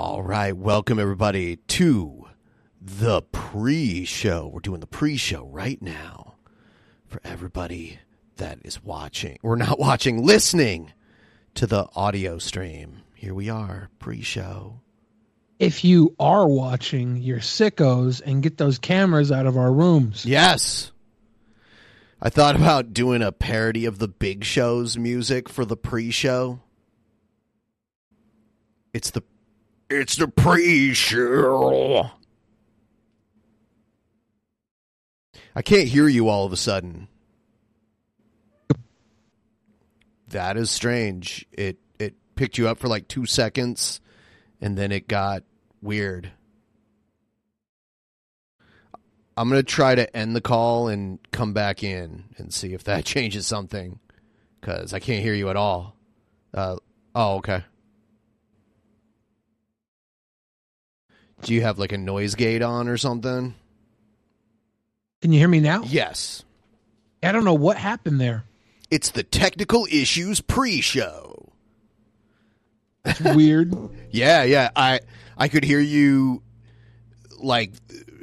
All 0.00 0.22
right, 0.22 0.56
welcome 0.56 1.00
everybody 1.00 1.56
to 1.56 2.28
the 2.80 3.20
pre-show. 3.20 4.46
We're 4.46 4.60
doing 4.60 4.78
the 4.78 4.86
pre-show 4.86 5.44
right 5.46 5.82
now 5.82 6.36
for 7.08 7.20
everybody 7.24 7.98
that 8.36 8.60
is 8.62 8.80
watching. 8.80 9.40
We're 9.42 9.56
not 9.56 9.76
watching, 9.80 10.24
listening 10.24 10.92
to 11.54 11.66
the 11.66 11.88
audio 11.96 12.38
stream. 12.38 13.02
Here 13.16 13.34
we 13.34 13.50
are, 13.50 13.90
pre-show. 13.98 14.82
If 15.58 15.84
you 15.84 16.14
are 16.20 16.46
watching, 16.46 17.16
you're 17.16 17.40
sickos 17.40 18.22
and 18.24 18.40
get 18.40 18.56
those 18.56 18.78
cameras 18.78 19.32
out 19.32 19.46
of 19.46 19.56
our 19.56 19.72
rooms. 19.72 20.24
Yes. 20.24 20.92
I 22.22 22.30
thought 22.30 22.54
about 22.54 22.94
doing 22.94 23.20
a 23.20 23.32
parody 23.32 23.84
of 23.84 23.98
the 23.98 24.06
Big 24.06 24.44
Show's 24.44 24.96
music 24.96 25.48
for 25.48 25.64
the 25.64 25.76
pre-show. 25.76 26.60
It's 28.94 29.10
the 29.10 29.24
it's 29.90 30.16
the 30.16 30.28
pre-show. 30.28 32.10
I 35.54 35.62
can't 35.62 35.88
hear 35.88 36.06
you 36.06 36.28
all 36.28 36.46
of 36.46 36.52
a 36.52 36.56
sudden. 36.56 37.08
That 40.28 40.56
is 40.56 40.70
strange. 40.70 41.46
It 41.52 41.78
it 41.98 42.14
picked 42.36 42.58
you 42.58 42.68
up 42.68 42.78
for 42.78 42.86
like 42.86 43.08
2 43.08 43.26
seconds 43.26 44.00
and 44.60 44.76
then 44.76 44.92
it 44.92 45.08
got 45.08 45.42
weird. 45.80 46.30
I'm 49.36 49.48
going 49.48 49.60
to 49.60 49.66
try 49.66 49.94
to 49.94 50.16
end 50.16 50.36
the 50.36 50.40
call 50.40 50.88
and 50.88 51.18
come 51.30 51.52
back 51.52 51.82
in 51.82 52.24
and 52.36 52.52
see 52.52 52.74
if 52.74 52.84
that 52.84 53.04
changes 53.06 53.46
something 53.46 53.98
cuz 54.60 54.92
I 54.92 55.00
can't 55.00 55.22
hear 55.22 55.34
you 55.34 55.48
at 55.48 55.56
all. 55.56 55.96
Uh 56.52 56.76
oh, 57.14 57.36
okay. 57.36 57.64
Do 61.42 61.54
you 61.54 61.62
have 61.62 61.78
like 61.78 61.92
a 61.92 61.98
noise 61.98 62.34
gate 62.34 62.62
on 62.62 62.88
or 62.88 62.96
something? 62.96 63.54
Can 65.22 65.32
you 65.32 65.38
hear 65.38 65.48
me 65.48 65.60
now? 65.60 65.82
Yes. 65.84 66.44
I 67.22 67.32
don't 67.32 67.44
know 67.44 67.54
what 67.54 67.76
happened 67.76 68.20
there. 68.20 68.44
It's 68.90 69.10
the 69.10 69.22
technical 69.22 69.86
issues 69.90 70.40
pre-show. 70.40 71.48
It's 73.04 73.20
weird. 73.20 73.74
Yeah, 74.10 74.42
yeah. 74.44 74.70
I 74.74 75.00
I 75.36 75.48
could 75.48 75.64
hear 75.64 75.80
you 75.80 76.42
like 77.38 77.72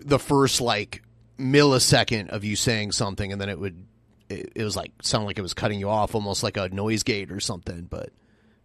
the 0.03 0.18
first 0.18 0.62
like 0.62 1.03
millisecond 1.38 2.30
of 2.30 2.44
you 2.44 2.56
saying 2.56 2.92
something 2.92 3.31
and 3.31 3.40
then 3.40 3.50
it 3.50 3.59
would 3.59 3.86
it, 4.30 4.53
it 4.56 4.64
was 4.64 4.75
like 4.75 4.92
sound 5.03 5.28
like 5.28 5.38
it 5.38 5.44
was 5.44 5.53
cutting 5.53 5.80
you 5.80 5.90
off 5.90 6.16
almost 6.16 6.42
like 6.42 6.58
a 6.58 6.70
noise 6.70 7.03
gate 7.03 7.31
or 7.31 7.40
something, 7.40 7.84
but 7.88 8.09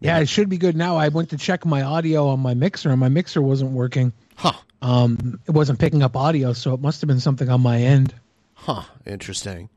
yeah, 0.00 0.18
it 0.18 0.28
should 0.28 0.48
be 0.48 0.58
good 0.58 0.76
now. 0.76 0.96
I 0.96 1.08
went 1.08 1.30
to 1.30 1.36
check 1.36 1.64
my 1.66 1.82
audio 1.82 2.28
on 2.28 2.40
my 2.40 2.54
mixer 2.54 2.90
and 2.90 2.98
my 3.00 3.08
mixer 3.08 3.40
wasn't 3.42 3.72
working. 3.72 4.12
huh. 4.36 4.52
Um 4.82 5.38
it 5.46 5.50
wasn't 5.52 5.78
picking 5.78 6.02
up 6.02 6.16
audio, 6.16 6.52
so 6.54 6.72
it 6.74 6.80
must 6.80 7.00
have 7.02 7.08
been 7.08 7.20
something 7.20 7.48
on 7.48 7.60
my 7.60 7.78
end. 7.80 8.14
Huh. 8.54 8.82
Interesting. 9.06 9.68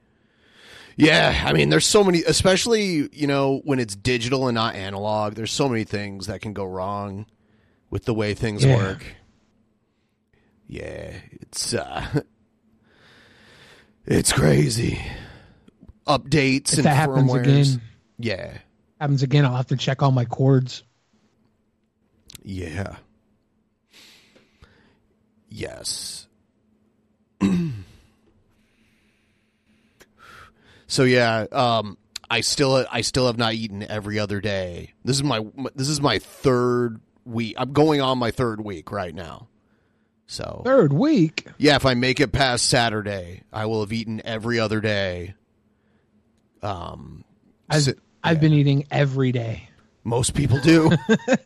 Yeah, 0.95 1.43
I 1.45 1.53
mean, 1.53 1.69
there's 1.69 1.87
so 1.87 2.03
many, 2.03 2.21
especially 2.23 3.09
you 3.11 3.25
know 3.27 3.61
when 3.65 3.79
it's 3.79 3.95
digital 3.95 4.47
and 4.47 4.55
not 4.55 4.75
analog. 4.75 5.33
There's 5.33 5.51
so 5.51 5.67
many 5.67 5.83
things 5.85 6.27
that 6.27 6.39
can 6.41 6.53
go 6.53 6.63
wrong 6.65 7.25
with 7.89 8.05
the 8.05 8.13
way 8.13 8.33
things 8.33 8.63
Yeah. 8.63 8.75
work. 8.77 9.03
Yeah, 10.67 11.13
it's 11.41 11.73
uh, 11.73 12.21
it's 14.05 14.31
crazy. 14.31 15.01
Updates 16.07 16.73
If 16.73 16.79
and 16.79 16.85
that 16.85 17.09
firmwares. 17.09 17.41
again, 17.75 17.81
Yeah, 18.19 18.57
happens 19.03 19.21
again, 19.21 19.45
I'll 19.45 19.55
have 19.57 19.67
to 19.67 19.75
check 19.75 20.01
all 20.01 20.11
my 20.11 20.23
cords. 20.25 20.83
yeah, 22.41 22.95
yes. 25.49 26.27
So 30.85 31.05
yeah, 31.05 31.47
um, 31.51 31.97
I 32.29 32.41
still 32.41 32.85
I 32.91 33.01
still 33.01 33.25
have 33.25 33.37
not 33.37 33.55
eaten 33.55 33.81
every 33.81 34.19
other 34.19 34.39
day. 34.39 34.93
This 35.03 35.15
is 35.15 35.23
my 35.23 35.43
this 35.73 35.89
is 35.89 35.99
my 35.99 36.19
third 36.19 36.99
week. 37.25 37.55
I'm 37.57 37.73
going 37.73 37.99
on 37.99 38.19
my 38.19 38.29
third 38.29 38.61
week 38.63 38.91
right 38.91 39.15
now. 39.15 39.47
So 40.27 40.61
Third 40.63 40.93
week. 40.93 41.47
yeah, 41.57 41.75
if 41.77 41.85
I 41.87 41.95
make 41.95 42.19
it 42.19 42.31
past 42.31 42.69
Saturday, 42.69 43.41
I 43.51 43.65
will 43.65 43.79
have 43.79 43.91
eaten 43.91 44.21
every 44.23 44.59
other 44.59 44.81
day. 44.81 45.33
Um, 46.61 47.23
si- 47.71 47.93
I've 48.23 48.37
yeah. 48.37 48.41
been 48.41 48.53
eating 48.53 48.87
every 48.89 49.31
day. 49.31 49.69
Most 50.03 50.33
people 50.33 50.59
do. 50.59 50.91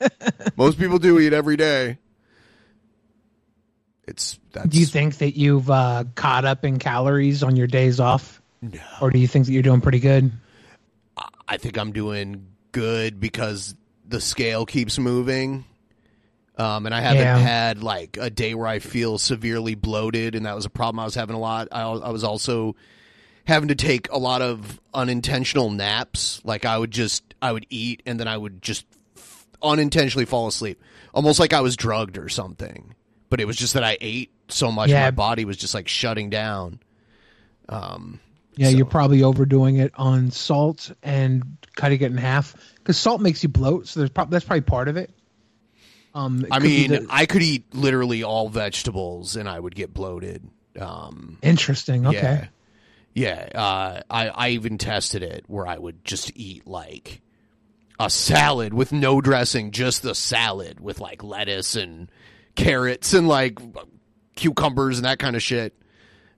Most 0.56 0.80
people 0.80 0.98
do 1.00 1.20
eat 1.20 1.34
every 1.34 1.58
day. 1.58 1.98
It's 4.08 4.40
that's 4.54 4.70
Do 4.70 4.80
you 4.80 4.86
think 4.86 5.18
that 5.18 5.38
you've 5.38 5.70
uh, 5.70 6.06
caught 6.16 6.46
up 6.46 6.64
in 6.64 6.80
calories 6.80 7.44
on 7.44 7.56
your 7.56 7.68
days 7.68 8.00
off? 8.00 8.42
No. 8.62 8.80
Or 9.02 9.12
do 9.12 9.20
you 9.20 9.28
think 9.28 9.46
that 9.46 9.52
you're 9.52 9.64
doing 9.64 9.82
pretty 9.82 10.00
good? 10.00 10.32
I 11.48 11.58
think 11.58 11.78
I'm 11.78 11.92
doing 11.92 12.48
good 12.72 13.20
because 13.20 13.76
the 14.08 14.22
scale 14.22 14.66
keeps 14.66 14.98
moving. 14.98 15.66
Um, 16.58 16.86
and 16.88 16.96
I 16.96 17.02
haven't 17.02 17.22
Yeah. 17.22 17.38
had 17.38 17.84
like 17.84 18.18
a 18.20 18.30
day 18.30 18.56
where 18.56 18.66
I 18.68 18.80
feel 18.80 19.18
severely 19.20 19.76
bloated, 19.76 20.34
and 20.34 20.46
that 20.46 20.56
was 20.56 20.66
a 20.66 20.70
problem 20.70 21.00
I 21.00 21.06
was 21.06 21.14
having 21.14 21.36
a 21.36 21.40
lot. 21.40 21.68
I, 21.72 21.82
I 21.84 22.10
was 22.10 22.24
also 22.24 22.76
having 23.47 23.69
to 23.69 23.75
take 23.75 24.12
a 24.12 24.18
lot 24.18 24.41
of 24.41 24.80
unintentional 24.94 25.69
naps. 25.72 26.41
Like 26.44 26.66
I 26.66 26.78
would 26.78 26.91
just, 26.91 27.24
I 27.41 27.52
would 27.52 27.66
eat, 27.69 28.03
and 28.06 28.19
then 28.19 28.28
I 28.28 28.38
would 28.38 28.62
just 28.62 28.85
unintentionally 29.63 30.25
fall 30.25 30.47
asleep, 30.47 30.80
almost 31.13 31.40
like 31.40 31.53
I 31.53 31.62
was 31.62 31.75
drugged 31.75 32.18
or 32.18 32.30
something. 32.30 32.94
But 33.30 33.40
it 33.41 33.46
was 33.46 33.57
just 33.57 33.74
that 33.74 33.84
I 33.84 33.97
ate 34.02 34.31
so 34.50 34.72
much, 34.72 34.90
Yeah. 34.90 35.03
my 35.06 35.12
body 35.12 35.46
was 35.46 35.57
just 35.57 35.74
like 35.74 35.88
shutting 35.88 36.30
down. 36.30 36.80
Um, 37.69 38.19
Yeah, 38.59 38.72
So- 38.72 38.78
you're 38.78 38.86
probably 38.88 39.22
overdoing 39.22 39.78
it 39.78 39.91
on 39.97 40.31
salt 40.31 40.91
and 41.03 41.57
cutting 41.75 42.02
it 42.02 42.09
in 42.12 42.18
half 42.18 42.56
because 42.78 42.97
salt 42.97 43.22
makes 43.22 43.44
you 43.44 43.50
bloat. 43.50 43.88
So 43.88 44.00
there's 44.00 44.09
prob- 44.09 44.31
that's 44.31 44.46
probably 44.46 44.62
part 44.62 44.88
of 44.88 44.97
it. 44.97 45.12
Um, 46.16 46.41
it 46.44 46.47
I 46.52 46.57
mean, 46.57 46.90
the- 46.90 47.06
I 47.07 47.28
could 47.28 47.44
eat 47.44 47.66
literally 47.75 48.24
all 48.24 48.50
vegetables 48.50 49.36
and 49.36 49.47
I 49.47 49.59
would 49.59 49.75
get 49.75 49.94
bloated. 49.94 50.41
Um, 50.80 51.38
interesting. 51.44 52.07
Okay, 52.07 52.18
yeah, 52.18 52.47
yeah. 53.18 53.50
Uh, 53.54 54.02
I 54.10 54.30
I 54.30 54.50
even 54.50 54.78
tested 54.78 55.24
it 55.24 55.44
where 55.48 55.66
I 55.68 55.78
would 55.78 56.06
just 56.06 56.32
eat 56.36 56.68
like 56.68 57.22
a 58.00 58.10
salad 58.10 58.74
with 58.74 58.92
no 58.92 59.22
dressing, 59.22 59.72
just 59.72 60.04
the 60.04 60.14
salad 60.16 60.80
with 60.80 61.00
like 61.00 61.24
lettuce 61.24 61.76
and 61.76 62.12
carrots 62.56 63.14
and 63.14 63.28
like 63.28 63.60
cucumbers 64.36 64.98
and 65.00 65.06
that 65.06 65.20
kind 65.20 65.36
of 65.36 65.42
shit. 65.42 65.74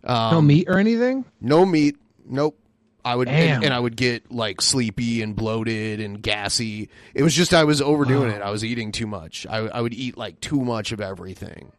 Um, 0.03 0.31
no 0.33 0.41
meat 0.41 0.69
or 0.69 0.77
anything. 0.79 1.25
no 1.41 1.65
meat. 1.65 1.97
Nope. 2.25 2.57
I 3.03 3.15
would 3.15 3.27
and, 3.27 3.63
and 3.63 3.73
I 3.73 3.79
would 3.79 3.95
get 3.95 4.31
like 4.31 4.61
sleepy 4.61 5.21
and 5.21 5.35
bloated 5.35 5.99
and 5.99 6.21
gassy. 6.21 6.89
It 7.13 7.23
was 7.23 7.33
just 7.33 7.53
I 7.53 7.63
was 7.63 7.81
overdoing 7.81 8.29
Wow. 8.29 8.35
it. 8.37 8.41
I 8.41 8.51
was 8.51 8.63
eating 8.63 8.91
too 8.91 9.07
much. 9.07 9.45
I 9.49 9.57
I 9.59 9.81
would 9.81 9.93
eat 9.93 10.17
like 10.17 10.39
too 10.41 10.61
much 10.61 10.91
of 10.91 11.01
everything. 11.01 11.71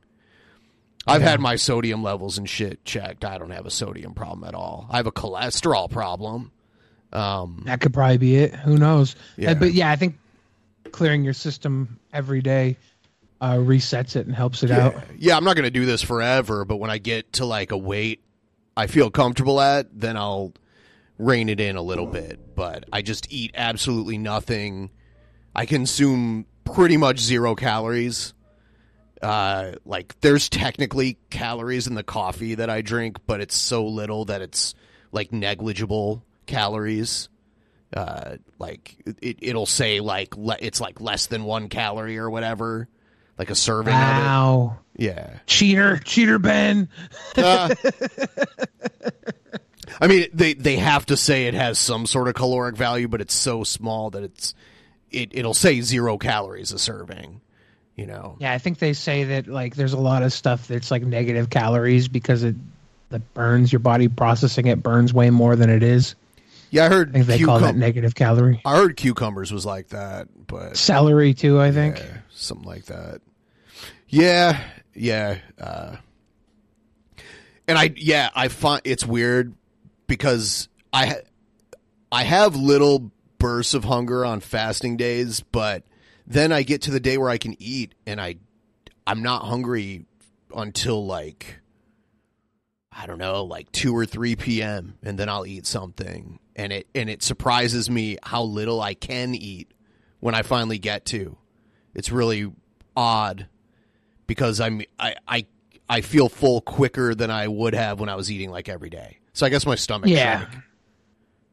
I've 1.06 1.22
had 1.22 1.40
my 1.40 1.56
sodium 1.56 2.02
levels 2.02 2.38
and 2.38 2.48
shit 2.48 2.84
checked. 2.84 3.24
I 3.24 3.38
don't 3.38 3.50
have 3.50 3.66
a 3.66 3.70
sodium 3.70 4.14
problem 4.14 4.46
at 4.46 4.54
all. 4.54 4.86
I 4.90 4.98
have 4.98 5.06
a 5.06 5.12
cholesterol 5.12 5.90
problem. 5.90 6.52
Um, 7.12 7.62
That 7.66 7.80
could 7.80 7.92
probably 7.92 8.18
be 8.18 8.36
it. 8.36 8.54
Who 8.54 8.76
knows? 8.78 9.16
Yeah. 9.36 9.54
But 9.54 9.72
yeah, 9.72 9.90
I 9.90 9.96
think 9.96 10.16
clearing 10.92 11.24
your 11.24 11.32
system 11.32 11.98
every 12.12 12.42
day 12.42 12.76
uh, 13.40 13.54
resets 13.54 14.14
it 14.16 14.26
and 14.26 14.34
helps 14.34 14.62
it 14.62 14.70
out. 14.70 14.92
yeah, 14.94 15.02
yeah, 15.18 15.36
I'm 15.36 15.44
not 15.44 15.56
going 15.56 15.64
to 15.64 15.70
do 15.70 15.86
this 15.86 16.02
forever, 16.02 16.64
but 16.64 16.76
when 16.76 16.90
I 16.90 16.98
get 16.98 17.32
to 17.34 17.44
like 17.46 17.72
a 17.72 17.78
weight 17.78 18.22
I 18.76 18.86
feel 18.86 19.10
comfortable 19.10 19.60
at, 19.60 19.88
then 19.98 20.16
I'll 20.16 20.52
rein 21.18 21.48
it 21.48 21.60
in 21.60 21.76
a 21.76 21.82
little 21.82 22.06
bit. 22.06 22.54
But 22.54 22.84
I 22.92 23.02
just 23.02 23.30
eat 23.32 23.50
absolutely 23.54 24.16
nothing. 24.16 24.90
I 25.54 25.66
consume 25.66 26.46
pretty 26.64 26.96
much 26.96 27.18
zero 27.18 27.54
calories. 27.54 28.32
Uh, 29.22 29.72
like 29.84 30.18
there's 30.20 30.48
technically 30.48 31.18
calories 31.28 31.86
in 31.86 31.94
the 31.94 32.02
coffee 32.02 32.54
that 32.54 32.70
I 32.70 32.80
drink, 32.80 33.18
but 33.26 33.40
it's 33.40 33.54
so 33.56 33.86
little 33.86 34.24
that 34.26 34.40
it's 34.40 34.74
like 35.12 35.32
negligible 35.32 36.24
calories. 36.46 37.28
Uh, 37.94 38.36
like 38.58 38.96
it, 39.20 39.38
it'll 39.42 39.66
say 39.66 40.00
like 40.00 40.36
le- 40.36 40.56
it's 40.60 40.80
like 40.80 41.00
less 41.00 41.26
than 41.26 41.44
one 41.44 41.68
calorie 41.68 42.18
or 42.18 42.30
whatever, 42.30 42.88
like 43.38 43.50
a 43.50 43.54
serving 43.54 43.92
of 43.92 44.00
Wow. 44.00 44.78
Yeah. 44.96 45.38
cheater, 45.46 45.98
cheater, 45.98 46.38
Ben. 46.38 46.88
Uh, 47.36 47.74
I 50.00 50.06
mean, 50.06 50.28
they 50.32 50.54
they 50.54 50.76
have 50.76 51.04
to 51.06 51.16
say 51.16 51.46
it 51.46 51.54
has 51.54 51.78
some 51.78 52.06
sort 52.06 52.28
of 52.28 52.34
caloric 52.34 52.76
value, 52.76 53.08
but 53.08 53.20
it's 53.20 53.34
so 53.34 53.64
small 53.64 54.10
that 54.10 54.22
it's 54.22 54.54
it 55.10 55.30
it'll 55.32 55.52
say 55.54 55.80
zero 55.80 56.16
calories 56.16 56.72
a 56.72 56.78
serving. 56.78 57.40
You 58.00 58.06
know. 58.06 58.36
Yeah, 58.40 58.50
I 58.50 58.56
think 58.56 58.78
they 58.78 58.94
say 58.94 59.24
that 59.24 59.46
like 59.46 59.76
there's 59.76 59.92
a 59.92 60.00
lot 60.00 60.22
of 60.22 60.32
stuff 60.32 60.66
that's 60.66 60.90
like 60.90 61.02
negative 61.02 61.50
calories 61.50 62.08
because 62.08 62.42
it 62.44 62.56
that 63.10 63.34
burns 63.34 63.70
your 63.70 63.80
body 63.80 64.08
processing 64.08 64.68
it 64.68 64.82
burns 64.82 65.12
way 65.12 65.28
more 65.28 65.54
than 65.54 65.68
it 65.68 65.82
is. 65.82 66.14
Yeah, 66.70 66.86
I 66.86 66.88
heard. 66.88 67.10
I 67.10 67.12
think 67.12 67.26
they 67.26 67.38
call 67.40 67.58
that 67.58 67.76
negative 67.76 68.14
calorie. 68.14 68.62
I 68.64 68.76
heard 68.76 68.96
cucumbers 68.96 69.52
was 69.52 69.66
like 69.66 69.88
that, 69.88 70.28
but 70.46 70.78
Celery 70.78 71.34
too, 71.34 71.60
I 71.60 71.72
think. 71.72 71.98
yeah, 71.98 72.06
something 72.30 72.66
like 72.66 72.86
that. 72.86 73.20
Yeah, 74.08 74.58
yeah. 74.94 75.36
Uh, 75.60 75.96
and 77.68 77.76
I, 77.76 77.92
yeah, 77.96 78.30
I 78.34 78.48
find 78.48 78.80
it's 78.84 79.04
weird 79.04 79.54
because 80.06 80.70
I, 80.90 81.16
I 82.10 82.22
have 82.22 82.56
little 82.56 83.10
bursts 83.38 83.74
of 83.74 83.84
hunger 83.84 84.24
on 84.24 84.40
fasting 84.40 84.96
days, 84.96 85.40
but 85.40 85.84
then 86.30 86.52
I 86.52 86.62
get 86.62 86.82
to 86.82 86.90
the 86.90 87.00
day 87.00 87.18
where 87.18 87.28
I 87.28 87.38
can 87.38 87.56
eat, 87.58 87.94
and 88.06 88.20
I, 88.20 88.36
I'm 89.06 89.22
not 89.22 89.42
hungry 89.44 90.06
until 90.54 91.04
like, 91.04 91.58
I 92.92 93.06
don't 93.06 93.18
know, 93.18 93.44
like 93.44 93.70
two 93.72 93.94
or 93.94 94.06
three 94.06 94.36
p.m., 94.36 94.94
and 95.02 95.18
then 95.18 95.28
I'll 95.28 95.44
eat 95.44 95.66
something, 95.66 96.38
and 96.54 96.72
it 96.72 96.86
and 96.94 97.10
it 97.10 97.22
surprises 97.22 97.90
me 97.90 98.16
how 98.22 98.42
little 98.44 98.80
I 98.80 98.94
can 98.94 99.34
eat 99.34 99.72
when 100.20 100.34
I 100.34 100.42
finally 100.42 100.78
get 100.78 101.04
to. 101.06 101.36
It's 101.94 102.12
really 102.12 102.50
odd 102.96 103.48
because 104.26 104.60
I'm 104.60 104.82
I 104.98 105.16
I 105.26 105.46
I 105.88 106.00
feel 106.00 106.28
full 106.28 106.60
quicker 106.60 107.14
than 107.14 107.30
I 107.30 107.48
would 107.48 107.74
have 107.74 107.98
when 107.98 108.08
I 108.08 108.14
was 108.14 108.30
eating 108.30 108.50
like 108.50 108.68
every 108.68 108.90
day. 108.90 109.18
So 109.32 109.44
I 109.44 109.48
guess 109.48 109.66
my 109.66 109.74
stomach. 109.74 110.08
Yeah. 110.08 110.46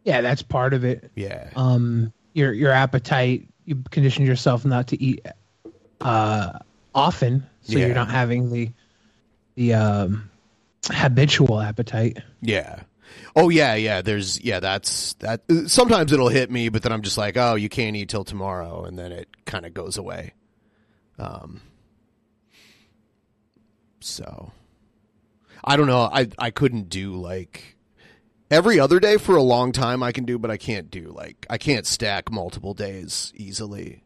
Yeah, 0.04 0.22
that's 0.22 0.42
part 0.42 0.74
of 0.74 0.86
it. 0.86 1.12
Yeah. 1.16 1.50
Um, 1.56 2.14
your 2.34 2.54
your 2.54 2.72
appetite, 2.72 3.48
you 3.68 3.84
condition 3.92 4.26
yourself 4.26 4.66
not 4.66 4.88
to 4.88 5.02
eat 5.04 5.24
uh, 6.02 6.54
often, 6.96 7.46
so 7.62 7.78
Yeah. 7.78 7.86
you're 7.88 7.96
not 7.96 8.10
having 8.10 8.52
the 8.52 8.72
the 9.56 9.74
um, 9.74 10.30
habitual 10.86 11.60
appetite. 11.60 12.18
Yeah. 12.42 12.82
Oh 13.36 13.50
yeah, 13.50 13.76
yeah. 13.76 14.02
There's 14.02 14.40
yeah. 14.42 14.60
That's 14.60 15.14
that. 15.16 15.42
Sometimes 15.68 16.12
it'll 16.12 16.30
hit 16.30 16.50
me, 16.50 16.70
but 16.70 16.82
then 16.84 16.92
I'm 16.92 17.02
just 17.04 17.18
like, 17.18 17.38
oh, 17.38 17.56
you 17.56 17.70
can't 17.70 17.96
eat 17.96 18.10
till 18.10 18.24
tomorrow, 18.24 18.84
and 18.86 18.98
then 18.98 19.12
it 19.12 19.28
kind 19.46 19.66
of 19.66 19.74
goes 19.74 19.98
away. 19.98 20.34
Um. 21.20 21.62
So, 24.00 24.52
I 25.64 25.76
don't 25.76 25.88
know. 25.88 26.02
I 26.02 26.28
I 26.38 26.52
couldn't 26.52 26.90
do 26.90 27.16
like 27.16 27.77
every 28.50 28.80
other 28.80 29.00
day 29.00 29.18
for 29.18 29.36
a 29.36 29.42
long 29.42 29.72
time. 29.72 30.02
I 30.04 30.12
can 30.12 30.26
do, 30.26 30.38
but 30.40 30.52
I 30.52 30.58
can't 30.58 30.90
do 30.92 31.12
like 31.16 31.46
I 31.50 31.58
can't 31.58 31.86
stack 31.86 32.32
multiple 32.32 32.74
days 32.74 33.34
easily. 33.36 34.04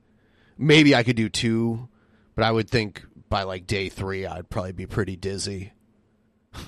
Maybe 0.57 0.93
I 0.95 1.03
could 1.03 1.15
do 1.15 1.29
two, 1.29 1.87
but 2.35 2.43
I 2.43 2.51
would 2.51 2.69
think 2.69 3.03
by 3.29 3.43
like 3.43 3.65
day 3.67 3.89
three, 3.89 4.25
I'd 4.25 4.49
probably 4.49 4.73
be 4.73 4.85
pretty 4.87 5.15
dizzy. 5.15 5.73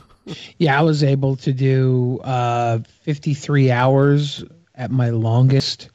Yeah, 0.58 0.80
I 0.80 0.84
was 0.84 1.04
able 1.04 1.36
to 1.36 1.52
do 1.52 2.22
uh, 2.24 2.80
53 3.02 3.72
hours 3.72 4.42
at 4.74 4.90
my 4.90 5.10
longest, 5.10 5.90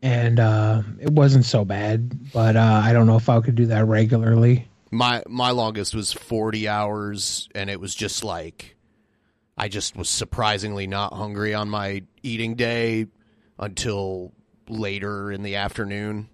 and 0.00 0.38
uh, 0.38 0.82
it 1.00 1.10
wasn't 1.10 1.44
so 1.44 1.64
bad. 1.64 2.32
But 2.32 2.54
uh, 2.56 2.80
I 2.84 2.92
don't 2.92 3.08
know 3.08 3.16
if 3.16 3.28
I 3.28 3.40
could 3.40 3.56
do 3.56 3.66
that 3.66 3.86
regularly. 3.86 4.68
my 4.92 5.24
my 5.28 5.50
longest 5.50 5.92
was 5.92 6.12
40 6.12 6.68
hours 6.68 7.48
and 7.52 7.68
it 7.68 7.80
was 7.80 7.96
just 7.96 8.22
like 8.22 8.76
i 9.56 9.68
just 9.68 9.96
was 9.96 10.08
surprisingly 10.08 10.86
not 10.86 11.12
hungry 11.12 11.54
on 11.54 11.68
my 11.68 12.02
eating 12.22 12.54
day 12.54 13.06
until 13.58 14.32
later 14.68 15.30
in 15.30 15.42
the 15.42 15.56
afternoon. 15.56 16.28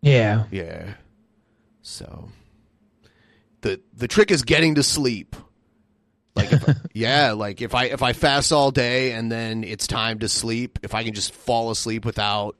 Yeah, 0.00 0.44
yeah. 0.50 0.94
So 1.82 2.28
the 3.60 3.80
the 3.94 4.08
trick 4.08 4.30
is 4.30 4.42
getting 4.42 4.74
to 4.76 4.82
sleep. 4.82 5.36
Like 6.34 6.52
if, 6.52 6.78
yeah 6.94 7.32
like 7.32 7.60
if 7.60 7.74
i 7.74 7.84
if 7.84 8.02
i 8.02 8.14
fast 8.14 8.52
all 8.52 8.70
day 8.70 9.12
and 9.12 9.30
then 9.30 9.64
it's 9.64 9.86
time 9.86 10.20
to 10.20 10.30
sleep 10.30 10.78
if 10.82 10.94
i 10.94 11.04
can 11.04 11.12
just 11.12 11.34
fall 11.34 11.70
asleep 11.70 12.06
without 12.06 12.56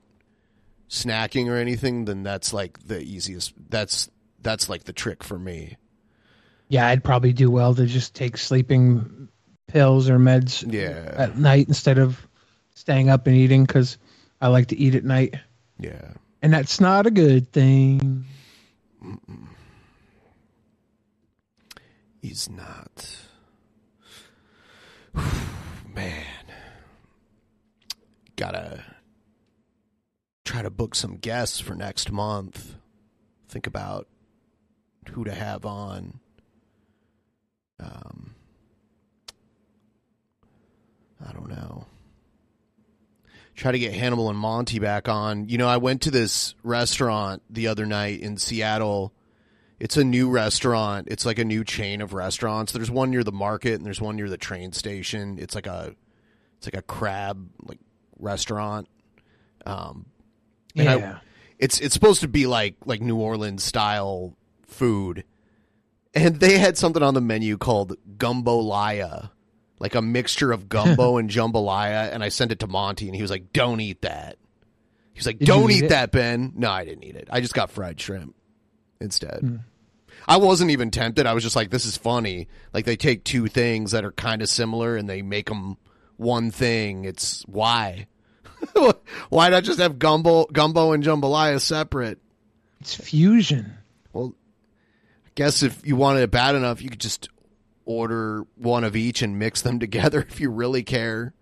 snacking 0.89 1.47
or 1.47 1.55
anything 1.55 2.05
then 2.05 2.21
that's 2.21 2.53
like 2.53 2.77
the 2.85 3.01
easiest 3.01 3.51
that's 3.71 4.11
that's 4.43 4.69
like 4.69 4.83
the 4.83 4.93
trick 4.93 5.23
for 5.23 5.39
me. 5.39 5.77
Yeah, 6.67 6.87
I'd 6.87 7.03
probably 7.03 7.33
do 7.33 7.49
well 7.49 7.73
to 7.73 7.85
just 7.85 8.13
take 8.13 8.37
sleeping 8.37 9.29
pills 9.73 10.07
or 10.09 10.19
meds 10.19 10.63
Yeah. 10.71 11.13
at 11.17 11.37
night 11.37 11.67
instead 11.67 11.97
of 11.97 12.25
staying 12.75 13.09
up 13.09 13.25
and 13.27 13.35
eating 13.35 13.65
because 13.65 13.97
I 14.39 14.47
like 14.47 14.67
to 14.67 14.77
eat 14.77 14.93
at 14.95 15.03
night, 15.03 15.35
Yeah. 15.79 16.13
and 16.43 16.53
that's 16.53 16.79
not 16.79 17.07
a 17.07 17.11
good 17.11 17.51
thing. 17.51 18.25
He's 22.21 22.49
not. 22.49 23.17
Man. 25.93 26.25
Gotta 28.35 28.83
try 30.45 30.61
to 30.61 30.69
book 30.69 30.95
some 30.95 31.17
guests 31.17 31.59
for 31.59 31.75
next 31.75 32.11
month. 32.11 32.75
Think 33.49 33.67
about 33.67 34.07
who 35.11 35.23
to 35.23 35.33
have 35.33 35.65
on. 35.65 36.19
Um, 37.79 38.32
I 41.27 41.31
don't 41.31 41.49
know. 41.49 41.85
Try 43.55 43.71
to 43.71 43.79
get 43.79 43.93
Hannibal 43.93 44.29
and 44.29 44.37
Monty 44.37 44.79
back 44.79 45.07
on. 45.07 45.47
You 45.47 45.57
know, 45.59 45.67
I 45.67 45.77
went 45.77 46.01
to 46.03 46.11
this 46.11 46.55
restaurant 46.63 47.43
the 47.49 47.67
other 47.67 47.85
night 47.85 48.19
in 48.21 48.37
Seattle. 48.37 49.13
It's 49.79 49.95
a 49.97 50.03
new 50.03 50.29
restaurant. 50.29 51.07
It's 51.11 51.25
like 51.25 51.37
a 51.39 51.45
new 51.45 51.63
chain 51.63 52.01
of 52.01 52.13
restaurants. 52.13 52.71
There's 52.71 52.89
one 52.89 53.11
near 53.11 53.23
the 53.23 53.31
market 53.31 53.73
and 53.75 53.85
there's 53.85 54.01
one 54.01 54.15
near 54.15 54.29
the 54.29 54.37
train 54.37 54.71
station. 54.71 55.37
It's 55.39 55.53
like 55.55 55.67
a 55.67 55.93
it's 56.57 56.65
like 56.67 56.75
a 56.77 56.81
crab 56.81 57.47
like 57.63 57.79
restaurant. 58.17 58.87
Um 59.65 60.07
and 60.75 60.89
I- 60.89 60.95
Yeah, 60.97 61.19
it's 61.59 61.79
it's 61.79 61.93
supposed 61.93 62.21
to 62.21 62.27
be 62.27 62.47
like 62.47 62.75
like 62.85 63.01
New 63.01 63.17
Orleans 63.17 63.63
style 63.63 64.35
food. 64.65 65.25
And 66.15 66.39
they 66.39 66.57
had 66.57 66.77
something 66.77 67.03
on 67.03 67.13
the 67.13 67.21
menu 67.21 67.57
called 67.57 67.97
gumbo 68.17 68.57
laya, 68.57 69.25
like 69.79 69.95
a 69.95 70.01
mixture 70.01 70.51
of 70.51 70.69
gumbo 70.69 71.17
and 71.17 71.29
jambalaya. 71.29 72.11
And 72.11 72.23
I 72.23 72.29
sent 72.29 72.51
it 72.51 72.59
to 72.59 72.67
Monty, 72.67 73.07
and 73.07 73.15
he 73.15 73.21
was 73.21 73.31
like, 73.31 73.53
"Don't 73.53 73.79
eat 73.79 74.01
that." 74.01 74.37
He 75.13 75.19
was 75.19 75.25
like, 75.25 75.39
Did 75.39 75.47
"Don't 75.47 75.71
eat 75.71 75.85
eat 75.85 75.89
that, 75.89 76.11
Ben." 76.11 76.53
No, 76.55 76.71
I 76.71 76.85
didn't 76.85 77.03
eat 77.03 77.15
it. 77.15 77.27
I 77.31 77.41
just 77.41 77.53
got 77.53 77.71
fried 77.71 77.99
shrimp 77.99 78.35
instead. 78.99 79.39
Hmm. 79.41 79.55
I 80.27 80.37
wasn't 80.37 80.71
even 80.71 80.89
tempted. 80.89 81.25
I 81.25 81.33
was 81.33 81.43
just 81.43 81.55
like, 81.55 81.69
"This 81.69 81.85
is 81.85 81.97
funny." 81.97 82.47
Like 82.73 82.85
they 82.85 82.95
take 82.95 83.23
two 83.23 83.47
things 83.47 83.91
that 83.91 84.05
are 84.05 84.11
kind 84.11 84.41
of 84.41 84.49
similar 84.49 84.95
and 84.95 85.09
they 85.09 85.21
make 85.21 85.47
them 85.47 85.77
one 86.17 86.51
thing. 86.51 87.05
It's 87.05 87.43
why. 87.43 88.07
why 89.29 89.49
not 89.49 89.65
just 89.65 89.79
have 89.79 89.99
gumbo, 89.99 90.45
gumbo 90.45 90.93
and 90.93 91.03
jambalaya 91.03 91.59
separate? 91.59 92.19
it's 92.83 92.95
fusion. 92.95 93.77
Well, 94.11 94.35
I 95.25 95.29
guess 95.35 95.63
if 95.63 95.87
you 95.87 95.95
wanted 95.95 96.21
it 96.21 96.31
bad 96.31 96.55
enough, 96.55 96.81
you 96.81 96.89
could 96.89 96.99
just 96.99 97.29
order 97.85 98.45
one 98.55 98.83
of 98.83 98.95
each 98.95 99.21
and 99.21 99.37
mix 99.39 99.61
them 99.61 99.79
together 99.79 100.25
if 100.27 100.39
you 100.39 100.49
really 100.49 100.83
care. 100.83 101.33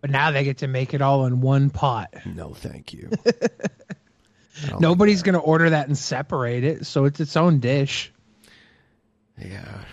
But 0.00 0.10
now 0.10 0.30
they 0.30 0.44
get 0.44 0.58
to 0.58 0.66
make 0.66 0.94
it 0.94 1.02
all 1.02 1.26
in 1.26 1.40
one 1.40 1.68
pot. 1.70 2.14
No, 2.24 2.54
thank 2.54 2.92
you. 2.94 3.10
Nobody's 4.78 5.22
going 5.22 5.34
to 5.34 5.40
order 5.40 5.70
that 5.70 5.86
and 5.88 5.96
separate 5.96 6.64
it, 6.64 6.86
so 6.86 7.04
it's 7.04 7.20
its 7.20 7.36
own 7.36 7.60
dish. 7.60 8.12
Yeah. 9.38 9.84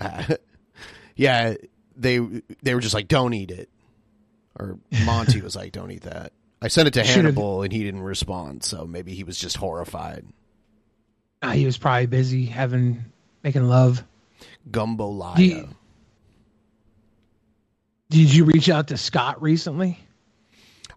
Uh, 0.00 0.36
yeah, 1.16 1.54
they 1.96 2.18
they 2.62 2.74
were 2.74 2.80
just 2.80 2.94
like, 2.94 3.08
"Don't 3.08 3.34
eat 3.34 3.50
it," 3.50 3.68
or 4.58 4.78
Monty 5.04 5.40
was 5.40 5.56
like, 5.56 5.72
"Don't 5.72 5.90
eat 5.90 6.02
that." 6.02 6.32
I 6.62 6.68
sent 6.68 6.88
it 6.88 6.94
to 6.94 7.04
Should've- 7.04 7.16
Hannibal 7.26 7.62
and 7.62 7.72
he 7.72 7.82
didn't 7.84 8.02
respond, 8.02 8.62
so 8.64 8.86
maybe 8.86 9.14
he 9.14 9.24
was 9.24 9.38
just 9.38 9.56
horrified. 9.56 10.24
Uh, 11.42 11.50
he 11.50 11.66
was 11.66 11.76
probably 11.76 12.06
busy 12.06 12.46
having 12.46 13.04
making 13.42 13.68
love. 13.68 14.02
Gumbo 14.70 15.08
Laya. 15.08 15.36
Do 15.36 15.44
you- 15.44 15.68
Did 18.10 18.34
you 18.34 18.44
reach 18.44 18.68
out 18.68 18.88
to 18.88 18.96
Scott 18.96 19.42
recently? 19.42 19.98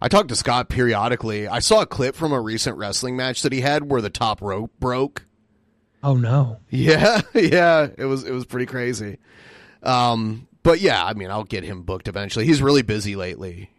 I 0.00 0.08
talked 0.08 0.28
to 0.28 0.36
Scott 0.36 0.68
periodically. 0.68 1.48
I 1.48 1.58
saw 1.58 1.80
a 1.80 1.86
clip 1.86 2.14
from 2.14 2.32
a 2.32 2.40
recent 2.40 2.76
wrestling 2.76 3.16
match 3.16 3.42
that 3.42 3.52
he 3.52 3.60
had 3.60 3.90
where 3.90 4.00
the 4.00 4.10
top 4.10 4.40
rope 4.40 4.70
broke. 4.78 5.24
Oh 6.02 6.14
no. 6.14 6.58
Yeah, 6.70 7.22
yeah, 7.34 7.88
it 7.98 8.04
was 8.04 8.22
it 8.24 8.30
was 8.30 8.44
pretty 8.44 8.66
crazy. 8.66 9.18
Um, 9.82 10.46
but 10.62 10.80
yeah, 10.80 11.04
I 11.04 11.14
mean, 11.14 11.30
I'll 11.30 11.42
get 11.44 11.64
him 11.64 11.82
booked 11.82 12.06
eventually. 12.06 12.44
He's 12.46 12.62
really 12.62 12.82
busy 12.82 13.16
lately. 13.16 13.70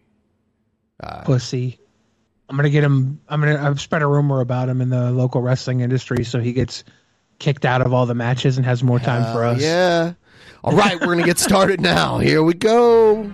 Uh, 1.01 1.21
pussy. 1.23 1.79
I'm 2.49 2.57
gonna 2.57 2.69
get 2.69 2.83
him. 2.83 3.21
I'm 3.29 3.39
gonna. 3.39 3.61
I've 3.63 3.79
spread 3.79 4.01
a 4.01 4.07
rumor 4.07 4.41
about 4.41 4.67
him 4.67 4.81
in 4.81 4.89
the 4.89 5.11
local 5.11 5.41
wrestling 5.41 5.79
industry, 5.79 6.25
so 6.25 6.39
he 6.41 6.51
gets 6.51 6.83
kicked 7.39 7.65
out 7.65 7.81
of 7.81 7.93
all 7.93 8.05
the 8.05 8.13
matches 8.15 8.57
and 8.57 8.65
has 8.65 8.83
more 8.83 8.99
time 8.99 9.23
for 9.33 9.43
Uh, 9.45 9.53
us. 9.53 9.61
Yeah. 9.61 10.13
All 10.63 10.73
right, 10.75 10.99
we're 10.99 11.13
gonna 11.15 11.23
get 11.25 11.39
started 11.39 11.79
now. 11.81 12.17
Here 12.19 12.43
we 12.43 12.53
go. 12.53 13.31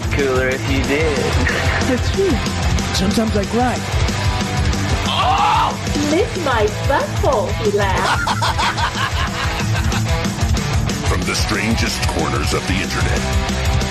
Lot 0.00 0.12
cooler 0.12 0.48
if 0.48 0.60
you 0.70 0.82
did. 0.84 1.16
That's 1.88 2.10
true. 2.12 2.36
Sometimes 2.92 3.36
I 3.36 3.44
cry. 3.48 3.76
Oh! 5.08 5.72
Lick 6.10 6.28
my 6.44 6.66
butthole, 6.88 7.48
he 7.64 7.70
laughed. 7.72 8.28
From 11.08 11.20
the 11.22 11.34
strangest 11.34 12.02
corners 12.08 12.52
of 12.52 12.60
the 12.68 12.76
internet, 12.76 13.22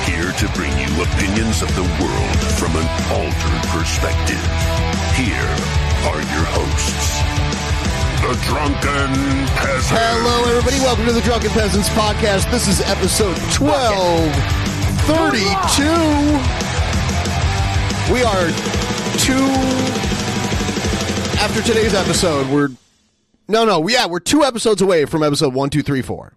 here 0.06 0.30
to 0.30 0.46
bring 0.54 0.74
you 0.78 0.90
opinions 1.02 1.62
of 1.64 1.74
the 1.76 1.88
world 1.98 2.40
from 2.60 2.76
an 2.78 2.88
altered 3.10 3.66
perspective. 3.74 4.46
Here 5.18 5.52
are 6.06 6.22
your 6.22 6.46
hosts, 6.54 7.18
the 8.22 8.38
Drunken 8.46 9.10
Peasants. 9.58 9.90
Hello, 9.90 10.50
everybody. 10.52 10.78
Welcome 10.86 11.06
to 11.06 11.14
the 11.14 11.22
Drunken 11.22 11.50
Peasants 11.52 11.90
Podcast. 11.90 12.52
This 12.52 12.68
is 12.68 12.82
episode 12.82 13.38
1232. 15.08 15.84
We 18.12 18.24
are 18.24 18.48
two. 19.20 19.34
After 21.40 21.62
today's 21.62 21.94
episode, 21.94 22.48
we're. 22.50 22.70
No, 23.48 23.66
no, 23.66 23.88
yeah, 23.88 24.08
we're 24.08 24.20
two 24.20 24.44
episodes 24.44 24.82
away 24.82 25.06
from 25.06 25.22
episode 25.22 25.54
one, 25.54 25.70
two, 25.70 25.84
three, 25.84 26.02
four. 26.02 26.34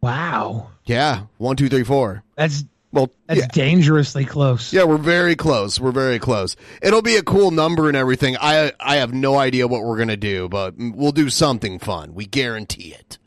Wow, 0.00 0.68
Yeah, 0.84 1.22
one, 1.38 1.56
two, 1.56 1.68
three, 1.68 1.82
four. 1.82 2.22
that's 2.36 2.62
Well, 2.92 3.10
that's 3.26 3.40
yeah. 3.40 3.46
dangerously 3.52 4.24
close. 4.26 4.72
Yeah, 4.72 4.84
we're 4.84 4.96
very 4.98 5.34
close. 5.34 5.80
We're 5.80 5.90
very 5.90 6.20
close. 6.20 6.54
It'll 6.82 7.02
be 7.02 7.16
a 7.16 7.22
cool 7.24 7.50
number 7.50 7.88
and 7.88 7.96
everything. 7.96 8.36
I 8.40 8.70
I 8.78 8.96
have 8.96 9.12
no 9.12 9.36
idea 9.38 9.66
what 9.66 9.82
we're 9.82 9.98
gonna 9.98 10.16
do, 10.16 10.48
but 10.48 10.74
we'll 10.78 11.10
do 11.10 11.30
something 11.30 11.80
fun. 11.80 12.14
We 12.14 12.26
guarantee 12.26 12.94
it. 12.94 13.18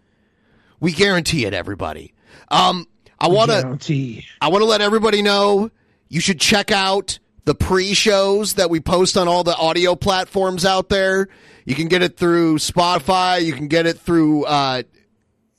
We 0.79 0.93
guarantee 0.93 1.45
it, 1.45 1.53
everybody. 1.53 2.13
Um, 2.49 2.87
I 3.19 3.27
want 3.29 3.51
to 3.51 4.21
I 4.41 4.50
want 4.50 4.62
to 4.62 4.65
let 4.65 4.81
everybody 4.81 5.21
know 5.21 5.71
you 6.09 6.19
should 6.19 6.39
check 6.39 6.71
out 6.71 7.19
the 7.45 7.55
pre-shows 7.55 8.55
that 8.55 8.69
we 8.69 8.79
post 8.79 9.17
on 9.17 9.27
all 9.27 9.43
the 9.43 9.55
audio 9.55 9.95
platforms 9.95 10.65
out 10.65 10.89
there. 10.89 11.29
You 11.65 11.75
can 11.75 11.88
get 11.88 12.01
it 12.01 12.17
through 12.17 12.57
Spotify. 12.57 13.43
You 13.43 13.53
can 13.53 13.67
get 13.67 13.86
it 13.86 14.00
through. 14.00 14.43
Uh, 14.45 14.83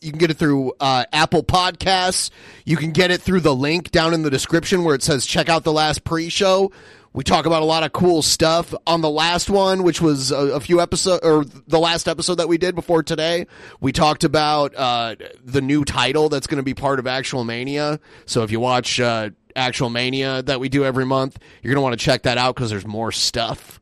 you 0.00 0.10
can 0.10 0.18
get 0.18 0.30
it 0.30 0.36
through 0.36 0.74
uh, 0.78 1.04
Apple 1.12 1.42
Podcasts. 1.42 2.30
You 2.64 2.76
can 2.76 2.92
get 2.92 3.10
it 3.10 3.20
through 3.20 3.40
the 3.40 3.54
link 3.54 3.90
down 3.90 4.14
in 4.14 4.22
the 4.22 4.30
description 4.30 4.84
where 4.84 4.94
it 4.94 5.02
says 5.02 5.26
check 5.26 5.48
out 5.48 5.64
the 5.64 5.72
last 5.72 6.04
pre-show. 6.04 6.70
We 7.18 7.24
talk 7.24 7.46
about 7.46 7.62
a 7.62 7.64
lot 7.64 7.82
of 7.82 7.92
cool 7.92 8.22
stuff 8.22 8.72
on 8.86 9.00
the 9.00 9.10
last 9.10 9.50
one, 9.50 9.82
which 9.82 10.00
was 10.00 10.30
a, 10.30 10.36
a 10.36 10.60
few 10.60 10.80
episodes, 10.80 11.26
or 11.26 11.44
the 11.66 11.80
last 11.80 12.06
episode 12.06 12.36
that 12.36 12.46
we 12.46 12.58
did 12.58 12.76
before 12.76 13.02
today. 13.02 13.48
We 13.80 13.90
talked 13.90 14.22
about 14.22 14.72
uh, 14.76 15.16
the 15.42 15.60
new 15.60 15.84
title 15.84 16.28
that's 16.28 16.46
going 16.46 16.58
to 16.58 16.62
be 16.62 16.74
part 16.74 17.00
of 17.00 17.08
Actual 17.08 17.42
Mania. 17.42 17.98
So 18.24 18.44
if 18.44 18.52
you 18.52 18.60
watch 18.60 19.00
uh, 19.00 19.30
Actual 19.56 19.90
Mania 19.90 20.42
that 20.42 20.60
we 20.60 20.68
do 20.68 20.84
every 20.84 21.04
month, 21.04 21.40
you're 21.60 21.74
going 21.74 21.80
to 21.80 21.82
want 21.82 21.98
to 21.98 22.04
check 22.04 22.22
that 22.22 22.38
out 22.38 22.54
because 22.54 22.70
there's 22.70 22.86
more 22.86 23.10
stuff 23.10 23.80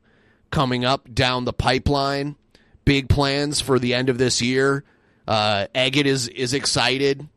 coming 0.49 0.83
up 0.83 1.13
down 1.13 1.45
the 1.45 1.53
pipeline. 1.53 2.37
Big 2.85 3.07
plans 3.07 3.61
for 3.61 3.77
the 3.77 3.93
end 3.93 4.09
of 4.09 4.17
this 4.17 4.41
year. 4.41 4.83
Uh, 5.27 5.67
Agate 5.75 6.07
is 6.07 6.27
is 6.27 6.55
excited. 6.55 7.29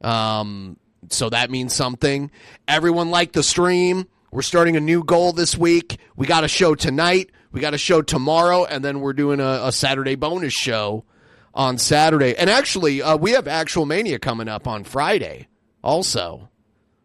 Um, 0.00 0.78
so 1.10 1.28
that 1.28 1.50
means 1.50 1.74
something. 1.74 2.30
Everyone 2.66 3.10
liked 3.10 3.34
the 3.34 3.42
stream. 3.42 4.06
We're 4.30 4.42
starting 4.42 4.76
a 4.76 4.80
new 4.80 5.04
goal 5.04 5.32
this 5.32 5.56
week. 5.56 5.98
We 6.16 6.26
got 6.26 6.44
a 6.44 6.48
show 6.48 6.74
tonight. 6.74 7.30
We 7.52 7.60
got 7.60 7.74
a 7.74 7.78
show 7.78 8.02
tomorrow, 8.02 8.64
and 8.64 8.84
then 8.84 9.00
we're 9.00 9.12
doing 9.12 9.40
a, 9.40 9.60
a 9.64 9.72
Saturday 9.72 10.14
bonus 10.14 10.52
show 10.52 11.04
on 11.54 11.78
Saturday. 11.78 12.36
And 12.36 12.50
actually, 12.50 13.00
uh, 13.00 13.16
we 13.16 13.32
have 13.32 13.48
Actual 13.48 13.86
Mania 13.86 14.18
coming 14.18 14.48
up 14.48 14.66
on 14.66 14.84
Friday, 14.84 15.48
also. 15.82 16.50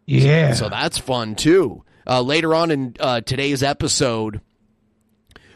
Yeah. 0.04 0.52
So 0.54 0.68
that's 0.68 0.98
fun 0.98 1.36
too. 1.36 1.84
Uh, 2.06 2.20
later 2.20 2.54
on 2.54 2.70
in 2.70 2.96
uh, 3.00 3.20
today's 3.20 3.62
episode, 3.62 4.40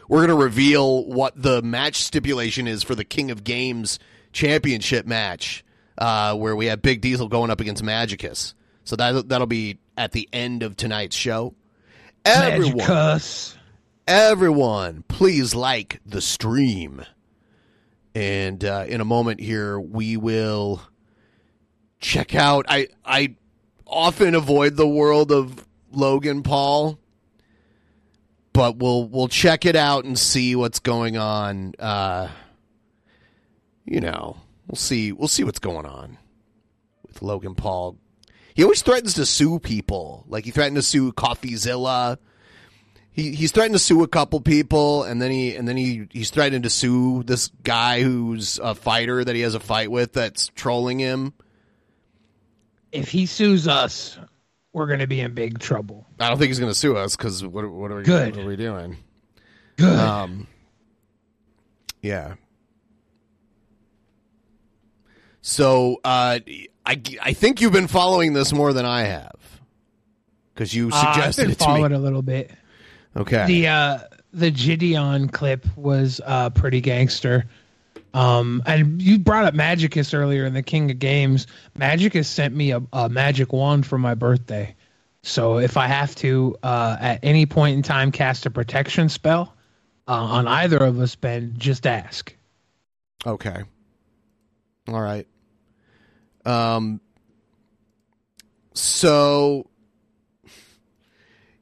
we're 0.07 0.25
going 0.25 0.29
to 0.29 0.43
reveal 0.43 1.05
what 1.05 1.39
the 1.39 1.61
match 1.61 1.97
stipulation 1.97 2.67
is 2.67 2.81
for 2.81 2.95
the 2.95 3.03
King 3.03 3.29
of 3.29 3.43
Games 3.43 3.99
championship 4.31 5.05
match, 5.05 5.65
uh, 5.97 6.35
where 6.35 6.55
we 6.55 6.67
have 6.67 6.81
Big 6.81 7.01
Diesel 7.01 7.27
going 7.27 7.51
up 7.51 7.59
against 7.59 7.83
Magicus. 7.83 8.53
So 8.85 8.95
that 8.95 9.27
that'll 9.27 9.47
be 9.47 9.79
at 9.97 10.11
the 10.11 10.29
end 10.31 10.63
of 10.63 10.77
tonight's 10.77 11.15
show. 11.15 11.55
Everyone, 12.23 13.21
everyone, 14.07 15.03
please 15.07 15.55
like 15.55 15.99
the 16.05 16.21
stream. 16.21 17.03
And 18.13 18.63
uh, 18.63 18.85
in 18.87 19.01
a 19.01 19.05
moment 19.05 19.39
here, 19.39 19.79
we 19.79 20.17
will 20.17 20.81
check 21.99 22.35
out. 22.35 22.65
I 22.69 22.87
I 23.05 23.35
often 23.85 24.35
avoid 24.35 24.75
the 24.75 24.87
world 24.87 25.31
of 25.31 25.65
Logan 25.91 26.43
Paul, 26.43 26.99
but 28.53 28.77
we'll 28.77 29.07
we'll 29.07 29.27
check 29.27 29.65
it 29.65 29.75
out 29.75 30.05
and 30.05 30.17
see 30.17 30.55
what's 30.55 30.79
going 30.79 31.17
on. 31.17 31.73
Uh, 31.79 32.29
you 33.85 34.01
know, 34.01 34.37
we'll 34.67 34.75
see 34.75 35.11
we'll 35.11 35.27
see 35.27 35.43
what's 35.43 35.59
going 35.59 35.85
on 35.85 36.17
with 37.05 37.21
Logan 37.21 37.55
Paul. 37.55 37.97
He 38.57 38.63
always 38.63 38.81
threatens 38.81 39.13
to 39.13 39.25
sue 39.27 39.59
people. 39.59 40.25
Like 40.27 40.43
he 40.43 40.49
threatened 40.49 40.77
to 40.77 40.81
sue 40.81 41.11
CoffeeZilla. 41.11 42.17
He 43.11 43.35
he's 43.35 43.51
threatened 43.51 43.75
to 43.75 43.79
sue 43.79 44.01
a 44.01 44.07
couple 44.07 44.41
people, 44.41 45.03
and 45.03 45.21
then 45.21 45.29
he 45.29 45.55
and 45.55 45.67
then 45.67 45.77
he 45.77 46.07
he's 46.11 46.31
threatened 46.31 46.63
to 46.63 46.71
sue 46.71 47.21
this 47.21 47.49
guy 47.61 48.01
who's 48.01 48.57
a 48.57 48.73
fighter 48.73 49.23
that 49.23 49.35
he 49.35 49.41
has 49.41 49.53
a 49.53 49.59
fight 49.59 49.91
with 49.91 50.13
that's 50.13 50.47
trolling 50.55 50.97
him. 50.97 51.33
If 52.91 53.09
he 53.09 53.27
sues 53.27 53.67
us, 53.67 54.17
we're 54.73 54.87
going 54.87 54.99
to 54.99 55.07
be 55.07 55.19
in 55.21 55.35
big 55.35 55.59
trouble. 55.59 56.07
I 56.19 56.27
don't 56.27 56.39
think 56.39 56.47
he's 56.49 56.59
going 56.59 56.71
to 56.71 56.77
sue 56.77 56.97
us 56.97 57.15
because 57.15 57.45
what 57.45 57.69
what 57.69 57.91
are 57.91 57.97
we 57.97 58.03
Good. 58.03 58.37
what 58.37 58.43
are 58.43 58.47
we 58.47 58.55
doing? 58.55 58.97
Good. 59.75 59.99
Um, 59.99 60.47
yeah. 62.01 62.33
So 65.41 66.01
uh, 66.03 66.39
I 66.87 67.01
I 67.21 67.33
think 67.33 67.59
you've 67.61 67.73
been 67.73 67.87
following 67.87 68.33
this 68.33 68.53
more 68.53 68.71
than 68.73 68.85
I 68.85 69.01
have 69.03 69.35
because 70.53 70.73
you 70.73 70.89
suggested 70.89 71.19
Uh, 71.19 71.23
I've 71.25 71.35
been 71.35 71.51
it 71.51 71.59
to 71.59 71.65
following 71.65 71.91
me. 71.91 71.97
a 71.97 71.99
little 71.99 72.21
bit. 72.21 72.51
Okay. 73.15 73.45
The 73.45 73.67
uh, 73.67 73.99
the 74.33 74.51
Gideon 74.51 75.27
clip 75.29 75.65
was 75.77 76.21
uh, 76.25 76.49
pretty 76.51 76.81
gangster. 76.81 77.45
Um, 78.13 78.63
and 78.65 79.01
you 79.01 79.19
brought 79.19 79.43
up 79.43 79.53
Magicus 79.53 80.13
earlier 80.13 80.45
in 80.45 80.53
the 80.53 80.63
King 80.63 80.89
of 80.89 80.97
Games. 80.97 81.45
Magicus 81.77 82.25
sent 82.25 82.55
me 82.55 82.71
a, 82.71 82.81
a 82.93 83.09
magic 83.09 83.51
wand 83.53 83.85
for 83.85 83.97
my 83.97 84.15
birthday. 84.15 84.73
So 85.23 85.59
if 85.59 85.75
I 85.77 85.87
have 85.87 86.15
to, 86.15 86.55
uh, 86.63 86.97
at 86.99 87.19
any 87.21 87.45
point 87.45 87.75
in 87.75 87.83
time, 87.83 88.11
cast 88.11 88.45
a 88.45 88.49
protection 88.49 89.09
spell 89.09 89.53
uh, 90.07 90.13
on 90.13 90.47
either 90.47 90.77
of 90.77 90.99
us, 90.99 91.15
Ben, 91.15 91.53
just 91.57 91.85
ask. 91.85 92.33
Okay. 93.25 93.63
All 94.87 95.01
right. 95.01 95.27
Um. 96.47 97.01
So 98.73 99.69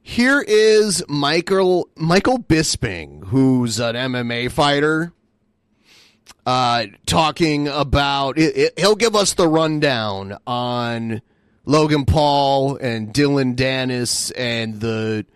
here 0.02 0.40
is 0.40 1.02
Michael 1.08 1.88
Michael 1.96 2.38
Bisping, 2.38 3.24
who's 3.24 3.80
an 3.80 3.96
MMA 3.96 4.52
fighter, 4.52 5.12
uh, 6.46 6.86
talking 7.06 7.66
about. 7.66 8.38
It, 8.38 8.56
it, 8.56 8.78
he'll 8.78 8.94
give 8.94 9.16
us 9.16 9.34
the 9.34 9.48
rundown 9.48 10.38
on 10.46 11.22
Logan 11.64 12.04
Paul 12.04 12.76
and 12.76 13.12
Dillon 13.12 13.56
Danis 13.56 14.30
and 14.36 14.80
the 14.80 15.26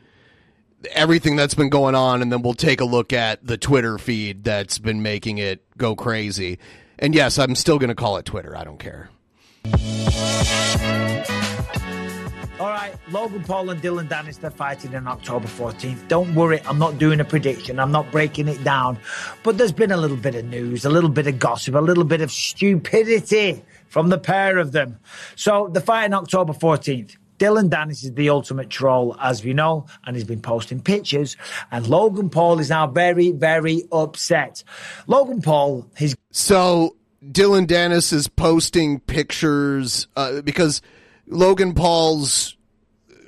everything 0.93 1.35
that's 1.35 1.55
been 1.55 1.69
going 1.69 1.97
on, 1.97 2.23
and 2.23 2.31
then 2.31 2.43
we'll 2.43 2.55
take 2.55 2.81
a 2.81 2.85
look 2.87 3.13
at 3.13 3.45
the 3.45 3.59
Twitter 3.59 3.99
feed 3.99 4.45
that's 4.45 4.79
been 4.79 5.03
making 5.03 5.39
it 5.39 5.65
go 5.77 5.97
crazy. 5.97 6.61
And 6.97 7.13
yes, 7.13 7.41
I'm 7.41 7.57
still 7.57 7.81
going 7.81 7.89
to 7.89 7.97
call 7.97 8.19
it 8.19 8.25
Twitter. 8.25 8.57
I 8.57 8.63
don't 8.63 8.79
care. 8.79 9.11
All 12.61 12.69
right, 12.69 12.93
Logan 13.11 13.43
Paul 13.43 13.71
and 13.71 13.81
Dillon 13.81 14.07
Danis, 14.07 14.39
they're 14.39 14.51
fighting 14.51 14.95
on 14.95 15.07
October 15.07 15.49
14th. 15.49 16.09
Don't 16.09 16.35
worry, 16.35 16.61
I'm 16.67 16.79
not 16.79 16.99
doing 16.99 17.19
a 17.19 17.25
prediction. 17.25 17.79
I'm 17.79 17.91
not 17.91 18.11
breaking 18.13 18.49
it 18.49 18.63
down. 18.63 18.99
But 19.43 19.57
there's 19.57 19.73
been 19.73 19.91
a 19.91 19.97
little 19.97 20.19
bit 20.19 20.35
of 20.35 20.45
news, 20.45 20.85
a 20.85 20.91
little 20.91 21.09
bit 21.09 21.27
of 21.27 21.39
gossip, 21.39 21.75
a 21.75 21.79
little 21.79 22.05
bit 22.05 22.21
of 22.21 22.31
stupidity 22.31 23.65
from 23.89 24.11
the 24.11 24.19
pair 24.19 24.59
of 24.59 24.73
them. 24.73 24.99
So 25.37 25.71
the 25.73 25.81
fight 25.81 26.05
on 26.05 26.13
October 26.13 26.53
14th. 26.53 27.17
Dillon 27.39 27.71
Danis 27.71 28.05
is 28.05 28.13
the 28.13 28.29
ultimate 28.29 28.69
troll, 28.69 29.17
as 29.19 29.43
we 29.43 29.55
know, 29.55 29.87
and 30.05 30.15
he's 30.15 30.27
been 30.27 30.43
posting 30.43 30.79
pictures. 30.79 31.39
And 31.73 31.87
Logan 31.87 32.29
Paul 32.29 32.59
is 32.59 32.69
now 32.69 32.87
very, 32.87 33.31
very 33.31 33.85
upset. 33.91 34.63
Logan 35.07 35.41
Paul, 35.41 35.91
his 35.97 36.15
So 36.33 36.97
Dillon 37.29 37.67
Danis 37.67 38.13
is 38.13 38.29
posting 38.29 38.99
pictures 39.01 40.07
uh, 40.17 40.41
because 40.43 40.81
Logan 41.27 41.75
Paul's 41.75 42.57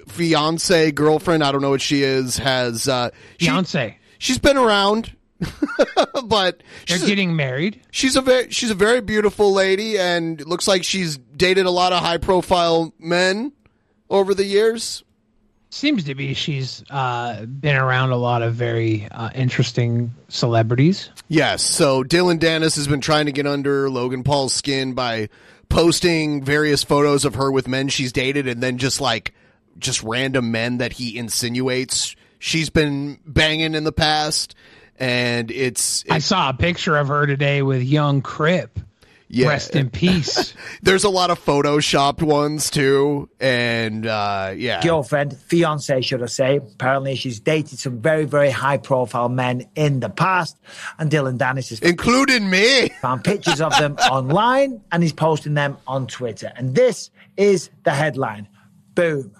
fiance, 0.08 0.92
girlfriend, 0.92 1.42
I 1.44 1.52
don't 1.52 1.62
know 1.62 1.70
what 1.70 1.82
she 1.82 2.02
is, 2.02 2.38
has 2.38 2.88
uh, 2.88 3.10
she- 3.38 3.46
Fiance. 3.46 3.98
she's 4.18 4.38
been 4.38 4.56
around, 4.56 5.14
but 6.24 6.62
They're 6.86 6.98
she's 6.98 7.04
getting 7.04 7.36
married. 7.36 7.80
she's 7.90 8.16
a 8.16 8.20
very 8.22 8.50
she's 8.50 8.70
a 8.70 8.74
very 8.74 9.00
beautiful 9.00 9.52
lady, 9.52 9.98
and 9.98 10.44
looks 10.46 10.66
like 10.68 10.84
she's 10.84 11.18
dated 11.18 11.66
a 11.66 11.70
lot 11.70 11.92
of 11.92 12.00
high 12.02 12.18
profile 12.18 12.92
men 12.98 13.52
over 14.08 14.34
the 14.34 14.44
years. 14.44 15.02
Seems 15.74 16.04
to 16.04 16.14
be 16.14 16.34
she's 16.34 16.84
uh, 16.90 17.46
been 17.46 17.76
around 17.76 18.10
a 18.10 18.16
lot 18.16 18.42
of 18.42 18.52
very 18.52 19.08
uh, 19.10 19.30
interesting 19.34 20.12
celebrities. 20.28 21.08
Yes. 21.28 21.62
So 21.62 22.04
Dillon 22.04 22.38
Danis 22.38 22.76
has 22.76 22.86
been 22.86 23.00
trying 23.00 23.24
to 23.24 23.32
get 23.32 23.46
under 23.46 23.88
Logan 23.88 24.22
Paul's 24.22 24.52
skin 24.52 24.92
by 24.92 25.30
posting 25.70 26.44
various 26.44 26.84
photos 26.84 27.24
of 27.24 27.36
her 27.36 27.50
with 27.50 27.68
men 27.68 27.88
she's 27.88 28.12
dated 28.12 28.46
and 28.48 28.62
then 28.62 28.76
just 28.76 29.00
like 29.00 29.32
just 29.78 30.02
random 30.02 30.50
men 30.50 30.76
that 30.76 30.92
he 30.92 31.16
insinuates 31.16 32.16
she's 32.38 32.68
been 32.68 33.18
banging 33.24 33.74
in 33.74 33.84
the 33.84 33.92
past. 33.92 34.54
And 34.98 35.50
it's, 35.50 36.04
I 36.10 36.18
saw 36.18 36.50
a 36.50 36.54
picture 36.54 36.98
of 36.98 37.08
her 37.08 37.26
today 37.26 37.62
with 37.62 37.82
young 37.82 38.20
Crip. 38.20 38.78
Yeah, 39.34 39.48
Rest 39.48 39.74
in 39.74 39.88
peace. 39.88 40.52
there's 40.82 41.04
a 41.04 41.08
lot 41.08 41.30
of 41.30 41.42
photoshopped 41.42 42.20
ones 42.20 42.68
too. 42.68 43.30
And 43.40 44.06
uh, 44.06 44.52
yeah. 44.54 44.82
girlfriend, 44.82 45.38
fiance, 45.38 46.02
should 46.02 46.22
I 46.22 46.26
say. 46.26 46.56
Apparently, 46.56 47.14
she's 47.14 47.40
dated 47.40 47.78
some 47.78 48.02
very, 48.02 48.26
very 48.26 48.50
high 48.50 48.76
profile 48.76 49.30
men 49.30 49.66
in 49.74 50.00
the 50.00 50.10
past. 50.10 50.58
And 50.98 51.10
Dillon 51.10 51.38
Danis 51.38 51.70
has 51.70 51.80
Including 51.80 52.50
me. 52.50 52.90
found 53.00 53.24
pictures 53.24 53.62
of 53.62 53.74
them 53.78 53.94
online 54.10 54.82
and 54.92 55.02
he's 55.02 55.14
posting 55.14 55.54
them 55.54 55.78
on 55.86 56.06
Twitter. 56.06 56.52
And 56.54 56.74
this 56.74 57.10
is 57.38 57.70
the 57.84 57.92
headline 57.92 58.48
Boom. 58.94 59.32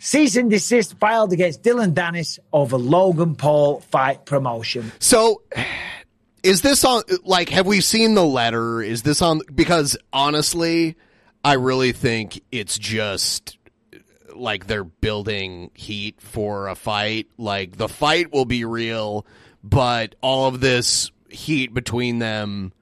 Cease 0.00 0.36
and 0.36 0.50
desist 0.50 0.98
filed 0.98 1.32
against 1.32 1.62
Dillon 1.62 1.92
Danis 1.94 2.40
over 2.52 2.76
Logan 2.76 3.36
Paul 3.36 3.80
fight 3.80 4.26
promotion. 4.26 4.90
So 4.98 5.42
is 6.48 6.62
this 6.62 6.82
on 6.82 7.02
like 7.24 7.50
have 7.50 7.66
we 7.66 7.82
seen 7.82 8.14
the 8.14 8.24
letter? 8.24 8.80
Is 8.80 9.02
this 9.02 9.20
on 9.20 9.42
because 9.54 9.98
honestly, 10.14 10.96
I 11.44 11.54
really 11.54 11.92
think 11.92 12.42
it's 12.50 12.78
just 12.78 13.58
like 14.34 14.66
they're 14.66 14.82
building 14.82 15.70
heat 15.74 16.22
for 16.22 16.68
a 16.68 16.74
fight. 16.74 17.28
Like 17.36 17.76
the 17.76 17.88
fight 17.88 18.32
will 18.32 18.46
be 18.46 18.64
real, 18.64 19.26
but 19.62 20.14
all 20.22 20.46
of 20.48 20.60
this 20.60 21.10
heat 21.28 21.74
between 21.74 22.18
them 22.18 22.72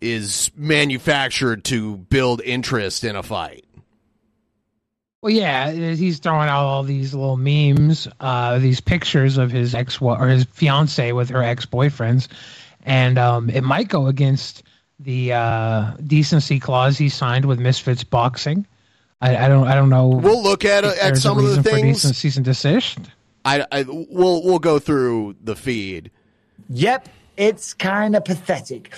is 0.00 0.50
manufactured 0.56 1.64
to 1.64 1.96
build 1.96 2.40
interest 2.40 3.04
in 3.04 3.16
a 3.16 3.22
fight. 3.22 3.66
Well, 5.20 5.32
yeah, 5.32 5.72
he's 5.72 6.20
throwing 6.20 6.48
out 6.48 6.64
all 6.64 6.84
these 6.84 7.12
little 7.12 7.36
memes, 7.36 8.06
uh, 8.20 8.60
these 8.60 8.80
pictures 8.80 9.36
of 9.36 9.50
his 9.50 9.74
ex 9.74 10.00
or 10.00 10.28
his 10.28 10.44
fiance 10.44 11.12
with 11.12 11.30
her 11.30 11.42
ex 11.42 11.66
boyfriends, 11.66 12.28
and 12.84 13.18
um, 13.18 13.50
it 13.50 13.62
might 13.62 13.88
go 13.88 14.06
against 14.06 14.62
the 15.00 15.32
uh, 15.32 15.92
decency 16.04 16.58
clause 16.58 16.98
he 16.98 17.08
signed 17.08 17.44
with 17.44 17.58
Misfits 17.60 18.04
Boxing. 18.04 18.66
I, 19.20 19.36
I 19.36 19.48
don't, 19.48 19.66
I 19.66 19.74
don't 19.74 19.90
know. 19.90 20.08
We'll 20.08 20.42
look 20.42 20.64
at 20.64 20.84
if 20.84 20.92
at 20.92 20.96
there's 20.98 21.18
a 21.18 21.20
some 21.22 21.38
of 21.38 21.44
the 21.44 21.48
reason 21.50 21.62
for 21.62 21.70
things. 21.70 21.96
decent 21.96 22.16
cease 22.16 22.36
and 22.36 22.44
desist. 22.44 22.98
I, 23.44 23.66
I 23.72 23.84
we'll 23.88 24.42
we'll 24.44 24.58
go 24.58 24.78
through 24.78 25.36
the 25.42 25.56
feed. 25.56 26.10
Yep, 26.68 27.08
it's 27.38 27.72
kind 27.72 28.16
of 28.16 28.24
pathetic. 28.24 28.92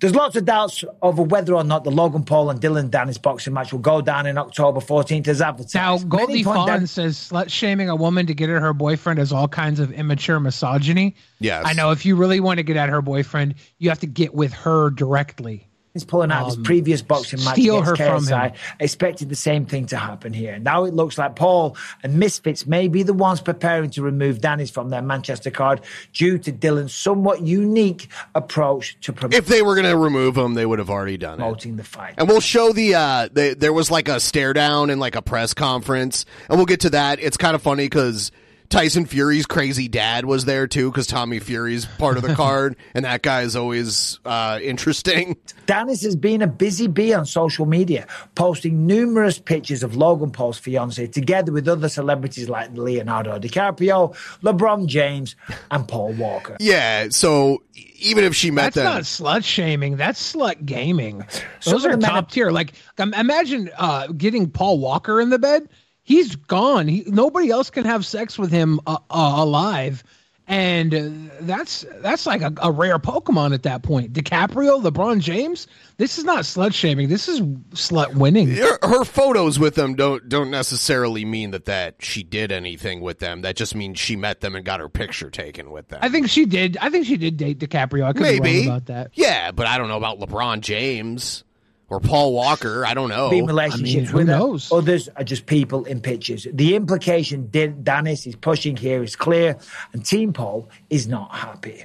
There's 0.00 0.14
lots 0.14 0.36
of 0.36 0.44
doubts 0.44 0.84
over 1.02 1.22
whether 1.22 1.54
or 1.54 1.64
not 1.64 1.82
the 1.84 1.90
Logan 1.90 2.22
Paul 2.22 2.48
and 2.48 2.60
Dillon 2.60 2.88
Danis 2.88 3.20
boxing 3.20 3.52
match 3.52 3.72
will 3.72 3.80
go 3.80 4.00
down 4.00 4.26
in 4.26 4.38
October 4.38 4.80
14th 4.80 5.26
as 5.26 5.42
advertised. 5.42 5.74
Now, 5.74 5.98
Goldie 5.98 6.44
Fawn 6.44 6.66
that- 6.66 6.88
says 6.88 7.16
slut 7.16 7.50
shaming 7.50 7.88
a 7.90 7.96
woman 7.96 8.26
to 8.26 8.34
get 8.34 8.48
at 8.48 8.62
her 8.62 8.72
boyfriend 8.72 9.18
is 9.18 9.32
all 9.32 9.48
kinds 9.48 9.80
of 9.80 9.92
immature 9.92 10.38
misogyny. 10.38 11.16
Yes. 11.40 11.64
I 11.66 11.72
know 11.72 11.90
if 11.90 12.06
you 12.06 12.14
really 12.14 12.38
want 12.40 12.58
to 12.58 12.62
get 12.62 12.76
at 12.76 12.88
her 12.88 13.02
boyfriend, 13.02 13.56
you 13.78 13.88
have 13.88 14.00
to 14.00 14.06
get 14.06 14.34
with 14.34 14.52
her 14.52 14.90
directly. 14.90 15.66
He's 15.92 16.04
pulling 16.04 16.30
out 16.30 16.46
his 16.46 16.56
previous 16.56 17.02
boxing 17.02 17.40
match 17.40 17.48
Um, 17.48 17.54
steal 17.54 17.74
against 17.82 17.98
her 18.00 18.06
from 18.06 18.24
KSI. 18.24 18.42
him. 18.50 18.52
Expected 18.78 19.28
the 19.28 19.34
same 19.34 19.66
thing 19.66 19.86
to 19.86 19.96
happen 19.96 20.32
here. 20.32 20.58
Now 20.58 20.84
it 20.84 20.94
looks 20.94 21.18
like 21.18 21.34
Paul 21.34 21.76
and 22.04 22.18
Misfits 22.18 22.64
may 22.66 22.86
be 22.86 23.02
the 23.02 23.12
ones 23.12 23.40
preparing 23.40 23.90
to 23.90 24.02
remove 24.02 24.38
Danis 24.38 24.70
from 24.70 24.90
their 24.90 25.02
Manchester 25.02 25.50
card 25.50 25.80
due 26.12 26.38
to 26.38 26.52
Dillon's 26.52 26.94
somewhat 26.94 27.42
unique 27.42 28.08
approach 28.36 28.96
to 29.00 29.12
promoting. 29.12 29.38
If 29.38 29.46
they 29.46 29.62
were 29.62 29.74
going 29.74 29.88
to 29.90 29.96
remove 29.96 30.36
him, 30.36 30.54
they 30.54 30.64
would 30.66 30.78
have 30.78 30.90
already 30.90 31.16
done 31.16 31.40
it. 31.40 31.76
the 31.76 31.84
fight. 31.84 32.14
And 32.18 32.28
we'll 32.28 32.40
show 32.40 32.72
the 32.72 32.94
uh 32.94 33.28
the, 33.32 33.56
there 33.58 33.72
was 33.72 33.90
like 33.90 34.08
a 34.08 34.20
stare 34.20 34.52
down 34.52 34.90
and 34.90 35.00
like 35.00 35.16
a 35.16 35.22
press 35.22 35.54
conference 35.54 36.24
and 36.48 36.56
we'll 36.58 36.66
get 36.66 36.80
to 36.80 36.90
that. 36.90 37.18
It's 37.20 37.36
kind 37.36 37.54
of 37.54 37.62
funny 37.62 37.88
cuz 37.88 38.30
Tyson 38.70 39.04
Fury's 39.04 39.46
crazy 39.46 39.88
dad 39.88 40.24
was 40.24 40.44
there 40.44 40.66
too 40.66 40.90
cuz 40.92 41.06
Tommy 41.06 41.40
Fury's 41.40 41.84
part 41.98 42.16
of 42.16 42.22
the 42.22 42.34
card 42.36 42.76
and 42.94 43.04
that 43.04 43.22
guy 43.22 43.42
is 43.42 43.56
always 43.56 44.18
uh 44.24 44.58
interesting. 44.62 45.36
Danis 45.66 46.02
has 46.02 46.16
been 46.16 46.40
a 46.40 46.46
busy 46.46 46.86
bee 46.86 47.12
on 47.12 47.26
social 47.26 47.66
media, 47.66 48.06
posting 48.34 48.86
numerous 48.86 49.38
pictures 49.38 49.82
of 49.82 49.96
Logan 49.96 50.30
Paul's 50.30 50.58
fiance 50.58 51.06
together 51.08 51.52
with 51.52 51.68
other 51.68 51.88
celebrities 51.88 52.48
like 52.48 52.70
Leonardo 52.76 53.38
DiCaprio, 53.38 54.14
LeBron 54.42 54.86
James, 54.86 55.36
and 55.70 55.86
Paul 55.86 56.12
Walker. 56.14 56.56
Yeah, 56.60 57.08
so 57.10 57.62
even 58.00 58.24
if 58.24 58.34
she 58.34 58.50
met 58.50 58.74
them. 58.74 58.84
That's 58.84 59.18
them 59.18 59.26
not 59.26 59.42
slut 59.42 59.44
shaming. 59.44 59.96
That's 59.96 60.34
slut 60.34 60.64
gaming. 60.64 61.24
Those 61.64 61.84
of 61.84 61.92
are 61.92 61.96
top 61.96 62.30
tier. 62.30 62.50
Like, 62.50 62.72
imagine 62.98 63.70
uh, 63.76 64.08
getting 64.08 64.50
Paul 64.50 64.78
Walker 64.78 65.20
in 65.20 65.30
the 65.30 65.38
bed. 65.38 65.68
He's 66.10 66.34
gone. 66.34 66.88
He, 66.88 67.04
nobody 67.06 67.50
else 67.50 67.70
can 67.70 67.84
have 67.84 68.04
sex 68.04 68.36
with 68.36 68.50
him 68.50 68.80
uh, 68.84 68.96
uh, 69.08 69.34
alive, 69.36 70.02
and 70.48 70.92
uh, 70.92 71.08
that's 71.42 71.86
that's 72.00 72.26
like 72.26 72.42
a, 72.42 72.52
a 72.60 72.72
rare 72.72 72.98
Pokemon 72.98 73.54
at 73.54 73.62
that 73.62 73.84
point. 73.84 74.12
DiCaprio, 74.12 74.82
LeBron 74.82 75.20
James. 75.20 75.68
This 75.98 76.18
is 76.18 76.24
not 76.24 76.40
slut 76.40 76.74
shaming. 76.74 77.08
This 77.08 77.28
is 77.28 77.40
slut 77.40 78.16
winning. 78.16 78.48
her, 78.48 78.78
her 78.82 79.04
photos 79.04 79.60
with 79.60 79.76
them 79.76 79.94
don't 79.94 80.28
don't 80.28 80.50
necessarily 80.50 81.24
mean 81.24 81.52
that 81.52 81.66
that 81.66 81.94
she 82.00 82.24
did 82.24 82.50
anything 82.50 83.00
with 83.00 83.20
them. 83.20 83.42
That 83.42 83.54
just 83.54 83.76
means 83.76 84.00
she 84.00 84.16
met 84.16 84.40
them 84.40 84.56
and 84.56 84.64
got 84.64 84.80
her 84.80 84.88
picture 84.88 85.30
taken 85.30 85.70
with 85.70 85.86
them. 85.90 86.00
I 86.02 86.08
think 86.08 86.28
she 86.28 86.44
did. 86.44 86.76
I 86.80 86.90
think 86.90 87.06
she 87.06 87.18
did 87.18 87.36
date 87.36 87.60
DiCaprio. 87.60 88.02
I 88.06 88.14
could 88.14 88.24
be 88.24 88.40
Maybe 88.40 88.58
wrong 88.66 88.78
about 88.78 88.86
that. 88.86 89.10
Yeah, 89.14 89.52
but 89.52 89.68
I 89.68 89.78
don't 89.78 89.86
know 89.86 89.96
about 89.96 90.18
LeBron 90.18 90.60
James 90.60 91.44
or 91.90 92.00
Paul 92.00 92.32
Walker. 92.32 92.86
I 92.86 92.94
don't 92.94 93.08
know. 93.08 93.28
Being 93.30 93.46
relationships 93.46 94.10
who 94.10 94.18
with 94.18 94.28
knows? 94.28 94.72
Others 94.72 95.08
are 95.16 95.24
just 95.24 95.46
people 95.46 95.84
in 95.84 96.00
pictures. 96.00 96.46
The 96.52 96.76
implication 96.76 97.48
Dan- 97.50 97.82
Danis 97.82 98.26
is 98.26 98.36
pushing 98.36 98.76
here 98.76 99.02
is 99.02 99.16
clear, 99.16 99.58
and 99.92 100.06
Team 100.06 100.32
Paul 100.32 100.70
is 100.88 101.08
not 101.08 101.34
happy. 101.34 101.84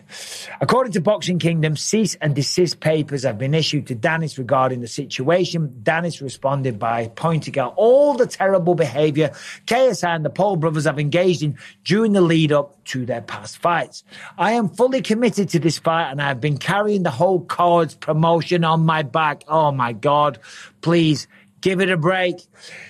According 0.62 0.94
to 0.94 1.02
Boxing 1.02 1.40
Kingdom, 1.40 1.76
cease 1.76 2.16
and 2.16 2.36
desist 2.36 2.80
papers 2.80 3.24
have 3.24 3.40
been 3.40 3.56
issued 3.56 3.88
to 3.88 3.96
Danis 3.96 4.38
regarding 4.38 4.82
the 4.82 4.88
situation. 4.88 5.82
Danis 5.84 6.22
responded 6.22 6.78
by 6.78 7.08
pointing 7.08 7.58
out 7.58 7.74
all 7.76 8.14
the 8.14 8.28
terrible 8.28 8.76
behavior 8.76 9.32
KSI 9.66 10.16
and 10.16 10.24
the 10.26 10.30
Paul 10.30 10.58
brothers 10.58 10.86
have 10.86 11.00
engaged 11.00 11.42
in 11.42 11.58
during 11.84 12.14
the 12.14 12.22
lead 12.22 12.52
up 12.52 12.84
to 12.86 13.06
their 13.06 13.22
past 13.22 13.58
fights. 13.58 14.04
I 14.38 14.52
am 14.52 14.70
fully 14.70 15.02
committed 15.02 15.50
to 15.50 15.60
this 15.60 15.80
fight 15.80 16.12
and 16.12 16.22
I 16.22 16.28
have 16.28 16.40
been 16.40 16.58
carrying 16.58 17.02
the 17.04 17.10
whole 17.10 17.40
cards 17.40 17.96
promotion 17.96 18.64
on 18.64 18.86
my 18.86 19.02
back. 19.02 19.44
Oh 19.48 19.72
my 19.72 19.94
God. 19.96 20.40
Please 20.82 21.28
give 21.62 21.82
it 21.82 21.90
a 21.90 21.98
break. 21.98 22.36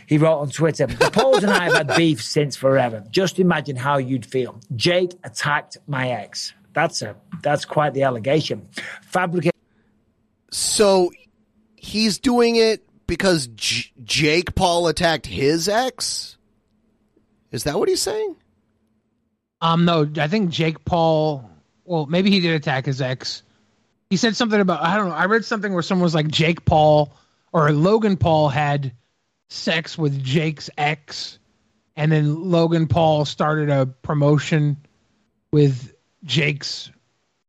He 0.06 0.18
wrote 0.18 0.39
on 0.39 0.50
Twitter, 0.50 0.86
the 0.86 1.10
Pauls 1.10 1.44
and 1.44 1.52
I 1.52 1.63
have 1.65 1.74
had 1.74 1.96
beef 1.96 2.22
since 2.22 2.56
forever. 2.56 3.04
Just 3.10 3.39
imagine 3.39 3.76
how 3.76 3.98
you'd 3.98 4.26
feel. 4.26 4.60
Jake 4.76 5.13
attacked 5.24 5.78
my 5.88 6.10
ex. 6.10 6.54
That's 6.74 7.02
a, 7.02 7.15
that's 7.41 7.63
quite 7.63 7.94
the 7.94 8.04
allegation. 8.04 8.68
Fabricate 9.04 9.54
So 10.52 11.12
he's 11.76 12.20
doing 12.20 12.58
it 12.58 12.84
because 13.08 13.48
J- 13.48 13.91
Jake 14.04 14.56
Paul 14.56 14.88
attacked 14.88 15.26
his 15.26 15.70
ex. 15.70 16.38
Is 17.52 17.63
that 17.63 17.80
what 17.80 17.88
he's 17.88 18.02
saying? 18.02 18.36
Um, 19.62 19.86
no, 19.86 20.10
I 20.18 20.28
think 20.28 20.50
Jake 20.50 20.84
Paul. 20.84 21.50
Well, 21.86 22.08
maybe 22.08 22.30
he 22.30 22.41
did 22.41 22.54
attack 22.56 22.86
his 22.86 23.00
ex. 23.02 23.41
He 24.10 24.18
said 24.18 24.36
something 24.36 24.60
about 24.60 24.82
I 24.82 24.98
don't 24.98 25.10
know. 25.10 25.15
I 25.15 25.26
read 25.26 25.46
something 25.46 25.74
where 25.74 25.82
someone 25.84 26.04
was 26.04 26.15
like 26.15 26.28
Jake 26.28 26.65
Paul 26.65 27.15
or 27.52 27.72
Logan 27.72 28.18
Paul 28.18 28.50
had 28.50 28.94
sex 29.50 29.98
with 29.98 30.22
Jake's 30.24 30.70
ex, 30.78 31.39
and 31.96 32.12
then 32.12 32.50
Logan 32.52 32.88
Paul 32.88 33.26
started 33.26 33.70
a 33.70 33.86
promotion 33.86 34.78
with 35.52 35.94
Jake's 36.24 36.91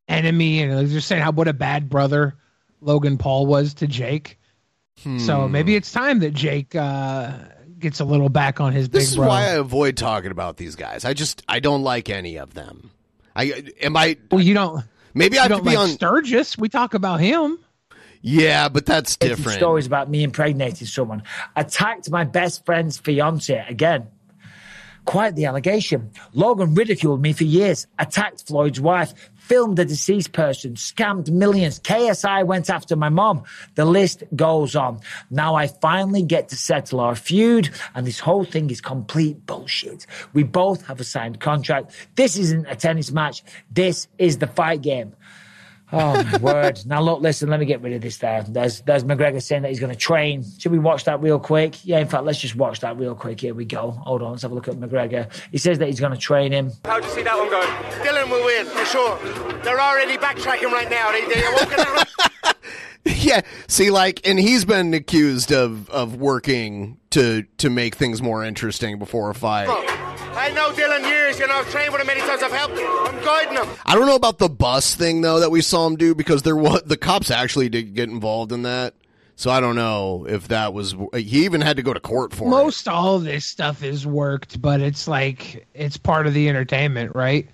enemy, 0.08 0.62
and 0.62 0.74
was 0.74 0.92
just 0.92 1.08
saying 1.08 1.22
how 1.22 1.32
what 1.32 1.48
a 1.48 1.52
bad 1.52 1.88
brother 1.88 2.36
Logan 2.80 3.18
Paul 3.18 3.46
was 3.46 3.74
to 3.74 3.86
Jake. 3.86 4.38
So 5.18 5.46
maybe 5.46 5.76
it's 5.76 5.92
time 5.92 6.20
that 6.20 6.32
Jake 6.32 6.74
uh, 6.74 7.32
gets 7.78 8.00
a 8.00 8.04
little 8.04 8.30
back 8.30 8.60
on 8.60 8.72
his 8.72 8.88
This 8.88 9.04
big 9.04 9.10
is 9.10 9.16
bro. 9.16 9.28
why 9.28 9.42
I 9.42 9.50
avoid 9.50 9.96
talking 9.96 10.30
about 10.30 10.56
these 10.56 10.74
guys. 10.74 11.04
I 11.04 11.12
just 11.12 11.42
I 11.46 11.60
don't 11.60 11.82
like 11.82 12.08
any 12.08 12.38
of 12.38 12.54
them. 12.54 12.90
I 13.34 13.62
am 13.82 13.96
I 13.96 14.16
well, 14.30 14.40
you 14.40 14.54
don't. 14.54 14.82
Maybe 15.16 15.38
I 15.38 15.44
You 15.46 15.48
have 15.48 15.48
to 15.48 15.54
don't 15.56 15.64
be 15.64 15.76
like 15.76 15.78
on 15.78 15.88
Sturgis. 15.88 16.56
We 16.56 16.68
talk 16.68 16.94
about 16.94 17.20
him. 17.20 17.58
Yeah, 18.22 18.68
but 18.68 18.86
that's 18.86 19.16
different. 19.16 19.58
Stories 19.58 19.86
about 19.86 20.10
me 20.10 20.24
impregnating 20.24 20.86
someone. 20.86 21.22
Attacked 21.54 22.10
my 22.10 22.24
best 22.24 22.64
friend's 22.64 22.98
fiance 22.98 23.64
again. 23.68 24.08
Quite 25.04 25.36
the 25.36 25.44
allegation. 25.44 26.10
Logan 26.32 26.74
ridiculed 26.74 27.22
me 27.22 27.32
for 27.32 27.44
years, 27.44 27.86
attacked 27.98 28.46
Floyd's 28.48 28.80
wife, 28.80 29.14
filmed 29.46 29.78
a 29.78 29.84
deceased 29.84 30.32
person, 30.32 30.74
scammed 30.74 31.30
millions. 31.30 31.78
KSI 31.80 32.44
went 32.44 32.68
after 32.68 32.96
my 32.96 33.08
mom. 33.08 33.44
The 33.76 33.84
list 33.84 34.24
goes 34.34 34.74
on. 34.74 35.00
Now 35.30 35.54
I 35.54 35.68
finally 35.68 36.22
get 36.22 36.48
to 36.48 36.56
settle 36.56 36.98
our 37.00 37.14
feud, 37.14 37.70
and 37.94 38.06
this 38.06 38.18
whole 38.18 38.44
thing 38.44 38.70
is 38.70 38.80
complete 38.80 39.46
bullshit. 39.46 40.06
We 40.32 40.42
both 40.42 40.86
have 40.86 41.00
a 41.00 41.04
signed 41.04 41.38
contract. 41.38 41.92
This 42.16 42.36
isn't 42.36 42.66
a 42.66 42.74
tennis 42.74 43.12
match. 43.12 43.44
This 43.70 44.08
is 44.18 44.38
the 44.38 44.48
fight 44.48 44.82
game. 44.82 45.14
Oh 45.92 46.22
my 46.22 46.38
word! 46.38 46.80
Now 46.84 47.00
look, 47.00 47.20
listen. 47.20 47.48
Let 47.48 47.60
me 47.60 47.66
get 47.66 47.80
rid 47.80 47.92
of 47.92 48.00
this. 48.00 48.18
There, 48.18 48.42
there's 48.48 48.80
there's 48.80 49.04
McGregor 49.04 49.40
saying 49.40 49.62
that 49.62 49.68
he's 49.68 49.78
going 49.78 49.92
to 49.92 49.98
train. 49.98 50.44
Should 50.58 50.72
we 50.72 50.80
watch 50.80 51.04
that 51.04 51.20
real 51.20 51.38
quick? 51.38 51.84
Yeah, 51.84 52.00
in 52.00 52.08
fact, 52.08 52.24
let's 52.24 52.40
just 52.40 52.56
watch 52.56 52.80
that 52.80 52.98
real 52.98 53.14
quick. 53.14 53.40
Here 53.40 53.54
we 53.54 53.64
go. 53.64 53.92
Hold 53.92 54.22
on, 54.22 54.32
let's 54.32 54.42
have 54.42 54.50
a 54.50 54.54
look 54.54 54.66
at 54.66 54.74
McGregor. 54.74 55.32
He 55.52 55.58
says 55.58 55.78
that 55.78 55.86
he's 55.86 56.00
going 56.00 56.12
to 56.12 56.18
train 56.18 56.50
him. 56.50 56.72
How 56.84 56.98
do 56.98 57.06
you 57.06 57.12
see 57.14 57.22
that 57.22 57.38
one 57.38 57.50
going? 57.50 58.02
Dillon 58.02 58.28
will 58.30 58.44
win 58.44 58.66
for 58.66 58.84
sure. 58.84 59.16
They're 59.62 59.80
already 59.80 60.16
backtracking 60.16 60.72
right 60.72 60.90
now. 60.90 61.12
They, 61.12 61.24
they're 61.26 61.52
walking 61.52 61.78
around. 61.78 62.06
yeah, 63.16 63.42
see, 63.68 63.90
like, 63.90 64.26
and 64.26 64.38
he's 64.38 64.64
been 64.64 64.92
accused 64.92 65.52
of 65.52 65.88
of 65.90 66.16
working 66.16 66.98
to 67.10 67.44
to 67.58 67.70
make 67.70 67.94
things 67.94 68.20
more 68.20 68.42
interesting 68.42 68.98
before 68.98 69.30
a 69.30 69.34
fight. 69.34 69.68
I 69.68 70.50
know 70.50 70.74
Dillon 70.74 71.04
years. 71.04 71.38
You 71.38 71.46
know, 71.46 71.54
I've 71.54 71.70
trained 71.70 71.92
with 71.92 72.00
him 72.00 72.06
many 72.08 72.20
times. 72.20 72.42
I've 72.42 72.52
helped 72.52 72.76
him. 72.76 72.86
I'm 72.86 73.24
guiding 73.24 73.56
him. 73.56 73.68
I 73.86 73.94
don't 73.94 74.06
know 74.06 74.16
about 74.16 74.38
the 74.38 74.48
bus 74.48 74.94
thing 74.94 75.20
though 75.20 75.40
that 75.40 75.50
we 75.50 75.60
saw 75.60 75.86
him 75.86 75.96
do 75.96 76.14
because 76.14 76.42
there 76.42 76.56
was 76.56 76.82
the 76.82 76.96
cops 76.96 77.30
actually 77.30 77.68
did 77.68 77.94
get 77.94 78.08
involved 78.08 78.50
in 78.50 78.62
that. 78.62 78.94
So 79.36 79.50
I 79.50 79.60
don't 79.60 79.76
know 79.76 80.26
if 80.26 80.48
that 80.48 80.72
was 80.72 80.96
he 81.14 81.44
even 81.44 81.60
had 81.60 81.76
to 81.76 81.82
go 81.82 81.92
to 81.92 82.00
court 82.00 82.32
for 82.32 82.44
it. 82.44 82.50
Most 82.50 82.88
all 82.88 83.18
this 83.18 83.44
stuff 83.44 83.84
is 83.84 84.06
worked, 84.06 84.60
but 84.60 84.80
it's 84.80 85.06
like 85.06 85.66
it's 85.74 85.96
part 85.96 86.26
of 86.26 86.34
the 86.34 86.48
entertainment, 86.48 87.14
right? 87.14 87.48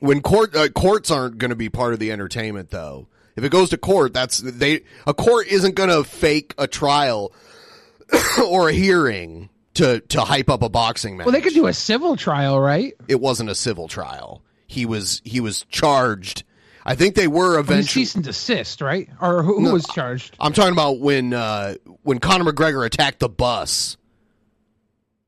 When 0.00 0.22
court 0.22 0.56
uh, 0.56 0.68
courts 0.68 1.10
aren't 1.10 1.38
going 1.38 1.50
to 1.50 1.56
be 1.56 1.68
part 1.68 1.92
of 1.92 1.98
the 1.98 2.10
entertainment 2.10 2.70
though. 2.70 3.08
If 3.36 3.44
it 3.44 3.50
goes 3.50 3.70
to 3.70 3.76
court, 3.78 4.12
that's 4.14 4.38
they 4.38 4.82
a 5.06 5.14
court 5.14 5.46
isn't 5.48 5.74
going 5.74 5.90
to 5.90 6.04
fake 6.04 6.54
a 6.58 6.66
trial 6.66 7.32
or 8.44 8.70
a 8.70 8.72
hearing 8.72 9.50
to 9.74 10.00
to 10.00 10.22
hype 10.22 10.48
up 10.50 10.62
a 10.62 10.68
boxing 10.68 11.16
match. 11.16 11.26
Well, 11.26 11.32
they 11.32 11.42
could 11.42 11.54
do 11.54 11.66
a 11.66 11.74
civil 11.74 12.16
trial, 12.16 12.58
right? 12.58 12.94
It 13.08 13.20
wasn't 13.20 13.50
a 13.50 13.54
civil 13.54 13.88
trial. 13.88 14.42
He 14.66 14.86
was 14.86 15.20
he 15.24 15.40
was 15.40 15.64
charged. 15.68 16.44
I 16.88 16.94
think 16.94 17.16
they 17.16 17.26
were 17.26 17.58
eventually 17.58 18.04
cease 18.04 18.14
and 18.14 18.24
desist, 18.24 18.80
right? 18.80 19.08
Or 19.20 19.42
who, 19.42 19.56
who 19.56 19.62
No, 19.62 19.72
was 19.72 19.86
charged? 19.88 20.36
I'm 20.38 20.52
talking 20.52 20.72
about 20.72 21.00
when 21.00 21.34
uh, 21.34 21.74
when 22.02 22.20
Conor 22.20 22.50
McGregor 22.50 22.86
attacked 22.86 23.18
the 23.18 23.28
bus. 23.28 23.96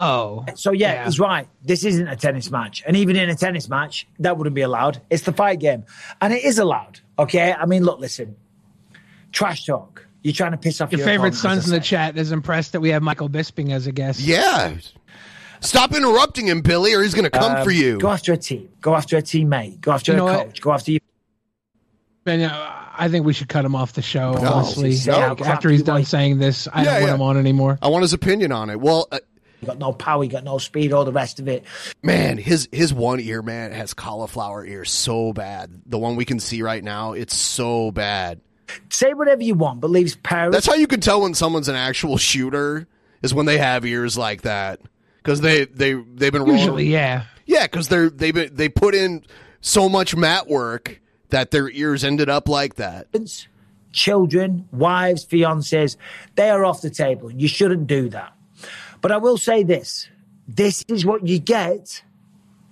Oh, 0.00 0.46
So 0.54 0.70
yeah, 0.70 1.04
he's 1.04 1.18
right. 1.18 1.48
This 1.64 1.84
isn't 1.84 2.06
a 2.06 2.14
tennis 2.14 2.52
match, 2.52 2.84
and 2.86 2.96
even 2.96 3.16
in 3.16 3.28
a 3.28 3.34
tennis 3.34 3.68
match, 3.68 4.06
that 4.20 4.38
wouldn't 4.38 4.54
be 4.54 4.62
allowed. 4.62 5.02
It's 5.10 5.24
the 5.24 5.32
fight 5.32 5.58
game, 5.58 5.84
and 6.20 6.32
it 6.32 6.44
is 6.44 6.60
allowed. 6.60 7.00
Okay, 7.18 7.52
I 7.52 7.66
mean, 7.66 7.82
look, 7.84 7.98
listen, 7.98 8.36
trash 9.32 9.66
talk. 9.66 10.06
You're 10.22 10.34
trying 10.34 10.52
to 10.52 10.56
piss 10.58 10.80
off 10.80 10.90
Your 10.92 10.98
your, 11.00 11.06
favorite 11.06 11.34
sons 11.34 11.66
in 11.68 11.72
the 11.74 11.80
chat 11.80 12.16
is 12.18 12.32
impressed 12.32 12.72
that 12.72 12.80
we 12.80 12.90
have 12.90 13.02
Michael 13.02 13.28
Bisping 13.28 13.72
as 13.72 13.86
a 13.86 13.92
guest. 13.92 14.20
Yeah. 14.20 14.76
Stop 15.60 15.92
interrupting 15.94 16.46
him, 16.46 16.60
Billy, 16.60 16.92
or 16.94 17.02
he's 17.02 17.14
going 17.14 17.24
to 17.24 17.30
come 17.30 17.56
Um, 17.56 17.64
for 17.64 17.70
you. 17.70 17.98
Go 17.98 18.08
after 18.10 18.32
a 18.32 18.36
team. 18.36 18.68
Go 18.80 18.94
after 18.94 19.16
a 19.16 19.22
teammate. 19.22 19.80
Go 19.80 19.92
after 19.92 20.12
You 20.12 20.16
a 20.16 20.18
know 20.18 20.24
what? 20.26 20.46
coach. 20.46 20.60
Go 20.60 20.72
after 20.72 20.92
you. 20.92 21.00
Ben, 22.24 22.42
uh, 22.42 22.74
I 22.96 23.08
think 23.08 23.24
we 23.26 23.32
should 23.32 23.48
cut 23.48 23.64
him 23.64 23.74
off 23.74 23.92
the 23.94 24.02
show. 24.02 24.32
No. 24.32 24.52
honestly, 24.52 24.92
Say 24.92 25.12
how 25.12 25.30
Like, 25.30 25.38
crap 25.38 25.50
after 25.54 25.70
he's 25.70 25.82
done 25.82 26.04
saying 26.04 26.38
this, 26.38 26.68
I 26.72 26.82
Yeah, 26.82 26.84
don't 26.84 26.92
want 26.94 27.06
yeah. 27.08 27.14
him 27.14 27.22
on 27.22 27.36
anymore. 27.38 27.78
I 27.82 27.88
want 27.88 28.02
his 28.02 28.12
opinion 28.12 28.52
on 28.52 28.70
it. 28.70 28.80
Well, 28.80 29.08
uh, 29.10 29.18
You 29.60 29.66
got 29.66 29.78
no 29.78 29.92
power. 29.92 30.22
You 30.22 30.30
got 30.30 30.44
no 30.44 30.58
speed. 30.58 30.92
All 30.92 31.04
the 31.04 31.12
rest 31.12 31.40
of 31.40 31.48
it. 31.48 31.64
man, 32.02 32.38
his 32.38 32.68
his 32.72 32.92
one 32.94 33.20
ear, 33.20 33.42
man, 33.42 33.72
has 33.72 33.94
cauliflower 33.94 34.64
ear 34.64 34.84
so 34.84 35.32
bad. 35.32 35.82
The 35.86 35.98
one 35.98 36.16
we 36.16 36.24
can 36.24 36.40
see 36.40 36.62
right 36.62 36.82
now, 36.82 37.12
it's 37.12 37.36
so 37.36 37.90
bad. 37.90 38.40
Say 38.90 39.14
whatever 39.14 39.42
you 39.42 39.54
want, 39.54 39.80
but 39.80 39.90
leaves 39.90 40.14
parents. 40.16 40.54
That's 40.54 40.66
how 40.66 40.74
you 40.74 40.86
can 40.86 41.00
tell 41.00 41.22
when 41.22 41.34
someone's 41.34 41.68
an 41.68 41.74
actual 41.74 42.18
shooter 42.18 42.86
is 43.22 43.34
when 43.34 43.46
they 43.46 43.58
have 43.58 43.84
ears 43.84 44.16
like 44.16 44.42
that 44.42 44.80
because 45.22 45.40
they 45.40 45.64
they 45.64 45.94
they've 45.94 46.32
been 46.32 46.42
rolling. 46.42 46.58
Usually, 46.58 46.86
yeah. 46.86 47.24
Yeah, 47.46 47.64
because 47.66 47.88
they're 47.88 48.10
they 48.10 48.30
been 48.30 48.54
they 48.54 48.68
put 48.68 48.94
in 48.94 49.24
so 49.60 49.88
much 49.88 50.14
mat 50.14 50.48
work 50.48 51.00
that 51.30 51.50
their 51.50 51.68
ears 51.70 52.04
ended 52.04 52.28
up 52.28 52.48
like 52.48 52.76
that. 52.76 53.08
children, 53.92 54.68
wives, 54.72 55.24
fiancés, 55.26 55.96
they 56.36 56.50
are 56.50 56.64
off 56.64 56.82
the 56.82 56.90
table. 56.90 57.30
You 57.30 57.48
shouldn't 57.48 57.86
do 57.86 58.08
that. 58.10 58.32
But 59.00 59.12
I 59.12 59.16
will 59.18 59.38
say 59.38 59.62
this 59.62 60.08
this 60.46 60.84
is 60.88 61.04
what 61.04 61.26
you 61.26 61.38
get 61.38 62.02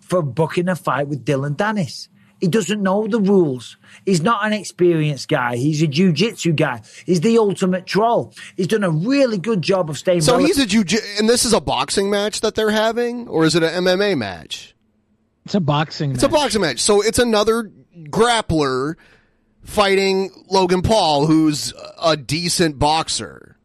for 0.01 0.23
booking 0.23 0.69
a 0.69 0.77
fight 0.77 1.09
with 1.09 1.25
Dillon 1.25 1.55
Danis. 1.55 2.09
He 2.41 2.49
doesn't 2.49 2.83
know 2.83 3.07
the 3.07 3.19
rules. 3.19 3.79
He's 4.05 4.21
not 4.21 4.45
an 4.45 4.53
experienced 4.53 5.27
guy. 5.29 5.57
He's 5.57 5.81
a 5.81 5.87
jiu-jitsu 5.87 6.53
guy. 6.53 6.83
He's 7.07 7.23
the 7.23 7.39
ultimate 7.39 7.87
troll. 7.87 8.35
He's 8.59 8.67
done 8.67 8.85
a 8.85 8.91
really 8.91 9.39
good 9.39 9.62
job 9.62 9.89
of 9.89 9.97
staying 9.97 10.21
So 10.21 10.33
relevant. 10.33 10.55
he's 10.55 10.62
a 10.62 10.67
jiu 10.67 10.99
and 11.19 11.31
this 11.31 11.47
is 11.47 11.55
a 11.55 11.62
boxing 11.62 12.11
match 12.11 12.43
that 12.43 12.55
they're 12.55 12.71
having, 12.71 13.27
or 13.29 13.47
is 13.47 13.55
it 13.55 13.62
an 13.62 13.85
MMA 13.85 14.19
match? 14.19 14.75
It's 15.47 15.55
a 15.55 15.61
boxing. 15.61 16.12
It's 16.12 16.23
a 16.25 16.29
boxing 16.29 16.61
match. 16.61 16.81
So 16.81 17.01
it's 17.01 17.19
another 17.19 17.71
grappler 18.11 18.97
fighting 19.62 20.31
Logan 20.51 20.83
Paul, 20.83 21.27
who's 21.27 21.73
a 22.03 22.17
decent 22.19 22.79
boxer. 22.79 23.56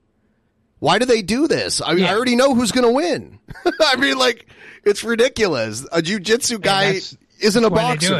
Why 0.81 0.97
do 0.97 1.05
they 1.05 1.21
do 1.21 1.47
this? 1.47 1.79
I 1.79 1.93
mean, 1.93 2.05
I 2.05 2.13
already 2.15 2.35
know 2.35 2.55
who's 2.55 2.71
going 2.71 2.87
to 2.87 2.91
win. 2.91 3.37
I 3.81 3.95
mean, 3.97 4.17
like, 4.17 4.47
it's 4.83 5.03
ridiculous. 5.03 5.83
A 5.91 6.01
jujitsu 6.01 6.59
guy 6.59 6.99
isn't 7.39 7.63
a 7.63 7.69
that's 7.69 7.71
why 7.71 7.95
they 7.95 7.95
boxer. 7.95 8.15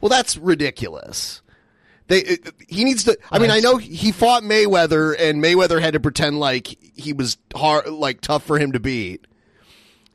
Well, 0.00 0.08
that's 0.08 0.36
ridiculous. 0.36 1.42
They, 2.06 2.20
it- 2.20 2.54
he 2.68 2.84
needs 2.84 3.02
to. 3.04 3.18
I 3.32 3.40
mean, 3.40 3.50
I 3.50 3.58
know 3.58 3.76
he 3.76 4.12
fought 4.12 4.44
Mayweather, 4.44 5.16
and 5.18 5.42
Mayweather 5.42 5.80
had 5.80 5.94
to 5.94 6.00
pretend 6.00 6.38
like 6.38 6.68
he 6.94 7.12
was 7.12 7.38
hard, 7.52 7.88
like 7.88 8.20
tough 8.20 8.44
for 8.44 8.56
him 8.56 8.70
to 8.72 8.78
beat. 8.80 9.26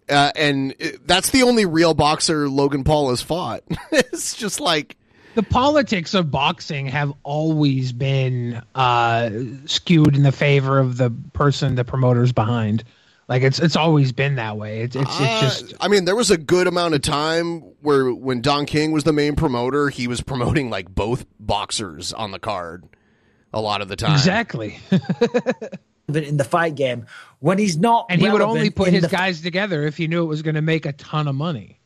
Uh, 0.10 0.32
and 0.38 0.73
it, 0.80 1.06
that's 1.06 1.32
the 1.32 1.43
only 1.43 1.65
real 1.65 1.93
boxer 1.93 2.47
Logan 2.47 2.86
Paul 2.86 3.10
has 3.10 3.21
fought. 3.21 3.63
it's 3.91 4.34
just 4.38 4.62
like 4.62 4.95
the 5.36 5.44
politics 5.44 6.13
of 6.13 6.32
boxing 6.32 6.88
have 6.88 7.13
always 7.24 7.91
been 7.94 8.62
uh, 8.76 9.30
skewed 9.65 10.15
in 10.15 10.24
the 10.24 10.32
favor 10.32 10.80
of 10.80 10.98
the 10.98 11.12
person 11.34 11.76
the 11.76 11.86
promoter's 11.86 12.32
behind. 12.32 12.84
Like 13.28 13.44
it's 13.44 13.60
it's 13.60 13.76
always 13.78 14.12
been 14.12 14.36
that 14.36 14.58
way. 14.58 14.82
It's 14.82 14.96
it's, 14.96 15.10
Uh, 15.10 15.17
it's 15.22 15.62
just 15.62 15.74
I 15.80 15.88
mean, 15.88 16.06
there 16.06 16.15
was 16.15 16.32
a 16.32 16.38
good 16.38 16.67
amount 16.67 16.96
of 16.96 17.02
time 17.02 17.62
where 17.82 18.13
when 18.13 18.41
Don 18.41 18.65
King 18.65 18.91
was 18.91 19.06
the 19.06 19.13
main 19.13 19.36
promoter, 19.36 19.89
he 19.89 20.08
was 20.08 20.22
promoting 20.22 20.70
like 20.70 20.94
both 20.94 21.26
boxers 21.39 22.12
on 22.12 22.32
the 22.32 22.39
card 22.39 22.84
a 23.54 23.62
lot 23.62 23.82
of 23.82 23.88
the 23.88 23.96
time. 23.96 24.13
exactly. 24.13 24.80
But 26.08 26.24
in 26.24 26.36
the 26.36 26.44
fight 26.44 26.76
game 26.76 27.06
when 27.39 27.58
he's 27.58 27.78
not. 27.78 28.08
and 28.10 28.20
he 28.20 28.30
would 28.30 28.41
only 28.41 28.70
put 28.70 28.89
his 28.89 29.04
the 29.04 29.08
guys 29.08 29.39
together 29.39 29.84
if 29.84 29.96
he 29.96 30.08
knew 30.08 30.24
it 30.24 30.26
was 30.26 30.41
going 30.41 30.56
to 30.56 30.62
make 30.62 30.86
a 30.86 30.91
ton 30.91 31.30
of 31.30 31.36
money. 31.36 31.80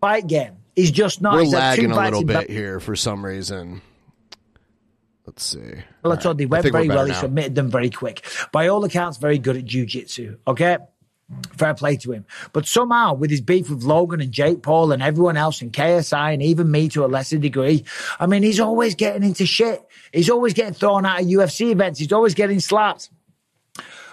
fight 0.00 0.26
game. 0.26 0.56
He's 0.76 0.90
just 0.90 1.22
not. 1.22 1.34
We're 1.34 1.44
he's 1.44 1.54
had 1.54 1.76
two 1.76 1.88
lagging 1.88 1.90
a 1.90 2.04
little 2.04 2.24
bit 2.24 2.50
here 2.50 2.78
for 2.80 2.94
some 2.94 3.24
reason. 3.24 3.80
Let's 5.26 5.42
see. 5.42 5.82
Well, 6.04 6.12
I 6.12 6.16
told 6.16 6.38
they 6.38 6.46
went 6.46 6.70
very 6.70 6.88
well. 6.88 7.06
He 7.06 7.14
submitted 7.14 7.56
them 7.56 7.70
very 7.70 7.90
quick. 7.90 8.24
By 8.52 8.68
all 8.68 8.84
accounts, 8.84 9.18
very 9.18 9.38
good 9.38 9.56
at 9.56 9.64
jiu-jitsu. 9.64 10.38
Okay? 10.46 10.78
Fair 11.56 11.74
play 11.74 11.96
to 11.96 12.12
him. 12.12 12.24
But 12.52 12.66
somehow, 12.66 13.14
with 13.14 13.30
his 13.30 13.40
beef 13.40 13.68
with 13.68 13.82
Logan 13.82 14.20
and 14.20 14.30
Jake 14.30 14.62
Paul 14.62 14.92
and 14.92 15.02
everyone 15.02 15.36
else 15.36 15.60
and 15.62 15.72
KSI 15.72 16.34
and 16.34 16.42
even 16.42 16.70
me 16.70 16.88
to 16.90 17.04
a 17.04 17.08
lesser 17.08 17.38
degree, 17.38 17.84
I 18.20 18.26
mean, 18.26 18.44
he's 18.44 18.60
always 18.60 18.94
getting 18.94 19.24
into 19.24 19.46
shit. 19.46 19.84
He's 20.12 20.30
always 20.30 20.54
getting 20.54 20.74
thrown 20.74 21.04
out 21.04 21.22
of 21.22 21.26
UFC 21.26 21.72
events. 21.72 21.98
He's 21.98 22.12
always 22.12 22.34
getting 22.34 22.60
slapped. 22.60 23.10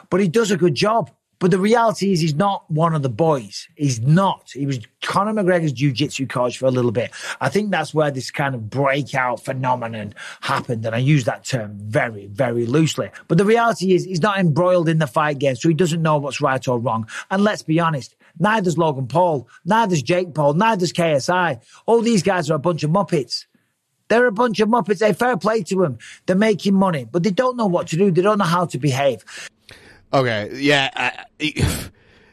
But 0.09 0.21
he 0.21 0.27
does 0.27 0.49
a 0.49 0.57
good 0.57 0.73
job. 0.73 1.11
But 1.43 1.51
the 1.51 1.59
reality 1.59 2.13
is, 2.13 2.21
he's 2.21 2.35
not 2.35 2.63
one 2.71 2.95
of 2.95 3.01
the 3.01 3.09
boys. 3.09 3.67
He's 3.75 3.99
not. 3.99 4.49
He 4.53 4.65
was 4.65 4.79
Conor 5.01 5.33
McGregor's 5.33 5.73
jiu-jitsu 5.73 6.25
coach 6.27 6.57
for 6.57 6.67
a 6.67 6.71
little 6.71 6.93
bit. 6.93 7.11
I 7.41 7.49
think 7.49 7.69
that's 7.69 7.93
where 7.93 8.09
this 8.11 8.31
kind 8.31 8.55
of 8.55 8.69
breakout 8.69 9.43
phenomenon 9.43 10.13
happened. 10.39 10.85
And 10.85 10.95
I 10.95 10.99
use 10.99 11.25
that 11.25 11.43
term 11.43 11.73
very, 11.79 12.27
very 12.27 12.65
loosely. 12.65 13.09
But 13.27 13.39
the 13.39 13.43
reality 13.43 13.93
is, 13.93 14.05
he's 14.05 14.21
not 14.21 14.39
embroiled 14.39 14.87
in 14.87 14.99
the 14.99 15.05
fight 15.05 15.37
game, 15.37 15.57
so 15.57 15.67
he 15.67 15.75
doesn't 15.75 16.01
know 16.01 16.15
what's 16.15 16.39
right 16.39 16.65
or 16.65 16.79
wrong. 16.79 17.09
And 17.29 17.43
let's 17.43 17.61
be 17.61 17.77
honest, 17.77 18.15
neither's 18.39 18.77
Logan 18.77 19.07
Paul, 19.07 19.49
neither's 19.65 20.01
Jake 20.01 20.33
Paul, 20.33 20.53
neither's 20.53 20.93
KSI. 20.93 21.61
All 21.85 21.99
these 21.99 22.23
guys 22.23 22.49
are 22.49 22.55
a 22.55 22.59
bunch 22.59 22.85
of 22.85 22.91
muppets. 22.91 23.47
They're 24.07 24.27
a 24.27 24.31
bunch 24.31 24.61
of 24.61 24.69
muppets. 24.69 24.99
They 24.99 25.11
fair 25.11 25.35
play 25.35 25.63
to 25.63 25.75
them. 25.75 25.97
They're 26.25 26.37
making 26.37 26.75
money, 26.75 27.05
but 27.11 27.23
they 27.23 27.31
don't 27.31 27.57
know 27.57 27.67
what 27.67 27.87
to 27.87 27.97
do. 27.97 28.11
They 28.11 28.21
don't 28.21 28.37
know 28.37 28.45
how 28.45 28.65
to 28.67 28.77
behave. 28.77 29.25
Okay, 30.13 30.51
yeah. 30.55 30.89
I, 31.39 31.89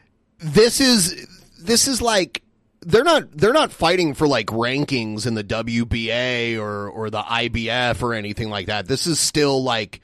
this 0.39 0.79
is 0.79 1.27
this 1.59 1.87
is 1.87 2.01
like 2.01 2.43
they're 2.81 3.03
not 3.03 3.31
they're 3.31 3.53
not 3.53 3.71
fighting 3.71 4.13
for 4.13 4.27
like 4.27 4.47
rankings 4.47 5.25
in 5.27 5.33
the 5.33 5.43
WBA 5.43 6.59
or 6.59 6.89
or 6.89 7.09
the 7.09 7.21
IBF 7.21 8.01
or 8.01 8.13
anything 8.13 8.49
like 8.49 8.67
that. 8.67 8.87
This 8.87 9.07
is 9.07 9.19
still 9.19 9.63
like 9.63 10.01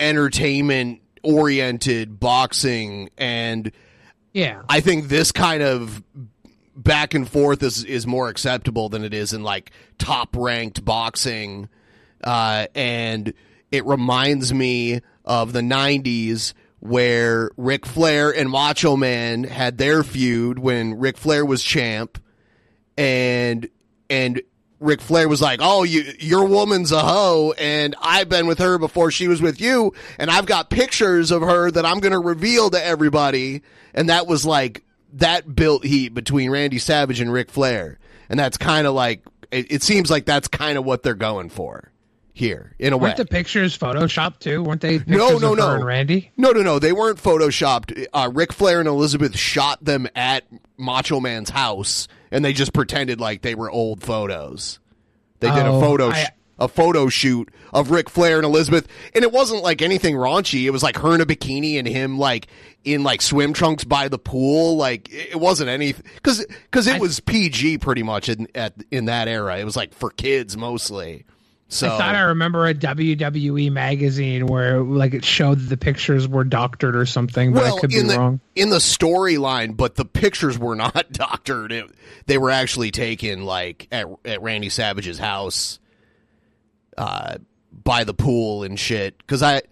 entertainment 0.00 1.00
oriented 1.22 2.18
boxing 2.18 3.08
and 3.16 3.70
Yeah. 4.32 4.62
I 4.68 4.80
think 4.80 5.08
this 5.08 5.30
kind 5.30 5.62
of 5.62 6.02
back 6.74 7.14
and 7.14 7.28
forth 7.28 7.62
is 7.62 7.84
is 7.84 8.06
more 8.06 8.28
acceptable 8.28 8.88
than 8.88 9.04
it 9.04 9.14
is 9.14 9.32
in 9.32 9.44
like 9.44 9.70
top 9.98 10.34
ranked 10.36 10.84
boxing 10.84 11.68
uh, 12.24 12.66
and 12.74 13.32
it 13.70 13.86
reminds 13.86 14.52
me 14.52 15.00
of 15.24 15.52
the 15.52 15.60
90s 15.60 16.54
where 16.82 17.52
Ric 17.56 17.86
Flair 17.86 18.34
and 18.34 18.50
Macho 18.50 18.96
Man 18.96 19.44
had 19.44 19.78
their 19.78 20.02
feud 20.02 20.58
when 20.58 20.98
Ric 20.98 21.16
Flair 21.16 21.44
was 21.44 21.62
champ 21.62 22.20
and 22.98 23.68
and 24.10 24.42
Ric 24.80 25.00
Flair 25.00 25.28
was 25.28 25.40
like, 25.40 25.60
"Oh, 25.62 25.84
you 25.84 26.02
your 26.18 26.44
woman's 26.44 26.90
a 26.90 26.98
hoe 26.98 27.54
and 27.56 27.94
I've 28.02 28.28
been 28.28 28.48
with 28.48 28.58
her 28.58 28.78
before 28.78 29.12
she 29.12 29.28
was 29.28 29.40
with 29.40 29.60
you 29.60 29.94
and 30.18 30.28
I've 30.28 30.46
got 30.46 30.70
pictures 30.70 31.30
of 31.30 31.42
her 31.42 31.70
that 31.70 31.86
I'm 31.86 32.00
going 32.00 32.12
to 32.12 32.18
reveal 32.18 32.68
to 32.70 32.84
everybody." 32.84 33.62
And 33.94 34.08
that 34.08 34.26
was 34.26 34.44
like 34.44 34.82
that 35.12 35.54
built 35.54 35.84
heat 35.84 36.14
between 36.14 36.50
Randy 36.50 36.80
Savage 36.80 37.20
and 37.20 37.32
Ric 37.32 37.48
Flair. 37.52 38.00
And 38.28 38.40
that's 38.40 38.56
kind 38.56 38.88
of 38.88 38.94
like 38.94 39.22
it, 39.52 39.70
it 39.70 39.82
seems 39.84 40.10
like 40.10 40.26
that's 40.26 40.48
kind 40.48 40.76
of 40.76 40.84
what 40.84 41.04
they're 41.04 41.14
going 41.14 41.48
for 41.48 41.91
here 42.32 42.74
in 42.78 42.92
a 42.92 42.96
way. 42.96 43.08
Weren't 43.08 43.16
the 43.18 43.26
pictures 43.26 43.76
photoshopped 43.76 44.38
too? 44.40 44.62
Weren't 44.62 44.80
they? 44.80 44.98
No, 45.06 45.28
pictures 45.28 45.40
no, 45.42 45.54
no. 45.54 45.74
and 45.74 45.84
Randy. 45.84 46.30
No, 46.36 46.50
no, 46.52 46.62
no. 46.62 46.78
They 46.78 46.92
weren't 46.92 47.18
photoshopped. 47.22 48.06
Uh, 48.12 48.30
Ric 48.32 48.52
Flair 48.52 48.80
and 48.80 48.88
Elizabeth 48.88 49.36
shot 49.36 49.84
them 49.84 50.08
at 50.16 50.44
Macho 50.76 51.20
Man's 51.20 51.50
house, 51.50 52.08
and 52.30 52.44
they 52.44 52.52
just 52.52 52.72
pretended 52.72 53.20
like 53.20 53.42
they 53.42 53.54
were 53.54 53.70
old 53.70 54.02
photos. 54.02 54.78
They 55.40 55.50
did 55.50 55.66
Oh, 55.66 55.78
a 55.78 55.80
photo, 55.80 56.10
I- 56.10 56.28
a 56.58 56.68
photo 56.68 57.08
shoot 57.08 57.50
of 57.72 57.90
Ric 57.90 58.08
Flair 58.08 58.36
and 58.36 58.44
Elizabeth, 58.44 58.86
and 59.14 59.24
it 59.24 59.32
wasn't 59.32 59.62
like 59.62 59.82
anything 59.82 60.14
raunchy. 60.14 60.64
It 60.64 60.70
was 60.70 60.82
like 60.82 60.96
her 60.98 61.14
in 61.14 61.20
a 61.20 61.26
bikini 61.26 61.78
and 61.78 61.88
him 61.88 62.18
like 62.18 62.46
in 62.84 63.02
like 63.02 63.20
swim 63.20 63.52
trunks 63.52 63.82
by 63.84 64.08
the 64.08 64.18
pool. 64.18 64.76
Like 64.76 65.08
it 65.10 65.38
wasn't 65.40 65.68
anything 65.70 66.04
because 66.14 66.44
because 66.46 66.86
it 66.86 67.00
was 67.00 67.18
PG 67.20 67.78
pretty 67.78 68.02
much 68.04 68.28
in 68.28 68.46
at 68.54 68.74
in 68.90 69.06
that 69.06 69.26
era. 69.28 69.58
It 69.58 69.64
was 69.64 69.74
like 69.76 69.92
for 69.92 70.10
kids 70.10 70.56
mostly. 70.56 71.24
So 71.72 71.86
I 71.86 71.96
thought 71.96 72.14
I 72.14 72.20
remember 72.20 72.66
a 72.66 72.74
WWE 72.74 73.72
magazine 73.72 74.46
where 74.46 74.82
like 74.82 75.14
it 75.14 75.24
showed 75.24 75.58
that 75.58 75.68
the 75.70 75.78
pictures 75.78 76.28
were 76.28 76.44
doctored 76.44 76.94
or 76.94 77.06
something, 77.06 77.54
but 77.54 77.64
I 77.64 77.80
could 77.80 77.88
be 77.88 78.02
the 78.02 78.18
wrong. 78.18 78.40
in 78.54 78.68
the 78.68 78.76
storyline, 78.76 79.74
but 79.74 79.94
the 79.94 80.04
pictures 80.04 80.58
were 80.58 80.74
not 80.74 81.10
doctored. 81.12 81.72
It, 81.72 81.90
they 82.26 82.36
were 82.36 82.50
actually 82.50 82.90
taken 82.90 83.46
like 83.46 83.88
at 83.90 84.06
at 84.26 84.42
Randy 84.42 84.68
Savage's 84.68 85.18
house, 85.18 85.78
uh, 86.98 87.36
by 87.72 88.04
the 88.04 88.12
pool 88.12 88.64
and 88.64 88.78
shit. 88.78 89.16
Because 89.16 89.42
I, 89.42 89.62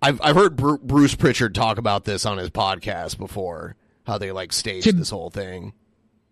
I've 0.00 0.22
I've 0.22 0.36
heard 0.36 0.56
Bru- 0.56 0.78
Bruce 0.78 1.14
Pritchard 1.14 1.54
talk 1.54 1.76
about 1.76 2.04
this 2.04 2.24
on 2.24 2.38
his 2.38 2.48
podcast 2.48 3.18
before. 3.18 3.76
How 4.06 4.16
they 4.16 4.32
like 4.32 4.54
staged 4.54 4.84
To- 4.84 4.92
this 4.92 5.10
whole 5.10 5.28
thing. 5.28 5.74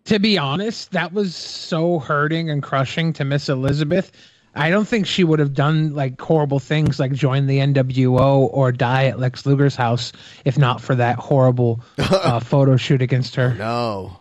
To 0.06 0.18
be 0.18 0.38
honest, 0.38 0.92
that 0.92 1.12
was 1.12 1.36
so 1.36 1.98
hurting 1.98 2.48
and 2.48 2.62
crushing 2.62 3.12
to 3.12 3.24
Miss 3.26 3.50
Elizabeth. 3.50 4.10
I 4.54 4.70
don't 4.70 4.86
think 4.86 5.06
she 5.06 5.22
would 5.22 5.38
have 5.38 5.54
done 5.54 5.94
like 5.94 6.20
horrible 6.20 6.58
things 6.58 6.98
like 6.98 7.12
join 7.12 7.46
the 7.46 7.58
NWO 7.58 8.48
or 8.52 8.72
die 8.72 9.06
at 9.06 9.18
Lex 9.18 9.46
Luger's 9.46 9.76
house 9.76 10.12
if 10.44 10.58
not 10.58 10.80
for 10.80 10.96
that 10.96 11.16
horrible 11.16 11.80
uh, 11.98 12.40
photo 12.40 12.76
shoot 12.76 13.00
against 13.00 13.36
her. 13.36 13.54
No, 13.54 14.18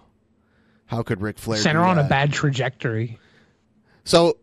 how 0.86 1.02
could 1.04 1.22
Ric 1.22 1.39
Flair 1.39 1.60
Sent 1.60 1.76
her 1.76 1.84
on 1.84 1.98
a 1.98 2.04
bad 2.04 2.32
trajectory. 2.34 3.20
So 4.04 4.38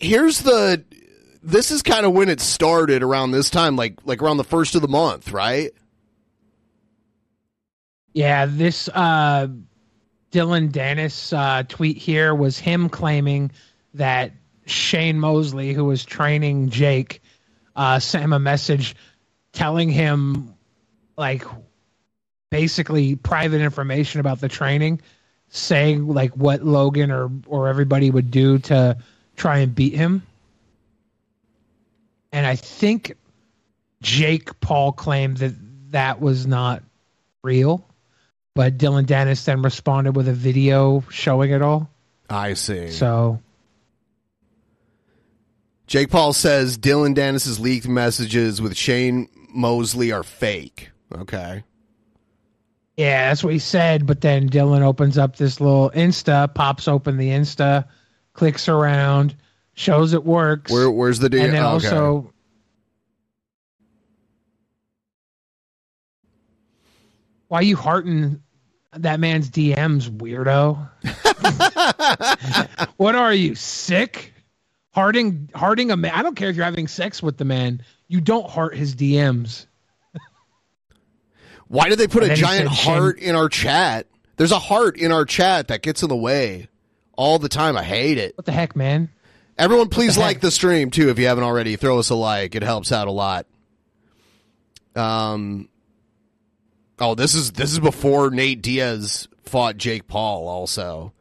here's 0.00 0.40
the. 0.40 0.84
This 1.42 1.70
is 1.70 1.82
kind 1.82 2.06
of 2.06 2.12
when 2.12 2.28
it 2.28 2.40
started 2.40 3.02
around 3.02 3.32
this 3.32 3.50
time, 3.50 3.74
like 3.74 3.98
like 4.04 4.22
around 4.22 4.36
the 4.36 4.44
first 4.44 4.74
of 4.74 4.82
the 4.82 4.88
month, 4.88 5.32
right? 5.32 5.70
Yeah, 8.12 8.46
this 8.46 8.88
uh, 8.88 9.48
Dillon 10.30 10.70
Danis 10.70 11.36
uh, 11.36 11.64
tweet 11.64 11.96
here 11.96 12.34
was 12.34 12.58
him 12.58 12.88
claiming 12.88 13.50
that 13.94 14.32
Shane 14.66 15.18
Mosley, 15.18 15.72
who 15.72 15.84
was 15.84 16.04
training 16.04 16.70
Jake, 16.70 17.22
uh, 17.74 17.98
sent 17.98 18.24
him 18.24 18.32
a 18.32 18.38
message 18.38 18.94
telling 19.52 19.90
him, 19.90 20.54
like, 21.16 21.44
basically 22.50 23.16
private 23.16 23.60
information 23.60 24.20
about 24.20 24.40
the 24.40 24.48
training, 24.48 25.00
saying 25.48 26.06
like 26.06 26.32
what 26.36 26.62
Logan 26.62 27.10
or 27.10 27.30
or 27.46 27.68
everybody 27.68 28.10
would 28.10 28.30
do 28.30 28.58
to 28.58 28.96
try 29.36 29.58
and 29.58 29.74
beat 29.74 29.94
him. 29.94 30.22
And 32.30 32.46
I 32.46 32.56
think 32.56 33.16
Jake 34.02 34.60
Paul 34.60 34.92
claimed 34.92 35.38
that 35.38 35.54
that 35.92 36.20
was 36.20 36.46
not 36.46 36.82
real. 37.42 37.86
But 38.54 38.76
Dillon 38.76 39.06
Danis 39.06 39.44
then 39.46 39.62
responded 39.62 40.14
with 40.14 40.28
a 40.28 40.34
video 40.34 41.02
showing 41.08 41.52
it 41.52 41.62
all. 41.62 41.88
I 42.28 42.52
see. 42.52 42.90
So 42.90 43.40
Jake 45.92 46.08
Paul 46.08 46.32
says 46.32 46.78
Dillon 46.78 47.14
Danis's 47.14 47.60
leaked 47.60 47.86
messages 47.86 48.62
with 48.62 48.74
Shane 48.74 49.28
Mosley 49.50 50.10
are 50.10 50.22
fake. 50.22 50.90
Okay. 51.14 51.64
yeah, 52.96 53.28
that's 53.28 53.44
what 53.44 53.52
he 53.52 53.58
said. 53.58 54.06
But 54.06 54.22
then 54.22 54.48
Dylan 54.48 54.80
opens 54.80 55.18
up 55.18 55.36
this 55.36 55.60
little 55.60 55.90
Insta, 55.90 56.54
pops 56.54 56.88
open 56.88 57.18
the 57.18 57.28
Insta, 57.28 57.84
clicks 58.32 58.70
around, 58.70 59.36
shows 59.74 60.14
it 60.14 60.24
works. 60.24 60.72
Where 60.72 60.90
where's 60.90 61.18
the 61.18 61.28
deal? 61.28 61.42
and 61.44 61.52
then 61.52 61.62
okay. 61.62 61.88
also 61.88 62.32
why 67.48 67.60
you 67.60 67.76
hearting 67.76 68.42
that 68.96 69.20
man's 69.20 69.50
DMs, 69.50 70.08
weirdo? 70.08 70.88
what 72.96 73.14
are 73.14 73.34
you 73.34 73.54
sick? 73.54 74.31
Hearting, 74.92 75.48
hearting 75.54 75.90
a 75.90 75.96
man. 75.96 76.12
I 76.14 76.22
don't 76.22 76.34
care 76.34 76.50
if 76.50 76.56
you're 76.56 76.64
having 76.64 76.86
sex 76.86 77.22
with 77.22 77.38
the 77.38 77.44
man. 77.44 77.82
You 78.08 78.20
don't 78.20 78.48
heart 78.48 78.76
his 78.76 78.94
DMs. 78.94 79.66
Why 81.68 81.88
did 81.88 81.98
they 81.98 82.08
put 82.08 82.22
And 82.22 82.32
a 82.32 82.36
giant 82.36 82.68
said 82.70 82.90
heart 82.90 83.18
in 83.18 83.34
our 83.34 83.48
chat? 83.48 84.06
There's 84.36 84.52
a 84.52 84.58
heart 84.58 84.98
in 84.98 85.10
our 85.10 85.24
chat 85.24 85.68
that 85.68 85.82
gets 85.82 86.02
in 86.02 86.10
the 86.10 86.16
way 86.16 86.68
all 87.16 87.38
the 87.38 87.48
time. 87.48 87.76
I 87.76 87.82
hate 87.82 88.18
it. 88.18 88.36
What 88.36 88.44
the 88.44 88.52
heck, 88.52 88.76
man? 88.76 89.08
Everyone, 89.56 89.88
please 89.88 90.14
the 90.14 90.20
like 90.20 90.36
heck? 90.36 90.42
the 90.42 90.50
stream 90.50 90.90
too 90.90 91.08
if 91.08 91.18
you 91.18 91.26
haven't 91.26 91.44
already. 91.44 91.76
Throw 91.76 91.98
us 91.98 92.10
a 92.10 92.14
like; 92.14 92.54
it 92.54 92.62
helps 92.62 92.92
out 92.92 93.08
a 93.08 93.12
lot. 93.12 93.46
Um. 94.94 95.68
Oh, 96.98 97.14
this 97.14 97.34
is 97.34 97.52
this 97.52 97.72
is 97.72 97.78
before 97.80 98.30
Nate 98.30 98.62
Diaz 98.62 99.28
fought 99.44 99.76
Jake 99.76 100.06
Paul. 100.06 100.48
Also, 100.48 101.12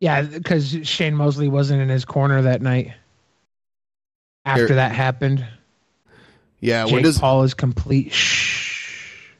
Yeah, 0.00 0.22
because 0.22 0.70
Shane 0.88 1.14
Mosley 1.14 1.48
wasn't 1.48 1.82
in 1.82 1.88
his 1.88 2.04
corner 2.04 2.42
that 2.42 2.62
night. 2.62 2.92
After 4.44 4.66
Here- 4.68 4.76
that 4.76 4.92
happened, 4.92 5.44
yeah. 6.60 6.84
when 6.84 6.94
Jake 6.94 7.02
does 7.04 7.18
Paul 7.18 7.42
is 7.42 7.54
complete. 7.54 8.12
Shh. 8.12 9.34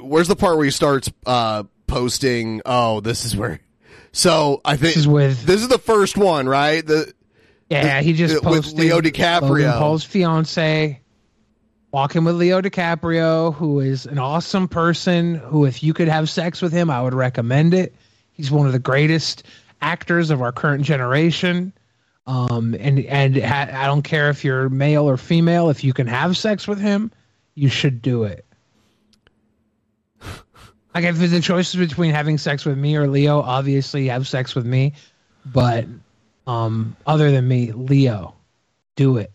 where's 0.00 0.28
the 0.28 0.34
part 0.36 0.56
where 0.56 0.64
he 0.64 0.70
starts 0.70 1.10
uh 1.26 1.64
posting? 1.86 2.62
Oh, 2.66 3.00
this 3.00 3.24
is 3.24 3.36
where. 3.36 3.60
So 4.12 4.60
I 4.64 4.72
think 4.76 4.94
This 4.94 4.96
is 4.96 5.08
with 5.08 5.42
this 5.44 5.60
is 5.62 5.68
the 5.68 5.78
first 5.78 6.16
one, 6.16 6.48
right? 6.48 6.84
The 6.84 7.12
Yeah, 7.70 8.00
he 8.00 8.14
just 8.14 8.34
with 8.34 8.42
posted 8.42 8.78
Leo 8.78 9.00
DiCaprio. 9.00 9.42
Logan 9.42 9.72
Paul's 9.72 10.04
fiance 10.04 11.00
walking 11.92 12.24
with 12.24 12.34
Leo 12.34 12.60
DiCaprio, 12.60 13.54
who 13.54 13.80
is 13.80 14.06
an 14.06 14.18
awesome 14.18 14.66
person. 14.68 15.36
Who, 15.36 15.66
if 15.66 15.82
you 15.82 15.94
could 15.94 16.08
have 16.08 16.28
sex 16.28 16.60
with 16.60 16.72
him, 16.72 16.90
I 16.90 17.00
would 17.02 17.14
recommend 17.14 17.74
it. 17.74 17.94
He's 18.32 18.50
one 18.50 18.66
of 18.66 18.72
the 18.72 18.78
greatest 18.78 19.44
actors 19.80 20.30
of 20.30 20.42
our 20.42 20.52
current 20.52 20.84
generation. 20.84 21.72
Um, 22.26 22.74
and 22.78 22.98
and 23.00 23.36
ha- 23.36 23.70
I 23.72 23.86
don't 23.86 24.02
care 24.02 24.30
if 24.30 24.44
you're 24.44 24.68
male 24.68 25.08
or 25.08 25.16
female. 25.16 25.70
If 25.70 25.84
you 25.84 25.92
can 25.92 26.06
have 26.08 26.36
sex 26.36 26.66
with 26.66 26.80
him, 26.80 27.12
you 27.54 27.68
should 27.68 28.02
do 28.02 28.24
it. 28.24 28.44
Like 30.96 31.04
if 31.04 31.18
the 31.18 31.40
choice 31.42 31.74
is 31.74 31.76
between 31.88 32.12
having 32.12 32.38
sex 32.38 32.64
with 32.64 32.78
me 32.78 32.96
or 32.96 33.06
Leo, 33.06 33.42
obviously 33.42 34.06
have 34.06 34.26
sex 34.26 34.54
with 34.54 34.64
me. 34.64 34.94
But 35.44 35.84
um, 36.46 36.96
other 37.06 37.30
than 37.30 37.46
me, 37.46 37.72
Leo, 37.72 38.34
do 38.96 39.18
it. 39.18 39.30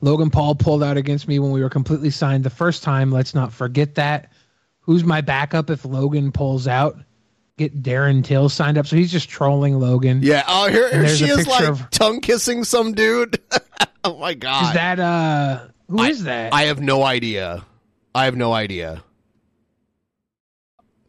Logan 0.00 0.30
Paul 0.30 0.56
pulled 0.56 0.82
out 0.82 0.96
against 0.96 1.28
me 1.28 1.38
when 1.38 1.52
we 1.52 1.62
were 1.62 1.70
completely 1.70 2.10
signed 2.10 2.42
the 2.42 2.50
first 2.50 2.82
time. 2.82 3.12
Let's 3.12 3.32
not 3.32 3.52
forget 3.52 3.94
that. 3.94 4.32
Who's 4.80 5.04
my 5.04 5.20
backup 5.20 5.70
if 5.70 5.84
Logan 5.84 6.32
pulls 6.32 6.66
out? 6.66 6.98
Get 7.58 7.82
Darren 7.82 8.22
Till 8.22 8.48
signed 8.48 8.76
up. 8.76 8.86
So 8.86 8.96
he's 8.96 9.10
just 9.10 9.28
trolling 9.28 9.78
Logan. 9.78 10.20
Yeah. 10.22 10.44
Oh, 10.46 10.68
here, 10.68 11.08
she 11.08 11.24
is, 11.24 11.46
like 11.46 11.68
of- 11.68 11.90
tongue 11.90 12.20
kissing 12.20 12.64
some 12.64 12.92
dude. 12.92 13.40
oh 14.04 14.18
my 14.18 14.34
god. 14.34 14.68
Is 14.68 14.74
that 14.74 15.00
uh 15.00 15.60
who 15.88 16.02
is 16.02 16.22
I, 16.22 16.24
that? 16.24 16.54
I 16.54 16.62
have 16.64 16.80
no 16.80 17.02
idea. 17.02 17.64
I 18.14 18.26
have 18.26 18.36
no 18.36 18.52
idea. 18.52 19.02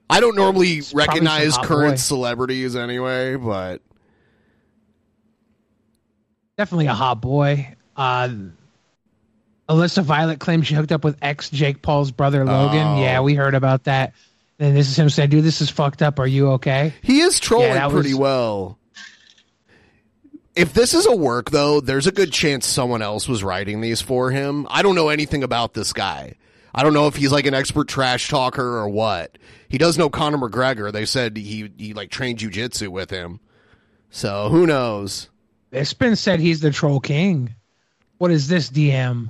I 0.10 0.22
don't 0.22 0.36
normally 0.36 0.82
some 0.82 0.98
recognize 0.98 1.58
current 1.58 1.94
boy. 1.94 1.98
celebrities 1.98 2.78
anyway, 2.78 3.36
but 3.36 3.82
Definitely 6.58 6.88
a 6.88 6.94
hot 6.94 7.22
boy. 7.22 7.76
Uh, 7.96 8.30
Alyssa 9.70 10.02
Violet 10.02 10.40
claims 10.40 10.66
she 10.66 10.74
hooked 10.74 10.92
up 10.92 11.04
with 11.04 11.18
ex 11.22 11.52
Jake 11.52 11.84
Paul's 11.84 12.10
brother 12.12 12.44
Logan. 12.44 12.88
Oh. 12.88 13.02
Yeah, 13.02 13.22
we 13.22 13.36
heard 13.36 13.54
about 13.54 13.84
that. 13.84 14.14
And 14.60 14.76
this 14.76 14.90
is 14.90 14.98
him 14.98 15.10
saying, 15.10 15.30
"Dude, 15.30 15.44
this 15.44 15.62
is 15.62 15.70
fucked 15.70 16.02
up. 16.02 16.20
Are 16.20 16.28
you 16.28 16.52
okay?" 16.54 16.94
he 17.02 17.20
is 17.20 17.40
trolling 17.40 17.74
that 17.74 17.92
pretty 17.92 18.14
was- 18.14 18.20
well. 18.20 18.80
If 20.56 20.74
this 20.74 20.96
is 20.96 21.06
a 21.06 21.16
work 21.16 21.52
though, 21.52 21.80
there's 21.82 22.08
a 22.08 22.12
good 22.12 22.32
chance 22.34 22.66
someone 22.66 23.04
else 23.04 23.28
was 23.28 23.44
writing 23.44 23.82
these 23.82 24.02
for 24.02 24.32
him. 24.32 24.66
I 24.72 24.82
don't 24.82 24.96
know 24.96 25.10
anything 25.10 25.44
about 25.44 25.76
this 25.76 25.94
guy. 25.94 26.34
I 26.74 26.82
don't 26.84 26.94
know 26.94 27.08
if 27.08 27.16
he's 27.16 27.32
like 27.32 27.46
an 27.46 27.54
expert 27.54 27.88
trash 27.88 28.28
talker 28.30 28.78
or 28.78 28.90
what. 28.90 29.38
He 29.70 29.78
does 29.78 29.98
know 29.98 30.10
Conor 30.10 30.38
McGregor. 30.38 30.92
They 30.92 31.06
said 31.06 31.38
he 31.38 31.72
he 31.78 31.94
like 31.94 32.10
trained 32.10 32.40
jujitsu 32.40 32.88
with 32.88 33.12
him. 33.12 33.40
So 34.10 34.50
who 34.50 34.66
knows? 34.66 35.30
It's 35.72 35.94
been 35.94 36.16
said 36.16 36.40
he's 36.40 36.62
the 36.62 36.72
troll 36.72 37.00
king. 37.00 37.54
What 38.18 38.32
is 38.32 38.48
this 38.48 38.70
DM? 38.70 39.30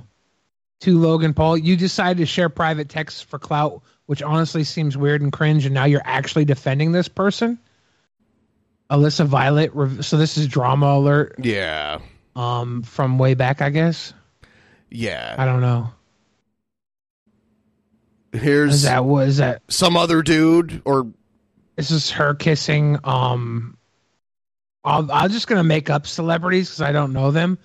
To 0.82 0.98
Logan 0.98 1.34
Paul, 1.34 1.58
you 1.58 1.76
decided 1.76 2.18
to 2.18 2.26
share 2.26 2.48
private 2.48 2.88
texts 2.88 3.20
for 3.20 3.38
clout, 3.38 3.82
which 4.08 4.22
honestly 4.22 4.64
seems 4.64 4.96
weird 4.96 5.20
and 5.20 5.30
cringe, 5.30 5.66
and 5.66 5.74
now 5.74 5.84
you're 5.84 6.00
actually 6.02 6.46
defending 6.46 6.92
this 6.92 7.08
person. 7.08 7.58
Alyssa 8.90 9.26
Violet. 9.26 9.70
rev- 9.74 10.02
So 10.02 10.16
this 10.16 10.38
is 10.38 10.46
drama 10.48 10.86
alert. 10.96 11.34
Yeah. 11.38 11.98
Um, 12.34 12.82
from 12.82 13.18
way 13.18 13.34
back, 13.34 13.60
I 13.60 13.68
guess. 13.68 14.14
Yeah. 14.90 15.34
I 15.36 15.44
don't 15.44 15.60
know. 15.60 15.90
Here's 18.32 18.74
Is 18.76 18.82
that 18.84 19.04
was 19.04 19.38
that? 19.38 19.60
some 19.68 19.94
other 19.96 20.22
dude 20.22 20.80
or 20.86 21.06
This 21.76 21.90
is 21.90 22.10
her 22.12 22.34
kissing. 22.34 22.98
Um, 23.04 23.76
I'll, 24.84 25.10
I'm 25.12 25.30
just 25.30 25.48
gonna 25.48 25.64
make 25.64 25.90
up 25.90 26.06
celebrities 26.06 26.68
because 26.68 26.80
I 26.82 26.92
don't 26.92 27.12
know 27.12 27.30
them. 27.30 27.58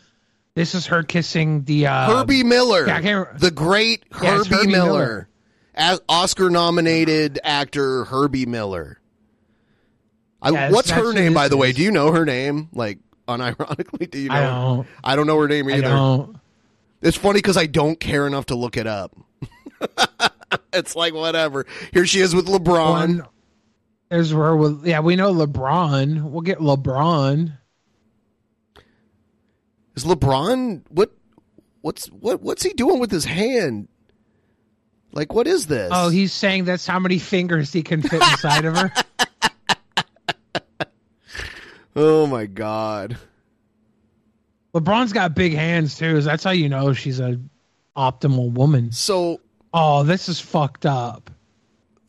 This 0.55 0.75
is 0.75 0.85
her 0.87 1.03
kissing 1.03 1.63
the 1.63 1.87
uh, 1.87 2.07
Herbie 2.17 2.43
Miller, 2.43 2.85
yeah, 2.87 2.97
I 2.97 3.01
can't- 3.01 3.39
the 3.39 3.51
great 3.51 4.03
Yeah, 4.21 4.37
Herbie, 4.37 4.49
Herbie 4.49 4.67
Miller, 4.71 4.87
Miller. 4.89 5.29
As 5.75 6.01
Oscar 6.07 6.49
nominated 6.49 7.39
actor 7.43 8.05
Herbie 8.05 8.45
Miller. 8.45 8.99
I, 10.41 10.51
Yeah, 10.51 10.71
what's 10.71 10.89
her 10.91 11.13
name, 11.13 11.33
by 11.33 11.47
the 11.47 11.57
way? 11.57 11.71
Do 11.71 11.81
you 11.81 11.91
know 11.91 12.11
her 12.11 12.25
name? 12.25 12.69
Like 12.73 12.99
unironically, 13.27 14.09
do 14.09 14.19
you 14.19 14.29
know? 14.29 14.35
I 14.35 14.41
don't. 14.41 14.87
I 15.03 15.15
don't 15.15 15.27
know 15.27 15.39
her 15.39 15.47
name 15.47 15.69
either. 15.69 16.27
It's 17.01 17.17
funny 17.17 17.39
because 17.39 17.57
I 17.57 17.65
don't 17.65 17.99
care 17.99 18.27
enough 18.27 18.47
to 18.47 18.55
look 18.55 18.77
it 18.77 18.87
up. 18.87 19.15
it's 20.73 20.95
like 20.95 21.13
whatever. 21.13 21.65
Here 21.91 22.05
she 22.05 22.19
is 22.19 22.35
with 22.35 22.47
LeBron. 22.47 22.89
One, 22.89 23.23
there's 24.09 24.31
her 24.31 24.55
with 24.55 24.85
yeah. 24.85 24.99
We 24.99 25.15
know 25.15 25.33
LeBron. 25.33 26.23
We'll 26.23 26.41
get 26.41 26.59
LeBron. 26.59 27.57
Is 29.95 30.05
LeBron 30.05 30.83
what? 30.89 31.11
What's 31.81 32.07
what? 32.07 32.41
What's 32.41 32.63
he 32.63 32.73
doing 32.73 32.99
with 32.99 33.11
his 33.11 33.25
hand? 33.25 33.89
Like 35.13 35.33
what 35.33 35.47
is 35.47 35.67
this? 35.67 35.91
Oh, 35.93 36.09
he's 36.09 36.33
saying 36.33 36.65
that's 36.65 36.85
how 36.87 36.99
many 36.99 37.19
fingers 37.19 37.71
he 37.71 37.83
can 37.83 38.01
fit 38.01 38.21
inside 38.21 38.65
of 38.65 38.75
her. 38.77 38.91
Oh 41.95 42.25
my 42.25 42.47
god. 42.47 43.17
LeBron's 44.73 45.13
got 45.13 45.35
big 45.35 45.53
hands 45.53 45.95
too. 45.97 46.21
So 46.21 46.25
that's 46.25 46.43
how 46.43 46.49
you 46.51 46.67
know 46.69 46.93
she's 46.93 47.19
a 47.19 47.39
optimal 47.95 48.51
woman. 48.51 48.91
So 48.91 49.39
Oh, 49.73 50.03
this 50.03 50.29
is 50.29 50.39
fucked 50.39 50.85
up. 50.85 51.29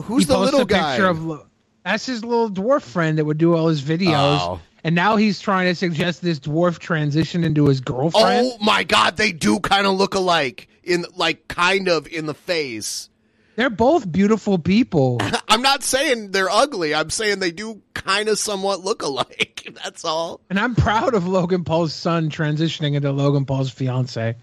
who's 0.03 0.23
he 0.25 0.27
the 0.29 0.39
little 0.39 0.65
guy? 0.65 0.97
of 0.99 1.47
that's 1.85 2.07
his 2.07 2.25
little 2.25 2.49
dwarf 2.51 2.83
friend 2.83 3.19
that 3.19 3.25
would 3.27 3.37
do 3.39 3.55
all 3.55 3.69
his 3.69 3.83
videos. 3.83 4.39
Oh. 4.41 4.61
And 4.83 4.95
now 4.95 5.17
he's 5.17 5.41
trying 5.41 5.67
to 5.67 5.75
suggest 5.75 6.23
this 6.23 6.41
dwarf 6.41 6.79
transition 6.79 7.45
into 7.45 7.67
his 7.67 7.81
girlfriend. 7.81 8.53
Oh 8.53 8.57
my 8.65 8.85
god, 8.85 9.17
they 9.19 9.33
do 9.33 9.61
kind 9.61 9.87
of 9.87 9.95
look 9.95 10.15
alike 10.15 10.69
in 10.87 11.05
like 11.17 11.49
kind 11.49 11.89
of 11.89 12.07
in 12.07 12.27
the 12.27 12.35
face. 12.35 13.09
They're 13.57 13.71
both 13.71 14.11
beautiful 14.11 14.59
people. 14.59 15.21
I'm 15.49 15.63
not 15.63 15.85
saying 15.85 16.33
they're 16.33 16.51
ugly. 16.51 16.95
I'm 16.95 17.11
saying 17.11 17.39
they 17.39 17.53
do 17.53 17.81
kind 17.95 18.29
of 18.29 18.39
somewhat 18.39 18.81
look 18.81 19.03
alike. 19.03 19.69
That's 19.85 20.05
all. 20.05 20.41
and 20.51 20.59
I'm 20.59 20.75
proud 20.75 21.15
of 21.15 21.27
Logan 21.29 21.63
Paul's 21.65 21.95
son 21.95 22.31
transitioning 22.31 22.95
into 22.95 23.13
Logan 23.13 23.45
Paul's 23.47 23.71
fiance. 23.71 24.35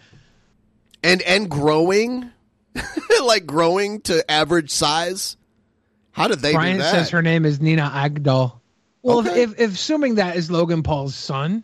And 1.03 1.21
and 1.23 1.49
growing 1.49 2.29
like 3.25 3.45
growing 3.45 4.01
to 4.01 4.29
average 4.31 4.69
size. 4.71 5.35
How 6.11 6.27
did 6.27 6.39
they 6.39 6.53
Brian 6.53 6.77
do 6.77 6.83
that? 6.83 6.91
says 6.91 7.09
her 7.09 7.21
name 7.21 7.45
is 7.45 7.59
Nina 7.61 7.89
Agdal. 7.93 8.59
Well, 9.01 9.19
Okay. 9.19 9.41
if, 9.43 9.59
if 9.59 9.73
assuming 9.73 10.15
that 10.15 10.35
is 10.35 10.51
Logan 10.51 10.83
Paul's 10.83 11.15
son, 11.15 11.63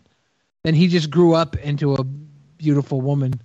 then 0.64 0.74
he 0.74 0.88
just 0.88 1.08
grew 1.10 1.34
up 1.34 1.56
into 1.56 1.94
a 1.94 2.02
beautiful 2.04 3.00
woman. 3.00 3.40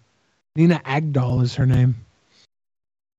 Nina 0.56 0.80
Agdal 0.86 1.42
is 1.42 1.56
her 1.56 1.66
name. 1.66 1.96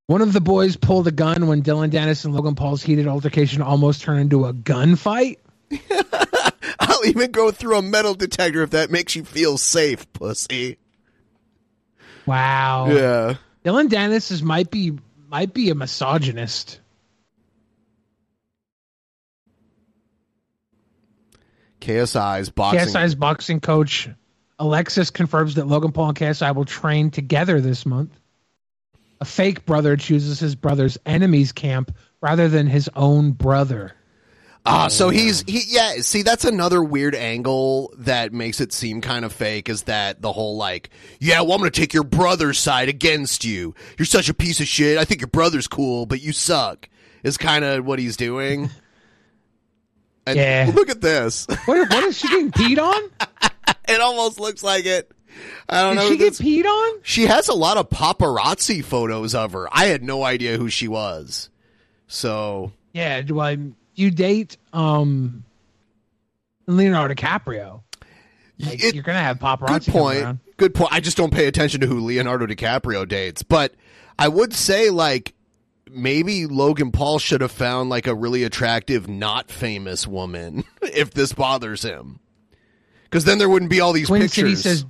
One 0.07 0.21
of 0.21 0.33
the 0.33 0.41
boys 0.41 0.77
pulled 0.77 1.09
a 1.09 1.11
gun 1.11 1.47
when 1.47 1.63
Dillon 1.63 1.91
Danis 1.91 2.25
and 2.25 2.35
Logan 2.35 2.55
Paul's 2.55 2.83
heated 2.83 3.09
altercation 3.09 3.63
almost 3.63 4.03
turned 4.03 4.21
into 4.21 4.45
a 4.45 4.53
gunfight. 4.53 5.39
I'll 6.79 7.07
even 7.07 7.31
go 7.31 7.51
through 7.51 7.79
a 7.79 7.83
metal 7.83 8.15
detector 8.15 8.63
if 8.63 8.71
that 8.71 8.91
makes 8.91 9.17
you 9.17 9.25
feel 9.25 9.59
safe, 9.59 10.11
pussy. 10.13 10.79
Wow. 12.27 12.89
Yeah. 12.91 13.35
Dillon 13.65 13.89
Danis 13.89 14.31
is 14.31 14.43
might 14.43 14.71
be 14.71 14.93
might 15.29 15.55
be 15.55 15.71
a 15.71 15.75
misogynist. 15.75 16.81
KSI's 21.81 22.51
boxing. 22.51 22.81
KSI's 22.81 23.15
boxing 23.15 23.61
coach 23.61 24.09
Alexis 24.59 25.11
confirms 25.11 25.55
that 25.57 25.67
Logan 25.67 25.93
Paul 25.93 26.09
and 26.11 26.19
KSI 26.19 26.55
will 26.55 26.65
train 26.65 27.11
together 27.11 27.61
this 27.61 27.85
month. 27.85 28.13
A 29.21 29.25
fake 29.25 29.65
brother 29.65 29.97
chooses 29.97 30.39
his 30.39 30.55
brother's 30.55 30.99
enemies 31.07 31.53
camp 31.53 31.97
rather 32.21 32.49
than 32.49 32.67
his 32.67 32.91
own 32.95 33.33
brother. 33.33 33.93
Ah, 34.67 34.89
so 34.89 35.11
he's 35.11 35.43
he 35.47 35.63
yeah, 35.69 35.97
see 36.01 36.23
that's 36.23 36.45
another 36.47 36.83
weird 36.83 37.15
angle 37.15 37.93
that 37.99 38.33
makes 38.33 38.61
it 38.63 38.73
seem 38.73 39.03
kind 39.03 39.25
of 39.27 39.33
fake 39.33 39.69
is 39.69 39.83
that 39.83 40.23
the 40.23 40.33
whole 40.33 40.57
like, 40.57 40.89
yeah, 41.21 41.43
well 41.43 41.53
I'm 41.53 41.59
going 41.61 41.71
to 41.71 41.81
take 41.81 41.93
your 41.93 42.03
brother's 42.05 42.59
side 42.59 42.89
against 42.89 43.45
you. 43.45 43.75
You're 43.99 44.07
such 44.07 44.31
a 44.31 44.35
piece 44.35 44.61
of 44.61 44.67
shit. 44.67 44.97
I 44.97 45.05
think 45.05 45.21
your 45.21 45.29
brother's 45.29 45.69
cool, 45.69 46.07
but 46.07 46.23
you 46.23 46.33
suck. 46.33 46.89
Is 47.23 47.37
kind 47.37 47.65
of 47.65 47.85
what 47.85 47.99
he's 47.99 48.17
doing. 48.17 48.71
And 50.27 50.39
Yeah. 50.39 50.73
look 50.75 50.89
at 50.89 51.03
this. 51.03 51.47
What, 51.67 51.91
what 51.91 52.03
is 52.05 52.17
she 52.17 52.29
getting 52.29 52.51
peed 52.51 52.79
on? 52.83 53.51
it 53.89 54.01
almost 54.01 54.39
looks 54.41 54.63
like 54.63 54.87
it. 54.87 55.11
I 55.69 55.83
don't 55.83 55.97
Did 55.97 56.03
know. 56.03 56.09
she 56.11 56.17
get 56.17 56.33
peed 56.35 56.65
on? 56.67 57.01
she 57.03 57.27
has 57.27 57.49
a 57.49 57.55
lot 57.55 57.77
of 57.77 57.89
paparazzi 57.91 58.85
photos 58.85 59.35
of 59.35 59.53
her. 59.53 59.69
I 59.73 59.87
had 59.87 60.03
no 60.03 60.23
idea 60.23 60.57
who 60.59 60.69
she 60.69 60.87
was. 60.89 61.51
So 62.07 62.73
Yeah, 62.93 63.21
do 63.23 63.41
I 63.41 63.59
you 63.95 64.11
date 64.11 64.57
um 64.73 65.45
Leonardo 66.67 67.15
DiCaprio? 67.15 67.83
Like, 68.59 68.83
It- 68.85 68.95
you're 68.95 69.03
gonna 69.03 69.19
have 69.21 69.39
paparazzi. 69.39 69.87
good 69.87 69.93
point. 69.93 70.39
Good 70.57 70.75
point. 70.75 70.93
I 70.93 71.01
just 71.01 71.17
don't 71.17 71.33
pay 71.33 71.47
attention 71.47 71.81
to 71.81 71.87
who 71.89 71.99
Leonardo 72.01 72.47
DiCaprio 72.47 73.07
dates, 73.09 73.43
but 73.43 73.75
I 74.19 74.29
would 74.29 74.55
say 74.55 74.91
like 74.91 75.35
maybe 75.91 76.47
Logan 76.47 76.93
Paul 76.93 77.19
should 77.19 77.41
have 77.41 77.51
found 77.53 77.91
like 77.91 78.07
a 78.07 78.15
really 78.15 78.45
attractive, 78.45 79.09
not 79.09 79.51
famous 79.51 80.07
woman 80.07 80.63
if 80.83 81.13
this 81.13 81.33
bothers 81.33 81.83
him, 81.83 82.21
because 83.15 83.25
then 83.25 83.39
there 83.39 83.49
wouldn't 83.49 83.71
be 83.71 83.79
all 83.79 83.93
these 83.93 84.09
Twin 84.09 84.23
pictures. 84.23 84.61
City 84.61 84.77
says 84.77 84.85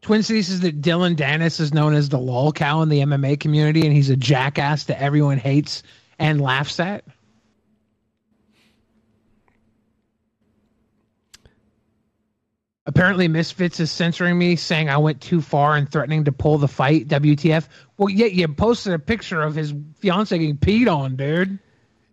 Twin 0.00 0.22
City 0.22 0.42
says 0.42 0.60
that 0.60 0.80
Dillon 0.80 1.16
Danis 1.16 1.58
is 1.58 1.74
known 1.74 1.92
as 1.92 2.08
the 2.08 2.20
lol 2.20 2.52
cow 2.52 2.82
in 2.82 2.88
the 2.88 3.00
MMA 3.00 3.40
community, 3.40 3.84
and 3.84 3.92
he's 3.92 4.10
a 4.10 4.16
jackass 4.16 4.84
that 4.84 5.02
everyone 5.02 5.36
hates 5.36 5.82
and 6.20 6.40
laughs 6.40 6.78
at. 6.78 7.04
Apparently, 12.86 13.26
Misfits 13.26 13.80
is 13.80 13.90
censoring 13.90 14.38
me, 14.38 14.54
saying 14.54 14.88
I 14.88 14.98
went 14.98 15.20
too 15.20 15.40
far 15.40 15.74
and 15.74 15.90
threatening 15.90 16.26
to 16.26 16.32
pull 16.32 16.58
the 16.58 16.68
fight. 16.68 17.08
WTF? 17.08 17.66
Well, 17.96 18.08
yet 18.08 18.34
you 18.34 18.46
posted 18.46 18.92
a 18.92 19.00
picture 19.00 19.42
of 19.42 19.56
his 19.56 19.74
fiance 19.98 20.38
getting 20.38 20.58
peed 20.58 20.88
on, 20.88 21.16
dude. 21.16 21.58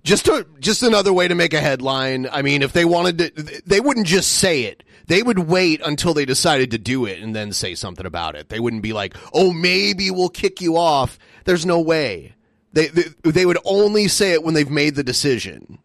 just 0.03 0.25
to 0.25 0.47
just 0.59 0.81
another 0.81 1.13
way 1.13 1.27
to 1.27 1.35
make 1.35 1.53
a 1.53 1.61
headline. 1.61 2.27
I 2.31 2.41
mean, 2.41 2.63
if 2.63 2.73
they 2.73 2.85
wanted 2.85 3.17
to, 3.19 3.61
they 3.67 3.79
wouldn't 3.79 4.07
just 4.07 4.33
say 4.33 4.63
it. 4.63 4.81
They 5.07 5.23
would 5.23 5.39
wait 5.39 5.81
until 5.85 6.13
they 6.13 6.25
decided 6.25 6.71
to 6.71 6.77
do 6.77 7.05
it 7.05 7.19
and 7.21 7.35
then 7.35 7.53
say 7.53 7.75
something 7.75 8.05
about 8.05 8.35
it. 8.35 8.49
They 8.49 8.59
wouldn't 8.59 8.83
be 8.83 8.93
like, 8.93 9.15
"Oh, 9.33 9.53
maybe 9.53 10.11
we'll 10.11 10.29
kick 10.29 10.61
you 10.61 10.77
off." 10.77 11.17
There's 11.45 11.65
no 11.65 11.79
way. 11.79 12.35
They 12.73 12.87
they, 12.87 13.03
they 13.23 13.45
would 13.45 13.57
only 13.63 14.07
say 14.09 14.33
it 14.33 14.43
when 14.43 14.53
they've 14.53 14.69
made 14.69 14.95
the 14.95 15.03
decision, 15.03 15.79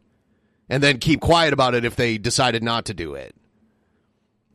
and 0.68 0.82
then 0.82 0.98
keep 0.98 1.20
quiet 1.20 1.52
about 1.52 1.74
it 1.74 1.84
if 1.84 1.94
they 1.96 2.18
decided 2.18 2.62
not 2.62 2.86
to 2.86 2.94
do 2.94 3.14
it. 3.14 3.34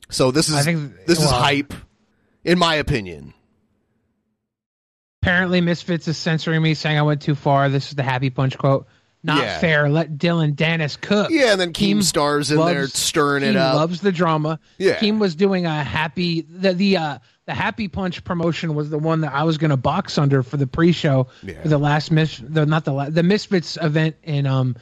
So 0.09 0.32
this 0.32 0.49
is 0.49 0.65
think- 0.65 1.05
this 1.05 1.20
is 1.22 1.30
hype, 1.30 1.74
in 2.43 2.59
my 2.59 2.76
opinion. 2.76 3.34
Apparently, 5.22 5.61
Misfits 5.61 6.07
is 6.07 6.18
censoring 6.18 6.61
me, 6.61 6.74
saying 6.74 6.97
I 6.97 7.01
went 7.01 7.22
too 7.22 7.36
far. 7.36 7.70
This 7.70 7.89
is 7.89 7.95
the 7.95 8.03
Happy 8.03 8.30
Punch 8.30 8.57
quote. 8.57 8.88
Not 9.28 9.43
Yeah. 9.43 9.59
fair. 9.59 9.89
Let 9.89 10.17
Dillon 10.17 10.55
Danis 10.55 10.99
cook. 10.99 11.30
Yeah, 11.30 11.51
and 11.51 11.61
then 11.61 11.73
Keem 11.73 12.01
Star's 12.01 12.49
in 12.49 12.57
there 12.57 12.82
loves- 12.82 12.97
stirring 12.97 13.43
it 13.43 13.53
Keem 13.55 13.59
up. 13.59 13.75
Loves 13.75 14.01
the 14.01 14.11
drama. 14.11 14.59
Yeah. 14.80 14.95
Keem 14.95 15.19
was 15.19 15.36
doing 15.36 15.65
a 15.67 15.84
happy 15.84 16.41
the 16.49 16.73
the 16.73 16.97
uh 16.97 17.17
the 17.45 17.53
Happy 17.53 17.88
Punch 17.88 18.23
promotion 18.23 18.73
was 18.73 18.89
the 18.89 18.97
one 18.97 19.21
that 19.21 19.34
I 19.34 19.43
was 19.43 19.57
going 19.57 19.69
to 19.71 19.78
box 19.78 20.17
under 20.17 20.43
for 20.43 20.57
the 20.57 20.67
pre-show 20.67 21.28
Yeah. 21.43 21.61
for 21.61 21.67
the 21.69 21.78
last 21.78 22.09
mis 22.11 22.41
the 22.43 22.65
not 22.65 22.84
the 22.86 22.91
la- 22.93 23.09
the 23.09 23.23
Misfits 23.23 23.78
event 23.82 24.15
in 24.23 24.47
um 24.47 24.75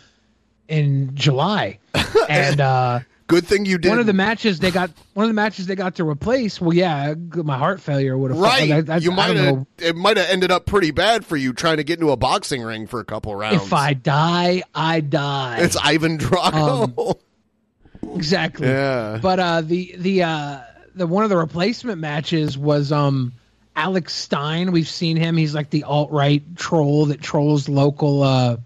in 0.67 1.11
July, 1.15 1.79
and 2.29 2.61
uh 2.61 2.99
Good 3.27 3.47
thing 3.47 3.65
you 3.65 3.79
did. 3.79 3.89
one 3.89 3.97
of 3.97 4.05
the 4.05 4.13
matches 4.13 4.59
they 4.59 4.69
got 4.69 4.91
one 5.15 5.23
of 5.23 5.29
the 5.29 5.33
matches 5.33 5.65
they 5.65 5.75
got 5.75 5.95
to 5.95 6.07
replace. 6.07 6.61
Well, 6.61 6.75
yeah, 6.75 7.15
my 7.15 7.57
heart 7.57 7.81
failure 7.81 8.15
would 8.15 8.29
have 8.29 8.39
right. 8.39 8.69
Like, 8.69 8.89
I, 8.89 8.93
I, 8.93 8.97
you 8.97 9.11
might 9.11 9.35
have. 9.35 9.65
It 9.79 9.95
might 9.95 10.17
have 10.17 10.29
ended 10.29 10.51
up 10.51 10.67
pretty 10.67 10.91
bad 10.91 11.25
for 11.25 11.35
you 11.35 11.51
trying 11.51 11.77
to 11.77 11.83
get 11.83 11.99
into 11.99 12.11
a 12.11 12.17
boxing 12.17 12.61
ring 12.61 12.85
for 12.85 12.99
a 12.99 13.05
couple 13.05 13.35
rounds. 13.35 13.63
If 13.63 13.73
I 13.73 13.93
die, 13.93 14.61
I 14.75 14.99
die. 14.99 15.57
it's 15.61 15.75
Ivan 15.75 16.19
Drago. 16.19 17.17
exactly. 18.15 18.67
yeah. 18.67 19.17
But 19.19 19.39
uh, 19.39 19.61
the 19.61 19.95
the 19.97 20.23
uh, 20.23 20.59
the 20.93 21.07
one 21.07 21.23
of 21.23 21.31
the 21.31 21.37
replacement 21.37 21.99
matches 21.99 22.55
was 22.55 22.91
um 22.91 23.33
Alex 23.75 24.13
Stein. 24.13 24.71
We've 24.71 24.87
seen 24.87 25.17
him. 25.17 25.35
He's 25.35 25.55
like 25.55 25.71
the 25.71 25.85
alt 25.85 26.11
right 26.11 26.43
troll 26.55 27.07
that 27.07 27.21
trolls 27.21 27.67
local 27.67 28.21
uh 28.21 28.57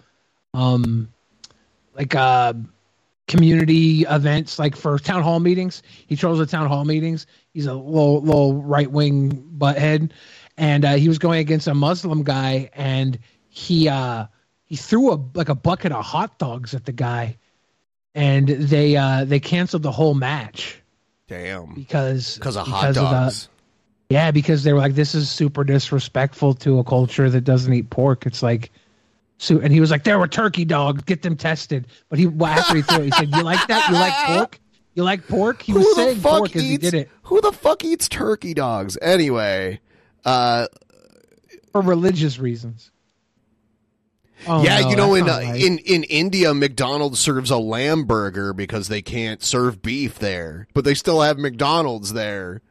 um 0.53 1.13
like 1.95 2.13
uh 2.13 2.53
community 3.29 4.01
events 4.01 4.59
like 4.59 4.75
for 4.75 4.99
town 4.99 5.23
hall 5.23 5.39
meetings. 5.39 5.81
He 6.07 6.17
trolls 6.17 6.39
the 6.39 6.45
town 6.45 6.67
hall 6.67 6.83
meetings. 6.83 7.25
He's 7.53 7.65
a 7.67 7.73
little 7.73 8.21
little 8.21 8.61
right 8.61 8.91
wing 8.91 9.31
butthead, 9.57 10.11
and 10.57 10.83
uh, 10.83 10.95
he 10.95 11.07
was 11.07 11.17
going 11.19 11.39
against 11.39 11.67
a 11.67 11.73
Muslim 11.73 12.23
guy, 12.23 12.69
and 12.73 13.17
he 13.47 13.87
uh 13.87 14.25
he 14.65 14.75
threw 14.75 15.13
a 15.13 15.19
like 15.33 15.47
a 15.49 15.55
bucket 15.55 15.93
of 15.93 16.03
hot 16.03 16.37
dogs 16.39 16.73
at 16.73 16.83
the 16.85 16.91
guy, 16.91 17.37
and 18.13 18.47
they 18.49 18.97
uh 18.97 19.23
they 19.23 19.39
canceled 19.39 19.83
the 19.83 19.91
whole 19.91 20.13
match 20.15 20.81
Damn. 21.27 21.73
because 21.75 22.35
Because 22.35 22.57
of 22.57 22.67
hot 22.67 22.81
because 22.81 22.97
of 22.97 23.03
the- 23.03 23.09
dogs. 23.11 23.49
yeah, 24.09 24.31
because 24.31 24.63
they 24.63 24.73
were 24.73 24.79
like, 24.79 24.95
"This 24.95 25.15
is 25.15 25.29
super 25.29 25.63
disrespectful 25.63 26.55
to 26.55 26.79
a 26.79 26.83
culture 26.83 27.29
that 27.29 27.41
doesn't 27.41 27.73
eat 27.73 27.89
pork." 27.89 28.25
It's 28.25 28.41
like, 28.43 28.71
so, 29.39 29.59
and 29.59 29.71
he 29.71 29.79
was 29.79 29.89
like, 29.89 30.03
"There 30.03 30.19
were 30.19 30.27
turkey 30.27 30.65
dogs. 30.65 31.01
Get 31.03 31.21
them 31.21 31.37
tested." 31.37 31.87
But 32.09 32.19
he 32.19 32.27
well, 32.27 32.51
after 32.51 32.75
he 32.75 32.81
threw 32.81 33.03
it, 33.03 33.05
he 33.05 33.11
said, 33.11 33.29
"You 33.33 33.41
like 33.41 33.65
that? 33.67 33.87
You 33.87 33.95
like 33.95 34.13
pork? 34.37 34.59
You 34.95 35.03
like 35.03 35.27
pork?" 35.27 35.61
He 35.61 35.71
was 35.71 35.85
who 35.85 35.93
saying 35.93 36.21
pork 36.21 36.55
as 36.55 36.61
he 36.61 36.77
did 36.77 36.93
it 36.93 37.09
Who 37.23 37.39
the 37.39 37.53
fuck 37.53 37.85
eats 37.85 38.09
turkey 38.09 38.53
dogs? 38.53 38.97
Anyway, 39.01 39.79
uh, 40.25 40.67
for 41.71 41.81
religious 41.81 42.37
reasons. 42.37 42.91
Oh, 44.45 44.63
yeah, 44.63 44.81
no, 44.81 44.89
you 44.89 44.95
know, 44.95 45.15
in 45.15 45.29
uh, 45.29 45.37
right. 45.37 45.61
in 45.61 45.77
in 45.79 46.03
India, 46.03 46.53
McDonald's 46.53 47.19
serves 47.19 47.49
a 47.49 47.57
lamb 47.57 48.03
burger 48.03 48.53
because 48.53 48.89
they 48.89 49.01
can't 49.01 49.41
serve 49.41 49.81
beef 49.81 50.19
there, 50.19 50.67
but 50.73 50.83
they 50.83 50.93
still 50.95 51.21
have 51.21 51.37
McDonald's 51.37 52.11
there, 52.11 52.61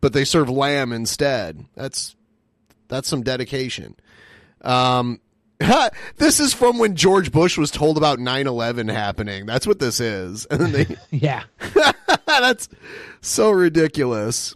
but 0.00 0.12
they 0.12 0.24
serve 0.24 0.50
lamb 0.50 0.92
instead. 0.92 1.64
That's 1.76 2.16
that's 2.88 3.06
some 3.06 3.22
dedication. 3.22 3.94
Um, 4.62 5.20
this 6.16 6.40
is 6.40 6.54
from 6.54 6.78
when 6.78 6.94
George 6.94 7.32
Bush 7.32 7.58
was 7.58 7.70
told 7.70 7.96
about 7.96 8.18
9-11 8.18 8.92
happening. 8.92 9.46
That's 9.46 9.66
what 9.66 9.78
this 9.78 10.00
is, 10.00 10.46
they 10.50 10.86
yeah, 11.10 11.44
That's 12.26 12.68
so 13.20 13.50
ridiculous. 13.50 14.54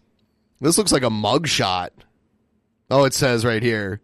This 0.61 0.79
looks 0.79 0.93
like 0.93 1.03
a 1.03 1.11
mugshot. 1.11 1.91
Oh, 2.91 3.05
it 3.05 3.15
says 3.15 3.45
right 3.45 3.63
here. 3.63 4.01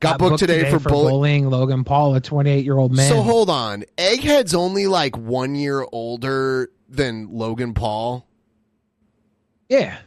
Got, 0.00 0.20
booked, 0.20 0.38
today, 0.38 0.70
for, 0.70 0.78
bullying. 0.78 1.08
bullying 1.08 1.50
Logan 1.50 1.82
Paul, 1.82 2.14
a 2.14 2.20
28 2.20 2.64
year 2.64 2.78
old 2.78 2.92
man. 2.94 3.08
So 3.08 3.20
hold 3.20 3.50
on. 3.50 3.84
Egghead's 3.96 4.54
only 4.54 4.86
like 4.86 5.16
one 5.16 5.56
year 5.56 5.84
older 5.90 6.70
than 6.88 7.32
Logan 7.32 7.74
Paul. 7.74 8.28
Yeah. 9.68 9.98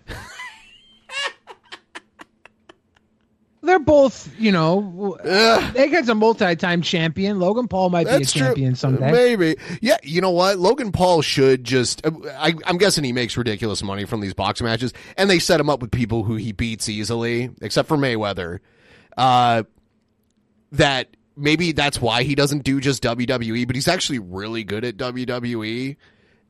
They're 3.72 3.80
both, 3.80 4.30
you 4.38 4.52
know, 4.52 5.18
Egghead's 5.24 6.10
a 6.10 6.14
multi-time 6.16 6.82
champion. 6.82 7.40
Logan 7.40 7.70
Paul 7.70 7.90
might 7.90 8.04
be 8.04 8.10
a 8.10 8.20
That's 8.20 8.34
champion 8.34 8.72
true. 8.72 8.76
someday. 8.76 9.14
Maybe. 9.14 9.56
Yeah, 9.80 9.96
you 10.04 10.20
know 10.20 10.32
what? 10.32 10.60
Logan 10.60 10.92
Paul 10.92 11.22
should 11.22 11.64
just. 11.64 12.06
I, 12.06 12.54
I'm 12.66 12.78
guessing 12.78 13.06
he 13.06 13.14
makes 13.14 13.38
ridiculous 13.38 13.82
money 13.82 14.04
from 14.04 14.20
these 14.20 14.34
boxing 14.34 14.66
matches, 14.68 14.92
and 15.16 15.30
they 15.30 15.40
set 15.40 15.62
him 15.62 15.70
up 15.70 15.80
with 15.80 15.90
people 15.90 16.26
who 16.26 16.36
he 16.36 16.52
beats 16.52 16.90
easily, 16.90 17.50
except 17.62 17.88
for 17.88 17.96
Mayweather. 17.96 18.60
Uh, 19.16 19.64
that 20.74 21.16
maybe 21.38 21.72
that's 21.72 22.02
why 22.02 22.24
he 22.24 22.36
doesn't 22.36 22.66
do 22.66 22.82
just 22.82 23.02
WWE, 23.04 23.66
but 23.68 23.78
he's 23.78 23.88
actually 23.88 24.20
really 24.20 24.66
good 24.66 24.84
at 24.84 24.98
WWE. 24.98 25.96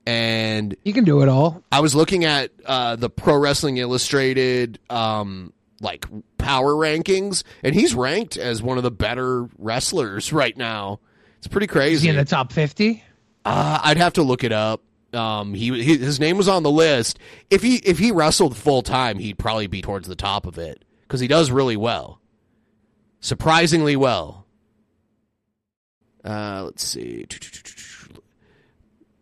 And 0.08 0.76
You 0.84 0.94
can 0.94 1.04
do 1.04 1.22
it 1.22 1.30
all. 1.30 1.64
I 1.72 1.82
was 1.82 1.94
looking 1.94 2.26
at 2.26 2.50
uh, 2.66 2.96
the 2.96 3.12
Pro 3.12 3.38
Wrestling 3.38 3.78
Illustrated 3.78 4.80
um, 4.90 5.54
like 5.82 6.06
power 6.38 6.74
rankings, 6.74 7.44
and 7.64 7.76
he's 7.76 7.94
ranked 7.94 8.38
as 8.38 8.62
one 8.62 8.78
of 8.78 8.84
the 8.84 8.92
better 8.92 9.48
wrestlers 9.58 10.32
right 10.32 10.56
now. 10.56 11.00
It's 11.40 11.48
pretty 11.48 11.66
Is 11.66 11.72
crazy. 11.72 12.04
he 12.04 12.10
in 12.10 12.16
the 12.16 12.24
top 12.26 12.52
50? 12.54 13.04
Uh, 13.44 13.80
I'd 13.84 13.98
have 13.98 14.14
to 14.14 14.24
look 14.24 14.44
it 14.44 14.52
up. 14.52 14.82
Um, 15.14 15.54
he, 15.54 15.84
he 15.84 15.98
his 15.98 16.20
name 16.22 16.38
was 16.38 16.48
on 16.48 16.64
the 16.64 16.72
list. 16.72 17.20
If 17.50 17.62
he 17.62 17.78
if 17.78 18.00
he 18.00 18.12
wrestled 18.12 18.56
full 18.56 18.82
time, 18.82 19.18
he'd 19.20 19.38
probably 19.38 19.68
be 19.68 19.82
towards 19.82 20.08
the 20.08 20.16
top 20.16 20.46
of 20.46 20.58
it 20.58 20.86
because 21.04 21.20
he 21.20 21.28
does 21.28 21.52
really 21.52 21.76
well, 21.76 22.22
surprisingly 23.20 23.98
well. 23.98 24.46
Uh, 26.24 26.62
let's 26.66 26.84
see. 26.84 27.26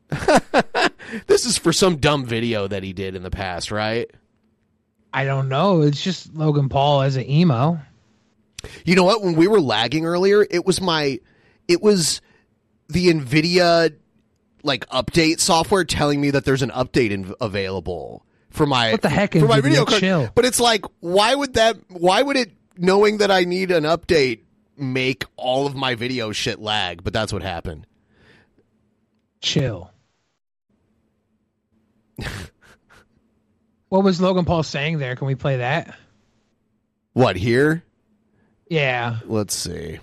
this 1.27 1.45
is 1.45 1.57
for 1.57 1.71
some 1.73 1.97
dumb 1.97 2.25
video 2.25 2.67
that 2.67 2.83
he 2.83 2.93
did 2.93 3.15
in 3.15 3.23
the 3.23 3.31
past, 3.31 3.71
right? 3.71 4.11
I 5.13 5.25
don't 5.25 5.49
know. 5.49 5.81
It's 5.81 6.01
just 6.01 6.33
Logan 6.35 6.69
Paul 6.69 7.01
as 7.01 7.15
an 7.15 7.29
emo. 7.29 7.79
You 8.85 8.95
know 8.95 9.03
what? 9.03 9.23
When 9.23 9.35
we 9.35 9.47
were 9.47 9.61
lagging 9.61 10.05
earlier, 10.05 10.45
it 10.49 10.65
was 10.65 10.81
my, 10.81 11.19
it 11.67 11.81
was 11.81 12.21
the 12.89 13.07
Nvidia 13.07 13.95
like 14.63 14.87
update 14.89 15.39
software 15.39 15.83
telling 15.83 16.19
me 16.19 16.31
that 16.31 16.45
there's 16.45 16.61
an 16.61 16.71
update 16.71 17.11
in, 17.11 17.33
available 17.39 18.25
for 18.49 18.65
my 18.65 18.91
What 18.91 19.01
the 19.01 19.09
heck, 19.09 19.33
for 19.33 19.47
my 19.47 19.61
video 19.61 19.85
card. 19.85 19.99
Chill. 19.99 20.29
But 20.35 20.45
it's 20.45 20.59
like, 20.59 20.83
why 20.99 21.33
would 21.33 21.53
that? 21.53 21.77
Why 21.89 22.21
would 22.21 22.35
it 22.35 22.51
knowing 22.77 23.17
that 23.17 23.31
I 23.31 23.45
need 23.45 23.71
an 23.71 23.83
update 23.83 24.41
make 24.77 25.25
all 25.35 25.65
of 25.65 25.75
my 25.75 25.95
video 25.95 26.31
shit 26.31 26.59
lag? 26.59 27.03
But 27.03 27.13
that's 27.13 27.31
what 27.31 27.41
happened. 27.41 27.87
Chill. 29.41 29.91
what 33.89 34.03
was 34.03 34.21
Logan 34.21 34.45
Paul 34.45 34.63
saying 34.63 34.99
there? 34.99 35.15
Can 35.15 35.27
we 35.27 35.35
play 35.35 35.57
that? 35.57 35.95
What 37.13 37.35
here? 37.35 37.83
Yeah. 38.69 39.17
Let's 39.25 39.55
see. 39.55 39.99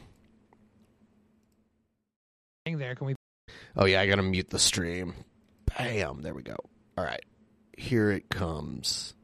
Saying 2.66 2.78
there. 2.78 2.94
Can 2.94 3.06
we? 3.06 3.14
Oh 3.76 3.84
yeah, 3.84 4.00
I 4.00 4.06
gotta 4.06 4.22
mute 4.22 4.50
the 4.50 4.58
stream. 4.58 5.14
Bam! 5.66 6.22
There 6.22 6.34
we 6.34 6.42
go. 6.42 6.56
All 6.98 7.04
right, 7.04 7.24
here 7.76 8.10
it 8.10 8.28
comes. 8.28 9.14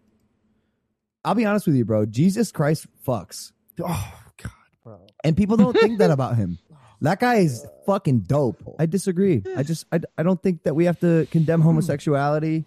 I'll 1.25 1.35
be 1.35 1.45
honest 1.45 1.67
with 1.67 1.77
you, 1.77 1.85
bro. 1.85 2.07
Jesus 2.07 2.53
Christ 2.53 2.87
fucks. 3.07 3.53
Oh 3.81 4.13
God, 4.43 4.53
bro. 4.85 5.01
And 5.25 5.37
people 5.37 5.57
don't 5.57 5.77
think 5.77 5.99
that 5.99 6.11
about 6.11 6.37
him. 6.37 6.59
That 7.03 7.19
guy 7.19 7.39
is 7.39 7.67
fucking 7.85 8.21
dope. 8.21 8.63
I 8.79 8.87
disagree. 8.87 9.43
I 9.57 9.65
just 9.65 9.87
I, 9.91 9.99
I 10.17 10.23
don't 10.23 10.41
think 10.41 10.63
that 10.63 10.75
we 10.77 10.85
have 10.85 11.01
to 11.01 11.27
condemn 11.33 11.61
homosexuality. 11.61 12.65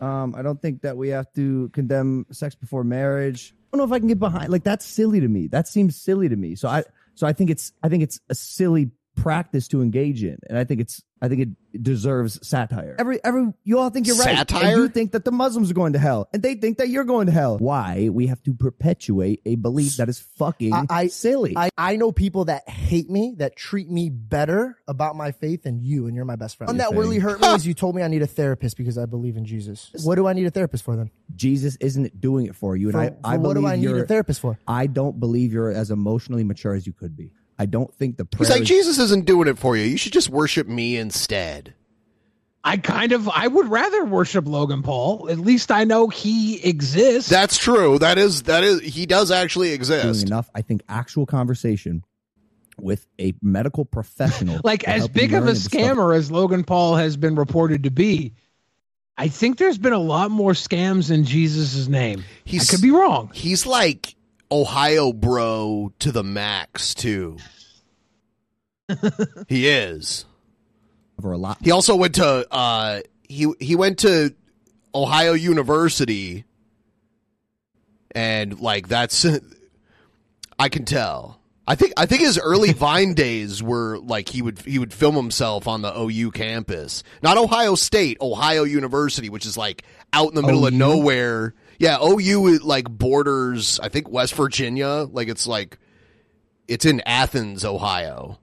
Um, 0.00 0.34
I 0.36 0.42
don't 0.42 0.60
think 0.60 0.82
that 0.82 0.96
we 0.96 1.08
have 1.08 1.32
to 1.34 1.68
condemn 1.70 2.26
sex 2.30 2.54
before 2.54 2.84
marriage. 2.84 3.54
I 3.54 3.76
don't 3.76 3.78
know 3.78 3.92
if 3.92 3.96
I 3.96 3.98
can 3.98 4.08
get 4.08 4.18
behind 4.18 4.50
like 4.50 4.64
that's 4.64 4.84
silly 4.84 5.20
to 5.20 5.28
me. 5.28 5.48
That 5.48 5.68
seems 5.68 5.96
silly 5.96 6.28
to 6.28 6.36
me. 6.36 6.54
So 6.54 6.68
I 6.68 6.84
so 7.14 7.26
I 7.26 7.32
think 7.32 7.50
it's 7.50 7.72
I 7.82 7.88
think 7.88 8.02
it's 8.02 8.20
a 8.28 8.34
silly 8.34 8.90
practice 9.16 9.68
to 9.68 9.82
engage 9.82 10.22
in, 10.22 10.38
and 10.48 10.56
I 10.56 10.64
think 10.64 10.80
it's 10.80 11.02
I 11.20 11.28
think 11.28 11.40
it 11.42 11.82
deserves 11.82 12.46
satire. 12.46 12.96
Every 12.98 13.22
every 13.24 13.52
you 13.64 13.78
all 13.78 13.90
think 13.90 14.06
you're 14.06 14.16
right. 14.16 14.38
Satire? 14.38 14.64
And 14.64 14.76
you 14.76 14.88
think 14.88 15.12
that 15.12 15.24
the 15.24 15.32
Muslims 15.32 15.70
are 15.70 15.74
going 15.74 15.94
to 15.94 15.98
hell, 15.98 16.28
and 16.32 16.42
they 16.42 16.54
think 16.54 16.78
that 16.78 16.88
you're 16.88 17.04
going 17.04 17.26
to 17.26 17.32
hell. 17.32 17.58
Why 17.58 18.08
we 18.10 18.28
have 18.28 18.42
to 18.44 18.54
perpetuate 18.54 19.42
a 19.44 19.56
belief 19.56 19.96
that 19.96 20.08
is 20.08 20.20
fucking 20.38 20.72
I, 20.72 20.84
I 20.90 21.06
silly? 21.08 21.54
I, 21.56 21.70
I 21.76 21.96
know 21.96 22.12
people 22.12 22.46
that 22.46 22.68
hate 22.68 23.10
me 23.10 23.34
that 23.38 23.56
treat 23.56 23.90
me 23.90 24.10
better 24.10 24.78
about 24.86 25.16
my 25.16 25.32
faith 25.32 25.64
than 25.64 25.80
you, 25.80 26.06
and 26.06 26.14
you're 26.14 26.24
my 26.24 26.36
best 26.36 26.56
friend. 26.56 26.70
And 26.70 26.80
that 26.80 26.92
really 26.92 27.18
hurt 27.18 27.40
me 27.40 27.48
is 27.54 27.66
you 27.66 27.74
told 27.74 27.96
me 27.96 28.02
I 28.02 28.08
need 28.08 28.22
a 28.22 28.26
therapist 28.26 28.76
because 28.76 28.96
I 28.98 29.06
believe 29.06 29.36
in 29.36 29.44
Jesus. 29.44 29.90
What 30.04 30.14
do 30.14 30.26
I 30.26 30.32
need 30.32 30.46
a 30.46 30.50
therapist 30.50 30.84
for 30.84 30.96
then? 30.96 31.10
Jesus 31.34 31.76
isn't 31.80 32.20
doing 32.20 32.46
it 32.46 32.54
for 32.54 32.76
you, 32.76 32.88
and 32.88 32.94
For- 32.94 33.00
I, 33.00 33.08
for 33.08 33.16
I 33.24 33.36
what 33.38 33.54
do 33.54 33.66
I 33.66 33.76
need 33.76 33.90
a 33.90 34.06
therapist 34.06 34.40
for? 34.40 34.58
I 34.66 34.86
don't 34.86 35.18
believe 35.18 35.52
you're 35.52 35.70
as 35.70 35.90
emotionally 35.90 36.44
mature 36.44 36.74
as 36.74 36.86
you 36.86 36.92
could 36.92 37.16
be. 37.16 37.32
I 37.58 37.66
don't 37.66 37.92
think 37.94 38.16
the 38.16 38.24
prayer. 38.24 38.48
He's 38.48 38.56
like, 38.56 38.66
Jesus 38.66 38.98
isn't 38.98 39.24
doing 39.26 39.48
it 39.48 39.58
for 39.58 39.76
you. 39.76 39.84
You 39.84 39.96
should 39.96 40.12
just 40.12 40.28
worship 40.30 40.68
me 40.68 40.96
instead. 40.96 41.74
I 42.64 42.76
kind 42.76 43.12
of 43.12 43.28
I 43.28 43.46
would 43.46 43.68
rather 43.68 44.04
worship 44.04 44.46
Logan 44.46 44.82
Paul. 44.82 45.28
At 45.30 45.38
least 45.38 45.70
I 45.70 45.84
know 45.84 46.08
he 46.08 46.62
exists. 46.62 47.30
That's 47.30 47.56
true. 47.56 47.98
That 47.98 48.18
is 48.18 48.42
that 48.42 48.62
is 48.64 48.80
he 48.80 49.06
does 49.06 49.30
actually 49.30 49.68
Doing 49.68 49.76
exist. 49.76 50.26
enough, 50.26 50.50
I 50.54 50.62
think, 50.62 50.82
actual 50.88 51.24
conversation 51.24 52.04
with 52.78 53.06
a 53.20 53.34
medical 53.42 53.84
professional. 53.84 54.60
like 54.64 54.86
as 54.86 55.08
big 55.08 55.32
of 55.32 55.38
a 55.38 55.46
learn 55.46 55.48
and 55.50 55.58
stuff. 55.58 55.80
scammer 55.80 56.14
as 56.16 56.30
Logan 56.30 56.64
Paul 56.64 56.96
has 56.96 57.16
been 57.16 57.36
reported 57.36 57.84
to 57.84 57.90
be. 57.90 58.34
I 59.16 59.28
think 59.28 59.58
there's 59.58 59.78
been 59.78 59.92
a 59.92 59.98
lot 59.98 60.30
more 60.30 60.52
scams 60.52 61.10
in 61.10 61.24
Jesus' 61.24 61.88
name. 61.88 62.22
He's- 62.44 62.68
I 62.68 62.72
could 62.76 62.82
be 62.82 62.90
wrong. 62.92 63.30
He's 63.34 63.66
like 63.66 64.14
Ohio 64.50 65.12
bro 65.12 65.92
to 65.98 66.12
the 66.12 66.24
max 66.24 66.94
too. 66.94 67.36
he 69.48 69.68
is. 69.68 70.24
Over 71.18 71.32
a 71.32 71.38
lot. 71.38 71.58
He 71.62 71.70
also 71.70 71.96
went 71.96 72.14
to 72.16 72.46
uh 72.52 73.00
he 73.28 73.52
he 73.60 73.76
went 73.76 73.98
to 74.00 74.34
Ohio 74.94 75.32
University 75.32 76.44
and 78.14 78.58
like 78.60 78.88
that's 78.88 79.26
I 80.58 80.68
can 80.68 80.84
tell. 80.84 81.38
I 81.66 81.74
think 81.74 81.92
I 81.98 82.06
think 82.06 82.22
his 82.22 82.38
early 82.38 82.72
Vine 82.74 83.14
days 83.14 83.62
were 83.62 83.98
like 83.98 84.28
he 84.28 84.40
would 84.40 84.58
he 84.60 84.78
would 84.78 84.92
film 84.92 85.14
himself 85.14 85.68
on 85.68 85.82
the 85.82 85.92
OU 85.96 86.30
campus. 86.30 87.02
Not 87.22 87.36
Ohio 87.36 87.74
State, 87.74 88.16
Ohio 88.20 88.64
University, 88.64 89.28
which 89.28 89.44
is 89.44 89.56
like 89.56 89.84
out 90.12 90.30
in 90.30 90.34
the 90.34 90.42
middle 90.42 90.66
of 90.66 90.72
nowhere. 90.72 91.54
Yeah, 91.78 91.98
OU 92.02 92.46
is, 92.48 92.62
like 92.62 92.88
borders 92.88 93.78
I 93.80 93.88
think 93.88 94.08
West 94.08 94.34
Virginia, 94.34 95.06
like 95.10 95.28
it's 95.28 95.46
like 95.46 95.78
it's 96.66 96.84
in 96.84 97.00
Athens, 97.06 97.64
Ohio. 97.64 98.38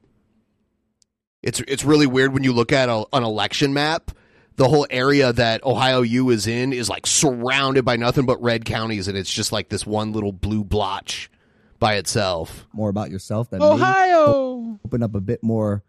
It's 1.43 1.61
it's 1.67 1.83
really 1.83 2.07
weird 2.07 2.33
when 2.33 2.43
you 2.43 2.53
look 2.53 2.71
at 2.71 2.89
a, 2.89 3.05
an 3.13 3.23
election 3.23 3.73
map. 3.73 4.11
The 4.57 4.69
whole 4.69 4.87
area 4.89 5.33
that 5.33 5.65
Ohio 5.65 6.01
U 6.01 6.29
is 6.29 6.47
in 6.47 6.71
is 6.71 6.89
like 6.89 7.05
surrounded 7.05 7.83
by 7.83 7.97
nothing 7.97 8.25
but 8.25 8.41
red 8.41 8.63
counties, 8.63 9.07
and 9.09 9.17
it's 9.17 9.31
just 9.31 9.51
like 9.51 9.67
this 9.67 9.85
one 9.85 10.13
little 10.13 10.31
blue 10.31 10.63
blotch 10.63 11.29
by 11.77 11.95
itself. 11.95 12.65
More 12.73 12.89
about 12.89 13.11
yourself 13.11 13.49
that 13.49 13.59
maybe 13.59 13.73
Ohio. 13.73 14.79
open 14.85 15.03
up 15.03 15.13
a 15.13 15.19
bit 15.19 15.43
more 15.43 15.83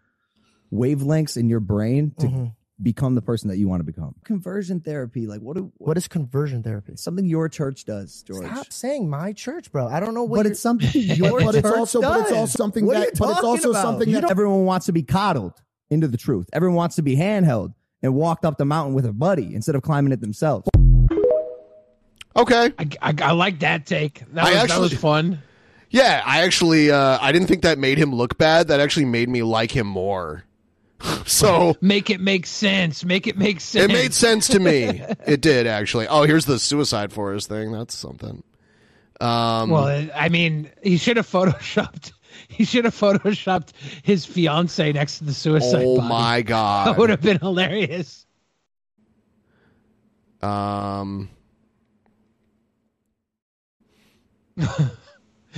wavelengths 0.71 1.37
in 1.37 1.49
your 1.49 1.61
brain 1.61 2.11
to 2.19 2.27
Mm-hmm. 2.27 2.45
Become 2.81 3.15
the 3.15 3.21
person 3.21 3.49
that 3.49 3.57
you 3.57 3.67
want 3.67 3.79
to 3.79 3.83
become. 3.83 4.13
Conversion 4.23 4.79
therapy, 4.79 5.25
like 5.27 5.41
what? 5.41 5.57
Do, 5.57 5.71
What 5.77 5.97
is 5.97 6.07
conversion 6.07 6.61
therapy? 6.63 6.93
something 6.95 7.25
your 7.25 7.49
church 7.49 7.85
does, 7.85 8.21
George? 8.23 8.45
Stop 8.45 8.71
saying 8.71 9.09
my 9.09 9.33
church, 9.33 9.71
bro. 9.71 9.87
I 9.87 9.99
don't 9.99 10.13
know 10.13 10.23
what. 10.23 10.37
But 10.37 10.45
it's 10.45 10.59
something 10.59 10.89
your 10.93 11.39
But 11.41 11.55
it's 11.55 11.67
church 11.67 11.77
also- 11.77 12.01
but 12.01 12.21
it's 12.21 12.31
also 12.31 12.57
something 12.57 12.85
What 12.85 12.93
that- 12.93 13.17
but 13.19 13.29
it's 13.31 13.43
also 13.43 13.71
about? 13.71 13.81
something 13.81 14.09
You 14.09 14.21
that- 14.21 14.29
everyone 14.31 14.65
wants 14.65 14.85
to 14.87 14.91
be 14.91 15.03
coddled 15.03 15.53
into 15.89 16.07
the 16.07 16.17
truth. 16.17 16.47
Everyone 16.53 16.75
wants 16.75 16.95
to 16.97 17.01
be 17.01 17.15
handheld 17.15 17.73
and 18.03 18.13
walked 18.13 18.45
up 18.45 18.57
the 18.57 18.65
mountain 18.65 18.93
with 18.93 19.05
a 19.05 19.13
buddy 19.13 19.55
instead 19.55 19.73
of 19.75 19.81
climbing 19.81 20.11
it 20.11 20.21
themselves. 20.21 20.67
Okay. 22.35 22.71
I, 22.77 22.87
I, 23.01 23.13
I 23.21 23.31
like 23.31 23.59
that 23.59 23.85
take. 23.87 24.21
That 24.33 24.45
I 24.45 24.61
was, 24.61 24.67
that 24.69 24.79
was 24.79 24.93
fun. 24.93 25.41
Yeah, 25.89 26.21
I 26.25 26.43
actually 26.43 26.91
uh, 26.91 27.17
I 27.21 27.31
didn't 27.31 27.47
think 27.47 27.63
that 27.63 27.79
made 27.79 27.97
him 27.97 28.13
look 28.13 28.37
bad. 28.37 28.67
That 28.67 28.79
actually 28.79 29.05
made 29.05 29.29
me 29.29 29.41
like 29.41 29.71
him 29.75 29.87
more. 29.87 30.43
so 31.25 31.75
Make 31.81 32.09
it 32.09 32.19
make 32.19 32.45
sense. 32.45 33.03
Make 33.05 33.27
it 33.27 33.37
make 33.37 33.61
sense. 33.61 33.85
it 33.85 33.93
made 33.93 34.13
sense 34.13 34.47
to 34.49 34.59
me. 34.59 35.01
It 35.27 35.41
did 35.41 35.67
actually. 35.67 36.07
Oh, 36.07 36.23
here's 36.23 36.45
the 36.45 36.57
suicide 36.59 37.11
forest 37.13 37.49
thing. 37.49 37.71
That's 37.71 37.95
something. 37.95 38.43
Um, 39.19 39.69
Well, 39.69 40.09
I 40.15 40.29
mean, 40.29 40.69
he 40.83 40.97
should 40.97 41.17
have 41.17 41.27
photoshopped. 41.29 42.11
He 42.49 42.65
should 42.65 42.85
have 42.85 42.93
photoshopped 42.95 43.69
his 44.03 44.23
fiance 44.25 44.91
next 44.93 45.17
to 45.17 45.23
the 45.25 45.33
suicide. 45.33 45.83
oh 45.83 45.97
body. 45.97 46.07
my 46.07 46.41
god, 46.43 46.87
That 46.87 46.97
would 46.97 47.09
have 47.09 47.19
been 47.21 47.39
hilarious. 47.39 48.25
Um, 50.41 51.29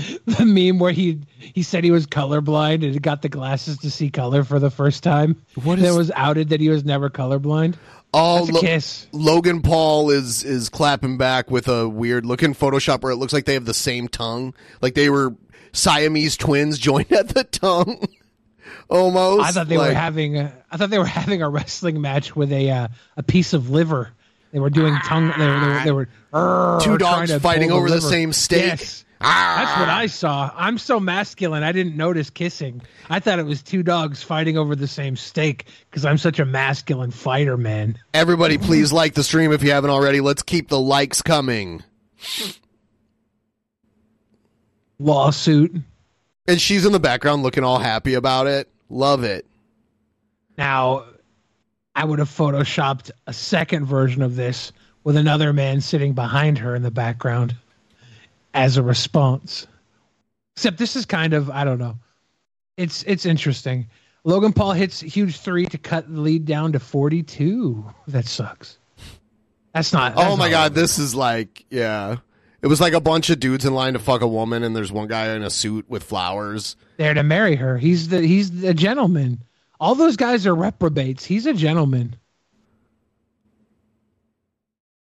The 0.25 0.45
meme 0.45 0.79
where 0.79 0.91
he 0.91 1.19
he 1.39 1.63
said 1.63 1.83
he 1.83 1.91
was 1.91 2.07
colorblind 2.07 2.83
and 2.83 3.01
got 3.01 3.21
the 3.21 3.29
glasses 3.29 3.77
to 3.79 3.91
see 3.91 4.09
color 4.09 4.43
for 4.43 4.59
the 4.59 4.69
first 4.71 5.03
time. 5.03 5.41
What 5.63 5.79
is- 5.79 5.85
it 5.93 5.97
was 5.97 6.11
outed 6.15 6.49
that 6.49 6.59
he 6.61 6.69
was 6.69 6.85
never 6.85 7.09
colorblind. 7.09 7.75
oh, 8.13 8.47
Lo- 8.49 8.61
kiss. 8.61 9.07
Logan 9.11 9.61
Paul 9.61 10.09
is 10.11 10.43
is 10.43 10.69
clapping 10.69 11.17
back 11.17 11.51
with 11.51 11.67
a 11.67 11.87
weird 11.89 12.25
looking 12.25 12.53
Photoshop 12.55 13.01
where 13.01 13.11
it 13.11 13.17
looks 13.17 13.33
like 13.33 13.45
they 13.45 13.53
have 13.55 13.65
the 13.65 13.73
same 13.73 14.07
tongue, 14.07 14.53
like 14.81 14.93
they 14.95 15.09
were 15.09 15.35
Siamese 15.73 16.37
twins 16.37 16.77
joined 16.87 17.11
at 17.11 17.29
the 17.29 17.43
tongue. 17.43 18.07
Almost. 18.89 19.45
I 19.47 19.51
thought 19.51 19.67
they 19.67 19.77
like- 19.77 19.89
were 19.89 19.95
having 19.95 20.37
a, 20.37 20.53
I 20.71 20.77
thought 20.77 20.89
they 20.89 20.97
were 20.99 21.05
having 21.05 21.41
a 21.41 21.49
wrestling 21.49 22.01
match 22.01 22.35
with 22.35 22.51
a 22.51 22.69
uh, 22.71 22.87
a 23.17 23.23
piece 23.23 23.53
of 23.53 23.69
liver. 23.69 24.11
They 24.51 24.59
were 24.59 24.71
doing 24.71 24.95
tongue. 25.05 25.31
They 25.37 25.45
were 25.47 25.59
they 25.59 25.91
were, 25.91 26.05
they 26.33 26.39
were 26.39 26.79
Two 26.81 26.97
dogs 26.97 27.35
fighting 27.37 27.71
over 27.71 27.87
the 27.87 27.95
liver. 27.95 28.07
same 28.07 28.33
steak? 28.33 28.65
Yes. 28.65 29.05
That's 29.21 29.77
what 29.77 29.89
ah. 29.89 29.97
I 29.97 30.05
saw. 30.05 30.51
I'm 30.55 30.77
so 30.77 30.97
masculine. 30.99 31.61
I 31.63 31.73
didn't 31.73 31.97
notice 31.97 32.29
kissing. 32.29 32.81
I 33.09 33.19
thought 33.19 33.37
it 33.37 33.45
was 33.45 33.61
two 33.61 33.83
dogs 33.83 34.23
fighting 34.23 34.57
over 34.57 34.77
the 34.77 34.87
same 34.87 35.17
steak 35.17 35.65
because 35.89 36.05
I'm 36.05 36.17
such 36.17 36.39
a 36.39 36.45
masculine 36.45 37.11
fighter, 37.11 37.57
man. 37.57 37.97
Everybody, 38.13 38.57
please 38.57 38.93
like 38.93 39.15
the 39.15 39.23
stream 39.23 39.51
if 39.51 39.61
you 39.61 39.71
haven't 39.71 39.89
already. 39.89 40.21
Let's 40.21 40.41
keep 40.41 40.69
the 40.69 40.79
likes 40.79 41.21
coming. 41.21 41.83
Lawsuit. 44.99 45.75
And 46.47 46.61
she's 46.61 46.85
in 46.85 46.93
the 46.93 46.99
background 46.99 47.43
looking 47.43 47.65
all 47.65 47.79
happy 47.79 48.13
about 48.13 48.47
it. 48.47 48.69
Love 48.89 49.25
it. 49.25 49.45
Now, 50.57 51.05
I 51.93 52.05
would 52.05 52.19
have 52.19 52.29
photoshopped 52.29 53.11
a 53.27 53.33
second 53.33 53.85
version 53.85 54.21
of 54.21 54.37
this 54.37 54.71
with 55.03 55.17
another 55.17 55.51
man 55.51 55.81
sitting 55.81 56.13
behind 56.13 56.57
her 56.59 56.73
in 56.73 56.83
the 56.83 56.91
background 56.91 57.55
as 58.53 58.77
a 58.77 58.83
response. 58.83 59.67
Except 60.55 60.77
this 60.77 60.95
is 60.95 61.05
kind 61.05 61.33
of 61.33 61.49
I 61.49 61.63
don't 61.63 61.79
know. 61.79 61.97
It's 62.77 63.03
it's 63.03 63.25
interesting. 63.25 63.87
Logan 64.23 64.53
Paul 64.53 64.73
hits 64.73 64.99
huge 64.99 65.39
three 65.39 65.65
to 65.67 65.77
cut 65.77 66.11
the 66.13 66.19
lead 66.19 66.45
down 66.45 66.73
to 66.73 66.79
forty 66.79 67.23
two. 67.23 67.85
That 68.07 68.25
sucks. 68.25 68.77
That's 69.73 69.93
not. 69.93 70.13
oh 70.15 70.35
my 70.35 70.45
not 70.45 70.51
god, 70.51 70.73
this 70.73 70.99
is 70.99 71.15
like, 71.15 71.65
yeah. 71.69 72.17
It 72.61 72.67
was 72.67 72.81
like 72.81 72.93
a 72.93 72.99
bunch 72.99 73.29
of 73.29 73.39
dudes 73.39 73.63
in 73.63 73.73
line 73.73 73.93
to 73.93 73.99
fuck 73.99 74.21
a 74.21 74.27
woman, 74.27 74.63
and 74.63 74.75
there's 74.75 74.91
one 74.91 75.07
guy 75.07 75.33
in 75.33 75.43
a 75.43 75.49
suit 75.49 75.85
with 75.87 76.03
flowers. 76.03 76.75
there 76.97 77.13
to 77.13 77.23
marry 77.23 77.55
her. 77.55 77.77
He's 77.77 78.09
the 78.09 78.21
he's 78.21 78.51
the 78.51 78.73
gentleman. 78.73 79.43
All 79.79 79.95
those 79.95 80.17
guys 80.17 80.45
are 80.45 80.53
reprobates. 80.53 81.23
He's 81.23 81.45
a 81.45 81.53
gentleman. 81.53 82.17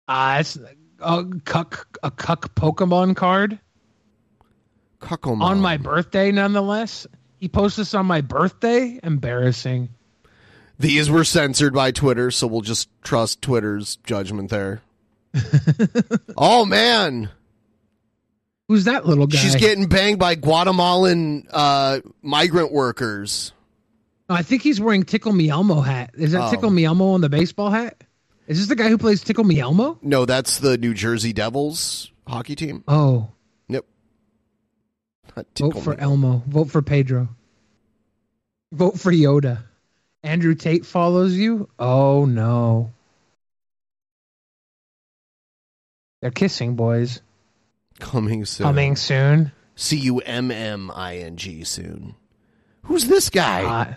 Ah, 0.06 0.38
it's 0.40 0.58
a 1.00 1.24
cuck 1.44 1.98
a 2.02 2.10
cuck 2.10 2.54
Pokemon 2.54 3.16
card 3.16 3.58
Cuckold 5.00 5.42
on 5.42 5.60
my 5.60 5.76
birthday. 5.76 6.32
Nonetheless, 6.32 7.06
he 7.38 7.48
posted 7.48 7.82
this 7.82 7.94
on 7.94 8.06
my 8.06 8.20
birthday. 8.22 8.98
Embarrassing. 9.02 9.90
These 10.78 11.10
were 11.10 11.24
censored 11.24 11.72
by 11.74 11.90
Twitter, 11.90 12.30
so 12.30 12.46
we'll 12.46 12.60
just 12.62 12.88
trust 13.02 13.40
Twitter's 13.42 13.96
judgment 14.04 14.50
there. 14.50 14.82
oh 16.36 16.64
man, 16.64 17.30
Who's 18.68 18.84
that 18.84 19.06
little 19.06 19.26
guy? 19.26 19.38
she's 19.38 19.54
getting 19.56 19.86
banged 19.86 20.18
by 20.18 20.34
Guatemalan 20.34 21.46
uh, 21.50 22.00
migrant 22.22 22.72
workers. 22.72 23.52
Oh, 24.28 24.34
I 24.34 24.42
think 24.42 24.62
he's 24.62 24.80
wearing 24.80 25.04
Tickle 25.04 25.32
Me 25.32 25.48
Elmo 25.50 25.80
hat. 25.82 26.10
Is 26.16 26.32
that 26.32 26.48
Oh. 26.48 26.50
Tickle 26.50 26.70
Me 26.70 26.84
Elmo 26.84 27.10
on 27.10 27.20
the 27.20 27.28
baseball 27.28 27.70
hat? 27.70 28.02
Is 28.46 28.58
this 28.58 28.68
the 28.68 28.76
guy 28.76 28.88
who 28.88 28.98
plays 28.98 29.22
Tickle 29.22 29.44
Me 29.44 29.58
Elmo? 29.60 29.98
No, 30.02 30.24
that's 30.24 30.58
the 30.58 30.78
New 30.78 30.94
Jersey 30.94 31.32
Devils 31.32 32.10
hockey 32.28 32.54
team. 32.56 32.84
Oh, 32.86 33.30
Yep. 33.68 33.84
Not 35.36 35.46
vote 35.58 35.78
for 35.82 35.90
Me. 35.90 35.96
Elmo. 35.98 36.42
Vote 36.46 36.70
for 36.70 36.82
Pedro. 36.82 37.28
Vote 38.72 38.98
for 39.00 39.12
Yoda. 39.12 39.64
Andrew 40.22 40.54
Tate 40.54 40.86
follows 40.86 41.34
you. 41.34 41.68
Oh 41.78 42.24
no. 42.24 42.92
They're 46.20 46.30
kissing, 46.30 46.74
boys. 46.76 47.20
Coming 47.98 48.44
soon. 48.44 48.64
Coming 48.64 48.96
soon. 48.96 49.52
C 49.76 49.96
U 49.98 50.18
M 50.20 50.50
M 50.50 50.90
I 50.94 51.18
N 51.18 51.36
G 51.36 51.64
soon. 51.64 52.14
Who's 52.82 53.06
this 53.06 53.28
guy? 53.30 53.64
Uh, 53.64 53.94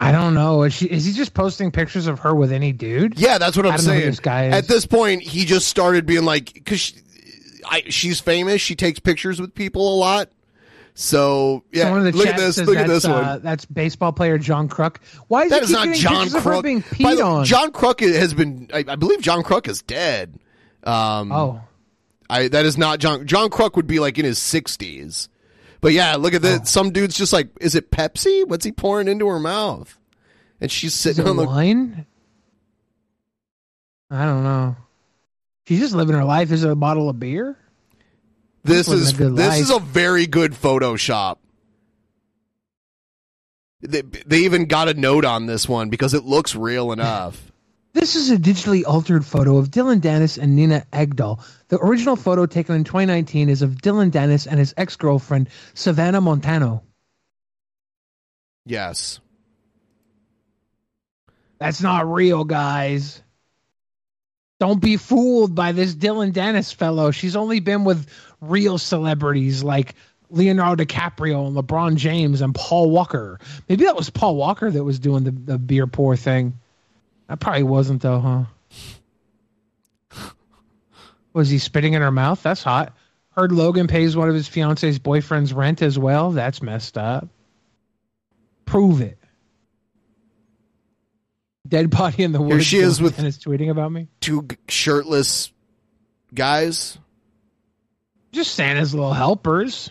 I 0.00 0.12
don't 0.12 0.32
know. 0.34 0.62
Is, 0.62 0.72
she, 0.72 0.86
is 0.86 1.04
he 1.04 1.12
just 1.12 1.34
posting 1.34 1.70
pictures 1.70 2.06
of 2.06 2.20
her 2.20 2.34
with 2.34 2.52
any 2.52 2.72
dude? 2.72 3.18
yeah, 3.18 3.36
that's 3.36 3.56
what 3.56 3.66
I'm 3.66 3.76
don't 3.76 3.86
know 3.86 3.92
who 3.92 3.98
saying. 3.98 4.10
this 4.10 4.20
guy 4.20 4.46
is. 4.46 4.54
At 4.54 4.66
this 4.66 4.86
point, 4.86 5.22
he 5.22 5.44
just 5.44 5.68
started 5.68 6.06
being 6.06 6.24
like, 6.24 6.54
because 6.54 6.80
she, 6.80 6.94
she's 7.88 8.18
famous. 8.20 8.62
She 8.62 8.74
takes 8.74 8.98
pictures 8.98 9.40
with 9.40 9.54
people 9.54 9.94
a 9.94 9.96
lot. 9.96 10.30
So 10.94 11.64
yeah, 11.72 11.98
the 11.98 12.12
look 12.12 12.26
at 12.26 12.36
this. 12.36 12.58
Look 12.58 12.76
at 12.76 12.86
this 12.86 13.06
uh, 13.06 13.12
one. 13.12 13.42
That's 13.42 13.64
baseball 13.64 14.12
player 14.12 14.36
John 14.36 14.68
Kruk. 14.68 14.96
Why 15.28 15.44
is 15.44 15.50
That 15.50 15.62
he 15.62 15.64
is 15.64 15.70
not 15.70 15.94
John 15.94 16.14
pictures 16.16 16.34
of 16.34 16.44
her 16.44 16.50
Kruk. 16.50 16.62
being 16.62 16.80
By 16.80 16.86
peed 16.86 17.16
the 17.16 17.16
way, 17.16 17.22
on? 17.22 17.44
John 17.46 17.72
Kruk 17.72 18.00
has 18.00 18.34
been. 18.34 18.68
I, 18.74 18.84
I 18.86 18.96
believe 18.96 19.22
John 19.22 19.42
Kruk 19.42 19.66
is 19.66 19.80
dead. 19.80 20.38
Um, 20.84 21.32
oh, 21.32 21.62
I 22.28 22.48
that 22.48 22.66
is 22.66 22.76
not 22.76 22.98
John. 22.98 23.26
John 23.26 23.48
Kruk 23.48 23.76
would 23.76 23.86
be 23.86 23.98
like 23.98 24.18
in 24.18 24.26
his 24.26 24.38
sixties. 24.38 25.29
But 25.80 25.92
yeah, 25.92 26.16
look 26.16 26.34
at 26.34 26.44
Oh. 26.44 26.58
this. 26.58 26.70
Some 26.70 26.90
dude's 26.90 27.16
just 27.16 27.32
like, 27.32 27.48
is 27.60 27.74
it 27.74 27.90
Pepsi? 27.90 28.46
What's 28.46 28.64
he 28.64 28.72
pouring 28.72 29.08
into 29.08 29.26
her 29.28 29.40
mouth? 29.40 29.96
And 30.60 30.70
she's 30.70 30.92
sitting 30.94 31.26
on 31.26 31.36
the. 31.36 31.44
wine? 31.44 32.04
I 34.10 34.24
don't 34.24 34.44
know. 34.44 34.76
She's 35.66 35.78
just 35.80 35.94
living 35.94 36.16
her 36.16 36.24
life. 36.24 36.50
Is 36.50 36.64
it 36.64 36.70
a 36.70 36.74
bottle 36.74 37.08
of 37.08 37.18
beer? 37.20 37.56
This 38.64 38.88
Living 38.88 39.02
is 39.04 39.16
this 39.16 39.30
life. 39.48 39.60
is 39.60 39.70
a 39.70 39.78
very 39.78 40.26
good 40.26 40.52
Photoshop. 40.52 41.38
They, 43.80 44.02
they 44.02 44.40
even 44.40 44.66
got 44.66 44.88
a 44.88 44.94
note 44.94 45.24
on 45.24 45.46
this 45.46 45.66
one 45.66 45.88
because 45.88 46.12
it 46.12 46.24
looks 46.24 46.54
real 46.54 46.92
enough. 46.92 47.49
This 47.92 48.14
is 48.14 48.30
a 48.30 48.36
digitally 48.36 48.84
altered 48.86 49.26
photo 49.26 49.56
of 49.56 49.70
Dillon 49.70 50.00
Danis 50.00 50.38
and 50.38 50.54
Nina 50.54 50.84
Agdal. 50.92 51.42
The 51.68 51.78
original 51.78 52.14
photo 52.16 52.46
taken 52.46 52.76
in 52.76 52.84
2019 52.84 53.48
is 53.48 53.62
of 53.62 53.82
Dillon 53.82 54.10
Danis 54.12 54.46
and 54.46 54.58
his 54.58 54.74
ex 54.76 54.96
girlfriend, 54.96 55.48
Savannah 55.74 56.20
Montano. 56.20 56.82
yes. 58.64 59.20
That's 61.58 61.82
not 61.82 62.10
real, 62.10 62.44
guys. 62.44 63.22
Don't 64.60 64.80
be 64.80 64.96
fooled 64.96 65.54
by 65.54 65.72
this 65.72 65.94
Dillon 65.94 66.32
Danis 66.32 66.74
fellow. 66.74 67.10
She's 67.10 67.36
only 67.36 67.60
been 67.60 67.84
with 67.84 68.08
real 68.40 68.78
celebrities 68.78 69.62
like 69.62 69.94
Leonardo 70.30 70.84
DiCaprio 70.84 71.46
and 71.46 71.56
LeBron 71.56 71.96
James 71.96 72.40
and 72.40 72.54
Paul 72.54 72.90
Walker. 72.90 73.38
Maybe 73.68 73.84
that 73.84 73.96
was 73.96 74.08
Paul 74.08 74.36
Walker 74.36 74.70
that 74.70 74.84
was 74.84 74.98
doing 74.98 75.24
the, 75.24 75.32
the 75.32 75.58
beer 75.58 75.86
pour 75.86 76.16
thing. 76.16 76.58
That 77.30 77.38
probably 77.38 77.62
wasn't, 77.62 78.02
though, 78.02 78.46
huh? 80.10 80.30
Was 81.32 81.48
he 81.48 81.58
spitting 81.58 81.94
in 81.94 82.02
her 82.02 82.10
mouth? 82.10 82.42
That's 82.42 82.60
hot. 82.64 82.92
Heard 83.36 83.52
Logan 83.52 83.86
pays 83.86 84.16
one 84.16 84.28
of 84.28 84.34
his 84.34 84.48
fiance's 84.48 84.98
boyfriend's 84.98 85.52
rent 85.54 85.80
as 85.80 85.96
well. 85.96 86.32
That's 86.32 86.60
messed 86.60 86.98
up. 86.98 87.28
Prove 88.64 89.00
it. 89.00 89.16
Dead 91.68 91.88
body 91.88 92.24
in 92.24 92.32
the 92.32 92.40
woods. 92.42 92.54
Here 92.54 92.62
she 92.64 92.78
is 92.78 93.00
with- 93.00 93.18
and 93.18 93.28
is 93.28 93.38
tweeting 93.38 93.70
about 93.70 93.92
me. 93.92 94.08
Two 94.20 94.48
shirtless 94.66 95.52
guys. 96.34 96.98
Just 98.32 98.56
Santa's 98.56 98.92
little 98.92 99.12
helpers. 99.12 99.90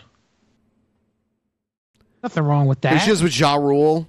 Nothing 2.22 2.42
wrong 2.42 2.66
with 2.66 2.84
Here 2.84 2.92
that. 2.92 2.98
she 2.98 3.10
is 3.12 3.22
with 3.22 3.38
Ja 3.38 3.54
Rule. 3.54 4.06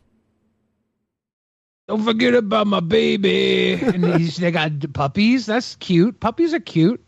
Don't 1.91 2.05
forget 2.05 2.33
about 2.35 2.67
my 2.67 2.79
baby. 2.79 3.73
and 3.73 4.05
he's, 4.15 4.37
they 4.37 4.49
got 4.49 4.93
puppies. 4.93 5.45
That's 5.45 5.75
cute. 5.75 6.21
Puppies 6.21 6.53
are 6.53 6.59
cute. 6.61 7.05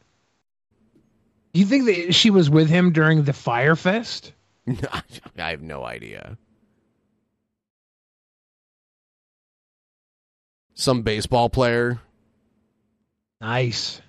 Do 1.53 1.61
you 1.61 1.65
think 1.65 1.85
that 1.85 2.13
she 2.13 2.29
was 2.29 2.49
with 2.49 2.67
him 2.67 2.91
during 2.91 3.23
the 3.23 3.31
Fyre 3.31 3.77
Fest? 3.77 4.33
I 4.67 5.51
have 5.51 5.61
no 5.61 5.85
idea. 5.85 6.37
Some 10.73 11.03
baseball 11.03 11.49
player. 11.49 12.01
Nice. 13.39 14.01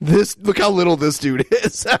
This 0.00 0.38
look 0.38 0.58
how 0.58 0.70
little 0.70 0.96
this 0.96 1.18
dude 1.18 1.52
is. 1.52 1.84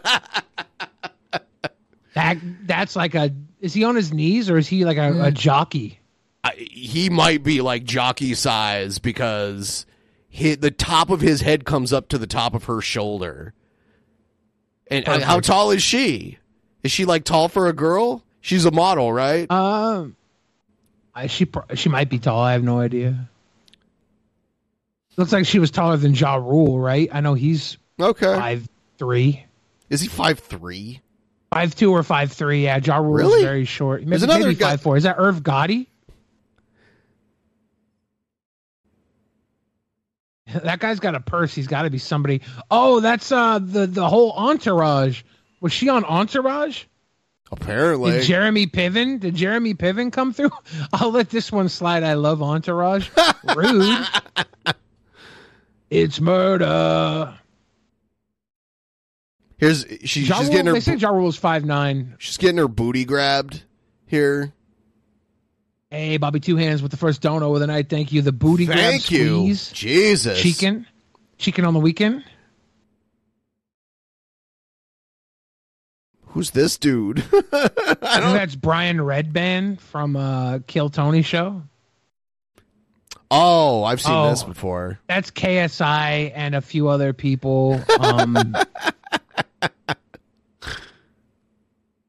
That 2.14 2.38
that's 2.64 2.94
like 2.94 3.16
a. 3.16 3.34
Is 3.60 3.74
he 3.74 3.82
on 3.82 3.96
his 3.96 4.12
knees 4.12 4.48
or 4.48 4.56
is 4.56 4.68
he 4.68 4.84
like 4.84 4.98
a, 4.98 5.08
a 5.08 5.32
mm. 5.32 5.34
jockey? 5.34 5.98
I, 6.44 6.52
he 6.56 7.08
might 7.08 7.42
be 7.42 7.62
like 7.62 7.84
jockey 7.84 8.34
size 8.34 8.98
because 8.98 9.86
he, 10.28 10.54
the 10.54 10.70
top 10.70 11.08
of 11.10 11.20
his 11.22 11.40
head 11.40 11.64
comes 11.64 11.90
up 11.92 12.08
to 12.10 12.18
the 12.18 12.26
top 12.26 12.52
of 12.54 12.64
her 12.64 12.80
shoulder. 12.82 13.54
And 14.88 15.06
how 15.06 15.40
tall 15.40 15.70
is 15.70 15.82
she? 15.82 16.38
Is 16.82 16.92
she 16.92 17.06
like 17.06 17.24
tall 17.24 17.48
for 17.48 17.66
a 17.68 17.72
girl? 17.72 18.22
She's 18.42 18.66
a 18.66 18.70
model, 18.70 19.10
right? 19.10 19.50
Um, 19.50 20.16
I, 21.14 21.28
she 21.28 21.48
she 21.74 21.88
might 21.88 22.10
be 22.10 22.18
tall. 22.18 22.40
I 22.40 22.52
have 22.52 22.62
no 22.62 22.78
idea. 22.78 23.30
Looks 25.16 25.32
like 25.32 25.46
she 25.46 25.58
was 25.58 25.70
taller 25.70 25.96
than 25.96 26.12
Ja 26.12 26.34
Rule, 26.34 26.78
right? 26.78 27.08
I 27.12 27.20
know 27.22 27.32
he's 27.34 27.78
okay 27.98 28.34
five 28.36 28.68
three. 28.98 29.46
Is 29.88 30.02
he 30.02 30.08
five 30.08 30.40
three? 30.40 31.00
Five 31.52 31.74
two 31.74 31.92
or 31.92 32.02
five 32.02 32.32
three? 32.32 32.64
Yeah, 32.64 32.80
Ja 32.84 32.96
Rule 32.98 33.14
Really? 33.14 33.38
is 33.38 33.44
very 33.44 33.64
short. 33.64 34.00
Maybe, 34.00 34.10
There's 34.10 34.24
another 34.24 34.40
maybe 34.46 34.56
guy- 34.56 34.70
five 34.70 34.82
four. 34.82 34.96
Is 34.98 35.04
that 35.04 35.16
Irv 35.18 35.42
Gotti? 35.42 35.86
that 40.62 40.78
guy's 40.78 41.00
got 41.00 41.14
a 41.14 41.20
purse. 41.20 41.54
He's 41.54 41.66
got 41.66 41.82
to 41.82 41.90
be 41.90 41.98
somebody. 41.98 42.42
Oh, 42.70 43.00
that's 43.00 43.30
uh 43.32 43.58
the 43.58 43.86
the 43.86 44.08
whole 44.08 44.32
entourage. 44.32 45.22
Was 45.60 45.72
she 45.72 45.88
on 45.88 46.04
Entourage? 46.04 46.84
Apparently. 47.50 48.12
Did 48.12 48.24
Jeremy 48.24 48.66
Piven? 48.66 49.18
Did 49.20 49.34
Jeremy 49.34 49.74
Piven 49.74 50.12
come 50.12 50.32
through? 50.34 50.50
I'll 50.92 51.10
let 51.10 51.30
this 51.30 51.50
one 51.50 51.68
slide. 51.70 52.02
I 52.02 52.14
love 52.14 52.42
Entourage. 52.42 53.08
Rude. 53.56 54.06
it's 55.88 56.20
murder. 56.20 57.34
Here's 59.56 59.86
she, 60.04 60.22
Ja 60.22 60.36
she's 60.36 60.44
Rule- 60.46 60.50
getting 60.50 60.66
her 60.66 60.72
they 60.74 60.80
say 60.80 60.96
Ja 60.96 61.10
Rule's 61.10 61.36
five 61.38 61.64
nine. 61.64 62.16
she's 62.18 62.36
getting 62.36 62.58
her 62.58 62.68
booty 62.68 63.04
grabbed 63.04 63.62
here. 64.06 64.52
Hey, 65.94 66.16
Bobby 66.16 66.40
Two 66.40 66.56
Hands 66.56 66.82
with 66.82 66.90
the 66.90 66.96
first 66.96 67.20
dono 67.22 67.54
of 67.54 67.60
the 67.60 67.68
night. 67.68 67.88
Thank 67.88 68.10
you. 68.10 68.20
The 68.20 68.32
booty 68.32 68.66
grab 68.66 68.78
Thank 68.78 69.12
you. 69.12 69.36
squeeze. 69.36 69.70
Jesus. 69.70 70.42
Cheeking. 70.42 70.86
Cheeking 71.38 71.64
on 71.64 71.72
the 71.72 71.78
weekend. 71.78 72.24
Who's 76.26 76.50
this 76.50 76.78
dude? 76.78 77.20
I 77.32 77.68
think 77.68 78.02
that's 78.02 78.56
Brian 78.56 78.96
Redban 78.98 79.78
from 79.78 80.16
uh 80.16 80.58
Kill 80.66 80.90
Tony 80.90 81.22
show. 81.22 81.62
oh, 83.30 83.84
I've 83.84 84.00
seen 84.00 84.14
Oh. 84.16 84.30
this 84.30 84.42
before. 84.42 84.98
That's 85.06 85.30
KSI 85.30 86.32
and 86.34 86.56
a 86.56 86.60
few 86.60 86.88
other 86.88 87.12
people. 87.12 87.80
Um 88.00 88.56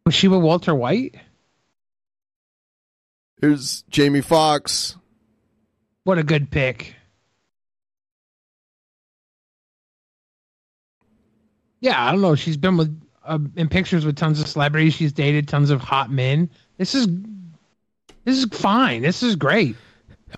Was 0.08 0.16
she 0.16 0.28
with 0.28 0.42
Walter 0.42 0.74
White? 0.74 1.16
Here's 3.42 3.84
Jamie 3.90 4.22
Foxx. 4.22 4.96
What 6.04 6.18
a 6.18 6.24
good 6.24 6.52
pick. 6.52 6.96
Yeah, 11.80 12.04
I 12.04 12.12
don't 12.12 12.22
know. 12.22 12.36
She's 12.36 12.58
been 12.58 12.78
with 12.78 13.02
uh, 13.24 13.40
in 13.56 13.70
pictures 13.70 14.06
with 14.06 14.16
tons 14.16 14.40
of 14.40 14.48
celebrities. 14.48 14.94
She's 14.94 15.12
dated 15.12 15.48
tons 15.48 15.70
of 15.70 15.82
hot 15.82 16.10
men. 16.10 16.50
This 16.78 16.96
is 16.96 17.08
this 18.24 18.38
is 18.38 18.46
fine. 18.46 19.02
This 19.02 19.22
is 19.22 19.36
great. 19.36 19.76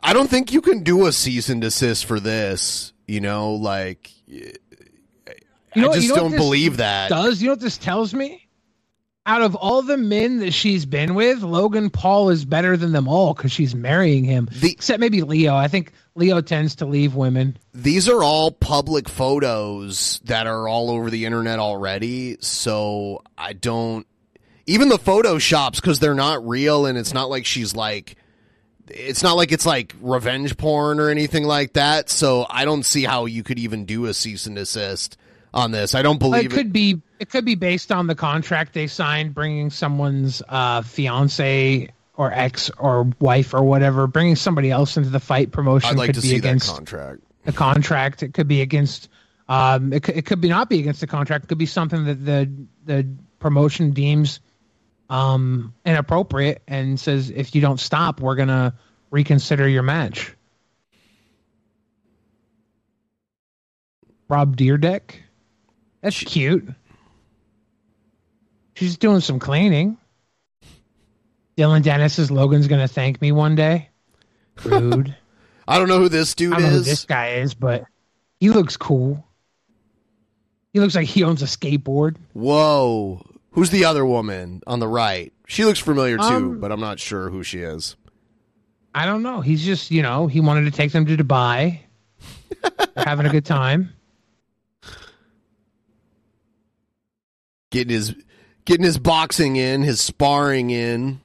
I 0.04 0.14
don't 0.14 0.30
think 0.30 0.52
you 0.52 0.62
can 0.62 0.84
do 0.84 1.06
a 1.06 1.12
cease 1.12 1.50
and 1.50 1.62
desist 1.62 2.06
for 2.06 2.20
this. 2.20 2.94
You 3.08 3.22
know, 3.22 3.54
like 3.54 4.12
You 4.28 4.54
know 5.76 5.92
I 5.92 5.96
just 5.96 6.04
you 6.04 6.10
know 6.10 6.16
don't 6.16 6.36
believe 6.36 6.78
that. 6.78 7.10
Does 7.10 7.42
you 7.42 7.48
know 7.48 7.54
what 7.54 7.62
this 7.62 7.78
tells 7.78 8.14
me? 8.14 8.47
Out 9.28 9.42
of 9.42 9.56
all 9.56 9.82
the 9.82 9.98
men 9.98 10.40
that 10.40 10.54
she's 10.54 10.86
been 10.86 11.14
with, 11.14 11.44
Logan 11.44 11.90
Paul 11.90 12.30
is 12.30 12.46
better 12.46 12.78
than 12.78 12.94
them 12.94 13.10
all 13.10 13.34
because 13.34 13.52
she's 13.52 13.76
marrying 13.76 14.24
him. 14.24 14.50
Except 14.64 15.02
maybe 15.02 15.22
Leo. 15.22 15.54
I 15.54 15.68
think 15.68 15.92
Leo 16.16 16.40
tends 16.40 16.76
to 16.76 16.86
leave 16.86 17.14
women. 17.14 17.58
These 17.74 18.08
are 18.08 18.24
all 18.24 18.52
public 18.52 19.10
photos 19.10 20.22
that 20.24 20.48
are 20.48 20.68
all 20.70 20.90
over 20.90 21.10
the 21.10 21.26
internet 21.26 21.60
already. 21.60 22.38
So 22.40 23.22
I 23.38 23.52
don't 23.52 24.08
even 24.66 24.90
the 24.90 24.98
photoshops 24.98 25.76
because 25.76 26.00
they're 26.00 26.16
not 26.16 26.48
real 26.48 26.86
and 26.86 26.98
it's 26.98 27.14
not 27.14 27.30
like 27.30 27.46
she's 27.46 27.76
like 27.76 28.16
it's 28.90 29.24
not 29.24 29.34
like 29.34 29.52
it's 29.52 29.66
like 29.66 29.96
revenge 30.02 30.58
porn 30.58 31.00
or 31.00 31.10
anything 31.10 31.44
like 31.44 31.74
that. 31.74 32.10
So 32.10 32.46
I 32.50 32.66
don't 32.66 32.84
see 32.84 33.04
how 33.04 33.26
you 33.26 33.44
could 33.44 33.60
even 33.60 33.86
do 33.86 34.06
a 34.06 34.14
cease 34.14 34.46
and 34.46 34.56
desist 34.56 35.18
on 35.54 35.72
this. 35.72 35.96
I 35.96 36.02
don't 36.02 36.20
believe 36.20 36.52
it 36.52 36.56
could 36.56 36.72
be 36.72 37.02
it 37.20 37.30
could 37.30 37.46
be 37.46 37.56
based 37.56 37.92
on 37.92 38.08
the 38.08 38.16
contract 38.16 38.74
they 38.74 38.88
signed, 38.88 39.34
bringing 39.34 39.70
someone's 39.70 40.42
uh, 40.48 40.82
fiance 40.82 41.90
or 42.16 42.32
ex 42.32 42.70
or 42.78 43.12
wife 43.20 43.54
or 43.54 43.64
whatever, 43.64 44.08
bringing 44.08 44.36
somebody 44.36 44.72
else 44.72 44.98
into 44.98 45.10
the 45.10 45.20
fight. 45.20 45.52
Promotion 45.52 45.92
I'd 45.92 45.98
like 45.98 46.08
could 46.08 46.16
to 46.16 46.22
be 46.22 46.30
see 46.30 46.36
against 46.36 46.68
that 46.68 46.76
contract. 46.76 47.22
the 47.46 47.52
contract. 47.54 48.24
It 48.24 48.34
could 48.34 48.48
be 48.48 48.62
against. 48.62 49.10
Um, 49.50 49.94
it, 49.94 50.08
it 50.10 50.26
could 50.26 50.42
be 50.42 50.50
not 50.50 50.70
be 50.70 50.80
against 50.80 51.00
the 51.00 51.08
contract. 51.08 51.46
It 51.46 51.48
could 51.48 51.58
be 51.58 51.66
something 51.66 52.06
that 52.06 52.26
the 52.26 52.52
the 52.86 53.08
promotion 53.40 53.92
deems 53.92 54.40
um, 55.10 55.74
inappropriate 55.86 56.62
and 56.68 57.00
says 57.00 57.30
if 57.30 57.56
you 57.56 57.62
don't 57.62 57.80
stop, 57.80 58.20
we're 58.20 58.36
gonna 58.36 58.74
reconsider 59.12 59.68
your 59.68 59.84
match. 59.84 60.34
Rob 64.30 64.58
Dyrdek, 64.58 65.16
that's 66.02 66.22
cute. 66.22 66.68
She's 68.78 68.98
doing 68.98 69.22
some 69.22 69.40
cleaning. 69.40 69.98
Dillon 71.56 71.82
Danis 71.82 72.12
says 72.12 72.30
Logan's 72.30 72.68
gonna 72.68 72.88
thank 72.88 73.20
me 73.22 73.32
one 73.32 73.56
day. 73.56 73.90
Rude. 74.64 75.16
I 75.68 75.80
don't 75.80 75.88
know 75.88 75.98
who 76.00 76.10
this 76.10 76.36
dude 76.36 76.54
I 76.54 76.58
don't 76.58 76.64
know 76.66 76.70
who 76.70 76.76
is. 76.82 76.86
this 76.86 77.06
guy 77.06 77.30
is, 77.38 77.56
but 77.56 77.86
he 78.40 78.52
looks 78.52 78.78
cool. 78.78 79.26
He 80.74 80.80
looks 80.80 80.94
like 80.94 81.08
he 81.08 81.24
owns 81.24 81.42
a 81.42 81.46
skateboard. 81.46 82.18
Whoa. 82.34 83.26
Who's 83.52 83.72
the 83.72 83.86
other 83.86 84.06
woman 84.06 84.62
on 84.68 84.80
the 84.80 84.88
right? 84.88 85.34
She 85.48 85.66
looks 85.66 85.80
familiar 85.80 86.18
too, 86.18 86.24
Um, 86.24 86.60
but 86.60 86.72
I'm 86.72 86.80
not 86.80 87.00
sure 87.00 87.32
who 87.32 87.42
she 87.42 87.60
is. 87.60 87.96
I 88.94 89.06
don't 89.08 89.24
know. 89.24 89.42
He's 89.42 89.66
just, 89.66 89.90
you 89.90 90.04
know, 90.04 90.28
he 90.28 90.40
wanted 90.40 90.66
to 90.66 90.72
take 90.72 90.92
them 90.92 91.08
to 91.08 91.18
Dubai. 91.18 91.80
They're 92.62 93.04
having 93.06 93.26
a 93.26 93.30
good 93.30 93.46
time. 93.46 93.94
Getting 97.72 97.94
his 97.94 98.16
getting 98.68 98.84
his 98.84 99.00
boxing 99.00 99.56
in, 99.56 99.82
his 99.82 100.02
sparring 100.02 100.70
in. 100.70 101.22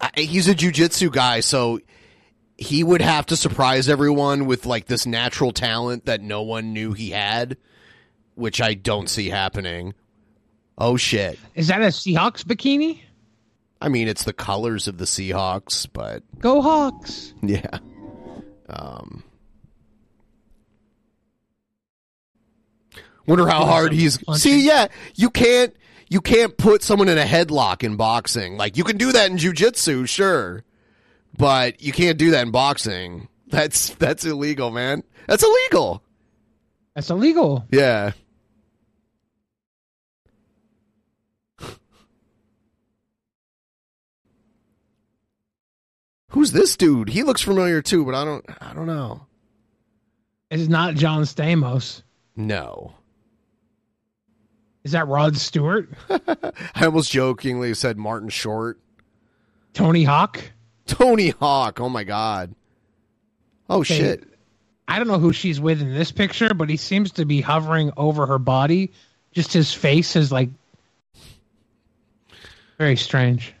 I, 0.00 0.10
he's 0.16 0.48
a 0.48 0.54
jujitsu 0.54 1.10
guy, 1.10 1.38
so 1.40 1.80
he 2.58 2.82
would 2.82 3.00
have 3.00 3.26
to 3.26 3.36
surprise 3.36 3.88
everyone 3.88 4.44
with 4.46 4.66
like 4.66 4.86
this 4.86 5.06
natural 5.06 5.52
talent 5.52 6.06
that 6.06 6.20
no 6.20 6.42
one 6.42 6.72
knew 6.72 6.92
he 6.92 7.10
had, 7.10 7.56
which 8.34 8.60
I 8.60 8.74
don't 8.74 9.08
see 9.08 9.28
happening. 9.30 9.94
Oh 10.76 10.96
shit. 10.96 11.38
Is 11.54 11.68
that 11.68 11.80
a 11.80 11.86
Seahawks 11.86 12.42
bikini? 12.44 13.00
I 13.80 13.88
mean, 13.88 14.08
it's 14.08 14.24
the 14.24 14.32
colors 14.32 14.88
of 14.88 14.98
the 14.98 15.04
Seahawks, 15.04 15.86
but 15.90 16.24
Go 16.40 16.60
Hawks. 16.60 17.32
yeah. 17.42 17.78
Um 18.68 19.22
Wonder 23.26 23.46
how 23.48 23.64
hard 23.64 23.92
he's 23.92 24.18
See, 24.34 24.66
yeah, 24.66 24.88
you 25.14 25.30
can't 25.30 25.74
you 26.08 26.20
can't 26.20 26.56
put 26.56 26.82
someone 26.82 27.08
in 27.08 27.18
a 27.18 27.24
headlock 27.24 27.82
in 27.82 27.96
boxing. 27.96 28.56
Like 28.56 28.76
you 28.76 28.84
can 28.84 28.96
do 28.96 29.12
that 29.12 29.30
in 29.30 29.36
jujitsu, 29.36 30.08
sure. 30.08 30.64
But 31.36 31.82
you 31.82 31.92
can't 31.92 32.18
do 32.18 32.30
that 32.32 32.46
in 32.46 32.52
boxing. 32.52 33.28
That's 33.48 33.90
that's 33.90 34.24
illegal, 34.24 34.70
man. 34.72 35.02
That's 35.28 35.44
illegal. 35.44 36.02
That's 36.94 37.10
illegal. 37.10 37.64
Yeah. 37.70 38.12
Who's 46.30 46.50
this 46.52 46.76
dude? 46.76 47.10
He 47.10 47.22
looks 47.22 47.42
familiar 47.42 47.80
too, 47.80 48.04
but 48.04 48.14
I 48.16 48.24
don't 48.24 48.44
I 48.60 48.72
don't 48.74 48.86
know. 48.86 49.26
It's 50.50 50.68
not 50.68 50.94
John 50.94 51.22
Stamos. 51.22 52.02
No. 52.34 52.94
Is 54.84 54.92
that 54.92 55.08
Rod 55.08 55.36
Stewart? 55.36 55.88
I 56.10 56.84
almost 56.84 57.10
jokingly 57.10 57.72
said 57.74 57.96
Martin 57.96 58.28
Short. 58.28 58.78
Tony 59.72 60.04
Hawk? 60.04 60.40
Tony 60.86 61.30
Hawk. 61.30 61.80
Oh 61.80 61.88
my 61.88 62.04
god. 62.04 62.54
Oh 63.68 63.80
Okay, 63.80 63.98
shit. 63.98 64.24
I 64.86 64.98
don't 64.98 65.08
know 65.08 65.18
who 65.18 65.32
she's 65.32 65.58
with 65.58 65.80
in 65.80 65.94
this 65.94 66.12
picture, 66.12 66.52
but 66.52 66.68
he 66.68 66.76
seems 66.76 67.12
to 67.12 67.24
be 67.24 67.40
hovering 67.40 67.92
over 67.96 68.26
her 68.26 68.38
body. 68.38 68.92
Just 69.32 69.52
his 69.52 69.72
face 69.72 70.14
is 70.16 70.30
like 70.30 70.50
very 72.78 72.96
strange. 72.96 73.54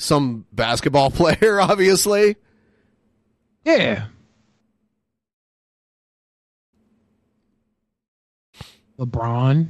Some 0.00 0.44
basketball 0.52 1.10
player, 1.12 1.60
obviously. 1.60 2.36
Yeah. 3.64 4.06
LeBron. 8.98 9.68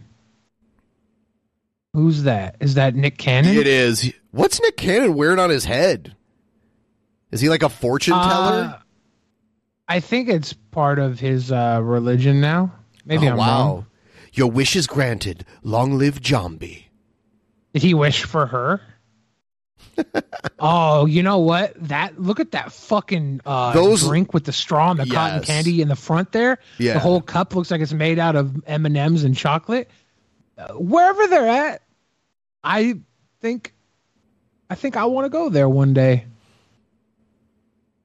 Who's 1.92 2.22
that? 2.22 2.56
Is 2.60 2.74
that 2.74 2.94
Nick 2.94 3.18
Cannon? 3.18 3.56
It 3.56 3.66
is. 3.66 4.12
What's 4.30 4.60
Nick 4.60 4.76
Cannon 4.76 5.14
wearing 5.14 5.38
on 5.38 5.50
his 5.50 5.64
head? 5.64 6.14
Is 7.32 7.40
he 7.40 7.48
like 7.48 7.62
a 7.62 7.68
fortune 7.68 8.14
teller? 8.14 8.74
Uh, 8.74 8.78
I 9.88 10.00
think 10.00 10.28
it's 10.28 10.52
part 10.52 10.98
of 10.98 11.18
his 11.18 11.50
uh, 11.50 11.80
religion 11.82 12.40
now. 12.40 12.72
Maybe 13.04 13.26
oh, 13.26 13.32
I'm 13.32 13.36
wow. 13.36 13.46
wrong. 13.46 13.86
Your 14.32 14.50
wish 14.50 14.76
is 14.76 14.86
granted. 14.86 15.44
Long 15.62 15.98
live 15.98 16.20
Jambi. 16.20 16.84
Did 17.72 17.82
he 17.82 17.94
wish 17.94 18.24
for 18.24 18.46
her? 18.46 18.80
oh, 20.58 21.06
you 21.06 21.22
know 21.22 21.38
what? 21.38 21.74
That 21.88 22.20
look 22.20 22.40
at 22.40 22.52
that 22.52 22.72
fucking 22.72 23.40
uh, 23.44 23.72
Those- 23.72 24.06
drink 24.06 24.32
with 24.32 24.44
the 24.44 24.52
straw 24.52 24.92
and 24.92 25.00
the 25.00 25.06
cotton 25.06 25.42
candy 25.42 25.82
in 25.82 25.88
the 25.88 25.96
front 25.96 26.32
there. 26.32 26.58
Yeah. 26.78 26.94
the 26.94 27.00
whole 27.00 27.20
cup 27.20 27.54
looks 27.54 27.70
like 27.70 27.80
it's 27.80 27.92
made 27.92 28.18
out 28.18 28.36
of 28.36 28.62
M 28.66 28.86
and 28.86 28.96
M's 28.96 29.24
and 29.24 29.36
chocolate. 29.36 29.90
Wherever 30.74 31.26
they're 31.26 31.48
at, 31.48 31.82
I 32.62 32.98
think, 33.40 33.72
I 34.68 34.74
think 34.74 34.96
I 34.96 35.04
want 35.06 35.24
to 35.24 35.28
go 35.30 35.48
there 35.48 35.68
one 35.68 35.92
day. 35.94 36.26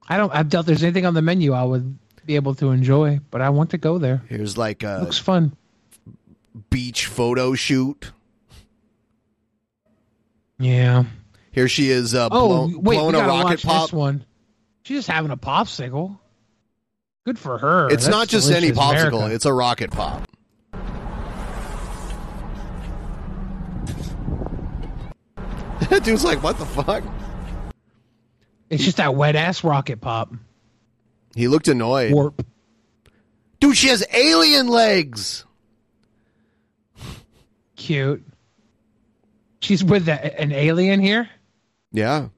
I 0.08 0.16
don't. 0.16 0.32
I 0.32 0.42
doubt 0.42 0.66
there's 0.66 0.82
anything 0.82 1.04
on 1.06 1.14
the 1.14 1.22
menu 1.22 1.52
I 1.52 1.64
would 1.64 1.98
be 2.24 2.36
able 2.36 2.54
to 2.56 2.70
enjoy, 2.70 3.20
but 3.30 3.40
I 3.40 3.50
want 3.50 3.70
to 3.70 3.78
go 3.78 3.98
there. 3.98 4.22
Here's 4.28 4.56
like 4.56 4.82
a 4.82 4.98
Looks 5.02 5.18
fun. 5.18 5.56
beach 6.70 7.06
photo 7.06 7.54
shoot. 7.54 8.12
Yeah. 10.58 11.04
Here 11.52 11.68
she 11.68 11.90
is 11.90 12.14
uh, 12.14 12.28
Oh 12.30 12.66
wait, 12.68 12.82
blowing 12.82 13.06
we 13.06 13.12
gotta 13.12 13.28
rocket 13.28 13.44
watch 13.44 13.64
pop. 13.64 13.82
this 13.88 13.92
one. 13.92 14.24
She's 14.82 14.98
just 14.98 15.08
having 15.08 15.30
a 15.30 15.36
popsicle. 15.36 16.18
Good 17.24 17.38
for 17.38 17.58
her. 17.58 17.86
It's 17.88 18.04
That's 18.04 18.08
not 18.08 18.28
just 18.28 18.50
any 18.50 18.70
popsicle; 18.70 19.08
America. 19.18 19.34
it's 19.34 19.44
a 19.44 19.52
rocket 19.52 19.90
pop. 19.90 20.28
dude's 26.02 26.24
like, 26.24 26.42
"What 26.42 26.58
the 26.58 26.66
fuck?" 26.66 27.04
It's 28.68 28.84
just 28.84 28.96
that 28.96 29.14
wet 29.14 29.36
ass 29.36 29.62
rocket 29.62 30.00
pop. 30.00 30.32
He 31.34 31.48
looked 31.48 31.68
annoyed. 31.68 32.12
Warp. 32.12 32.44
Dude, 33.60 33.76
she 33.76 33.88
has 33.88 34.04
alien 34.12 34.68
legs. 34.68 35.44
Cute. 37.76 38.24
She's 39.60 39.84
with 39.84 40.08
a, 40.08 40.40
an 40.40 40.52
alien 40.52 41.00
here. 41.00 41.28
Yeah. 41.92 42.28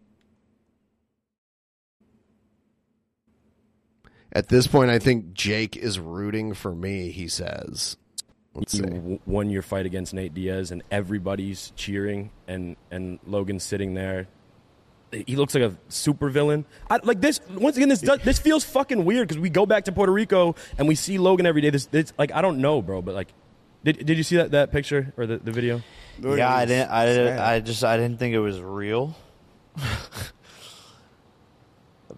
At 4.32 4.48
this 4.48 4.66
point, 4.66 4.90
I 4.90 4.98
think 4.98 5.32
Jake 5.32 5.76
is 5.76 5.98
rooting 5.98 6.54
for 6.54 6.74
me. 6.74 7.10
He 7.10 7.28
says, 7.28 7.96
"Let's 8.58 8.74
you 8.74 8.84
see." 8.84 8.90
w- 8.90 9.18
won 9.26 9.50
your 9.50 9.62
fight 9.62 9.86
against 9.86 10.14
Nate 10.14 10.34
Diaz, 10.34 10.70
and 10.70 10.82
everybody's 10.90 11.72
cheering, 11.76 12.30
and 12.46 12.76
and 12.90 13.18
Logan's 13.26 13.64
sitting 13.64 13.94
there. 13.94 14.28
He 15.10 15.36
looks 15.36 15.54
like 15.54 15.64
a 15.64 15.74
super 15.88 16.28
villain. 16.28 16.66
I, 16.90 16.98
like 17.02 17.20
this. 17.22 17.40
Once 17.50 17.76
again, 17.78 17.88
this 17.88 18.02
does, 18.02 18.20
this 18.20 18.38
feels 18.38 18.62
fucking 18.64 19.06
weird 19.06 19.26
because 19.26 19.40
we 19.40 19.48
go 19.48 19.64
back 19.64 19.84
to 19.84 19.92
Puerto 19.92 20.12
Rico 20.12 20.54
and 20.76 20.86
we 20.86 20.94
see 20.94 21.16
Logan 21.16 21.46
every 21.46 21.62
day. 21.62 21.70
This, 21.70 21.86
this 21.86 22.12
like 22.18 22.30
I 22.32 22.42
don't 22.42 22.58
know, 22.58 22.82
bro, 22.82 23.00
but 23.00 23.14
like, 23.14 23.28
did 23.84 24.04
did 24.04 24.18
you 24.18 24.22
see 24.22 24.36
that 24.36 24.50
that 24.50 24.70
picture 24.70 25.14
or 25.16 25.26
the, 25.26 25.38
the 25.38 25.50
video? 25.50 25.82
Yeah, 26.20 26.54
I 26.54 26.66
didn't. 26.66 26.90
I 26.90 27.06
didn't. 27.06 27.38
I 27.38 27.60
just. 27.60 27.84
I 27.84 27.96
didn't 27.96 28.18
think 28.18 28.34
it 28.34 28.40
was 28.40 28.60
real. 28.60 29.16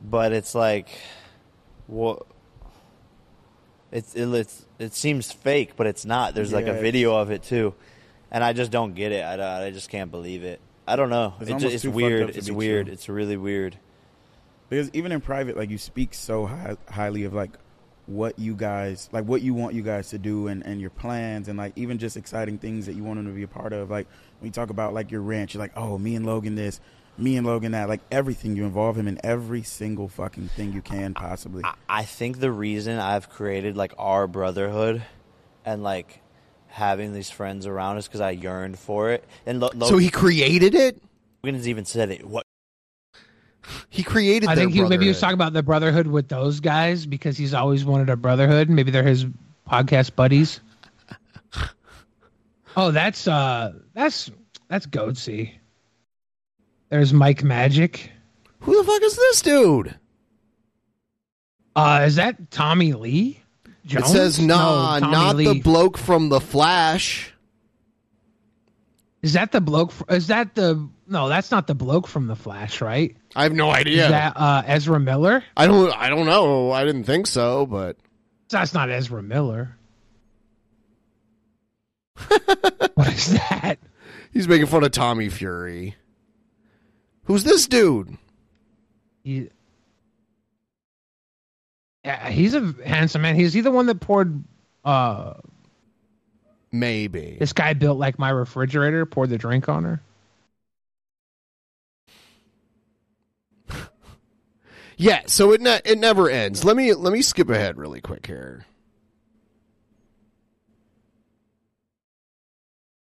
but 0.01 0.33
it's 0.33 0.55
like, 0.55 0.89
what? 1.87 2.27
It's 3.93 4.15
it, 4.15 4.29
it's 4.35 4.67
it 4.81 4.95
seems 4.95 5.31
fake, 5.31 5.73
but 5.77 5.87
it's 5.87 6.05
not. 6.05 6.35
There's 6.35 6.53
like 6.53 6.65
a 6.67 6.71
it's- 6.71 6.83
video 6.83 7.15
of 7.17 7.31
it 7.31 7.43
too, 7.43 7.75
and 8.31 8.43
I 8.43 8.53
just 8.53 8.71
don't 8.71 8.95
get 8.95 9.13
it. 9.13 9.25
I, 9.25 9.37
don't- 9.37 9.47
I 9.47 9.71
just 9.71 9.89
can't 9.91 10.11
believe 10.11 10.43
it. 10.43 10.61
I 10.89 10.97
don't 10.97 11.11
know. 11.11 11.35
It's 11.41 11.43
It 11.43 11.47
ju- 11.47 11.55
almost 11.55 11.75
it's 11.75 11.83
too 11.83 11.89
fucked 11.91 11.97
weird. 11.97 12.33
to 12.33 12.39
It's 12.39 12.49
be 12.49 12.55
weird. 12.55 12.87
true. 12.87 12.93
It's 12.95 13.09
really 13.09 13.37
weird. 13.37 13.77
Because 14.69 14.91
even 14.93 15.13
in 15.13 15.21
private, 15.21 15.57
like 15.57 15.71
you 15.71 15.79
speak 15.79 16.15
so 16.15 16.47
high, 16.47 16.77
highly 16.89 17.25
of 17.25 17.33
like 17.35 17.51
what 18.07 18.39
you 18.39 18.55
guys 18.55 19.09
like, 19.13 19.25
what 19.25 19.43
you 19.43 19.55
want 19.55 19.75
you 19.75 19.83
guys 19.83 20.09
to 20.11 20.19
do, 20.19 20.49
and 20.49 20.65
and 20.65 20.81
your 20.81 20.91
plans, 20.91 21.49
and 21.49 21.59
like 21.59 21.73
even 21.77 21.99
just 21.99 22.17
exciting 22.17 22.59
things 22.59 22.87
that 22.87 22.95
you 22.95 23.05
want 23.05 23.19
them 23.19 23.27
to 23.27 23.33
be 23.33 23.43
a 23.43 23.49
part 23.49 23.73
of. 23.73 23.91
Like 23.91 24.07
when 24.41 24.47
you 24.49 24.53
talk 24.53 24.71
about 24.71 24.95
like 24.95 25.11
your 25.11 25.21
ranch, 25.23 25.55
you're 25.55 25.61
like, 25.61 25.73
oh, 25.77 25.99
me 25.99 26.15
and 26.17 26.25
Logan 26.27 26.55
this, 26.55 26.81
me 27.21 27.37
and 27.37 27.47
Logan 27.47 27.73
that. 27.73 27.89
Like 27.89 28.01
everything, 28.11 28.57
you 28.57 28.65
involve 28.65 28.97
him 28.97 29.07
in 29.09 29.19
every 29.25 29.63
single 29.63 30.09
fucking 30.09 30.49
thing 30.49 30.73
you 30.73 30.83
can 30.83 31.15
possibly. 31.15 31.63
I 31.89 32.05
think 32.05 32.41
the 32.41 32.51
reason 32.51 32.99
I've 32.99 33.29
created 33.29 33.77
like 33.77 33.93
our 33.99 34.27
brotherhood, 34.27 35.03
and 35.65 35.83
like 35.83 36.21
having 36.69 37.13
these 37.13 37.31
friends 37.31 37.67
around 37.67 37.99
is 37.99 38.07
because 38.07 38.21
I 38.21 38.31
yearned 38.31 38.79
for 38.79 39.11
it. 39.11 39.25
And 39.47 39.61
Lo- 39.61 39.71
So 39.87 39.99
he 39.99 40.11
created 40.11 40.75
it. 40.75 41.01
Logan's 41.43 41.69
even 41.69 41.85
said 41.85 42.11
it. 42.11 42.25
What 42.25 42.45
He 43.89 44.03
created. 44.03 44.49
I 44.49 44.55
think 44.55 44.73
he, 44.73 44.83
maybe 44.83 45.05
he 45.05 45.09
was 45.09 45.21
talking 45.21 45.35
about 45.35 45.53
the 45.53 45.63
brotherhood 45.63 46.07
with 46.07 46.29
those 46.29 46.61
guys 46.61 47.07
because 47.07 47.37
he's 47.37 47.55
always 47.55 47.85
wanted 47.85 48.09
a 48.11 48.17
brotherhood. 48.17 48.69
Maybe 48.69 48.91
they're 48.91 49.03
his 49.03 49.27
podcast 49.69 50.15
buddies. 50.15 50.61
oh, 52.77 52.91
that's 52.91 53.27
uh, 53.29 53.73
that's 53.95 54.31
that's 54.69 54.87
Goatsy. 54.87 55.53
There's 56.91 57.13
Mike 57.13 57.43
Magic. 57.43 58.11
Who 58.61 58.77
the 58.77 58.85
fuck 58.85 59.03
is 59.03 59.17
this 59.17 59.43
dude? 59.43 59.95
Uh, 61.75 62.03
is 62.07 62.17
that 62.17 62.51
Tommy 62.51 62.93
Lee? 62.93 63.41
Jones? 63.87 64.11
It 64.11 64.13
says, 64.13 64.41
"Nah, 64.41 64.99
No, 64.99 65.11
not 65.11 65.37
the 65.37 65.61
bloke 65.61 65.97
from 65.97 66.29
the 66.29 66.41
Flash." 66.41 67.33
Is 69.23 69.35
that 69.35 69.53
the 69.53 69.61
bloke? 69.61 69.93
fr- 69.93 70.05
Is 70.11 70.27
that 70.29 70.55
the 70.55 70.89
no? 71.07 71.29
That's 71.29 71.51
not 71.51 71.67
the 71.67 71.75
bloke 71.75 72.07
from 72.09 72.27
the 72.27 72.37
Flash, 72.37 72.81
right? 72.81 73.17
I 73.37 73.45
have 73.45 73.53
no 73.53 73.71
idea. 73.71 74.05
Is 74.05 74.11
that 74.11 74.33
uh, 74.37 74.63
Ezra 74.67 74.99
Miller? 74.99 75.45
I 75.57 75.67
don't. 75.67 75.95
I 75.97 76.09
don't 76.09 76.27
know. 76.27 76.73
I 76.73 76.85
didn't 76.85 77.05
think 77.05 77.27
so, 77.27 77.67
but 77.67 77.97
That's 78.49 78.75
not 78.75 78.91
Ezra 78.91 79.23
Miller. 79.23 79.77
what 82.95 83.09
is 83.13 83.33
that? 83.33 83.79
he's 84.33 84.49
making 84.49 84.67
fun 84.67 84.85
of 84.85 84.91
Tommy 84.91 85.29
Fury. 85.29 85.95
Who's 87.25 87.45
this 87.45 87.67
dude? 87.67 88.17
He, 89.23 89.51
Yeah, 92.05 92.29
he's 92.31 92.55
a 92.55 92.75
handsome 92.85 93.23
man. 93.23 93.35
He's 93.37 93.53
he 93.53 93.61
the 93.61 93.71
one 93.71 93.87
that 93.87 94.01
poured 94.01 94.43
uh 94.85 95.35
Maybe. 96.73 97.37
this 97.39 97.53
guy 97.53 97.75
built 97.75 97.99
like 97.99 98.19
my 98.19 98.31
refrigerator, 98.31 99.05
poured 99.05 99.31
the 99.31 99.39
drink 99.39 99.69
on 99.69 99.85
her. 99.85 100.01
Yeah, 104.97 105.23
so 105.27 105.53
it 105.53 105.63
ne- 105.63 105.81
it 105.85 105.99
never 105.99 106.29
ends. 106.29 106.63
Let 106.63 106.77
me 106.77 106.93
let 106.93 107.13
me 107.13 107.23
skip 107.23 107.49
ahead 107.49 107.79
really 107.79 108.03
quick 108.03 108.27
here. 108.27 108.67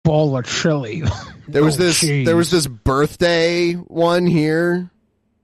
Bowl 0.07 0.37
of 0.37 0.45
chili. 0.45 1.03
There 1.49 1.63
was 1.63 1.79
Oh, 1.79 1.83
this 1.83 2.03
jeez. 2.03 2.25
there 2.25 2.35
was 2.35 2.51
this 2.51 2.67
birthday 2.67 3.71
one 3.73 4.25
here. 4.27 4.91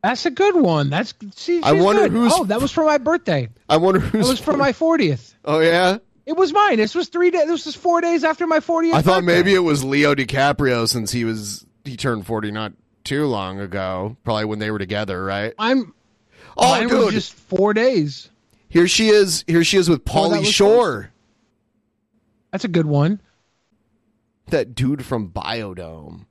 That's 0.03 0.25
a 0.25 0.31
good 0.31 0.53
one. 0.55 0.89
That's 0.89 1.13
see, 1.35 1.61
I 1.63 1.71
wonder 1.71 2.01
good. 2.03 2.11
who's- 2.11 2.33
Oh, 2.35 2.43
that 2.43 2.59
was 2.61 2.73
for 2.73 2.83
my 2.83 2.97
birthday. 2.97 3.47
I 3.69 3.77
wonder 3.77 4.01
who's. 4.01 4.27
It 4.27 4.29
was 4.29 4.39
for 4.41 4.57
my 4.57 4.73
fortieth. 4.73 5.33
Oh 5.45 5.59
yeah? 5.59 5.99
It 6.25 6.35
was 6.35 6.51
mine. 6.51 6.75
This 6.75 6.93
was 6.93 7.07
three 7.07 7.31
days. 7.31 7.47
This 7.47 7.65
was 7.65 7.75
four 7.75 8.01
days 8.01 8.25
after 8.25 8.45
my 8.47 8.59
fortieth. 8.59 8.95
I 8.95 9.01
thought 9.01 9.23
maybe 9.23 9.53
it 9.53 9.59
was 9.59 9.85
Leo 9.85 10.13
DiCaprio 10.13 10.89
since 10.89 11.09
he 11.11 11.23
was 11.23 11.65
he 11.85 11.95
turned 11.95 12.25
40 12.27 12.51
not 12.51 12.73
too 13.05 13.25
long 13.25 13.61
ago, 13.61 14.17
probably 14.25 14.43
when 14.45 14.59
they 14.59 14.71
were 14.71 14.79
together, 14.79 15.23
right? 15.23 15.53
I'm. 15.57 15.93
Oh, 16.57 16.69
mine 16.69 16.89
dude. 16.89 17.05
was 17.05 17.13
just 17.13 17.33
four 17.33 17.73
days. 17.73 18.29
Here 18.67 18.89
she 18.89 19.07
is. 19.07 19.45
Here 19.47 19.63
she 19.63 19.77
is 19.77 19.87
with 19.89 20.01
Oh, 20.09 20.29
that 20.29 20.35
Paulie 20.35 20.39
was 20.39 20.51
Shore. 20.51 21.11
That's 22.51 22.65
a 22.65 22.69
good 22.69 22.85
one. 22.85 23.21
That 24.47 24.75
dude 24.75 25.05
from 25.05 25.29
Biodome. 25.29 26.25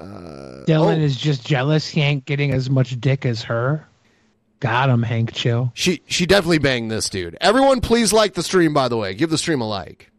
Uh, 0.00 0.64
Dillon 0.64 1.00
oh, 1.00 1.04
is 1.04 1.16
just 1.16 1.46
jealous 1.46 1.86
he 1.86 2.00
ain't 2.00 2.24
getting 2.24 2.52
as 2.52 2.70
much 2.70 2.98
dick 3.00 3.26
as 3.26 3.42
her. 3.42 3.86
Got 4.60 4.88
him, 4.88 5.02
Hank. 5.02 5.32
Chill. 5.32 5.72
she 5.74 6.02
she 6.06 6.26
definitely 6.26 6.58
banged 6.58 6.90
this 6.90 7.08
dude. 7.08 7.36
Everyone, 7.40 7.80
please 7.80 8.12
like 8.12 8.34
the 8.34 8.42
stream. 8.42 8.74
By 8.74 8.88
the 8.88 8.96
way, 8.96 9.14
give 9.14 9.30
the 9.30 9.38
stream 9.38 9.60
a 9.60 9.68
like. 9.68 10.10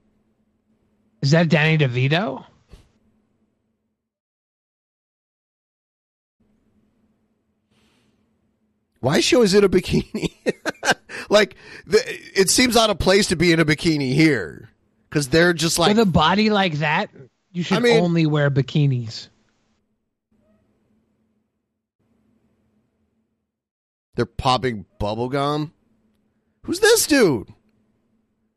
Is 1.22 1.32
that 1.32 1.50
Danny 1.50 1.78
DeVito? 1.78 2.46
Why 9.00 9.18
is 9.18 9.26
she 9.26 9.36
always 9.36 9.54
in 9.54 9.64
a 9.64 9.70
bikini? 9.70 10.32
like, 11.30 11.56
the, 11.88 12.00
it 12.40 12.52
seems 12.52 12.78
out 12.78 12.92
of 12.92 13.00
place 13.00 13.28
to 13.28 13.36
be 13.36 13.52
in 13.52 13.60
a 13.60 13.66
bikini 13.66 14.14
here 14.14 14.71
because 15.12 15.28
they're 15.28 15.52
just 15.54 15.78
like 15.78 15.90
With 15.98 16.08
a 16.08 16.10
body 16.10 16.50
like 16.50 16.76
that, 16.76 17.10
you 17.52 17.62
should 17.64 17.78
I 17.78 17.82
mean- 17.82 18.02
only 18.02 18.26
wear 18.26 18.50
bikinis. 18.50 19.28
they're 24.16 24.26
popping 24.26 24.86
bubble 25.00 25.30
gum. 25.30 25.74
Who's 26.64 26.80
this 26.80 27.08
dude? 27.08 27.48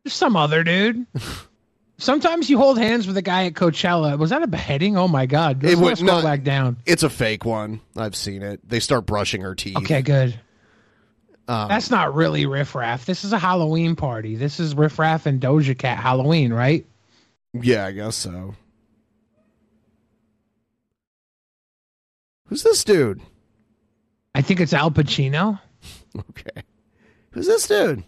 Just 0.05 0.17
some 0.19 0.37
other 0.37 0.63
dude. 0.65 1.07
Sometimes 1.97 2.51
you 2.51 2.59
hold 2.59 2.77
hands 2.77 3.07
with 3.07 3.17
a 3.17 3.23
guy 3.23 3.47
at 3.47 3.55
Coachella. 3.55 4.19
Was 4.19 4.31
that 4.31 4.43
a 4.43 4.47
beheading? 4.49 4.97
Oh 4.99 5.07
my 5.09 5.27
god! 5.27 5.63
Let's 5.63 5.75
It 5.75 5.79
would- 5.83 5.99
scroll 5.99 6.19
no, 6.19 6.23
back 6.23 6.43
down. 6.43 6.77
It's 6.87 7.03
a 7.05 7.09
fake 7.11 7.45
one. 7.45 7.81
I've 7.97 8.17
seen 8.17 8.43
it. 8.43 8.61
They 8.69 8.81
start 8.81 9.07
brushing 9.07 9.43
her 9.43 9.55
teeth. 9.55 9.77
Okay, 9.79 10.03
good. 10.03 10.39
Um, 11.47 11.69
That's 11.69 11.91
not 11.91 12.15
really 12.15 12.47
Riff 12.47 12.75
Raff. 12.75 13.05
This 13.05 13.25
is 13.25 13.33
a 13.33 13.39
Halloween 13.39 13.97
party. 13.97 14.37
This 14.37 14.59
is 14.61 14.75
Riff 14.75 14.99
Raff 14.99 15.27
and 15.27 15.41
Doja 15.41 15.77
Cat 15.77 15.99
Halloween, 15.99 16.53
right? 16.53 16.87
Yeah, 17.53 17.87
I 17.87 17.93
guess 17.93 18.17
so. 18.17 18.55
Who's 22.47 22.63
this 22.63 22.85
dude? 22.85 23.21
I 24.35 24.43
think 24.43 24.61
it's 24.61 24.73
Al 24.73 24.91
Pacino. 24.91 25.61
Okay. 26.31 26.63
Who's 27.33 27.49
this 27.49 27.67
dude? 27.67 28.05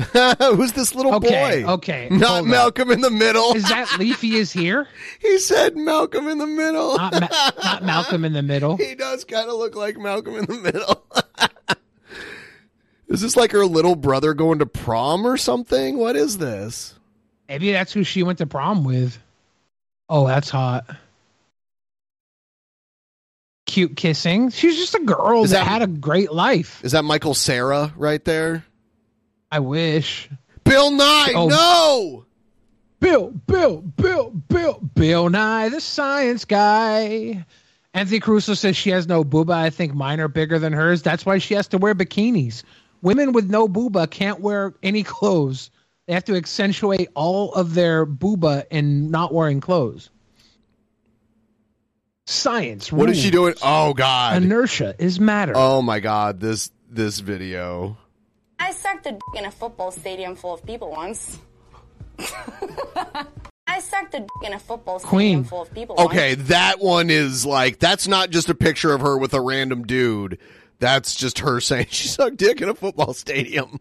Who's 0.56 0.72
this 0.72 0.94
little 0.94 1.14
Okay, 1.16 1.62
boy? 1.64 1.72
okay, 1.74 2.08
Not. 2.10 2.44
Malcolm 2.46 2.90
in 2.90 3.00
the 3.00 3.10
Middle. 3.10 3.54
Is 3.54 3.68
that 3.68 3.94
Leafy 3.98 4.36
is 4.36 4.52
here? 4.52 4.88
he 5.20 5.38
said 5.38 5.76
Malcolm 5.76 6.26
in 6.28 6.38
the 6.38 6.46
Middle. 6.46 6.96
Not, 6.96 7.12
Ma- 7.20 7.50
not 7.62 7.84
Malcolm 7.84 8.24
in 8.24 8.32
the 8.32 8.42
Middle. 8.42 8.76
he 8.78 8.94
does 8.94 9.24
kind 9.24 9.48
of 9.48 9.56
look 9.56 9.74
like 9.76 9.98
Malcolm 9.98 10.36
in 10.36 10.46
the 10.46 10.58
Middle. 10.58 11.04
is 13.08 13.20
this 13.20 13.36
like 13.36 13.52
her 13.52 13.66
little 13.66 13.96
brother 13.96 14.32
going 14.34 14.60
to 14.60 14.66
prom 14.66 15.26
or 15.26 15.36
something? 15.36 15.98
What 15.98 16.16
is 16.16 16.38
this? 16.38 16.94
Maybe 17.48 17.72
that's 17.72 17.92
who 17.92 18.04
she 18.04 18.22
went 18.22 18.38
to 18.38 18.46
prom 18.46 18.84
with. 18.84 19.18
Oh, 20.08 20.26
that's 20.26 20.50
hot. 20.50 20.84
Cute 23.66 23.96
kissing. 23.96 24.50
She's 24.50 24.76
just 24.76 24.94
a 24.94 25.00
girl 25.00 25.42
that, 25.42 25.50
that- 25.50 25.66
had 25.66 25.82
a 25.82 25.86
great 25.86 26.32
life. 26.32 26.80
Is 26.84 26.92
that 26.92 27.04
Michael 27.04 27.34
Cera 27.34 27.92
right 27.96 28.24
there? 28.24 28.64
I 29.50 29.60
wish. 29.60 30.28
Bill 30.64 30.90
Nye, 30.92 31.32
Oh. 31.34 31.48
no! 31.48 32.24
Bill, 33.00 33.30
Bill, 33.30 33.78
Bill, 33.80 34.30
Bill, 34.30 34.78
Bill 34.94 35.28
Nye, 35.30 35.68
the 35.70 35.80
science 35.80 36.44
guy. 36.44 37.44
Anthony 37.94 38.20
Caruso 38.20 38.54
says 38.54 38.76
she 38.76 38.90
has 38.90 39.08
no 39.08 39.24
booba. 39.24 39.52
I 39.54 39.70
think 39.70 39.94
mine 39.94 40.20
are 40.20 40.28
bigger 40.28 40.58
than 40.58 40.72
hers. 40.72 41.02
That's 41.02 41.26
why 41.26 41.38
she 41.38 41.54
has 41.54 41.68
to 41.68 41.78
wear 41.78 41.94
bikinis. 41.94 42.62
Women 43.02 43.32
with 43.32 43.50
no 43.50 43.66
booba 43.66 44.08
can't 44.08 44.40
wear 44.40 44.74
any 44.82 45.02
clothes. 45.02 45.70
They 46.06 46.14
have 46.14 46.24
to 46.26 46.36
accentuate 46.36 47.08
all 47.14 47.52
of 47.54 47.74
their 47.74 48.04
booba 48.06 48.66
in 48.70 49.10
not 49.10 49.32
wearing 49.32 49.60
clothes. 49.60 50.10
Science. 52.26 52.92
What 52.92 53.10
is 53.10 53.18
she 53.18 53.30
doing? 53.30 53.54
Oh 53.62 53.92
God! 53.94 54.40
Inertia 54.40 54.94
is 54.98 55.18
matter. 55.18 55.52
Oh 55.56 55.82
my 55.82 55.98
God! 55.98 56.38
This 56.38 56.70
this 56.88 57.18
video. 57.18 57.96
I 58.60 58.72
sucked 58.72 59.06
a 59.06 59.12
dick 59.12 59.20
in 59.36 59.44
a 59.46 59.50
football 59.50 59.90
stadium 59.90 60.36
full 60.36 60.54
of 60.54 60.64
people 60.64 60.90
once. 60.90 61.38
I 63.66 63.78
sucked 63.80 64.14
a 64.14 64.20
dick 64.20 64.28
in 64.44 64.52
a 64.52 64.58
football 64.58 64.98
stadium 64.98 65.10
Queen. 65.10 65.44
full 65.44 65.62
of 65.62 65.72
people 65.72 65.96
once. 65.96 66.10
Okay, 66.10 66.34
once. 66.34 66.48
that 66.48 66.80
one 66.80 67.08
is 67.10 67.46
like 67.46 67.78
that's 67.78 68.06
not 68.08 68.30
just 68.30 68.48
a 68.48 68.54
picture 68.54 68.92
of 68.92 69.00
her 69.00 69.16
with 69.16 69.32
a 69.34 69.40
random 69.40 69.84
dude. 69.84 70.38
That's 70.78 71.14
just 71.14 71.40
her 71.40 71.60
saying 71.60 71.86
she 71.90 72.08
sucked 72.08 72.36
dick 72.36 72.60
in 72.60 72.68
a 72.68 72.74
football 72.74 73.14
stadium. 73.14 73.80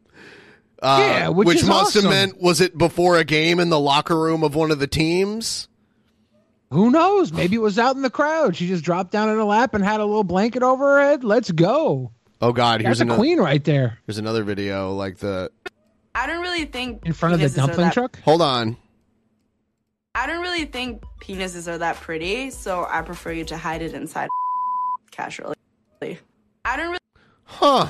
Uh, 0.82 0.97
Yeah, 1.01 1.27
which 1.30 1.57
is 1.57 1.67
must 1.67 1.95
awesome. 1.97 2.03
have 2.03 2.11
meant 2.11 2.41
was 2.41 2.61
it 2.61 2.77
before 2.77 3.17
a 3.17 3.25
game 3.25 3.59
in 3.59 3.69
the 3.69 3.80
locker 3.80 4.17
room 4.17 4.43
of 4.43 4.55
one 4.55 4.71
of 4.71 4.80
the 4.80 4.88
teams? 4.88 5.67
Who 6.71 6.91
knows? 6.91 7.34
Maybe 7.34 7.55
it 7.55 7.61
was 7.61 7.80
out 7.80 7.95
in 7.95 8.03
the 8.03 8.11
crowd. 8.11 8.55
She 8.55 8.67
just 8.67 8.84
dropped 8.84 9.11
down 9.11 9.27
in 9.27 9.36
her 9.36 9.43
lap 9.43 9.73
and 9.73 9.84
had 9.84 9.99
a 9.99 10.05
little 10.05 10.23
blanket 10.23 10.61
over 10.61 10.97
her 10.99 11.01
head. 11.09 11.23
Let's 11.23 11.49
go. 11.51 12.11
Oh 12.41 12.53
God! 12.53 12.81
Here's 12.81 12.99
That's 12.99 13.11
a 13.11 13.15
queen 13.15 13.39
right 13.39 13.63
there. 13.63 13.99
Here's 14.05 14.17
another 14.17 14.43
video 14.43 14.93
like 14.93 15.17
the. 15.17 15.51
I 16.15 16.25
don't 16.25 16.41
really 16.41 16.65
think 16.65 17.05
In 17.05 17.13
front 17.13 17.33
of 17.35 17.39
the 17.41 17.47
penises 17.47 17.51
are 17.53 17.67
dumpling 17.67 17.85
that- 17.87 17.93
truck? 17.93 18.19
Hold 18.21 18.41
on. 18.41 18.77
I 20.15 20.25
don't 20.25 20.41
really 20.41 20.65
think 20.65 21.03
penises 21.21 21.67
are 21.67 21.77
that 21.77 21.95
pretty, 21.97 22.49
so 22.49 22.85
I 22.89 23.01
prefer 23.03 23.31
you 23.31 23.45
to 23.45 23.57
hide 23.57 23.81
it 23.81 23.93
inside 23.93 24.27
casually. 25.11 25.55
I 26.01 26.75
don't 26.77 26.87
really. 26.87 26.97
Huh. 27.43 27.87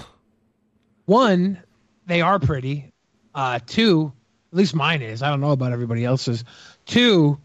One, 1.05 1.61
they 2.05 2.21
are 2.21 2.39
pretty. 2.39 2.91
Uh, 3.33 3.59
two, 3.65 4.11
at 4.51 4.57
least 4.57 4.75
mine 4.75 5.01
is. 5.01 5.23
I 5.23 5.29
don't 5.29 5.41
know 5.41 5.51
about 5.51 5.71
everybody 5.71 6.05
else's. 6.05 6.43
Two, 6.85 7.39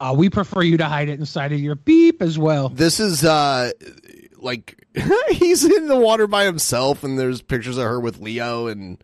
uh, 0.00 0.14
we 0.16 0.28
prefer 0.30 0.62
you 0.62 0.76
to 0.76 0.84
hide 0.84 1.08
it 1.08 1.18
inside 1.18 1.52
of 1.52 1.58
your 1.60 1.74
beep 1.74 2.20
as 2.22 2.38
well. 2.38 2.68
This 2.68 3.00
is 3.00 3.24
uh 3.24 3.72
like 4.40 4.86
he's 5.30 5.64
in 5.64 5.86
the 5.88 5.96
water 5.96 6.26
by 6.26 6.44
himself 6.44 7.04
and 7.04 7.18
there's 7.18 7.42
pictures 7.42 7.76
of 7.76 7.84
her 7.84 8.00
with 8.00 8.20
Leo 8.20 8.66
and 8.66 9.02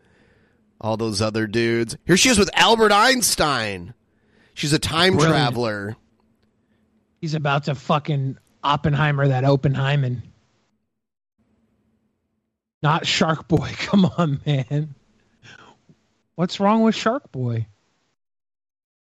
all 0.81 0.97
those 0.97 1.21
other 1.23 1.47
dudes. 1.47 1.97
Here 2.07 2.17
she 2.17 2.29
is 2.29 2.39
with 2.39 2.51
Albert 2.55 2.93
Einstein. 2.93 3.95
She's 4.55 4.73
a 4.73 4.79
time 4.79 5.15
Brilliant. 5.15 5.33
traveler. 5.35 5.97
He's 7.21 7.35
about 7.35 7.65
to 7.65 7.75
fucking 7.75 8.39
Oppenheimer 8.63 9.29
that 9.29 9.45
Oppenheimer. 9.45 10.23
Not 12.83 13.07
Shark 13.07 13.49
Boy. 13.49 13.71
Come 13.79 14.05
on, 14.05 14.41
man. 14.47 14.95
What's 16.35 16.61
wrong 16.61 16.83
with 16.83 16.95
Shark 16.95 17.33
Boy? 17.33 17.67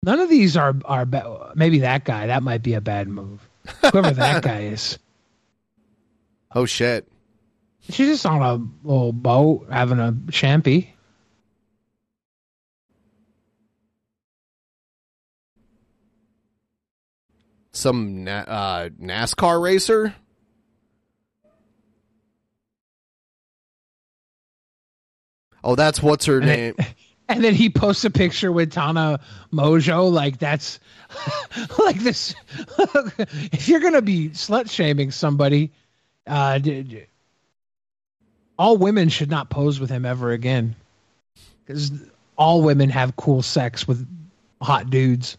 None 0.02 0.20
of 0.20 0.28
these 0.28 0.56
are 0.56 0.74
are 0.84 1.06
ba- 1.06 1.52
maybe 1.54 1.80
that 1.80 2.04
guy. 2.04 2.26
That 2.28 2.42
might 2.42 2.62
be 2.62 2.74
a 2.74 2.80
bad 2.80 3.08
move. 3.08 3.40
Whoever 3.80 4.10
that 4.12 4.42
guy 4.44 4.64
is. 4.64 4.98
Oh 6.54 6.66
shit. 6.66 7.08
She's 7.80 8.08
just 8.08 8.24
on 8.24 8.40
a 8.40 8.86
little 8.86 9.12
boat 9.12 9.66
having 9.70 9.98
a 9.98 10.12
champy. 10.28 10.88
Some 17.72 18.24
na- 18.24 18.44
uh, 18.46 18.88
NASCAR 19.00 19.60
racer? 19.60 20.14
Oh, 25.64 25.74
that's 25.74 26.00
what's 26.00 26.26
her 26.26 26.38
And 26.38 26.46
name. 26.46 26.74
and 27.28 27.42
then 27.42 27.54
he 27.54 27.68
posts 27.68 28.04
a 28.04 28.10
picture 28.10 28.52
with 28.52 28.70
Tana 28.70 29.18
Mongeau. 29.52 30.12
Like 30.12 30.38
that's 30.38 30.78
like 31.78 31.98
this. 31.98 32.34
if 33.18 33.68
you're 33.68 33.80
gonna 33.80 34.02
be 34.02 34.28
slut 34.30 34.70
shaming 34.70 35.10
somebody, 35.10 35.72
Uh, 36.26 36.58
all 38.58 38.76
women 38.76 39.08
should 39.08 39.30
not 39.30 39.50
pose 39.50 39.80
with 39.80 39.90
him 39.90 40.04
ever 40.04 40.32
again, 40.32 40.76
because 41.64 41.92
all 42.36 42.62
women 42.62 42.90
have 42.90 43.16
cool 43.16 43.42
sex 43.42 43.86
with 43.86 44.06
hot 44.60 44.90
dudes. 44.90 45.36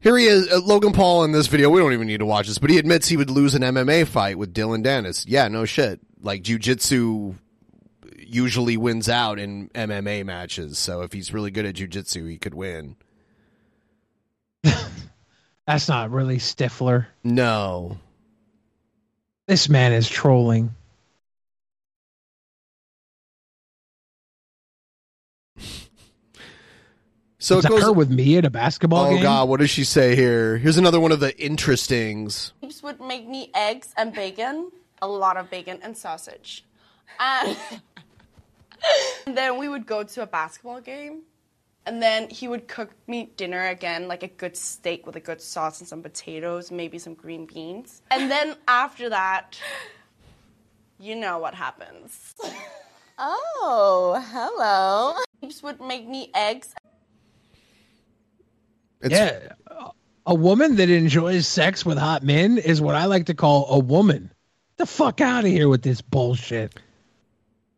Here 0.00 0.16
he 0.16 0.26
is, 0.26 0.52
uh, 0.52 0.60
Logan 0.60 0.92
Paul 0.92 1.24
in 1.24 1.32
this 1.32 1.46
video. 1.46 1.70
We 1.70 1.80
don't 1.80 1.92
even 1.92 2.06
need 2.06 2.18
to 2.18 2.26
watch 2.26 2.46
this, 2.46 2.58
but 2.58 2.70
he 2.70 2.78
admits 2.78 3.08
he 3.08 3.16
would 3.16 3.30
lose 3.30 3.54
an 3.54 3.62
MMA 3.62 4.06
fight 4.06 4.38
with 4.38 4.52
Dillon 4.52 4.82
Danis. 4.82 5.24
Yeah, 5.26 5.48
no 5.48 5.64
shit. 5.64 6.00
Like 6.20 6.42
jujitsu 6.42 7.34
usually 8.18 8.76
wins 8.76 9.08
out 9.08 9.38
in 9.38 9.68
MMA 9.70 10.24
matches, 10.24 10.78
so 10.78 11.02
if 11.02 11.12
he's 11.12 11.32
really 11.32 11.50
good 11.50 11.64
at 11.64 11.74
jujitsu, 11.74 12.28
he 12.28 12.38
could 12.38 12.54
win. 12.54 12.96
That's 15.66 15.88
not 15.88 16.10
really 16.10 16.36
Stifler. 16.36 17.06
No. 17.24 17.98
This 19.46 19.68
man 19.68 19.92
is 19.92 20.08
trolling. 20.08 20.74
So 27.38 27.58
It's 27.58 27.66
it 27.66 27.68
goes 27.68 27.82
her 27.82 27.92
with 27.92 28.10
me 28.10 28.38
at 28.38 28.44
a 28.44 28.50
basketball 28.50 29.04
game? 29.04 29.12
Oh 29.12 29.16
game. 29.16 29.22
god, 29.22 29.48
what 29.48 29.60
does 29.60 29.70
she 29.70 29.84
say 29.84 30.16
here? 30.16 30.58
Here's 30.58 30.78
another 30.78 30.98
one 30.98 31.12
of 31.12 31.20
the 31.20 31.32
interestings. 31.40 32.52
Peeps 32.60 32.82
would 32.82 33.00
make 33.00 33.28
me 33.28 33.52
eggs 33.54 33.94
and 33.96 34.12
bacon, 34.12 34.72
a 35.00 35.06
lot 35.06 35.36
of 35.36 35.48
bacon 35.48 35.78
and 35.82 35.96
sausage. 35.96 36.64
And, 37.20 37.56
and 39.26 39.36
then 39.36 39.58
we 39.58 39.68
would 39.68 39.86
go 39.86 40.02
to 40.02 40.22
a 40.22 40.26
basketball 40.26 40.80
game. 40.80 41.22
And 41.86 42.02
then 42.02 42.28
he 42.28 42.48
would 42.48 42.66
cook 42.66 42.90
me 43.06 43.30
dinner 43.36 43.68
again, 43.68 44.08
like 44.08 44.24
a 44.24 44.28
good 44.28 44.56
steak 44.56 45.06
with 45.06 45.14
a 45.14 45.20
good 45.20 45.40
sauce 45.40 45.78
and 45.78 45.88
some 45.88 46.02
potatoes, 46.02 46.72
maybe 46.72 46.98
some 46.98 47.14
green 47.14 47.46
beans. 47.46 48.02
And 48.10 48.28
then 48.28 48.56
after 48.66 49.08
that, 49.08 49.58
you 50.98 51.14
know 51.14 51.38
what 51.38 51.54
happens. 51.54 52.34
Oh, 53.18 54.22
hello. 54.32 55.22
Peeps 55.40 55.62
would 55.62 55.80
make 55.80 56.06
me 56.06 56.30
eggs. 56.34 56.74
yeah, 59.08 59.52
a 60.26 60.34
woman 60.34 60.76
that 60.76 60.90
enjoys 60.90 61.46
sex 61.46 61.86
with 61.86 61.98
hot 61.98 62.22
men 62.24 62.58
is 62.58 62.80
what 62.80 62.96
I 62.96 63.04
like 63.04 63.26
to 63.26 63.34
call 63.34 63.68
a 63.70 63.78
woman. 63.78 64.32
The 64.76 64.86
fuck 64.86 65.20
out 65.20 65.44
of 65.44 65.50
here 65.50 65.68
with 65.68 65.82
this 65.82 66.02
bullshit. 66.02 66.74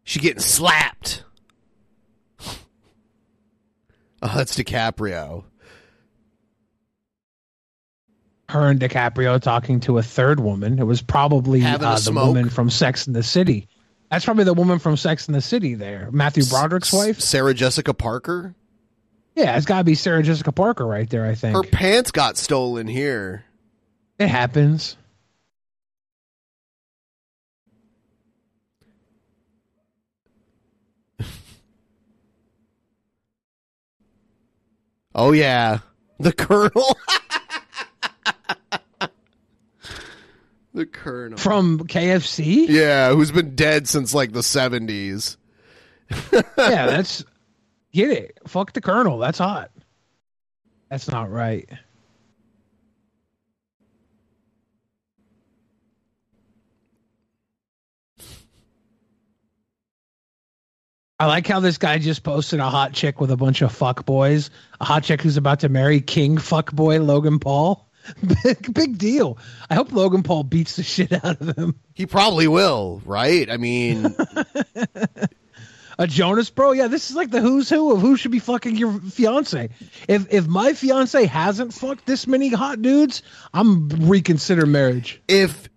She 0.05 0.19
getting 0.19 0.41
slapped. 0.41 1.23
Oh, 4.23 4.33
that's 4.35 4.57
DiCaprio. 4.57 5.45
Her 8.49 8.71
and 8.71 8.81
DiCaprio 8.81 9.41
talking 9.41 9.81
to 9.81 9.99
a 9.99 10.03
third 10.03 10.41
woman. 10.41 10.79
It 10.79 10.85
was 10.85 11.03
probably 11.03 11.63
uh, 11.63 11.77
the 11.77 11.97
smoke? 11.97 12.29
woman 12.29 12.49
from 12.49 12.71
Sex 12.71 13.07
in 13.07 13.13
the 13.13 13.23
City. 13.23 13.69
That's 14.11 14.25
probably 14.25 14.45
the 14.45 14.55
woman 14.55 14.79
from 14.79 14.97
Sex 14.97 15.29
in 15.29 15.35
the 15.35 15.43
City. 15.43 15.75
There, 15.75 16.09
Matthew 16.11 16.45
Broderick's 16.47 16.93
wife. 16.93 17.21
Sarah 17.21 17.53
Jessica 17.53 17.93
Parker. 17.93 18.55
Yeah, 19.35 19.57
it's 19.57 19.67
got 19.67 19.79
to 19.79 19.85
be 19.85 19.95
Sarah 19.95 20.23
Jessica 20.23 20.51
Parker 20.51 20.87
right 20.87 21.09
there. 21.09 21.27
I 21.27 21.35
think 21.35 21.55
Her 21.57 21.63
pants 21.63 22.11
got 22.11 22.37
stolen 22.39 22.87
here. 22.89 23.45
it 24.19 24.29
happens. 24.29 24.97
Oh 35.21 35.33
yeah, 35.33 35.81
the 36.21 36.33
Colonel. 36.33 36.97
the 40.73 40.87
Colonel 40.87 41.37
from 41.37 41.81
KFC. 41.81 42.69
Yeah, 42.69 43.13
who's 43.13 43.33
been 43.33 43.57
dead 43.57 43.89
since 43.89 44.15
like 44.15 44.31
the 44.31 44.45
seventies. 44.45 45.37
yeah, 46.33 46.47
that's 46.57 47.25
get 47.93 48.11
it. 48.11 48.39
Fuck 48.47 48.75
the 48.75 48.81
Colonel. 48.81 49.19
That's 49.19 49.39
hot. 49.39 49.73
That's 50.89 51.09
not 51.09 51.33
right. 51.33 51.69
I 61.21 61.27
like 61.27 61.47
how 61.47 61.59
this 61.59 61.79
guy 61.79 61.99
just 61.99 62.23
posted 62.23 62.61
a 62.61 62.71
hot 62.71 62.93
chick 62.93 63.21
with 63.21 63.31
a 63.33 63.37
bunch 63.37 63.61
of 63.63 63.73
fuck 63.73 64.07
boys. 64.07 64.51
A 64.81 64.85
hot 64.85 65.03
chick 65.03 65.21
who's 65.21 65.37
about 65.37 65.61
to 65.61 65.69
marry 65.69 66.01
King 66.01 66.39
fuck 66.39 66.73
boy 66.73 67.01
Logan 67.01 67.41
Paul. 67.41 67.89
big 68.45 68.73
big 68.73 68.99
deal. 68.99 69.37
I 69.69 69.75
hope 69.75 69.93
Logan 69.93 70.23
Paul 70.23 70.45
beats 70.45 70.77
the 70.77 70.83
shit 70.83 71.13
out 71.13 71.41
of 71.41 71.59
him. 71.59 71.79
He 71.95 72.07
probably 72.07 72.47
will, 72.47 73.03
right? 73.05 73.51
I 73.51 73.57
mean, 73.57 74.15
A 75.99 76.07
Jonas 76.07 76.49
bro, 76.49 76.71
yeah, 76.71 76.87
this 76.87 77.11
is 77.11 77.17
like 77.17 77.31
the 77.31 77.41
who's 77.41 77.69
who 77.69 77.93
of 77.93 78.01
who 78.01 78.17
should 78.17 78.31
be 78.31 78.39
fucking 78.39 78.77
your 78.77 78.93
fiance. 78.93 79.71
If 80.07 80.33
if 80.33 80.47
my 80.47 80.73
fiance 80.73 81.25
hasn't 81.25 81.75
fucked 81.75 82.07
this 82.07 82.29
many 82.29 82.51
hot 82.51 82.81
dudes, 82.81 83.23
I'm 83.53 83.89
reconsider 83.89 84.65
marriage. 84.65 85.21
if 85.27 85.69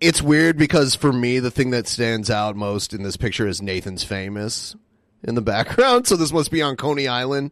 it's 0.00 0.20
weird 0.22 0.56
because 0.58 0.94
for 0.94 1.12
me 1.12 1.38
the 1.38 1.50
thing 1.50 1.70
that 1.70 1.86
stands 1.88 2.30
out 2.30 2.56
most 2.56 2.92
in 2.92 3.02
this 3.02 3.16
picture 3.16 3.46
is 3.46 3.62
Nathan's 3.62 4.04
famous 4.04 4.76
in 5.22 5.34
the 5.34 5.40
background. 5.42 6.06
So 6.06 6.16
this 6.16 6.32
must 6.32 6.50
be 6.50 6.62
on 6.62 6.76
Coney 6.76 7.08
Island. 7.08 7.50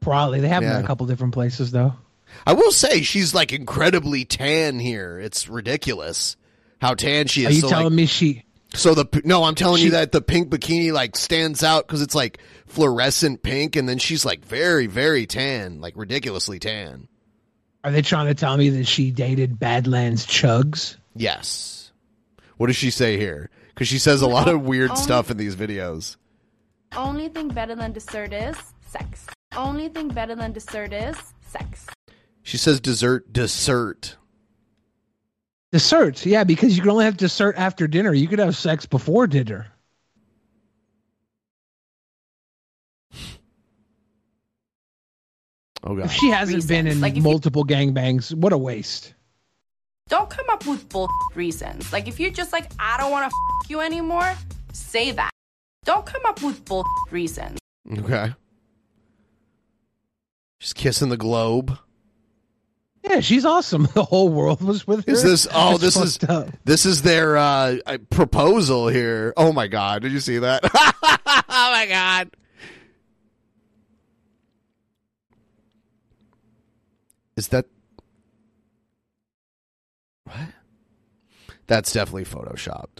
Probably 0.00 0.40
they 0.40 0.48
have 0.48 0.62
them 0.62 0.76
in 0.78 0.84
a 0.84 0.86
couple 0.86 1.06
different 1.06 1.32
places 1.34 1.70
though. 1.70 1.94
I 2.46 2.52
will 2.52 2.72
say 2.72 3.02
she's 3.02 3.34
like 3.34 3.52
incredibly 3.52 4.24
tan 4.24 4.78
here. 4.78 5.18
It's 5.18 5.48
ridiculous 5.48 6.36
how 6.80 6.94
tan 6.94 7.26
she 7.26 7.42
is. 7.42 7.48
Are 7.48 7.52
you 7.52 7.60
So, 7.62 7.68
telling 7.68 7.84
like- 7.86 7.92
me 7.94 8.06
she? 8.06 8.44
So 8.74 8.92
the 8.94 9.06
no, 9.24 9.44
I'm 9.44 9.54
telling 9.54 9.78
She- 9.78 9.84
you 9.84 9.90
that 9.92 10.10
the 10.10 10.20
pink 10.20 10.50
bikini 10.50 10.92
like 10.92 11.14
stands 11.16 11.62
out 11.62 11.86
because 11.86 12.02
it's 12.02 12.14
like 12.14 12.38
fluorescent 12.66 13.42
pink, 13.44 13.76
and 13.76 13.88
then 13.88 13.98
she's 13.98 14.24
like 14.24 14.44
very, 14.44 14.88
very 14.88 15.26
tan, 15.26 15.80
like 15.80 15.94
ridiculously 15.96 16.58
tan. 16.58 17.06
Are 17.84 17.90
they 17.90 18.02
trying 18.02 18.26
to 18.26 18.34
tell 18.34 18.56
me 18.56 18.70
that 18.70 18.86
she 18.86 19.10
dated 19.10 19.58
Badlands 19.58 20.26
Chugs? 20.26 20.96
Yes. 21.14 21.92
What 22.56 22.68
does 22.68 22.76
she 22.76 22.90
say 22.90 23.18
here? 23.18 23.50
Because 23.68 23.88
she 23.88 23.98
says 23.98 24.22
a 24.22 24.26
lot 24.26 24.48
of 24.48 24.62
weird 24.62 24.92
Oh. 24.92 24.94
stuff 24.94 25.30
in 25.30 25.36
these 25.36 25.54
videos. 25.54 26.16
Only 26.96 27.28
thing 27.28 27.48
better 27.48 27.74
than 27.74 27.92
dessert 27.92 28.32
is 28.32 28.56
sex. 28.86 29.26
Only 29.56 29.88
thing 29.88 30.08
better 30.08 30.34
than 30.34 30.52
dessert 30.52 30.92
is 30.92 31.16
sex. 31.46 31.86
She 32.42 32.56
says 32.56 32.80
dessert, 32.80 33.32
dessert. 33.32 34.16
Dessert, 35.72 36.24
yeah, 36.24 36.44
because 36.44 36.76
you 36.76 36.82
can 36.82 36.90
only 36.90 37.04
have 37.04 37.16
dessert 37.16 37.56
after 37.58 37.86
dinner. 37.88 38.12
You 38.14 38.28
could 38.28 38.38
have 38.38 38.56
sex 38.56 38.86
before 38.86 39.26
dinner. 39.26 39.66
Oh 45.84 45.94
god. 45.96 46.06
If 46.06 46.12
she 46.12 46.30
hasn't 46.30 46.66
been 46.66 46.86
in 46.86 47.00
Like, 47.00 47.12
if 47.12 47.16
you- 47.18 47.22
multiple 47.22 47.64
gangbangs, 47.64 48.34
what 48.34 48.52
a 48.52 48.58
waste. 48.58 49.14
Don't 50.08 50.28
come 50.28 50.46
up 50.50 50.66
with 50.66 50.88
bull 50.90 51.08
reasons. 51.34 51.92
Like 51.92 52.08
if 52.08 52.20
you're 52.20 52.30
just 52.30 52.52
like, 52.52 52.70
I 52.78 52.96
don't 52.98 53.10
want 53.10 53.30
to 53.30 53.34
f- 53.64 53.70
you 53.70 53.80
anymore, 53.80 54.34
say 54.72 55.12
that. 55.12 55.30
Don't 55.84 56.04
come 56.04 56.22
up 56.26 56.42
with 56.42 56.64
bull 56.64 56.84
reasons. 57.10 57.58
Okay. 57.98 58.34
She's 60.58 60.72
kissing 60.72 61.08
the 61.10 61.16
globe. 61.16 61.78
Yeah, 63.02 63.20
she's 63.20 63.44
awesome. 63.44 63.86
The 63.94 64.04
whole 64.04 64.30
world 64.30 64.62
was 64.62 64.86
with 64.86 65.06
her. 65.06 65.12
Is 65.12 65.22
this? 65.22 65.46
Oh, 65.52 65.76
That's 65.76 65.94
this 65.94 65.96
is 65.96 66.24
up. 66.28 66.48
this 66.64 66.86
is 66.86 67.02
their 67.02 67.36
uh, 67.36 67.76
proposal 68.10 68.88
here. 68.88 69.34
Oh 69.36 69.52
my 69.52 69.66
god! 69.66 70.00
Did 70.02 70.12
you 70.12 70.20
see 70.20 70.38
that? 70.38 70.60
oh 70.74 71.22
my 71.48 71.86
god! 71.88 72.30
Is 77.36 77.48
that 77.48 77.66
what? 80.24 80.36
That's 81.66 81.92
definitely 81.92 82.24
photoshopped. 82.24 82.98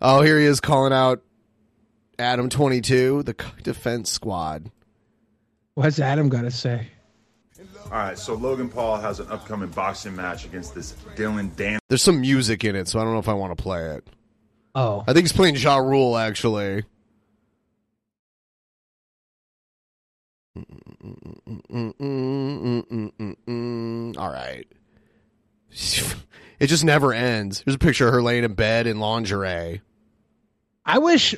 Oh, 0.00 0.20
here 0.20 0.38
he 0.38 0.46
is 0.46 0.60
calling 0.60 0.92
out 0.92 1.22
Adam 2.18 2.48
twenty 2.48 2.80
two, 2.80 3.22
the 3.22 3.34
defense 3.62 4.10
squad. 4.10 4.70
What's 5.74 5.98
Adam 6.00 6.28
got 6.28 6.42
to 6.42 6.50
say? 6.50 6.88
All 7.86 7.98
right, 7.98 8.18
so 8.18 8.34
Logan 8.34 8.68
Paul 8.68 8.96
has 8.98 9.20
an 9.20 9.28
upcoming 9.28 9.68
boxing 9.68 10.16
match 10.16 10.44
against 10.44 10.74
this 10.74 10.94
Dillon 11.14 11.52
Dan. 11.56 11.78
There's 11.88 12.02
some 12.02 12.20
music 12.20 12.64
in 12.64 12.74
it, 12.74 12.88
so 12.88 12.98
I 12.98 13.04
don't 13.04 13.12
know 13.12 13.18
if 13.18 13.28
I 13.28 13.34
want 13.34 13.56
to 13.56 13.62
play 13.62 13.96
it. 13.96 14.08
Oh, 14.74 15.04
I 15.06 15.12
think 15.12 15.24
he's 15.24 15.32
playing 15.32 15.56
Ja 15.56 15.76
Rule 15.76 16.16
actually. 16.16 16.84
All 20.54 20.64
right. 24.30 24.66
It 26.60 26.66
just 26.66 26.84
never 26.84 27.12
ends. 27.12 27.62
Here's 27.64 27.74
a 27.74 27.78
picture 27.78 28.06
of 28.06 28.14
her 28.14 28.22
laying 28.22 28.44
in 28.44 28.54
bed 28.54 28.86
in 28.86 29.00
lingerie. 29.00 29.80
I 30.84 30.98
wish 30.98 31.34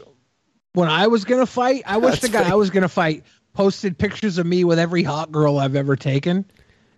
when 0.73 0.89
I 0.89 1.07
was 1.07 1.25
gonna 1.25 1.47
fight, 1.47 1.85
I 1.87 1.99
wish 1.99 2.21
the 2.21 2.29
guy. 2.29 2.51
I 2.51 2.55
was 2.55 2.71
gonna 2.71 2.89
fight 2.89 3.25
posted 3.53 3.97
pictures 3.97 4.39
of 4.39 4.47
me 4.47 4.65
with 4.65 4.79
every 4.79 5.05
hot 5.05 5.31
girl 5.31 5.59
I've 5.59 5.77
ever 5.77 5.97
taken, 5.97 6.45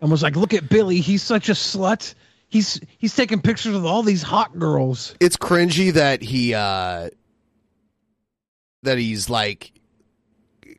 and 0.01 0.11
was 0.11 0.23
like, 0.23 0.37
"Look 0.37 0.55
at 0.55 0.69
Billy, 0.69 1.01
he's 1.01 1.23
such 1.23 1.49
a 1.51 1.53
slut. 1.53 2.14
He's 2.49 2.81
he's 2.99 3.14
taking 3.14 3.43
pictures 3.43 3.75
with 3.75 3.85
all 3.85 4.03
these 4.03 4.23
hot 4.23 4.59
girls." 4.59 5.14
It's 5.21 5.37
cringy 5.37 5.93
that 5.93 6.23
he 6.23 6.55
uh 6.55 7.11
that 8.83 8.99
he's 8.99 9.29
like 9.29 9.73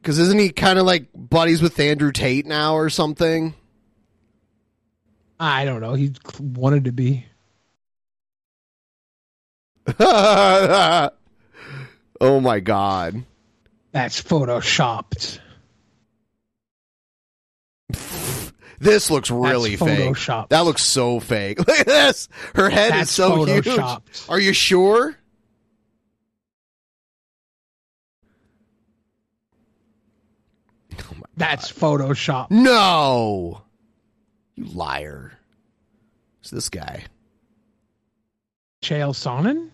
because 0.07 0.19
isn't 0.19 0.39
he 0.39 0.51
kind 0.51 0.79
of 0.79 0.85
like 0.85 1.07
buddies 1.13 1.61
with 1.61 1.77
Andrew 1.81 2.13
Tate 2.13 2.45
now 2.45 2.75
or 2.75 2.89
something? 2.89 3.53
I 5.37 5.65
don't 5.65 5.81
know. 5.81 5.95
He 5.95 6.13
wanted 6.39 6.85
to 6.85 6.93
be. 6.93 7.25
oh 9.99 11.11
my 12.21 12.61
god. 12.61 13.25
That's 13.91 14.23
photoshopped. 14.23 15.39
This 18.79 19.11
looks 19.11 19.29
really 19.29 19.75
fake. 19.75 20.15
That 20.47 20.61
looks 20.61 20.83
so 20.83 21.19
fake. 21.19 21.59
Look 21.67 21.79
at 21.81 21.85
this. 21.85 22.29
Her 22.55 22.69
head 22.69 22.93
That's 22.93 23.09
is 23.09 23.15
so 23.15 23.43
huge. 23.43 23.67
Are 24.29 24.39
you 24.39 24.53
sure? 24.53 25.16
That's 31.37 31.71
Photoshop. 31.71 32.49
No. 32.49 33.61
You 34.55 34.65
liar. 34.65 35.31
It's 36.41 36.49
this 36.49 36.69
guy. 36.69 37.05
Chael 38.81 39.13
Sonnen? 39.13 39.69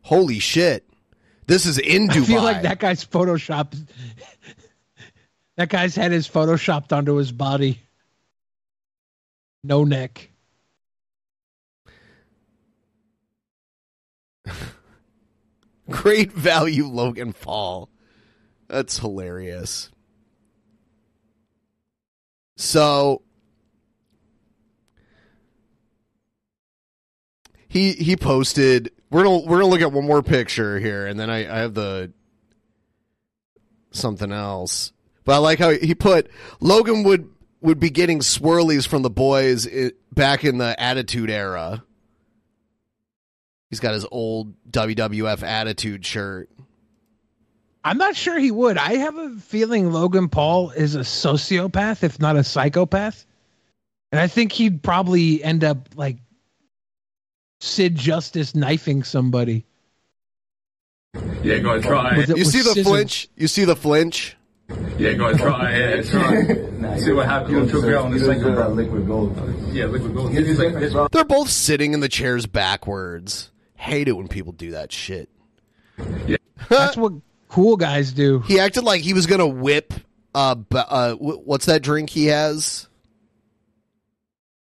Holy 0.00 0.38
shit. 0.38 0.88
This 1.46 1.66
is 1.66 1.78
in 1.78 2.08
Dubai. 2.08 2.20
I 2.22 2.24
feel 2.24 2.42
like 2.42 2.62
that 2.62 2.78
guy's 2.78 3.04
photoshopped. 3.04 3.86
that 5.56 5.68
guy's 5.68 5.94
head 5.94 6.12
is 6.12 6.26
photoshopped 6.26 6.96
onto 6.96 7.16
his 7.16 7.30
body. 7.30 7.78
No 9.62 9.84
neck. 9.84 10.30
Great 15.90 16.32
value 16.32 16.86
Logan 16.86 17.34
Paul. 17.34 17.90
That's 18.72 18.98
hilarious. 18.98 19.90
So 22.56 23.20
he 27.68 27.92
he 27.92 28.16
posted 28.16 28.90
we're 29.10 29.24
gonna 29.24 29.40
we're 29.40 29.60
gonna 29.60 29.70
look 29.70 29.82
at 29.82 29.92
one 29.92 30.06
more 30.06 30.22
picture 30.22 30.78
here 30.78 31.06
and 31.06 31.20
then 31.20 31.28
I, 31.28 31.40
I 31.40 31.58
have 31.58 31.74
the 31.74 32.14
something 33.90 34.32
else. 34.32 34.94
But 35.24 35.34
I 35.34 35.38
like 35.38 35.58
how 35.58 35.68
he 35.68 35.94
put 35.94 36.30
Logan 36.60 37.02
would 37.02 37.28
would 37.60 37.78
be 37.78 37.90
getting 37.90 38.20
swirlies 38.20 38.88
from 38.88 39.02
the 39.02 39.10
boys 39.10 39.68
i 39.68 39.92
back 40.10 40.44
in 40.44 40.56
the 40.56 40.80
Attitude 40.80 41.28
Era. 41.28 41.84
He's 43.68 43.80
got 43.80 43.92
his 43.92 44.06
old 44.10 44.54
WWF 44.70 45.42
Attitude 45.42 46.06
shirt. 46.06 46.48
I'm 47.84 47.98
not 47.98 48.14
sure 48.14 48.38
he 48.38 48.50
would. 48.50 48.78
I 48.78 48.94
have 48.96 49.16
a 49.18 49.30
feeling 49.40 49.92
Logan 49.92 50.28
Paul 50.28 50.70
is 50.70 50.94
a 50.94 51.00
sociopath, 51.00 52.02
if 52.02 52.20
not 52.20 52.36
a 52.36 52.44
psychopath. 52.44 53.26
And 54.12 54.20
I 54.20 54.28
think 54.28 54.52
he'd 54.52 54.82
probably 54.82 55.42
end 55.42 55.64
up 55.64 55.88
like 55.96 56.18
Sid 57.60 57.96
Justice 57.96 58.54
knifing 58.54 59.02
somebody. 59.02 59.64
Yeah, 61.42 61.58
go 61.58 61.70
ahead, 61.70 61.82
try 61.82 62.16
it. 62.18 62.30
it 62.30 62.36
You 62.36 62.44
see 62.44 62.58
the 62.58 62.64
scissors? 62.70 62.86
flinch? 62.86 63.28
You 63.36 63.48
see 63.48 63.64
the 63.64 63.76
flinch? 63.76 64.36
Yeah, 64.96 65.14
go 65.14 65.26
ahead, 65.28 65.40
try 65.40 65.72
it. 65.72 66.06
Try 66.06 66.36
it. 66.48 67.00
See 67.00 67.12
what 67.12 67.26
happens. 67.26 67.50
You'll 67.52 67.68
choke 67.68 67.84
it 67.84 67.94
out 67.94 68.06
in 68.06 68.14
a 68.14 68.18
second, 68.18 68.54
bro. 68.54 68.68
liquid 68.68 69.06
gold. 69.06 69.36
Yeah, 69.72 69.86
liquid 69.86 70.14
gold. 70.14 70.30
It's 70.34 70.94
like. 70.94 71.10
They're 71.10 71.24
both 71.24 71.50
sitting 71.50 71.94
in 71.94 72.00
the 72.00 72.08
chairs 72.08 72.46
backwards. 72.46 73.50
Hate 73.74 74.08
it 74.08 74.12
when 74.12 74.28
people 74.28 74.52
do 74.52 74.70
that 74.70 74.92
shit. 74.92 75.28
That's 76.68 76.96
what 76.96 77.12
cool 77.52 77.76
guys 77.76 78.12
do. 78.12 78.40
He 78.40 78.58
acted 78.58 78.82
like 78.84 79.02
he 79.02 79.12
was 79.14 79.26
gonna 79.26 79.46
whip. 79.46 79.92
Uh, 80.34 80.56
uh, 80.74 81.14
what's 81.14 81.66
that 81.66 81.82
drink 81.82 82.08
he 82.10 82.26
has? 82.26 82.88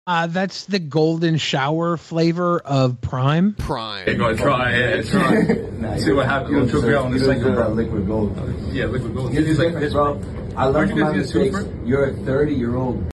Uh, 0.07 0.28
that's 0.28 0.65
the 0.65 0.78
golden 0.78 1.38
shower 1.38 1.97
flavor 1.97 2.59
of 2.59 3.01
Prime. 3.01 3.55
Prime. 3.55 4.03
Yeah, 4.07 4.13
go 4.13 4.26
ahead, 4.26 4.38
try 4.38 4.71
it. 4.73 5.07
Try 5.07 5.34
it. 5.36 5.99
See 6.01 6.11
what 6.11 6.28
happens. 6.28 6.51
You'll 6.51 6.82
choke 6.82 6.89
it 6.89 6.95
out 6.95 7.05
in 7.07 7.15
a 7.15 7.19
second, 7.19 7.55
bro. 7.55 7.69
liquid 7.69 8.05
gold. 8.05 8.38
Yeah, 8.71 8.86
liquid 8.86 9.15
gold. 9.15 9.32
Here's 9.32 9.47
It's 9.47 9.57
the 9.57 9.63
like 9.65 9.73
difference, 9.82 9.93
this, 10.21 10.43
bro. 10.43 10.55
I 10.57 10.65
learned 10.65 10.76
Aren't 10.76 10.91
from 10.91 10.99
my 10.99 11.11
mistakes. 11.13 11.57
You're 11.86 12.05
a 12.09 12.13
30 12.13 12.53
year 12.53 12.76
old. 12.76 13.11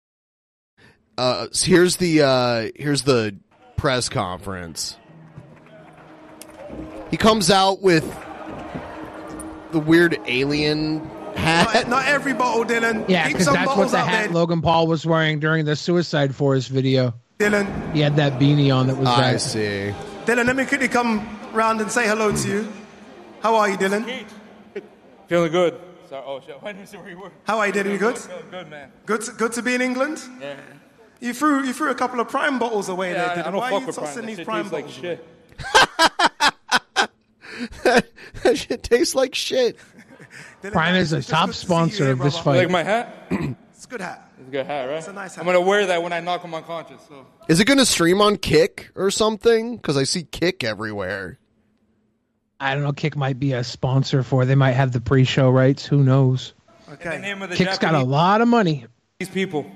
Uh, 1.18 1.48
so 1.52 1.68
here's 1.68 1.96
the 1.98 2.24
uh, 2.24 2.70
here's 2.76 3.04
the 3.04 3.38
press 3.78 4.10
conference. 4.10 4.98
He 7.10 7.16
comes 7.18 7.50
out 7.52 7.82
with 7.82 8.04
the 9.72 9.80
weird 9.80 10.20
alien 10.26 11.00
hat. 11.36 11.74
Not, 11.74 11.88
not 11.90 12.06
every 12.08 12.34
bottle, 12.34 12.62
oh, 12.62 12.64
Dillon. 12.64 13.06
Yeah, 13.08 13.24
Keep 13.28 13.34
because 13.34 13.46
some 13.46 13.54
that's 13.56 13.76
what 13.76 13.92
the 13.92 13.98
out 13.98 14.08
hat 14.08 14.26
there, 14.26 14.34
Logan 14.34 14.62
Paul 14.62 14.88
was 14.88 15.06
wearing 15.06 15.40
during 15.40 15.66
the 15.66 15.76
Suicide 15.76 16.36
Forest 16.36 16.70
video. 16.70 17.14
Dillon. 17.40 17.68
He 17.94 18.02
had 18.02 18.16
that 18.18 18.40
beanie 18.40 18.74
on 18.76 18.88
that 18.88 18.98
was 18.98 19.08
I 19.08 19.34
that. 19.34 19.42
see. 19.42 19.94
Dillon, 20.26 20.46
let 20.48 20.56
me 20.56 20.66
quickly 20.66 20.88
come 20.88 21.28
round 21.54 21.82
and 21.82 21.92
say 21.92 22.08
hello 22.08 22.32
to 22.36 22.48
you. 22.48 22.68
How 23.42 23.56
are 23.56 23.70
you, 23.70 23.78
Dillon? 23.78 24.06
Feeling 25.28 25.52
good. 25.52 25.80
Sorry. 26.10 26.24
Oh 26.26 26.40
shit. 26.46 26.58
I 26.64 26.72
didn't 26.74 26.88
see 26.88 26.98
where 26.98 27.10
you 27.10 27.20
were. 27.20 27.32
How 27.46 27.58
are 27.60 27.68
you, 27.68 27.74
Dillon? 27.74 27.92
You 27.94 27.98
good? 27.98 28.20
Good, 28.52 28.70
man. 28.70 28.92
Good, 29.06 29.22
to, 29.22 29.32
good 29.32 29.54
to 29.54 29.62
be 29.62 29.74
in 29.74 29.82
England. 29.82 30.22
Yeah. 30.40 30.56
You 31.20 31.34
threw 31.34 31.64
you 31.64 31.72
threw 31.74 31.90
a 31.92 31.96
couple 31.96 32.20
of 32.20 32.30
prime 32.30 32.60
bottles 32.60 32.90
away 32.90 33.14
Yeah, 33.14 33.24
I, 33.24 33.26
there, 33.26 33.32
I 33.32 33.36
Dillon. 33.36 33.52
don't 33.54 33.62
Why 33.62 33.70
fuck 33.70 33.78
are 33.78 33.82
you 33.82 33.88
with 33.88 33.96
prime. 33.96 34.08
tossing 34.08 34.26
these 34.26 34.38
shit 34.38 34.46
prime 34.46 34.70
tastes 34.70 35.02
like 35.04 35.20
bottles? 37.84 38.04
that 38.44 38.58
shit 38.58 38.84
tastes 38.84 39.16
like 39.16 39.36
shit. 39.36 39.78
Prime 40.62 40.96
is 40.96 41.14
a 41.14 41.22
top 41.22 41.54
sponsor 41.54 42.12
of 42.12 42.20
this 42.20 42.38
fight. 42.38 42.58
like 42.58 42.70
my 42.70 42.84
hat? 42.84 43.28
It's 43.30 43.86
a 43.86 43.90
good 43.90 44.02
hat. 44.02 44.32
It's 44.40 44.48
a 44.48 44.52
good 44.52 44.66
hat, 44.68 44.86
right? 44.86 44.98
It's 44.98 45.08
a 45.08 45.14
nice 45.14 45.36
hat. 45.36 45.42
I'm 45.42 45.48
gonna 45.48 45.62
wear 45.62 45.88
that 45.88 46.04
when 46.04 46.14
I 46.14 46.20
knock 46.20 46.44
him 46.44 46.54
unconscious. 46.54 47.02
So. 47.08 47.26
Is 47.48 47.60
it 47.60 47.66
going 47.66 47.80
to 47.80 47.86
stream 47.86 48.22
on 48.22 48.38
Kick 48.38 48.92
or 48.96 49.12
something? 49.12 49.76
Because 49.76 49.98
I 49.98 50.04
see 50.04 50.24
Kick 50.24 50.64
everywhere. 50.64 51.40
I 52.60 52.76
don't 52.76 52.84
know. 52.84 52.94
Kick 52.94 53.18
might 53.18 53.40
be 53.40 53.54
a 53.54 53.64
sponsor 53.64 54.22
for. 54.22 54.46
They 54.46 54.56
might 54.56 54.74
have 54.74 54.92
the 54.92 55.02
pre-show 55.02 55.50
rights. 55.50 55.86
Who 55.86 56.04
knows? 56.04 56.54
Okay. 56.94 57.16
In 57.16 57.22
the 57.22 57.28
name 57.28 57.42
of 57.42 57.50
the 57.50 57.56
Kick's 57.56 57.80
got 57.80 57.96
a 57.96 58.04
lot 58.04 58.42
of 58.42 58.48
money. 58.48 58.86
These 59.20 59.30
people. 59.30 59.70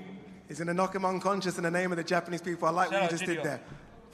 He's 0.48 0.60
going 0.60 0.68
to 0.68 0.74
knock 0.76 0.94
him 0.94 1.04
unconscious 1.04 1.58
in 1.58 1.64
the 1.64 1.72
name 1.72 1.92
of 1.92 1.98
the 1.98 2.04
Japanese 2.04 2.42
people. 2.42 2.68
I 2.68 2.72
like 2.72 2.92
what 2.92 3.04
you 3.04 3.10
just 3.10 3.26
Gideon. 3.26 3.44
did 3.44 3.46
there. 3.46 3.62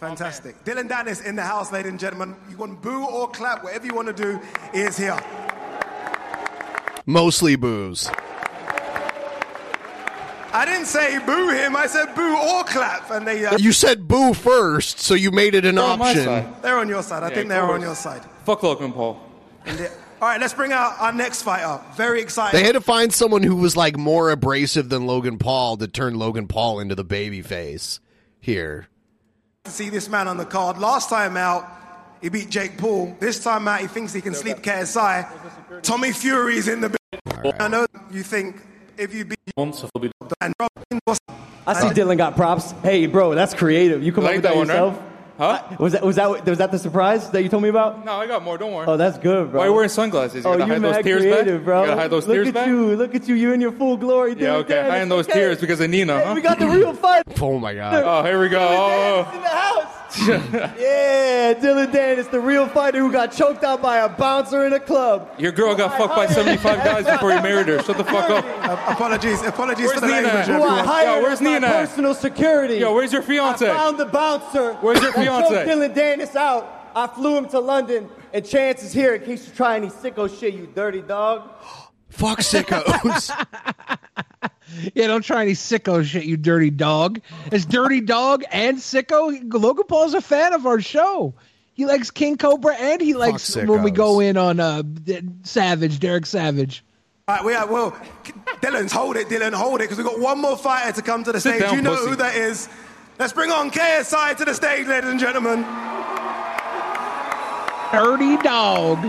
Fantastic. 0.01 0.63
Dillon 0.63 0.89
Danis 0.89 1.23
in 1.23 1.35
the 1.35 1.43
house, 1.43 1.71
ladies 1.71 1.91
and 1.91 1.99
gentlemen. 1.99 2.35
You 2.49 2.57
want 2.57 2.81
boo 2.81 3.05
or 3.05 3.29
clap, 3.29 3.63
whatever 3.63 3.85
you 3.85 3.93
want 3.93 4.07
to 4.07 4.13
do, 4.13 4.39
is 4.73 4.97
here. 4.97 5.15
Mostly 7.05 7.55
boos. 7.55 8.09
I 10.53 10.65
didn't 10.65 10.87
say 10.87 11.19
boo 11.23 11.49
him. 11.49 11.75
I 11.75 11.85
said 11.85 12.15
boo 12.15 12.35
or 12.35 12.63
clap, 12.63 13.11
and 13.11 13.27
they 13.27 13.45
uh, 13.45 13.57
You 13.59 13.71
said 13.71 14.07
boo 14.07 14.33
first, 14.33 14.99
so 14.99 15.13
you 15.13 15.29
made 15.29 15.53
it 15.53 15.65
an 15.65 15.75
They're 15.75 15.83
on 15.85 15.99
my 15.99 16.09
option. 16.09 16.25
side. 16.25 16.61
they're 16.63 16.77
on 16.79 16.89
your 16.89 17.03
side. 17.03 17.21
I 17.23 17.29
Yeah, 17.29 17.35
think 17.35 17.49
they're 17.49 17.71
on 17.71 17.81
your 17.81 17.95
side. 17.95 18.23
Fuck 18.43 18.63
Logan 18.63 18.91
Paul. 18.93 19.21
And 19.67 19.77
they- 19.77 19.87
all 20.19 20.27
right, 20.27 20.41
let's 20.41 20.53
bring 20.55 20.71
out 20.71 20.95
our 20.99 21.13
next 21.13 21.43
fighter. 21.43 21.79
Very 21.95 22.21
excited. 22.21 22.59
They 22.59 22.63
had 22.65 22.73
to 22.73 22.81
find 22.81 23.13
someone 23.13 23.43
who 23.43 23.55
was 23.55 23.77
like 23.77 23.97
more 23.97 24.31
abrasive 24.31 24.89
than 24.89 25.05
Logan 25.05 25.37
Paul 25.37 25.77
to 25.77 25.87
turn 25.87 26.15
Logan 26.15 26.47
Paul 26.47 26.79
into 26.79 26.95
the 26.95 27.03
baby 27.03 27.41
face 27.43 27.99
here. 28.39 28.87
To 29.65 29.71
see 29.71 29.89
this 29.89 30.09
man 30.09 30.27
on 30.27 30.37
the 30.37 30.45
card. 30.45 30.79
Last 30.79 31.09
time 31.09 31.37
out, 31.37 31.67
he 32.19 32.29
beat 32.29 32.49
Jake 32.49 32.79
Paul. 32.79 33.15
This 33.19 33.43
time 33.43 33.67
out, 33.67 33.79
he 33.81 33.87
thinks 33.87 34.11
he 34.11 34.19
can 34.21 34.33
sleep 34.33 34.57
KSI. 34.57 35.27
Tommy 35.83 36.11
Fury's 36.11 36.67
in 36.67 36.81
the 36.81 36.89
building. 36.89 37.61
I 37.61 37.67
know 37.67 37.85
you 38.11 38.23
think 38.23 38.55
if 38.97 39.13
you 39.13 39.23
beat 39.25 39.37
Dan 39.55 39.73
Robinson, 40.59 40.99
what's- 41.05 41.19
I 41.67 41.73
see 41.79 41.93
Dillon 41.93 42.17
got 42.17 42.35
props. 42.35 42.73
Hey, 42.81 43.05
bro, 43.05 43.35
that's 43.35 43.53
creative. 43.53 44.01
You 44.01 44.11
come 44.11 44.23
Like 44.23 44.37
up 44.43 44.55
with 44.55 44.67
that 44.67 44.67
that, 44.73 44.83
one, 44.83 44.93
right? 44.95 45.10
Yourself? 45.41 45.67
Huh? 45.69 45.75
Was 45.79 45.93
that 45.93 46.03
was 46.03 46.15
that 46.17 46.45
was 46.45 46.57
that 46.59 46.71
the 46.71 46.79
surprise 46.79 47.29
that 47.31 47.41
you 47.43 47.49
told 47.49 47.63
me 47.63 47.69
about? 47.69 48.05
No, 48.05 48.13
I 48.13 48.27
got 48.27 48.43
more. 48.43 48.57
Don't 48.57 48.71
worry. 48.73 48.85
Oh, 48.87 48.97
that's 48.97 49.17
good, 49.17 49.51
bro. 49.51 49.59
Why 49.59 49.65
are 49.65 49.69
you 49.69 49.73
wearing 49.73 49.89
sunglasses? 49.89 50.43
You 50.43 50.49
oh, 50.49 50.57
gotta 50.57 50.65
you're 50.67 50.75
hide 50.75 50.83
those 50.83 50.95
mad 50.95 51.03
tears 51.03 51.21
creative, 51.21 51.57
back. 51.61 51.65
bro. 51.65 51.81
You 51.81 51.87
gotta 51.87 52.01
hide 52.01 52.11
those 52.11 52.27
Look 52.27 52.35
tears 52.35 52.47
at 52.49 52.53
back. 52.53 52.67
you. 52.67 52.95
Look 52.95 53.15
at 53.15 53.27
you. 53.27 53.35
You're 53.35 53.53
in 53.53 53.61
your 53.61 53.71
full 53.71 53.97
glory. 53.97 54.35
Yeah, 54.37 54.55
okay. 54.57 54.75
Danis. 54.75 54.89
Hiding 54.89 55.09
those 55.09 55.27
Okay. 55.27 55.39
tears 55.39 55.59
because 55.59 55.79
of 55.79 55.89
Nina, 55.89 56.19
Hey, 56.19 56.25
huh? 56.25 56.33
we 56.35 56.41
got 56.41 56.59
the 56.59 56.67
real 56.67 56.93
fight 56.93 57.23
Oh 57.41 57.57
my 57.59 57.73
god. 57.73 58.03
Oh, 58.05 58.23
here 58.23 58.39
we 58.39 58.49
go. 58.49 58.59
Oh. 58.59 59.31
in 59.35 59.41
the 59.41 59.47
house. 59.49 59.95
yeah, 60.27 61.53
Dillon 61.53 61.89
Danis, 61.91 62.29
the 62.29 62.39
real 62.39 62.67
fighter 62.67 62.99
who 62.99 63.11
got 63.11 63.31
choked 63.31 63.63
out 63.63 63.81
by 63.81 63.97
a 63.97 64.09
bouncer 64.09 64.65
in 64.65 64.73
a 64.73 64.79
club. 64.79 65.31
Your 65.37 65.51
girl 65.51 65.73
got 65.73 65.97
fucked 65.97 66.15
by 66.15 66.27
75 66.27 66.83
guys 66.83 67.05
before 67.05 67.31
he 67.33 67.41
married 67.41 67.67
her. 67.67 67.81
Shut 67.81 67.97
the 67.97 68.03
fuck 68.03 68.29
up. 68.29 68.43
Uh, 68.45 68.91
apologies, 68.91 69.41
apologies 69.41 69.87
Where's 69.87 69.99
for 69.99 70.07
the 70.07 70.07
Nina 70.07 70.27
language. 70.27 70.47
Who 70.47 70.63
I 70.63 70.83
hired 70.83 71.17
Yo, 71.17 71.23
where's 71.23 71.41
my 71.41 71.53
Nina 71.53 71.67
personal 71.67 72.13
security. 72.13 72.75
Yo, 72.75 72.93
where's 72.93 73.13
your 73.13 73.21
fiance? 73.21 73.69
I 73.69 73.73
found 73.73 73.97
the 73.97 74.05
bouncer. 74.05 74.73
Where's 74.75 75.01
your 75.01 75.13
fiance? 75.13 75.49
choked 75.49 75.65
Dillon 75.65 75.93
Danis 75.93 76.35
out. 76.35 76.91
I 76.93 77.07
flew 77.07 77.37
him 77.37 77.47
to 77.49 77.59
London, 77.59 78.09
and 78.33 78.45
Chance 78.45 78.83
is 78.83 78.91
here 78.91 79.15
in 79.15 79.23
case 79.23 79.47
you 79.47 79.53
try 79.53 79.77
any 79.77 79.87
sicko 79.87 80.27
shit, 80.39 80.53
you 80.53 80.67
dirty 80.67 81.01
dog. 81.01 81.49
Fuck 82.09 82.39
sickos. 82.39 83.31
yeah, 84.93 85.07
don't 85.07 85.23
try 85.23 85.41
any 85.43 85.53
sicko 85.53 86.03
shit, 86.03 86.25
you 86.25 86.37
dirty 86.37 86.69
dog. 86.69 87.21
It's 87.51 87.65
dirty 87.65 88.01
dog 88.01 88.43
and 88.51 88.77
sicko. 88.77 89.41
Logan 89.53 89.85
Paul's 89.87 90.13
a 90.13 90.21
fan 90.21 90.53
of 90.53 90.65
our 90.65 90.81
show. 90.81 91.33
He 91.73 91.85
likes 91.85 92.11
King 92.11 92.37
Cobra 92.37 92.75
and 92.75 93.01
he 93.01 93.13
likes 93.13 93.55
when 93.55 93.83
we 93.83 93.91
go 93.91 94.19
in 94.19 94.37
on 94.37 94.59
uh 94.59 94.83
Savage, 95.43 95.99
Derek 95.99 96.25
Savage. 96.25 96.83
All 97.27 97.35
right, 97.37 97.45
we 97.45 97.53
are, 97.53 97.65
well, 97.67 97.95
Dillon's 98.61 98.91
hold 98.91 99.15
it, 99.15 99.29
Dillon, 99.29 99.53
hold 99.53 99.79
it, 99.79 99.83
because 99.83 99.97
we've 99.97 100.05
got 100.07 100.19
one 100.19 100.39
more 100.39 100.57
fighter 100.57 100.91
to 100.93 101.01
come 101.01 101.23
to 101.23 101.31
the 101.31 101.39
Sit 101.39 101.51
stage. 101.51 101.61
down, 101.61 101.75
you 101.75 101.81
know 101.81 101.95
pussy. 101.95 102.09
who 102.09 102.15
that 102.17 102.35
is. 102.35 102.67
Let's 103.19 103.31
bring 103.31 103.51
on 103.51 103.69
KSI 103.71 104.35
to 104.37 104.45
the 104.45 104.53
stage, 104.53 104.87
ladies 104.87 105.09
and 105.09 105.19
gentlemen. 105.19 105.63
Dirty 107.91 108.37
dog. 108.37 109.01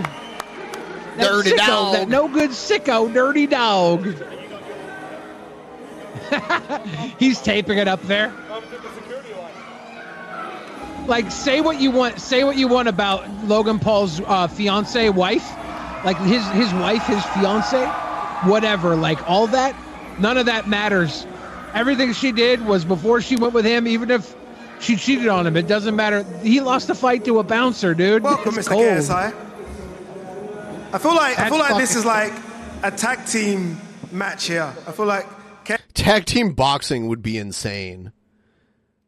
That 1.17 1.27
Dirty 1.31 1.51
sicko, 1.51 1.67
dog. 1.67 1.93
That 1.95 2.09
no 2.09 2.27
good 2.27 2.51
sicko, 2.51 3.11
dirty 3.13 3.47
dog. 3.47 4.03
He's 7.19 7.41
taping 7.41 7.77
it 7.77 7.87
up 7.87 8.01
there. 8.03 8.33
Like, 11.07 11.31
say 11.31 11.59
what 11.59 11.81
you 11.81 11.91
want. 11.91 12.19
Say 12.19 12.43
what 12.43 12.55
you 12.57 12.67
want 12.67 12.87
about 12.87 13.29
Logan 13.45 13.79
Paul's 13.79 14.21
uh, 14.21 14.47
fiance, 14.47 15.09
wife. 15.09 15.49
Like 16.05 16.17
his 16.17 16.45
his 16.49 16.73
wife, 16.73 17.05
his 17.05 17.23
fiance, 17.25 17.85
whatever. 18.49 18.95
Like 18.95 19.29
all 19.29 19.47
that, 19.47 19.75
none 20.19 20.37
of 20.37 20.45
that 20.45 20.67
matters. 20.67 21.25
Everything 21.73 22.13
she 22.13 22.31
did 22.31 22.65
was 22.65 22.85
before 22.85 23.21
she 23.21 23.35
went 23.35 23.53
with 23.53 23.65
him. 23.65 23.87
Even 23.87 24.11
if 24.11 24.35
she 24.79 24.95
cheated 24.95 25.27
on 25.27 25.47
him, 25.47 25.57
it 25.57 25.67
doesn't 25.67 25.95
matter. 25.95 26.23
He 26.41 26.59
lost 26.61 26.87
the 26.87 26.95
fight 26.95 27.25
to 27.25 27.39
a 27.39 27.43
bouncer, 27.43 27.93
dude. 27.93 28.23
Welcome, 28.23 28.57
It's 28.57 28.67
Mr. 28.67 28.71
cold. 28.71 28.83
KSI. 28.83 29.33
I 30.93 30.97
feel 30.99 31.15
like 31.15 31.39
I 31.39 31.49
feel 31.49 31.59
like 31.59 31.77
this 31.77 31.95
is 31.95 32.05
like 32.05 32.33
a 32.83 32.91
tag 32.91 33.25
team 33.25 33.79
match 34.11 34.45
here. 34.47 34.73
I 34.87 34.91
feel 34.91 35.05
like 35.05 35.25
K- 35.65 35.77
Tag 35.93 36.25
team 36.25 36.53
boxing 36.53 37.07
would 37.07 37.21
be 37.21 37.37
insane. 37.37 38.11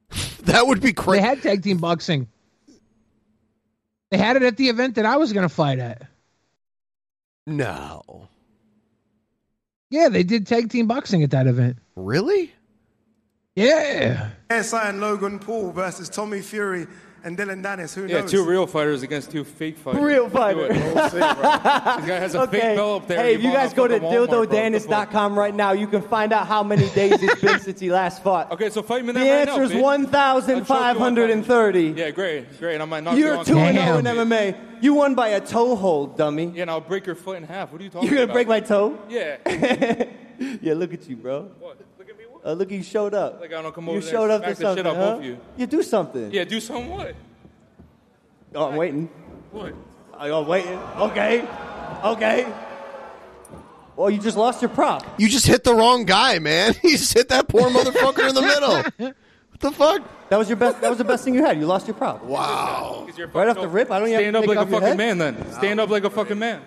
that 0.44 0.68
would 0.68 0.82
be 0.82 0.94
crazy. 0.94 1.22
They 1.22 1.27
had 1.27 1.41
tag 1.41 1.64
team 1.64 1.77
boxing. 1.77 2.27
They 4.11 4.18
had 4.18 4.36
it 4.36 4.44
at 4.44 4.57
the 4.57 4.69
event 4.69 4.95
that 4.95 5.06
I 5.06 5.18
was 5.18 5.34
going 5.34 5.48
to 5.48 5.53
fight 5.53 5.80
at. 5.80 6.03
No. 7.48 8.27
Yeah, 9.90 10.10
they 10.10 10.23
did 10.23 10.48
tag 10.48 10.69
team 10.69 10.88
boxing 10.88 11.23
at 11.23 11.32
that 11.32 11.48
event. 11.48 11.77
Really? 11.95 12.53
Yeah. 13.56 14.30
KSI 14.49 14.90
and 14.90 15.02
Logan 15.02 15.40
Paul 15.40 15.72
versus 15.72 16.10
Tommy 16.10 16.41
Fury 16.41 16.88
and 17.26 17.36
Dillon 17.36 17.62
Danis. 17.62 17.94
Who 17.96 18.06
Yeah, 18.06 18.22
knows? 18.22 18.32
two 18.32 18.46
real 18.46 18.66
fighters 18.68 19.04
against 19.04 19.32
two 19.32 19.44
fake 19.44 19.78
fighters. 19.78 20.02
Real 20.02 20.24
Let's 20.24 20.34
do 20.34 20.38
fighter. 20.38 20.58
We'll 20.70 21.10
see. 21.10 21.18
This 21.18 22.08
guy 22.08 22.20
has 22.20 22.36
a 22.36 22.48
fake 22.48 22.76
belt 22.76 23.02
up 23.02 23.08
there. 23.08 23.22
Hey, 23.24 23.34
if 23.34 23.44
you 23.44 23.52
guys 23.52 23.74
go 23.74 23.88
to 23.88 23.96
fucking 23.96 24.08
Walmart, 24.10 24.30
bro. 24.30 24.40
What 24.40 24.50
dildodanis.com 24.52 25.38
right 25.38 25.56
now, 25.56 25.72
you 25.74 25.88
can 25.88 26.02
find 26.04 26.32
out 26.32 26.48
how 26.48 26.64
many 26.64 26.88
days 26.92 27.22
it's 27.22 27.42
been 27.42 27.60
since 27.60 27.80
he 27.80 27.92
last 27.92 28.24
fought. 28.24 28.52
Okay, 28.52 28.70
so 28.70 28.82
fight 28.84 29.04
me 29.04 29.12
The 29.12 29.20
that 29.20 29.48
right 29.48 29.50
answer 29.50 29.64
is 29.64 29.74
1,530. 29.74 31.94
Yeah, 31.98 32.12
great, 32.12 32.58
great. 32.60 32.80
I 32.80 32.86
might 32.86 33.04
knock 33.04 33.18
You're 33.18 33.34
you 33.34 33.40
on 33.40 33.46
2 33.46 33.54
top. 33.54 33.74
0 33.74 33.98
in 33.98 34.06
MMA. 34.06 34.56
You 34.82 34.94
won 34.94 35.16
by 35.16 35.30
a 35.30 35.42
toe 35.42 35.76
hold, 35.76 36.18
dummy. 36.18 36.52
Yeah, 36.54 36.62
and 36.64 36.72
I'll 36.72 36.82
break 36.82 37.06
your 37.08 37.16
foot 37.16 37.38
in 37.38 37.44
half. 37.44 37.72
What 37.72 37.82
are 37.82 37.84
you 37.84 37.90
talking 37.90 38.08
about? 38.08 38.12
You're 38.18 38.26
going 38.26 38.28
to 38.28 38.34
break 38.34 38.48
my 38.48 38.60
toe? 38.60 38.98
Yeah. 39.10 40.06
Yeah, 40.62 40.74
look 40.74 40.94
at 40.94 41.08
you, 41.08 41.16
bro. 41.16 41.44
What? 41.60 41.78
Uh, 42.46 42.54
look, 42.54 42.70
you 42.70 42.84
showed 42.84 43.16
up. 43.16 43.42
Like 43.42 43.52
I 43.54 43.62
don't 43.62 43.74
come 43.74 43.88
You 43.88 44.00
there 44.02 44.12
showed 44.12 44.30
and 44.30 44.34
up 44.34 44.42
smack 44.44 44.56
to 44.58 44.62
the 44.64 44.76
shit 44.76 44.86
something, 44.86 44.88
out 44.88 44.96
huh? 44.96 45.12
both 45.14 45.20
of 45.20 45.26
you. 45.26 45.38
You 45.58 45.66
do 45.66 45.82
something. 45.82 46.32
Yeah, 46.32 46.44
do 46.44 46.60
something 46.60 46.90
what? 46.92 47.16
Oh, 48.54 48.70
I'm 48.70 48.76
waiting. 48.76 49.08
What? 49.52 49.74
Oh, 50.14 50.42
I'm 50.42 50.48
waiting. 50.48 50.78
Okay. 50.78 51.48
Okay. 52.04 52.54
Well, 53.96 54.10
you 54.12 54.20
just 54.20 54.38
lost 54.38 54.62
your 54.62 54.70
prop. 54.70 55.04
You 55.20 55.28
just 55.28 55.48
hit 55.48 55.64
the 55.64 55.74
wrong 55.74 56.06
guy, 56.06 56.38
man. 56.40 56.76
You 56.84 56.92
just 56.92 57.14
hit 57.14 57.30
that 57.30 57.48
poor 57.48 57.70
motherfucker 57.70 58.30
in 58.30 58.36
the 58.36 58.42
middle. 58.42 58.84
What 58.84 59.60
the 59.60 59.72
fuck? 59.72 60.30
That 60.30 60.38
was 60.38 60.48
your 60.50 60.58
best. 60.58 60.82
That 60.82 60.90
was 60.90 60.98
the 61.00 61.04
best 61.06 61.24
thing 61.24 61.34
you 61.34 61.44
had. 61.44 61.58
You 61.60 61.66
lost 61.66 61.88
your 61.88 61.96
prop. 61.96 62.24
Wow. 62.24 63.04
Because 63.06 63.18
you're 63.18 63.28
Right 63.28 63.48
off 63.48 63.56
the 63.56 63.68
rip, 63.68 63.90
I 63.90 64.00
don't 64.00 64.10
even 64.10 64.20
Stand 64.20 64.36
have 64.36 64.44
up 64.44 64.50
to 64.50 64.50
like 64.50 64.58
take 64.60 64.68
a 64.68 64.72
your 64.72 64.82
fucking 64.82 65.00
head? 65.00 65.18
man 65.18 65.18
then. 65.18 65.52
Stand 65.54 65.80
up 65.80 65.90
like 65.90 66.04
a 66.04 66.10
fucking 66.10 66.38
man. 66.38 66.62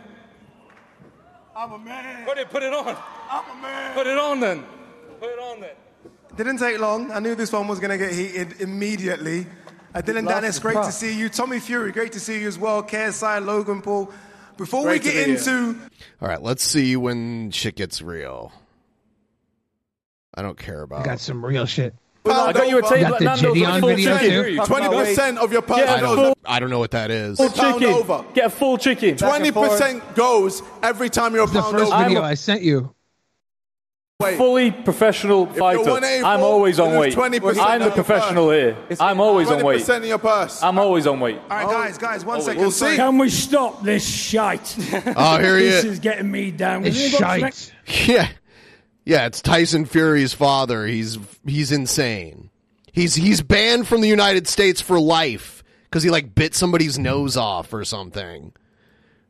I'm 1.54 1.72
a 1.72 1.78
man. 1.78 2.24
Put 2.26 2.38
it, 2.38 2.50
put 2.50 2.62
it 2.62 2.72
on. 2.72 2.96
I'm 3.30 3.58
a 3.58 3.62
man. 3.62 3.94
Put 3.94 4.06
it 4.06 4.18
on 4.18 4.40
then. 4.40 4.64
Put 5.20 5.30
it 5.30 5.38
on 5.38 5.60
then. 5.60 5.70
Didn't 6.36 6.58
take 6.58 6.78
long. 6.78 7.10
I 7.10 7.18
knew 7.18 7.34
this 7.34 7.52
one 7.52 7.66
was 7.66 7.80
going 7.80 7.90
to 7.90 7.98
get 7.98 8.14
heated 8.14 8.60
immediately. 8.60 9.46
Uh, 9.94 10.00
Dillon 10.00 10.26
Danis, 10.26 10.60
great 10.60 10.74
prop. 10.74 10.86
to 10.86 10.92
see 10.92 11.18
you. 11.18 11.28
Tommy 11.28 11.58
Fury, 11.58 11.90
great 11.92 12.12
to 12.12 12.20
see 12.20 12.40
you 12.40 12.46
as 12.48 12.58
well. 12.58 12.82
KSI, 12.82 13.44
Logan 13.44 13.82
Paul. 13.82 14.12
Before 14.56 14.82
Great 14.82 15.04
we 15.04 15.10
get 15.12 15.26
be 15.26 15.32
into 15.32 15.78
All 16.20 16.28
right, 16.28 16.42
let's 16.42 16.64
see 16.64 16.96
when 16.96 17.50
shit 17.52 17.76
gets 17.76 18.02
real. 18.02 18.52
I 20.34 20.42
don't 20.42 20.58
care 20.58 20.82
about. 20.82 21.00
I 21.00 21.04
got 21.04 21.20
some 21.20 21.44
real 21.44 21.64
shit. 21.64 21.94
I 22.26 22.52
got 22.52 22.68
you 22.68 22.78
a 22.78 22.82
tape. 22.82 23.08
Got 23.08 23.18
the 23.18 23.24
Nando's 23.24 23.54
Gideon 23.54 23.80
full 23.80 23.88
video 23.88 24.18
chicken. 24.18 24.66
Twenty 24.66 24.88
percent 24.88 25.38
of 25.38 25.52
your 25.52 25.62
I 25.62 25.66
purse 25.66 26.00
don't. 26.00 26.38
I 26.44 26.60
don't 26.60 26.70
know 26.70 26.78
what 26.78 26.90
that 26.90 27.10
is. 27.10 27.38
Full 27.38 27.50
Pound 27.50 27.80
chicken. 27.80 27.94
over. 27.94 28.24
Get 28.34 28.46
a 28.46 28.50
full 28.50 28.78
chicken. 28.78 29.16
Twenty 29.16 29.50
percent 29.50 30.14
goes 30.14 30.62
every 30.82 31.08
time 31.08 31.34
you're 31.34 31.44
a 31.44 31.46
The 31.46 31.62
first 31.62 31.92
over. 31.92 32.04
video 32.04 32.22
I 32.22 32.34
sent 32.34 32.62
you. 32.62 32.94
Fully 34.20 34.72
professional 34.72 35.46
fighter. 35.46 35.88
I'm 35.88 36.40
always 36.40 36.80
on 36.80 36.96
weight. 36.98 37.14
20% 37.14 37.56
I'm 37.60 37.78
the 37.78 37.86
of 37.86 37.94
your 37.94 38.04
professional 38.04 38.50
here. 38.50 38.76
I'm 38.98 39.20
always 39.20 39.48
on 39.48 39.62
weight. 39.62 39.80
20% 39.82 39.96
of 39.98 40.04
your 40.06 40.18
purse. 40.18 40.60
I'm 40.60 40.76
always 40.76 41.06
on 41.06 41.20
weight. 41.20 41.38
All 41.38 41.48
right, 41.50 41.68
guys, 41.68 41.98
guys, 41.98 42.24
one 42.24 42.42
second. 42.42 42.60
We'll 42.60 42.72
see. 42.72 42.96
Can 42.96 43.18
we 43.18 43.30
stop 43.30 43.84
this 43.84 44.04
shite? 44.04 44.76
Oh, 45.16 45.38
here 45.38 45.56
he 45.56 45.66
is. 45.66 45.74
this 45.74 45.84
is. 45.84 45.92
is 45.92 45.98
getting 46.00 46.28
me 46.28 46.50
down. 46.50 46.84
It's 46.84 46.96
shite. 46.98 47.72
Yeah, 48.08 48.28
yeah. 49.04 49.26
It's 49.26 49.40
Tyson 49.40 49.84
Fury's 49.84 50.32
father. 50.32 50.84
He's 50.84 51.16
he's 51.46 51.70
insane. 51.70 52.50
He's 52.92 53.14
he's 53.14 53.40
banned 53.40 53.86
from 53.86 54.00
the 54.00 54.08
United 54.08 54.48
States 54.48 54.80
for 54.80 54.98
life 54.98 55.62
because 55.84 56.02
he 56.02 56.10
like 56.10 56.34
bit 56.34 56.56
somebody's 56.56 56.98
nose 56.98 57.36
off 57.36 57.72
or 57.72 57.84
something. 57.84 58.52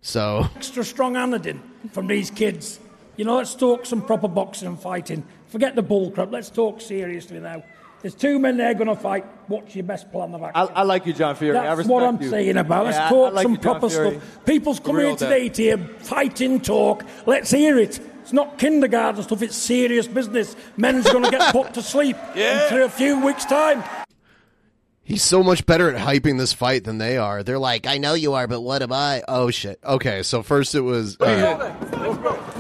So 0.01 0.47
extra 0.56 0.82
strong 0.82 1.15
Anadin 1.15 1.60
from 1.93 2.06
these 2.06 2.31
kids. 2.31 2.81
You 3.19 3.24
know, 3.27 3.36
let's 3.36 3.55
talk 3.55 3.85
some 3.85 4.01
proper 4.01 4.28
boxing 4.28 4.69
and 4.69 4.81
fighting. 4.81 5.24
Forget 5.49 5.74
the 5.74 5.82
bull 5.82 6.11
crap. 6.11 6.31
Let's 6.32 6.49
talk 6.51 6.81
seriously 6.81 7.40
now. 7.40 7.62
There's 8.01 8.15
two 8.15 8.39
men 8.39 8.57
there 8.59 8.74
going 8.74 8.86
to 8.86 8.95
fight. 8.95 9.27
What's 9.49 9.74
your 9.74 9.82
best 9.82 10.12
plan 10.12 10.32
of 10.32 10.40
action? 10.43 10.69
I 10.74 10.82
like 10.85 11.05
you, 11.05 11.12
John 11.12 11.35
Fury. 11.35 11.59
I 11.59 11.65
That's 11.65 11.78
respect 11.78 11.93
what 11.93 12.05
I'm 12.05 12.23
you. 12.23 12.31
saying 12.31 12.57
about. 12.57 12.85
Let's 12.86 12.97
Yeah, 12.97 13.03
I- 13.03 13.07
I 13.07 13.11
talk 13.11 13.35
like 13.35 13.43
some 13.43 13.53
you, 13.53 13.59
proper 13.59 13.89
Fury. 13.90 14.11
stuff. 14.20 14.45
People's 14.47 14.78
come 14.81 14.95
Real 14.97 15.09
here 15.09 15.16
today 15.16 15.49
to 15.49 15.62
hear 15.62 15.78
fighting 15.78 16.61
talk. 16.61 17.05
Let's 17.27 17.51
hear 17.51 17.77
it. 17.77 17.99
It's 18.23 18.32
not 18.32 18.57
kindergarten 18.57 19.23
stuff. 19.24 19.43
It's 19.43 19.57
serious 19.57 20.07
business. 20.07 20.55
Men's 20.77 21.05
going 21.11 21.24
to 21.24 21.31
get 21.31 21.51
put 21.51 21.74
to 21.74 21.82
sleep 21.82 22.16
in 22.36 22.81
a 22.82 22.89
few 22.89 23.19
weeks' 23.24 23.47
time. 23.47 23.82
he's 25.03 25.24
so 25.24 25.43
much 25.43 25.66
better 25.66 25.93
at 25.93 26.01
hyping 26.01 26.39
this 26.39 26.53
fight 26.53 26.85
than 26.85 26.99
they 26.99 27.16
are. 27.16 27.43
They're 27.43 27.59
like, 27.59 27.89
I 27.89 27.99
know 27.99 28.15
you 28.15 28.35
are, 28.35 28.47
but 28.47 28.61
what 28.61 28.81
am 28.82 28.93
I? 28.93 29.24
Oh 29.27 29.51
shit. 29.51 29.81
Okay, 29.85 30.23
so 30.23 30.45
first 30.45 30.77
it 30.77 30.82
was. 30.82 31.16
Uh, 31.20 31.74
You 31.93 32.57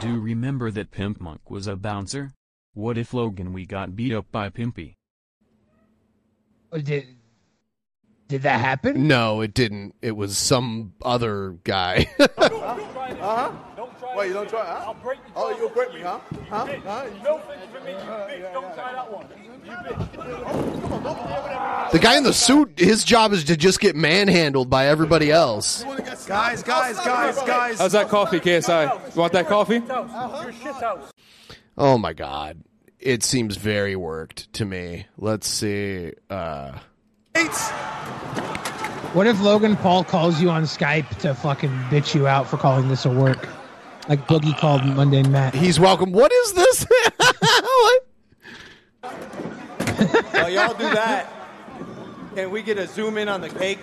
do 0.00 0.20
remember 0.20 0.70
that 0.70 0.90
Pimp 0.90 1.20
Monk 1.20 1.50
was 1.50 1.66
a 1.66 1.76
bouncer? 1.76 2.32
What 2.74 2.96
if 2.96 3.12
Logan 3.12 3.52
we 3.52 3.66
got 3.66 3.96
beat 3.96 4.12
up 4.12 4.30
by 4.30 4.50
Pimpy? 4.50 4.94
Did 6.72 7.16
did 8.28 8.42
that 8.42 8.60
happen? 8.60 9.08
no, 9.08 9.40
it 9.40 9.54
didn't. 9.54 9.94
It 10.02 10.12
was 10.16 10.36
some 10.36 10.94
other 11.02 11.58
guy. 11.64 12.10
Uh 13.20 13.50
huh. 13.50 13.77
Wait, 14.16 14.28
you 14.28 14.32
don't 14.34 14.48
try, 14.48 14.64
huh? 14.64 14.94
Oh, 15.36 15.54
you'll 15.56 15.68
break 15.68 15.94
me, 15.94 16.00
huh? 16.00 16.18
Huh? 16.48 16.66
huh? 16.84 17.06
No 17.22 17.38
thanks 17.38 17.66
for 17.72 17.80
me, 17.84 17.92
you 17.92 17.98
bitch. 17.98 18.52
Don't 18.52 18.74
try 18.74 18.92
that 18.92 19.12
one. 19.12 19.26
You 19.64 19.70
bitch. 19.72 21.92
the 21.92 21.98
guy 21.98 22.16
in 22.16 22.22
the 22.24 22.32
suit, 22.32 22.78
his 22.78 23.04
job 23.04 23.32
is 23.32 23.44
to 23.44 23.56
just 23.56 23.80
get 23.80 23.94
manhandled 23.96 24.70
by 24.70 24.86
everybody 24.86 25.30
else. 25.30 25.84
Guys, 26.26 26.62
guys, 26.62 26.96
guys, 26.98 27.36
guys. 27.42 27.78
How's 27.78 27.92
that 27.92 28.08
coffee, 28.08 28.40
KSI? 28.40 29.14
You 29.14 29.20
want 29.20 29.32
that 29.34 29.46
coffee? 29.46 29.76
Your 29.76 30.52
shit 30.52 30.74
house. 30.74 31.12
Oh 31.76 31.98
my 31.98 32.12
god. 32.12 32.62
It 32.98 33.22
seems 33.22 33.56
very 33.56 33.94
worked 33.94 34.52
to 34.54 34.64
me. 34.64 35.06
Let's 35.16 35.46
see. 35.46 36.12
Uh 36.28 36.72
What 39.12 39.28
if 39.28 39.40
Logan 39.40 39.76
Paul 39.76 40.02
calls 40.02 40.42
you 40.42 40.50
on 40.50 40.64
Skype 40.64 41.08
to 41.20 41.34
fucking 41.34 41.70
bitch 41.90 42.14
you 42.14 42.26
out 42.26 42.48
for 42.48 42.56
calling 42.56 42.88
this 42.88 43.04
a 43.04 43.10
work? 43.10 43.48
Like 44.08 44.26
Boogie 44.26 44.56
called 44.56 44.84
Monday 44.84 45.22
Matt. 45.22 45.54
He's 45.54 45.78
welcome. 45.78 46.12
What 46.12 46.32
is 46.32 46.52
this? 46.54 46.86
What? 49.00 49.12
While 50.32 50.50
y'all 50.50 50.74
do 50.74 50.84
that, 50.90 51.26
can 52.34 52.50
we 52.50 52.62
get 52.62 52.78
a 52.78 52.86
zoom 52.86 53.18
in 53.18 53.28
on 53.28 53.40
the 53.40 53.48
cake? 53.48 53.78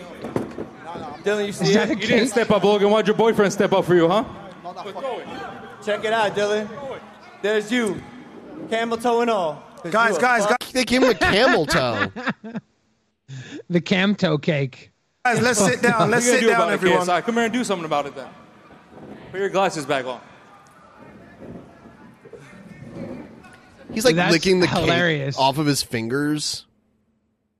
Dillon, 1.23 1.45
you 1.45 1.52
see 1.52 1.73
it? 1.73 1.89
You 1.89 1.95
didn't 2.07 2.30
step 2.30 2.52
up, 2.52 2.64
Logan. 2.64 2.89
Why'd 2.89 3.07
your 3.07 3.15
boyfriend 3.15 3.52
step 3.53 3.73
up 3.73 3.85
for 3.85 3.95
you, 3.95 4.07
huh? 4.07 4.23
Check 5.84 6.03
it 6.06 6.14
out, 6.14 6.34
Dillon. 6.35 6.69
There's 7.41 7.72
you, 7.72 8.02
camel 8.69 8.97
toe 8.97 9.22
and 9.22 9.30
all. 9.30 9.64
'Cause 9.84 9.91
Guys, 9.91 10.18
guys, 10.18 10.45
fuck- 10.45 10.60
guys. 10.60 10.72
They 10.72 10.84
gave 10.85 11.03
him 11.03 11.10
a 11.10 11.15
camel 11.15 11.65
toe. 11.65 12.11
The 13.69 13.81
cam 13.81 14.14
toe 14.15 14.38
cake. 14.38 14.91
Guys, 15.26 15.41
let's 15.41 15.57
sit 15.60 15.81
down. 15.81 16.11
Let's 16.11 16.26
What 16.27 16.35
are 16.35 16.38
sit 16.38 16.41
you 16.43 16.47
gonna 16.52 16.60
down, 16.65 16.72
everyone. 16.73 17.02
it, 17.02 17.06
KSI? 17.11 17.23
Come 17.23 17.35
here 17.35 17.43
and 17.45 17.53
do 17.53 17.64
something 17.64 17.85
about 17.85 18.06
it 18.06 18.15
then. 18.15 18.27
Put 19.36 19.41
your 19.41 19.49
glasses 19.49 19.86
back 19.86 20.06
on. 20.06 20.22
He's 23.94 24.06
like 24.06 24.16
That's 24.16 24.32
licking 24.32 24.62
the 24.62 24.68
hilarious. 24.68 25.36
cake 25.36 25.41
off 25.41 25.57
of 25.57 25.66
his 25.66 25.84
fingers. 25.84 26.66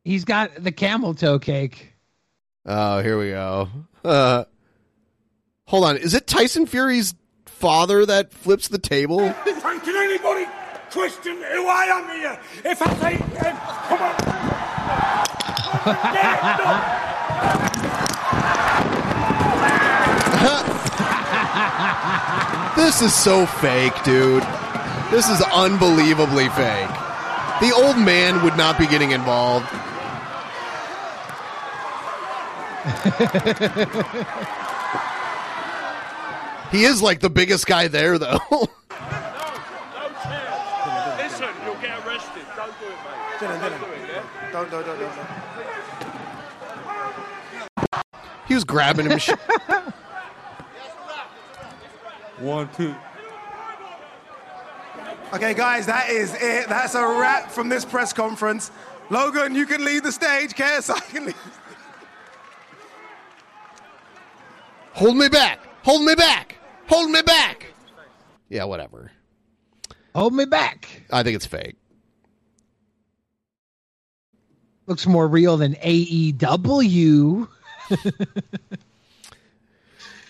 He's 0.06 0.24
got 0.24 0.64
the 0.64 0.72
camel 0.72 1.14
toe 1.14 1.38
cake. 1.38 1.92
Oh, 2.66 3.02
here 3.02 3.20
we 3.20 3.32
go. 3.32 3.68
Uh, 4.06 4.46
hold 5.68 5.84
on. 5.84 5.98
Is 5.98 6.14
it 6.14 6.28
Tyson 6.28 6.66
Fury's 6.66 7.14
father 7.46 8.06
that 8.06 8.32
flips 8.32 8.70
the 8.70 8.80
table? 8.80 9.34
Can 9.44 9.96
anybody 9.98 10.46
question 10.92 11.36
who 11.36 11.68
I 11.68 11.84
am 11.88 12.08
here? 12.18 12.40
If 12.64 12.82
I 12.82 12.94
say, 12.96 13.16
um, 13.18 13.58
come 13.90 14.02
on. 14.02 14.16
Come 15.84 16.38
on, 16.38 16.56
come 16.56 16.70
on 20.70 20.72
This 22.76 23.02
is 23.02 23.14
so 23.14 23.46
fake, 23.46 23.94
dude. 24.04 24.44
This 25.10 25.30
is 25.30 25.42
unbelievably 25.42 26.50
fake. 26.50 26.90
The 27.62 27.72
old 27.74 27.98
man 27.98 28.44
would 28.44 28.58
not 28.58 28.78
be 28.78 28.86
getting 28.86 29.12
involved. 29.12 29.66
he 36.72 36.84
is 36.84 37.02
like 37.02 37.22
the 37.22 37.30
biggest 37.30 37.66
guy 37.66 37.88
there, 37.88 38.20
though. 38.20 38.40
Listen, 41.18 41.48
you'll 41.64 41.76
get 41.76 42.06
arrested. 42.06 42.44
Don't 42.58 42.78
do 42.78 42.88
it, 42.88 42.92
mate. 42.92 43.40
Dillon, 43.40 43.62
Don't 43.62 43.80
do 43.80 43.86
it, 43.86 44.10
yeah? 44.10 44.52
Don't, 44.52 44.70
don't, 44.70 44.86
don't, 44.86 45.00
don't. 45.00 45.14
he 48.48 48.54
was 48.54 48.66
grabbing 48.66 49.10
him. 49.10 49.20
sh- 52.38 52.42
One, 52.42 52.70
two. 52.76 52.96
Okay, 55.34 55.54
guys, 55.54 55.86
that 55.88 56.10
is 56.10 56.34
it. 56.36 56.70
That's 56.70 56.96
a 56.96 57.02
wrap 57.06 57.52
from 57.52 57.68
this 57.70 57.84
press 57.84 58.14
conference. 58.14 58.72
Logan, 59.10 59.54
you 59.56 59.66
can 59.66 59.84
leave 59.84 60.04
the 60.04 60.12
stage. 60.12 60.52
KSI 60.54 61.10
can 61.10 61.26
leave. 61.28 61.36
Hold 64.94 65.18
me 65.18 65.28
back. 65.28 65.60
Hold 65.84 66.04
me 66.06 66.16
back. 66.16 66.56
Hold 66.88 67.12
me 67.12 67.22
back. 67.22 67.74
Yeah, 68.50 68.64
whatever. 68.64 69.12
Hold 70.14 70.34
me 70.34 70.46
back. 70.46 70.88
I 71.12 71.24
think 71.24 71.36
it's 71.36 71.46
fake. 71.46 71.76
Looks 74.88 75.06
more 75.08 75.28
real 75.28 75.58
than 75.58 75.74
AEW. 75.76 77.48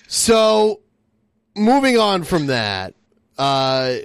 So, 0.07 0.79
moving 1.55 1.97
on 1.97 2.23
from 2.23 2.47
that, 2.47 2.93
uh, 3.37 3.95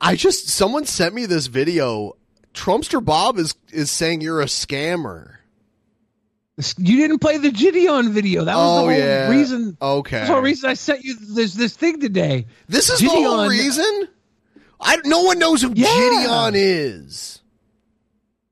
I- 0.00 0.16
just 0.16 0.48
someone 0.48 0.86
sent 0.86 1.14
me 1.14 1.26
this 1.26 1.46
video. 1.46 2.16
Trumpster 2.54 3.04
Bob 3.04 3.38
is 3.38 3.54
is 3.72 3.90
saying 3.90 4.20
you're 4.20 4.40
a 4.42 4.46
scammer. 4.46 5.36
You 6.76 6.96
didn't 6.98 7.18
play 7.20 7.38
the 7.38 7.50
Gideon 7.50 8.12
video. 8.12 8.44
That 8.44 8.54
was 8.56 8.70
Oh, 8.70 8.74
the 8.86 8.92
whole 8.92 8.92
yeah. 8.92 9.28
reason. 9.30 9.76
Okay. 9.80 10.16
That's 10.18 10.28
the 10.28 10.34
whole 10.34 10.42
reason 10.42 10.68
I 10.70 10.74
sent 10.74 11.02
you 11.02 11.16
this 11.18 11.54
this 11.54 11.74
thing 11.74 11.98
today. 12.00 12.46
This 12.68 12.90
is 12.90 13.00
the 13.00 13.08
whole 13.08 13.48
reason. 13.48 14.08
I 14.80 14.98
no 15.04 15.22
one 15.22 15.38
knows 15.38 15.62
who 15.62 15.70
Gideon 15.74 16.52
is. 16.54 17.40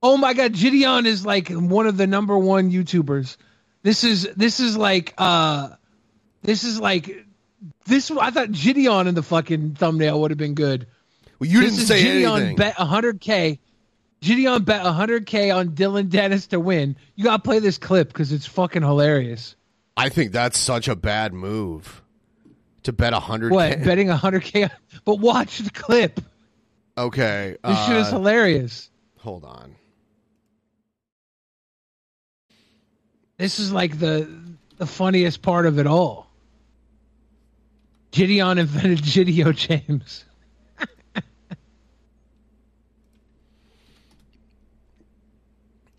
Oh 0.02 0.16
my 0.16 0.32
god, 0.32 0.54
Gideon 0.54 1.04
is 1.04 1.26
like 1.26 1.50
one 1.50 1.86
of 1.86 1.98
the 1.98 2.06
number 2.06 2.38
one 2.38 2.70
YouTubers. 2.72 3.36
This 3.82 4.02
is 4.02 4.26
this 4.34 4.60
is 4.60 4.76
like 4.78 5.12
uh 5.18 5.68
this 6.42 6.64
is 6.64 6.80
like 6.80 7.26
this 7.86 8.10
I 8.10 8.30
thought 8.30 8.52
Gideon 8.52 9.06
in 9.06 9.14
the 9.14 9.22
fucking 9.22 9.74
thumbnail 9.74 10.20
would 10.20 10.30
have 10.30 10.38
been 10.38 10.54
good. 10.54 10.86
Well, 11.38 11.48
you 11.48 11.60
This 11.60 11.74
didn't 11.76 11.86
say 11.88 12.02
Gideon 12.02 12.32
anything. 12.36 12.56
bet 12.56 12.74
100k. 12.76 13.58
Gideon 14.20 14.62
bet 14.64 14.82
100k 14.84 15.54
on 15.54 15.74
Dillon 15.74 16.08
Danis 16.08 16.48
to 16.48 16.60
win. 16.60 16.96
You 17.16 17.24
got 17.24 17.38
to 17.38 17.42
play 17.42 17.58
this 17.58 17.78
clip 17.78 18.08
because 18.08 18.32
it's 18.32 18.46
fucking 18.46 18.82
hilarious. 18.82 19.56
I 19.96 20.08
think 20.10 20.32
that's 20.32 20.58
such 20.58 20.88
a 20.88 20.96
bad 20.96 21.32
move 21.32 22.02
to 22.84 22.92
bet 22.92 23.12
a 23.12 23.20
hundred. 23.20 23.52
What 23.52 23.82
betting 23.82 24.08
100k? 24.08 24.70
But 25.04 25.16
watch 25.20 25.58
the 25.58 25.70
clip. 25.70 26.20
Okay, 26.98 27.56
This 27.64 27.86
shit 27.86 27.96
is 27.96 28.06
uh, 28.08 28.10
hilarious. 28.18 28.90
Hold 29.20 29.44
on. 29.44 29.74
This 33.38 33.58
is 33.58 33.72
like 33.72 33.98
the 33.98 34.28
the 34.76 34.86
funniest 34.86 35.40
part 35.42 35.64
of 35.66 35.78
it 35.78 35.86
all. 35.86 36.29
Gideon 38.10 38.58
invented 38.58 38.98
Gideo 38.98 39.54
James. 39.54 40.24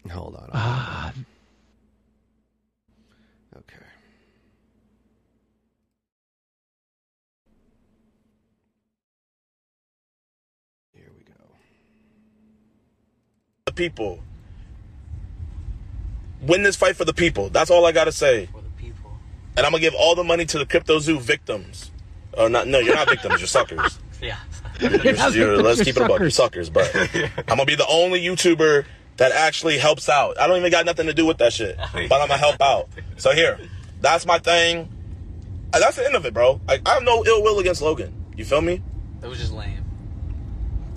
Hold 0.10 0.36
on. 0.36 0.50
Ah, 0.54 1.14
Okay. 3.56 3.78
Here 10.94 11.10
we 11.18 11.24
go. 11.24 11.34
The 13.66 13.74
people. 13.74 14.20
Win 16.42 16.64
this 16.64 16.76
fight 16.76 16.96
for 16.96 17.06
the 17.06 17.14
people. 17.14 17.50
That's 17.50 17.70
all 17.70 17.86
I 17.86 17.92
gotta 17.92 18.12
say. 18.12 18.48
For 18.48 18.62
the 18.62 18.70
people. 18.82 19.12
And 19.56 19.66
I'm 19.66 19.72
gonna 19.72 19.82
give 19.82 19.94
all 19.94 20.16
the 20.16 20.24
money 20.24 20.46
to 20.46 20.58
the 20.58 20.66
crypto 20.66 21.00
zoo 21.00 21.20
victims. 21.20 21.92
Uh, 22.38 22.48
not, 22.48 22.68
no, 22.68 22.80
you're 22.80 22.95
not 22.95 23.10
victims. 23.10 23.40
You're 23.40 23.48
suckers. 23.48 23.99
Yeah. 24.22 24.38
You're- 24.80 24.94
you're- 24.94 25.03
you're- 25.03 25.16
victims, 25.16 25.62
let's 25.64 25.78
you're 25.80 25.86
keep 25.86 25.98
it 25.98 26.03
above. 26.06 26.20
You're 26.20 26.30
suckers, 26.30 26.70
but 26.70 26.95
I'm 27.16 27.30
gonna 27.48 27.66
be 27.66 27.74
the 27.74 27.88
only 27.88 28.22
YouTuber 28.22 28.86
that 29.18 29.32
actually 29.32 29.80
helps 29.80 30.08
out. 30.10 30.40
I 30.40 30.45
don't 30.45 30.58
even 30.58 30.70
got 30.72 30.86
nothing 30.86 31.08
to 31.08 31.14
do 31.14 31.26
with 31.26 31.40
that 31.40 31.53
shit, 31.53 31.76
but 31.78 31.94
I'm 31.95 32.28
gonna 32.28 32.38
help 32.38 32.62
out. 32.62 32.88
So 33.18 33.32
here, 33.32 33.60
that's 33.99 34.28
my 34.28 34.38
thing. 34.38 34.90
Uh, 35.74 35.80
That's 35.80 35.95
the 35.95 36.06
end 36.06 36.16
of 36.16 36.26
it, 36.26 36.34
bro. 36.36 36.62
I, 36.68 36.80
I 36.86 36.94
have 36.95 37.03
no 37.03 37.24
ill 37.26 37.41
will 37.41 37.58
against 37.60 37.82
Logan. 37.82 38.14
You 38.36 38.45
feel 38.45 38.62
me? 38.62 38.82
That 39.22 39.30
was 39.30 39.40
just 39.40 39.53
lame. 39.53 39.84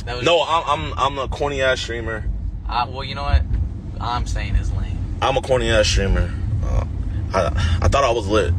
That 0.05 0.17
was 0.17 0.25
No, 0.27 0.43
I'm 0.43 0.93
I'm 0.93 0.99
I'm 0.99 1.19
a 1.19 1.29
corny 1.29 1.63
ass 1.63 1.81
streamer. 1.81 2.29
Uh, 2.69 2.87
well, 2.91 3.05
you 3.05 3.15
know 3.15 3.23
what? 3.23 3.43
I'm 4.01 4.27
saying 4.27 4.57
is 4.57 4.71
lame. 4.73 4.99
I'm 5.23 5.37
a 5.39 5.41
corny 5.43 5.71
ass 5.71 5.87
streamer. 5.87 6.31
Uh, 6.63 6.85
I, 7.33 7.79
I 7.83 7.89
thought 7.89 8.05
I 8.05 8.11
was 8.11 8.27
lit. 8.27 8.53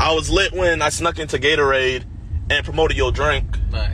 I 0.00 0.12
was 0.14 0.30
lit 0.30 0.52
when 0.52 0.82
I 0.82 0.88
snuck 0.88 1.18
into 1.18 1.38
Gatorade 1.38 2.04
and 2.50 2.64
promoted 2.64 2.96
your 2.96 3.12
drink. 3.12 3.46
But, 3.70 3.90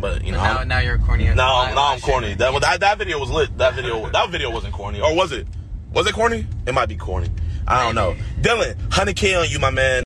but 0.00 0.24
you 0.24 0.32
know, 0.32 0.38
But 0.38 0.44
now, 0.44 0.58
I'm- 0.58 0.68
now 0.68 0.78
you're 0.80 0.98
corny. 0.98 1.24
now, 1.34 1.54
Why- 1.54 1.74
now 1.74 1.92
I'm 1.92 1.98
should- 2.00 2.08
corny. 2.08 2.34
That, 2.34 2.60
that 2.60 2.80
that 2.80 2.98
video 2.98 3.18
was 3.18 3.30
lit. 3.30 3.56
That 3.58 3.74
video 3.74 4.08
that 4.12 4.30
video 4.30 4.50
wasn't 4.50 4.74
corny, 4.74 5.00
or 5.00 5.14
was 5.14 5.32
it? 5.32 5.46
Was 5.92 6.06
it 6.06 6.14
corny? 6.14 6.46
It 6.66 6.72
might 6.74 6.88
be 6.88 6.96
corny. 6.96 7.28
I 7.66 7.84
don't 7.84 7.94
know. 7.94 8.16
Dillon, 8.40 8.76
hundred 8.90 9.16
k 9.16 9.34
on 9.34 9.48
you, 9.48 9.58
my 9.58 9.70
man. 9.70 10.02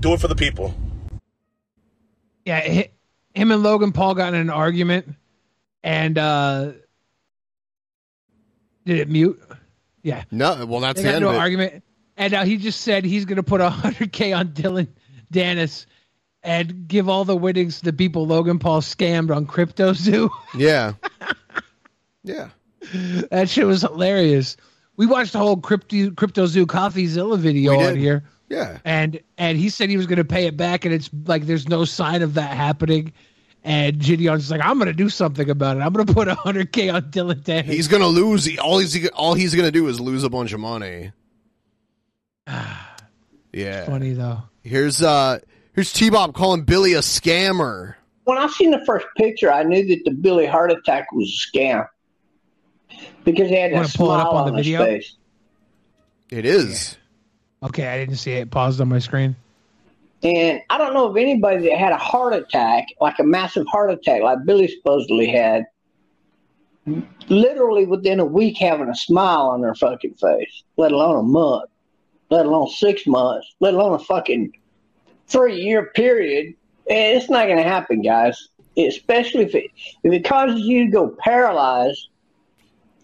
Do 0.00 0.12
it 0.12 0.20
for 0.20 0.28
the 0.28 0.36
people. 0.36 0.74
Yeah, 2.44 2.60
hi- 2.60 2.90
him 3.34 3.50
and 3.50 3.62
Logan 3.62 3.92
Paul 3.92 4.14
got 4.14 4.34
in 4.34 4.40
an 4.40 4.50
argument, 4.50 5.08
and 5.82 6.18
uh 6.18 6.72
did 8.84 8.98
it 8.98 9.08
mute? 9.08 9.40
Yeah. 10.02 10.24
No, 10.30 10.66
well 10.66 10.80
that's 10.80 10.96
they 10.96 11.02
the 11.04 11.08
end 11.08 11.16
into 11.18 11.28
of 11.28 11.34
an 11.34 11.40
argument, 11.40 11.84
and 12.16 12.32
now 12.32 12.44
he 12.44 12.56
just 12.56 12.80
said 12.80 13.04
he's 13.04 13.24
going 13.24 13.36
to 13.36 13.42
put 13.42 13.60
hundred 13.60 14.12
k 14.12 14.32
on 14.32 14.52
Dillon 14.52 14.88
Danis 15.32 15.86
and 16.42 16.88
give 16.88 17.08
all 17.08 17.24
the 17.24 17.36
winnings 17.36 17.78
to 17.78 17.84
the 17.84 17.92
people 17.92 18.26
Logan 18.26 18.58
Paul 18.58 18.80
scammed 18.80 19.34
on 19.34 19.46
Crypto 19.46 19.92
Zoo. 19.92 20.30
Yeah. 20.54 20.94
yeah. 22.24 22.50
that 23.30 23.48
shit 23.48 23.66
was 23.66 23.82
hilarious. 23.82 24.56
We 24.96 25.06
watched 25.06 25.32
the 25.32 25.38
whole 25.38 25.56
Crypto 25.56 26.10
Crypto 26.10 26.46
Zoo 26.46 26.66
CoffeeZilla 26.66 27.38
video 27.38 27.80
on 27.80 27.96
here. 27.96 28.24
Yeah. 28.48 28.78
And 28.84 29.20
and 29.38 29.56
he 29.56 29.70
said 29.70 29.88
he 29.88 29.96
was 29.96 30.06
going 30.06 30.18
to 30.18 30.24
pay 30.24 30.46
it 30.46 30.58
back, 30.58 30.84
and 30.84 30.92
it's 30.92 31.08
like 31.24 31.46
there's 31.46 31.68
no 31.68 31.86
sign 31.86 32.20
of 32.20 32.34
that 32.34 32.54
happening. 32.54 33.12
And 33.64 33.98
Gideon's 33.98 34.50
like, 34.50 34.60
I'm 34.62 34.76
going 34.76 34.88
to 34.88 34.92
do 34.92 35.08
something 35.08 35.48
about 35.48 35.76
it. 35.76 35.80
I'm 35.80 35.92
going 35.92 36.06
to 36.06 36.12
put 36.12 36.28
100k 36.28 36.92
on 36.92 37.10
Dillon 37.10 37.40
Danis. 37.40 37.64
He's 37.64 37.88
gonna 37.88 38.08
lose. 38.08 38.58
All 38.58 38.78
he's 38.78 39.08
all 39.10 39.34
he's 39.34 39.54
gonna 39.54 39.70
do 39.70 39.86
is 39.86 40.00
lose 40.00 40.24
a 40.24 40.30
bunch 40.30 40.52
of 40.52 40.60
money. 40.60 41.12
Yeah. 43.54 43.84
Funny 43.84 44.14
though. 44.14 44.44
Here's 44.62 45.02
uh 45.02 45.38
here's 45.74 45.92
T 45.92 46.08
Bob 46.08 46.32
calling 46.34 46.62
Billy 46.62 46.94
a 46.94 47.00
scammer. 47.00 47.96
When 48.24 48.38
I 48.38 48.46
seen 48.46 48.70
the 48.70 48.82
first 48.86 49.06
picture, 49.18 49.52
I 49.52 49.62
knew 49.62 49.86
that 49.88 50.04
the 50.06 50.10
Billy 50.10 50.46
heart 50.46 50.72
attack 50.72 51.12
was 51.12 51.28
a 51.28 51.58
scam 51.58 51.86
because 53.24 53.50
he 53.50 53.56
had 53.56 53.72
Wanna 53.72 53.84
a 53.84 53.88
pull 53.90 54.06
it 54.10 54.14
smile 54.16 54.26
up 54.26 54.32
on 54.32 54.46
on, 54.46 54.52
the 54.52 54.56
his 54.58 54.66
video? 54.68 54.84
face. 54.86 55.16
It 56.30 56.46
is. 56.46 56.96
Okay, 57.62 57.86
I 57.86 57.98
didn't 57.98 58.16
see 58.16 58.32
it. 58.32 58.50
Paused 58.50 58.80
on 58.80 58.88
my 58.88 59.00
screen. 59.00 59.36
And 60.22 60.62
I 60.70 60.78
don't 60.78 60.94
know 60.94 61.08
of 61.08 61.16
anybody 61.18 61.68
that 61.68 61.76
had 61.78 61.92
a 61.92 61.98
heart 61.98 62.32
attack, 62.32 62.86
like 63.02 63.18
a 63.18 63.24
massive 63.24 63.66
heart 63.66 63.90
attack, 63.90 64.22
like 64.22 64.38
Billy 64.46 64.68
supposedly 64.68 65.26
had, 65.26 65.66
literally 67.28 67.84
within 67.84 68.18
a 68.18 68.24
week 68.24 68.56
having 68.56 68.88
a 68.88 68.94
smile 68.94 69.48
on 69.48 69.60
their 69.60 69.74
fucking 69.74 70.14
face, 70.14 70.62
let 70.78 70.90
alone 70.92 71.18
a 71.18 71.22
month, 71.22 71.68
let 72.32 72.46
alone 72.46 72.68
six 72.68 73.06
months, 73.06 73.54
let 73.60 73.74
alone 73.74 73.92
a 73.94 73.98
fucking 73.98 74.52
three 75.26 75.60
year 75.60 75.90
period. 75.94 76.54
It's 76.86 77.28
not 77.28 77.44
going 77.46 77.58
to 77.58 77.62
happen, 77.62 78.00
guys. 78.02 78.48
especially 78.76 79.44
if 79.44 79.54
it 79.54 79.70
if 80.02 80.12
it 80.12 80.24
causes 80.24 80.60
you 80.60 80.86
to 80.86 80.90
go 80.90 81.16
paralyzed 81.18 82.08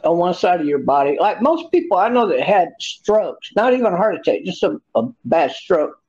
on 0.02 0.16
one 0.16 0.32
side 0.34 0.60
of 0.60 0.66
your 0.66 0.78
body. 0.78 1.18
Like 1.20 1.42
most 1.42 1.70
people 1.70 1.98
I 1.98 2.08
know 2.08 2.26
that 2.28 2.40
had 2.40 2.70
strokes, 2.80 3.50
not 3.54 3.74
even 3.74 3.92
a 3.92 3.96
heart 3.96 4.14
attack, 4.16 4.44
just 4.44 4.62
a, 4.62 4.80
a 4.94 5.08
bad 5.24 5.52
stroke, 5.52 6.00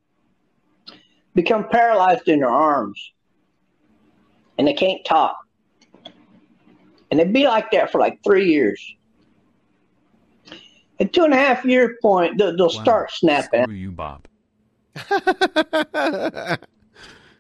become 1.36 1.68
paralyzed 1.70 2.28
in 2.28 2.40
their 2.40 2.50
arms, 2.50 3.12
and 4.58 4.68
they 4.68 4.74
can't 4.74 5.04
talk, 5.06 5.38
and 7.12 7.20
they'd 7.20 7.34
be 7.34 7.48
like 7.48 7.72
that 7.72 7.92
for 7.92 8.00
like 8.00 8.24
three 8.24 8.50
years. 8.50 8.82
At 11.00 11.14
two 11.14 11.24
and 11.24 11.34
a 11.34 11.38
half 11.38 11.64
year 11.64 11.98
point, 12.02 12.38
they'll, 12.38 12.56
they'll 12.56 12.70
start 12.70 13.12
snapping. 13.12 13.64
Screw 13.64 13.74
you, 13.74 13.92
Bob. 13.92 14.28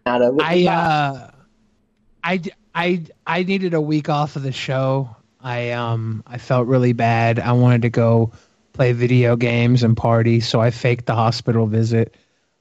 out 0.05 0.21
of 0.21 0.35
it. 0.35 0.41
I 0.41 0.65
uh, 0.67 1.31
I 2.23 2.41
I 2.73 3.03
I 3.25 3.43
needed 3.43 3.73
a 3.73 3.81
week 3.81 4.09
off 4.09 4.35
of 4.35 4.43
the 4.43 4.51
show. 4.51 5.15
I 5.41 5.71
um 5.71 6.23
I 6.25 6.37
felt 6.37 6.67
really 6.67 6.93
bad. 6.93 7.39
I 7.39 7.53
wanted 7.53 7.83
to 7.83 7.89
go 7.89 8.31
play 8.73 8.93
video 8.93 9.35
games 9.35 9.83
and 9.83 9.95
party, 9.95 10.39
so 10.39 10.61
I 10.61 10.71
faked 10.71 11.05
the 11.05 11.15
hospital 11.15 11.67
visit. 11.67 12.15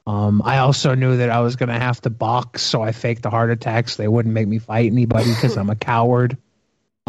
Um, 0.07 0.41
I 0.43 0.59
also 0.59 0.95
knew 0.95 1.19
that 1.19 1.29
I 1.29 1.41
was 1.41 1.57
going 1.57 1.69
to 1.69 1.79
have 1.79 2.01
to 2.01 2.11
box, 2.11 2.63
so 2.63 2.81
I 2.81 2.93
faked 2.93 3.23
the 3.23 3.31
heart 3.31 3.51
attack 3.51 3.91
so 3.91 4.03
they 4.03 4.09
wouldn't 4.09 4.33
make 4.33 4.49
me 4.49 4.59
fight 4.59 4.91
anybody 4.91 5.29
because 5.35 5.59
I'm 5.59 5.69
a 5.69 5.77
coward. 5.77 6.39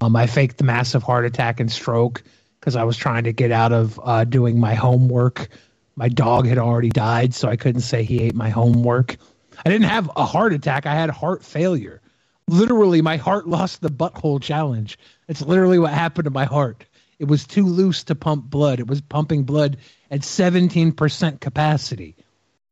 Um, 0.02 0.18
I 0.18 0.28
faked 0.28 0.58
the 0.58 0.66
massive 0.66 1.02
heart 1.02 1.26
attack 1.26 1.62
and 1.62 1.72
stroke 1.72 2.24
because 2.60 2.76
I 2.76 2.84
was 2.84 2.98
trying 2.98 3.24
to 3.24 3.34
get 3.34 3.52
out 3.52 3.72
of 3.72 4.00
uh, 4.04 4.24
doing 4.24 4.60
my 4.60 4.74
homework. 4.74 5.50
My 5.96 6.10
dog 6.10 6.48
had 6.48 6.58
already 6.58 6.90
died, 6.90 7.34
so 7.34 7.50
I 7.50 7.56
couldn't 7.56 7.82
say 7.82 8.04
he 8.04 8.22
ate 8.22 8.36
my 8.36 8.50
homework. 8.50 9.18
I 9.66 9.70
didn't 9.70 9.90
have 9.90 10.10
a 10.16 10.26
heart 10.26 10.54
attack. 10.54 10.86
I 10.86 10.96
had 10.96 11.10
heart 11.10 11.44
failure. 11.44 12.02
Literally, 12.48 13.02
my 13.02 13.18
heart 13.18 13.48
lost 13.48 13.82
the 13.82 13.90
butthole 13.90 14.42
challenge. 14.42 14.98
It's 15.28 15.42
literally 15.42 15.78
what 15.78 15.94
happened 15.94 16.26
to 16.26 16.32
my 16.32 16.46
heart. 16.46 16.86
It 17.20 17.28
was 17.28 17.46
too 17.46 17.66
loose 17.66 18.06
to 18.06 18.16
pump 18.16 18.46
blood. 18.46 18.80
It 18.80 18.88
was 18.88 19.02
pumping 19.02 19.44
blood 19.44 19.78
at 20.10 20.22
17% 20.22 21.40
capacity. 21.42 22.16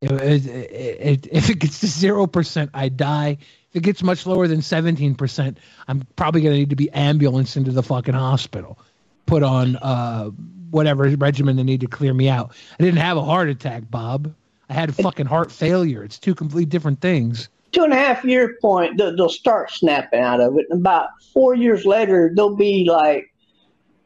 It, 0.01 0.11
it, 0.11 0.45
it, 0.45 1.27
if 1.31 1.49
it 1.49 1.59
gets 1.59 1.81
to 1.81 1.88
0%, 1.88 2.69
I 2.73 2.89
die. 2.89 3.38
If 3.69 3.76
it 3.76 3.84
gets 3.84 4.01
much 4.01 4.26
lower 4.26 4.47
than 4.47 4.59
17%, 4.59 5.57
I'm 5.88 6.07
probably 6.15 6.41
going 6.41 6.53
to 6.53 6.59
need 6.59 6.69
to 6.69 6.76
be 6.76 6.91
ambulanced 6.91 7.57
into 7.57 7.72
the 7.72 7.84
fucking 7.84 8.14
hospital, 8.14 8.80
put 9.28 9.44
on 9.44 9.76
uh, 9.78 10.32
whatever 10.72 11.08
regimen 11.18 11.56
they 11.56 11.64
need 11.64 11.82
to 11.82 11.88
clear 11.88 12.14
me 12.14 12.28
out. 12.30 12.54
I 12.80 12.84
didn't 12.84 12.99
have 12.99 13.18
a 13.18 13.24
heart 13.24 13.49
attack, 13.49 13.84
Bob. 13.91 14.34
I 14.70 14.74
had 14.74 14.94
fucking 14.95 15.28
heart 15.28 15.52
failure. 15.52 16.04
It's 16.04 16.18
two 16.18 16.34
completely 16.34 16.66
different 16.66 16.99
things. 16.99 17.49
Two 17.72 17.84
and 17.84 17.94
a 17.94 17.98
half 17.98 18.26
year 18.26 18.58
point, 18.62 18.98
they'll, 18.98 19.30
start 19.30 19.72
snapping 19.72 20.20
out 20.20 20.41
of 20.41 20.58
it. 20.58 20.66
And 20.70 20.80
about 20.80 21.10
four 21.34 21.54
years 21.54 21.86
later, 21.86 22.32
they'll 22.36 22.56
be 22.56 22.86
like, 22.90 23.32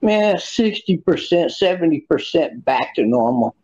man, 0.01 0.35
60%, 0.35 1.03
70% 1.03 2.65
back 2.65 2.95
to 2.95 3.05
normal. 3.05 3.55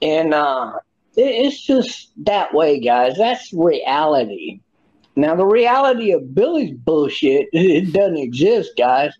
And 0.00 0.32
uh, 0.32 0.74
it's 1.16 1.60
just 1.60 2.12
that 2.24 2.54
way, 2.54 2.78
guys. 2.78 3.16
That's 3.16 3.52
reality. 3.52 4.60
Now, 5.16 5.34
the 5.34 5.46
reality 5.46 6.12
of 6.12 6.34
Billy's 6.34 6.72
bullshit, 6.72 7.48
it 7.52 7.92
doesn't 7.92 8.18
exist, 8.18 8.72
guys. 8.78 9.12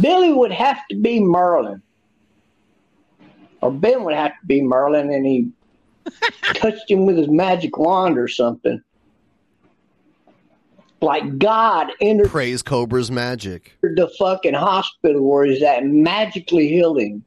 Billy 0.00 0.32
would 0.32 0.52
have 0.52 0.78
to 0.90 0.96
be 0.96 1.20
Merlin 1.20 1.82
or 3.62 3.70
Ben 3.70 4.04
would 4.04 4.14
have 4.14 4.32
to 4.32 4.46
be 4.46 4.60
Merlin, 4.60 5.10
and 5.10 5.24
he 5.24 5.50
touched 6.54 6.90
him 6.90 7.06
with 7.06 7.16
his 7.16 7.28
magic 7.28 7.78
wand 7.78 8.18
or 8.18 8.28
something. 8.28 8.82
Like 11.00 11.38
God 11.38 11.90
entered 12.00 12.28
Praise 12.28 12.62
Cobra's 12.62 13.10
magic. 13.10 13.76
the 13.82 14.08
fucking 14.18 14.54
hospital 14.54 15.22
where 15.22 15.44
he's 15.44 15.62
at, 15.62 15.84
magically 15.84 16.68
healed 16.68 17.00
him. 17.00 17.24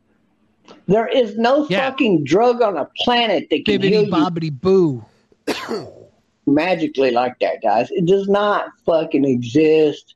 There 0.88 1.08
is 1.08 1.38
no 1.38 1.68
fucking 1.68 2.24
drug 2.24 2.62
on 2.62 2.78
a 2.78 2.86
planet 2.98 3.48
that 3.50 3.66
can 3.66 3.82
heal 3.82 4.06
Bibbidi 4.06 4.10
bobbidi 4.10 4.62
boo. 4.62 5.06
magically 6.46 7.12
like 7.12 7.38
that, 7.40 7.62
guys. 7.62 7.92
It 7.92 8.06
does 8.06 8.28
not 8.28 8.68
fucking 8.86 9.26
exist. 9.26 10.16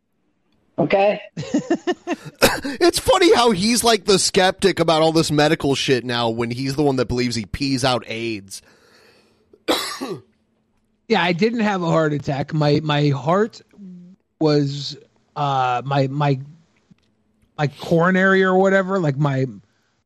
Okay. 0.79 1.21
it's 1.35 2.99
funny 2.99 3.35
how 3.35 3.51
he's 3.51 3.83
like 3.83 4.05
the 4.05 4.17
skeptic 4.17 4.79
about 4.79 5.01
all 5.01 5.11
this 5.11 5.29
medical 5.29 5.75
shit 5.75 6.05
now 6.05 6.29
when 6.29 6.51
he's 6.51 6.75
the 6.75 6.83
one 6.83 6.95
that 6.95 7.07
believes 7.07 7.35
he 7.35 7.45
pees 7.45 7.83
out 7.83 8.03
AIDS. 8.07 8.61
Yeah, 11.09 11.23
I 11.23 11.33
didn't 11.33 11.61
have 11.61 11.81
a 11.81 11.87
heart 11.87 12.13
attack. 12.13 12.53
My 12.53 12.81
my 12.81 13.09
heart 13.09 13.61
was 14.39 14.95
uh 15.35 15.81
my 15.83 16.05
my 16.07 16.39
my 17.57 17.65
coronary 17.65 18.43
or 18.43 18.55
whatever, 18.55 18.99
like 18.99 19.17
my 19.17 19.47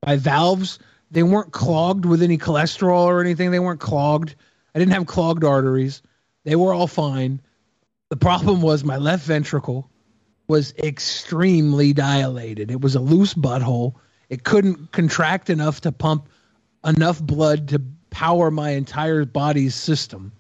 my 0.06 0.16
valves, 0.16 0.80
they 1.12 1.24
weren't 1.24 1.52
clogged 1.52 2.06
with 2.06 2.24
any 2.24 2.38
cholesterol 2.38 3.04
or 3.04 3.20
anything. 3.20 3.52
They 3.52 3.60
weren't 3.60 3.82
clogged. 3.82 4.36
I 4.74 4.80
didn't 4.80 4.94
have 4.94 5.06
clogged 5.06 5.44
arteries. 5.44 6.02
They 6.46 6.56
were 6.56 6.74
all 6.74 6.88
fine. 6.88 7.42
The 8.10 8.16
problem 8.16 8.62
was 8.62 8.86
my 8.86 8.96
left 8.96 9.26
ventricle 9.26 9.90
was 10.48 10.74
extremely 10.78 11.94
dilated. 11.94 12.72
It 12.72 12.82
was 12.82 12.96
a 12.96 13.00
loose 13.00 13.34
butthole. 13.34 13.96
It 14.30 14.44
couldn't 14.44 14.92
contract 14.92 15.50
enough 15.50 15.82
to 15.82 15.92
pump 15.92 16.28
enough 16.86 17.22
blood 17.22 17.70
to 17.70 17.82
power 18.10 18.52
my 18.52 18.72
entire 18.72 19.26
body's 19.26 19.76
system. 19.76 20.34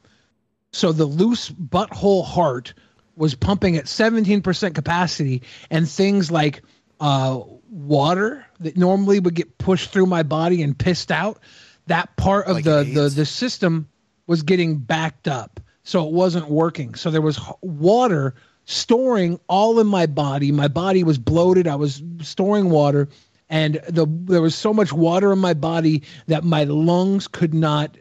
So 0.71 0.91
the 0.91 1.05
loose 1.05 1.49
butthole 1.49 2.25
heart 2.25 2.73
was 3.15 3.35
pumping 3.35 3.77
at 3.77 3.85
17% 3.85 4.73
capacity, 4.73 5.43
and 5.69 5.87
things 5.87 6.31
like 6.31 6.63
uh, 6.99 7.41
water 7.69 8.45
that 8.59 8.77
normally 8.77 9.19
would 9.19 9.35
get 9.35 9.57
pushed 9.57 9.91
through 9.91 10.05
my 10.05 10.23
body 10.23 10.63
and 10.63 10.77
pissed 10.77 11.11
out, 11.11 11.39
that 11.87 12.15
part 12.15 12.47
of 12.47 12.63
the, 12.63 12.83
the 12.83 13.09
the 13.09 13.25
system 13.25 13.89
was 14.25 14.43
getting 14.43 14.77
backed 14.77 15.27
up, 15.27 15.59
so 15.83 16.07
it 16.07 16.13
wasn't 16.13 16.49
working. 16.49 16.95
So 16.95 17.11
there 17.11 17.21
was 17.21 17.39
water 17.61 18.35
storing 18.65 19.39
all 19.47 19.79
in 19.79 19.87
my 19.87 20.05
body. 20.05 20.51
My 20.51 20.67
body 20.67 21.03
was 21.03 21.17
bloated. 21.17 21.67
I 21.67 21.75
was 21.75 22.01
storing 22.21 22.69
water, 22.69 23.09
and 23.49 23.75
the 23.87 24.05
there 24.07 24.41
was 24.41 24.55
so 24.55 24.73
much 24.73 24.93
water 24.93 25.31
in 25.33 25.39
my 25.39 25.53
body 25.53 26.03
that 26.27 26.43
my 26.43 26.63
lungs 26.63 27.27
could 27.27 27.53
not 27.53 27.97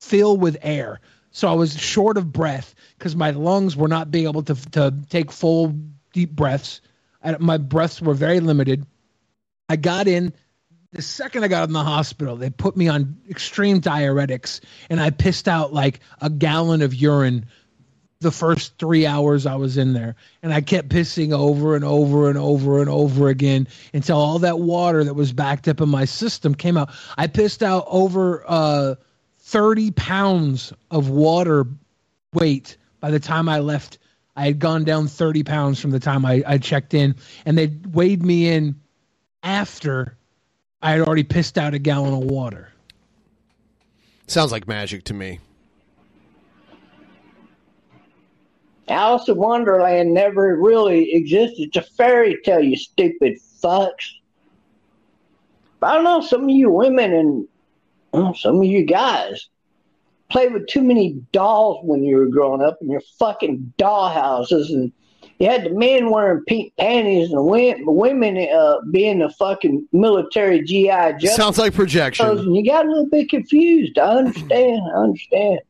fill 0.00 0.36
with 0.36 0.56
air. 0.62 1.00
So 1.30 1.48
I 1.48 1.52
was 1.54 1.78
short 1.78 2.16
of 2.16 2.32
breath 2.32 2.74
because 2.96 3.14
my 3.14 3.30
lungs 3.30 3.76
were 3.76 3.88
not 3.88 4.10
being 4.10 4.28
able 4.28 4.42
to 4.44 4.54
to 4.72 4.94
take 5.08 5.30
full 5.30 5.74
deep 6.12 6.30
breaths. 6.30 6.80
I, 7.22 7.36
my 7.38 7.58
breaths 7.58 8.00
were 8.00 8.14
very 8.14 8.40
limited. 8.40 8.86
I 9.68 9.76
got 9.76 10.08
in 10.08 10.32
the 10.92 11.02
second 11.02 11.44
I 11.44 11.48
got 11.48 11.68
in 11.68 11.74
the 11.74 11.84
hospital. 11.84 12.36
They 12.36 12.50
put 12.50 12.76
me 12.76 12.88
on 12.88 13.18
extreme 13.28 13.80
diuretics, 13.80 14.60
and 14.88 15.00
I 15.00 15.10
pissed 15.10 15.46
out 15.46 15.72
like 15.72 16.00
a 16.20 16.30
gallon 16.30 16.82
of 16.82 16.94
urine 16.94 17.46
the 18.20 18.30
first 18.32 18.76
three 18.78 19.06
hours 19.06 19.46
I 19.46 19.54
was 19.54 19.78
in 19.78 19.92
there. 19.92 20.16
And 20.42 20.52
I 20.52 20.60
kept 20.60 20.88
pissing 20.88 21.32
over 21.32 21.76
and 21.76 21.84
over 21.84 22.28
and 22.28 22.36
over 22.36 22.80
and 22.80 22.90
over 22.90 23.28
again 23.28 23.68
until 23.94 24.18
all 24.18 24.40
that 24.40 24.58
water 24.58 25.04
that 25.04 25.14
was 25.14 25.32
backed 25.32 25.68
up 25.68 25.80
in 25.80 25.88
my 25.88 26.04
system 26.04 26.54
came 26.54 26.76
out. 26.76 26.90
I 27.16 27.28
pissed 27.28 27.62
out 27.62 27.84
over 27.86 28.44
uh, 28.46 28.96
30 29.38 29.92
pounds 29.92 30.72
of 30.90 31.10
water 31.10 31.66
weight 32.32 32.76
by 33.00 33.10
the 33.10 33.20
time 33.20 33.48
I 33.48 33.60
left. 33.60 33.98
I 34.34 34.46
had 34.46 34.58
gone 34.58 34.84
down 34.84 35.06
30 35.08 35.44
pounds 35.44 35.80
from 35.80 35.90
the 35.90 36.00
time 36.00 36.24
I, 36.24 36.42
I 36.46 36.58
checked 36.58 36.94
in, 36.94 37.16
and 37.44 37.58
they 37.58 37.66
weighed 37.66 38.22
me 38.22 38.48
in 38.48 38.80
after 39.42 40.16
I 40.80 40.92
had 40.92 41.00
already 41.00 41.24
pissed 41.24 41.58
out 41.58 41.74
a 41.74 41.78
gallon 41.78 42.14
of 42.14 42.30
water. 42.30 42.68
Sounds 44.28 44.52
like 44.52 44.68
magic 44.68 45.04
to 45.04 45.14
me. 45.14 45.40
Alice 48.90 49.28
in 49.28 49.36
Wonderland 49.36 50.14
never 50.14 50.56
really 50.56 51.12
existed. 51.12 51.68
It's 51.68 51.76
a 51.76 51.82
fairy 51.82 52.38
tale, 52.44 52.60
you 52.60 52.76
stupid 52.76 53.38
fucks. 53.62 54.12
But 55.80 55.86
I 55.88 55.94
don't 55.94 56.04
know, 56.04 56.20
some 56.20 56.44
of 56.44 56.50
you 56.50 56.70
women 56.70 57.12
and 58.12 58.36
some 58.36 58.58
of 58.58 58.64
you 58.64 58.84
guys 58.84 59.48
played 60.30 60.52
with 60.52 60.66
too 60.66 60.82
many 60.82 61.14
dolls 61.32 61.84
when 61.84 62.02
you 62.02 62.16
were 62.16 62.26
growing 62.26 62.62
up 62.62 62.78
in 62.80 62.90
your 62.90 63.02
fucking 63.18 63.72
doll 63.78 64.08
houses 64.10 64.70
and 64.70 64.92
you 65.38 65.48
had 65.48 65.64
the 65.64 65.70
men 65.70 66.10
wearing 66.10 66.42
pink 66.46 66.72
panties 66.78 67.28
and 67.28 67.38
the 67.38 67.42
women, 67.42 67.84
women 67.86 68.48
uh, 68.52 68.78
being 68.90 69.20
the 69.20 69.30
fucking 69.30 69.86
military 69.92 70.62
GI 70.62 71.14
Joe. 71.20 71.28
Sounds 71.36 71.58
like 71.58 71.74
projection. 71.74 72.26
And 72.26 72.56
you 72.56 72.64
got 72.64 72.86
a 72.86 72.88
little 72.88 73.06
bit 73.06 73.28
confused. 73.28 73.98
I 73.98 74.16
understand. 74.16 74.82
I 74.94 74.98
understand. 74.98 75.60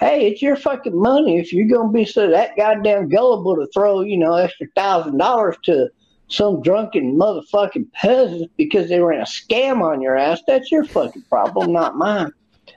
Hey, 0.00 0.28
it's 0.28 0.42
your 0.42 0.56
fucking 0.56 0.98
money. 1.00 1.38
If 1.38 1.52
you're 1.52 1.68
gonna 1.68 1.92
be 1.92 2.04
so 2.04 2.30
that 2.30 2.56
goddamn 2.56 3.08
gullible 3.08 3.56
to 3.56 3.66
throw, 3.72 4.00
you 4.00 4.16
know, 4.16 4.34
extra 4.34 4.66
thousand 4.74 5.18
dollars 5.18 5.56
to 5.64 5.88
some 6.28 6.62
drunken 6.62 7.16
motherfucking 7.16 7.92
peasant 7.92 8.50
because 8.56 8.88
they 8.88 9.00
ran 9.00 9.20
a 9.20 9.24
scam 9.24 9.82
on 9.82 10.00
your 10.00 10.16
ass, 10.16 10.40
that's 10.46 10.70
your 10.70 10.84
fucking 10.84 11.24
problem, 11.28 11.72
not 11.72 11.96
mine. 11.96 12.32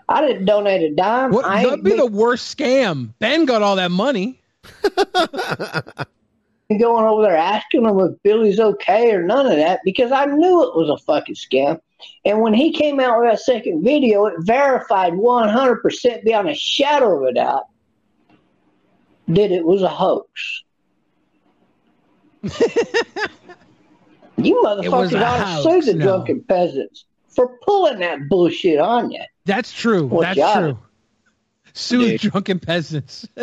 I 0.07 0.25
didn't 0.25 0.45
donate 0.45 0.83
a 0.83 0.95
dime. 0.95 1.31
What, 1.31 1.45
that'd 1.45 1.83
be 1.83 1.91
big- 1.91 1.99
the 1.99 2.05
worst 2.05 2.57
scam. 2.57 3.13
Ben 3.19 3.45
got 3.45 3.61
all 3.61 3.75
that 3.77 3.91
money. 3.91 4.41
going 6.79 7.05
over 7.05 7.23
there 7.23 7.35
asking 7.35 7.85
him 7.85 7.99
if 7.99 8.21
Billy's 8.23 8.59
okay 8.59 9.11
or 9.11 9.23
none 9.23 9.45
of 9.45 9.57
that 9.57 9.81
because 9.83 10.11
I 10.11 10.25
knew 10.25 10.63
it 10.63 10.75
was 10.75 10.89
a 10.89 11.03
fucking 11.03 11.35
scam. 11.35 11.79
And 12.25 12.41
when 12.41 12.53
he 12.53 12.71
came 12.71 12.99
out 12.99 13.19
with 13.19 13.29
that 13.29 13.39
second 13.39 13.83
video, 13.83 14.25
it 14.25 14.35
verified 14.39 15.13
100% 15.13 16.23
beyond 16.23 16.49
a 16.49 16.55
shadow 16.55 17.17
of 17.17 17.29
a 17.29 17.33
doubt 17.33 17.67
that 19.27 19.51
it 19.51 19.65
was 19.65 19.81
a 19.81 19.89
hoax. 19.89 20.63
you 22.43 22.49
motherfuckers 24.63 25.21
ought 25.21 25.57
to 25.57 25.63
sue 25.63 25.81
the 25.81 25.97
no. 25.97 26.05
drunken 26.05 26.43
peasants 26.43 27.05
for 27.29 27.57
pulling 27.63 27.99
that 27.99 28.27
bullshit 28.29 28.79
on 28.79 29.11
you. 29.11 29.21
That's 29.45 29.71
true. 29.71 30.05
Well, 30.05 30.21
That's 30.21 30.57
true. 30.57 30.79
Sue 31.73 32.05
the 32.05 32.17
Dude. 32.17 32.31
drunken 32.31 32.59
peasants. 32.59 33.27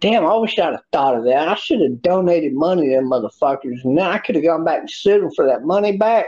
Damn, 0.00 0.26
I 0.26 0.36
wish 0.36 0.58
I'd 0.58 0.72
have 0.72 0.82
thought 0.92 1.16
of 1.16 1.24
that. 1.24 1.48
I 1.48 1.54
should 1.54 1.80
have 1.80 2.02
donated 2.02 2.52
money 2.52 2.88
to 2.88 2.96
them 2.96 3.10
motherfuckers, 3.10 3.82
and 3.84 3.96
then 3.96 4.04
I 4.06 4.18
could 4.18 4.34
have 4.34 4.44
gone 4.44 4.64
back 4.64 4.80
and 4.80 4.90
sued 4.90 5.22
them 5.22 5.30
for 5.34 5.46
that 5.46 5.64
money 5.64 5.96
back. 5.96 6.26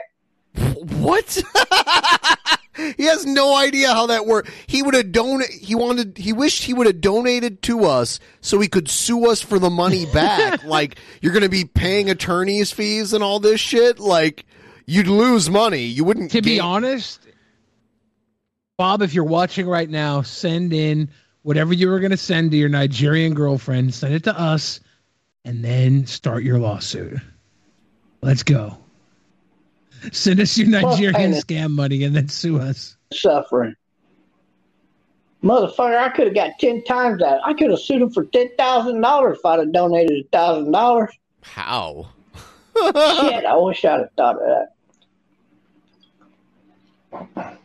What? 1.01 1.43
he 2.97 3.05
has 3.05 3.27
no 3.27 3.55
idea 3.55 3.89
how 3.89 4.07
that 4.07 4.27
worked. 4.27 4.51
He 4.66 4.82
would 4.82 4.95
have 4.95 5.12
donated. 5.12 5.55
He 5.61 5.74
wanted. 5.74 6.16
He 6.16 6.32
wished 6.32 6.62
he 6.62 6.73
would 6.73 6.86
have 6.86 7.01
donated 7.01 7.62
to 7.62 7.85
us 7.85 8.20
so 8.40 8.59
he 8.59 8.69
could 8.69 8.89
sue 8.89 9.31
us 9.31 9.43
for 9.43 9.59
the 9.59 9.70
money 9.70 10.07
back. 10.12 10.65
like 10.65 10.97
you're 11.20 11.32
going 11.32 11.43
to 11.43 11.49
be 11.49 11.65
paying 11.65 12.11
attorneys 12.11 12.73
fees 12.73 13.12
and 13.12 13.23
all 13.23 13.40
this 13.40 13.61
shit. 13.61 13.99
Like 13.99 14.47
you'd 14.86 15.09
lose 15.09 15.51
money. 15.51 15.85
You 15.85 16.05
wouldn't. 16.05 16.31
to 16.32 16.43
be 16.43 16.61
honest, 16.61 17.20
Bob, 18.77 19.03
if 19.03 19.12
you're 19.12 19.24
watching 19.24 19.66
right 19.66 19.89
now, 19.89 20.23
send 20.23 20.73
in 20.73 21.11
whatever 21.49 21.73
you 21.73 21.89
were 21.89 21.99
going 21.99 22.11
to 22.11 22.16
send 22.19 22.51
to 22.51 22.59
your 22.59 22.69
Nigerian 22.69 23.33
girlfriend. 23.33 23.95
Send 23.95 24.12
it 24.12 24.25
to 24.25 24.39
us, 24.39 24.81
and 25.47 25.65
then 25.65 26.07
start 26.07 26.43
your 26.45 26.59
lawsuit. 26.59 27.15
Let's 28.20 28.43
go. 28.43 28.77
Send 30.12 30.41
us 30.41 30.59
your 30.59 30.69
Nigerian 30.69 31.15
payment. 31.15 31.47
scam 31.47 31.70
money, 31.70 32.05
and 32.05 32.15
then 32.15 32.29
sue 32.29 32.61
us. 32.61 32.99
Suffering. 33.15 33.75
Motherfucker, 35.43 35.97
I 35.97 36.11
could 36.11 36.27
have 36.27 36.35
got 36.35 36.59
10 36.61 36.85
times 36.85 37.20
that. 37.20 37.41
I 37.43 37.55
could 37.55 37.70
have 37.70 37.81
sued 37.81 38.03
him 38.03 38.11
for 38.11 38.27
$10,000 38.27 39.33
if 39.35 39.47
I'd 39.47 39.59
have 39.61 39.73
donated 39.73 40.31
$1,000. 40.31 41.09
How? 41.41 42.11
Shit, 42.77 43.47
I 43.47 43.57
wish 43.57 43.87
I'd 43.87 44.01
have 44.01 44.11
thought 44.19 44.37
of 44.37 44.66
that. 47.33 47.59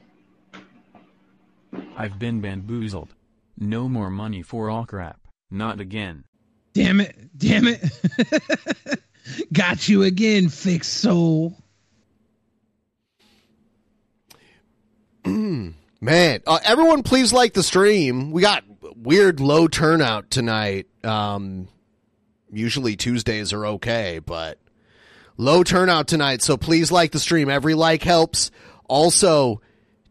I've 1.97 2.17
been 2.17 2.39
bamboozled. 2.39 3.09
No 3.57 3.87
more 3.87 4.09
money 4.09 4.41
for 4.41 4.69
all 4.69 4.85
crap. 4.85 5.19
Not 5.51 5.79
again. 5.79 6.23
Damn 6.73 6.99
it! 6.99 7.29
Damn 7.37 7.67
it! 7.67 8.99
Got 9.53 9.87
you 9.87 10.03
again, 10.03 10.49
fake 10.49 10.83
soul. 10.83 11.55
Man, 16.03 16.41
uh, 16.45 16.59
everyone, 16.65 17.03
please 17.03 17.31
like 17.31 17.53
the 17.53 17.63
stream. 17.63 18.31
We 18.31 18.41
got 18.41 18.65
weird 18.97 19.39
low 19.39 19.69
turnout 19.69 20.29
tonight. 20.29 20.87
Um, 21.03 21.69
usually 22.51 22.97
Tuesdays 22.97 23.53
are 23.53 23.65
okay, 23.67 24.19
but 24.19 24.59
low 25.37 25.63
turnout 25.63 26.07
tonight. 26.07 26.41
So 26.41 26.57
please 26.57 26.91
like 26.91 27.11
the 27.13 27.19
stream. 27.19 27.49
Every 27.49 27.73
like 27.73 28.03
helps. 28.03 28.51
Also, 28.89 29.61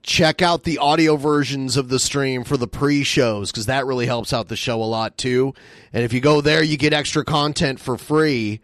check 0.02 0.42
out 0.42 0.64
the 0.64 0.78
audio 0.78 1.16
versions 1.16 1.76
of 1.76 1.88
the 1.88 1.98
stream 1.98 2.44
for 2.44 2.56
the 2.56 2.66
pre-shows 2.66 3.52
because 3.52 3.66
that 3.66 3.86
really 3.86 4.06
helps 4.06 4.32
out 4.32 4.48
the 4.48 4.56
show 4.56 4.82
a 4.82 4.84
lot 4.84 5.16
too. 5.16 5.54
And 5.92 6.04
if 6.04 6.12
you 6.12 6.20
go 6.20 6.40
there, 6.40 6.62
you 6.62 6.76
get 6.76 6.92
extra 6.92 7.24
content 7.24 7.78
for 7.80 7.96
free. 7.96 8.60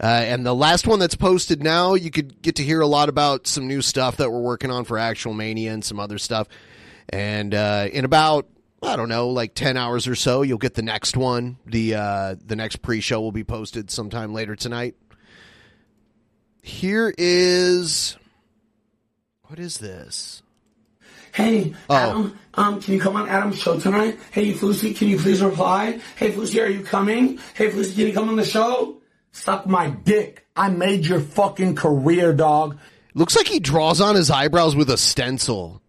Uh, 0.00 0.06
and 0.06 0.44
the 0.44 0.54
last 0.54 0.86
one 0.86 0.98
that's 0.98 1.16
posted 1.16 1.62
now, 1.62 1.94
you 1.94 2.10
could 2.10 2.40
get 2.42 2.56
to 2.56 2.62
hear 2.62 2.80
a 2.80 2.86
lot 2.86 3.08
about 3.08 3.46
some 3.46 3.66
new 3.66 3.80
stuff 3.82 4.18
that 4.18 4.30
we're 4.30 4.40
working 4.40 4.70
on 4.70 4.84
for 4.84 4.98
Actual 4.98 5.32
Mania 5.32 5.72
and 5.72 5.84
some 5.84 5.98
other 5.98 6.18
stuff. 6.18 6.48
And 7.08 7.54
uh, 7.54 7.88
in 7.92 8.04
about 8.04 8.46
I 8.82 8.96
don't 8.96 9.08
know, 9.08 9.30
like 9.30 9.54
ten 9.54 9.76
hours 9.76 10.06
or 10.06 10.14
so, 10.14 10.42
you'll 10.42 10.58
get 10.58 10.74
the 10.74 10.82
next 10.82 11.16
one. 11.16 11.56
The 11.64 11.94
uh, 11.94 12.36
the 12.44 12.56
next 12.56 12.82
pre-show 12.82 13.20
will 13.20 13.32
be 13.32 13.44
posted 13.44 13.90
sometime 13.90 14.34
later 14.34 14.54
tonight. 14.54 14.94
Here 16.62 17.12
is 17.16 18.16
what 19.42 19.58
is 19.58 19.78
this? 19.78 20.42
Hey, 21.36 21.74
Oh. 21.90 21.94
Adam, 21.94 22.38
um, 22.54 22.80
can 22.80 22.94
you 22.94 23.00
come 23.00 23.14
on 23.14 23.28
Adam's 23.28 23.58
show 23.58 23.78
tonight? 23.78 24.18
Hey, 24.30 24.54
Fousey, 24.54 24.96
can 24.96 25.08
you 25.08 25.18
please 25.18 25.42
reply? 25.42 26.00
Hey, 26.16 26.32
Fousey, 26.32 26.62
are 26.64 26.70
you 26.70 26.82
coming? 26.82 27.38
Hey, 27.52 27.68
Fousey, 27.70 27.94
can 27.94 28.06
you 28.06 28.14
come 28.14 28.30
on 28.30 28.36
the 28.36 28.44
show? 28.44 28.96
Suck 29.32 29.66
my 29.66 29.90
dick. 29.90 30.46
I 30.56 30.70
made 30.70 31.04
your 31.04 31.20
fucking 31.20 31.74
career, 31.74 32.32
dog. 32.32 32.78
Looks 33.12 33.36
like 33.36 33.48
he 33.48 33.60
draws 33.60 34.00
on 34.00 34.14
his 34.14 34.30
eyebrows 34.30 34.74
with 34.74 34.88
a 34.88 34.96
stencil. 34.96 35.82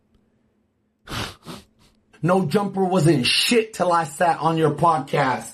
No 2.22 2.46
jumper 2.46 2.84
wasn't 2.84 3.26
shit 3.26 3.74
till 3.74 3.94
I 3.94 4.04
sat 4.04 4.40
on 4.40 4.58
your 4.58 4.72
podcast. 4.72 5.54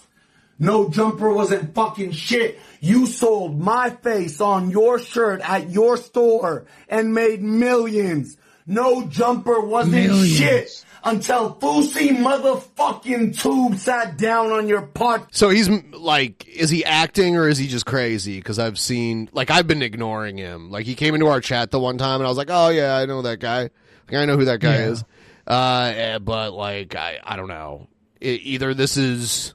No 0.58 0.90
jumper 0.90 1.32
wasn't 1.32 1.76
fucking 1.76 2.14
shit. 2.14 2.60
You 2.80 3.06
sold 3.06 3.60
my 3.60 3.92
face 3.92 4.42
on 4.42 4.72
your 4.72 4.98
shirt 4.98 5.42
at 5.48 5.70
your 5.70 5.98
store 5.98 6.66
and 6.90 7.14
made 7.14 7.44
millions. 7.44 8.38
No 8.66 9.06
jumper 9.08 9.60
wasn't 9.60 9.96
Millions. 10.08 10.30
shit 10.38 10.86
until 11.04 11.56
Fousey 11.56 12.10
motherfucking 12.18 13.38
Tube 13.38 13.78
sat 13.78 14.18
down 14.18 14.52
on 14.52 14.68
your 14.70 14.84
podcast. 14.88 15.28
So 15.32 15.50
he's 15.50 15.70
like, 15.70 16.48
is 16.48 16.70
he 16.70 16.86
acting 16.86 17.36
or 17.36 17.48
is 17.50 17.58
he 17.58 17.68
just 17.68 17.86
crazy? 17.86 18.38
Because 18.38 18.60
I've 18.60 18.80
seen, 18.80 19.30
like, 19.34 19.52
I've 19.52 19.68
been 19.68 19.82
ignoring 19.82 20.38
him. 20.38 20.70
Like, 20.72 20.86
he 20.86 20.96
came 20.96 21.14
into 21.14 21.28
our 21.28 21.42
chat 21.42 21.72
the 21.72 21.80
one 21.80 21.98
time, 21.98 22.22
and 22.22 22.26
I 22.26 22.30
was 22.30 22.38
like, 22.38 22.50
oh 22.50 22.70
yeah, 22.70 22.96
I 22.96 23.06
know 23.06 23.22
that 23.24 23.40
guy. 23.40 23.64
Like, 23.64 24.14
I 24.14 24.26
know 24.26 24.38
who 24.38 24.46
that 24.46 24.60
guy 24.62 24.76
Yeah. 24.78 24.90
is. 24.92 25.04
Uh, 25.46 25.94
eh, 25.96 26.18
but 26.20 26.54
like, 26.54 26.96
I, 26.96 27.20
I 27.24 27.36
don't 27.36 27.50
know. 27.50 27.88
I 28.22 28.26
either 28.26 28.74
this 28.74 28.96
is 28.96 29.54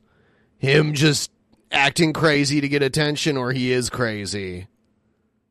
him 0.58 0.92
just 0.92 1.30
acting 1.72 2.12
crazy 2.12 2.60
to 2.60 2.68
get 2.68 2.82
attention, 2.82 3.38
or 3.38 3.52
he 3.52 3.72
is 3.72 3.88
crazy, 3.88 4.66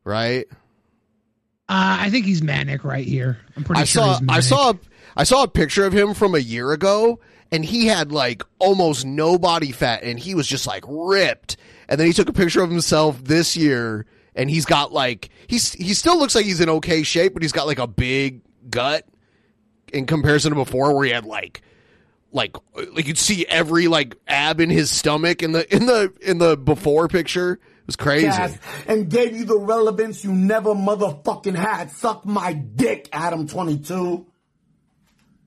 right? 0.04 0.46
Uh, 1.68 1.98
I 2.00 2.10
think 2.10 2.24
he's 2.24 2.42
manic 2.42 2.84
right 2.84 3.06
here. 3.06 3.38
I'm 3.56 3.64
pretty 3.64 3.82
I 3.82 3.84
sure 3.84 4.02
saw 4.02 4.10
he's 4.12 4.22
manic. 4.22 4.36
I 4.36 4.40
saw 4.40 4.70
a, 4.70 4.78
I 5.16 5.24
saw 5.24 5.42
a 5.42 5.48
picture 5.48 5.84
of 5.84 5.92
him 5.92 6.14
from 6.14 6.34
a 6.34 6.38
year 6.38 6.72
ago 6.72 7.20
and 7.52 7.64
he 7.64 7.86
had 7.86 8.12
like 8.12 8.42
almost 8.58 9.04
no 9.04 9.38
body 9.38 9.72
fat 9.72 10.02
and 10.02 10.18
he 10.18 10.34
was 10.34 10.46
just 10.46 10.66
like 10.66 10.84
ripped. 10.86 11.56
And 11.88 11.98
then 11.98 12.06
he 12.06 12.12
took 12.12 12.28
a 12.28 12.32
picture 12.32 12.62
of 12.62 12.70
himself 12.70 13.22
this 13.24 13.56
year 13.56 14.06
and 14.34 14.48
he's 14.48 14.64
got 14.64 14.92
like 14.92 15.30
he's 15.46 15.72
he 15.72 15.94
still 15.94 16.18
looks 16.18 16.34
like 16.34 16.44
he's 16.44 16.60
in 16.60 16.68
okay 16.68 17.02
shape 17.02 17.34
but 17.34 17.42
he's 17.42 17.52
got 17.52 17.66
like 17.66 17.78
a 17.78 17.86
big 17.86 18.40
gut 18.70 19.06
in 19.92 20.06
comparison 20.06 20.50
to 20.50 20.56
before 20.56 20.94
where 20.94 21.04
he 21.04 21.10
had 21.10 21.24
like 21.24 21.62
like 22.32 22.56
like 22.94 23.06
you'd 23.06 23.18
see 23.18 23.46
every 23.46 23.88
like 23.88 24.16
ab 24.26 24.60
in 24.60 24.70
his 24.70 24.90
stomach 24.90 25.42
in 25.42 25.52
the 25.52 25.74
in 25.74 25.86
the 25.86 26.12
in 26.20 26.38
the 26.38 26.56
before 26.56 27.08
picture. 27.08 27.58
It 27.88 27.92
was 27.92 27.96
crazy. 27.96 28.26
podcast 28.28 28.58
and 28.86 29.08
gave 29.10 29.34
you 29.34 29.46
the 29.46 29.58
relevance 29.58 30.22
you 30.22 30.30
never 30.32 30.74
motherfucking 30.74 31.54
had. 31.54 31.90
Suck 31.90 32.26
my 32.26 32.52
dick, 32.52 33.10
Adam22. 33.12 34.26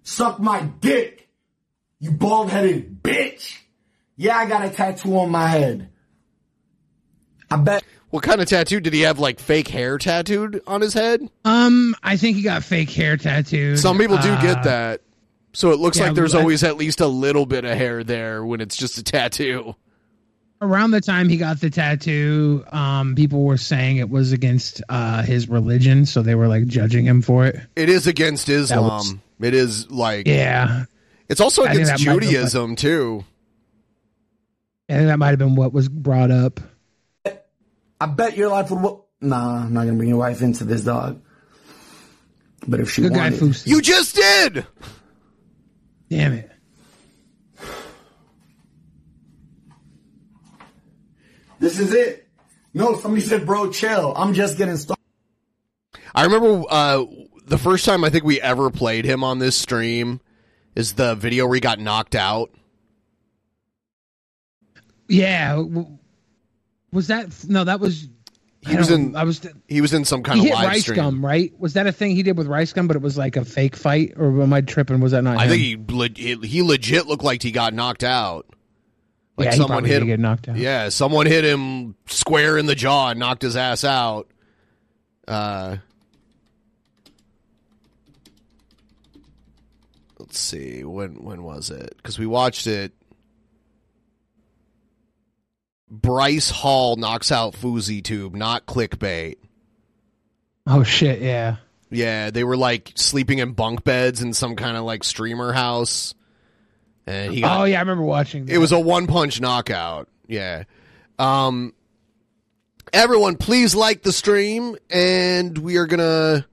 Suck 0.04 0.40
my 0.40 0.62
dick, 0.80 1.30
you 2.00 2.10
bald 2.12 2.50
headed 2.50 3.04
bitch. 3.04 3.60
Yeah, 4.18 4.36
I 4.38 4.48
got 4.48 4.66
a 4.66 4.72
tattoo 4.72 5.16
on 5.20 5.30
my 5.30 5.48
head. 5.50 5.90
I 7.52 7.58
bet. 7.58 7.84
What 8.10 8.24
kind 8.24 8.42
of 8.42 8.48
tattoo 8.50 8.80
did 8.80 8.94
he 8.94 9.02
have? 9.02 9.20
Like 9.20 9.40
fake 9.40 9.68
hair 9.68 9.98
tattooed 10.00 10.62
on 10.66 10.82
his 10.82 10.94
head? 10.96 11.22
Um, 11.46 11.96
I 12.02 12.18
think 12.18 12.38
he 12.38 12.42
got 12.44 12.64
fake 12.64 12.90
hair 12.90 13.18
tattooed. 13.18 13.78
Some 13.80 13.98
people 14.00 14.18
do 14.18 14.30
Uh, 14.32 14.42
get 14.42 14.64
that. 14.64 15.02
So 15.54 15.72
it 15.72 15.80
looks 15.80 15.98
yeah, 16.00 16.06
like 16.08 16.16
there's 16.16 16.34
I- 16.34 16.40
always 16.40 16.64
at 16.64 16.78
least 16.78 17.02
a 17.02 17.08
little 17.08 17.46
bit 17.46 17.66
of 17.66 17.78
hair 17.78 18.04
there 18.04 18.44
when 18.44 18.62
it's 18.62 18.76
just 18.76 18.98
a 18.98 19.04
tattoo. 19.04 19.76
Around 20.64 20.92
the 20.92 21.02
time 21.02 21.28
he 21.28 21.38
got 21.38 21.60
the 21.60 21.72
tattoo, 21.72 22.64
um, 22.72 23.16
people 23.16 23.44
were 23.44 23.58
saying 23.58 23.98
it 23.98 24.10
was 24.10 24.32
against 24.32 24.84
uh 24.90 25.24
his 25.24 25.50
religion, 25.50 26.06
so 26.06 26.22
they 26.22 26.36
were 26.36 26.48
like 26.48 26.68
judging 26.68 27.04
him 27.04 27.24
for 27.24 27.48
it. 27.48 27.60
It 27.76 27.90
is 27.90 28.06
against 28.06 28.48
Islam. 28.48 28.84
was- 28.84 29.16
it 29.40 29.56
is 29.56 29.90
like 29.90 30.28
Yeah. 30.28 30.84
It's 31.28 31.42
also 31.42 31.64
I 31.64 31.72
against 31.72 31.92
that 31.92 32.06
might 32.06 32.20
been 32.20 32.30
Judaism 32.30 32.76
too. 32.76 33.26
I 34.88 34.94
think 34.94 35.08
that 35.08 35.18
might 35.18 35.30
have 35.30 35.40
been 35.40 35.56
what 35.56 35.74
was 35.74 35.90
brought 35.90 36.30
up. 36.30 36.60
I 38.00 38.06
bet 38.06 38.38
your 38.38 38.50
life 38.50 38.70
would. 38.70 38.82
Wo- 38.82 39.06
nah, 39.20 39.64
I'm 39.64 39.74
not 39.74 39.86
gonna 39.86 39.96
bring 39.98 40.10
your 40.10 40.18
wife 40.20 40.42
into 40.42 40.64
this, 40.64 40.84
dog. 40.84 41.22
But 42.68 42.82
if 42.82 42.92
she 42.92 43.02
Good 43.02 43.14
wanted, 43.14 43.40
Foose. 43.40 43.66
You 43.66 43.82
just 43.82 44.16
did. 44.16 44.68
Damn 46.10 46.34
it. 46.34 46.51
This 51.62 51.80
is 51.80 51.94
it. 51.94 52.28
No, 52.74 52.98
somebody 52.98 53.22
said, 53.22 53.46
bro, 53.46 53.72
chill. 53.72 54.14
I'm 54.16 54.34
just 54.34 54.58
getting 54.58 54.76
started. 54.76 55.02
I 56.14 56.24
remember 56.24 56.64
uh, 56.70 57.06
the 57.46 57.58
first 57.58 57.86
time 57.86 58.04
I 58.04 58.10
think 58.10 58.24
we 58.26 58.42
ever 58.42 58.70
played 58.70 59.06
him 59.06 59.24
on 59.24 59.40
this 59.40 59.56
stream 59.56 60.20
is 60.76 60.94
the 60.94 61.16
video 61.16 61.46
where 61.46 61.56
he 61.56 61.62
got 61.62 61.80
knocked 61.80 62.16
out. 62.16 62.52
Yeah. 65.08 65.64
Was 66.92 67.08
that 67.08 67.28
no? 67.48 67.64
That 67.64 67.80
was. 67.80 68.08
He 68.62 68.76
was 68.76 68.92
in. 68.92 69.16
I 69.16 69.24
was. 69.24 69.46
He 69.68 69.82
was 69.82 69.94
in 69.94 70.06
some 70.06 70.24
kind 70.24 70.40
he 70.40 70.48
of 70.48 70.50
hit 70.50 70.56
live 70.56 70.68
Rice 70.68 70.82
stream. 70.82 70.96
Gum, 70.96 71.26
right? 71.26 71.52
Was 71.60 71.74
that 71.74 71.88
a 71.88 71.92
thing 71.92 72.16
he 72.16 72.24
did 72.24 72.38
with 72.38 72.48
Rice 72.48 72.74
Gum? 72.74 72.88
But 72.88 72.96
it 72.96 73.02
was 73.02 73.18
like 73.18 73.36
a 73.36 73.44
fake 73.44 73.76
fight, 73.76 74.14
or 74.18 74.42
am 74.42 74.54
I 74.54 74.62
tripping? 74.62 75.00
Was 75.00 75.12
that 75.14 75.24
not? 75.24 75.38
I 75.38 75.46
him? 75.46 75.50
think 75.50 76.22
he 76.22 76.48
he 76.48 76.62
legit 76.62 77.08
looked 77.08 77.24
like 77.24 77.44
he 77.44 77.52
got 77.52 77.74
knocked 77.74 78.04
out. 78.04 78.48
Like 79.46 79.52
Yeah, 79.52 79.58
someone 79.58 79.84
hit 79.86 80.02
him. 80.02 80.08
get 80.08 80.20
knocked 80.20 80.48
out. 80.50 80.58
Yeah, 80.58 80.90
someone 80.90 81.26
hit 81.26 81.44
him 81.44 81.96
square 82.08 82.58
in 82.58 82.66
the 82.66 82.76
jaw 82.76 83.10
and 83.10 83.20
knocked 83.20 83.42
his 83.42 83.56
ass 83.56 83.84
out. 83.84 84.28
Uh, 85.28 85.78
let's 90.20 90.40
see 90.40 90.84
when 90.84 91.24
when 91.24 91.44
was 91.44 91.70
it? 91.70 91.94
Because 91.98 92.18
we 92.20 92.26
watched 92.26 92.68
it. 92.68 92.94
Bryce 95.90 96.50
Hall 96.50 96.96
knocks 96.96 97.32
out 97.32 97.54
FouseyTube, 97.54 98.34
not 98.34 98.66
clickbait. 98.66 99.36
Oh 100.66 100.84
shit! 100.84 101.22
Yeah. 101.22 101.58
Yeah, 101.90 102.30
they 102.30 102.46
were 102.46 102.56
like 102.56 102.94
sleeping 102.96 103.40
in 103.40 103.52
bunk 103.52 103.84
beds 103.84 104.22
in 104.22 104.34
some 104.34 104.56
kind 104.56 104.78
of 104.78 104.86
like 104.86 105.04
streamer 105.04 105.52
house, 105.52 106.14
and 107.06 107.34
he. 107.34 107.42
Got, 107.42 107.62
oh 107.62 107.64
yeah, 107.66 107.78
I 107.78 107.82
remember 107.82 108.04
watching. 108.04 108.46
That. 108.46 108.54
it 108.54 108.58
was 108.58 108.72
a 108.72 108.80
one 108.80 109.08
punch 109.08 109.42
knockout. 109.42 110.08
Yeah. 110.28 110.64
Um 111.20 111.74
everyone 112.94 113.38
please 113.38 113.76
like 113.76 114.02
the 114.02 114.12
stream 114.12 114.76
and 114.90 115.58
we 115.58 115.78
are 115.78 115.86
going 115.86 116.00
to 116.00 116.46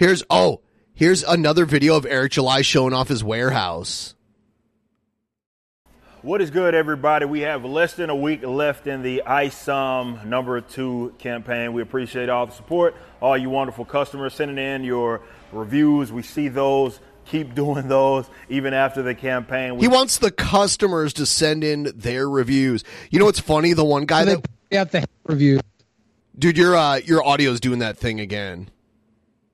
Here's 0.00 0.22
oh, 0.30 0.62
here's 0.94 1.22
another 1.24 1.66
video 1.66 1.94
of 1.94 2.06
Eric 2.06 2.32
July 2.32 2.62
showing 2.62 2.94
off 2.94 3.08
his 3.08 3.22
warehouse. 3.22 4.14
What 6.22 6.40
is 6.40 6.48
good, 6.48 6.74
everybody? 6.74 7.26
We 7.26 7.40
have 7.40 7.66
less 7.66 7.92
than 7.92 8.08
a 8.08 8.16
week 8.16 8.42
left 8.42 8.86
in 8.86 9.02
the 9.02 9.24
ISOM 9.26 10.24
number 10.24 10.58
two 10.62 11.14
campaign. 11.18 11.74
We 11.74 11.82
appreciate 11.82 12.30
all 12.30 12.46
the 12.46 12.52
support, 12.52 12.96
all 13.20 13.36
you 13.36 13.50
wonderful 13.50 13.84
customers 13.84 14.32
sending 14.32 14.56
in 14.56 14.84
your 14.84 15.20
reviews. 15.52 16.10
We 16.10 16.22
see 16.22 16.48
those. 16.48 16.98
Keep 17.30 17.54
doing 17.54 17.88
those 17.88 18.28
even 18.48 18.74
after 18.74 19.02
the 19.02 19.14
campaign. 19.14 19.76
We 19.76 19.82
He 19.82 19.88
wants 19.88 20.18
the 20.18 20.30
customers 20.30 21.12
to 21.14 21.26
send 21.26 21.62
in 21.64 21.92
their 21.94 22.28
reviews. 22.28 22.82
You 23.10 23.18
know 23.20 23.24
what's 23.24 23.40
funny? 23.40 23.72
The 23.72 23.84
one 23.84 24.04
guy 24.04 24.24
that 24.24 24.46
got 24.70 24.90
the 24.90 25.06
review. 25.24 25.60
Dude, 26.38 26.58
your 26.58 26.76
uh 26.76 26.96
your 26.96 27.24
audio's 27.26 27.60
doing 27.60 27.78
that 27.80 27.96
thing 27.98 28.18
again. 28.20 28.68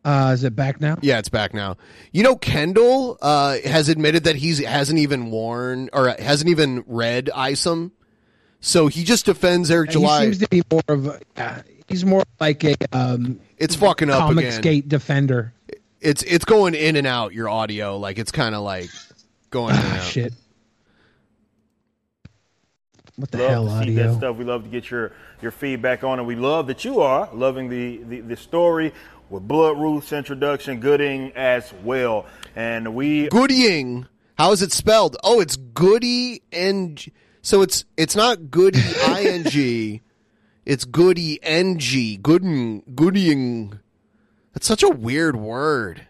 Uh, 0.04 0.30
is 0.32 0.44
it 0.44 0.54
back 0.54 0.80
now? 0.80 0.96
Yeah, 1.02 1.18
it's 1.18 1.28
back 1.28 1.52
now. 1.52 1.76
You 2.12 2.22
know, 2.22 2.36
Kendall 2.36 3.18
uh, 3.20 3.56
has 3.64 3.88
admitted 3.88 4.22
that 4.24 4.36
he's 4.36 4.60
hasn't 4.64 5.00
even 5.00 5.32
worn 5.32 5.90
or 5.92 6.14
hasn't 6.16 6.48
even 6.48 6.84
read 6.86 7.28
ISOM, 7.34 7.90
so 8.60 8.86
he 8.86 9.02
just 9.02 9.26
defends 9.26 9.68
Eric 9.68 9.90
He 9.90 9.94
July. 9.94 10.22
seems 10.22 10.38
to 10.38 10.48
be 10.48 10.62
more 10.70 10.82
of 10.86 11.06
a. 11.08 11.20
Yeah, 11.36 11.62
he's 11.88 12.04
more 12.04 12.22
like 12.38 12.62
a. 12.62 12.76
Um, 12.92 13.40
It's 13.58 13.74
fucking 13.74 14.08
up 14.08 14.20
comic 14.28 14.44
again. 14.44 14.52
skate 14.62 14.88
defender. 14.88 15.52
It's 16.06 16.22
it's 16.22 16.44
going 16.44 16.74
in 16.76 16.94
and 16.94 17.04
out 17.06 17.32
your 17.34 17.48
audio, 17.48 17.96
like 17.98 18.16
it's 18.18 18.30
kind 18.30 18.54
of 18.54 18.62
like 18.62 18.90
going 19.50 19.74
in 19.74 19.80
and 19.80 19.92
out. 19.94 19.98
Ah, 19.98 20.04
Shit. 20.04 20.32
What 23.16 23.30
the 23.32 23.38
love 23.38 23.50
hell, 23.50 23.64
to 23.64 23.70
see 23.70 23.76
audio? 23.78 24.12
that 24.12 24.18
stuff. 24.18 24.36
We 24.36 24.44
love 24.44 24.62
to 24.62 24.68
get 24.68 24.88
your 24.88 25.10
your 25.42 25.50
feedback 25.50 26.04
on 26.04 26.20
it. 26.20 26.22
We 26.22 26.36
love 26.36 26.68
that 26.68 26.84
you 26.84 27.00
are 27.00 27.28
loving 27.32 27.68
the 27.70 27.96
the, 28.04 28.20
the 28.20 28.36
story 28.36 28.92
with 29.30 29.48
Blood 29.48 29.80
Roots 29.80 30.12
introduction, 30.12 30.78
Gooding 30.78 31.32
as 31.34 31.72
well, 31.82 32.26
and 32.54 32.94
we 32.94 33.28
Goodying. 33.28 34.06
How 34.38 34.52
is 34.52 34.62
it 34.62 34.70
spelled? 34.70 35.16
Oh, 35.24 35.40
it's 35.40 35.56
Goody 35.56 36.42
and 36.52 37.04
so 37.42 37.62
it's 37.62 37.84
it's 37.96 38.14
not 38.14 38.50
Goody 38.50 38.80
ing. 39.08 40.00
It's 40.66 40.84
Goody 40.84 41.38
ng. 41.44 41.78
Gooding 42.22 42.82
Goodying. 42.94 43.78
That's 44.56 44.66
such 44.66 44.82
a 44.82 44.88
weird 44.88 45.36
word. 45.36 46.06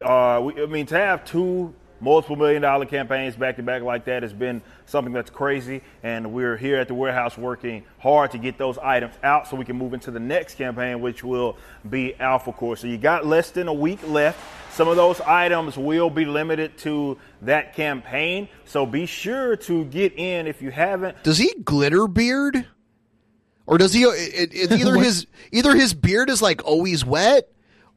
uh, 0.00 0.40
we, 0.42 0.62
I 0.62 0.64
mean, 0.64 0.86
to 0.86 0.96
have 0.96 1.22
two 1.22 1.74
multiple 2.00 2.34
million 2.34 2.62
dollar 2.62 2.86
campaigns 2.86 3.36
back 3.36 3.56
to 3.56 3.62
back 3.62 3.82
like 3.82 4.06
that 4.06 4.22
has 4.22 4.32
been 4.32 4.62
something 4.86 5.12
that's 5.12 5.28
crazy. 5.28 5.82
And 6.02 6.32
we're 6.32 6.56
here 6.56 6.78
at 6.78 6.88
the 6.88 6.94
warehouse 6.94 7.36
working 7.36 7.84
hard 7.98 8.30
to 8.30 8.38
get 8.38 8.56
those 8.56 8.78
items 8.78 9.12
out 9.22 9.48
so 9.48 9.56
we 9.58 9.66
can 9.66 9.76
move 9.76 9.92
into 9.92 10.10
the 10.10 10.18
next 10.18 10.54
campaign, 10.54 11.02
which 11.02 11.22
will 11.22 11.58
be 11.90 12.18
Alpha 12.18 12.52
Core. 12.52 12.74
So 12.78 12.86
you 12.86 12.96
got 12.96 13.26
less 13.26 13.50
than 13.50 13.68
a 13.68 13.74
week 13.74 14.00
left. 14.08 14.40
Some 14.72 14.88
of 14.88 14.96
those 14.96 15.20
items 15.20 15.76
will 15.76 16.08
be 16.08 16.24
limited 16.24 16.78
to 16.78 17.18
that 17.42 17.74
campaign. 17.74 18.48
So 18.64 18.86
be 18.86 19.04
sure 19.04 19.56
to 19.56 19.84
get 19.84 20.14
in 20.18 20.46
if 20.46 20.62
you 20.62 20.70
haven't. 20.70 21.22
Does 21.22 21.36
he 21.36 21.52
glitter 21.62 22.08
beard? 22.08 22.66
Or 23.66 23.76
does 23.76 23.92
he? 23.92 24.04
It, 24.04 24.54
it, 24.54 24.72
either 24.72 24.94
his 24.98 25.26
either 25.52 25.74
his 25.74 25.92
beard 25.92 26.30
is 26.30 26.40
like 26.40 26.64
always 26.64 27.04
wet, 27.04 27.50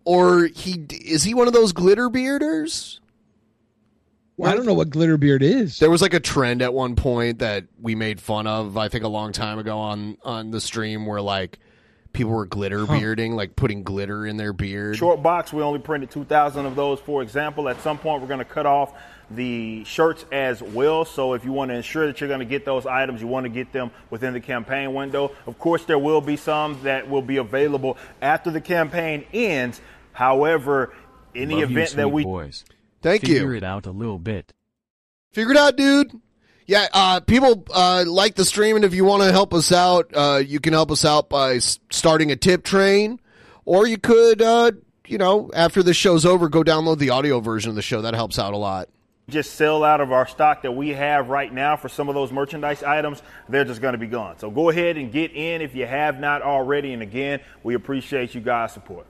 or 0.07 0.45
he 0.45 0.85
is 0.89 1.23
he 1.23 1.33
one 1.33 1.47
of 1.47 1.53
those 1.53 1.73
glitter 1.73 2.09
bearders? 2.09 3.01
Well, 4.37 4.49
I 4.49 4.55
don't 4.55 4.65
know 4.65 4.73
what 4.73 4.89
glitter 4.89 5.17
beard 5.17 5.43
is. 5.43 5.79
There 5.79 5.89
was 5.89 6.01
like 6.01 6.13
a 6.13 6.19
trend 6.21 6.61
at 6.61 6.73
one 6.73 6.95
point 6.95 7.39
that 7.39 7.65
we 7.81 7.93
made 7.93 8.21
fun 8.21 8.47
of. 8.47 8.77
I 8.77 8.87
think 8.87 9.03
a 9.03 9.09
long 9.09 9.33
time 9.33 9.59
ago 9.59 9.77
on 9.77 10.17
on 10.23 10.51
the 10.51 10.61
stream 10.61 11.05
where 11.05 11.19
like 11.19 11.59
people 12.13 12.31
were 12.31 12.45
glitter 12.45 12.85
bearding, 12.85 13.35
like 13.35 13.57
putting 13.57 13.83
glitter 13.83 14.25
in 14.25 14.37
their 14.37 14.53
beard. 14.53 14.95
Short 14.95 15.21
box, 15.21 15.51
we 15.51 15.61
only 15.61 15.79
printed 15.79 16.09
2,000 16.09 16.65
of 16.65 16.75
those, 16.75 16.99
for 17.01 17.21
example. 17.21 17.67
At 17.67 17.81
some 17.81 17.97
point, 17.97 18.21
we're 18.21 18.27
going 18.27 18.39
to 18.39 18.45
cut 18.45 18.65
off 18.65 18.93
the 19.29 19.83
shirts 19.83 20.25
as 20.31 20.61
well. 20.61 21.05
So 21.05 21.33
if 21.33 21.43
you 21.43 21.51
want 21.51 21.69
to 21.69 21.75
ensure 21.75 22.07
that 22.07 22.21
you're 22.21 22.29
going 22.29 22.39
to 22.39 22.45
get 22.45 22.65
those 22.65 22.85
items, 22.85 23.21
you 23.21 23.27
want 23.27 23.43
to 23.43 23.49
get 23.49 23.71
them 23.73 23.91
within 24.09 24.33
the 24.33 24.39
campaign 24.39 24.93
window. 24.93 25.31
Of 25.45 25.59
course, 25.59 25.85
there 25.85 25.99
will 25.99 26.21
be 26.21 26.37
some 26.37 26.81
that 26.83 27.09
will 27.09 27.21
be 27.21 27.37
available 27.37 27.97
after 28.21 28.51
the 28.51 28.61
campaign 28.61 29.25
ends. 29.33 29.81
However, 30.17 30.93
any 31.35 31.53
the 31.55 31.61
Love 31.61 31.71
you, 31.71 31.77
event 31.77 31.95
that 31.97 32.11
we 32.11 32.23
boys. 32.23 32.65
Thank 33.03 33.27
you. 33.27 33.35
Figure 33.35 33.53
it 33.53 33.63
out 33.63 33.85
a 33.85 33.91
little 33.91 34.17
bit. 34.17 34.51
Figure 35.31 35.51
it 35.51 35.57
out, 35.57 35.75
dude. 35.77 36.11
Yeah, 36.65 36.87
uh, 36.91 37.19
people 37.19 37.63
uh, 37.71 38.03
like 38.07 38.33
the 38.33 38.43
stream, 38.43 38.75
and 38.77 38.83
if 38.83 38.95
you 38.95 39.05
want 39.05 39.21
to 39.21 39.31
help 39.31 39.53
us 39.53 39.71
out, 39.71 40.09
uh, 40.15 40.41
you 40.43 40.59
can 40.59 40.73
help 40.73 40.89
us 40.89 41.05
out 41.05 41.29
by 41.29 41.57
s- 41.57 41.77
starting 41.91 42.31
a 42.31 42.35
tip 42.35 42.63
train, 42.63 43.19
or 43.63 43.85
you 43.85 43.99
could, 43.99 44.41
uh, 44.41 44.71
you 45.05 45.19
know, 45.19 45.51
after 45.53 45.83
the 45.83 45.93
show's 45.93 46.25
over, 46.25 46.49
go 46.49 46.63
download 46.63 46.97
the 46.97 47.11
audio 47.11 47.39
version 47.39 47.69
of 47.69 47.75
the 47.75 47.83
show. 47.83 48.01
That 48.01 48.15
helps 48.15 48.39
out 48.39 48.53
a 48.53 48.57
lot. 48.57 48.89
just 49.29 49.53
sell 49.53 49.83
out 49.83 50.01
of 50.01 50.11
our 50.11 50.25
stock 50.27 50.63
that 50.63 50.71
we 50.71 50.89
have 50.89 51.29
right 51.29 51.53
now 51.53 51.75
for 51.77 51.89
some 51.89 52.09
of 52.09 52.15
those 52.15 52.31
merchandise 52.31 52.81
items, 52.81 53.21
they're 53.49 53.65
just 53.65 53.81
going 53.81 53.91
to 53.91 53.97
be 53.97 54.07
gone. 54.07 54.39
So 54.39 54.49
go 54.49 54.69
ahead 54.69 54.97
and 54.97 55.11
get 55.11 55.31
in 55.33 55.61
if 55.61 55.75
you 55.75 55.85
have 55.85 56.19
not 56.19 56.41
already. 56.41 56.93
And 56.93 57.03
again, 57.03 57.39
we 57.61 57.75
appreciate 57.75 58.33
you 58.33 58.41
guys' 58.41 58.71
support. 58.73 59.05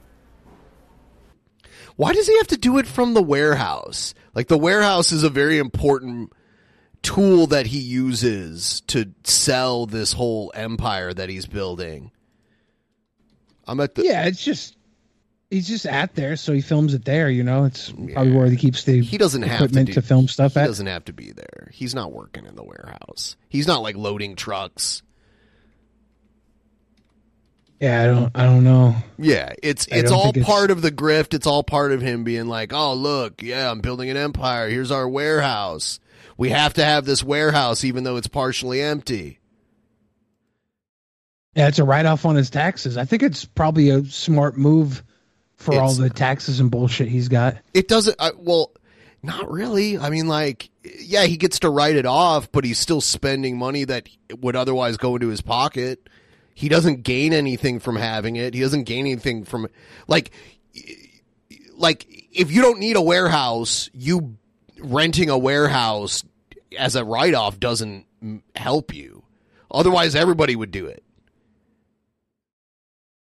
Why 1.97 2.13
does 2.13 2.27
he 2.27 2.37
have 2.37 2.47
to 2.47 2.57
do 2.57 2.77
it 2.77 2.87
from 2.87 3.13
the 3.13 3.23
warehouse? 3.23 4.13
Like 4.33 4.47
the 4.47 4.57
warehouse 4.57 5.11
is 5.11 5.23
a 5.23 5.29
very 5.29 5.57
important 5.57 6.31
tool 7.01 7.47
that 7.47 7.67
he 7.67 7.79
uses 7.79 8.81
to 8.87 9.13
sell 9.23 9.85
this 9.85 10.13
whole 10.13 10.51
empire 10.55 11.13
that 11.13 11.29
he's 11.29 11.45
building. 11.45 12.11
I'm 13.67 13.79
at 13.79 13.95
the 13.95 14.03
yeah, 14.03 14.25
it's 14.25 14.43
just 14.43 14.77
he's 15.49 15.67
just 15.67 15.85
at 15.85 16.15
there, 16.15 16.35
so 16.35 16.53
he 16.53 16.61
films 16.61 16.93
it 16.93 17.03
there. 17.03 17.29
You 17.29 17.43
know, 17.43 17.65
it's 17.65 17.89
probably 17.91 18.31
where 18.31 18.47
he 18.47 18.57
keeps 18.57 18.83
the 18.83 19.01
he 19.01 19.17
doesn't 19.17 19.41
have 19.41 19.57
to, 19.59 19.65
equipment 19.65 19.87
do, 19.87 19.93
to, 19.93 20.01
film 20.01 20.27
stuff 20.27 20.55
at 20.55 20.61
He 20.61 20.63
at. 20.63 20.67
doesn't 20.67 20.87
have 20.87 21.05
to 21.05 21.13
be 21.13 21.31
there. 21.31 21.69
He's 21.73 21.95
not 21.95 22.11
working 22.13 22.45
in 22.45 22.55
the 22.55 22.63
warehouse. 22.63 23.35
He's 23.49 23.67
not 23.67 23.81
like 23.81 23.95
loading 23.97 24.35
trucks. 24.35 25.01
Yeah, 27.79 28.01
I 28.01 28.05
don't. 28.07 28.31
I 28.33 28.43
don't 28.45 28.63
know. 28.63 28.95
Yeah, 29.19 29.53
it's 29.61 29.87
it's 29.91 30.11
all 30.11 30.23
think 30.25 30.37
it's- 30.37 30.51
part 30.51 30.71
of 30.71 30.81
the 30.81 30.91
grift. 30.91 31.33
It's 31.33 31.45
all 31.45 31.63
part 31.63 31.91
of 31.91 32.01
him 32.01 32.23
being 32.23 32.47
like, 32.47 32.73
"Oh, 32.73 32.93
look, 32.93 33.43
yeah, 33.43 33.69
I'm 33.69 33.81
building 33.81 34.09
an 34.09 34.17
empire. 34.17 34.67
Here's 34.67 34.91
our 34.91 35.07
warehouse. 35.07 35.99
We 36.37 36.49
have 36.49 36.73
to 36.75 36.85
have 36.85 37.05
this 37.05 37.23
warehouse 37.23 37.83
even 37.83 38.03
though 38.03 38.17
it's 38.17 38.27
partially 38.27 38.81
empty." 38.81 39.39
Yeah, 41.55 41.67
it's 41.67 41.79
a 41.79 41.83
write 41.83 42.05
off 42.05 42.25
on 42.25 42.35
his 42.35 42.49
taxes. 42.49 42.97
I 42.97 43.05
think 43.05 43.23
it's 43.23 43.45
probably 43.45 43.89
a 43.89 44.05
smart 44.05 44.57
move 44.57 45.03
for 45.55 45.73
all 45.79 45.93
the 45.93 46.09
taxes 46.09 46.59
and 46.59 46.69
bullshit 46.69 47.07
he's 47.07 47.29
got. 47.29 47.57
It 47.73 47.87
doesn't. 47.87 48.15
Uh, 48.19 48.31
well, 48.37 48.71
not 49.23 49.49
really. 49.51 49.97
I 49.97 50.11
mean, 50.11 50.27
like, 50.27 50.69
yeah, 50.99 51.23
he 51.25 51.37
gets 51.37 51.59
to 51.59 51.69
write 51.69 51.95
it 51.95 52.05
off, 52.05 52.51
but 52.51 52.63
he's 52.63 52.77
still 52.77 53.01
spending 53.01 53.57
money 53.57 53.83
that 53.85 54.07
would 54.39 54.55
otherwise 54.55 54.97
go 54.97 55.15
into 55.15 55.29
his 55.29 55.41
pocket. 55.41 56.07
He 56.57 56.69
doesn't 56.69 57.03
gain 57.03 57.33
anything 57.33 57.79
from 57.79 57.97
having 57.97 58.35
it. 58.35 58.55
He 58.55 58.61
doesn't 58.61 58.85
gain 58.85 59.05
anything 59.05 59.43
from 59.45 59.67
like 60.07 60.31
like 61.75 62.07
if 62.31 62.51
you 62.51 62.63
don't 62.63 62.79
need 62.79 62.95
a 62.95 63.01
warehouse, 63.01 63.91
you 63.93 64.37
renting 64.79 65.29
a 65.29 65.37
warehouse 65.37 66.23
as 66.75 66.95
a 66.95 67.05
write 67.05 67.35
off 67.35 67.59
doesn't 67.59 68.07
help 68.55 68.91
you. 68.91 69.23
Otherwise, 69.69 70.15
everybody 70.15 70.55
would 70.55 70.71
do 70.71 70.87
it. 70.87 71.03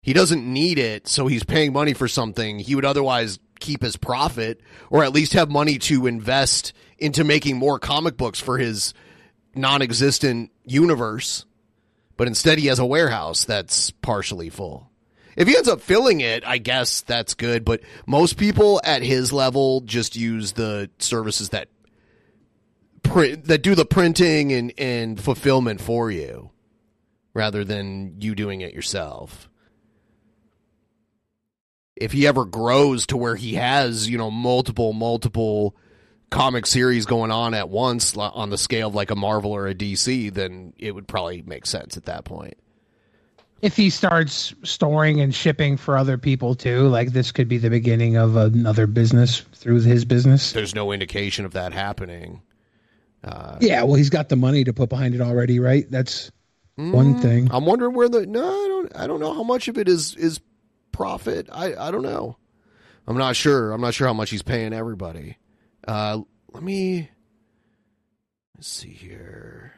He 0.02 0.12
doesn't 0.12 0.44
need 0.44 0.80
it, 0.80 1.06
so 1.06 1.28
he's 1.28 1.44
paying 1.44 1.72
money 1.72 1.94
for 1.94 2.08
something 2.08 2.58
he 2.58 2.74
would 2.74 2.84
otherwise 2.84 3.38
keep 3.60 3.82
his 3.82 3.96
profit 3.96 4.60
or 4.90 5.04
at 5.04 5.12
least 5.12 5.34
have 5.34 5.48
money 5.48 5.78
to 5.78 6.08
invest 6.08 6.72
into 6.98 7.22
making 7.22 7.56
more 7.56 7.78
comic 7.78 8.16
books 8.16 8.40
for 8.40 8.58
his 8.58 8.94
non-existent 9.54 10.50
universe, 10.64 11.44
but 12.22 12.28
instead 12.28 12.60
he 12.60 12.68
has 12.68 12.78
a 12.78 12.86
warehouse 12.86 13.44
that's 13.44 13.90
partially 13.90 14.48
full. 14.48 14.88
If 15.36 15.48
he 15.48 15.56
ends 15.56 15.68
up 15.68 15.80
filling 15.80 16.20
it, 16.20 16.46
I 16.46 16.58
guess 16.58 17.00
that's 17.00 17.34
good. 17.34 17.64
But 17.64 17.80
most 18.06 18.36
people 18.36 18.80
at 18.84 19.02
his 19.02 19.32
level 19.32 19.80
just 19.80 20.14
use 20.14 20.52
the 20.52 20.88
services 21.00 21.48
that 21.48 21.66
print 23.02 23.46
that 23.46 23.64
do 23.64 23.74
the 23.74 23.84
printing 23.84 24.52
and, 24.52 24.72
and 24.78 25.20
fulfillment 25.20 25.80
for 25.80 26.12
you, 26.12 26.52
rather 27.34 27.64
than 27.64 28.20
you 28.20 28.36
doing 28.36 28.60
it 28.60 28.72
yourself. 28.72 29.50
If 31.96 32.12
he 32.12 32.24
ever 32.28 32.44
grows 32.44 33.04
to 33.06 33.16
where 33.16 33.34
he 33.34 33.54
has, 33.54 34.08
you 34.08 34.16
know, 34.16 34.30
multiple, 34.30 34.92
multiple 34.92 35.74
comic 36.32 36.66
series 36.66 37.06
going 37.06 37.30
on 37.30 37.54
at 37.54 37.68
once 37.68 38.16
on 38.16 38.50
the 38.50 38.58
scale 38.58 38.88
of 38.88 38.94
like 38.94 39.10
a 39.10 39.14
Marvel 39.16 39.52
or 39.52 39.68
a 39.68 39.74
DC, 39.74 40.32
then 40.32 40.72
it 40.78 40.92
would 40.92 41.06
probably 41.06 41.42
make 41.42 41.66
sense 41.66 41.96
at 41.96 42.06
that 42.06 42.24
point. 42.24 42.54
If 43.60 43.76
he 43.76 43.90
starts 43.90 44.52
storing 44.64 45.20
and 45.20 45.32
shipping 45.32 45.76
for 45.76 45.96
other 45.96 46.18
people 46.18 46.56
too, 46.56 46.88
like 46.88 47.12
this 47.12 47.30
could 47.30 47.46
be 47.48 47.58
the 47.58 47.70
beginning 47.70 48.16
of 48.16 48.34
another 48.34 48.88
business 48.88 49.40
through 49.52 49.82
his 49.82 50.04
business. 50.04 50.50
There's 50.52 50.74
no 50.74 50.90
indication 50.90 51.44
of 51.44 51.52
that 51.52 51.72
happening. 51.72 52.42
Uh, 53.22 53.58
Yeah, 53.60 53.84
well, 53.84 53.94
he's 53.94 54.10
got 54.10 54.28
the 54.30 54.34
money 54.36 54.64
to 54.64 54.72
put 54.72 54.88
behind 54.88 55.14
it 55.14 55.20
already, 55.20 55.60
right? 55.60 55.88
That's 55.88 56.32
one 56.76 57.14
Mm, 57.14 57.20
thing. 57.20 57.48
I'm 57.52 57.66
wondering 57.66 57.94
where 57.94 58.08
the 58.08 58.26
no, 58.26 58.42
I 58.42 58.66
don't 58.68 58.96
I 58.96 59.06
don't 59.06 59.20
know 59.20 59.32
how 59.32 59.44
much 59.44 59.68
of 59.68 59.78
it 59.78 59.88
is 59.88 60.16
is 60.16 60.40
profit. 60.90 61.48
I 61.52 61.76
I 61.76 61.90
don't 61.92 62.02
know. 62.02 62.36
I'm 63.06 63.18
not 63.18 63.36
sure. 63.36 63.70
I'm 63.72 63.80
not 63.80 63.94
sure 63.94 64.06
how 64.08 64.14
much 64.14 64.30
he's 64.30 64.42
paying 64.42 64.72
everybody. 64.72 65.36
Uh 65.86 66.20
let 66.52 66.62
me 66.62 67.08
let's 68.56 68.68
see 68.68 68.90
here. 68.90 69.72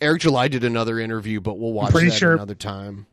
Eric 0.00 0.22
July 0.22 0.48
did 0.48 0.64
another 0.64 0.98
interview, 0.98 1.40
but 1.40 1.58
we'll 1.58 1.72
watch 1.72 1.92
pretty 1.92 2.10
sure- 2.10 2.34
another 2.34 2.54
time. 2.54 3.06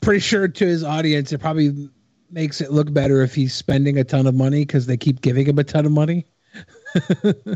Pretty 0.00 0.20
sure 0.20 0.46
to 0.46 0.66
his 0.66 0.84
audience, 0.84 1.32
it 1.32 1.38
probably 1.38 1.90
makes 2.30 2.60
it 2.60 2.70
look 2.70 2.92
better 2.92 3.22
if 3.22 3.34
he's 3.34 3.52
spending 3.52 3.98
a 3.98 4.04
ton 4.04 4.28
of 4.28 4.34
money 4.34 4.60
because 4.60 4.86
they 4.86 4.96
keep 4.96 5.20
giving 5.20 5.44
him 5.46 5.58
a 5.58 5.64
ton 5.64 5.86
of 5.86 5.92
money. 5.92 6.26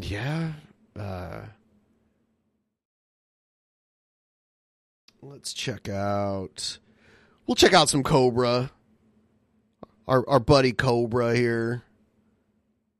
Yeah. 0.00 0.52
Uh 0.98 1.42
Let's 5.22 5.52
check 5.52 5.88
out 5.88 6.78
We'll 7.46 7.54
check 7.56 7.72
out 7.74 7.88
some 7.88 8.02
Cobra. 8.02 8.70
Our 10.10 10.28
our 10.28 10.40
buddy 10.40 10.72
Cobra 10.72 11.36
here. 11.36 11.84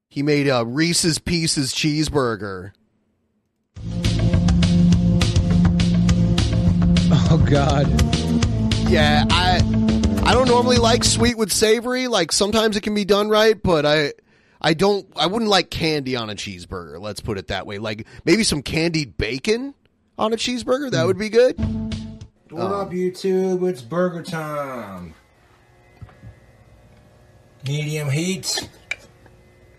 He 0.08 0.22
made 0.22 0.46
a 0.46 0.64
Reese's 0.64 1.18
Pieces 1.18 1.74
cheeseburger. 1.74 2.70
Oh 7.32 7.44
God. 7.50 7.88
Yeah, 8.88 9.24
I 9.28 9.56
I 10.24 10.34
don't 10.34 10.46
normally 10.46 10.76
like 10.76 11.02
sweet 11.02 11.36
with 11.36 11.52
savory. 11.52 12.06
Like 12.06 12.30
sometimes 12.30 12.76
it 12.76 12.84
can 12.84 12.94
be 12.94 13.04
done 13.04 13.28
right, 13.28 13.60
but 13.60 13.84
I 13.84 14.12
I 14.60 14.74
don't 14.74 15.04
I 15.16 15.26
wouldn't 15.26 15.50
like 15.50 15.68
candy 15.68 16.14
on 16.14 16.30
a 16.30 16.36
cheeseburger. 16.36 17.00
Let's 17.00 17.20
put 17.20 17.38
it 17.38 17.48
that 17.48 17.66
way. 17.66 17.78
Like 17.78 18.06
maybe 18.24 18.44
some 18.44 18.62
candied 18.62 19.18
bacon 19.18 19.74
on 20.16 20.32
a 20.32 20.36
cheeseburger. 20.36 20.92
That 20.92 21.02
mm. 21.02 21.06
would 21.08 21.18
be 21.18 21.28
good. 21.28 21.58
What 22.50 22.70
up, 22.70 22.92
YouTube? 22.92 23.68
It's 23.68 23.82
burger 23.82 24.22
time. 24.22 25.14
Medium 27.66 28.08
heat. 28.10 28.68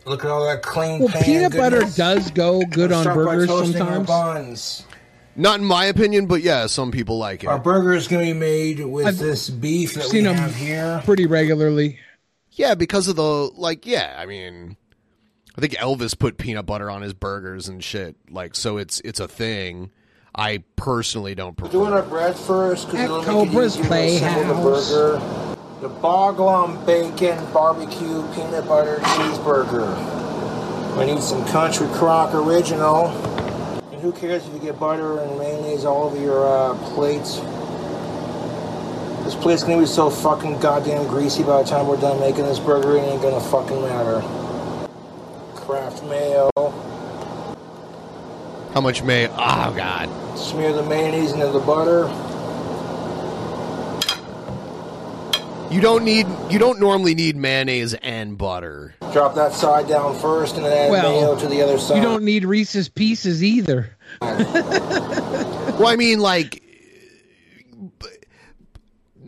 Look 0.06 0.24
at 0.26 0.32
all 0.32 0.46
that 0.48 0.64
clean 0.64 1.00
Well, 1.00 1.10
pan 1.10 1.24
peanut 1.24 1.52
butter 1.56 1.82
does 1.96 2.32
go 2.32 2.62
good 2.66 2.92
on 2.92 3.04
start 3.04 3.18
by 3.18 3.24
burgers 3.36 3.48
toasting 3.48 3.82
our 3.82 3.88
sometimes. 3.96 4.08
buns. 4.08 4.86
Not 5.36 5.60
in 5.60 5.66
my 5.66 5.86
opinion, 5.86 6.26
but 6.26 6.42
yeah, 6.42 6.66
some 6.68 6.92
people 6.92 7.18
like 7.18 7.44
it. 7.44 7.48
Our 7.48 7.60
burger 7.60 7.94
is 7.94 8.08
going 8.08 8.26
to 8.28 8.34
be 8.34 8.40
made 8.40 8.80
with 8.86 9.06
I've 9.06 9.18
this 9.18 9.50
beef 9.50 9.94
that 9.94 10.06
we 10.06 10.10
seen 10.10 10.28
'em 10.28 10.36
have 10.36 10.56
here. 10.56 11.02
pretty 11.06 11.26
regularly. 11.26 12.00
Yeah, 12.52 12.76
because 12.76 13.08
of 13.08 13.16
the 13.16 13.24
like. 13.24 13.86
Yeah, 13.86 14.16
I 14.20 14.26
mean, 14.26 14.76
I 15.58 15.62
think 15.62 15.74
Elvis 15.76 16.18
put 16.18 16.38
peanut 16.38 16.66
butter 16.66 16.90
on 16.90 17.02
his 17.02 17.14
burgers 17.14 17.70
and 17.70 17.82
shit. 17.84 18.16
Like, 18.30 18.56
so 18.56 18.78
it's 18.78 19.00
it's 19.06 19.20
a 19.22 19.28
thing. 19.28 19.92
I 20.36 20.64
personally 20.76 21.34
don't 21.36 21.56
prefer. 21.56 21.72
Doing 21.72 21.94
our 21.94 22.02
bread 22.04 22.36
first 22.36 22.88
because 22.88 23.00
At 23.02 23.06
it'll 23.06 23.24
Cobra's 23.24 23.78
make 23.78 23.92
it 23.92 24.08
easier 24.08 24.20
to 24.20 24.26
assemble 24.26 24.54
the 24.56 24.62
Playhouse. 24.62 24.92
burger. 24.92 25.51
The 25.82 25.90
Boglum 25.90 26.86
Bacon 26.86 27.44
Barbecue 27.52 28.22
Peanut 28.36 28.68
Butter 28.68 28.98
Cheeseburger. 28.98 29.90
We 30.96 31.12
need 31.12 31.24
some 31.24 31.44
Country 31.48 31.88
Crock 31.88 32.36
Original. 32.36 33.08
And 33.92 34.00
who 34.00 34.12
cares 34.12 34.46
if 34.46 34.54
you 34.54 34.60
get 34.60 34.80
butter 34.80 35.18
and 35.18 35.40
mayonnaise 35.40 35.84
all 35.84 36.04
over 36.04 36.22
your 36.22 36.46
uh, 36.46 36.76
plates? 36.94 37.38
This 39.26 39.34
plate's 39.34 39.64
gonna 39.64 39.80
be 39.80 39.88
so 39.88 40.12
fucking 40.12 40.60
goddamn 40.60 41.08
greasy 41.08 41.42
by 41.42 41.64
the 41.64 41.68
time 41.68 41.88
we're 41.88 42.00
done 42.00 42.20
making 42.20 42.44
this 42.44 42.60
burger, 42.60 42.98
it 42.98 43.02
ain't 43.02 43.24
gonna 43.24 43.42
fucking 43.42 43.82
matter. 43.82 44.22
Kraft 45.56 46.04
mayo. 46.04 46.52
How 48.76 48.82
much 48.82 49.02
may? 49.02 49.30
Oh 49.30 49.74
God. 49.76 50.38
Smear 50.38 50.74
the 50.74 50.84
mayonnaise 50.84 51.32
into 51.32 51.48
the 51.48 51.60
butter. 51.60 52.06
You 55.72 55.80
don't 55.80 56.04
need. 56.04 56.28
You 56.50 56.60
don't 56.60 56.80
normally 56.80 57.16
need 57.16 57.38
mayonnaise 57.38 57.94
and 57.94 58.38
butter. 58.38 58.94
Drop 59.14 59.36
that 59.36 59.54
side 59.54 59.88
down 59.88 60.20
first 60.20 60.56
and 60.58 60.66
then 60.66 60.74
add 60.74 60.92
Well, 60.92 61.22
mayo 61.22 61.40
to 61.40 61.48
the 61.48 61.62
other 61.62 61.78
side. 61.78 61.96
You 61.96 62.02
don't 62.02 62.24
need 62.24 62.44
Reese's 62.44 62.90
Pieces 62.90 63.42
either. 63.44 63.96
Well, 64.22 65.88
I 65.88 65.96
mean, 65.96 66.20
like, 66.20 66.62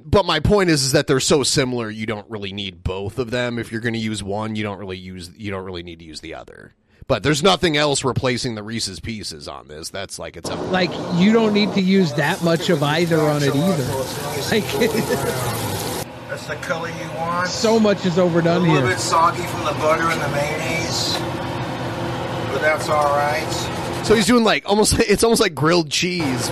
but 0.05 0.25
my 0.25 0.39
point 0.39 0.69
is, 0.69 0.83
is 0.83 0.91
that 0.91 1.07
they're 1.07 1.19
so 1.19 1.43
similar. 1.43 1.89
You 1.89 2.05
don't 2.05 2.29
really 2.29 2.53
need 2.53 2.83
both 2.83 3.17
of 3.17 3.31
them. 3.31 3.57
If 3.57 3.71
you're 3.71 3.81
going 3.81 3.93
to 3.93 3.99
use 3.99 4.21
one, 4.21 4.55
you 4.55 4.63
don't 4.63 4.77
really 4.77 4.97
use. 4.97 5.31
You 5.35 5.49
don't 5.49 5.63
really 5.63 5.83
need 5.83 5.99
to 5.99 6.05
use 6.05 6.19
the 6.19 6.35
other. 6.35 6.73
But 7.07 7.23
there's 7.23 7.41
nothing 7.41 7.75
else 7.75 8.03
replacing 8.03 8.55
the 8.55 8.63
Reese's 8.63 8.99
Pieces 8.99 9.47
on 9.47 9.67
this. 9.67 9.89
That's 9.89 10.19
like 10.19 10.37
it's 10.37 10.49
a 10.49 10.55
Like 10.55 10.91
you 11.15 11.33
don't 11.33 11.53
need 11.53 11.73
to 11.73 11.81
use 11.81 12.13
that 12.13 12.43
much 12.43 12.69
of 12.69 12.83
either 12.83 13.19
on 13.19 13.43
it 13.43 13.55
either. 13.55 13.85
Like 14.51 14.63
That's 16.45 16.61
the 16.61 16.67
color 16.67 16.89
you 16.89 17.09
want. 17.17 17.47
so 17.47 17.79
much 17.79 18.05
is 18.05 18.19
overdone 18.19 18.63
here. 18.63 18.71
a 18.71 18.73
little 18.73 18.87
here. 18.87 18.97
bit 18.97 19.01
soggy 19.01 19.43
from 19.43 19.63
the 19.63 19.71
butter 19.79 20.03
and 20.03 20.19
the 20.19 20.27
mayonnaise, 20.29 21.17
but 22.51 22.59
that's 22.59 22.89
all 22.89 23.15
right. 23.15 24.03
So 24.03 24.13
he's 24.13 24.25
doing 24.25 24.43
like 24.43 24.67
almost. 24.67 24.99
It's 24.99 25.23
almost 25.23 25.39
like 25.39 25.55
grilled 25.55 25.89
cheese, 25.89 26.49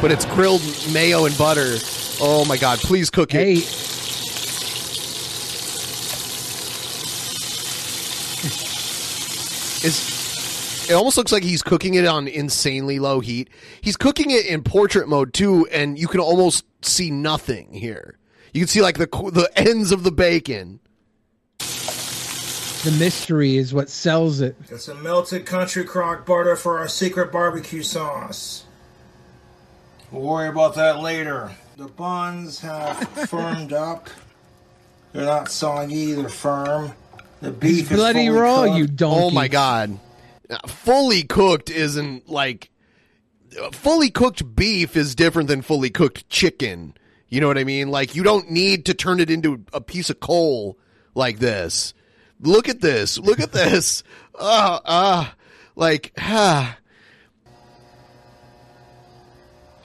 but 0.00 0.10
it's 0.10 0.24
grilled 0.24 0.62
mayo 0.94 1.26
and 1.26 1.36
butter. 1.36 1.76
Oh 2.22 2.46
my 2.48 2.56
god! 2.56 2.78
Please 2.78 3.10
cook 3.10 3.34
it. 3.34 3.38
Hey. 3.38 3.52
It's, 9.80 10.90
it 10.90 10.94
almost 10.94 11.18
looks 11.18 11.32
like 11.32 11.42
he's 11.42 11.62
cooking 11.62 11.94
it 11.94 12.06
on 12.06 12.26
insanely 12.28 12.98
low 12.98 13.20
heat. 13.20 13.50
He's 13.80 13.96
cooking 13.96 14.30
it 14.30 14.46
in 14.46 14.62
portrait 14.62 15.06
mode 15.06 15.34
too, 15.34 15.68
and 15.70 15.98
you 15.98 16.08
can 16.08 16.18
almost 16.20 16.64
see 16.82 17.10
nothing 17.10 17.74
here. 17.74 18.17
You 18.52 18.60
can 18.60 18.68
see 18.68 18.80
like 18.82 18.96
the 18.98 19.06
the 19.06 19.50
ends 19.56 19.92
of 19.92 20.02
the 20.04 20.12
bacon. 20.12 20.80
The 21.58 22.96
mystery 22.98 23.56
is 23.56 23.74
what 23.74 23.90
sells 23.90 24.40
it. 24.40 24.56
Got 24.70 24.80
some 24.80 25.02
melted 25.02 25.44
country 25.44 25.84
crock 25.84 26.24
butter 26.24 26.54
for 26.56 26.78
our 26.78 26.88
secret 26.88 27.32
barbecue 27.32 27.82
sauce. 27.82 28.64
We'll 30.12 30.22
worry 30.22 30.48
about 30.48 30.76
that 30.76 31.00
later. 31.00 31.50
The 31.76 31.86
buns 31.88 32.60
have 32.60 32.96
firmed 33.28 33.72
up. 33.72 34.08
They're 35.12 35.24
not 35.26 35.50
soggy, 35.50 36.12
they're 36.12 36.28
firm. 36.28 36.92
The 37.40 37.50
beef 37.50 37.82
It's 37.82 37.90
is 37.92 37.96
bloody 37.96 38.26
fully 38.28 38.38
raw, 38.38 38.64
cooked. 38.64 38.76
you 38.78 38.86
donkey. 38.86 39.22
Oh 39.22 39.30
my 39.30 39.48
god! 39.48 39.98
Now, 40.48 40.58
Fully 40.66 41.22
cooked 41.24 41.70
isn't 41.70 42.28
like 42.28 42.70
uh, 43.60 43.70
fully 43.70 44.10
cooked 44.10 44.54
beef 44.56 44.96
is 44.96 45.14
different 45.14 45.48
than 45.48 45.62
fully 45.62 45.90
cooked 45.90 46.28
chicken. 46.30 46.94
You 47.28 47.40
know 47.40 47.46
what 47.46 47.58
I 47.58 47.64
mean? 47.64 47.90
Like 47.90 48.14
you 48.14 48.22
don't 48.22 48.50
need 48.50 48.86
to 48.86 48.94
turn 48.94 49.20
it 49.20 49.30
into 49.30 49.64
a 49.72 49.80
piece 49.80 50.10
of 50.10 50.20
coal 50.20 50.78
like 51.14 51.38
this. 51.38 51.92
Look 52.40 52.68
at 52.68 52.80
this. 52.80 53.18
Look 53.18 53.40
at 53.40 53.52
this. 53.52 54.02
Ah, 54.40 54.80
ah. 54.84 55.34
Like, 55.74 56.12
ah. 56.16 56.78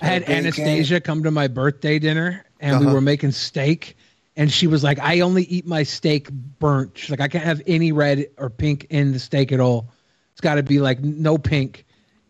I 0.02 0.06
had 0.06 0.22
Bacon. 0.26 0.36
Anastasia 0.46 1.02
come 1.02 1.24
to 1.24 1.32
my 1.32 1.48
birthday 1.48 1.98
dinner 2.00 2.46
and 2.60 2.80
we 2.80 2.86
Uh-huh. 2.86 2.96
were 2.96 3.02
making 3.02 3.32
steak 3.32 3.96
and 4.36 4.52
she 4.52 4.68
was 4.68 4.84
like, 4.84 5.00
I 5.00 5.22
only 5.22 5.44
eat 5.44 5.66
my 5.66 5.84
steak 5.84 6.30
burnt. 6.32 6.98
She's 6.98 7.10
like, 7.10 7.22
I 7.22 7.28
can't 7.28 7.44
have 7.44 7.62
any 7.68 7.92
red 7.92 8.28
or 8.38 8.50
pink 8.50 8.88
in 8.90 9.12
the 9.14 9.20
steak 9.20 9.52
at 9.52 9.60
all. 9.60 9.90
It's 10.34 10.42
got 10.42 10.56
to 10.56 10.64
be 10.64 10.80
like 10.80 11.00
no 11.00 11.38
pink. 11.38 11.86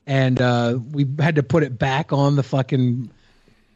And 0.06 0.42
uh, 0.42 0.80
we 0.92 1.06
had 1.20 1.36
to 1.36 1.44
put 1.44 1.64
it 1.64 1.78
back 1.80 2.12
on 2.14 2.36
the 2.36 2.44
fucking 2.44 3.10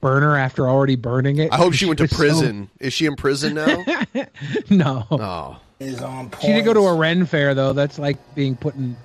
burner 0.01 0.35
after 0.37 0.67
already 0.67 0.95
burning 0.95 1.37
it. 1.39 1.51
I 1.51 1.57
hope 1.57 1.73
she 1.73 1.85
went 1.85 1.97
to 1.97 2.03
was 2.03 2.11
so- 2.11 2.17
prison. 2.17 2.69
Is 2.79 2.93
she 2.93 3.05
in 3.05 3.15
prison 3.15 3.55
now? 3.55 3.83
no. 4.69 5.05
Oh. 5.11 5.59
Is 5.79 6.01
on 6.01 6.29
point. 6.31 6.41
She 6.41 6.53
did 6.53 6.65
go 6.65 6.73
to 6.73 6.79
a 6.81 6.95
Ren 6.95 7.25
fair 7.25 7.53
though. 7.53 7.71
That's 7.73 7.99
like 7.99 8.17
being 8.33 8.55
put 8.55 8.73
in 8.75 8.97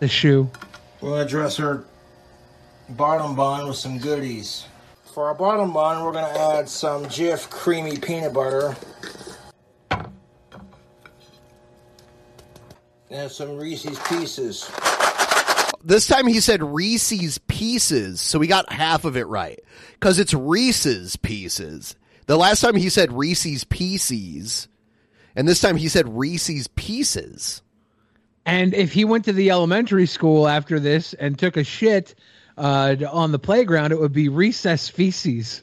The 0.00 0.08
shoe. 0.08 0.50
We're 1.02 1.10
gonna 1.10 1.28
dress 1.28 1.60
our 1.60 1.84
bottom 2.90 3.34
bun 3.36 3.66
with 3.68 3.76
some 3.76 3.98
goodies. 3.98 4.64
For 5.12 5.28
our 5.28 5.34
bottom 5.34 5.72
bun, 5.74 6.02
we're 6.02 6.12
gonna 6.12 6.38
add 6.38 6.66
some 6.68 7.04
Jif 7.04 7.50
creamy 7.50 7.98
peanut 7.98 8.32
butter. 8.32 8.74
And 13.10 13.30
some 13.30 13.58
Reese's 13.58 13.98
Pieces. 14.08 14.70
This 15.84 16.06
time 16.06 16.26
he 16.26 16.40
said 16.40 16.62
Reese's 16.62 17.38
Pieces, 17.38 18.20
so 18.20 18.38
we 18.38 18.46
got 18.46 18.72
half 18.72 19.04
of 19.04 19.16
it 19.16 19.26
right. 19.26 19.60
Because 19.94 20.18
it's 20.18 20.34
Reese's 20.34 21.16
Pieces. 21.16 21.96
The 22.26 22.36
last 22.36 22.60
time 22.60 22.76
he 22.76 22.88
said 22.88 23.12
Reese's 23.12 23.64
Pieces, 23.64 24.68
and 25.34 25.48
this 25.48 25.60
time 25.60 25.76
he 25.76 25.88
said 25.88 26.16
Reese's 26.16 26.68
Pieces. 26.68 27.62
And 28.44 28.74
if 28.74 28.92
he 28.92 29.04
went 29.04 29.24
to 29.26 29.32
the 29.32 29.50
elementary 29.50 30.06
school 30.06 30.48
after 30.48 30.80
this 30.80 31.14
and 31.14 31.38
took 31.38 31.56
a 31.56 31.64
shit 31.64 32.14
uh, 32.56 32.96
on 33.10 33.32
the 33.32 33.38
playground, 33.38 33.92
it 33.92 34.00
would 34.00 34.12
be 34.12 34.28
recess 34.28 34.88
feces. 34.88 35.62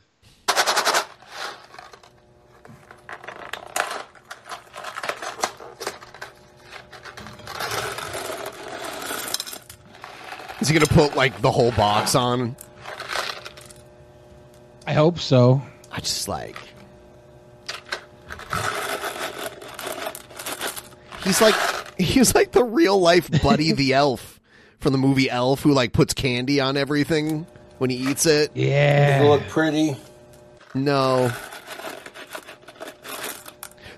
Is 10.61 10.67
he 10.67 10.73
going 10.73 10.85
to 10.85 10.93
put 10.93 11.15
like 11.15 11.41
the 11.41 11.51
whole 11.51 11.71
box 11.71 12.15
on? 12.15 12.55
I 14.85 14.93
hope 14.93 15.19
so. 15.19 15.61
I 15.91 15.99
just 15.99 16.27
like. 16.27 16.55
He's 21.23 21.41
like 21.41 21.55
he's 21.99 22.33
like 22.33 22.51
the 22.51 22.63
real 22.63 22.99
life 22.99 23.29
Buddy 23.43 23.71
the 23.71 23.93
Elf 23.93 24.39
from 24.79 24.93
the 24.93 24.97
movie 24.97 25.29
Elf 25.29 25.61
who 25.61 25.73
like 25.73 25.93
puts 25.93 26.13
candy 26.13 26.59
on 26.59 26.77
everything 26.77 27.45
when 27.77 27.89
he 27.89 27.97
eats 27.97 28.25
it. 28.25 28.51
Yeah. 28.55 29.19
Does 29.19 29.25
it 29.25 29.29
look 29.29 29.47
pretty? 29.49 29.97
No. 30.73 31.31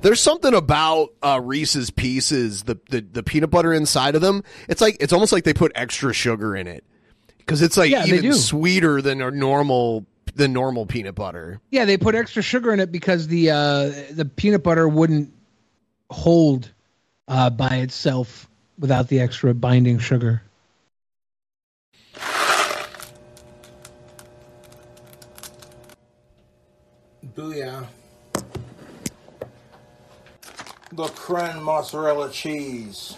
There's 0.01 0.19
something 0.19 0.53
about 0.53 1.13
uh, 1.21 1.39
Reese's 1.43 1.91
Pieces, 1.91 2.63
the, 2.63 2.79
the 2.89 3.01
the 3.01 3.23
peanut 3.23 3.51
butter 3.51 3.71
inside 3.71 4.15
of 4.15 4.21
them. 4.21 4.43
It's 4.67 4.81
like 4.81 4.97
it's 4.99 5.13
almost 5.13 5.31
like 5.31 5.43
they 5.43 5.53
put 5.53 5.71
extra 5.75 6.11
sugar 6.13 6.55
in 6.55 6.67
it 6.67 6.83
because 7.37 7.61
it's 7.61 7.77
like 7.77 7.91
Yeah, 7.91 8.05
even 8.05 8.33
sweeter 8.33 9.01
than 9.01 9.21
a 9.21 9.29
normal 9.29 10.05
than 10.33 10.53
normal 10.53 10.85
peanut 10.85 11.15
butter. 11.15 11.59
Yeah, 11.69 11.85
they 11.85 11.97
put 11.97 12.15
extra 12.15 12.41
sugar 12.41 12.73
in 12.73 12.79
it 12.79 12.91
because 12.91 13.27
the 13.27 13.51
uh, 13.51 13.91
the 14.11 14.25
peanut 14.25 14.63
butter 14.63 14.87
wouldn't 14.87 15.31
hold 16.09 16.71
uh, 17.27 17.49
by 17.51 17.77
itself 17.77 18.49
without 18.79 19.07
the 19.07 19.19
extra 19.19 19.53
binding 19.53 19.99
sugar. 19.99 20.41
Booyah. 27.35 27.85
The 30.93 31.05
Kren 31.05 31.61
mozzarella 31.61 32.29
cheese. 32.31 33.15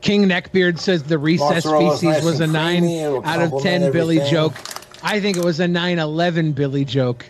King 0.00 0.28
Neckbeard 0.28 0.78
says 0.78 1.02
the 1.02 1.18
recess 1.18 1.66
Mozzarella's 1.66 2.00
feces 2.00 2.02
nice 2.02 2.24
was 2.24 2.40
a 2.40 2.46
nine 2.46 2.84
out 3.24 3.42
of 3.42 3.50
ten 3.62 3.82
complement 3.82 3.92
Billy 3.92 4.16
everything. 4.18 4.30
joke. 4.30 4.54
I 5.02 5.20
think 5.20 5.36
it 5.36 5.44
was 5.44 5.60
a 5.60 5.66
9-11 5.66 6.54
Billy 6.54 6.84
joke. 6.84 7.26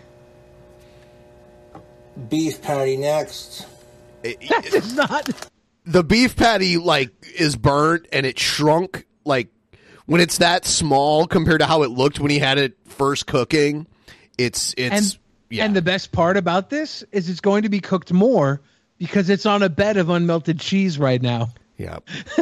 Beef 2.29 2.61
patty 2.61 2.97
next. 2.97 3.65
That 4.23 4.65
is 4.73 4.95
not. 4.95 5.29
the 5.85 6.03
beef 6.03 6.35
patty 6.35 6.77
like 6.77 7.11
is 7.37 7.55
burnt 7.55 8.07
and 8.11 8.25
it 8.25 8.39
shrunk 8.39 9.05
like 9.23 9.49
when 10.09 10.21
it's 10.21 10.39
that 10.39 10.65
small 10.65 11.27
compared 11.27 11.59
to 11.61 11.65
how 11.65 11.83
it 11.83 11.91
looked 11.91 12.19
when 12.19 12.31
he 12.31 12.39
had 12.39 12.57
it 12.57 12.77
first 12.85 13.27
cooking 13.27 13.85
it's 14.37 14.73
it's 14.77 15.17
and, 15.51 15.59
and 15.59 15.75
the 15.75 15.81
best 15.81 16.11
part 16.11 16.37
about 16.37 16.69
this 16.69 17.03
is 17.11 17.29
it's 17.29 17.41
going 17.41 17.63
to 17.63 17.69
be 17.69 17.79
cooked 17.79 18.13
more 18.13 18.61
because 18.97 19.29
it's 19.29 19.45
on 19.45 19.63
a 19.63 19.69
bed 19.69 19.97
of 19.97 20.07
unmelted 20.07 20.59
cheese 20.59 20.99
right 20.99 21.21
now. 21.21 21.49
Yeah. 21.77 21.99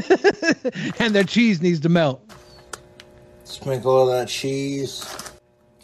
and 1.00 1.16
the 1.16 1.24
cheese 1.26 1.62
needs 1.62 1.80
to 1.82 1.90
melt. 1.90 2.22
Sprinkle 3.44 3.92
all 3.92 4.06
that 4.08 4.28
cheese. 4.28 5.06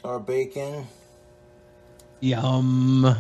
Or 0.04 0.20
bacon. 0.20 0.88
Yum. 2.20 3.16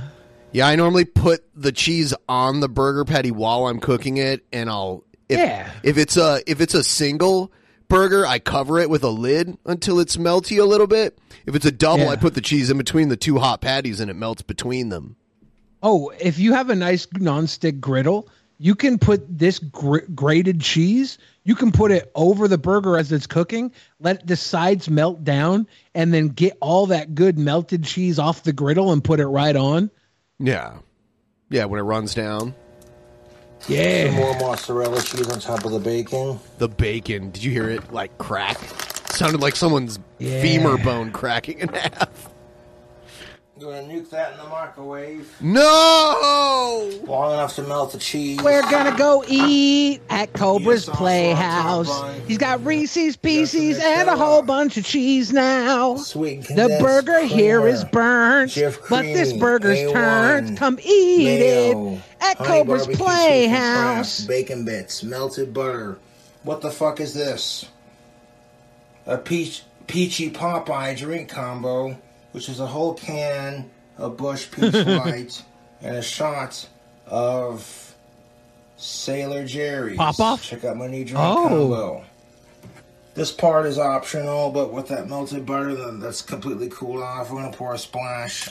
yeah 0.53 0.65
i 0.67 0.75
normally 0.77 1.03
put 1.03 1.43
the 1.53 1.73
cheese 1.73 2.13
on 2.29 2.61
the 2.61 2.69
burger 2.69 3.03
patty 3.03 3.31
while 3.31 3.67
i'm 3.67 3.81
cooking 3.81 4.15
it 4.15 4.45
and 4.53 4.69
i'll 4.69 5.03
if, 5.27 5.39
Yeah. 5.39 5.69
if 5.83 5.97
it's 5.97 6.15
a 6.15 6.41
if 6.47 6.61
it's 6.61 6.73
a 6.73 6.85
single 6.85 7.51
burger 7.87 8.25
i 8.25 8.39
cover 8.39 8.79
it 8.79 8.89
with 8.89 9.03
a 9.03 9.09
lid 9.09 9.57
until 9.65 9.99
it's 9.99 10.17
melty 10.17 10.59
a 10.59 10.65
little 10.65 10.87
bit 10.87 11.17
if 11.45 11.55
it's 11.55 11.65
a 11.65 11.71
double 11.71 12.05
Yeah. 12.05 12.09
i 12.09 12.15
put 12.15 12.33
the 12.33 12.41
cheese 12.41 12.69
in 12.69 12.77
between 12.77 13.09
the 13.09 13.17
two 13.17 13.39
hot 13.39 13.61
patties 13.61 13.99
and 13.99 14.09
it 14.09 14.15
melts 14.15 14.41
between 14.41 14.89
them 14.89 15.15
Oh, 15.85 16.13
if 16.17 16.39
you 16.39 16.53
have 16.53 16.69
a 16.69 16.75
nice 16.75 17.05
nonstick 17.07 17.81
griddle, 17.81 18.29
you 18.57 18.73
can 18.73 18.97
put 18.97 19.37
this 19.37 19.59
gr- 19.59 20.05
grated 20.15 20.61
cheese. 20.61 21.17
You 21.43 21.55
can 21.55 21.73
put 21.73 21.91
it 21.91 22.09
over 22.15 22.47
the 22.47 22.57
burger 22.57 22.97
as 22.97 23.11
it's 23.11 23.27
cooking. 23.27 23.69
Let 23.99 24.25
the 24.25 24.37
sides 24.37 24.89
melt 24.89 25.25
down, 25.25 25.67
and 25.93 26.13
then 26.13 26.29
get 26.29 26.57
all 26.61 26.85
that 26.85 27.15
good 27.15 27.37
melted 27.37 27.83
cheese 27.83 28.17
off 28.17 28.43
the 28.43 28.53
griddle 28.53 28.93
and 28.93 29.03
put 29.03 29.19
it 29.19 29.27
right 29.27 29.57
on. 29.57 29.91
yeah 30.39 30.77
yeah 31.49 31.65
when 31.65 31.81
it 31.81 31.83
runs 31.83 32.13
down 32.15 32.55
Yeah. 33.67 34.07
Some 34.07 34.15
more 34.15 34.33
mozzarella 34.39 35.01
cheese 35.01 35.29
on 35.29 35.39
top 35.39 35.65
of 35.65 35.71
the 35.71 35.79
bacon. 35.79 36.39
the 36.57 36.67
bacon 36.67 37.31
did 37.31 37.43
you 37.43 37.51
hear 37.51 37.69
it 37.69 37.91
like 37.93 38.17
crack 38.17 38.57
sounded 39.11 39.41
like 39.41 39.55
someone's 39.55 39.99
Yeah. 40.19 40.41
femur 40.41 40.77
bone 40.77 41.11
cracking 41.11 41.59
in 41.59 41.67
half 41.73 42.29
Gonna 43.63 43.83
nuke 43.83 44.09
that 44.09 44.33
in 44.33 44.39
the 44.39 44.49
microwave. 44.49 45.33
No! 45.39 46.91
Long 47.05 47.31
enough 47.33 47.55
to 47.55 47.61
melt 47.63 47.93
the 47.93 47.97
cheese. 47.97 48.41
We're 48.43 48.61
gonna 48.69 48.97
go 48.97 49.23
eat 49.25 50.01
at 50.09 50.33
Cobra's 50.33 50.85
Playhouse. 50.85 51.89
He's 52.27 52.37
got 52.37 52.65
Reese's 52.65 53.15
Pieces 53.15 53.79
and 53.81 54.09
a 54.09 54.17
whole 54.17 54.41
bunch 54.41 54.75
of 54.75 54.83
cheese 54.83 55.31
now. 55.31 55.95
Sweet 55.95 56.41
The 56.41 56.47
condensed 56.47 56.83
burger 56.83 57.21
here 57.21 57.65
is 57.65 57.85
creamer. 57.85 58.47
burnt, 58.47 58.57
but 58.89 59.03
this 59.03 59.31
burger's 59.31 59.79
A1, 59.79 59.93
turned. 59.93 60.57
Come 60.57 60.77
eat 60.83 61.23
mayo, 61.23 61.93
it 61.93 62.01
at 62.19 62.37
honey 62.37 62.49
Cobra's 62.49 62.81
barbecue 62.85 62.97
chicken 62.97 63.05
Playhouse. 63.05 63.95
crust, 63.95 64.27
Bacon 64.27 64.65
bits, 64.65 65.03
melted 65.03 65.53
butter. 65.53 65.97
What 66.43 66.59
the 66.59 66.69
fuck 66.69 66.99
is 66.99 67.13
this? 67.13 67.65
A 69.05 69.17
peach 69.17 69.63
peachy 69.87 70.29
Popeye 70.29 70.97
drink 70.97 71.29
combo, 71.29 71.97
which 72.33 72.49
is 72.49 72.59
a 72.59 72.67
whole 72.67 72.93
can 72.93 73.69
of 73.97 74.17
Busch 74.17 74.49
Peach 74.51 74.73
Light 74.85 75.41
and 75.81 75.95
a 75.95 76.01
shot 76.01 76.67
of 77.07 77.95
Sailor 78.77 79.45
Jerry's. 79.45 79.97
Pop-Off? 79.97 80.43
Check 80.43 80.63
out 80.65 80.75
my 80.77 80.87
new 80.87 81.05
drink 81.05 81.19
Oh. 81.23 81.47
combo. 81.47 82.05
This 83.15 83.31
part 83.31 83.65
is 83.67 83.77
optional, 83.77 84.49
but 84.51 84.73
with 84.73 84.87
that 84.87 85.07
melted 85.07 85.45
butter 85.45 85.75
that's 85.99 86.21
completely 86.23 86.67
cooled 86.69 87.01
off, 87.03 87.29
we're 87.31 87.41
gonna 87.43 87.55
pour 87.55 87.73
a 87.73 87.77
splash 87.77 88.49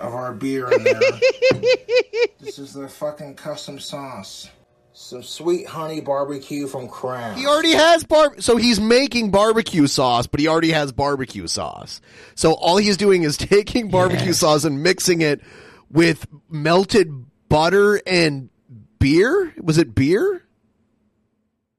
of 0.00 0.14
our 0.14 0.32
beer 0.32 0.70
in 0.72 0.82
there. 0.84 0.94
this 2.40 2.58
is 2.58 2.72
the 2.72 2.88
fucking 2.88 3.34
custom 3.34 3.78
sauce. 3.78 4.48
Some 4.96 5.24
sweet 5.24 5.66
honey 5.66 6.00
barbecue 6.00 6.68
from 6.68 6.86
Kraft. 6.86 7.36
He 7.36 7.46
already 7.46 7.72
has 7.72 8.04
bar. 8.04 8.36
So 8.38 8.56
he's 8.56 8.78
making 8.78 9.32
barbecue 9.32 9.88
sauce, 9.88 10.28
but 10.28 10.38
he 10.38 10.46
already 10.46 10.70
has 10.70 10.92
barbecue 10.92 11.48
sauce. 11.48 12.00
So 12.36 12.52
all 12.52 12.76
he's 12.76 12.96
doing 12.96 13.24
is 13.24 13.36
taking 13.36 13.90
barbecue 13.90 14.32
sauce 14.32 14.62
and 14.62 14.84
mixing 14.84 15.20
it 15.20 15.40
with 15.90 16.24
melted 16.48 17.08
butter 17.48 18.00
and 18.06 18.50
beer. 19.00 19.52
Was 19.60 19.78
it 19.78 19.96
beer? 19.96 20.44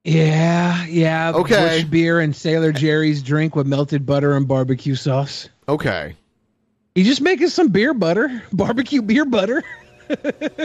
Yeah, 0.03 0.85
yeah. 0.85 1.31
Okay. 1.35 1.79
Busch 1.79 1.83
beer 1.85 2.19
and 2.19 2.35
Sailor 2.35 2.73
Jerry's 2.73 3.23
drink 3.23 3.55
with 3.55 3.65
melted 3.65 4.05
butter 4.05 4.35
and 4.35 4.45
barbecue 4.45 4.95
sauce. 4.95 5.47
Okay. 5.69 6.17
He's 6.95 7.07
just 7.07 7.21
making 7.21 7.47
some 7.47 7.69
beer 7.69 7.93
butter, 7.93 8.43
barbecue 8.51 9.01
beer 9.01 9.23
butter. 9.23 9.63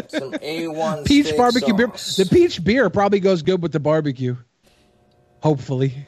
Some 0.09 0.33
A1 0.33 1.05
peach 1.07 1.27
steak 1.27 1.39
barbecue 1.39 1.75
beer. 1.75 1.87
The 1.89 2.29
peach 2.31 2.63
beer 2.63 2.91
probably 2.91 3.21
goes 3.21 3.43
good 3.43 3.63
with 3.63 3.73
the 3.73 3.81
barbecue. 3.81 4.37
Hopefully. 5.43 6.07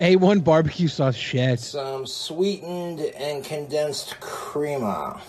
A1 0.00 0.42
barbecue 0.42 0.88
sauce 0.88 1.14
shit. 1.14 1.60
Some 1.60 2.06
sweetened 2.06 3.00
and 3.00 3.44
condensed 3.44 4.18
crema. 4.18 5.20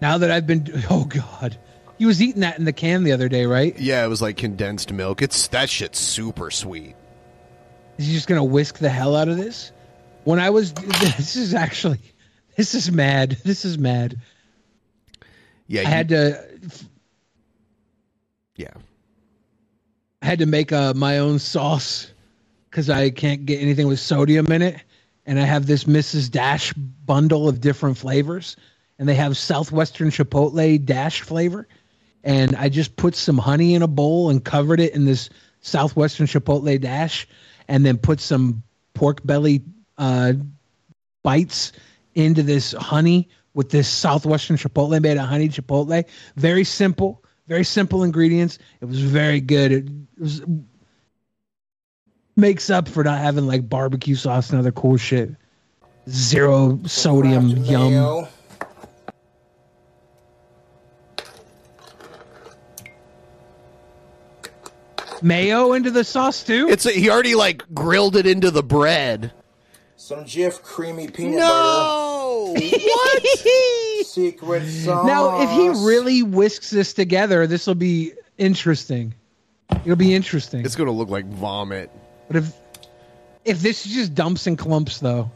Now 0.00 0.18
that 0.18 0.30
I've 0.30 0.46
been 0.46 0.82
oh 0.90 1.04
god. 1.04 1.56
He 1.98 2.04
was 2.04 2.20
eating 2.20 2.42
that 2.42 2.58
in 2.58 2.64
the 2.64 2.74
can 2.74 3.04
the 3.04 3.12
other 3.12 3.28
day, 3.28 3.46
right? 3.46 3.78
Yeah, 3.78 4.04
it 4.04 4.08
was 4.08 4.20
like 4.20 4.36
condensed 4.36 4.92
milk. 4.92 5.22
It's 5.22 5.48
that 5.48 5.70
shit's 5.70 5.98
super 5.98 6.50
sweet. 6.50 6.94
Is 7.96 8.06
he 8.06 8.12
just 8.12 8.28
gonna 8.28 8.44
whisk 8.44 8.78
the 8.78 8.90
hell 8.90 9.16
out 9.16 9.28
of 9.28 9.36
this? 9.36 9.72
When 10.24 10.38
I 10.40 10.50
was, 10.50 10.72
this 10.72 11.36
is 11.36 11.54
actually, 11.54 12.00
this 12.56 12.74
is 12.74 12.90
mad. 12.90 13.38
This 13.44 13.64
is 13.64 13.78
mad. 13.78 14.18
Yeah, 15.66 15.80
I 15.80 15.84
you- 15.84 15.88
had 15.88 16.08
to, 16.10 16.44
Yeah. 18.56 18.72
I 20.22 20.26
had 20.26 20.38
to 20.40 20.46
make 20.46 20.72
uh, 20.72 20.94
my 20.94 21.18
own 21.18 21.38
sauce 21.38 22.10
because 22.70 22.88
I 22.90 23.10
can't 23.10 23.46
get 23.46 23.60
anything 23.60 23.86
with 23.86 24.00
sodium 24.00 24.50
in 24.50 24.62
it. 24.62 24.80
And 25.26 25.38
I 25.38 25.42
have 25.42 25.66
this 25.66 25.84
Mrs. 25.84 26.30
Dash 26.30 26.72
bundle 26.72 27.48
of 27.48 27.60
different 27.60 27.98
flavors, 27.98 28.56
and 28.98 29.08
they 29.08 29.14
have 29.14 29.36
Southwestern 29.36 30.10
Chipotle 30.10 30.84
Dash 30.84 31.20
flavor. 31.20 31.66
And 32.22 32.54
I 32.56 32.68
just 32.68 32.96
put 32.96 33.14
some 33.14 33.36
honey 33.38 33.74
in 33.74 33.82
a 33.82 33.88
bowl 33.88 34.30
and 34.30 34.44
covered 34.44 34.80
it 34.80 34.94
in 34.94 35.04
this 35.04 35.28
Southwestern 35.60 36.26
Chipotle 36.26 36.80
Dash, 36.80 37.26
and 37.68 37.84
then 37.84 37.98
put 37.98 38.20
some 38.20 38.62
pork 38.94 39.24
belly 39.26 39.62
uh, 39.98 40.32
bites 41.24 41.72
into 42.16 42.42
this 42.42 42.72
honey 42.72 43.28
with 43.54 43.70
this 43.70 43.88
Southwestern 43.88 44.56
Chipotle 44.56 45.00
made 45.00 45.16
of 45.16 45.26
honey 45.28 45.48
Chipotle. 45.48 46.04
Very 46.36 46.64
simple, 46.64 47.22
very 47.46 47.64
simple 47.64 48.02
ingredients. 48.02 48.58
It 48.80 48.86
was 48.86 49.00
very 49.00 49.40
good. 49.40 49.72
It, 49.72 49.88
was 50.18 50.42
makes 52.36 52.68
up 52.68 52.88
for 52.88 53.02
not 53.02 53.18
having 53.18 53.46
like 53.46 53.68
barbecue 53.68 54.14
sauce 54.14 54.50
and 54.50 54.58
other 54.58 54.72
cool 54.72 54.96
shit. 54.96 55.30
Zero 56.08 56.78
sodium, 56.84 57.48
yum. 57.48 57.90
Mayo. 57.90 58.28
Mayo 65.22 65.72
into 65.72 65.90
the 65.90 66.04
sauce 66.04 66.44
too. 66.44 66.68
It's 66.68 66.86
a, 66.86 66.92
he 66.92 67.10
already 67.10 67.34
like 67.34 67.62
grilled 67.74 68.16
it 68.16 68.26
into 68.26 68.50
the 68.50 68.62
bread. 68.62 69.32
Some 69.96 70.24
Jif 70.24 70.62
creamy 70.62 71.08
peanut 71.08 71.38
No! 71.38 71.46
butter. 71.48 72.05
What? 72.60 73.22
Secret 74.06 74.66
sauce. 74.68 75.06
Now, 75.06 75.42
if 75.42 75.50
he 75.50 75.68
really 75.86 76.22
whisks 76.22 76.70
this 76.70 76.92
together, 76.92 77.46
this 77.46 77.66
will 77.66 77.74
be 77.74 78.12
interesting. 78.38 79.14
It'll 79.84 79.96
be 79.96 80.14
interesting. 80.14 80.64
It's 80.64 80.76
gonna 80.76 80.92
look 80.92 81.08
like 81.08 81.26
vomit. 81.26 81.90
But 82.28 82.36
if 82.36 82.52
if 83.44 83.60
this 83.60 83.84
just 83.84 84.14
dumps 84.14 84.46
and 84.46 84.56
clumps 84.58 84.98
though, 84.98 85.30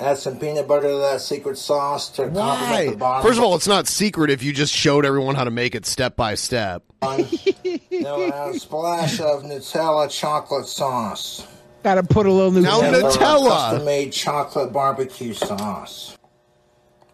Add 0.00 0.16
some 0.18 0.38
peanut 0.38 0.68
butter 0.68 0.88
to 0.88 0.98
that 0.98 1.20
secret 1.20 1.58
sauce 1.58 2.08
to 2.10 2.28
complement 2.28 2.92
the 2.92 2.96
bottom. 2.96 3.26
First 3.26 3.38
of 3.38 3.44
all, 3.44 3.56
it's 3.56 3.66
not 3.66 3.88
secret 3.88 4.30
if 4.30 4.44
you 4.44 4.52
just 4.52 4.72
showed 4.72 5.04
everyone 5.04 5.34
how 5.34 5.42
to 5.42 5.50
make 5.50 5.74
it 5.74 5.84
step 5.86 6.14
by 6.14 6.36
step. 6.36 6.84
then 7.00 7.26
we'll 7.90 8.32
add 8.32 8.54
a 8.54 8.60
splash 8.60 9.18
of 9.20 9.42
Nutella 9.42 10.08
chocolate 10.08 10.66
sauce. 10.66 11.44
Gotta 11.82 12.02
put 12.02 12.26
a 12.26 12.32
little 12.32 12.50
new 12.52 12.62
Now 12.62 12.80
Nutella. 12.80 13.12
Nutella. 13.12 13.48
Custom 13.48 13.84
made 13.84 14.12
chocolate 14.12 14.72
barbecue 14.72 15.32
sauce. 15.32 16.16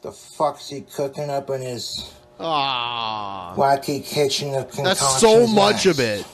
The 0.03 0.13
fuck's 0.13 0.69
he 0.69 0.83
cooking 0.83 1.31
up 1.31 1.51
in 1.51 1.61
his 1.63 2.13
Ah, 2.41 3.55
wacky 3.57 4.05
kitchen 4.05 4.55
of 4.55 4.71
that's 4.73 5.21
so 5.21 5.47
much 5.47 5.87
next? 5.87 5.87
of 5.87 6.01
it. 6.01 6.27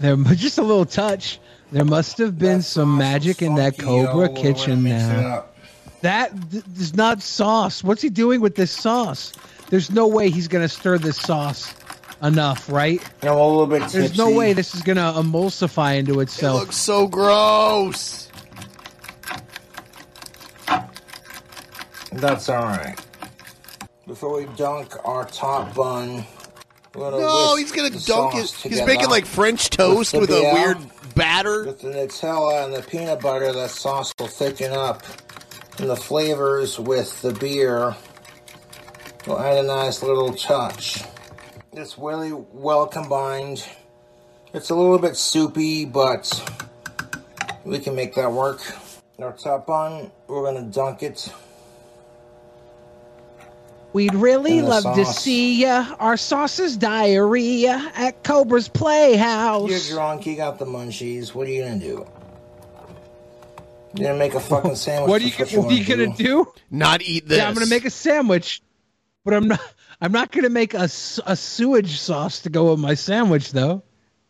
There, 0.00 0.16
just 0.34 0.58
a 0.58 0.62
little 0.62 0.86
touch. 0.86 1.38
There 1.70 1.84
must 1.84 2.18
have 2.18 2.38
been 2.38 2.60
some 2.62 2.96
magic 2.98 3.40
in 3.42 3.54
that 3.56 3.78
Cobra 3.78 4.28
kitchen 4.30 4.82
now. 4.84 5.28
up. 5.36 5.56
That 6.00 6.32
th- 6.50 6.64
is 6.76 6.94
not 6.96 7.22
sauce. 7.22 7.84
What's 7.84 8.02
he 8.02 8.08
doing 8.10 8.40
with 8.40 8.56
this 8.56 8.70
sauce? 8.72 9.32
There's 9.70 9.90
no 9.90 10.06
way 10.08 10.28
he's 10.30 10.48
gonna 10.48 10.68
stir 10.68 10.98
this 10.98 11.16
sauce 11.16 11.72
enough, 12.22 12.70
right? 12.70 13.02
I'm 13.22 13.28
a 13.30 13.46
little 13.46 13.66
bit 13.66 13.88
There's 13.90 14.16
no 14.16 14.30
way 14.30 14.52
this 14.52 14.74
is 14.74 14.82
gonna 14.82 15.12
emulsify 15.16 15.98
into 15.98 16.20
itself. 16.20 16.56
It 16.56 16.64
looks 16.66 16.76
so 16.76 17.06
gross. 17.06 18.28
That's 22.12 22.48
alright. 22.48 23.00
Before 24.06 24.36
we 24.36 24.46
dunk 24.56 24.94
our 25.04 25.24
top 25.24 25.74
bun, 25.74 26.24
No, 26.94 27.56
he's 27.56 27.72
gonna 27.72 27.90
dunk 27.90 28.34
it. 28.34 28.48
sauce 28.48 28.62
He's 28.62 28.84
making 28.84 29.08
like 29.08 29.24
French 29.24 29.70
toast 29.70 30.12
the 30.12 30.20
with 30.20 30.30
a 30.30 30.50
weird 30.52 30.78
batter. 31.14 31.64
With 31.64 31.80
the 31.80 31.88
Nutella 31.88 32.64
and 32.64 32.74
the 32.74 32.82
peanut 32.82 33.20
butter, 33.20 33.52
that 33.52 33.70
sauce 33.70 34.12
will 34.18 34.26
thicken 34.26 34.72
up. 34.72 35.02
And 35.78 35.88
the 35.88 35.96
flavors 35.96 36.78
with 36.78 37.22
the 37.22 37.32
beer 37.32 37.96
will 39.26 39.38
add 39.40 39.56
a 39.56 39.62
nice 39.62 40.02
little 40.02 40.34
touch. 40.34 41.02
It's 41.74 41.96
really 41.96 42.32
well 42.32 42.86
combined. 42.86 43.64
It's 44.52 44.68
a 44.68 44.74
little 44.74 44.98
bit 44.98 45.16
soupy, 45.16 45.86
but 45.86 46.28
we 47.64 47.78
can 47.78 47.94
make 47.94 48.14
that 48.16 48.30
work. 48.30 48.60
Our 49.18 49.32
top 49.32 49.66
bun, 49.66 50.10
we're 50.26 50.44
gonna 50.44 50.66
dunk 50.66 51.02
it. 51.02 51.32
We'd 53.94 54.14
really 54.14 54.58
And 54.58 54.66
the 54.66 54.70
love 54.70 54.96
to 54.96 55.06
see 55.06 55.62
ya. 55.62 55.94
Our 55.98 56.18
sauce's 56.18 56.76
diarrhea 56.76 57.92
at 57.94 58.22
Cobra's 58.22 58.68
Playhouse. 58.68 59.70
You're 59.70 59.96
drunk, 59.96 60.26
you 60.26 60.36
got 60.36 60.58
the 60.58 60.66
munchies. 60.66 61.34
What 61.34 61.46
are 61.46 61.50
you 61.50 61.62
gonna 61.62 61.78
do? 61.78 62.06
You're 63.94 64.08
gonna 64.08 64.18
make 64.18 64.34
a 64.34 64.40
fucking 64.40 64.76
sandwich. 64.76 65.08
What 65.08 65.22
are 65.22 65.24
you, 65.24 65.32
what 65.32 65.70
are 65.70 65.74
you 65.74 65.96
wanna 65.96 66.06
gonna 66.06 66.16
do? 66.16 66.52
Not 66.70 67.00
eat 67.00 67.28
this. 67.28 67.38
Yeah, 67.38 67.48
I'm 67.48 67.54
gonna 67.54 67.66
make 67.66 67.86
a 67.86 67.90
sandwich, 67.90 68.60
but 69.24 69.32
I'm 69.32 69.48
not. 69.48 69.60
I'm 70.02 70.10
not 70.12 70.32
gonna 70.32 70.50
make 70.50 70.74
a, 70.74 70.84
a 71.26 71.36
sewage 71.36 72.00
sauce 72.00 72.40
to 72.40 72.50
go 72.50 72.72
with 72.72 72.80
my 72.80 72.94
sandwich 72.94 73.52
though. 73.52 73.84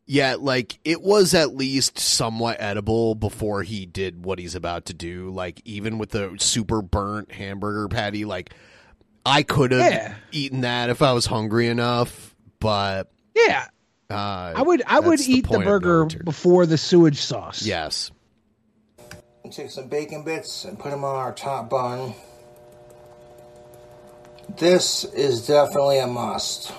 Yeah, 0.05 0.37
like 0.39 0.79
it 0.85 1.01
was 1.01 1.33
at 1.33 1.55
least 1.55 1.99
somewhat 1.99 2.59
edible 2.61 3.15
before 3.15 3.63
he 3.63 3.87
did 3.87 4.25
what 4.27 4.39
he's 4.39 4.55
about 4.55 4.85
to 4.87 4.95
do. 4.95 5.31
Like 5.31 5.63
even 5.65 5.97
with 5.97 6.11
the 6.11 6.37
super 6.39 6.83
burnt 6.83 7.33
hamburger 7.33 7.89
patty, 7.89 8.27
like 8.27 8.53
I 9.25 9.43
could 9.45 9.73
have 9.73 9.91
Yeah. 9.93 10.15
eaten 10.31 10.61
that 10.61 10.91
if 10.91 11.01
I 11.01 11.13
was 11.15 11.25
hungry 11.25 11.69
enough. 11.69 12.35
But 12.61 13.11
Yeah, 13.35 13.67
uh, 14.11 14.53
I 14.55 14.63
would. 14.63 14.83
I 14.87 15.01
would 15.01 15.21
the 15.21 15.33
eat 15.33 15.49
the, 15.49 15.61
burger 15.61 16.05
going 16.05 16.21
before 16.25 16.67
the 16.67 16.77
sewage 16.77 17.21
sauce. 17.23 17.63
Yes. 17.63 18.11
Take 19.51 19.71
some 19.71 19.89
bacon 19.89 20.23
bits 20.25 20.65
and 20.65 20.79
put 20.79 20.91
them 20.91 21.05
on 21.05 21.17
our 21.17 21.33
top 21.33 21.71
bun. 21.71 22.15
This 24.59 25.05
is 25.05 25.47
definitely 25.47 25.99
a 25.99 26.07
must. 26.07 26.73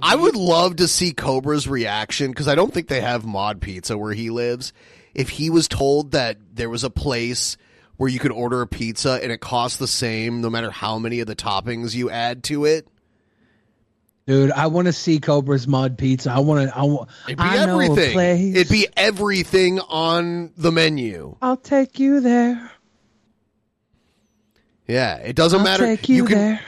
I 0.00 0.14
would 0.14 0.36
love 0.36 0.76
to 0.76 0.88
see 0.88 1.12
Cobra's 1.12 1.68
reaction 1.68 2.30
because 2.30 2.48
I 2.48 2.54
don't 2.54 2.72
think 2.72 2.88
they 2.88 3.00
have 3.00 3.24
mod 3.24 3.60
pizza 3.60 3.98
where 3.98 4.12
he 4.12 4.30
lives. 4.30 4.72
If 5.14 5.28
he 5.28 5.50
was 5.50 5.66
told 5.66 6.12
that 6.12 6.38
there 6.54 6.70
was 6.70 6.84
a 6.84 6.90
place 6.90 7.56
where 7.96 8.08
you 8.08 8.20
could 8.20 8.30
order 8.30 8.62
a 8.62 8.66
pizza 8.66 9.18
and 9.22 9.32
it 9.32 9.40
costs 9.40 9.78
the 9.78 9.88
same 9.88 10.40
no 10.40 10.50
matter 10.50 10.70
how 10.70 10.98
many 10.98 11.20
of 11.20 11.26
the 11.26 11.34
toppings 11.34 11.94
you 11.94 12.10
add 12.10 12.44
to 12.44 12.64
it, 12.64 12.86
Dude, 14.28 14.50
I 14.50 14.66
want 14.66 14.88
to 14.88 14.92
see 14.92 15.20
Cobra's 15.20 15.66
Mod 15.66 15.96
Pizza. 15.96 16.30
I 16.30 16.40
want 16.40 16.68
to. 16.68 16.76
I 16.76 16.82
want. 16.82 17.08
it'd 17.26 17.38
be 17.38 17.42
I 17.44 17.64
know 17.64 17.80
a 17.80 17.84
everything. 17.84 18.12
place. 18.12 18.56
It'd 18.56 18.70
be 18.70 18.86
everything 18.94 19.80
on 19.80 20.52
the 20.54 20.70
menu. 20.70 21.34
I'll 21.40 21.56
take 21.56 21.98
you 21.98 22.20
there. 22.20 22.70
Yeah, 24.88 25.16
it 25.16 25.36
doesn't 25.36 25.58
I'll 25.58 25.64
matter. 25.64 25.84
take 25.84 26.08
you 26.08 26.24
can. 26.24 26.36
there. 26.38 26.60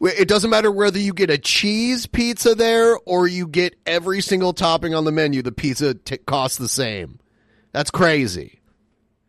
It 0.00 0.28
doesn't 0.28 0.50
matter 0.50 0.70
whether 0.70 0.98
you 0.98 1.14
get 1.14 1.30
a 1.30 1.38
cheese 1.38 2.06
pizza 2.06 2.54
there 2.54 2.98
or 3.06 3.26
you 3.26 3.46
get 3.46 3.76
every 3.86 4.20
single 4.20 4.52
topping 4.52 4.94
on 4.94 5.04
the 5.04 5.12
menu. 5.12 5.42
The 5.42 5.52
pizza 5.52 5.94
t- 5.94 6.18
costs 6.18 6.58
the 6.58 6.68
same. 6.68 7.18
That's 7.72 7.90
crazy. 7.90 8.60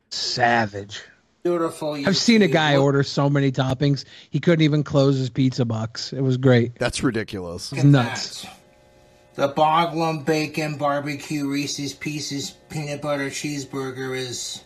Savage. 0.09 1.01
Beautiful. 1.43 1.93
Savage. 1.93 2.07
I've 2.07 2.17
seen 2.17 2.41
a 2.41 2.47
guy 2.47 2.75
order 2.75 3.03
so 3.03 3.29
many 3.29 3.51
toppings 3.51 4.03
he 4.29 4.39
couldn't 4.41 4.63
even 4.63 4.83
close 4.83 5.17
his 5.17 5.29
pizza 5.29 5.63
box. 5.63 6.11
It 6.11 6.21
was 6.21 6.35
great. 6.37 6.77
That's 6.79 7.01
ridiculous. 7.01 7.71
It's 7.71 7.83
nuts. 7.83 8.45
The 9.35 9.47
Boglum 9.49 10.25
Bacon 10.25 10.77
Barbecue 10.77 11.47
Reese's 11.47 11.93
Pieces 11.93 12.51
Peanut 12.69 13.01
Butter 13.01 13.29
Cheeseburger 13.29 14.17
is 14.17 14.63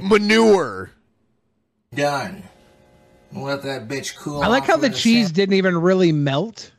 Manure. 0.00 0.92
Done. 1.94 2.42
Let 3.32 3.62
that 3.62 3.88
bitch 3.88 4.16
cool 4.16 4.42
I 4.42 4.48
like 4.48 4.62
off 4.64 4.68
how 4.68 4.76
the 4.76 4.88
with 4.88 4.96
a 4.96 5.00
cheese 5.00 5.32
didn't 5.32 5.54
even 5.54 5.78
really 5.78 6.12
melt. 6.12 6.70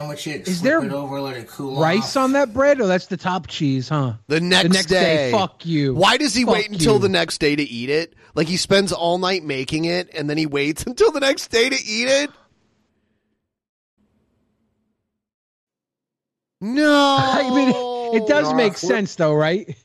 Sandwich 0.00 0.26
it, 0.28 0.48
Is 0.48 0.60
flip 0.60 0.82
there 0.82 0.92
over, 0.92 1.20
let 1.20 1.36
it 1.36 1.48
cool 1.48 1.80
Rice 1.80 2.16
off. 2.16 2.24
on 2.24 2.32
that 2.32 2.52
bread? 2.54 2.80
Oh, 2.80 2.86
that's 2.86 3.06
the 3.06 3.16
top 3.16 3.46
cheese, 3.48 3.88
huh? 3.88 4.14
The 4.28 4.40
next, 4.40 4.70
next 4.72 4.86
day, 4.86 5.30
fuck 5.32 5.66
you. 5.66 5.94
Why 5.94 6.16
does 6.16 6.34
he 6.34 6.44
Fuck 6.44 6.54
wait 6.54 6.70
until 6.70 6.94
you. 6.94 6.98
the 7.00 7.08
next 7.08 7.38
day 7.38 7.56
to 7.56 7.62
eat 7.62 7.90
it? 7.90 8.14
Like 8.34 8.46
he 8.46 8.56
spends 8.56 8.92
all 8.92 9.18
night 9.18 9.42
making 9.44 9.86
it 9.86 10.08
and 10.14 10.28
then 10.30 10.38
he 10.38 10.46
waits 10.46 10.82
until 10.86 11.10
the 11.10 11.20
next 11.20 11.48
day 11.48 11.68
to 11.68 11.76
eat 11.76 12.08
it? 12.08 12.30
No. 16.60 17.16
I 17.20 17.50
mean, 17.54 18.20
it 18.20 18.26
does 18.26 18.52
make 18.54 18.76
sense 18.76 19.14
though, 19.14 19.32
right? 19.34 19.76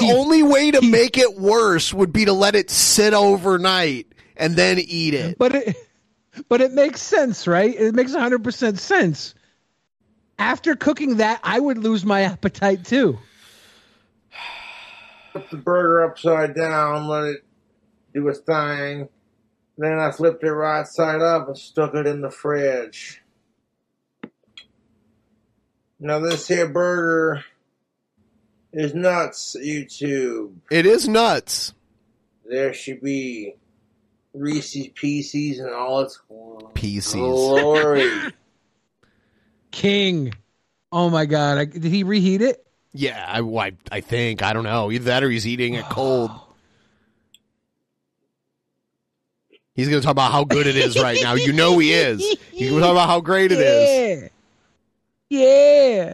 The 0.00 0.12
only 0.12 0.42
way 0.42 0.70
to 0.70 0.80
make 0.82 1.18
it 1.18 1.38
worse 1.38 1.92
would 1.92 2.12
be 2.12 2.24
to 2.24 2.32
let 2.32 2.54
it 2.54 2.70
sit 2.70 3.14
overnight 3.14 4.06
and 4.36 4.56
then 4.56 4.78
eat 4.78 5.14
it. 5.14 5.38
But 5.38 5.54
it, 5.54 5.76
but 6.48 6.60
it 6.60 6.72
makes 6.72 7.02
sense, 7.02 7.46
right? 7.46 7.74
It 7.74 7.94
makes 7.94 8.14
hundred 8.14 8.42
percent 8.44 8.78
sense. 8.78 9.34
After 10.38 10.74
cooking 10.74 11.18
that, 11.18 11.40
I 11.42 11.60
would 11.60 11.78
lose 11.78 12.04
my 12.04 12.22
appetite 12.22 12.84
too. 12.84 13.18
Put 15.32 15.50
the 15.50 15.56
burger 15.56 16.04
upside 16.04 16.54
down, 16.54 17.06
let 17.06 17.24
it 17.24 17.44
do 18.12 18.26
its 18.28 18.40
thing. 18.40 19.08
Then 19.78 19.98
I 19.98 20.10
flipped 20.10 20.44
it 20.44 20.52
right 20.52 20.86
side 20.86 21.22
up 21.22 21.48
and 21.48 21.56
stuck 21.56 21.94
it 21.94 22.06
in 22.06 22.20
the 22.20 22.30
fridge. 22.30 23.22
Now 25.98 26.18
this 26.18 26.48
here 26.48 26.68
burger 26.68 27.44
is 28.72 28.94
nuts, 28.94 29.56
YouTube. 29.58 30.54
It 30.70 30.86
is 30.86 31.08
nuts. 31.08 31.74
There 32.48 32.72
should 32.74 33.00
be 33.00 33.54
Reese's 34.34 34.88
Pieces 34.88 35.58
and 35.58 35.70
all 35.70 36.00
its 36.00 36.20
Pieces. 36.74 37.14
glory. 37.14 38.10
King. 39.70 40.34
Oh 40.90 41.08
my 41.08 41.24
god! 41.24 41.58
I, 41.58 41.64
did 41.64 41.84
he 41.84 42.02
reheat 42.04 42.42
it? 42.42 42.66
Yeah, 42.92 43.24
I, 43.26 43.40
I, 43.40 43.72
I 43.90 44.00
think 44.00 44.42
I 44.42 44.52
don't 44.52 44.64
know. 44.64 44.90
Either 44.92 45.06
that 45.06 45.24
or 45.24 45.30
he's 45.30 45.46
eating 45.46 45.74
it 45.74 45.84
cold. 45.86 46.30
He's 49.74 49.88
going 49.88 50.02
to 50.02 50.04
talk 50.04 50.12
about 50.12 50.32
how 50.32 50.44
good 50.44 50.66
it 50.66 50.76
is 50.76 51.00
right 51.00 51.18
now. 51.22 51.32
You 51.32 51.54
know 51.54 51.78
he 51.78 51.94
is. 51.94 52.20
He's 52.50 52.68
going 52.68 52.82
to 52.82 52.86
talk 52.86 52.92
about 52.92 53.08
how 53.08 53.22
great 53.22 53.52
it 53.52 53.58
is. 53.58 54.30
Yeah. 55.30 56.12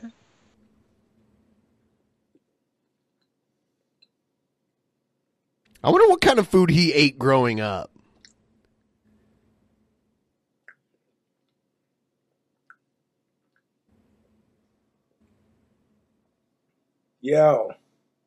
I 5.82 5.90
wonder 5.90 6.08
what 6.08 6.20
kind 6.20 6.38
of 6.38 6.48
food 6.48 6.70
he 6.70 6.92
ate 6.92 7.18
growing 7.18 7.60
up. 7.60 7.90
Yo. 17.20 17.72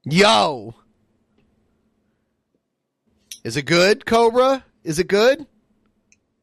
Yo. 0.04 0.76
Is 3.44 3.58
it 3.58 3.64
good, 3.64 4.06
Cobra? 4.06 4.64
Is 4.84 5.00
it 5.00 5.08
good? 5.08 5.46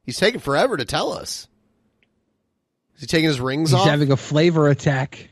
He's 0.05 0.16
taking 0.18 0.40
forever 0.40 0.76
to 0.76 0.85
tell 0.85 1.12
us. 1.12 1.47
Is 2.97 3.02
he 3.02 3.06
taking 3.06 3.28
his 3.28 3.40
rings 3.40 3.70
He's 3.70 3.78
off? 3.80 3.89
having 3.89 4.10
a 4.10 4.16
flavor 4.16 4.68
attack. 4.68 5.30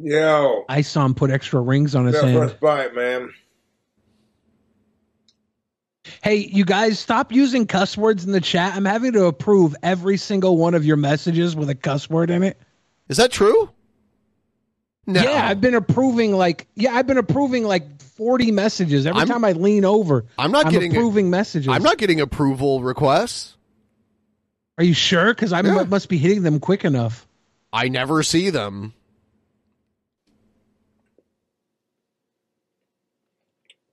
Yo. 0.00 0.64
I 0.68 0.82
saw 0.82 1.04
him 1.04 1.14
put 1.14 1.30
extra 1.30 1.60
rings 1.60 1.94
on 1.94 2.06
his 2.06 2.14
That 2.14 2.24
hand. 2.24 2.38
first 2.38 2.60
bite, 2.60 2.94
man. 2.94 3.32
Hey, 6.22 6.36
you 6.36 6.64
guys, 6.64 6.98
stop 6.98 7.32
using 7.32 7.66
cuss 7.66 7.96
words 7.96 8.24
in 8.24 8.32
the 8.32 8.40
chat. 8.40 8.74
I'm 8.74 8.84
having 8.84 9.12
to 9.12 9.26
approve 9.26 9.76
every 9.82 10.16
single 10.16 10.56
one 10.56 10.74
of 10.74 10.84
your 10.84 10.96
messages 10.96 11.54
with 11.54 11.68
a 11.68 11.74
cuss 11.74 12.08
word 12.08 12.30
in 12.30 12.42
it. 12.42 12.56
Is 13.08 13.18
that 13.18 13.30
true? 13.30 13.70
No. 15.06 15.22
Yeah, 15.22 15.46
I've 15.48 15.60
been 15.60 15.74
approving 15.74 16.32
like 16.32 16.66
yeah, 16.74 16.94
I've 16.94 17.06
been 17.06 17.16
approving 17.18 17.64
like 17.64 18.00
40 18.02 18.50
messages 18.52 19.06
every 19.06 19.18
I'm- 19.20 19.28
time 19.28 19.44
I 19.44 19.52
lean 19.52 19.84
over. 19.84 20.24
I'm 20.38 20.50
not 20.52 20.70
getting 20.70 20.92
approving 20.92 21.30
messages. 21.30 21.68
I'm 21.68 21.82
not 21.82 21.98
getting 21.98 22.20
approval 22.20 22.82
requests. 22.82 23.56
Are 24.76 24.84
you 24.84 24.94
sure? 24.94 25.34
Because 25.34 25.52
I 25.52 25.62
mu- 25.62 25.84
must 25.86 26.08
be 26.08 26.18
hitting 26.18 26.42
them 26.42 26.60
quick 26.60 26.84
enough. 26.84 27.26
I 27.72 27.88
never 27.88 28.22
see 28.22 28.50
them. 28.50 28.92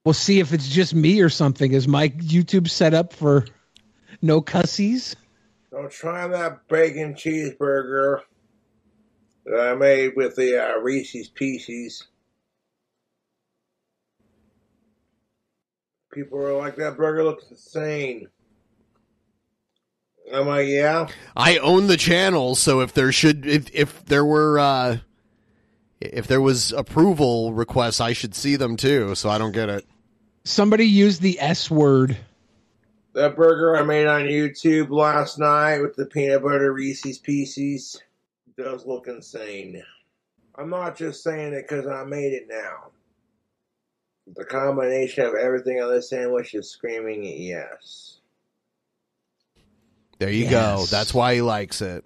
We'll 0.05 0.13
see 0.13 0.39
if 0.39 0.53
it's 0.53 0.69
just 0.69 0.93
me 0.93 1.19
or 1.21 1.29
something. 1.29 1.73
Is 1.73 1.87
my 1.87 2.09
YouTube 2.09 2.69
set 2.69 2.93
up 2.93 3.11
for 3.11 3.45
no 4.21 4.39
cussies? 4.39 5.15
So 5.71 5.87
try 5.87 6.27
that 6.27 6.67
bacon 6.67 7.15
cheeseburger 7.15 8.19
that 9.45 9.59
I 9.59 9.73
made 9.73 10.13
with 10.15 10.35
the 10.35 10.63
uh, 10.63 10.79
Reese's 10.79 11.27
Pieces. 11.27 12.07
People 16.13 16.39
are 16.39 16.55
like, 16.55 16.75
that 16.77 16.95
burger 16.95 17.23
looks 17.23 17.49
insane. 17.49 18.27
I'm 20.31 20.47
like, 20.47 20.67
yeah. 20.67 21.07
I 21.35 21.57
own 21.57 21.87
the 21.87 21.97
channel, 21.97 22.55
so 22.55 22.81
if 22.81 22.93
there 22.93 23.11
should 23.11 23.45
if 23.45 23.69
if 23.73 24.05
there 24.05 24.25
were 24.25 24.57
uh 24.57 24.97
if 26.01 26.25
there 26.25 26.41
was 26.41 26.71
approval 26.71 27.53
requests, 27.53 28.01
I 28.01 28.13
should 28.13 28.33
see 28.33 28.55
them 28.55 28.75
too, 28.75 29.13
so 29.13 29.29
I 29.29 29.37
don't 29.37 29.51
get 29.51 29.69
it. 29.69 29.85
Somebody 30.45 30.85
used 30.85 31.23
the 31.23 31.39
S 31.41 31.71
word. 31.71 32.15
That 33.13 33.35
burger 33.35 33.75
I 33.75 33.81
made 33.81 34.05
on 34.05 34.21
YouTube 34.21 34.91
last 34.91 35.39
night 35.39 35.79
with 35.81 35.95
the 35.95 36.05
peanut 36.05 36.43
butter 36.43 36.71
Reese's 36.71 37.17
Pieces 37.17 37.99
does 38.55 38.85
look 38.85 39.07
insane. 39.07 39.81
I'm 40.55 40.69
not 40.69 40.95
just 40.95 41.23
saying 41.23 41.53
it 41.53 41.67
because 41.67 41.87
I 41.87 42.03
made 42.03 42.33
it 42.33 42.45
now. 42.47 42.91
The 44.35 44.45
combination 44.45 45.25
of 45.25 45.33
everything 45.33 45.81
on 45.81 45.91
this 45.91 46.09
sandwich 46.11 46.53
is 46.53 46.69
screaming 46.69 47.23
yes. 47.23 48.19
There 50.19 50.29
you 50.29 50.47
go. 50.47 50.85
That's 50.91 51.13
why 51.13 51.33
he 51.33 51.41
likes 51.41 51.81
it. 51.81 52.05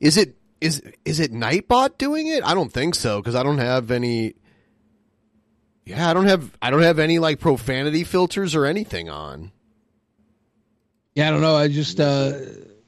Is 0.00 0.16
it 0.16 0.39
is 0.60 0.82
is 1.04 1.20
it 1.20 1.32
Nightbot 1.32 1.98
doing 1.98 2.26
it? 2.26 2.44
I 2.44 2.54
don't 2.54 2.72
think 2.72 2.94
so 2.94 3.20
because 3.20 3.34
I 3.34 3.42
don't 3.42 3.58
have 3.58 3.90
any. 3.90 4.34
Yeah, 5.84 6.10
I 6.10 6.14
don't 6.14 6.26
have 6.26 6.56
I 6.60 6.70
don't 6.70 6.82
have 6.82 6.98
any 6.98 7.18
like 7.18 7.40
profanity 7.40 8.04
filters 8.04 8.54
or 8.54 8.66
anything 8.66 9.08
on. 9.08 9.52
Yeah, 11.14 11.28
I 11.28 11.30
don't 11.30 11.40
know. 11.40 11.56
I 11.56 11.68
just 11.68 11.98
uh 11.98 12.32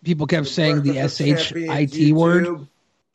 people 0.05 0.27
kept 0.27 0.47
saying 0.49 0.83
the 0.83 0.99
S 0.99 1.21
H 1.21 1.53
I 1.55 1.87
T 1.87 2.13
word, 2.13 2.67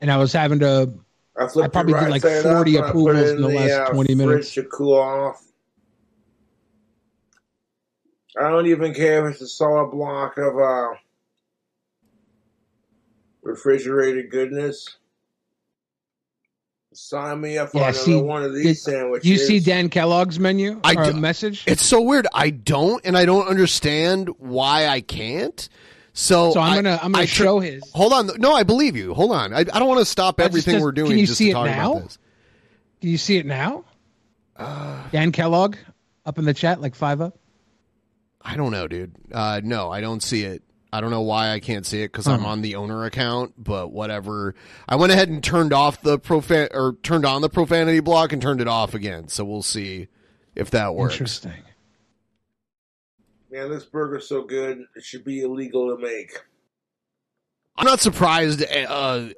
and 0.01 0.11
I 0.11 0.17
was 0.17 0.33
having 0.33 0.59
to. 0.59 0.93
I, 1.37 1.43
I 1.43 1.47
flipped 1.47 1.73
probably 1.73 1.93
it 1.93 1.99
did 1.99 2.09
like 2.09 2.21
side 2.23 2.45
up 2.45 2.55
forty 2.55 2.75
and 2.77 2.85
I 2.85 2.91
put 2.91 3.11
approvals 3.11 3.29
it 3.29 3.35
in 3.35 3.41
the 3.41 3.47
last 3.49 3.71
uh, 3.71 3.89
twenty 3.91 4.15
fridge 4.15 4.27
minutes. 4.27 4.53
to 4.55 4.63
cool 4.63 4.95
off. 4.95 5.43
I 8.39 8.49
don't 8.49 8.67
even 8.67 8.93
care 8.93 9.27
if 9.27 9.33
it's 9.33 9.41
a 9.41 9.47
solid 9.47 9.91
block 9.91 10.37
of 10.37 10.57
uh, 10.57 10.95
refrigerated 13.47 14.29
goodness. 14.29 14.97
Sign 16.93 17.41
me 17.41 17.57
up 17.57 17.69
for 17.71 17.77
Yeah, 17.77 17.83
another 17.89 17.97
see, 17.99 18.15
one 18.15 18.43
of 18.43 18.53
these 18.53 18.65
did- 18.65 18.77
sandwiches. 18.77 19.29
You 19.29 19.37
see 19.37 19.59
Dan 19.59 19.89
Kellogg's 19.89 20.39
menu 20.39 20.79
I 20.83 20.95
or 20.95 21.11
do- 21.11 21.19
message? 21.19 21.63
It's 21.67 21.83
so 21.85 22.01
weird. 22.01 22.27
I 22.33 22.49
don't, 22.49 23.03
and 23.05 23.15
I 23.17 23.25
don't 23.25 23.47
understand 23.47 24.29
why 24.39 24.87
I 24.87 25.01
can't. 25.01 25.69
So, 26.13 26.51
So 26.53 26.59
I'm 26.59 26.73
gonna- 26.75 26.99
I'm 27.03 27.11
gonna 27.11 27.23
I 27.23 27.25
tr- 27.27 27.43
show 27.43 27.59
his. 27.59 27.83
Hold 27.93 28.13
on, 28.13 28.31
no, 28.39 28.53
I 28.53 28.63
believe 28.63 28.95
you. 28.95 29.13
Hold 29.13 29.31
on, 29.31 29.53
I, 29.53 29.59
I 29.59 29.63
don't 29.63 29.87
want 29.87 29.99
to 29.99 30.05
stop 30.05 30.41
I 30.41 30.45
everything 30.45 30.75
just- 30.75 30.83
we're 30.83 30.91
doing 30.91 31.11
Can 31.11 31.19
you 31.19 31.27
just 31.27 31.37
see 31.37 31.51
to 31.53 31.61
it 31.61 31.65
now? 31.65 31.91
about 31.91 32.03
this. 32.05 32.17
Can 33.01 33.09
you 33.11 33.17
see 33.19 33.37
it 33.37 33.45
now? 33.45 33.85
Uh, 34.55 35.03
Dan 35.11 35.31
Kellogg 35.31 35.75
up 36.25 36.39
in 36.39 36.45
the 36.45 36.53
chat, 36.55 36.81
like 36.81 36.95
five 36.95 37.21
up. 37.21 37.37
I 38.41 38.55
don't 38.55 38.71
know, 38.71 38.87
dude. 38.87 39.11
Uh, 39.31 39.61
no, 39.63 39.91
I 39.91 40.01
don't 40.01 40.23
see 40.23 40.41
it. 40.43 40.63
I 40.91 41.01
don't 41.01 41.11
know 41.11 41.21
why 41.21 41.51
I 41.51 41.59
can't 41.59 41.85
see 41.85 42.01
it 42.01 42.11
because 42.11 42.27
I'm 42.27 42.45
on 42.45 42.61
the 42.61 42.75
owner 42.75 43.03
account, 43.03 43.53
but 43.57 43.91
whatever. 43.91 44.55
I 44.87 44.95
went 44.95 45.11
ahead 45.11 45.27
and 45.27 45.43
turned 45.43 45.73
off 45.73 46.01
the 46.01 46.17
profan 46.17 46.69
or 46.73 46.95
turned 47.03 47.25
on 47.25 47.41
the 47.41 47.49
profanity 47.49 47.99
block 47.99 48.31
and 48.31 48.41
turned 48.41 48.61
it 48.61 48.69
off 48.69 48.93
again. 48.93 49.27
So 49.27 49.43
we'll 49.43 49.63
see 49.63 50.07
if 50.55 50.71
that 50.71 50.95
works. 50.95 51.15
Interesting. 51.15 51.63
Man, 53.51 53.69
this 53.69 53.85
burger's 53.85 54.27
so 54.27 54.43
good, 54.43 54.85
it 54.95 55.03
should 55.03 55.25
be 55.25 55.41
illegal 55.41 55.95
to 55.95 56.01
make. 56.01 56.31
I'm 57.75 57.85
not 57.85 57.99
surprised, 57.99 58.63
uh, 58.63 59.29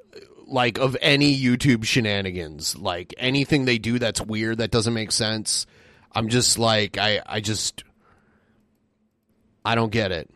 like 0.46 0.78
of 0.78 0.96
any 1.00 1.36
YouTube 1.38 1.84
shenanigans, 1.84 2.76
like 2.76 3.12
anything 3.18 3.64
they 3.64 3.78
do 3.78 3.98
that's 3.98 4.20
weird 4.20 4.58
that 4.58 4.70
doesn't 4.70 4.94
make 4.94 5.12
sense. 5.12 5.66
I'm 6.12 6.28
just 6.28 6.58
like, 6.58 6.96
I, 6.96 7.22
I 7.26 7.40
just, 7.40 7.84
I 9.64 9.74
don't 9.74 9.92
get 9.92 10.10
it. 10.10 10.30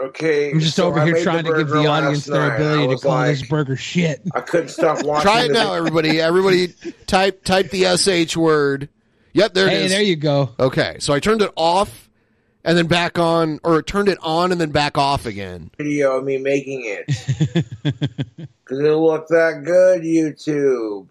Okay, 0.00 0.50
I'm 0.50 0.60
just 0.60 0.76
so 0.76 0.86
over 0.86 1.00
I 1.00 1.04
here 1.04 1.22
trying 1.22 1.44
to 1.44 1.52
give 1.54 1.68
the 1.68 1.86
audience 1.86 2.24
their 2.24 2.48
night. 2.48 2.54
ability 2.56 2.94
to 2.96 3.02
call 3.02 3.10
like, 3.12 3.26
this 3.38 3.46
burger 3.46 3.76
shit. 3.76 4.22
I 4.34 4.40
couldn't 4.40 4.68
stop 4.68 5.04
watching. 5.04 5.22
Try 5.30 5.44
it 5.44 5.52
now, 5.52 5.74
everybody. 5.74 6.20
Everybody, 6.20 6.68
type 7.06 7.44
type 7.44 7.70
the 7.70 7.84
sh 8.26 8.36
word. 8.36 8.88
Yep, 9.34 9.54
there 9.54 9.66
it 9.66 9.70
Hey, 9.70 9.84
is. 9.84 9.90
there 9.90 10.02
you 10.02 10.16
go. 10.16 10.54
Okay, 10.58 10.96
so 11.00 11.12
I 11.12 11.20
turned 11.20 11.42
it 11.42 11.50
off 11.54 12.08
and 12.64 12.78
then 12.78 12.86
back 12.86 13.18
on, 13.18 13.60
or 13.62 13.82
turned 13.82 14.08
it 14.08 14.18
on 14.22 14.52
and 14.52 14.60
then 14.60 14.70
back 14.70 14.96
off 14.96 15.26
again. 15.26 15.70
video 15.76 16.16
of 16.16 16.24
me 16.24 16.38
making 16.38 16.82
it 16.84 17.06
because 17.84 18.78
it 18.78 18.92
looked 18.94 19.28
that 19.28 19.62
good. 19.64 20.00
YouTube. 20.02 21.08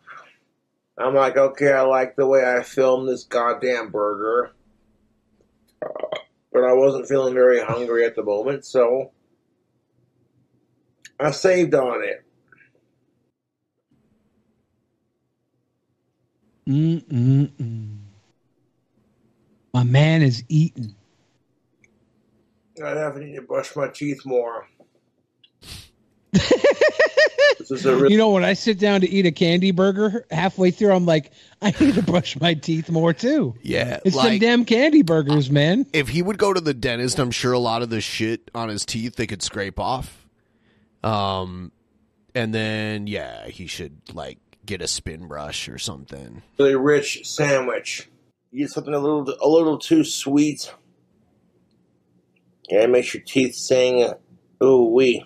I'm 0.98 1.14
like, 1.16 1.38
okay, 1.38 1.72
I 1.72 1.82
like 1.82 2.16
the 2.16 2.26
way 2.28 2.44
I 2.44 2.64
filmed 2.64 3.08
this 3.08 3.24
goddamn 3.24 3.90
burger, 3.92 4.52
Uh, 5.82 5.88
but 6.52 6.64
I 6.64 6.74
wasn't 6.74 7.08
feeling 7.08 7.34
very 7.34 7.62
hungry 7.62 8.06
at 8.06 8.16
the 8.16 8.24
moment, 8.24 8.66
so 8.66 9.12
I 11.20 11.32
saved 11.32 11.76
on 11.76 12.04
it. 12.04 12.26
Mm-mm-mm. 16.68 17.98
My 19.74 19.84
man 19.84 20.22
is 20.22 20.44
eating. 20.50 20.96
I'd 22.84 22.98
have 22.98 23.16
to 23.16 23.36
to 23.36 23.42
brush 23.42 23.76
my 23.76 23.88
teeth 23.88 24.26
more. 24.26 24.68
This 27.58 27.72
is 27.72 27.86
a 27.86 27.96
really 27.96 28.12
You 28.14 28.18
know, 28.18 28.30
when 28.30 28.44
I 28.44 28.54
sit 28.54 28.80
down 28.80 29.02
to 29.02 29.10
eat 29.10 29.26
a 29.26 29.32
candy 29.32 29.72
burger, 29.72 30.26
halfway 30.32 30.72
through, 30.72 30.92
I'm 30.94 31.06
like, 31.06 31.32
I 31.62 31.74
need 31.80 31.96
to 31.96 32.04
brush 32.04 32.40
my 32.40 32.54
teeth 32.54 32.90
more 32.90 33.14
too. 33.14 33.56
Yeah, 33.62 34.00
It's 34.06 34.16
them 34.16 34.26
like- 34.26 34.42
damn 34.42 34.66
candy 34.66 35.02
burgers, 35.02 35.50
man. 35.52 35.86
If 35.94 36.10
he 36.10 36.22
would 36.22 36.38
go 36.38 36.54
to 36.54 36.62
the 36.62 36.74
dentist, 36.74 37.20
I'm 37.20 37.32
sure 37.32 37.52
a 37.54 37.60
lot 37.60 37.82
of 37.82 37.90
the 37.90 38.02
shit 38.02 38.50
on 38.56 38.70
his 38.70 38.86
teeth 38.86 39.16
they 39.16 39.28
could 39.28 39.42
scrape 39.42 39.80
off. 39.80 40.26
Um, 41.04 41.72
and 42.36 42.54
then 42.54 43.08
yeah, 43.08 43.48
he 43.48 43.68
should 43.68 43.98
like 44.14 44.38
get 44.66 44.82
a 44.82 44.88
spin 44.88 45.28
brush 45.28 45.68
or 45.68 45.78
something. 45.80 46.42
really 46.58 46.76
rich 46.76 47.28
sandwich. 47.28 48.08
You 48.52 48.60
get 48.66 48.70
something 48.72 48.94
a 48.94 49.00
little 49.00 49.28
a 49.42 49.48
little 49.48 49.78
too 49.78 50.04
sweet. 50.04 50.74
Yeah, 52.70 52.82
it 52.84 52.90
makes 52.90 53.14
your 53.14 53.24
teeth 53.24 53.56
sing. 53.56 54.12
Ooh 54.64 54.86
wee. 54.86 55.26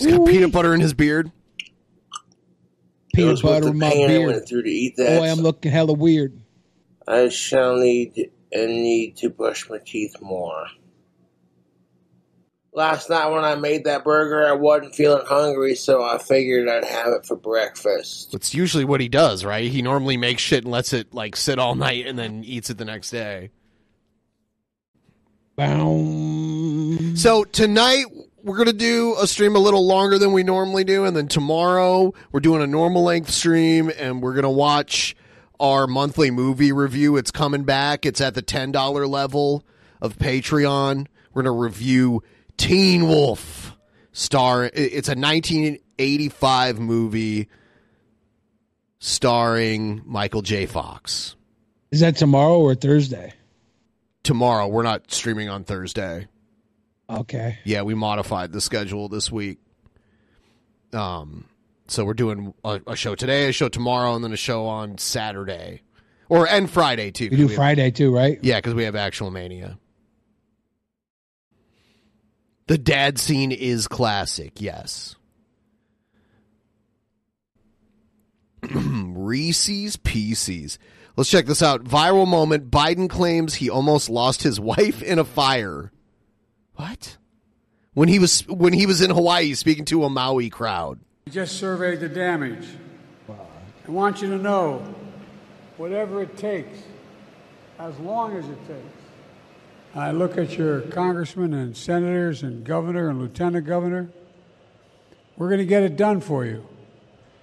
He's 0.00 0.16
got 0.16 0.26
peanut 0.26 0.52
butter 0.52 0.74
in 0.74 0.80
his 0.80 0.94
beard. 0.94 1.30
Peanut 3.14 3.42
butter 3.42 3.68
in 3.68 3.78
my 3.78 3.90
pain 3.90 4.04
I 4.04 4.08
beard. 4.08 4.26
went 4.32 4.48
through 4.48 4.62
to 4.62 4.70
eat 4.70 4.96
that. 4.96 5.18
Boy, 5.18 5.28
I'm 5.28 5.40
looking 5.40 5.70
hella 5.70 5.92
weird. 5.92 6.40
I 7.06 7.28
shall 7.28 7.76
need 7.76 8.30
and 8.52 8.70
need 8.70 9.16
to 9.18 9.30
brush 9.30 9.68
my 9.68 9.78
teeth 9.84 10.16
more. 10.20 10.66
Last 12.72 13.10
night 13.10 13.28
when 13.28 13.44
I 13.44 13.56
made 13.56 13.84
that 13.84 14.04
burger, 14.04 14.46
I 14.46 14.52
wasn't 14.52 14.94
feeling 14.94 15.26
hungry, 15.26 15.74
so 15.74 16.04
I 16.04 16.18
figured 16.18 16.68
I'd 16.68 16.84
have 16.84 17.08
it 17.08 17.26
for 17.26 17.36
breakfast. 17.36 18.30
That's 18.30 18.54
usually 18.54 18.84
what 18.84 19.00
he 19.00 19.08
does, 19.08 19.44
right? 19.44 19.68
He 19.68 19.82
normally 19.82 20.16
makes 20.16 20.40
shit 20.40 20.62
and 20.62 20.72
lets 20.72 20.92
it 20.92 21.12
like 21.12 21.34
sit 21.34 21.58
all 21.58 21.74
night 21.74 22.06
and 22.06 22.16
then 22.16 22.44
eats 22.44 22.70
it 22.70 22.78
the 22.78 22.84
next 22.84 23.10
day. 23.10 23.50
Boom. 25.56 27.16
So 27.16 27.42
tonight 27.44 28.06
we're 28.42 28.56
gonna 28.56 28.72
do 28.72 29.16
a 29.20 29.26
stream 29.26 29.56
a 29.56 29.58
little 29.58 29.86
longer 29.86 30.18
than 30.18 30.32
we 30.32 30.42
normally 30.42 30.84
do, 30.84 31.04
and 31.04 31.16
then 31.16 31.28
tomorrow 31.28 32.12
we're 32.32 32.40
doing 32.40 32.62
a 32.62 32.66
normal 32.66 33.02
length 33.02 33.30
stream, 33.30 33.90
and 33.98 34.22
we're 34.22 34.34
gonna 34.34 34.50
watch 34.50 35.14
our 35.58 35.86
monthly 35.86 36.30
movie 36.30 36.72
review. 36.72 37.16
It's 37.16 37.30
coming 37.30 37.64
back. 37.64 38.06
It's 38.06 38.20
at 38.20 38.34
the 38.34 38.42
ten 38.42 38.72
dollar 38.72 39.06
level 39.06 39.64
of 40.00 40.16
Patreon. 40.16 41.06
We're 41.32 41.42
gonna 41.42 41.56
review 41.56 42.22
Teen 42.56 43.06
Wolf. 43.08 43.76
Star. 44.12 44.64
It's 44.74 45.08
a 45.08 45.14
1985 45.14 46.80
movie 46.80 47.48
starring 48.98 50.02
Michael 50.04 50.42
J. 50.42 50.66
Fox. 50.66 51.36
Is 51.92 52.00
that 52.00 52.16
tomorrow 52.16 52.58
or 52.58 52.74
Thursday? 52.74 53.32
Tomorrow. 54.24 54.66
We're 54.66 54.82
not 54.82 55.10
streaming 55.12 55.48
on 55.48 55.62
Thursday. 55.64 56.26
Okay. 57.10 57.58
Yeah, 57.64 57.82
we 57.82 57.94
modified 57.94 58.52
the 58.52 58.60
schedule 58.60 59.08
this 59.08 59.32
week. 59.32 59.58
Um, 60.92 61.44
so 61.88 62.04
we're 62.04 62.14
doing 62.14 62.54
a, 62.64 62.80
a 62.86 62.96
show 62.96 63.14
today, 63.14 63.48
a 63.48 63.52
show 63.52 63.68
tomorrow, 63.68 64.14
and 64.14 64.22
then 64.24 64.32
a 64.32 64.36
show 64.36 64.66
on 64.66 64.98
Saturday, 64.98 65.82
or 66.28 66.46
and 66.48 66.70
Friday 66.70 67.10
too. 67.10 67.28
We 67.30 67.36
do 67.36 67.42
'cause 67.42 67.50
have- 67.50 67.56
Friday 67.56 67.90
too, 67.90 68.14
right? 68.14 68.38
yeah, 68.42 68.58
because 68.58 68.74
we 68.74 68.84
have 68.84 68.94
actual 68.96 69.30
mania. 69.30 69.78
The 72.68 72.78
dad 72.78 73.18
scene 73.18 73.50
is 73.50 73.88
classic. 73.88 74.60
Yes. 74.60 75.16
Reese's 78.72 79.96
Pieces. 79.96 80.78
Let's 81.16 81.30
check 81.30 81.46
this 81.46 81.62
out. 81.62 81.84
Viral 81.84 82.28
moment. 82.28 82.70
Biden 82.70 83.08
claims 83.08 83.54
he 83.54 83.68
almost 83.70 84.08
lost 84.08 84.42
his 84.42 84.60
wife 84.60 85.02
in 85.02 85.18
a 85.18 85.24
fire. 85.24 85.90
What? 86.80 87.18
When 87.92 88.08
he 88.08 88.18
was 88.18 88.40
when 88.48 88.72
he 88.72 88.86
was 88.86 89.02
in 89.02 89.10
Hawaii 89.10 89.52
speaking 89.52 89.84
to 89.86 90.04
a 90.04 90.08
Maui 90.08 90.48
crowd. 90.48 90.98
We 91.26 91.32
just 91.32 91.58
surveyed 91.58 92.00
the 92.00 92.08
damage. 92.08 92.66
I 93.28 93.90
want 93.90 94.22
you 94.22 94.30
to 94.30 94.38
know, 94.38 94.78
whatever 95.76 96.22
it 96.22 96.38
takes, 96.38 96.78
as 97.78 97.98
long 97.98 98.34
as 98.34 98.48
it 98.48 98.66
takes. 98.66 98.96
I 99.94 100.12
look 100.12 100.38
at 100.38 100.56
your 100.56 100.80
congressmen 100.82 101.52
and 101.52 101.76
senators 101.76 102.42
and 102.42 102.64
governor 102.64 103.10
and 103.10 103.20
lieutenant 103.20 103.66
governor. 103.66 104.08
We're 105.36 105.48
going 105.48 105.58
to 105.58 105.66
get 105.66 105.82
it 105.82 105.98
done 105.98 106.22
for 106.22 106.46
you. 106.46 106.66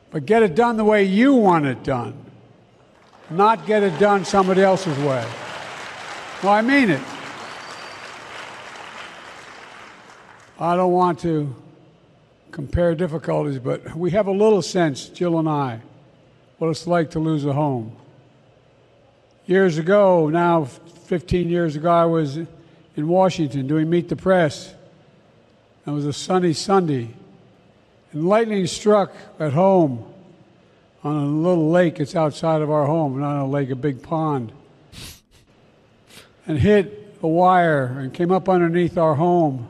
But 0.09 0.25
get 0.25 0.41
it 0.41 0.55
done 0.55 0.77
the 0.77 0.85
way 0.85 1.03
you 1.03 1.35
want 1.35 1.67
it 1.67 1.83
done, 1.83 2.15
not 3.29 3.67
get 3.67 3.83
it 3.83 3.99
done 3.99 4.25
somebody 4.25 4.63
else's 4.63 4.97
way. 4.97 5.27
No, 6.41 6.49
I 6.49 6.61
mean 6.63 6.89
it. 6.89 7.01
I 10.59 10.75
don't 10.75 10.91
want 10.91 11.19
to 11.19 11.55
compare 12.49 12.95
difficulties, 12.95 13.59
but 13.59 13.95
we 13.95 14.09
have 14.11 14.25
a 14.25 14.31
little 14.31 14.63
sense, 14.63 15.07
Jill 15.07 15.37
and 15.37 15.47
I, 15.47 15.81
what 16.57 16.69
it's 16.69 16.87
like 16.87 17.11
to 17.11 17.19
lose 17.19 17.45
a 17.45 17.53
home. 17.53 17.95
Years 19.45 19.77
ago, 19.77 20.29
now 20.29 20.65
15 20.65 21.49
years 21.49 21.75
ago, 21.75 21.91
I 21.91 22.05
was 22.05 22.37
in 22.37 23.07
Washington 23.07 23.67
doing 23.67 23.87
Meet 23.87 24.09
the 24.09 24.15
Press. 24.15 24.73
It 25.85 25.91
was 25.91 26.07
a 26.07 26.13
sunny 26.13 26.53
Sunday, 26.53 27.13
and 28.11 28.27
lightning 28.27 28.65
struck 28.65 29.13
at 29.39 29.53
home 29.53 30.11
on 31.03 31.17
a 31.17 31.25
little 31.27 31.69
lake 31.69 31.97
that's 31.97 32.15
outside 32.15 32.63
of 32.63 32.71
our 32.71 32.87
home, 32.87 33.19
not 33.19 33.43
a 33.43 33.45
lake, 33.45 33.69
a 33.69 33.75
big 33.75 34.01
pond, 34.01 34.51
and 36.47 36.57
hit 36.57 37.15
a 37.21 37.27
wire 37.27 37.99
and 37.99 38.11
came 38.11 38.31
up 38.31 38.49
underneath 38.49 38.97
our 38.97 39.13
home 39.13 39.69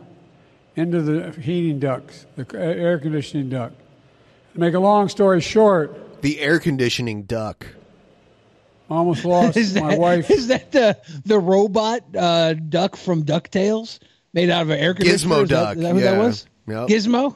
into 0.78 1.02
the 1.02 1.32
heating 1.41 1.80
ducts, 1.80 2.26
the 2.36 2.45
air 2.58 2.99
conditioning 2.99 3.49
duct. 3.49 3.76
To 4.54 4.60
make 4.60 4.74
a 4.74 4.80
long 4.80 5.10
story 5.10 5.41
short, 5.41 6.22
The 6.22 6.40
air 6.40 6.60
conditioning 6.60 7.24
duct. 7.24 7.66
I 8.90 8.95
almost 8.95 9.26
lost 9.36 9.58
Is 9.58 9.76
my 9.76 9.90
that, 9.91 9.99
wife. 9.99 10.30
is 10.32 10.48
that 10.48 10.72
the 10.72 10.98
the 11.26 11.40
robot 11.40 12.02
uh, 12.16 12.54
duck 12.54 12.95
from 12.95 13.24
Ducktales 13.26 13.99
made 14.34 14.49
out 14.49 14.62
of 14.64 14.70
an 14.70 14.80
air 14.80 14.94
conditioner? 14.94 15.36
Gizmo 15.36 15.44
Is 15.44 15.49
that- 15.49 15.56
duck, 15.56 15.78
Is 15.78 15.84
that, 15.84 15.94
who 15.94 16.02
that 16.02 16.18
was? 16.18 16.48
Yep. 16.68 16.88
Gizmo. 16.90 17.36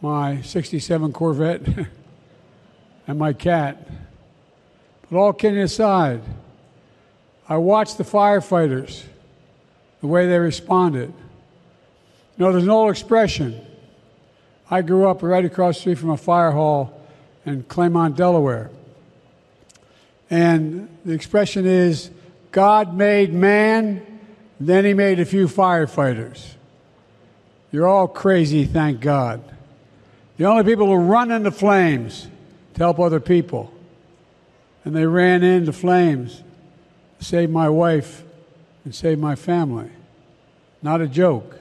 my 0.00 0.40
67 0.42 1.12
Corvette 1.12 1.62
and 3.06 3.18
my 3.18 3.32
cat. 3.32 3.88
But 5.10 5.18
all 5.18 5.32
kidding 5.32 5.60
aside, 5.60 6.22
I 7.48 7.56
watched 7.56 7.98
the 7.98 8.04
firefighters, 8.04 9.02
the 10.00 10.06
way 10.06 10.26
they 10.26 10.38
responded. 10.38 11.12
You 12.36 12.44
know, 12.44 12.52
there's 12.52 12.64
an 12.64 12.70
old 12.70 12.90
expression. 12.90 13.60
I 14.70 14.82
grew 14.82 15.08
up 15.08 15.22
right 15.22 15.44
across 15.44 15.76
the 15.76 15.80
street 15.80 15.98
from 15.98 16.10
a 16.10 16.16
fire 16.16 16.50
hall 16.50 16.98
in 17.44 17.62
Claymont, 17.64 18.16
Delaware. 18.16 18.70
And 20.30 20.88
the 21.04 21.12
expression 21.12 21.66
is 21.66 22.10
God 22.52 22.94
made 22.94 23.34
man, 23.34 24.20
then 24.58 24.84
he 24.84 24.94
made 24.94 25.20
a 25.20 25.24
few 25.24 25.46
firefighters. 25.46 26.54
You're 27.70 27.86
all 27.86 28.08
crazy, 28.08 28.64
thank 28.64 29.00
God. 29.00 29.42
The 30.36 30.44
only 30.44 30.64
people 30.64 30.86
who 30.86 30.96
run 30.96 31.30
into 31.30 31.50
flames 31.50 32.28
to 32.74 32.78
help 32.78 32.98
other 32.98 33.20
people. 33.20 33.72
And 34.84 34.96
they 34.96 35.06
ran 35.06 35.42
into 35.42 35.72
flames 35.72 36.42
to 37.18 37.24
save 37.24 37.50
my 37.50 37.68
wife 37.68 38.24
and 38.84 38.94
save 38.94 39.18
my 39.18 39.34
family. 39.34 39.90
Not 40.82 41.00
a 41.00 41.06
joke. 41.06 41.58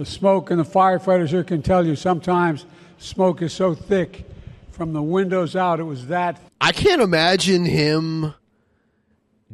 The 0.00 0.06
smoke 0.06 0.50
and 0.50 0.58
the 0.58 0.64
firefighters 0.64 1.28
here 1.28 1.44
can 1.44 1.60
tell 1.60 1.86
you 1.86 1.94
sometimes 1.94 2.64
smoke 2.96 3.42
is 3.42 3.52
so 3.52 3.74
thick 3.74 4.24
from 4.70 4.94
the 4.94 5.02
windows 5.02 5.54
out, 5.54 5.78
it 5.78 5.82
was 5.82 6.06
that 6.06 6.40
I 6.58 6.72
can't 6.72 7.02
imagine 7.02 7.66
him 7.66 8.32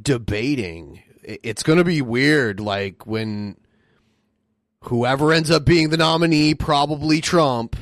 debating. 0.01 1.03
It's 1.25 1.65
going 1.65 1.79
to 1.79 1.85
be 1.85 2.01
weird, 2.01 2.61
like 2.61 3.09
when 3.09 3.57
whoever 4.83 5.33
ends 5.33 5.51
up 5.51 5.65
being 5.65 5.89
the 5.89 5.97
nominee, 5.97 6.55
probably 6.55 7.21
Trump, 7.21 7.75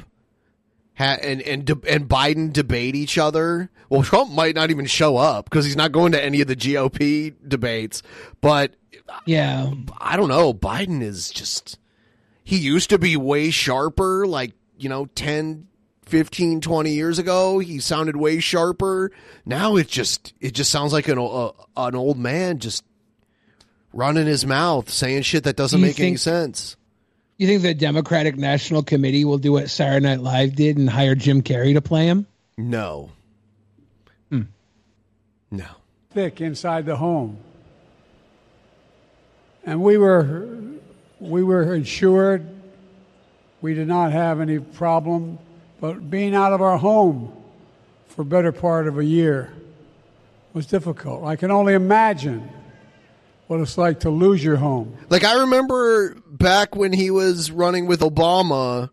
ha- 0.97 1.19
and 1.21 1.43
and 1.43 1.67
de- 1.67 1.87
and 1.87 2.09
Biden 2.09 2.51
debate 2.51 2.95
each 2.95 3.19
other. 3.19 3.69
Well, 3.91 4.03
Trump 4.03 4.31
might 4.31 4.55
not 4.55 4.71
even 4.71 4.87
show 4.87 5.19
up 5.19 5.51
because 5.51 5.67
he's 5.67 5.77
not 5.77 5.93
going 5.93 6.13
to 6.13 6.25
any 6.25 6.41
of 6.41 6.49
the 6.49 6.57
GOP 6.57 7.35
debates. 7.47 8.03
But 8.41 8.73
yeah, 9.27 9.71
I 9.99 10.17
don't 10.17 10.31
know. 10.31 10.55
Biden 10.55 11.03
is 11.03 11.29
just 11.29 11.79
he 12.45 12.59
used 12.59 12.91
to 12.91 12.99
be 12.99 13.17
way 13.17 13.51
sharper, 13.51 14.27
like 14.27 14.53
you 14.79 14.89
know, 14.89 15.07
10, 15.07 15.67
15, 16.05 16.61
20 16.61 16.91
years 16.91 17.19
ago. 17.19 17.59
He 17.59 17.81
sounded 17.81 18.17
way 18.17 18.39
sharper. 18.41 19.11
Now 19.45 19.77
it 19.77 19.89
just 19.89 20.35
it 20.41 20.53
just 20.53 20.71
sounds 20.71 20.93
like 20.93 21.09
an 21.09 21.19
uh, 21.19 21.51
an 21.77 21.95
old 21.97 22.19
man 22.19 22.59
just 22.59 22.85
running 23.93 24.27
his 24.27 24.45
mouth, 24.47 24.91
saying 24.91 25.23
shit 25.23 25.45
that 25.45 25.57
doesn't 25.57 25.81
Do 25.81 25.87
you 25.87 25.91
make 25.91 26.01
any 26.01 26.17
sense. 26.17 26.77
You 27.37 27.49
think 27.49 27.63
the 27.63 27.75
Democratic 27.75 28.37
National 28.37 28.83
Committee 28.85 29.25
will 29.25 29.39
do 29.39 29.53
what 29.53 29.69
Saturday 29.69 30.07
Night 30.07 30.21
Live 30.21 30.55
did 30.55 30.77
and 30.77 30.89
hire 30.89 31.17
Jim 31.17 31.43
Carrey 31.43 31.75
to 31.75 31.81
play 31.81 32.07
him? 32.07 32.27
No. 32.57 33.11
No. 35.51 35.67
thick 36.11 36.41
inside 36.41 36.85
the 36.85 36.97
home. 36.97 37.39
And 39.65 39.83
we 39.83 39.97
were 39.97 40.59
we 41.21 41.43
were 41.43 41.75
insured. 41.75 42.47
we 43.61 43.75
did 43.75 43.89
not 43.89 44.13
have 44.13 44.41
any 44.41 44.59
problem, 44.59 45.39
but 45.81 46.11
being 46.11 46.35
out 46.35 46.53
of 46.53 46.61
our 46.61 46.77
home 46.77 47.33
for 48.09 48.23
a 48.23 48.25
better 48.25 48.53
part 48.53 48.87
of 48.87 48.99
a 48.99 49.05
year 49.05 49.53
was 50.53 50.67
difficult. 50.67 51.25
I 51.25 51.37
can 51.37 51.51
only 51.51 51.75
imagine 51.75 52.49
what 53.47 53.61
it's 53.61 53.77
like 53.77 54.01
to 54.01 54.11
lose 54.11 54.43
your 54.43 54.57
home. 54.57 54.97
Like 55.09 55.25
I 55.25 55.41
remember 55.41 56.15
back 56.27 56.77
when 56.77 56.93
he 56.93 57.11
was 57.11 57.51
running 57.51 57.87
with 57.87 58.01
Obama 58.01 58.91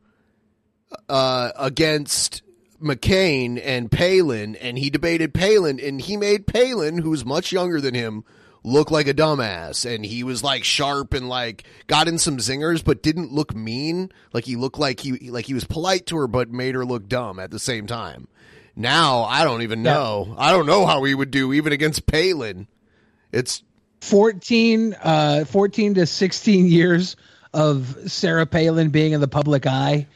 uh, 1.07 1.51
against 1.57 2.41
McCain 2.81 3.61
and 3.63 3.91
Palin, 3.91 4.55
and 4.55 4.77
he 4.77 4.89
debated 4.89 5.33
Palin, 5.33 5.79
and 5.79 6.01
he 6.01 6.17
made 6.17 6.47
Palin, 6.47 6.97
who's 6.97 7.23
much 7.23 7.51
younger 7.51 7.79
than 7.79 7.93
him, 7.93 8.23
look 8.63 8.91
like 8.91 9.07
a 9.07 9.13
dumbass. 9.13 9.85
And 9.91 10.05
he 10.05 10.23
was 10.23 10.43
like 10.43 10.63
sharp 10.63 11.13
and 11.13 11.27
like 11.29 11.63
got 11.87 12.07
in 12.07 12.17
some 12.17 12.37
zingers, 12.37 12.83
but 12.83 13.03
didn't 13.03 13.31
look 13.31 13.55
mean. 13.55 14.11
Like 14.33 14.45
he 14.45 14.55
looked 14.55 14.79
like 14.79 14.99
he 14.99 15.29
like 15.29 15.45
he 15.45 15.53
was 15.53 15.63
polite 15.63 16.05
to 16.07 16.17
her, 16.17 16.27
but 16.27 16.51
made 16.51 16.75
her 16.75 16.85
look 16.85 17.07
dumb 17.07 17.39
at 17.39 17.51
the 17.51 17.59
same 17.59 17.87
time. 17.87 18.27
Now 18.75 19.23
I 19.23 19.43
don't 19.43 19.61
even 19.61 19.83
know. 19.83 20.35
I 20.37 20.51
don't 20.51 20.65
know 20.65 20.85
how 20.85 21.03
he 21.03 21.15
would 21.15 21.31
do 21.31 21.53
even 21.53 21.73
against 21.73 22.05
Palin. 22.05 22.67
It's 23.31 23.63
14, 24.01 24.95
uh, 25.01 25.45
14 25.45 25.93
to 25.95 26.05
16 26.05 26.65
years 26.67 27.15
of 27.53 27.97
Sarah 28.07 28.45
Palin 28.45 28.89
being 28.89 29.13
in 29.13 29.21
the 29.21 29.27
public 29.27 29.67
eye. 29.67 30.07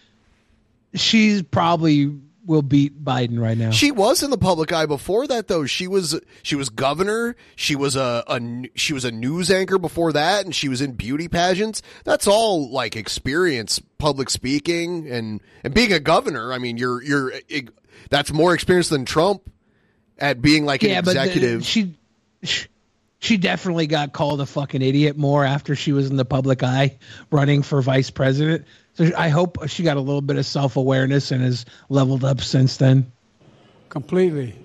She's 0.93 1.41
probably 1.41 2.17
will 2.45 2.61
beat 2.61 3.03
Biden 3.03 3.39
right 3.39 3.57
now. 3.57 3.71
She 3.71 3.91
was 3.91 4.23
in 4.23 4.29
the 4.29 4.37
public 4.37 4.71
eye 4.71 4.85
before 4.85 5.27
that, 5.27 5.47
though. 5.47 5.65
She 5.65 5.87
was 5.87 6.19
she 6.43 6.55
was 6.55 6.69
governor. 6.69 7.35
She 7.55 7.75
was 7.75 7.95
a, 7.95 8.23
a 8.27 8.69
she 8.75 8.93
was 8.93 9.05
a 9.05 9.11
news 9.11 9.49
anchor 9.51 9.77
before 9.77 10.13
that, 10.13 10.45
and 10.45 10.53
she 10.53 10.69
was 10.69 10.81
in 10.81 10.93
beauty 10.93 11.27
pageants. 11.27 11.81
That's 12.03 12.27
all 12.27 12.71
like 12.71 12.95
experience, 12.95 13.79
public 13.97 14.29
speaking, 14.29 15.09
and 15.09 15.41
and 15.63 15.73
being 15.73 15.91
a 15.93 15.99
governor. 15.99 16.53
I 16.53 16.57
mean, 16.57 16.77
you're 16.77 17.01
you're 17.03 17.33
that's 18.09 18.31
more 18.31 18.53
experience 18.53 18.89
than 18.89 19.05
Trump 19.05 19.49
at 20.17 20.41
being 20.41 20.65
like 20.65 20.83
an 20.83 20.89
yeah, 20.89 21.01
but 21.01 21.13
the- 21.13 21.21
executive. 21.21 21.65
she, 21.65 21.95
she 22.43 22.67
she 23.19 23.37
definitely 23.37 23.87
got 23.87 24.13
called 24.13 24.39
a 24.41 24.45
fucking 24.45 24.81
idiot 24.81 25.17
more 25.17 25.43
after 25.43 25.75
she 25.75 25.91
was 25.91 26.09
in 26.09 26.15
the 26.15 26.25
public 26.25 26.61
eye 26.63 26.97
running 27.31 27.63
for 27.63 27.81
vice 27.81 28.11
president. 28.11 28.65
So 28.95 29.11
I 29.17 29.29
hope 29.29 29.67
she 29.67 29.83
got 29.83 29.97
a 29.97 30.01
little 30.01 30.21
bit 30.21 30.37
of 30.37 30.45
self 30.45 30.75
awareness 30.75 31.31
and 31.31 31.41
has 31.41 31.65
leveled 31.89 32.23
up 32.23 32.41
since 32.41 32.77
then. 32.77 33.11
Completely. 33.89 34.55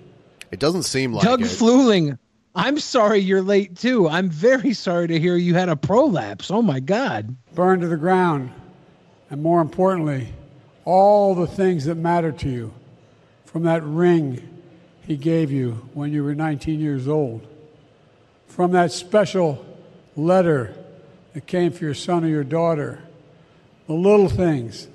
It 0.51 0.59
doesn't 0.59 0.83
seem 0.83 1.13
like 1.13 1.23
Doug 1.23 1.41
it. 1.41 1.47
Fluling, 1.47 2.17
I'm 2.55 2.79
sorry 2.79 3.19
you're 3.19 3.41
late 3.41 3.77
too. 3.77 4.09
I'm 4.09 4.29
very 4.29 4.73
sorry 4.73 5.07
to 5.07 5.19
hear 5.19 5.35
you 5.35 5.53
had 5.53 5.69
a 5.69 5.75
prolapse. 5.75 6.51
Oh 6.51 6.61
my 6.61 6.79
god. 6.79 7.35
Burned 7.55 7.81
to 7.81 7.87
the 7.87 7.97
ground. 7.97 8.51
And 9.29 9.41
more 9.41 9.61
importantly, 9.61 10.29
all 10.83 11.35
the 11.35 11.47
things 11.47 11.85
that 11.85 11.95
matter 11.95 12.31
to 12.31 12.49
you 12.49 12.73
from 13.45 13.63
that 13.63 13.83
ring 13.83 14.47
he 15.07 15.15
gave 15.17 15.51
you 15.51 15.89
when 15.93 16.11
you 16.11 16.23
were 16.23 16.35
19 16.35 16.79
years 16.79 17.07
old, 17.07 17.47
from 18.47 18.71
that 18.71 18.91
special 18.91 19.65
letter 20.15 20.75
that 21.33 21.47
came 21.47 21.71
for 21.71 21.85
your 21.85 21.93
son 21.93 22.23
or 22.23 22.27
your 22.27 22.43
daughter, 22.43 23.01
the 23.91 23.97
little 23.97 24.29
things 24.29 24.87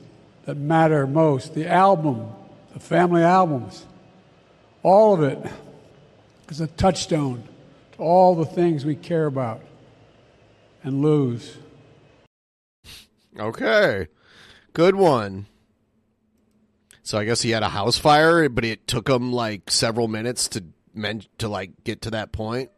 that 0.47 0.57
matter 0.57 1.07
most, 1.07 1.53
the 1.53 1.69
album, 1.69 2.27
the 2.73 2.81
family 2.81 3.23
albums, 3.23 3.85
all 4.83 5.13
of 5.13 5.23
it 5.23 5.39
is 6.49 6.63
a 6.63 6.67
touchstone 6.67 7.45
to 7.93 7.99
all 7.99 8.35
the 8.35 8.47
things 8.47 8.87
we 8.87 8.95
care 8.95 9.27
about 9.27 9.61
and 10.83 11.03
lose. 11.03 11.59
Okay, 13.39 14.07
good 14.73 14.95
one. 14.95 15.45
So 17.03 17.19
I 17.19 17.27
guess 17.27 17.43
he 17.43 17.51
had 17.51 17.63
a 17.63 17.69
house 17.69 17.99
fire, 17.99 18.49
but 18.49 18.65
it 18.65 18.87
took 18.87 19.11
him 19.11 19.31
like 19.31 19.71
several 19.71 20.09
minutes 20.09 20.49
to 20.49 20.65
men- 20.95 21.23
to 21.37 21.49
like 21.49 21.85
get 21.85 22.01
to 22.03 22.13
that 22.13 22.33
point. 22.33 22.71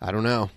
I 0.00 0.10
don't 0.10 0.24
know. 0.24 0.50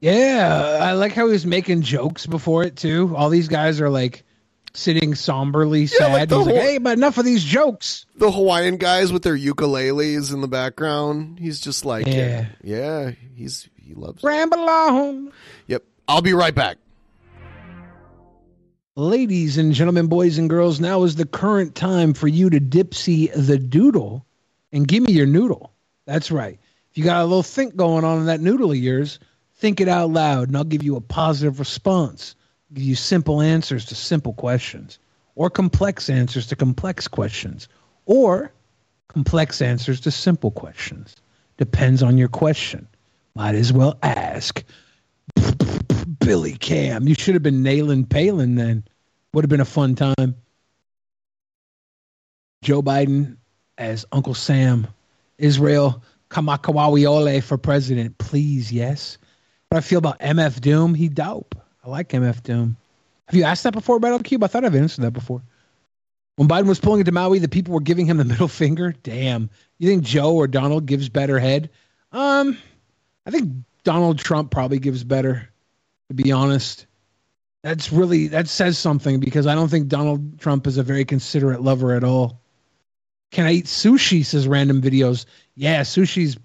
Yeah, 0.00 0.78
I 0.80 0.94
like 0.94 1.12
how 1.12 1.26
he 1.26 1.32
was 1.32 1.46
making 1.46 1.82
jokes 1.82 2.26
before 2.26 2.64
it 2.64 2.74
too. 2.74 3.14
All 3.14 3.28
these 3.28 3.46
guys 3.46 3.80
are 3.80 3.90
like 3.90 4.24
sitting 4.72 5.14
somberly 5.14 5.86
sad. 5.86 6.12
like 6.12 6.28
the 6.28 6.38
He's 6.38 6.46
like, 6.46 6.54
"Hey, 6.56 6.78
but 6.78 6.96
enough 6.96 7.18
of 7.18 7.24
these 7.24 7.42
jokes." 7.44 8.06
The 8.16 8.30
Hawaiian 8.30 8.76
guys 8.76 9.12
with 9.12 9.22
their 9.22 9.36
ukuleles 9.36 10.32
in 10.32 10.40
the 10.40 10.48
background. 10.48 11.38
He's 11.38 11.60
just 11.60 11.84
like, 11.84 12.06
Yeah. 12.06 12.46
yeah, 12.62 13.12
he's 13.34 13.68
he 13.76 13.94
loves. 13.94 14.22
Ramble 14.22 14.68
on. 14.68 15.32
Yep, 15.66 15.84
I'll 16.08 16.22
be 16.22 16.34
right 16.34 16.54
back. 16.54 16.76
Ladies 18.96 19.56
and 19.56 19.72
gentlemen, 19.72 20.08
boys 20.08 20.36
and 20.36 20.50
girls, 20.50 20.80
now 20.80 21.04
is 21.04 21.14
the 21.16 21.24
current 21.24 21.74
time 21.74 22.12
for 22.12 22.28
you 22.28 22.50
to 22.50 22.60
dipsy 22.60 23.32
the 23.32 23.56
doodle 23.56 24.26
and 24.72 24.86
give 24.86 25.04
me 25.04 25.12
your 25.12 25.26
noodle. 25.26 25.72
That's 26.06 26.30
right. 26.30 26.58
If 26.90 26.98
you 26.98 27.04
got 27.04 27.22
a 27.22 27.24
little 27.24 27.42
think 27.44 27.76
going 27.76 28.04
on 28.04 28.18
in 28.18 28.26
that 28.26 28.40
noodle 28.40 28.72
of 28.72 28.76
yours, 28.76 29.20
think 29.56 29.80
it 29.80 29.88
out 29.88 30.10
loud 30.10 30.48
and 30.48 30.56
I'll 30.56 30.64
give 30.64 30.82
you 30.82 30.96
a 30.96 31.00
positive 31.00 31.60
response. 31.60 32.34
Give 32.72 32.84
you 32.84 32.94
simple 32.94 33.40
answers 33.40 33.84
to 33.86 33.94
simple 33.94 34.32
questions, 34.32 34.98
or 35.34 35.50
complex 35.50 36.08
answers 36.08 36.46
to 36.48 36.56
complex 36.56 37.08
questions, 37.08 37.68
or 38.06 38.52
complex 39.08 39.60
answers 39.60 40.00
to 40.00 40.10
simple 40.10 40.50
questions. 40.50 41.16
Depends 41.56 42.02
on 42.02 42.16
your 42.16 42.28
question. 42.28 42.86
Might 43.34 43.54
as 43.54 43.72
well 43.72 43.98
ask. 44.02 44.62
Billy 46.20 46.54
Cam. 46.54 47.08
You 47.08 47.14
should 47.14 47.34
have 47.34 47.42
been 47.42 47.62
nailing 47.62 48.06
Palin 48.06 48.54
then. 48.54 48.84
Would 49.32 49.44
have 49.44 49.50
been 49.50 49.60
a 49.60 49.64
fun 49.64 49.94
time. 49.94 50.36
Joe 52.62 52.82
Biden 52.82 53.36
as 53.78 54.04
Uncle 54.12 54.34
Sam. 54.34 54.86
Israel 55.38 56.02
Kamakawiwo'ole 56.30 57.42
for 57.42 57.58
president. 57.58 58.18
Please, 58.18 58.72
yes. 58.72 59.18
What 59.68 59.78
I 59.78 59.80
feel 59.80 59.98
about 59.98 60.20
MF 60.20 60.60
Doom, 60.60 60.94
he 60.94 61.08
dope. 61.08 61.59
I 61.82 61.88
like 61.88 62.10
MF 62.10 62.42
Doom. 62.42 62.76
Have 63.26 63.36
you 63.36 63.44
asked 63.44 63.64
that 63.64 63.72
before, 63.72 64.00
Battle 64.00 64.18
Cube? 64.18 64.42
I 64.42 64.48
thought 64.48 64.64
I've 64.64 64.74
answered 64.74 65.02
that 65.02 65.12
before. 65.12 65.42
When 66.36 66.48
Biden 66.48 66.66
was 66.66 66.80
pulling 66.80 67.00
into 67.00 67.12
Maui, 67.12 67.38
the 67.38 67.48
people 67.48 67.74
were 67.74 67.80
giving 67.80 68.06
him 68.06 68.16
the 68.16 68.24
middle 68.32 68.48
finger. 68.48 68.94
Damn. 69.02 69.50
You 69.78 69.88
think 69.88 70.04
Joe 70.04 70.34
or 70.34 70.46
Donald 70.46 70.86
gives 70.86 71.08
better 71.08 71.38
head? 71.38 71.70
Um, 72.12 72.58
I 73.26 73.30
think 73.30 73.52
Donald 73.84 74.18
Trump 74.18 74.50
probably 74.50 74.78
gives 74.78 75.04
better, 75.04 75.48
to 76.08 76.14
be 76.14 76.32
honest. 76.32 76.86
That's 77.62 77.92
really 77.92 78.28
that 78.28 78.48
says 78.48 78.78
something 78.78 79.20
because 79.20 79.46
I 79.46 79.54
don't 79.54 79.68
think 79.68 79.88
Donald 79.88 80.40
Trump 80.40 80.66
is 80.66 80.78
a 80.78 80.82
very 80.82 81.04
considerate 81.04 81.60
lover 81.60 81.92
at 81.94 82.04
all. 82.04 82.40
Can 83.30 83.46
I 83.46 83.52
eat 83.52 83.66
sushi? 83.66 84.24
Says 84.24 84.48
random 84.48 84.80
videos. 84.80 85.26
Yeah, 85.56 85.82
sushi's 85.82 86.38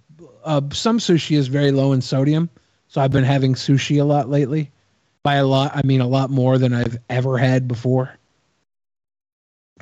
uh, 0.43 0.61
some 0.71 0.99
sushi 0.99 1.37
is 1.37 1.47
very 1.47 1.71
low 1.71 1.93
in 1.93 2.01
sodium, 2.01 2.49
so 2.87 3.01
I've 3.01 3.11
been 3.11 3.23
having 3.23 3.53
sushi 3.53 3.99
a 3.99 4.03
lot 4.03 4.29
lately. 4.29 4.71
By 5.25 5.37
a 5.37 5.47
lot, 5.47 5.75
I 5.75 5.81
mean 5.83 6.01
a 6.01 6.07
lot 6.07 6.29
more 6.29 6.59
than 6.59 6.71
I've 6.71 6.99
ever 7.09 7.39
had 7.39 7.67
before. 7.67 8.15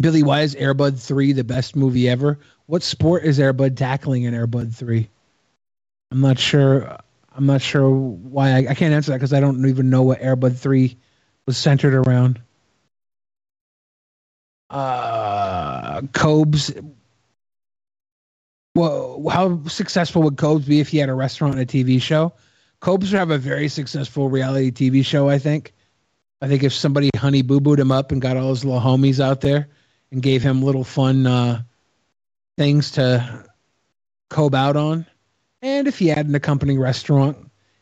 Billy, 0.02 0.24
why 0.24 0.44
is 0.44 0.56
Airbud 0.56 0.98
three 0.98 1.34
the 1.34 1.44
best 1.44 1.76
movie 1.76 2.08
ever? 2.08 2.40
What 2.66 2.82
sport 2.82 3.26
is 3.26 3.40
Airbud 3.40 3.76
tackling 3.76 4.24
in 4.24 4.34
Airbud 4.34 4.74
three? 4.74 5.10
I'm 6.12 6.22
not 6.22 6.40
sure. 6.40 6.98
I'm 7.36 7.46
not 7.46 7.62
sure 7.62 7.90
why 7.90 8.52
I, 8.52 8.58
I 8.70 8.74
can't 8.74 8.94
answer 8.94 9.12
that 9.12 9.18
because 9.18 9.34
I 9.34 9.42
don't 9.42 9.68
even 9.68 9.90
know 9.90 10.04
what 10.04 10.22
Airbud 10.22 10.58
three 10.58 10.96
was 11.46 11.58
centered 11.58 11.94
around. 11.94 12.42
Uh, 14.70 16.04
Cobes. 16.14 16.72
Well, 18.76 19.28
how 19.30 19.62
successful 19.68 20.22
would 20.22 20.38
Cobes 20.38 20.66
be 20.66 20.80
if 20.80 20.88
he 20.88 21.00
had 21.00 21.10
a 21.10 21.14
restaurant 21.14 21.56
and 21.60 21.64
a 21.64 21.66
TV 21.66 22.02
show? 22.02 22.32
Cobes 22.84 23.14
would 23.14 23.18
have 23.18 23.32
a 23.32 23.38
very 23.38 23.70
successful 23.70 24.30
reality 24.30 24.70
TV 24.70 25.06
show. 25.06 25.30
I 25.30 25.40
think. 25.40 25.74
I 26.42 26.50
think 26.50 26.64
if 26.64 26.74
somebody 26.74 27.10
honey 27.16 27.42
boo 27.42 27.62
booed 27.62 27.80
him 27.80 27.94
up 27.94 28.12
and 28.12 28.22
got 28.22 28.36
all 28.36 28.50
his 28.50 28.66
little 28.66 28.82
homies 28.82 29.22
out 29.22 29.40
there 29.40 29.70
and 30.12 30.22
gave 30.22 30.44
him 30.44 30.62
little 30.62 30.84
fun 30.84 31.26
uh, 31.26 31.62
things 32.58 32.92
to 32.92 33.46
cobe 34.30 34.54
out 34.54 34.76
on, 34.76 35.06
and 35.62 35.88
if 35.88 35.98
he 35.98 36.08
had 36.08 36.26
an 36.26 36.36
accompanying 36.36 36.78
restaurant, 36.78 37.38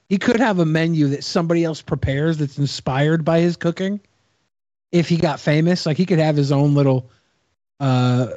he 0.08 0.20
could 0.20 0.40
have 0.40 0.60
a 0.60 0.66
menu 0.66 1.08
that 1.08 1.24
somebody 1.24 1.64
else 1.64 1.82
prepares 1.82 2.38
that's 2.38 2.60
inspired 2.60 3.26
by 3.26 3.40
his 3.40 3.58
cooking. 3.58 4.00
If 4.92 5.10
he 5.10 5.18
got 5.18 5.40
famous, 5.40 5.88
like 5.88 5.98
he 5.98 6.06
could 6.06 6.20
have 6.20 6.38
his 6.38 6.52
own 6.52 6.76
little 6.76 7.10
uh, 7.80 8.28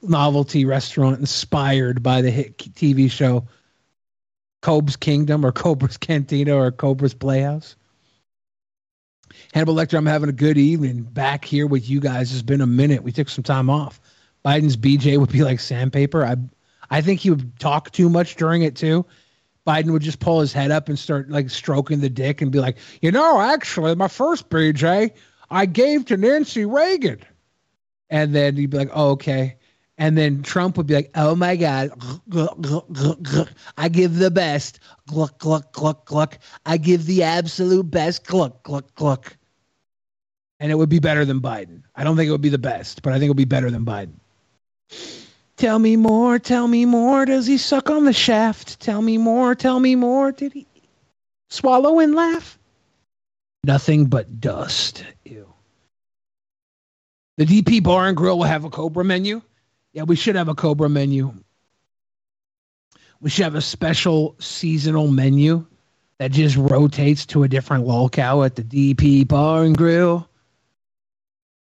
novelty 0.00 0.64
restaurant 0.64 1.18
inspired 1.18 2.04
by 2.04 2.22
the 2.22 2.30
hit 2.30 2.56
TV 2.58 3.10
show 3.10 3.48
Cobra's 4.64 4.96
Kingdom 4.96 5.44
or 5.44 5.52
Cobra's 5.52 5.96
Cantina 5.98 6.56
or 6.56 6.72
Cobra's 6.72 7.12
Playhouse. 7.12 7.76
Hannibal 9.52 9.74
Lecter, 9.74 9.98
I'm 9.98 10.06
having 10.06 10.30
a 10.30 10.32
good 10.32 10.56
evening 10.56 11.02
back 11.02 11.44
here 11.44 11.66
with 11.66 11.88
you 11.88 12.00
guys. 12.00 12.32
It's 12.32 12.40
been 12.40 12.62
a 12.62 12.66
minute. 12.66 13.02
We 13.02 13.12
took 13.12 13.28
some 13.28 13.44
time 13.44 13.68
off. 13.68 14.00
Biden's 14.44 14.76
BJ 14.76 15.18
would 15.18 15.30
be 15.30 15.44
like 15.44 15.60
sandpaper. 15.60 16.24
I, 16.24 16.36
I 16.90 17.02
think 17.02 17.20
he 17.20 17.30
would 17.30 17.58
talk 17.58 17.90
too 17.90 18.08
much 18.08 18.36
during 18.36 18.62
it 18.62 18.74
too. 18.74 19.04
Biden 19.66 19.92
would 19.92 20.02
just 20.02 20.20
pull 20.20 20.40
his 20.40 20.52
head 20.54 20.70
up 20.70 20.88
and 20.88 20.98
start 20.98 21.28
like 21.28 21.50
stroking 21.50 22.00
the 22.00 22.08
dick 22.10 22.40
and 22.40 22.50
be 22.50 22.60
like, 22.60 22.78
you 23.02 23.10
know, 23.10 23.40
actually, 23.40 23.94
my 23.94 24.08
first 24.08 24.48
BJ 24.48 25.12
I 25.50 25.66
gave 25.66 26.06
to 26.06 26.16
Nancy 26.16 26.64
Reagan. 26.64 27.20
and 28.08 28.34
then 28.34 28.56
he'd 28.56 28.70
be 28.70 28.78
like, 28.78 28.90
"Oh, 28.94 29.10
okay." 29.10 29.56
And 29.96 30.18
then 30.18 30.42
Trump 30.42 30.76
would 30.76 30.86
be 30.86 30.94
like, 30.94 31.10
"Oh 31.14 31.36
my 31.36 31.54
God. 31.56 31.90
I 33.76 33.88
give 33.88 34.16
the 34.16 34.30
best, 34.30 34.80
gluck 35.06 35.38
gluck 35.38 35.72
gluck 35.72 36.04
gluck. 36.04 36.38
I 36.66 36.76
give 36.78 37.06
the 37.06 37.22
absolute 37.22 37.90
best, 37.90 38.26
gluck 38.26 38.62
gluck 38.64 38.92
gluck." 38.94 39.36
And 40.58 40.72
it 40.72 40.74
would 40.76 40.88
be 40.88 40.98
better 40.98 41.24
than 41.24 41.40
Biden. 41.40 41.82
I 41.94 42.02
don't 42.02 42.16
think 42.16 42.28
it 42.28 42.32
would 42.32 42.40
be 42.40 42.48
the 42.48 42.58
best, 42.58 43.02
but 43.02 43.12
I 43.12 43.16
think 43.18 43.26
it 43.26 43.30
would 43.30 43.36
be 43.36 43.44
better 43.44 43.70
than 43.70 43.84
Biden. 43.84 44.14
Tell 45.56 45.78
me 45.78 45.96
more, 45.96 46.40
tell 46.40 46.66
me 46.66 46.84
more. 46.84 47.24
Does 47.24 47.46
he 47.46 47.58
suck 47.58 47.88
on 47.88 48.04
the 48.04 48.12
shaft? 48.12 48.80
Tell 48.80 49.00
me 49.00 49.18
more, 49.18 49.54
tell 49.54 49.78
me 49.78 49.94
more. 49.94 50.32
Did 50.32 50.52
he 50.52 50.66
swallow 51.50 52.00
and 52.00 52.16
laugh? 52.16 52.58
Nothing 53.62 54.06
but 54.06 54.40
dust. 54.40 55.04
Ew. 55.24 55.46
The 57.36 57.46
DP 57.46 57.82
Bar 57.82 58.08
and 58.08 58.16
Grill 58.16 58.38
will 58.38 58.44
have 58.44 58.64
a 58.64 58.70
Cobra 58.70 59.04
menu. 59.04 59.42
Yeah, 59.94 60.02
we 60.02 60.16
should 60.16 60.34
have 60.34 60.48
a 60.48 60.56
Cobra 60.56 60.88
menu. 60.88 61.32
We 63.20 63.30
should 63.30 63.44
have 63.44 63.54
a 63.54 63.62
special 63.62 64.34
seasonal 64.40 65.06
menu 65.06 65.64
that 66.18 66.32
just 66.32 66.56
rotates 66.56 67.24
to 67.26 67.44
a 67.44 67.48
different 67.48 67.86
locale 67.86 68.42
at 68.42 68.56
the 68.56 68.64
DP 68.64 69.26
Bar 69.26 69.62
and 69.62 69.78
Grill. 69.78 70.28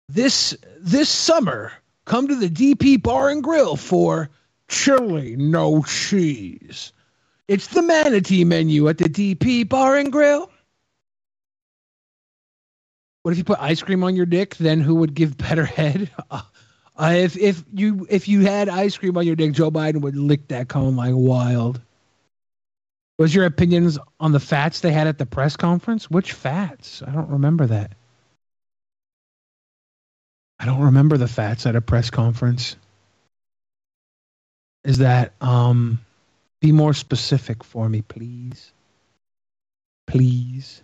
This 0.09 0.57
this 0.79 1.07
summer, 1.07 1.71
come 2.05 2.27
to 2.27 2.35
the 2.35 2.49
DP 2.49 3.01
Bar 3.01 3.29
and 3.29 3.43
Grill 3.43 3.75
for 3.75 4.31
chili 4.69 5.35
no 5.35 5.83
cheese. 5.83 6.93
It's 7.47 7.67
the 7.67 7.83
manatee 7.83 8.43
menu 8.43 8.87
at 8.87 8.97
the 8.97 9.05
DP 9.05 9.69
Bar 9.69 9.97
and 9.97 10.11
Grill. 10.11 10.51
What 13.21 13.31
if 13.31 13.37
you 13.37 13.43
put 13.43 13.59
ice 13.59 13.83
cream 13.83 14.03
on 14.03 14.15
your 14.15 14.25
dick? 14.25 14.55
Then 14.55 14.81
who 14.81 14.95
would 14.95 15.13
give 15.13 15.37
better 15.37 15.65
head? 15.65 16.09
Uh, 16.97 17.13
if 17.17 17.35
if 17.37 17.63
you 17.73 18.07
if 18.09 18.27
you 18.27 18.41
had 18.41 18.69
ice 18.69 18.97
cream 18.97 19.17
on 19.17 19.25
your 19.25 19.35
dick, 19.35 19.51
Joe 19.51 19.69
Biden 19.69 20.01
would 20.01 20.15
lick 20.15 20.47
that 20.47 20.69
cone 20.69 20.95
like 20.95 21.13
wild. 21.13 21.81
Was 23.17 23.33
your 23.33 23.45
opinions 23.45 23.97
on 24.19 24.31
the 24.31 24.39
fats 24.39 24.81
they 24.81 24.91
had 24.91 25.07
at 25.07 25.17
the 25.17 25.25
press 25.25 25.55
conference? 25.55 26.09
Which 26.09 26.33
fats? 26.33 27.01
I 27.05 27.11
don't 27.11 27.29
remember 27.29 27.67
that. 27.67 27.93
I 30.59 30.65
don't 30.65 30.81
remember 30.81 31.17
the 31.17 31.27
fats 31.27 31.65
at 31.65 31.75
a 31.75 31.81
press 31.81 32.09
conference. 32.09 32.77
Is 34.83 34.99
that 34.99 35.33
um 35.41 35.99
be 36.61 36.71
more 36.71 36.93
specific 36.93 37.63
for 37.63 37.89
me, 37.89 38.01
please? 38.01 38.71
Please. 40.07 40.81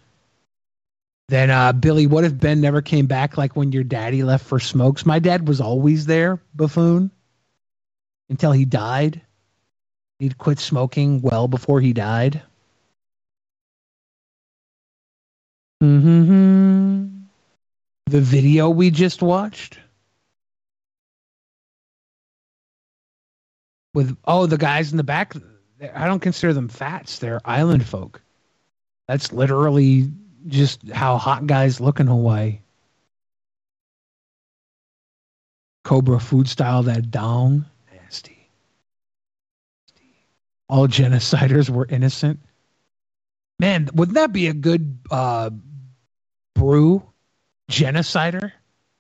Then 1.31 1.49
uh 1.49 1.71
Billy, 1.71 2.07
what 2.07 2.25
if 2.25 2.37
Ben 2.37 2.59
never 2.59 2.81
came 2.81 3.05
back 3.05 3.37
like 3.37 3.55
when 3.55 3.71
your 3.71 3.85
daddy 3.85 4.21
left 4.21 4.45
for 4.45 4.59
smokes? 4.59 5.05
My 5.05 5.19
dad 5.19 5.47
was 5.47 5.61
always 5.61 6.05
there, 6.05 6.41
buffoon. 6.53 7.09
Until 8.29 8.51
he 8.51 8.65
died. 8.65 9.21
He'd 10.19 10.37
quit 10.37 10.59
smoking 10.59 11.21
well 11.21 11.47
before 11.47 11.79
he 11.79 11.93
died. 11.93 12.41
Mm-hmm. 15.81 17.21
The 18.07 18.21
video 18.21 18.69
we 18.69 18.91
just 18.91 19.21
watched 19.21 19.79
with 23.93 24.17
oh 24.25 24.47
the 24.47 24.57
guys 24.57 24.91
in 24.91 24.97
the 24.97 25.03
back. 25.03 25.33
I 25.95 26.07
don't 26.07 26.19
consider 26.19 26.51
them 26.51 26.67
fats. 26.67 27.19
They're 27.19 27.39
island 27.45 27.85
folk. 27.85 28.21
That's 29.07 29.31
literally 29.31 30.11
just 30.47 30.88
how 30.89 31.18
hot 31.18 31.47
guys 31.47 31.80
look 31.80 31.99
in 31.99 32.07
Hawaii. 32.07 32.59
Cobra 35.84 36.19
food 36.19 36.47
style 36.47 36.84
that 36.84 37.11
dong. 37.11 37.65
Nasty. 37.93 38.47
All 40.69 40.88
genociders 40.88 41.69
were 41.69 41.88
innocent. 41.89 42.39
Man, 43.59 43.89
wouldn't 43.93 44.15
that 44.15 44.31
be 44.34 44.47
a 44.47 44.53
good 44.53 44.97
uh, 45.09 45.49
brew? 46.55 47.03
Genocider? 47.69 48.51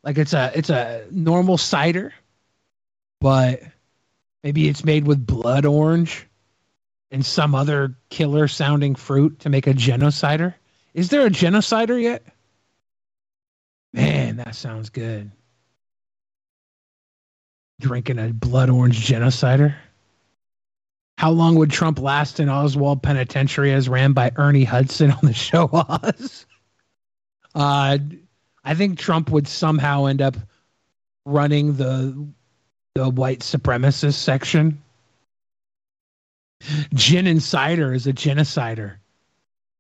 Like 0.03 0.17
it's 0.17 0.33
a 0.33 0.51
it's 0.55 0.69
a 0.69 1.05
normal 1.11 1.57
cider, 1.57 2.13
but 3.19 3.61
maybe 4.43 4.67
it's 4.67 4.83
made 4.83 5.05
with 5.05 5.25
blood 5.25 5.65
orange 5.65 6.27
and 7.11 7.25
some 7.25 7.53
other 7.53 7.95
killer 8.09 8.47
sounding 8.47 8.95
fruit 8.95 9.41
to 9.41 9.49
make 9.49 9.67
a 9.67 9.73
genocider. 9.73 10.55
Is 10.93 11.09
there 11.09 11.25
a 11.25 11.29
genocider 11.29 12.01
yet? 12.01 12.23
Man, 13.93 14.37
that 14.37 14.55
sounds 14.55 14.89
good. 14.89 15.31
Drinking 17.79 18.19
a 18.19 18.33
blood 18.33 18.69
orange 18.69 19.05
genocider. 19.05 19.75
How 21.17 21.31
long 21.31 21.55
would 21.55 21.71
Trump 21.71 21.99
last 21.99 22.39
in 22.39 22.49
Oswald 22.49 23.03
Penitentiary 23.03 23.71
as 23.73 23.87
ran 23.87 24.13
by 24.13 24.31
Ernie 24.35 24.63
Hudson 24.63 25.11
on 25.11 25.19
the 25.23 25.33
show 25.33 25.69
Oz? 25.73 26.45
Uh, 27.53 27.97
I 28.63 28.75
think 28.75 28.97
Trump 28.97 29.29
would 29.29 29.47
somehow 29.47 30.05
end 30.05 30.21
up 30.21 30.35
running 31.25 31.75
the 31.75 32.27
the 32.95 33.09
white 33.09 33.39
supremacist 33.39 34.15
section. 34.15 34.81
Gin 36.93 37.27
and 37.27 37.41
cider 37.41 37.93
is 37.93 38.05
a 38.07 38.13
genocider. 38.13 38.97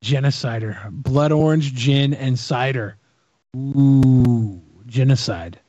Genocider. 0.03 0.89
Blood 0.91 1.31
orange 1.31 1.73
gin 1.73 2.13
and 2.13 2.37
cider. 2.37 2.97
Ooh, 3.55 4.61
genocide. 4.87 5.59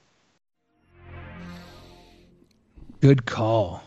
Good 3.01 3.27
call. 3.27 3.83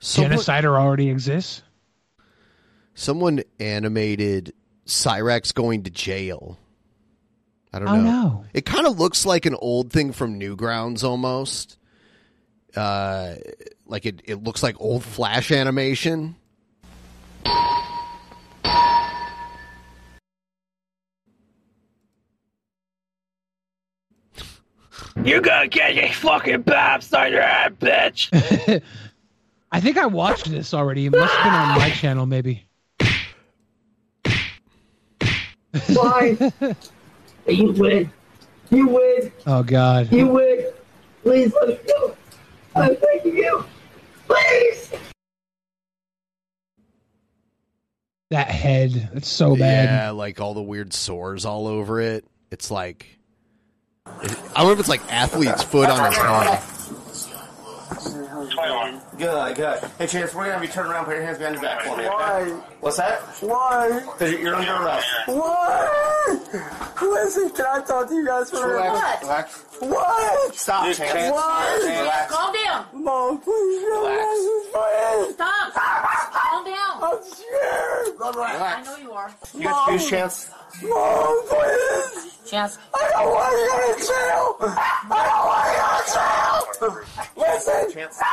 Someone- 0.00 0.32
Genocider 0.38 0.78
already 0.78 1.08
exists. 1.10 1.62
Someone 2.94 3.42
animated 3.58 4.52
Cyrax 4.86 5.52
going 5.54 5.82
to 5.84 5.90
jail. 5.90 6.58
I 7.72 7.78
don't 7.78 7.88
Oh, 7.88 7.96
know. 7.96 8.02
no. 8.02 8.44
It 8.54 8.64
kind 8.64 8.86
of 8.86 8.98
looks 8.98 9.26
like 9.26 9.44
an 9.46 9.54
old 9.56 9.92
thing 9.92 10.12
from 10.12 10.38
Newgrounds 10.38 11.02
almost. 11.04 11.77
Uh, 12.76 13.34
like 13.86 14.06
it, 14.06 14.22
it 14.24 14.42
looks 14.42 14.62
like 14.62 14.76
old 14.80 15.02
Flash 15.02 15.50
animation. 15.50 16.36
You 25.24 25.40
gonna 25.40 25.68
get 25.68 25.94
your 25.94 26.08
fucking 26.08 26.62
paps 26.62 27.12
on 27.12 27.32
your 27.32 27.42
head, 27.42 27.78
bitch. 27.78 28.82
I 29.72 29.80
think 29.80 29.98
I 29.98 30.06
watched 30.06 30.50
this 30.50 30.72
already. 30.72 31.06
It 31.06 31.10
must 31.10 31.34
have 31.34 31.44
been 31.44 31.52
on 31.52 31.78
my 31.78 31.90
channel, 31.90 32.26
maybe. 32.26 32.64
Why? 35.88 36.36
you 37.46 37.72
win. 37.72 38.10
You 38.70 38.88
win. 38.88 39.32
Oh 39.46 39.62
God. 39.62 40.10
You 40.12 40.28
win. 40.28 40.66
Please 41.22 41.52
let 41.54 41.70
us 41.70 41.78
go. 41.86 42.16
Oh, 42.78 42.82
I'm 42.82 42.96
thanking 42.96 43.36
you. 43.36 43.64
Please. 44.26 44.92
That 48.30 48.48
head. 48.48 49.10
It's 49.14 49.28
so 49.28 49.56
bad. 49.56 49.84
Yeah, 49.88 50.10
like 50.10 50.40
all 50.40 50.54
the 50.54 50.62
weird 50.62 50.92
sores 50.92 51.44
all 51.44 51.66
over 51.66 52.00
it. 52.00 52.24
It's 52.50 52.70
like 52.70 53.18
I 54.06 54.26
don't 54.56 54.66
know 54.66 54.72
if 54.72 54.80
it's 54.80 54.88
like 54.88 55.00
athlete's 55.12 55.62
foot 55.62 55.88
on 55.88 56.12
his 56.12 56.20
head. 58.62 59.00
Good, 59.18 59.56
good. 59.56 59.90
Hey, 59.98 60.06
Chance, 60.06 60.34
we're 60.34 60.42
gonna 60.44 60.52
have 60.54 60.62
you 60.62 60.68
turn 60.68 60.86
around, 60.86 61.04
put 61.06 61.14
your 61.14 61.24
hands 61.24 61.38
behind 61.38 61.54
your 61.56 61.62
back 61.62 61.82
for 61.82 61.96
me. 61.96 62.04
okay? 62.04 62.08
Why? 62.08 62.44
What's 62.80 62.96
that? 62.96 63.20
Why? 63.40 64.00
Because 64.00 64.32
you're 64.40 64.54
under 64.54 64.72
arrest. 64.74 65.06
Why? 65.26 66.38
Listen, 67.02 67.50
can 67.50 67.64
I 67.66 67.80
talk 67.82 68.08
to 68.08 68.14
you 68.14 68.26
guys 68.26 68.50
for 68.50 68.56
a 68.56 68.76
minute? 68.78 68.90
Relax, 68.92 69.22
relax. 69.22 69.64
What? 69.80 70.54
Stop, 70.54 70.84
Dude, 70.86 70.96
Chance. 70.96 71.32
Why? 71.32 71.78
Relax. 72.00 72.32
Calm 72.34 72.54
down. 72.64 72.86
Mom, 72.92 73.38
please 73.40 73.82
relax. 73.84 75.34
Stop. 75.34 75.72
Calm 76.58 76.66
down. 76.66 76.98
I'm 77.02 77.22
scared. 77.22 78.16
I 78.20 78.82
know 78.84 78.96
you 78.96 79.12
are. 79.12 79.30
You 79.54 79.62
got 79.64 79.86
to 79.86 79.92
use 79.92 80.10
Chance. 80.10 80.50
Mom, 80.82 81.46
please. 81.46 82.38
Chance. 82.50 82.78
I 82.94 83.10
don't 83.12 83.30
want 83.30 83.52
to 83.52 83.58
go 83.68 83.76
to 83.94 84.00
jail. 84.06 84.56
I 85.10 85.22
don't 85.28 85.46
want 85.46 85.66
to 85.68 85.78
go 85.78 85.88
to 85.98 86.94
jail. 86.94 87.02
Listen, 87.36 88.08
I 88.20 88.24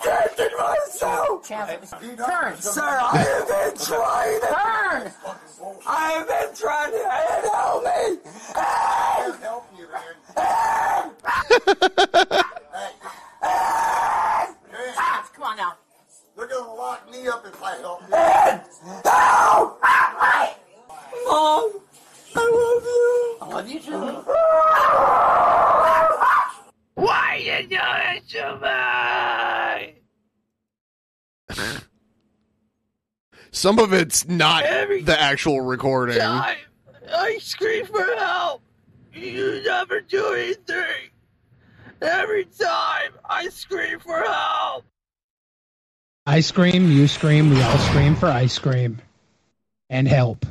protected 0.00 0.52
myself. 0.58 1.48
Chance. 1.48 1.90
Turn. 1.90 2.56
Sir, 2.56 2.82
I 2.82 3.18
have 3.18 3.46
been 3.48 3.74
trying 3.84 4.40
to. 4.40 4.46
Turn. 4.46 5.12
I 5.86 6.12
have 6.12 6.28
been 6.28 6.50
trying 6.56 6.92
to 6.92 7.02
help 7.50 7.84
me. 7.84 7.90
Ed. 8.56 9.36
Help 9.42 9.64
you, 9.78 9.86
Chance, 10.34 11.12
come 11.22 11.36
on 13.44 13.81
they're 16.36 16.46
going 16.46 16.64
to 16.64 16.72
lock 16.72 17.10
me 17.10 17.28
up 17.28 17.44
if 17.46 17.62
I 17.62 17.76
help 17.76 18.02
you. 18.02 18.08
No! 19.04 19.76
Mom, 21.26 21.70
I 22.34 22.36
love 22.36 22.84
you. 22.84 23.36
I 23.40 23.46
love 23.48 23.68
you 23.68 23.80
too. 23.80 24.24
Why 26.94 27.36
you 27.42 27.68
do 27.68 27.78
it 27.80 28.28
to 28.30 28.44
me? 28.62 30.02
Some 33.50 33.78
of 33.78 33.92
it's 33.92 34.26
not 34.26 34.64
Every 34.64 35.02
the 35.02 35.20
actual 35.20 35.60
recording. 35.60 36.18
Time 36.18 36.56
I 37.14 37.36
scream 37.38 37.84
for 37.84 38.02
help. 38.16 38.62
You 39.12 39.62
never 39.64 40.00
do 40.00 40.32
anything. 40.32 41.10
Every 42.00 42.46
time 42.46 43.12
I 43.28 43.48
scream 43.50 44.00
for 44.00 44.22
help. 44.22 44.71
I 46.24 46.38
scream, 46.38 46.92
you 46.92 47.08
scream, 47.08 47.50
we 47.50 47.60
all 47.60 47.78
scream 47.78 48.14
for 48.14 48.26
ice 48.26 48.56
cream 48.56 49.00
and 49.90 50.06
help. 50.06 50.46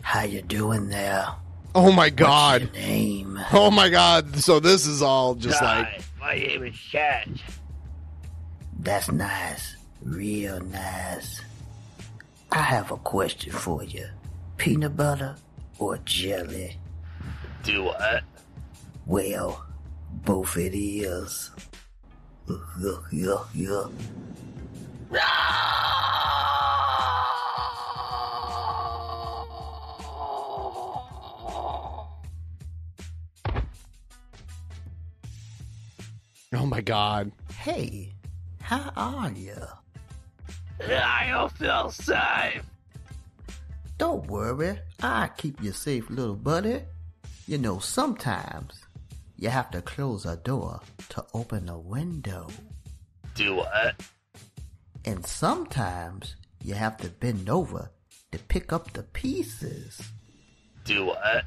How 0.00 0.22
you 0.22 0.40
doing 0.40 0.88
there? 0.88 1.26
Oh 1.74 1.92
my 1.92 2.08
god. 2.08 2.72
name? 2.72 3.38
Oh 3.52 3.70
my 3.70 3.90
god. 3.90 4.36
So 4.36 4.58
this 4.58 4.86
is 4.86 5.02
all 5.02 5.34
just 5.34 5.60
like 5.60 6.02
my 6.18 6.34
name 6.34 6.64
is 6.64 6.74
Chad. 6.76 7.28
That's 8.78 9.10
nice. 9.10 9.76
Real 10.02 10.60
nice. 10.60 11.42
I 12.52 12.62
have 12.62 12.90
a 12.90 12.96
question 12.96 13.52
for 13.52 13.84
you. 13.84 14.06
Peanut 14.56 14.96
butter 14.96 15.36
or 15.78 15.98
jelly? 16.06 16.78
Do 17.64 17.82
what? 17.84 18.22
Well, 19.04 19.66
both 20.24 20.56
it 20.56 20.74
is. 20.74 21.50
Yeah, 22.48 22.96
yeah, 23.10 23.36
yeah. 23.54 23.86
Oh 36.52 36.66
my 36.66 36.80
god. 36.80 37.32
Hey, 37.56 38.12
how 38.60 38.92
are 38.96 39.30
you? 39.32 39.56
I 40.80 41.28
don't 41.30 41.52
feel 41.52 41.90
safe. 41.90 42.62
Don't 43.96 44.26
worry, 44.26 44.78
I 45.02 45.30
keep 45.36 45.62
you 45.62 45.72
safe, 45.72 46.10
little 46.10 46.34
buddy. 46.34 46.82
You 47.46 47.58
know, 47.58 47.78
sometimes 47.78 48.83
you 49.44 49.50
have 49.50 49.70
to 49.70 49.82
close 49.82 50.24
a 50.24 50.36
door 50.36 50.80
to 51.10 51.22
open 51.34 51.68
a 51.68 51.78
window. 51.78 52.48
Do 53.34 53.56
what? 53.56 53.94
And 55.04 55.26
sometimes 55.26 56.36
you 56.62 56.72
have 56.72 56.96
to 57.02 57.10
bend 57.10 57.50
over 57.50 57.90
to 58.32 58.38
pick 58.38 58.72
up 58.72 58.94
the 58.94 59.02
pieces. 59.02 60.00
Do 60.84 61.04
what? 61.04 61.44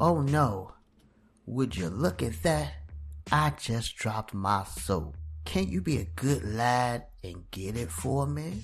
Oh 0.00 0.22
no, 0.22 0.72
would 1.44 1.76
you 1.76 1.90
look 1.90 2.22
at 2.22 2.42
that? 2.42 2.72
I 3.30 3.52
just 3.60 3.94
dropped 3.96 4.32
my 4.32 4.64
soap. 4.64 5.18
Can't 5.44 5.68
you 5.68 5.82
be 5.82 5.98
a 5.98 6.06
good 6.16 6.42
lad 6.42 7.04
and 7.22 7.50
get 7.50 7.76
it 7.76 7.90
for 7.90 8.26
me? 8.26 8.62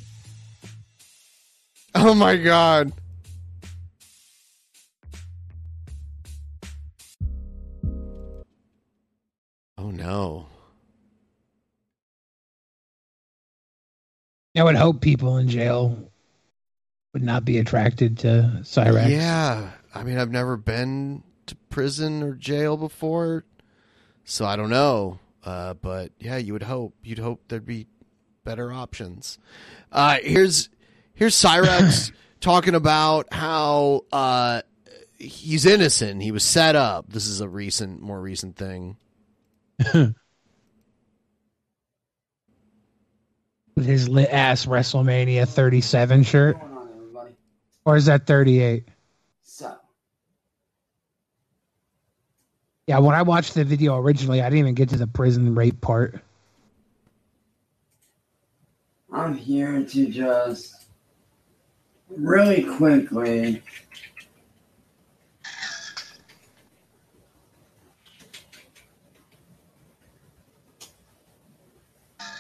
Oh 1.95 2.15
my 2.15 2.37
god. 2.37 2.91
No. 10.09 10.47
I 14.57 14.63
would 14.63 14.75
hope 14.75 15.01
people 15.03 15.37
in 15.37 15.49
jail 15.49 16.11
would 17.13 17.23
not 17.23 17.45
be 17.45 17.59
attracted 17.59 18.19
to 18.19 18.61
Cyrex. 18.63 19.11
Yeah. 19.11 19.71
I 19.95 20.03
mean, 20.05 20.19
I've 20.19 20.31
never 20.31 20.57
been 20.57 21.23
to 21.47 21.55
prison 21.69 22.23
or 22.23 22.35
jail 22.35 22.77
before, 22.77 23.45
so 24.25 24.47
I 24.47 24.57
don't 24.57 24.71
know. 24.71 25.19
Uh, 25.45 25.75
but 25.75 26.13
yeah, 26.19 26.39
you 26.39 26.55
would 26.55 26.63
hope. 26.63 26.95
You'd 27.05 27.19
hope 27.19 27.43
there'd 27.49 27.67
be 27.67 27.87
better 28.45 28.73
options. 28.73 29.39
Uh, 29.93 30.19
here's 30.23 30.71
here's 31.15 31.35
Cyrex 31.37 32.13
talking 32.41 32.75
about 32.75 33.33
how 33.33 34.05
uh, 34.11 34.63
he's 35.19 35.67
innocent. 35.67 36.23
He 36.23 36.33
was 36.33 36.45
set 36.45 36.77
up. 36.77 37.13
This 37.13 37.27
is 37.27 37.41
a 37.41 37.49
recent, 37.49 38.01
more 38.01 38.21
recent 38.21 38.57
thing. 38.57 38.97
With 43.75 43.87
his 43.87 44.09
lit 44.09 44.29
ass 44.31 44.67
WrestleMania 44.67 45.49
37 45.49 46.25
shirt. 46.25 46.57
Or 47.85 47.97
is 47.97 48.07
that 48.07 48.27
38? 48.27 48.89
So, 49.45 49.77
Yeah, 52.89 52.99
when 52.99 53.15
I 53.15 53.23
watched 53.23 53.55
the 53.55 53.65
video 53.65 53.99
originally, 53.99 54.41
I 54.41 54.45
didn't 54.45 54.61
even 54.61 54.75
get 54.75 54.89
to 54.89 54.97
the 54.97 55.07
prison 55.07 55.55
rape 55.55 55.81
part. 55.81 56.21
I'm 59.13 59.35
here 59.35 59.85
to 59.85 60.07
just 60.07 60.87
really 62.09 62.65
quickly 62.65 63.63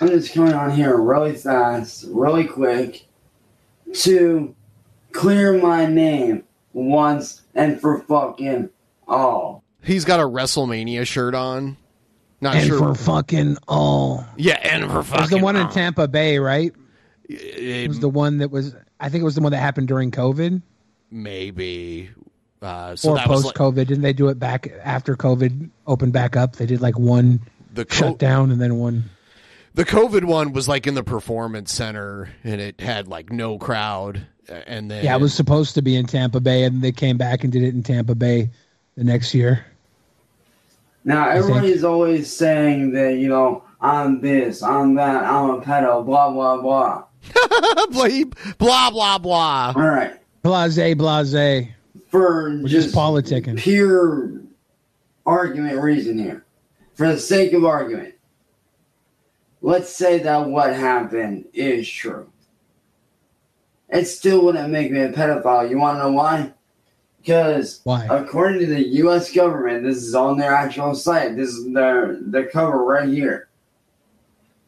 I'm 0.01 0.09
just 0.09 0.33
coming 0.33 0.53
on 0.53 0.70
here 0.70 0.97
really 0.97 1.35
fast, 1.35 2.05
really 2.09 2.45
quick 2.45 3.07
to 3.93 4.55
clear 5.12 5.59
my 5.61 5.87
name 5.87 6.45
once 6.73 7.43
and 7.55 7.81
for 7.81 8.01
fucking 8.03 8.70
all. 9.07 9.65
He's 9.83 10.05
got 10.05 10.20
a 10.20 10.25
WrestleMania 10.25 11.07
shirt 11.07 11.35
on. 11.35 11.77
Not 12.41 12.55
and 12.55 12.66
sure. 12.69 12.79
for 12.79 12.95
fucking 12.95 13.57
all. 13.66 14.25
yeah, 14.37 14.61
and 14.62 14.85
for 14.85 15.03
fucking. 15.03 15.19
It 15.19 15.20
was 15.23 15.31
the 15.31 15.39
one 15.39 15.57
in. 15.57 15.69
Tampa 15.70 16.07
Bay, 16.07 16.39
right? 16.39 16.73
It 17.29 17.37
It 17.37 17.89
was 17.89 17.99
the 17.99 18.09
one 18.09 18.39
that 18.39 18.51
was, 18.53 18.77
I 19.01 19.09
think 19.09 19.23
it 19.23 19.25
was 19.25 19.35
the 19.35 19.41
one 19.41 19.51
that 19.51 19.59
happened 19.59 19.89
during 19.89 20.12
COVID 20.12 20.62
maybe. 21.11 22.11
Uh, 22.61 22.97
so 22.97 23.11
or 23.11 23.16
that 23.16 23.29
was 23.29 23.43
post 23.43 23.47
like 23.47 23.55
COVID. 23.55 23.87
Didn't 23.87 24.03
they 24.03 24.12
do 24.12 24.29
it 24.29 24.39
back 24.39 24.69
after 24.83 25.16
COVID 25.16 25.70
opened 25.87 26.12
back 26.12 26.37
up? 26.37 26.57
They 26.57 26.66
did 26.66 26.81
like 26.81 26.99
one 26.99 27.41
the 27.73 27.85
co- 27.85 27.97
shutdown 27.97 28.51
and 28.51 28.61
then 28.61 28.77
one. 28.77 29.05
The 29.79 29.85
COVID 29.85 30.25
one 30.25 30.53
was 30.53 30.67
like 30.67 30.89
in 30.89 30.95
the 30.95 31.05
performance 31.05 31.73
center, 31.73 32.29
and 32.43 32.61
it 32.61 32.81
had 32.81 33.07
like 33.07 33.31
no 33.31 33.59
crowd. 33.59 34.27
And 34.67 34.91
then 34.91 35.05
Yeah, 35.05 35.15
it 35.15 35.21
was 35.21 35.33
supposed 35.33 35.77
to 35.77 35.83
be 35.83 35.95
in 35.95 36.05
Tampa 36.07 36.41
Bay, 36.41 36.65
and 36.65 36.83
they 36.83 36.91
came 36.91 37.17
back 37.17 37.45
and 37.45 37.53
did 37.53 37.63
it 37.63 37.75
in 37.75 37.85
Tampa 37.85 38.17
Bay 38.17 38.51
the 38.97 39.05
next 39.05 39.35
year. 39.35 39.65
Now 41.05 41.29
everybody's 41.29 41.85
always 41.85 42.31
saying 42.31 42.91
that 42.95 43.19
you 43.19 43.29
know 43.29 43.63
I'm 43.81 44.21
this, 44.21 44.65
I'm 44.65 44.97
that, 44.97 45.23
I'm 45.23 45.51
a 45.51 45.61
pedo, 45.61 46.05
blah 46.05 46.33
blah 46.33 46.61
blah. 46.61 47.05
blah 48.59 48.91
blah 48.91 49.19
blah. 49.19 49.73
All 49.77 49.83
right, 49.83 50.19
Blase, 50.43 50.97
blase. 50.97 51.69
for 52.09 52.51
We're 52.51 52.63
just 52.63 52.87
just 52.87 52.95
politicking. 52.97 53.57
pure 53.59 54.41
argument 55.25 55.81
reason 55.81 56.19
here, 56.19 56.45
for 56.95 57.07
the 57.07 57.19
sake 57.21 57.53
of 57.53 57.65
argument, 57.65 58.15
let's 59.60 59.90
say 59.94 60.18
that 60.20 60.48
what 60.48 60.74
happened 60.74 61.47
is 61.52 61.89
true. 61.89 62.30
It 63.89 64.05
still 64.05 64.44
wouldn't 64.44 64.70
make 64.70 64.90
me 64.93 65.01
a 65.01 65.12
pedophile. 65.12 65.68
You 65.68 65.78
want 65.78 65.98
to 65.98 66.05
know 66.05 66.12
why? 66.12 66.52
Because 67.20 67.80
Why? 67.85 68.06
according 68.10 68.60
to 68.60 68.66
the 68.66 68.86
U.S. 68.89 69.32
government, 69.32 69.85
this 69.85 69.98
is 69.98 70.14
on 70.14 70.39
their 70.39 70.55
actual 70.55 70.94
site. 70.94 71.36
This 71.36 71.51
is 71.51 71.72
their 71.72 72.18
their 72.20 72.48
cover 72.48 72.85
right 72.85 73.09
here. 73.09 73.48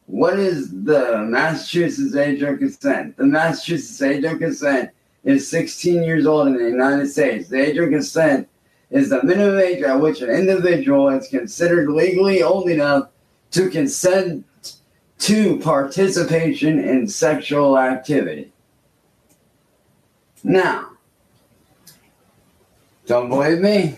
What 0.05 0.37
is 0.37 0.69
the 0.69 1.19
Massachusetts 1.19 2.15
age 2.15 2.41
of 2.41 2.59
consent? 2.59 3.15
The 3.15 3.25
Massachusetts 3.25 4.01
age 4.01 4.25
of 4.25 4.39
consent 4.39 4.89
is 5.23 5.47
16 5.49 6.03
years 6.03 6.25
old 6.25 6.47
in 6.47 6.57
the 6.57 6.69
United 6.69 7.07
States. 7.07 7.47
The 7.47 7.69
age 7.69 7.77
of 7.77 7.89
consent 7.89 8.49
is 8.89 9.09
the 9.09 9.23
minimum 9.23 9.59
age 9.59 9.83
at 9.83 9.99
which 9.99 10.21
an 10.21 10.29
individual 10.29 11.09
is 11.09 11.27
considered 11.29 11.89
legally 11.89 12.43
old 12.43 12.69
enough 12.69 13.09
to 13.51 13.69
consent 13.69 14.45
to 15.21 15.59
participation 15.59 16.79
in 16.79 17.07
sexual 17.07 17.77
activity. 17.77 18.51
Now, 20.43 20.89
don't 23.05 23.29
believe 23.29 23.59
me? 23.59 23.95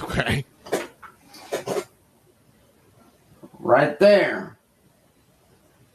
Okay. 0.00 0.44
Right 3.58 3.98
there. 3.98 4.56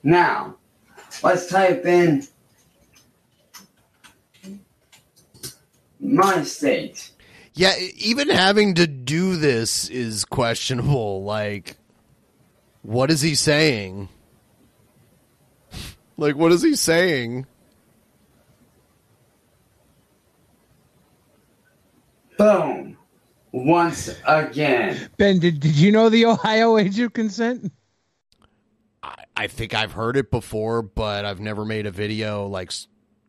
Now, 0.03 0.57
let's 1.23 1.47
type 1.47 1.85
in 1.85 2.27
my 6.01 6.43
state. 6.43 7.11
Yeah, 7.59 7.75
even 7.97 8.29
having 8.29 8.75
to 8.75 8.87
do 8.87 9.35
this 9.35 9.89
is 9.89 10.23
questionable. 10.23 11.25
Like, 11.25 11.75
what 12.83 13.11
is 13.11 13.19
he 13.19 13.35
saying? 13.35 14.07
Like, 16.15 16.35
what 16.35 16.53
is 16.53 16.61
he 16.61 16.75
saying? 16.75 17.47
Boom. 22.37 22.97
Once 23.53 24.13
again. 24.25 25.09
Ben, 25.17 25.39
did, 25.39 25.61
did 25.61 25.75
you 25.75 25.93
know 25.93 26.09
the 26.09 26.25
Ohio 26.25 26.77
age 26.77 26.99
of 26.99 27.13
consent? 27.13 27.71
I 29.35 29.47
think 29.47 29.73
I've 29.73 29.93
heard 29.93 30.17
it 30.17 30.29
before, 30.29 30.81
but 30.81 31.23
I've 31.23 31.39
never 31.39 31.63
made 31.63 31.85
a 31.85 31.91
video 31.91 32.47
like 32.47 32.71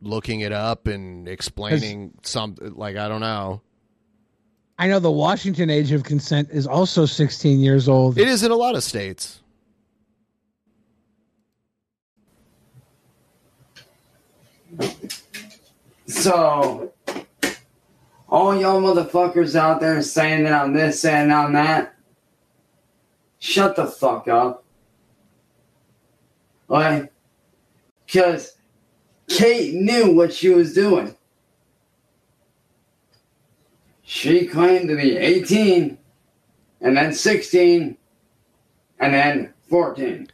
looking 0.01 0.41
it 0.41 0.51
up 0.51 0.87
and 0.87 1.29
explaining 1.29 2.13
something. 2.23 2.75
like 2.75 2.95
I 2.95 3.09
don't 3.09 3.21
know. 3.21 3.61
I 4.77 4.87
know 4.87 4.99
the 4.99 5.11
Washington 5.11 5.69
age 5.69 5.91
of 5.91 6.03
consent 6.03 6.49
is 6.51 6.65
also 6.65 7.05
16 7.05 7.59
years 7.59 7.87
old. 7.87 8.17
It 8.17 8.27
is 8.27 8.43
in 8.43 8.51
a 8.51 8.55
lot 8.55 8.75
of 8.75 8.83
states. 8.83 9.41
So, 16.07 16.91
all 18.27 18.59
y'all 18.59 18.81
motherfuckers 18.81 19.55
out 19.55 19.79
there 19.81 20.01
saying 20.01 20.43
that 20.45 20.53
I'm 20.53 20.73
this 20.73 21.05
and 21.05 21.31
I'm 21.31 21.53
that, 21.53 21.95
shut 23.39 23.75
the 23.75 23.87
fuck 23.87 24.27
up. 24.27 24.63
Like, 26.67 27.11
because 28.05 28.57
Kate 29.27 29.73
knew 29.73 30.13
what 30.13 30.33
she 30.33 30.49
was 30.49 30.73
doing. 30.73 31.15
She 34.13 34.45
claimed 34.45 34.89
to 34.89 34.97
be 34.97 35.15
18, 35.15 35.97
and 36.81 36.97
then 36.97 37.13
16, 37.13 37.97
and 38.99 39.13
then 39.13 39.53
14. 39.69 40.27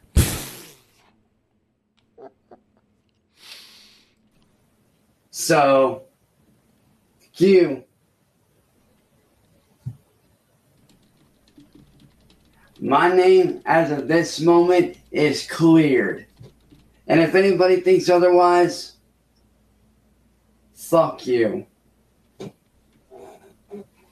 So, 5.30 6.02
you. 7.36 7.84
My 12.80 13.14
name, 13.14 13.62
as 13.64 13.92
of 13.92 14.08
this 14.08 14.40
moment, 14.40 14.98
is 15.12 15.46
cleared. 15.46 16.26
And 17.06 17.20
if 17.20 17.36
anybody 17.36 17.80
thinks 17.80 18.08
otherwise, 18.08 18.96
fuck 20.74 21.28
you. 21.28 21.64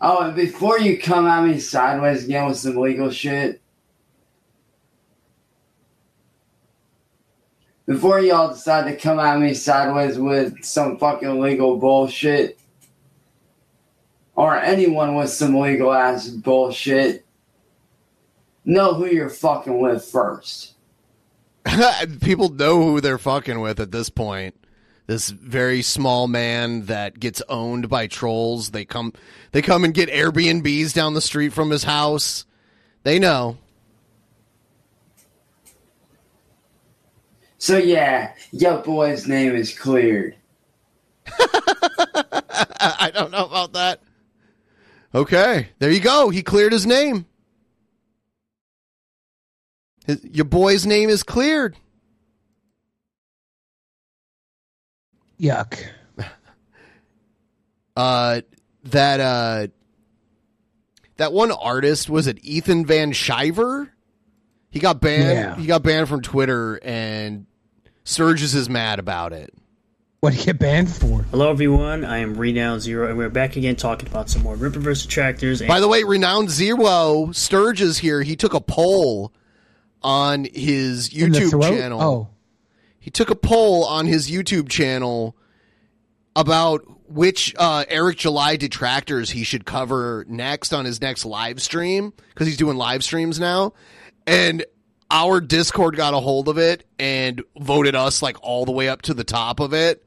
Oh, 0.01 0.25
and 0.25 0.37
before 0.37 0.79
you 0.79 0.99
come 0.99 1.27
at 1.27 1.45
me 1.47 1.59
sideways 1.59 2.25
again 2.25 2.47
with 2.47 2.59
some 2.59 2.77
legal 2.77 3.11
shit, 3.11 3.63
before 7.87 8.21
y'all 8.21 8.49
decide 8.49 8.91
to 8.91 8.97
come 8.97 9.19
at 9.19 9.41
me 9.41 9.55
sideways 9.55 10.19
with 10.19 10.63
some 10.65 10.99
fucking 10.99 11.41
legal 11.41 11.79
bullshit, 11.79 12.59
or 14.35 14.57
anyone 14.59 15.15
with 15.15 15.31
some 15.31 15.59
legal 15.59 15.93
ass 15.93 16.29
bullshit, 16.29 17.25
know 18.67 18.93
who 18.93 19.07
you're 19.07 19.31
fucking 19.31 19.81
with 19.81 20.05
first. 20.05 20.75
People 22.21 22.51
know 22.51 22.83
who 22.83 23.01
they're 23.01 23.19
fucking 23.19 23.61
with 23.61 23.81
at 23.81 23.93
this 23.93 24.11
point. 24.11 24.55
This 25.07 25.31
very 25.31 25.83
small 25.83 26.27
man 26.27 26.87
that 26.87 27.19
gets 27.19 27.41
owned 27.49 27.89
by 27.89 28.09
trolls. 28.09 28.71
They 28.71 28.85
come 28.85 29.13
they 29.53 29.63
come 29.63 29.85
and 29.85 29.95
get 29.95 30.09
Airbnbs 30.09 30.93
down 30.95 31.15
the 31.15 31.21
street 31.21 31.53
from 31.53 31.71
his 31.71 31.85
house. 31.85 32.45
They 33.05 33.21
know. 33.21 33.59
So 37.59 37.79
yeah, 37.79 38.33
your 38.51 38.79
boy's 38.79 39.29
name 39.29 39.55
is 39.55 39.77
cleared. 39.77 40.37
I 41.39 43.11
don't 43.15 43.31
know 43.31 43.47
about 43.47 43.73
that. 43.75 44.01
Okay, 45.15 45.69
there 45.79 45.91
you 45.91 46.01
go. 46.01 46.31
He 46.31 46.43
cleared 46.43 46.73
his 46.73 46.87
name. 46.87 47.27
His, 50.07 50.23
your 50.25 50.45
boy's 50.45 50.85
name 50.85 51.09
is 51.09 51.23
cleared. 51.23 51.77
Yuck. 55.41 55.79
Uh, 57.97 58.43
that 58.85 59.21
uh, 59.21 59.67
that 61.17 61.33
one 61.33 61.51
artist 61.51 62.11
was 62.11 62.27
it 62.27 62.39
Ethan 62.45 62.85
Van 62.85 63.13
Sciver? 63.13 63.89
He 64.71 64.81
got 64.81 65.01
banned. 65.01 65.39
Yeah. 65.39 65.57
He 65.57 65.67
got 65.67 65.83
banned 65.83 66.07
from 66.07 66.21
Twitter, 66.21 66.79
and 66.83 67.47
Sturgis 68.05 68.53
is 68.53 68.69
mad 68.69 68.99
about 68.99 69.33
it. 69.33 69.55
What 70.21 70.33
did 70.33 70.41
he 70.41 70.45
get 70.47 70.59
banned 70.59 70.91
for? 70.91 71.23
Hello, 71.31 71.51
everyone. 71.51 72.05
I 72.05 72.19
am 72.19 72.35
Renown 72.35 72.81
Zero, 72.81 73.09
and 73.09 73.17
we're 73.17 73.31
back 73.31 73.57
again 73.57 73.77
talking 73.77 74.09
about 74.09 74.29
some 74.29 74.43
more 74.43 74.57
Rippaverse 74.57 75.05
attractors. 75.07 75.61
And 75.61 75.69
By 75.69 75.81
the 75.81 75.89
way, 75.89 76.03
renowned 76.03 76.51
zero 76.51 77.31
Sturgis 77.33 77.97
here. 77.99 78.23
He 78.23 78.37
took 78.37 78.53
a 78.53 78.61
poll 78.61 79.33
on 80.03 80.45
his 80.45 81.17
In 81.17 81.33
the 81.33 81.39
YouTube 81.41 81.63
channel. 81.63 82.03
Oh. 82.03 82.29
He 83.07 83.11
took 83.13 83.31
a 83.31 83.37
poll 83.37 83.85
on 83.85 84.07
his 84.07 84.29
YouTube 84.29 84.69
channel 84.69 85.37
about 86.35 86.85
which 87.09 87.55
uh, 87.57 87.85
Eric 87.89 88.17
July 88.17 88.57
detractors 88.57 89.31
he 89.31 89.45
should 89.45 89.65
cover 89.65 90.25
next 90.29 90.73
on 90.73 90.85
his 90.85 91.01
next 91.01 91.25
live 91.25 91.63
stream 91.63 92.13
because 92.31 92.49
he's 92.49 92.57
doing 92.57 92.77
live 92.77 93.05
streams 93.05 93.39
now. 93.39 93.75
And 94.27 94.65
our 95.09 95.41
Discord 95.41 95.95
got 95.95 96.15
a 96.15 96.19
hold 96.19 96.49
of 96.49 96.59
it 96.59 96.85
and 96.99 97.45
voted 97.57 97.95
us 97.95 98.23
like 98.23 98.39
all 98.43 98.65
the 98.65 98.73
way 98.73 98.89
up 98.89 99.03
to 99.03 99.15
the 99.15 99.23
top 99.23 99.61
of 99.61 99.73
it. 99.73 100.05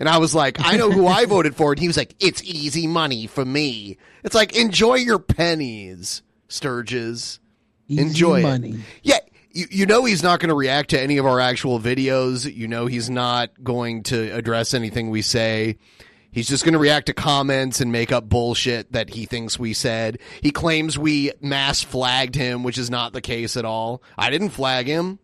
And 0.00 0.08
I 0.08 0.18
was 0.18 0.34
like, 0.34 0.56
I 0.58 0.76
know 0.76 0.90
who 0.90 1.06
I 1.06 1.26
voted 1.26 1.54
for. 1.54 1.70
And 1.70 1.78
he 1.78 1.86
was 1.86 1.96
like, 1.96 2.16
it's 2.18 2.42
easy 2.42 2.88
money 2.88 3.28
for 3.28 3.44
me. 3.44 3.96
It's 4.24 4.34
like, 4.34 4.56
enjoy 4.56 4.96
your 4.96 5.20
pennies, 5.20 6.22
Sturges. 6.48 7.38
Easy 7.86 8.02
enjoy 8.02 8.42
money. 8.42 8.70
it. 8.72 8.80
Yeah. 9.04 9.18
You, 9.52 9.66
you 9.70 9.86
know 9.86 10.04
he's 10.04 10.22
not 10.22 10.40
going 10.40 10.48
to 10.50 10.54
react 10.54 10.90
to 10.90 11.00
any 11.00 11.16
of 11.18 11.26
our 11.26 11.40
actual 11.40 11.80
videos. 11.80 12.52
You 12.52 12.68
know 12.68 12.86
he's 12.86 13.10
not 13.10 13.50
going 13.62 14.02
to 14.04 14.30
address 14.30 14.74
anything 14.74 15.10
we 15.10 15.22
say. 15.22 15.76
He's 16.32 16.48
just 16.48 16.64
going 16.64 16.74
to 16.74 16.78
react 16.78 17.06
to 17.06 17.12
comments 17.14 17.80
and 17.80 17.90
make 17.90 18.12
up 18.12 18.28
bullshit 18.28 18.92
that 18.92 19.10
he 19.10 19.26
thinks 19.26 19.58
we 19.58 19.72
said. 19.72 20.20
He 20.40 20.52
claims 20.52 20.96
we 20.96 21.32
mass 21.40 21.82
flagged 21.82 22.36
him, 22.36 22.62
which 22.62 22.78
is 22.78 22.88
not 22.88 23.12
the 23.12 23.20
case 23.20 23.56
at 23.56 23.64
all. 23.64 24.00
I 24.16 24.30
didn't 24.30 24.50
flag 24.50 24.86
him. 24.86 25.18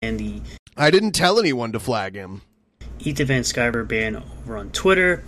and 0.00 0.20
the 0.20 0.40
I 0.76 0.90
didn't 0.90 1.12
tell 1.12 1.38
anyone 1.40 1.72
to 1.72 1.80
flag 1.80 2.14
him. 2.14 2.42
Ethan 3.00 3.26
Van 3.26 3.42
Sciver 3.42 3.86
ban 3.86 4.16
over 4.16 4.56
on 4.56 4.70
Twitter. 4.70 5.24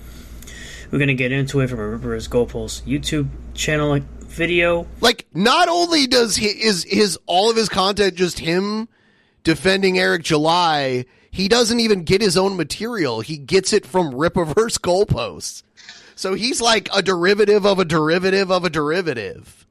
We're 0.92 1.00
gonna 1.00 1.14
get 1.14 1.32
into 1.32 1.58
it 1.60 1.68
from 1.68 1.80
a 1.80 1.82
Rippaverse 1.82 2.28
Goalpost 2.28 2.82
YouTube 2.82 3.28
channel 3.54 4.00
video. 4.34 4.86
Like, 5.00 5.26
not 5.32 5.68
only 5.68 6.06
does 6.06 6.36
he 6.36 6.46
is 6.46 6.84
his 6.84 7.18
all 7.26 7.50
of 7.50 7.56
his 7.56 7.68
content 7.68 8.14
just 8.14 8.38
him 8.38 8.88
defending 9.42 9.98
Eric 9.98 10.22
July, 10.22 11.06
he 11.30 11.48
doesn't 11.48 11.80
even 11.80 12.04
get 12.04 12.20
his 12.20 12.36
own 12.36 12.56
material. 12.56 13.20
He 13.20 13.36
gets 13.36 13.72
it 13.72 13.86
from 13.86 14.12
Rippaverse 14.12 14.78
goalposts. 14.78 15.62
So 16.14 16.34
he's 16.34 16.60
like 16.60 16.88
a 16.94 17.02
derivative 17.02 17.66
of 17.66 17.78
a 17.78 17.84
derivative 17.84 18.50
of 18.50 18.64
a 18.64 18.70
derivative. 18.70 19.66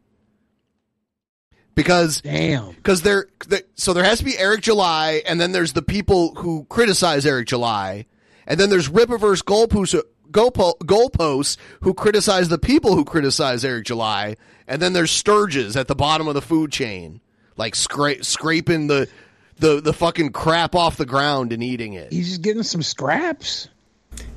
Because 1.76 2.22
damn, 2.22 2.72
because 2.74 3.02
there, 3.02 3.28
there, 3.48 3.62
so 3.74 3.94
there 3.94 4.04
has 4.04 4.20
to 4.20 4.26
be 4.26 4.38
Eric 4.38 4.62
July, 4.62 5.24
and 5.26 5.42
then 5.42 5.54
there's 5.54 5.74
the 5.74 5.82
people 5.82 6.36
who 6.36 6.66
criticize 6.70 7.26
Eric 7.26 7.48
July, 7.48 8.06
and 8.46 8.60
then 8.60 8.70
there's 8.70 8.90
Rippaverse 8.90 9.44
goalposts, 9.44 10.00
goalpo- 10.30 10.78
goalposts 10.80 11.58
who 11.82 11.96
criticize 11.96 12.50
the 12.50 12.60
people 12.60 12.96
who 12.96 13.04
criticize 13.04 13.66
Eric 13.66 13.86
July, 13.86 14.36
and 14.68 14.82
then 14.82 14.94
there's 14.94 15.12
Sturges 15.12 15.76
at 15.76 15.88
the 15.88 15.96
bottom 15.96 16.28
of 16.28 16.34
the 16.34 16.42
food 16.42 16.72
chain, 16.72 17.22
like 17.58 17.74
scra- 17.76 18.24
scraping 18.24 18.88
the 18.88 19.08
the 19.60 19.82
the 19.82 19.94
fucking 19.94 20.32
crap 20.32 20.76
off 20.76 20.98
the 20.98 21.06
ground 21.06 21.54
and 21.54 21.62
eating 21.64 21.94
it. 21.94 22.12
He's 22.12 22.30
just 22.30 22.42
getting 22.42 22.64
some 22.64 22.82
scraps. 22.82 23.70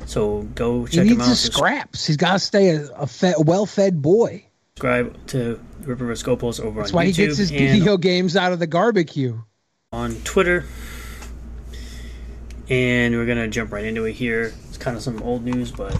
So 0.06 0.42
go 0.54 0.84
He 0.84 0.96
check 0.96 1.04
him 1.06 1.12
needs 1.18 1.22
out. 1.22 1.28
his 1.28 1.40
scraps. 1.42 2.06
He's 2.06 2.16
got 2.16 2.32
to 2.34 2.38
stay 2.38 2.70
a, 2.70 2.86
a, 2.92 3.06
fed, 3.06 3.34
a 3.38 3.42
well-fed 3.42 4.00
boy. 4.00 4.46
Subscribe 4.74 5.26
to 5.28 5.60
Rippaverse 5.82 6.24
Goalpost 6.24 6.60
over 6.60 6.80
That's 6.80 6.92
on 6.92 6.96
why 6.96 7.06
YouTube 7.06 7.16
he 7.16 7.26
gets 7.26 7.38
his 7.38 7.50
and 7.50 7.58
video 7.60 7.96
games 7.98 8.36
out 8.36 8.52
of 8.52 8.58
the 8.58 8.66
barbecue. 8.66 9.38
on 9.92 10.14
Twitter. 10.24 10.64
And 12.68 13.14
we're 13.14 13.26
gonna 13.26 13.48
jump 13.48 13.72
right 13.72 13.84
into 13.84 14.04
it 14.04 14.12
here. 14.12 14.52
It's 14.68 14.76
kind 14.78 14.96
of 14.96 15.02
some 15.02 15.22
old 15.22 15.44
news, 15.44 15.70
but 15.70 15.96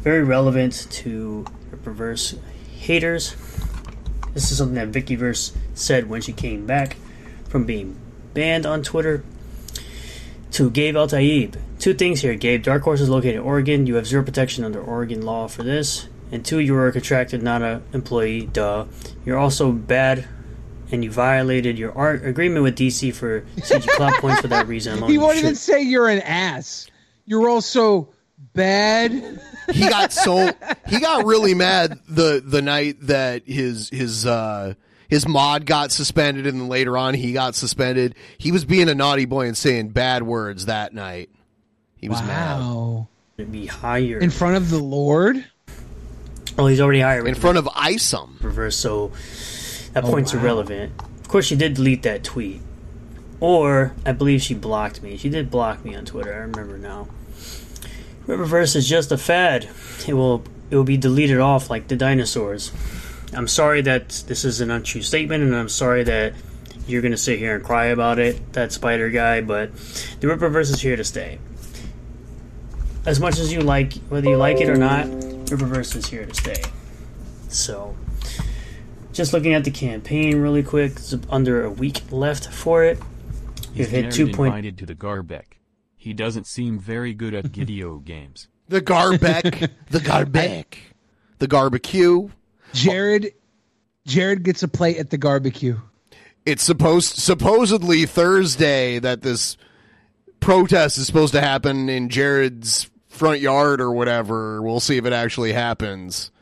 very 0.00 0.22
relevant 0.22 0.86
to 0.90 1.44
Rippaverse 1.70 2.38
haters. 2.82 3.36
This 4.34 4.50
is 4.50 4.58
something 4.58 4.74
that 4.74 4.90
Vickyverse 4.90 5.54
said 5.74 6.08
when 6.08 6.20
she 6.20 6.32
came 6.32 6.66
back 6.66 6.96
from 7.48 7.64
being 7.64 7.96
banned 8.34 8.66
on 8.66 8.82
Twitter. 8.82 9.24
To 10.52 10.70
Gabe 10.70 10.96
Eltaeb. 10.96 11.58
Two 11.78 11.94
things 11.94 12.20
here, 12.20 12.34
Gabe. 12.34 12.62
Dark 12.62 12.82
Horse 12.82 13.00
is 13.00 13.08
located 13.08 13.36
in 13.36 13.40
Oregon. 13.40 13.86
You 13.86 13.94
have 13.94 14.06
zero 14.06 14.22
protection 14.22 14.64
under 14.64 14.82
Oregon 14.82 15.22
law 15.22 15.48
for 15.48 15.62
this. 15.62 16.08
And 16.30 16.44
two, 16.44 16.58
you 16.58 16.74
were 16.74 16.86
a 16.86 16.92
contractor, 16.92 17.38
not 17.38 17.62
an 17.62 17.82
employee. 17.92 18.46
Duh. 18.46 18.86
You're 19.24 19.38
also 19.38 19.72
bad, 19.72 20.26
and 20.90 21.02
you 21.02 21.10
violated 21.10 21.78
your 21.78 21.96
art 21.96 22.24
agreement 22.24 22.64
with 22.64 22.76
DC 22.76 23.14
for 23.14 23.42
CG 23.56 23.86
cloud 23.96 24.14
points 24.14 24.40
for 24.40 24.48
that 24.48 24.66
reason 24.66 24.98
alone. 24.98 25.08
He 25.08 25.14
You 25.14 25.20
won't 25.20 25.38
even 25.38 25.54
say 25.54 25.82
you're 25.82 26.08
an 26.08 26.20
ass. 26.20 26.86
You're 27.24 27.48
also 27.48 28.08
bad. 28.54 29.40
he 29.72 29.88
got 29.88 30.12
so 30.12 30.50
he 30.88 31.00
got 31.00 31.24
really 31.24 31.54
mad 31.54 31.98
the 32.08 32.42
the 32.44 32.62
night 32.62 32.96
that 33.02 33.42
his 33.46 33.88
his 33.88 34.26
uh 34.26 34.74
his 35.08 35.26
mod 35.28 35.66
got 35.66 35.92
suspended 35.92 36.46
and 36.46 36.60
then 36.60 36.68
later 36.68 36.96
on 36.96 37.14
he 37.14 37.32
got 37.32 37.54
suspended. 37.54 38.14
He 38.38 38.50
was 38.52 38.64
being 38.64 38.88
a 38.88 38.94
naughty 38.94 39.24
boy 39.26 39.46
and 39.46 39.56
saying 39.56 39.90
bad 39.90 40.22
words 40.22 40.66
that 40.66 40.94
night. 40.94 41.28
He 41.96 42.08
was 42.08 42.20
mad. 42.22 42.58
Wow. 42.60 43.08
To 43.38 43.44
be 43.44 43.66
higher. 43.66 44.18
In 44.18 44.30
front 44.30 44.56
of 44.56 44.70
the 44.70 44.78
Lord? 44.78 45.44
Oh, 46.58 46.66
he's 46.66 46.80
already 46.80 47.00
higher. 47.00 47.26
In 47.26 47.34
front 47.34 47.58
of 47.58 47.64
ISOM. 47.66 48.42
Reverse, 48.42 48.76
so 48.76 49.12
that 49.92 50.04
Oh, 50.04 50.10
point's 50.10 50.34
wow. 50.34 50.40
irrelevant. 50.40 50.92
Of 51.20 51.28
course, 51.28 51.46
she 51.46 51.56
did 51.56 51.74
delete 51.74 52.02
that 52.02 52.24
tweet. 52.24 52.60
Or, 53.40 53.92
I 54.04 54.12
believe 54.12 54.42
she 54.42 54.54
blocked 54.54 55.02
me. 55.02 55.16
She 55.16 55.28
did 55.30 55.50
block 55.50 55.84
me 55.84 55.94
on 55.96 56.04
Twitter, 56.04 56.32
I 56.32 56.36
remember 56.38 56.76
now. 56.78 57.08
Rippaverse 58.26 58.76
is 58.76 58.88
just 58.88 59.10
a 59.10 59.18
fad. 59.18 59.68
It 60.06 60.14
will 60.14 60.44
it 60.70 60.76
will 60.76 60.84
be 60.84 60.96
deleted 60.96 61.38
off 61.38 61.68
like 61.68 61.88
the 61.88 61.96
dinosaurs. 61.96 62.72
I'm 63.34 63.48
sorry 63.48 63.82
that 63.82 64.24
this 64.26 64.44
is 64.44 64.60
an 64.60 64.70
untrue 64.70 65.02
statement, 65.02 65.42
and 65.42 65.54
I'm 65.54 65.68
sorry 65.68 66.04
that 66.04 66.34
you're 66.86 67.02
gonna 67.02 67.16
sit 67.16 67.38
here 67.38 67.54
and 67.54 67.64
cry 67.64 67.86
about 67.86 68.18
it, 68.18 68.52
that 68.52 68.72
spider 68.72 69.10
guy, 69.10 69.40
but 69.40 69.74
the 70.20 70.28
Rippaverse 70.28 70.70
is 70.70 70.80
here 70.80 70.96
to 70.96 71.04
stay. 71.04 71.38
As 73.04 73.18
much 73.18 73.38
as 73.38 73.52
you 73.52 73.60
like, 73.60 73.94
whether 74.08 74.28
you 74.28 74.36
like 74.36 74.60
it 74.60 74.68
or 74.68 74.76
not, 74.76 75.06
Rippaverse 75.06 75.96
is 75.96 76.06
here 76.06 76.24
to 76.24 76.34
stay. 76.34 76.62
So, 77.48 77.96
just 79.12 79.32
looking 79.32 79.54
at 79.54 79.64
the 79.64 79.70
campaign 79.70 80.40
really 80.40 80.62
quick, 80.62 80.92
it's 80.92 81.14
under 81.28 81.64
a 81.64 81.70
week 81.70 82.02
left 82.10 82.48
for 82.48 82.84
it. 82.84 82.98
You've 83.74 83.90
hit 83.90 84.12
two 84.12 84.30
point. 84.32 84.54
invited 84.54 84.78
to 84.78 84.86
the 84.86 84.94
Garbeck. 84.94 85.44
He 86.02 86.12
doesn't 86.12 86.48
seem 86.48 86.80
very 86.80 87.14
good 87.14 87.32
at 87.32 87.44
Gideo 87.52 88.02
games. 88.04 88.48
The 88.68 88.80
Garbeck, 88.80 89.70
the 89.90 90.00
Garbeck, 90.00 90.64
the 91.38 91.46
barbecue. 91.46 92.28
Jared 92.72 93.34
Jared 94.04 94.42
gets 94.42 94.64
a 94.64 94.68
plate 94.68 94.96
at 94.96 95.10
the 95.10 95.18
barbecue. 95.18 95.78
It's 96.44 96.64
supposed 96.64 97.14
supposedly 97.18 98.04
Thursday 98.06 98.98
that 98.98 99.22
this 99.22 99.56
protest 100.40 100.98
is 100.98 101.06
supposed 101.06 101.34
to 101.34 101.40
happen 101.40 101.88
in 101.88 102.08
Jared's 102.08 102.90
front 103.08 103.40
yard 103.40 103.80
or 103.80 103.92
whatever. 103.92 104.60
We'll 104.60 104.80
see 104.80 104.96
if 104.96 105.04
it 105.04 105.12
actually 105.12 105.52
happens. 105.52 106.32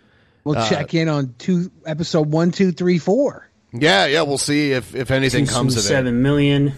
We'll 0.43 0.57
Uh, 0.57 0.67
check 0.71 0.95
in 0.95 1.11
on 1.11 1.35
two 1.37 1.71
episode 1.85 2.33
one, 2.33 2.51
two, 2.51 2.73
three, 2.73 2.97
four. 2.97 3.47
Yeah, 3.75 4.07
yeah, 4.07 4.23
we'll 4.23 4.39
see 4.39 4.73
if 4.73 4.95
if 4.95 5.11
anything 5.11 5.45
comes 5.47 5.75
of 5.77 5.81
it. 5.81 5.89
Seven 5.89 6.23
million, 6.23 6.73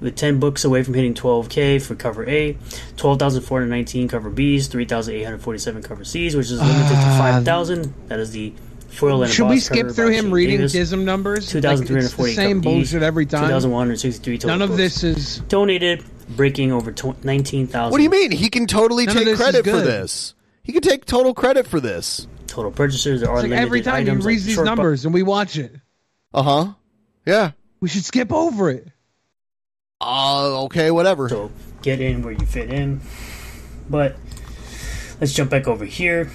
with 0.00 0.16
ten 0.16 0.38
books 0.38 0.64
away 0.64 0.82
from 0.82 0.94
hitting 0.94 1.14
12k 1.14 1.80
for 1.82 1.94
cover 1.94 2.28
A, 2.28 2.56
12,419 2.96 4.08
cover 4.08 4.30
Bs, 4.30 4.68
3,847 4.68 5.82
cover 5.82 6.04
Cs, 6.04 6.34
which 6.34 6.50
is 6.50 6.60
limited 6.60 6.88
to 6.88 6.94
Ah. 6.96 7.18
5,000. 7.18 7.94
That 8.08 8.18
is 8.18 8.30
the 8.30 8.52
foil 8.88 9.22
and 9.22 9.32
Should 9.32 9.48
we 9.48 9.60
skip 9.60 9.90
through 9.90 10.08
him 10.10 10.26
Shane 10.26 10.30
reading 10.32 10.56
Davis. 10.58 10.72
dism 10.72 11.04
numbers? 11.04 11.48
2,340 11.48 12.30
Like, 12.30 12.36
same 12.36 12.60
bullshit 12.60 13.02
every 13.02 13.26
time. 13.26 13.42
2,163 13.44 14.38
total 14.38 14.50
None 14.50 14.62
of 14.62 14.70
books. 14.70 14.78
this 14.78 15.04
is 15.04 15.38
donated, 15.48 16.02
breaking 16.30 16.72
over 16.72 16.92
19,000. 17.22 17.90
What 17.90 17.98
do 17.98 18.02
you 18.04 18.10
mean? 18.10 18.30
He 18.32 18.48
can 18.48 18.66
totally 18.66 19.06
None 19.06 19.16
take 19.16 19.36
credit 19.36 19.64
for 19.64 19.80
this. 19.80 20.34
He 20.62 20.72
can 20.72 20.82
take 20.82 21.04
total 21.04 21.34
credit 21.34 21.66
for 21.66 21.78
this. 21.80 22.26
Total 22.46 22.70
purchasers 22.70 23.20
there 23.20 23.30
are 23.30 23.36
like 23.36 23.44
limited 23.44 23.62
every 23.62 23.80
time 23.82 24.04
he 24.06 24.10
reads 24.12 24.24
like 24.26 24.34
these 24.42 24.54
short 24.54 24.64
bu- 24.66 24.70
numbers 24.70 25.04
and 25.04 25.12
we 25.12 25.22
watch 25.22 25.58
it. 25.58 25.72
Uh 26.32 26.42
huh. 26.42 26.66
Yeah. 27.26 27.50
We 27.80 27.88
should 27.88 28.04
skip 28.04 28.32
over 28.32 28.70
it. 28.70 28.88
Uh, 29.98 30.64
okay, 30.64 30.90
whatever. 30.90 31.28
So 31.28 31.50
get 31.80 32.00
in 32.00 32.22
where 32.22 32.32
you 32.32 32.44
fit 32.44 32.70
in. 32.70 33.00
But 33.88 34.16
let's 35.20 35.32
jump 35.32 35.50
back 35.50 35.66
over 35.66 35.86
here. 35.86 36.26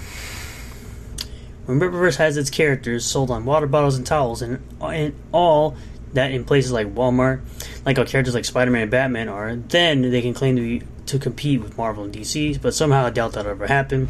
When 1.66 1.78
Rippaverse 1.78 2.16
has 2.16 2.36
its 2.36 2.50
characters 2.50 3.04
sold 3.04 3.30
on 3.30 3.44
water 3.44 3.68
bottles 3.68 3.96
and 3.96 4.04
towels, 4.04 4.42
and, 4.42 4.66
and 4.80 5.14
all 5.30 5.76
that 6.12 6.32
in 6.32 6.44
places 6.44 6.72
like 6.72 6.92
Walmart, 6.92 7.40
like 7.86 7.98
how 7.98 8.04
characters 8.04 8.34
like 8.34 8.44
Spider-Man 8.44 8.82
and 8.82 8.90
Batman 8.90 9.28
are, 9.28 9.54
then 9.54 10.02
they 10.02 10.22
can 10.22 10.34
claim 10.34 10.56
to 10.56 10.62
be, 10.62 10.86
to 11.06 11.20
compete 11.20 11.62
with 11.62 11.78
Marvel 11.78 12.02
and 12.02 12.12
DC. 12.12 12.60
But 12.60 12.74
somehow 12.74 13.06
I 13.06 13.10
doubt 13.10 13.34
that'll 13.34 13.52
ever 13.52 13.68
happen. 13.68 14.08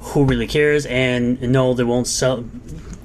Who 0.00 0.24
really 0.24 0.48
cares? 0.48 0.84
And 0.86 1.40
no, 1.40 1.74
they 1.74 1.84
won't 1.84 2.08
sell. 2.08 2.44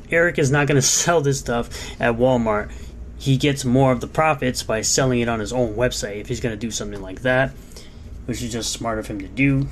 Eric 0.09 0.39
is 0.39 0.49
not 0.49 0.67
going 0.67 0.75
to 0.81 0.81
sell 0.81 1.21
this 1.21 1.39
stuff 1.39 1.69
at 2.01 2.15
Walmart. 2.15 2.71
He 3.17 3.37
gets 3.37 3.63
more 3.65 3.91
of 3.91 4.01
the 4.01 4.07
profits 4.07 4.61
by 4.63 4.81
selling 4.81 5.19
it 5.21 5.29
on 5.29 5.39
his 5.39 5.53
own 5.53 5.75
website 5.75 6.17
if 6.21 6.27
he's 6.27 6.39
going 6.41 6.53
to 6.53 6.59
do 6.59 6.69
something 6.71 7.01
like 7.01 7.21
that, 7.21 7.51
which 8.25 8.41
is 8.43 8.51
just 8.51 8.71
smart 8.71 8.99
of 8.99 9.07
him 9.07 9.19
to 9.19 9.27
do. 9.27 9.67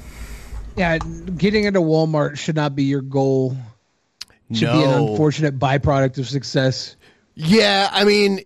Yeah, 0.75 0.97
getting 0.97 1.65
into 1.65 1.81
Walmart 1.81 2.37
should 2.37 2.55
not 2.55 2.75
be 2.75 2.83
your 2.85 3.01
goal. 3.01 3.55
Should 4.51 4.71
be 4.71 4.83
an 4.83 4.89
No. 4.91 5.11
unfortunate 5.11 5.59
byproduct 5.59 6.17
of 6.19 6.27
success. 6.27 6.95
Yeah, 7.35 7.89
I 7.91 8.03
mean, 8.05 8.41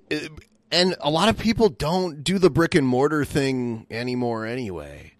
and 0.71 0.95
a 1.01 1.09
lot 1.09 1.29
of 1.29 1.37
people 1.37 1.69
don't 1.69 2.23
do 2.23 2.39
the 2.39 2.49
brick 2.49 2.75
and 2.75 2.87
mortar 2.87 3.23
thing 3.25 3.85
anymore 3.91 4.45
anyway. 4.45 5.13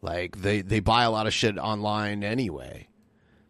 Like 0.00 0.40
they 0.40 0.62
they 0.62 0.78
buy 0.80 1.02
a 1.04 1.10
lot 1.10 1.26
of 1.26 1.34
shit 1.34 1.58
online 1.58 2.22
anyway. 2.22 2.86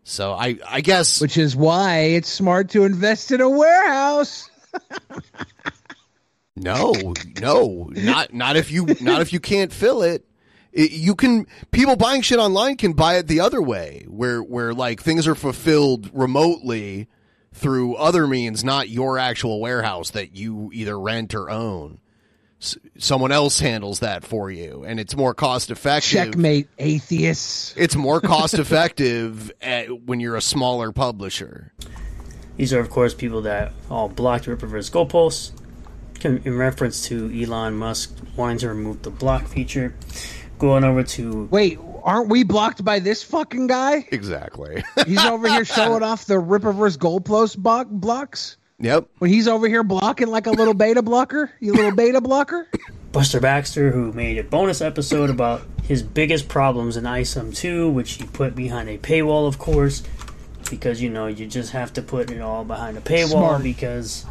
So 0.05 0.33
I 0.33 0.57
I 0.67 0.81
guess 0.81 1.21
Which 1.21 1.37
is 1.37 1.55
why 1.55 1.99
it's 2.17 2.29
smart 2.31 2.71
to 2.71 2.85
invest 2.85 3.33
in 3.33 3.43
a 3.43 3.49
warehouse. 3.51 4.49
No, 6.57 7.15
no, 7.41 7.89
not 7.93 8.33
not 8.35 8.57
if 8.57 8.71
you 8.71 8.87
not 9.01 9.21
if 9.23 9.33
you 9.33 9.41
can't 9.41 9.73
fill 9.73 10.03
it. 10.03 10.25
It- 10.73 10.91
You 10.91 11.15
can 11.15 11.47
people 11.71 11.97
buying 11.97 12.23
shit 12.23 12.39
online 12.39 12.77
can 12.77 12.93
buy 12.95 13.17
it 13.17 13.27
the 13.29 13.41
other 13.41 13.63
way, 13.63 14.05
where 14.09 14.43
where 14.43 14.75
like 14.75 15.01
things 15.03 15.27
are 15.27 15.35
fulfilled 15.37 16.11
remotely 16.13 17.07
through 17.55 17.95
other 17.95 18.27
means, 18.27 18.63
not 18.65 18.89
your 18.89 19.19
actual 19.19 19.61
warehouse 19.61 20.11
that 20.11 20.37
you 20.37 20.71
either 20.73 20.99
rent 20.99 21.35
or 21.35 21.49
own. 21.49 21.99
S- 22.61 22.77
someone 22.99 23.31
else 23.33 23.61
handles 23.61 24.01
that 24.01 24.25
for 24.25 24.51
you, 24.51 24.85
and 24.85 24.99
it's 25.01 25.17
more 25.17 25.33
cost 25.33 25.71
effective. 25.71 26.11
Checkmate, 26.33 26.69
atheists. 26.79 27.73
It's 27.77 27.95
more 27.97 28.21
cost 28.21 28.55
effective 28.55 29.51
at, 29.63 30.03
when 30.07 30.19
you're 30.21 30.37
a 30.37 30.41
smaller 30.43 30.91
publisher. 30.93 31.73
These 32.59 32.75
are, 32.75 32.81
of 32.81 32.91
course, 32.91 33.15
people 33.15 33.43
that 33.43 33.73
all 33.89 34.09
blocked 34.09 34.45
Rippaverse 34.47 34.91
goalposts 34.91 35.53
in 36.25 36.43
in 36.45 36.59
reference 36.59 37.07
to 37.07 37.31
Elon 37.33 37.77
Musk 37.77 38.15
wanting 38.37 38.59
to 38.59 38.69
remove 38.69 39.03
the 39.03 39.11
block 39.11 39.47
feature. 39.47 39.95
Going 40.59 40.83
over 40.83 41.05
to 41.05 41.45
Wait, 41.53 41.79
aren't 42.03 42.29
we 42.29 42.43
blocked 42.43 42.85
by 42.85 42.99
this 42.99 43.23
fucking 43.23 43.69
guy? 43.69 44.09
Exactly. 44.11 44.83
He's 45.07 45.25
over 45.25 45.49
here 45.49 45.65
showing 45.65 46.03
off 46.03 46.25
the 46.25 46.35
Rippaverse 46.35 46.99
goalpost 46.99 47.59
block 47.59 47.87
blocks. 47.89 48.57
Yep. 48.81 49.09
When 49.19 49.31
he's 49.31 49.49
over 49.49 49.67
here 49.67 49.83
blocking 49.83 50.29
like 50.29 50.47
a 50.47 50.53
little 50.53 50.75
beta 50.75 51.03
blocker, 51.03 51.51
you 51.59 51.73
little 51.73 51.91
beta 51.91 52.21
blocker. 52.21 52.69
Buster 53.11 53.41
Baxter, 53.41 53.91
who 53.91 54.13
made 54.13 54.39
a 54.39 54.45
bonus 54.45 54.81
episode 54.81 55.31
about 55.31 55.63
his 55.83 56.01
biggest 56.03 56.49
problems 56.49 56.97
in 56.97 57.03
ISOM 57.03 57.57
2, 57.57 57.91
which 57.91 58.13
he 58.13 58.25
put 58.25 58.55
behind 58.55 58.89
a 58.89 58.97
paywall, 58.99 59.49
of 59.49 59.59
course, 59.59 60.05
because 60.71 61.01
you 61.01 61.11
know 61.11 61.27
you 61.27 61.47
just 61.47 61.73
have 61.73 61.93
to 61.95 62.03
put 62.03 62.31
it 62.31 62.41
all 62.41 62.65
behind 62.65 62.97
a 62.97 63.01
paywall 63.01 63.31
Smart. 63.31 63.63
because 63.63 64.27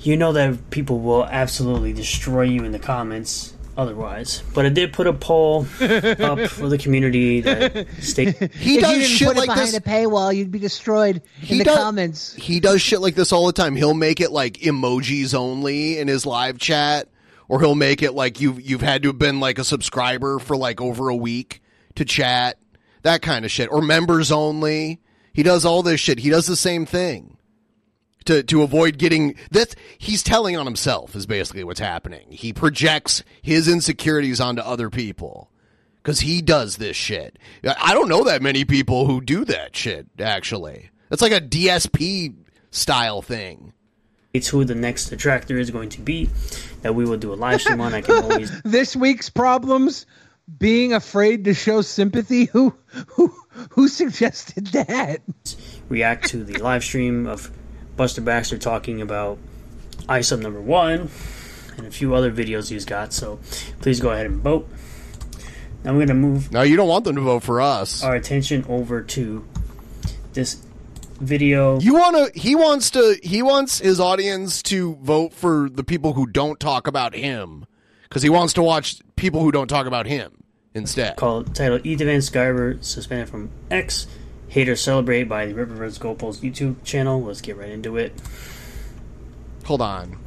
you 0.00 0.16
know 0.16 0.32
that 0.32 0.70
people 0.70 1.00
will 1.00 1.24
absolutely 1.24 1.92
destroy 1.92 2.42
you 2.42 2.64
in 2.64 2.72
the 2.72 2.78
comments 2.78 3.54
otherwise. 3.76 4.42
But 4.54 4.66
I 4.66 4.70
did 4.70 4.92
put 4.92 5.06
a 5.06 5.12
poll 5.12 5.66
up 5.80 6.40
for 6.48 6.68
the 6.68 6.78
community 6.80 7.40
that 7.42 7.86
state 8.00 8.52
He 8.54 8.78
does 8.78 9.06
shit 9.06 9.36
like 9.36 9.54
this. 9.54 9.76
a 9.76 9.80
paywall, 9.80 10.34
you'd 10.34 10.50
be 10.50 10.58
destroyed 10.58 11.22
in 11.48 11.58
the 11.58 11.64
does, 11.64 11.76
comments. 11.76 12.34
He 12.34 12.60
does 12.60 12.80
shit 12.80 13.00
like 13.00 13.14
this 13.14 13.32
all 13.32 13.46
the 13.46 13.52
time. 13.52 13.76
He'll 13.76 13.94
make 13.94 14.20
it 14.20 14.30
like 14.30 14.54
emojis 14.54 15.34
only 15.34 15.98
in 15.98 16.08
his 16.08 16.24
live 16.26 16.58
chat, 16.58 17.08
or 17.48 17.60
he'll 17.60 17.74
make 17.74 18.02
it 18.02 18.12
like 18.12 18.40
you've 18.40 18.60
you've 18.60 18.80
had 18.80 19.02
to 19.02 19.08
have 19.10 19.18
been 19.18 19.40
like 19.40 19.58
a 19.58 19.64
subscriber 19.64 20.38
for 20.38 20.56
like 20.56 20.80
over 20.80 21.08
a 21.08 21.16
week 21.16 21.62
to 21.96 22.04
chat. 22.04 22.58
That 23.02 23.22
kind 23.22 23.44
of 23.44 23.50
shit. 23.50 23.70
Or 23.70 23.82
members 23.82 24.32
only. 24.32 25.00
He 25.36 25.42
does 25.42 25.66
all 25.66 25.82
this 25.82 26.00
shit. 26.00 26.20
He 26.20 26.30
does 26.30 26.46
the 26.46 26.56
same 26.56 26.86
thing. 26.86 27.36
To 28.24 28.42
to 28.42 28.62
avoid 28.62 28.96
getting 28.98 29.36
that 29.50 29.76
he's 29.98 30.22
telling 30.22 30.56
on 30.56 30.64
himself 30.64 31.14
is 31.14 31.26
basically 31.26 31.62
what's 31.62 31.78
happening. 31.78 32.26
He 32.30 32.54
projects 32.54 33.22
his 33.42 33.68
insecurities 33.68 34.40
onto 34.40 34.62
other 34.62 34.88
people. 34.88 35.50
Cause 36.02 36.20
he 36.20 36.40
does 36.40 36.76
this 36.78 36.96
shit. 36.96 37.38
I 37.64 37.92
don't 37.92 38.08
know 38.08 38.24
that 38.24 38.40
many 38.40 38.64
people 38.64 39.06
who 39.06 39.20
do 39.20 39.44
that 39.44 39.76
shit, 39.76 40.06
actually. 40.18 40.90
It's 41.10 41.20
like 41.20 41.32
a 41.32 41.40
DSP 41.40 42.34
style 42.70 43.22
thing. 43.22 43.72
it's 44.32 44.48
who 44.48 44.64
the 44.64 44.74
next 44.74 45.12
attractor 45.12 45.58
is 45.58 45.70
going 45.70 45.88
to 45.90 46.00
be 46.00 46.30
that 46.82 46.94
we 46.94 47.04
will 47.04 47.16
do 47.18 47.32
a 47.32 47.34
live 47.36 47.60
stream 47.60 47.80
on. 47.80 47.92
I 47.94 48.00
can 48.00 48.22
always 48.24 48.50
This 48.62 48.96
week's 48.96 49.28
problems 49.30 50.06
being 50.58 50.92
afraid 50.92 51.44
to 51.44 51.54
show 51.54 51.82
sympathy. 51.82 52.46
Who 52.46 52.74
who 53.08 53.34
who 53.70 53.88
suggested 53.88 54.68
that? 54.68 55.20
react 55.88 56.28
to 56.28 56.42
the 56.44 56.58
live 56.58 56.82
stream 56.82 57.26
of 57.26 57.50
Buster 57.96 58.20
Baxter 58.20 58.58
talking 58.58 59.00
about 59.00 59.38
ISOM 60.08 60.40
number 60.40 60.60
one 60.60 61.08
and 61.76 61.86
a 61.86 61.90
few 61.90 62.14
other 62.14 62.32
videos 62.32 62.68
he's 62.68 62.84
got. 62.84 63.12
So 63.12 63.38
please 63.80 64.00
go 64.00 64.10
ahead 64.10 64.26
and 64.26 64.40
vote. 64.42 64.68
Now 65.84 65.94
we're 65.94 66.06
gonna 66.06 66.14
move. 66.18 66.50
No, 66.52 66.62
you 66.62 66.76
don't 66.76 66.88
want 66.88 67.04
them 67.04 67.16
to 67.16 67.22
vote 67.22 67.42
for 67.42 67.60
us. 67.60 68.02
Our 68.02 68.14
attention 68.14 68.64
over 68.68 69.02
to 69.02 69.46
this 70.32 70.56
video. 71.20 71.78
You 71.80 71.94
want 71.94 72.34
to? 72.34 72.38
He 72.38 72.54
wants 72.54 72.90
to. 72.90 73.18
He 73.22 73.42
wants 73.42 73.78
his 73.78 74.00
audience 74.00 74.62
to 74.64 74.96
vote 74.96 75.32
for 75.32 75.68
the 75.70 75.84
people 75.84 76.14
who 76.14 76.26
don't 76.26 76.58
talk 76.58 76.86
about 76.86 77.14
him, 77.14 77.66
because 78.08 78.22
he 78.22 78.28
wants 78.28 78.52
to 78.54 78.62
watch 78.62 78.98
people 79.16 79.40
who 79.42 79.52
don't 79.52 79.68
talk 79.68 79.86
about 79.86 80.06
him 80.06 80.42
instead. 80.74 81.16
called 81.16 81.54
titled 81.54 81.84
Ethan 81.84 82.06
Van 82.06 82.20
Sciver 82.20 82.82
suspended 82.82 83.28
from 83.28 83.50
X. 83.70 84.06
Haters 84.48 84.80
celebrate 84.80 85.24
by 85.24 85.46
the 85.46 85.54
Rippaverse 85.54 85.98
Goalpost 85.98 86.40
YouTube 86.40 86.82
channel. 86.84 87.22
Let's 87.22 87.40
get 87.40 87.56
right 87.56 87.70
into 87.70 87.96
it. 87.96 88.12
Hold 89.64 89.82
on. 89.82 90.18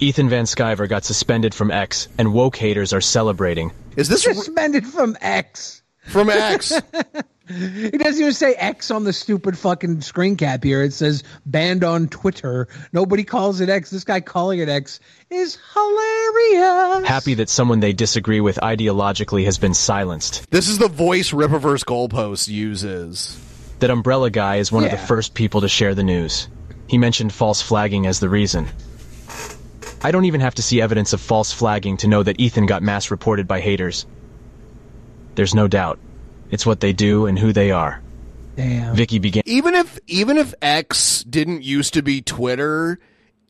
Ethan 0.00 0.28
Van 0.28 0.44
Sciver 0.44 0.88
got 0.88 1.04
suspended 1.04 1.54
from 1.54 1.70
X, 1.70 2.08
and 2.18 2.34
woke 2.34 2.56
haters 2.56 2.92
are 2.92 3.00
celebrating. 3.00 3.72
Is 3.96 4.08
this 4.08 4.22
suspended 4.24 4.86
from 4.86 5.16
X? 5.20 5.82
From 6.06 6.28
X. 6.28 6.72
He 7.46 7.90
doesn't 7.90 8.20
even 8.20 8.32
say 8.32 8.54
X 8.54 8.90
on 8.90 9.04
the 9.04 9.12
stupid 9.12 9.58
fucking 9.58 10.00
screen 10.00 10.36
cap 10.36 10.64
here. 10.64 10.82
It 10.82 10.94
says 10.94 11.22
banned 11.44 11.84
on 11.84 12.08
Twitter. 12.08 12.68
Nobody 12.92 13.22
calls 13.22 13.60
it 13.60 13.68
X. 13.68 13.90
This 13.90 14.04
guy 14.04 14.20
calling 14.20 14.60
it 14.60 14.68
X 14.70 14.98
is 15.28 15.58
hilarious. 15.74 17.06
Happy 17.06 17.34
that 17.34 17.50
someone 17.50 17.80
they 17.80 17.92
disagree 17.92 18.40
with 18.40 18.56
ideologically 18.62 19.44
has 19.44 19.58
been 19.58 19.74
silenced. 19.74 20.50
This 20.50 20.68
is 20.68 20.78
the 20.78 20.88
voice 20.88 21.32
Rippaverse 21.32 21.84
Goalpost 21.84 22.48
uses. 22.48 23.38
That 23.80 23.90
Umbrella 23.90 24.30
Guy 24.30 24.56
is 24.56 24.72
one 24.72 24.84
of 24.84 24.90
the 24.90 24.96
first 24.96 25.34
people 25.34 25.60
to 25.60 25.68
share 25.68 25.94
the 25.94 26.02
news. 26.02 26.48
He 26.86 26.96
mentioned 26.96 27.32
false 27.32 27.60
flagging 27.60 28.06
as 28.06 28.20
the 28.20 28.30
reason. 28.30 28.68
I 30.02 30.10
don't 30.10 30.24
even 30.24 30.40
have 30.40 30.54
to 30.54 30.62
see 30.62 30.80
evidence 30.80 31.12
of 31.12 31.20
false 31.20 31.52
flagging 31.52 31.98
to 31.98 32.08
know 32.08 32.22
that 32.22 32.40
Ethan 32.40 32.66
got 32.66 32.82
mass 32.82 33.10
reported 33.10 33.46
by 33.46 33.60
haters. 33.60 34.06
There's 35.34 35.54
no 35.54 35.68
doubt. 35.68 35.98
It's 36.54 36.64
what 36.64 36.78
they 36.78 36.92
do 36.92 37.26
and 37.26 37.36
who 37.36 37.52
they 37.52 37.72
are. 37.72 38.00
Damn. 38.54 38.94
Vicky 38.94 39.18
began. 39.18 39.42
Even 39.44 39.74
if 39.74 39.98
even 40.06 40.36
if 40.36 40.54
X 40.62 41.24
didn't 41.24 41.64
used 41.64 41.94
to 41.94 42.02
be 42.02 42.22
Twitter, 42.22 43.00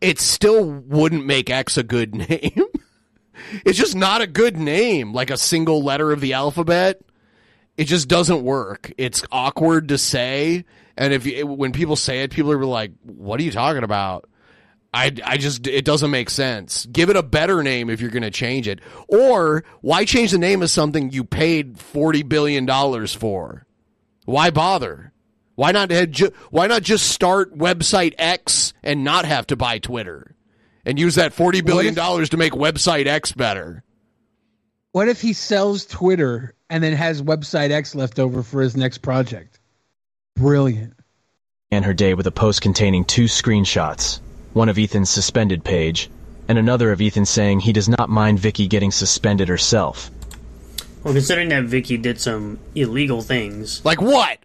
it 0.01 0.19
still 0.19 0.65
wouldn't 0.65 1.27
make 1.27 1.51
X 1.51 1.77
a 1.77 1.83
good 1.83 2.15
name. 2.31 2.65
it's 3.67 3.77
just 3.77 3.95
not 3.95 4.23
a 4.23 4.27
good 4.27 4.57
name, 4.57 5.13
like 5.13 5.31
a 5.31 5.37
single 5.37 5.83
letter 5.83 6.13
of 6.13 6.23
the 6.23 6.33
alphabet. 6.33 7.03
It 7.77 7.85
just 7.85 8.09
doesn't 8.09 8.43
work. 8.43 8.91
It's 8.97 9.23
awkward 9.31 9.89
to 9.89 9.99
say, 9.99 10.65
and 10.97 11.13
if 11.13 11.27
you, 11.27 11.47
when 11.47 11.73
people 11.73 11.97
say 11.97 12.23
it, 12.23 12.31
people 12.31 12.53
are 12.53 12.65
like, 12.65 12.93
"What 13.03 13.39
are 13.39 13.43
you 13.43 13.53
talking 13.53 13.85
about?" 13.85 14.31
I, 14.95 15.11
I 15.25 15.37
just 15.39 15.67
it 15.67 15.85
doesn't 15.85 16.13
make 16.13 16.31
sense. 16.31 16.87
Give 16.87 17.11
it 17.11 17.17
a 17.17 17.23
better 17.23 17.65
name 17.65 17.91
if 17.91 18.01
you're 18.01 18.13
going 18.13 18.23
to 18.23 18.31
change 18.31 18.69
it, 18.69 18.79
or 19.09 19.65
why 19.81 20.05
change 20.05 20.31
the 20.31 20.39
name 20.39 20.63
of 20.63 20.71
something 20.71 21.11
you 21.11 21.25
paid 21.25 21.81
forty 21.81 22.23
billion 22.23 22.65
dollars 22.65 23.13
for? 23.13 23.67
Why 24.25 24.51
bother? 24.51 25.13
Why 25.57 25.73
not 25.73 25.91
head 25.91 26.13
ju- 26.13 26.33
why 26.51 26.69
not 26.69 26.83
just 26.83 27.09
start 27.09 27.59
website 27.59 28.15
X 28.19 28.73
and 28.85 29.03
not 29.03 29.25
have 29.25 29.49
to 29.49 29.57
buy 29.57 29.81
Twitter 29.81 30.37
and 30.87 30.97
use 30.97 31.17
that 31.17 31.33
forty 31.33 31.61
billion 31.61 31.95
dollars 31.95 32.29
to 32.29 32.37
make 32.37 32.53
website 32.53 33.07
X 33.07 33.33
better? 33.33 33.83
What 34.93 35.09
if 35.09 35.21
he 35.21 35.33
sells 35.33 35.87
Twitter 35.87 36.55
and 36.71 36.85
then 36.85 36.93
has 36.93 37.21
website 37.21 37.73
X 37.73 37.97
left 37.97 38.21
over 38.21 38.45
for 38.45 38.63
his 38.63 38.77
next 38.77 38.99
project? 38.99 39.59
Brilliant. 40.37 40.95
And 41.73 41.85
her 41.85 41.95
day 41.95 42.15
with 42.15 42.29
a 42.29 42.33
post 42.33 42.63
containing 42.63 43.05
two 43.05 43.25
screenshots 43.25 44.21
one 44.55 44.69
of 44.69 44.79
Ethan's 44.79 45.11
suspended 45.11 45.63
page, 45.63 46.11
and 46.49 46.57
another 46.59 46.91
of 46.93 47.01
Ethan 47.01 47.27
saying 47.27 47.61
he 47.61 47.73
does 47.73 47.89
not 47.89 48.09
mind 48.09 48.39
Vicky 48.39 48.67
getting 48.67 48.91
suspended 48.91 49.49
herself. 49.49 50.11
Well, 51.03 51.13
considering 51.13 51.51
that 51.51 51.65
Vicky 51.65 51.99
did 51.99 52.19
some 52.19 52.59
illegal 52.75 53.21
things, 53.21 53.85
Like 53.85 54.01
what? 54.01 54.39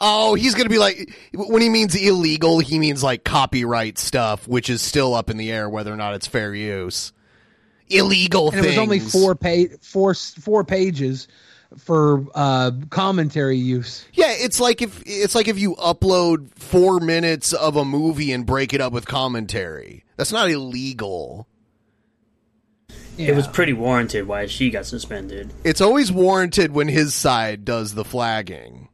Oh, 0.00 0.34
he's 0.34 0.54
going 0.54 0.66
to 0.66 0.70
be 0.70 0.78
like 0.78 1.12
when 1.32 1.62
he 1.62 1.68
means 1.68 1.94
illegal, 1.94 2.58
he 2.58 2.78
means 2.78 3.02
like 3.02 3.24
copyright 3.24 3.96
stuff, 3.98 4.46
which 4.46 4.68
is 4.68 4.82
still 4.82 5.14
up 5.14 5.30
in 5.30 5.36
the 5.36 5.50
air 5.50 5.68
whether 5.68 5.92
or 5.92 5.96
not 5.96 6.14
it's 6.14 6.26
fair 6.26 6.54
use. 6.54 7.12
Illegal 7.88 8.50
and 8.50 8.54
things. 8.62 8.66
it 8.66 8.68
was 8.70 8.78
only 8.78 8.98
four 8.98 9.34
pa- 9.34 9.76
four 9.80 10.14
four 10.14 10.64
pages 10.64 11.28
for 11.76 12.26
uh, 12.34 12.72
commentary 12.90 13.56
use. 13.56 14.04
Yeah, 14.12 14.30
it's 14.30 14.60
like 14.60 14.82
if 14.82 15.02
it's 15.06 15.34
like 15.34 15.48
if 15.48 15.58
you 15.58 15.74
upload 15.76 16.54
four 16.58 17.00
minutes 17.00 17.52
of 17.52 17.76
a 17.76 17.84
movie 17.84 18.32
and 18.32 18.46
break 18.46 18.72
it 18.72 18.80
up 18.80 18.92
with 18.92 19.06
commentary. 19.06 20.04
That's 20.16 20.32
not 20.32 20.50
illegal. 20.50 21.48
it 23.18 23.34
was 23.34 23.46
pretty 23.48 23.72
warranted 23.72 24.26
why 24.26 24.46
she 24.46 24.70
got 24.70 24.86
suspended. 24.86 25.52
It's 25.64 25.80
always 25.80 26.12
warranted 26.12 26.72
when 26.72 26.88
his 26.88 27.14
side 27.14 27.64
does 27.64 27.94
the 27.94 28.04
flagging. 28.04 28.88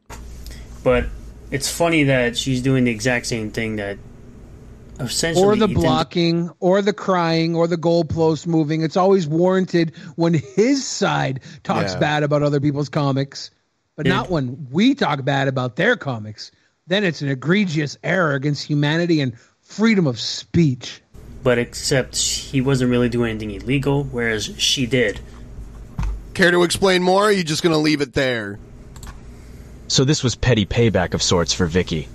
But 0.83 1.05
it's 1.51 1.71
funny 1.71 2.05
that 2.05 2.37
she's 2.37 2.61
doing 2.61 2.85
the 2.85 2.91
exact 2.91 3.27
same 3.27 3.51
thing 3.51 3.75
that 3.75 3.97
essentially 5.05 5.45
Or 5.45 5.55
the 5.55 5.67
Ethan- 5.67 5.81
blocking, 5.81 6.49
or 6.59 6.81
the 6.81 6.93
crying, 6.93 7.55
or 7.55 7.67
the 7.67 7.77
goalpost 7.77 8.47
moving. 8.47 8.81
It's 8.81 8.97
always 8.97 9.27
warranted 9.27 9.93
when 10.15 10.33
his 10.33 10.85
side 10.85 11.41
talks 11.63 11.93
Yeah. 11.93 11.99
bad 11.99 12.23
about 12.23 12.43
other 12.43 12.59
people's 12.59 12.89
comics, 12.89 13.51
but 13.97 14.05
Yeah. 14.05 14.13
not 14.13 14.29
when 14.29 14.67
we 14.71 14.95
talk 14.95 15.23
bad 15.25 15.47
about 15.47 15.75
their 15.75 15.95
comics. 15.95 16.51
Then 16.87 17.03
it's 17.03 17.21
an 17.21 17.29
egregious 17.29 17.97
error 18.03 18.33
against 18.33 18.63
humanity 18.63 19.21
and 19.21 19.33
freedom 19.61 20.07
of 20.07 20.19
speech. 20.19 21.01
But 21.43 21.57
except 21.57 22.17
he 22.17 22.61
wasn't 22.61 22.91
really 22.91 23.09
doing 23.09 23.31
anything 23.31 23.51
illegal, 23.51 24.03
whereas 24.03 24.51
she 24.57 24.85
did. 24.85 25.19
Care 26.33 26.51
to 26.51 26.63
explain 26.63 27.01
more? 27.03 27.23
Or 27.23 27.25
are 27.27 27.31
you 27.31 27.43
just 27.43 27.63
going 27.63 27.73
to 27.73 27.79
leave 27.79 28.01
it 28.01 28.13
there? 28.13 28.59
So 29.87 30.03
this 30.05 30.23
was 30.23 30.35
petty 30.35 30.65
payback 30.65 31.13
of 31.13 31.21
sorts 31.21 31.53
for 31.53 31.65
Vicky. 31.65 32.07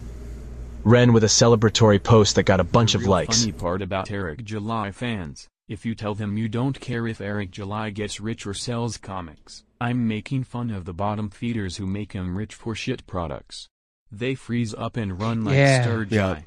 Ren 0.87 1.13
with 1.13 1.25
a 1.25 1.27
celebratory 1.27 2.01
post 2.01 2.37
that 2.37 2.45
got 2.45 2.61
a 2.61 2.65
bunch 2.65 2.95
of 2.95 3.01
real 3.01 3.11
likes. 3.11 3.41
Funny 3.41 3.51
part 3.51 3.83
about 3.83 4.09
Eric 4.09 4.45
July 4.45 4.93
fans, 4.93 5.49
if 5.67 5.85
you 5.85 5.97
tell 5.97 6.15
them 6.15 6.39
you 6.39 6.49
don't 6.49 6.79
care 6.79 7.09
if 7.09 7.21
Eric 7.21 7.51
July 7.51 7.91
gets 7.91 8.21
rich 8.21 8.47
or 8.47 8.55
sells 8.55 8.97
comics, 8.97 9.65
I'm 9.81 10.07
making 10.07 10.45
fun 10.45 10.71
of 10.71 10.85
the 10.85 10.95
bottom 10.95 11.29
feeders 11.29 11.79
who 11.79 11.89
make 11.89 12.13
him 12.13 12.39
rich 12.39 12.55
for 12.55 12.77
shit 12.77 13.05
products. 13.09 13.69
They 14.13 14.37
freeze 14.37 14.75
up 14.75 14.97
and 14.97 15.21
run 15.21 15.45
like 15.45 15.57
Yeah. 15.57 15.83
Sturgeon. 15.83 16.17
Yeah. 16.17 16.41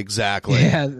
Exactly. 0.00 0.60
Yeah. 0.60 0.90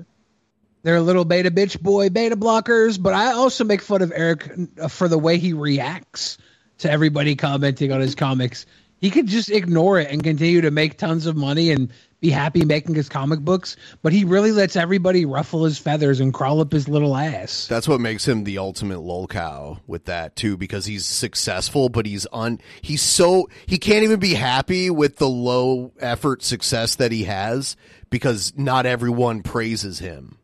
They're 0.84 1.00
little 1.00 1.24
beta 1.24 1.50
bitch 1.50 1.80
boy 1.80 2.10
beta 2.10 2.36
blockers, 2.36 3.02
but 3.02 3.12
I 3.12 3.32
also 3.32 3.64
make 3.64 3.82
fun 3.82 4.02
of 4.02 4.12
Eric 4.14 4.48
uh, 4.80 4.86
for 4.86 5.08
the 5.08 5.18
way 5.18 5.38
he 5.38 5.52
reacts 5.52 6.38
to 6.78 6.88
everybody 6.88 7.34
commenting 7.34 7.90
on 7.90 8.00
his 8.00 8.14
comics. 8.14 8.66
He 9.00 9.10
could 9.10 9.26
just 9.26 9.50
ignore 9.50 9.98
it 10.00 10.10
and 10.10 10.22
continue 10.22 10.60
to 10.62 10.70
make 10.70 10.98
tons 10.98 11.26
of 11.26 11.36
money 11.36 11.70
and 11.70 11.92
be 12.20 12.30
happy 12.30 12.64
making 12.64 12.94
his 12.94 13.08
comic 13.08 13.40
books, 13.40 13.76
but 14.02 14.12
he 14.12 14.24
really 14.24 14.50
lets 14.50 14.74
everybody 14.74 15.24
ruffle 15.24 15.64
his 15.64 15.78
feathers 15.78 16.18
and 16.20 16.34
crawl 16.34 16.60
up 16.60 16.72
his 16.72 16.88
little 16.88 17.16
ass. 17.16 17.68
That's 17.68 17.86
what 17.86 18.00
makes 18.00 18.26
him 18.26 18.44
the 18.44 18.58
ultimate 18.58 18.98
lolcow 18.98 19.78
with 19.86 20.06
that 20.06 20.34
too, 20.34 20.56
because 20.56 20.86
he's 20.86 21.06
successful, 21.06 21.88
but 21.88 22.06
he's 22.06 22.26
un 22.32 22.60
he's 22.82 23.02
so 23.02 23.48
he 23.66 23.78
can't 23.78 24.02
even 24.02 24.18
be 24.18 24.34
happy 24.34 24.90
with 24.90 25.16
the 25.16 25.28
low 25.28 25.92
effort 26.00 26.42
success 26.42 26.96
that 26.96 27.12
he 27.12 27.24
has 27.24 27.76
because 28.10 28.52
not 28.56 28.84
everyone 28.84 29.42
praises 29.42 30.00
him. 30.00 30.38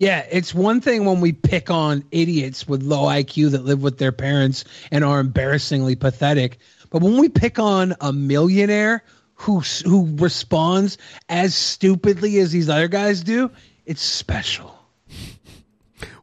Yeah, 0.00 0.24
it's 0.30 0.54
one 0.54 0.80
thing 0.80 1.04
when 1.04 1.20
we 1.20 1.32
pick 1.32 1.70
on 1.70 2.04
idiots 2.12 2.68
with 2.68 2.84
low 2.84 3.06
IQ 3.06 3.50
that 3.50 3.64
live 3.64 3.82
with 3.82 3.98
their 3.98 4.12
parents 4.12 4.64
and 4.92 5.04
are 5.04 5.18
embarrassingly 5.18 5.96
pathetic, 5.96 6.58
but 6.90 7.02
when 7.02 7.18
we 7.18 7.28
pick 7.28 7.58
on 7.58 7.94
a 8.00 8.12
millionaire 8.12 9.02
who 9.34 9.60
who 9.84 10.08
responds 10.16 10.98
as 11.28 11.54
stupidly 11.54 12.38
as 12.38 12.50
these 12.52 12.68
other 12.68 12.88
guys 12.88 13.22
do, 13.22 13.50
it's 13.86 14.02
special. 14.02 14.74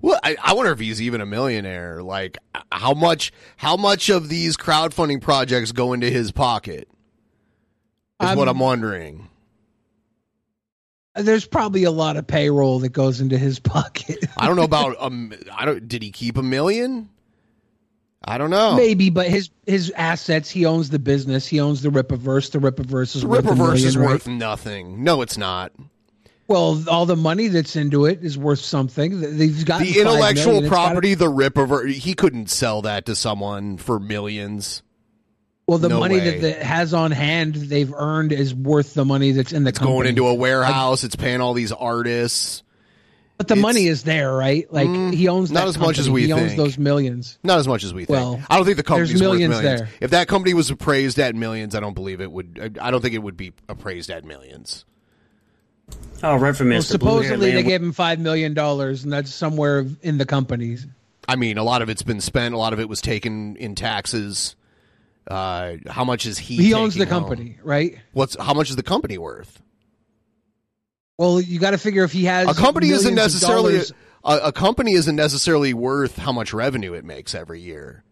Well, 0.02 0.20
I, 0.24 0.36
I 0.44 0.54
wonder 0.54 0.72
if 0.72 0.80
he's 0.80 1.02
even 1.02 1.22
a 1.22 1.26
millionaire. 1.26 2.04
Like, 2.04 2.38
how 2.72 2.94
much 2.94 3.32
how 3.58 3.76
much 3.76 4.10
of 4.10 4.30
these 4.30 4.56
crowdfunding 4.58 5.22
projects 5.22 5.72
go 5.72 5.94
into 5.94 6.10
his 6.10 6.32
pocket? 6.32 6.88
Is 8.22 8.36
what 8.36 8.48
Um, 8.48 8.56
I'm 8.56 8.60
wondering. 8.60 9.30
There's 11.16 11.46
probably 11.46 11.86
a 11.86 11.92
lot 11.92 12.18
of 12.18 12.28
payroll 12.28 12.80
that 12.80 12.90
goes 12.90 13.22
into 13.22 13.38
his 13.38 13.60
pocket. 13.74 14.18
I 14.38 14.48
don't 14.48 14.58
know 14.58 14.64
about 14.64 14.96
um. 15.00 15.34
I 15.54 15.66
don't. 15.66 15.88
Did 15.88 16.04
he 16.04 16.12
keep 16.12 16.38
a 16.38 16.44
million? 16.44 17.10
I 18.28 18.38
don't 18.40 18.50
know. 18.50 18.76
Maybe, 18.76 19.12
but 19.12 19.28
his 19.28 19.52
his 19.68 19.92
assets, 19.96 20.50
he 20.50 20.66
owns 20.66 20.90
the 20.90 20.98
business, 21.00 21.46
he 21.46 21.60
owns 21.60 21.82
the 21.84 21.90
Rippaverse. 21.90 22.52
The 22.52 22.58
Rippaverse 22.60 23.16
is 23.16 23.22
The 23.22 23.28
worth 23.28 23.46
a 23.46 23.56
million, 23.56 23.76
is 23.88 23.96
right? 23.96 24.10
worth 24.10 24.28
nothing. 24.28 25.04
No, 25.04 25.22
it's 25.22 25.38
not. 25.38 25.72
Well, 26.48 26.84
all 26.90 27.06
the 27.06 27.16
money 27.16 27.48
that's 27.48 27.76
into 27.76 28.06
it 28.06 28.24
is 28.24 28.38
worth 28.38 28.60
something. 28.60 29.20
They've 29.38 29.66
got 29.66 29.82
the 29.82 30.00
intellectual 30.00 30.68
property, 30.68 31.14
the 31.14 31.26
Rippaverse, 31.32 31.92
he 31.94 32.14
couldn't 32.16 32.50
sell 32.50 32.82
that 32.84 33.06
to 33.08 33.16
someone 33.16 33.78
for 33.78 34.00
millions. 34.00 34.82
Well, 35.68 35.80
the 35.80 35.90
No 35.90 36.00
money 36.00 36.18
way. 36.20 36.40
that 36.40 36.44
it 36.60 36.62
has 36.64 36.94
on 36.94 37.10
hand, 37.12 37.56
they've 37.56 37.92
earned 37.92 38.32
is 38.32 38.54
worth 38.54 38.94
the 38.94 39.06
money 39.06 39.32
that's 39.32 39.52
in 39.54 39.64
the 39.64 39.70
It's 39.70 39.80
company. 39.80 39.96
going 39.98 40.08
into 40.10 40.28
a 40.28 40.34
warehouse. 40.36 41.04
it's 41.04 41.16
paying 41.16 41.42
all 41.42 41.54
these 41.56 41.72
artists. 41.72 42.62
But 43.38 43.50
the 43.50 43.56
money 43.58 43.88
is 43.88 44.04
there, 44.04 44.34
right? 44.34 44.72
Like 44.72 44.88
he 45.14 45.28
owns 45.28 45.50
Mm, 45.50 45.54
not 45.56 45.60
that 45.62 45.68
as 45.68 45.78
much 45.78 45.98
as 46.00 46.06
company. 46.06 46.14
we 46.14 46.26
he 46.28 46.32
owns 46.34 46.56
those 46.56 46.78
millions. 46.78 47.38
Not 47.44 47.60
as 47.60 47.68
much 47.68 47.84
as 47.84 47.94
we 47.94 48.06
think. 48.06 48.18
Well, 48.18 48.42
I 48.50 48.56
don't 48.56 48.66
think 48.66 48.78
the 48.78 48.84
there's 48.84 49.10
company's 49.12 49.20
millions 49.22 49.54
worth 49.56 49.64
millions. 49.64 49.82
there. 49.82 49.90
If 50.00 50.12
that 50.12 50.28
company 50.30 50.54
was 50.54 50.70
appraised 50.70 51.20
at 51.20 51.36
millions, 51.36 51.76
I 51.76 51.82
don't 51.82 51.94
believe 51.96 52.22
it 52.22 52.32
would. 52.32 52.78
I 52.82 52.92
don't 52.92 53.02
think 53.02 53.14
it 53.14 53.20
would 53.24 53.36
be 53.36 53.52
appraised 53.68 54.10
at 54.10 54.24
millions. 54.24 54.86
Oh, 56.24 56.38
right 56.38 56.56
from 56.56 56.70
Well, 56.70 56.80
Mr. 56.80 56.98
Blue 57.00 57.10
supposedly 57.24 57.52
they 57.52 57.64
gave 57.64 57.82
him 57.84 57.92
five 57.92 58.20
million 58.20 58.54
dollars, 58.54 59.04
and 59.04 59.12
that's 59.12 59.34
somewhere 59.34 59.86
in 60.02 60.18
the 60.18 60.26
companies. 60.26 60.88
I 61.28 61.36
mean, 61.36 61.58
a 61.58 61.64
lot 61.64 61.82
of 61.82 61.90
it's 61.90 62.04
been 62.04 62.22
spent. 62.22 62.56
A 62.56 62.58
lot 62.58 62.72
of 62.72 62.80
it 62.80 62.88
was 62.88 63.02
taken 63.02 63.56
in 63.58 63.76
taxes. 63.76 64.56
Uh, 65.28 65.74
how 65.88 66.06
much 66.06 66.26
is 66.26 66.38
he? 66.38 66.56
He 66.56 66.74
owns 66.74 66.96
the 66.96 67.06
home? 67.06 67.24
company, 67.26 67.58
right? 67.64 67.98
What's 68.14 68.38
how 68.40 68.54
much 68.54 68.70
is 68.70 68.76
the 68.76 68.84
company 68.84 69.18
worth? 69.18 69.62
Well, 71.18 71.40
you 71.40 71.60
got 71.60 71.72
to 71.72 71.78
figure 71.78 72.04
if 72.04 72.12
he 72.12 72.26
has 72.26 72.50
A 72.50 72.54
company 72.54 72.90
isn't 72.90 73.16
necessarily 73.16 73.74
dollars- 73.74 73.94
a, 74.24 74.38
a 74.46 74.52
company 74.52 74.94
isn't 74.94 75.16
necessarily 75.16 75.74
worth 75.74 76.18
how 76.18 76.32
much 76.32 76.54
revenue 76.54 76.94
it 76.94 77.06
makes 77.06 77.36
every 77.36 77.62
year. 77.62 78.04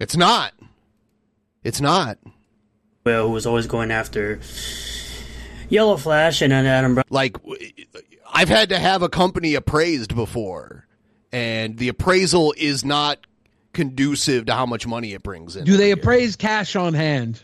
It's 0.00 0.16
not. 0.16 0.52
It's 1.62 1.80
not. 1.80 2.18
Well, 3.04 3.28
who 3.28 3.32
was 3.32 3.46
always 3.46 3.66
going 3.66 3.90
after 3.90 4.40
Yellow 5.68 5.96
Flash 5.96 6.42
and 6.42 6.52
then 6.52 6.66
Adam 6.66 6.94
Brown. 6.94 7.04
Like, 7.10 7.36
I've 8.32 8.48
had 8.48 8.70
to 8.70 8.78
have 8.78 9.02
a 9.02 9.08
company 9.08 9.54
appraised 9.54 10.14
before, 10.14 10.86
and 11.32 11.78
the 11.78 11.88
appraisal 11.88 12.54
is 12.56 12.84
not 12.84 13.18
conducive 13.72 14.46
to 14.46 14.54
how 14.54 14.66
much 14.66 14.86
money 14.86 15.12
it 15.14 15.22
brings 15.22 15.56
in. 15.56 15.64
Do 15.64 15.76
they 15.76 15.90
appraise 15.90 16.36
cash 16.36 16.76
on 16.76 16.94
hand? 16.94 17.40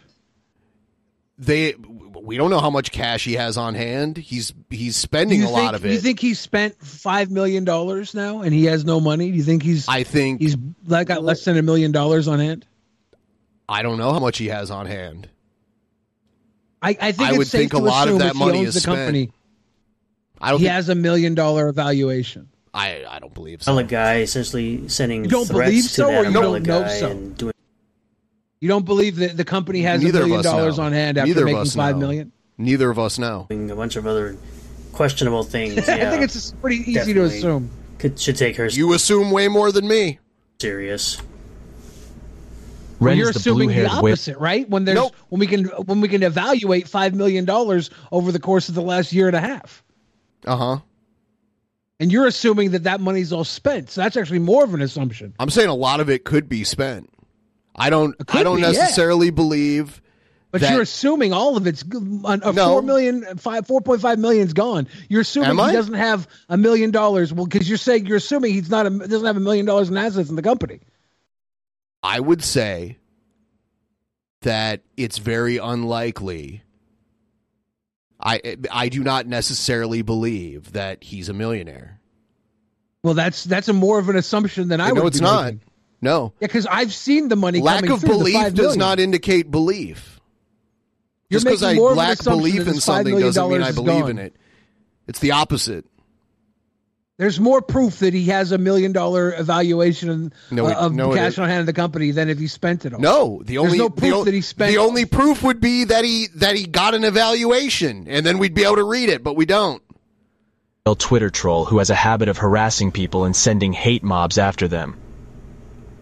They 1.39 1.75
we 2.23 2.37
don't 2.37 2.51
know 2.51 2.61
how 2.61 2.71
much 2.71 2.91
cash 2.93 3.25
he 3.25 3.35
has 3.35 3.57
on 3.57 3.75
hand. 3.75 4.17
He's 4.17 4.53
he's 4.71 4.97
spending 4.97 5.41
you 5.41 5.45
a 5.47 5.49
think, 5.49 5.59
lot 5.59 5.75
of 5.75 5.85
it. 5.85 5.89
Do 5.89 5.95
you 5.95 6.01
think 6.01 6.21
he's 6.21 6.39
spent 6.39 6.77
five 6.81 7.31
million 7.31 7.65
dollars 7.65 8.15
now, 8.15 8.43
and 8.43 8.53
he 8.53 8.65
has 8.67 8.85
no 8.85 9.01
money? 9.01 9.31
Do 9.31 9.37
you 9.37 9.43
think 9.43 9.63
he's? 9.63 9.89
I 9.89 10.03
think 10.03 10.41
he's 10.41 10.57
like 10.87 11.07
got 11.09 11.23
less 11.23 11.45
than 11.45 11.57
a 11.57 11.63
million 11.63 11.93
dollars 11.93 12.29
on 12.29 12.39
hand. 12.39 12.67
I 13.69 13.83
don't 13.83 13.99
know 13.99 14.13
how 14.13 14.19
much 14.19 14.39
he 14.39 14.49
has 14.49 14.71
on 14.71 14.87
hand. 14.87 15.29
I, 16.83 16.97
I 17.01 17.13
think 17.13 17.21
I 17.21 17.31
it's 17.31 17.39
would 17.39 17.47
safe 17.47 17.61
think 17.71 17.73
a 17.75 17.79
lot 17.79 18.09
of 18.09 18.15
assume 18.17 18.19
that 18.21 18.33
he 18.33 18.39
money 18.39 18.59
owns 18.61 18.69
is 18.69 18.75
the 18.75 18.81
spent. 18.81 18.97
company. 18.99 19.31
I 20.41 20.51
don't 20.51 20.61
he 20.61 20.65
think- 20.67 20.75
has 20.75 20.89
a 20.89 20.95
million 20.95 21.35
dollar 21.35 21.69
evaluation. 21.69 22.49
I 22.73 23.05
I 23.09 23.19
don't 23.19 23.35
believe 23.35 23.63
so. 23.63 23.73
Umbrella 23.73 23.89
guy 23.89 24.17
essentially 24.21 24.89
sending 24.89 25.25
You 25.25 25.31
don't 25.31 25.47
threats 25.47 25.69
believe 25.71 25.83
to 25.85 25.89
so, 25.89 26.07
that 26.07 26.25
or 26.25 26.29
you 26.29 26.33
don't 26.33 26.63
know 26.63 26.81
guy 26.83 26.99
so? 26.99 27.11
and 27.11 27.37
doing 27.37 27.53
You 28.61 28.69
don't 28.69 28.85
believe 28.85 29.17
that 29.17 29.37
the 29.37 29.45
company 29.45 29.83
has 29.83 30.03
Neither 30.03 30.21
a 30.21 30.23
of 30.23 30.29
million 30.29 30.45
dollars 30.45 30.77
know. 30.79 30.85
on 30.85 30.93
hand 30.93 31.17
after 31.19 31.29
Neither 31.29 31.45
making 31.47 31.61
us 31.61 31.75
five 31.75 31.97
know. 31.97 32.01
million? 32.01 32.33
Neither 32.59 32.91
of 32.91 32.99
us 32.99 33.19
know. 33.19 33.47
a 33.51 33.57
bunch 33.75 33.97
of 33.97 34.07
other 34.07 34.37
questionable 34.93 35.45
things. 35.45 35.79
I 35.89 36.11
think 36.11 36.23
it's 36.23 36.53
pretty 36.53 36.77
easy 36.91 37.15
to 37.15 37.25
assume. 37.25 37.71
Could, 37.99 38.19
should 38.19 38.37
take 38.37 38.57
her 38.57 38.67
You 38.67 38.93
assume 38.93 39.31
way 39.31 39.49
more 39.49 39.73
than 39.73 39.89
me. 39.89 40.19
serious. 40.61 41.21
Well, 42.99 43.15
you're 43.15 43.29
is 43.31 43.35
the 43.35 43.41
assuming 43.41 43.69
the 43.69 43.75
blue-haired 43.77 44.03
whip. 44.03 44.13
opposite, 44.13 44.37
right? 44.39 44.69
When 44.69 44.85
there's 44.85 45.11
when 45.31 45.39
we 45.41 45.47
can 45.47 45.65
when 45.65 46.03
we 46.03 46.09
can 46.09 46.23
evaluate 46.23 46.87
five 46.87 47.15
million 47.15 47.47
dollars 47.47 47.89
over 48.13 48.31
the 48.31 48.39
course 48.39 48.69
of 48.69 48.75
the 48.75 48.83
last 48.83 49.11
year 49.15 49.27
and 49.27 49.35
a 49.35 49.41
half, 49.41 49.83
Uh 50.45 50.57
huh. 50.57 50.79
and 51.99 52.13
you're 52.13 52.27
assuming 52.27 52.73
that 52.73 52.83
that 52.83 53.01
money's 53.01 53.33
all 53.33 53.45
spent. 53.45 53.89
So 53.91 54.03
that's 54.03 54.19
actually 54.19 54.41
more 54.41 54.65
of 54.65 54.75
an 54.75 54.83
assumption. 54.83 55.33
I'm 55.39 55.49
saying 55.49 55.71
a 55.71 55.75
lot 55.75 56.01
of 56.01 56.11
it 56.11 56.25
could 56.25 56.47
be 56.47 56.63
spent. 56.63 57.09
I 57.81 57.91
don't. 57.91 58.15
I 58.29 58.43
don't 58.43 58.57
be, 58.57 58.63
yeah. 58.63 58.73
necessarily 58.73 59.31
believe. 59.31 60.03
But 60.53 60.61
that- 60.61 60.73
you're 60.73 60.83
assuming 60.83 61.33
all 61.33 61.57
of 61.57 61.67
it's 61.67 61.83
a 61.83 61.87
No. 61.89 62.53
four 62.53 62.83
million, 62.83 63.25
five, 63.39 63.67
four 63.67 63.81
point 63.81 64.01
five 64.01 64.19
million's 64.19 64.53
gone. 64.53 64.89
You're 65.09 65.21
assuming 65.23 65.57
he 65.57 65.73
doesn't 65.73 65.95
have 65.95 66.29
a 66.49 66.57
million 66.57 66.91
dollars. 66.91 67.33
Well, 67.33 67.47
because 67.47 67.69
you're 67.69 67.79
saying 67.79 68.07
you're 68.07 68.17
assuming 68.17 68.53
he's 68.53 68.69
not 68.69 68.87
a, 68.87 68.91
doesn't 68.91 69.25
have 69.27 69.37
a 69.37 69.41
million 69.41 69.65
dollars 69.65 69.89
in 69.89 69.97
assets 69.97 70.29
in 70.29 70.37
the 70.37 70.43
company. 70.43 70.81
I 72.03 72.19
would 72.21 72.43
say 72.43 72.99
that 74.43 74.83
it's 74.97 75.19
very 75.19 75.59
unlikely. 75.59 76.63
I 78.21 78.57
I 78.71 78.89
do 78.89 79.03
not 79.03 79.27
necessarily 79.27 80.03
believe 80.03 80.73
that 80.73 81.05
he's 81.05 81.29
a 81.29 81.33
millionaire. 81.33 82.01
Well, 83.03 83.15
that's 83.15 83.45
that's 83.45 83.69
a 83.69 83.73
more 83.73 83.99
of 83.99 84.09
an 84.09 84.17
assumption 84.17 84.69
than 84.69 84.81
I 84.81 84.93
would 84.93 85.01
no, 85.01 85.07
it's 85.07 85.21
not. 85.21 85.45
making. 85.45 85.61
No, 86.03 86.33
Yeah, 86.41 86.47
because 86.47 86.67
I've 86.67 86.95
seen 86.95 87.29
the 87.29 87.37
money. 87.37 87.61
lack 87.61 87.77
coming 87.81 87.91
of 87.93 88.01
through, 88.01 88.09
the 88.15 88.19
belief 88.19 88.37
$5 88.37 88.55
does 88.55 88.77
not 88.77 88.99
indicate 89.01 89.51
belief. 89.51 90.19
You're 91.29 91.37
Just 91.41 91.47
because 91.47 91.63
I 91.63 91.67
making 91.69 91.83
more 91.83 91.93
of 91.93 91.99
an 91.99 91.99
lack 91.99 92.25
belief 92.25 92.67
in 92.67 92.81
something 92.81 93.19
doesn't 93.19 93.51
mean 93.51 93.63
I 93.63 93.73
believe 93.73 94.01
gone. 94.03 94.11
in 94.11 94.19
it. 94.19 94.35
It's 95.07 95.19
the 95.21 95.33
opposite. 95.33 95.85
There's 97.19 97.39
more 97.39 97.61
proof 97.61 97.99
that 97.99 98.15
he 98.15 98.25
has 98.27 98.51
a 98.51 98.57
million 98.57 98.93
dollar 98.93 99.35
evaluation 99.39 100.33
No, 100.51 100.67
uh, 100.67 100.73
of 100.75 100.95
no, 100.95 101.13
cash 101.15 101.39
on 101.39 101.49
hand 101.51 101.61
in 101.61 101.67
the 101.67 101.75
company 101.75 102.13
than 102.13 102.31
if 102.31 102.39
he 102.39 102.47
spent 102.47 102.87
it 102.87 102.95
all. 102.95 103.01
No, 103.01 103.43
the 103.45 103.57
There's 103.57 103.67
only 103.67 103.79
no 103.79 103.89
the, 103.89 104.01
proof 104.01 104.15
o- 104.15 104.25
that 104.25 104.33
he 104.33 104.41
spent. 104.41 104.73
the 104.73 104.79
only 104.79 105.05
proof 105.05 105.43
would 105.43 105.61
be 105.61 105.85
that 105.85 106.03
he 106.03 106.29
that 106.37 106.57
he 106.57 106.65
got 106.67 106.95
an 106.95 107.05
evaluation, 107.05 108.07
and 108.09 108.25
then 108.25 108.39
we'd 108.39 108.55
be 108.55 108.65
able 108.65 108.77
to 108.77 108.85
read 108.85 109.11
it, 109.11 109.23
but 109.23 109.37
we 109.37 109.45
don't. 109.45 109.83
Twitter 110.99 111.31
troll 111.31 111.67
who 111.67 111.79
has 111.79 111.89
a 111.91 111.95
habit 111.95 112.29
of 112.29 112.39
harassing 112.39 112.91
people 112.91 113.25
and 113.25 113.37
sending 113.37 113.73
hate 113.73 114.03
mobs 114.03 114.39
after 114.39 114.67
them. 114.67 114.97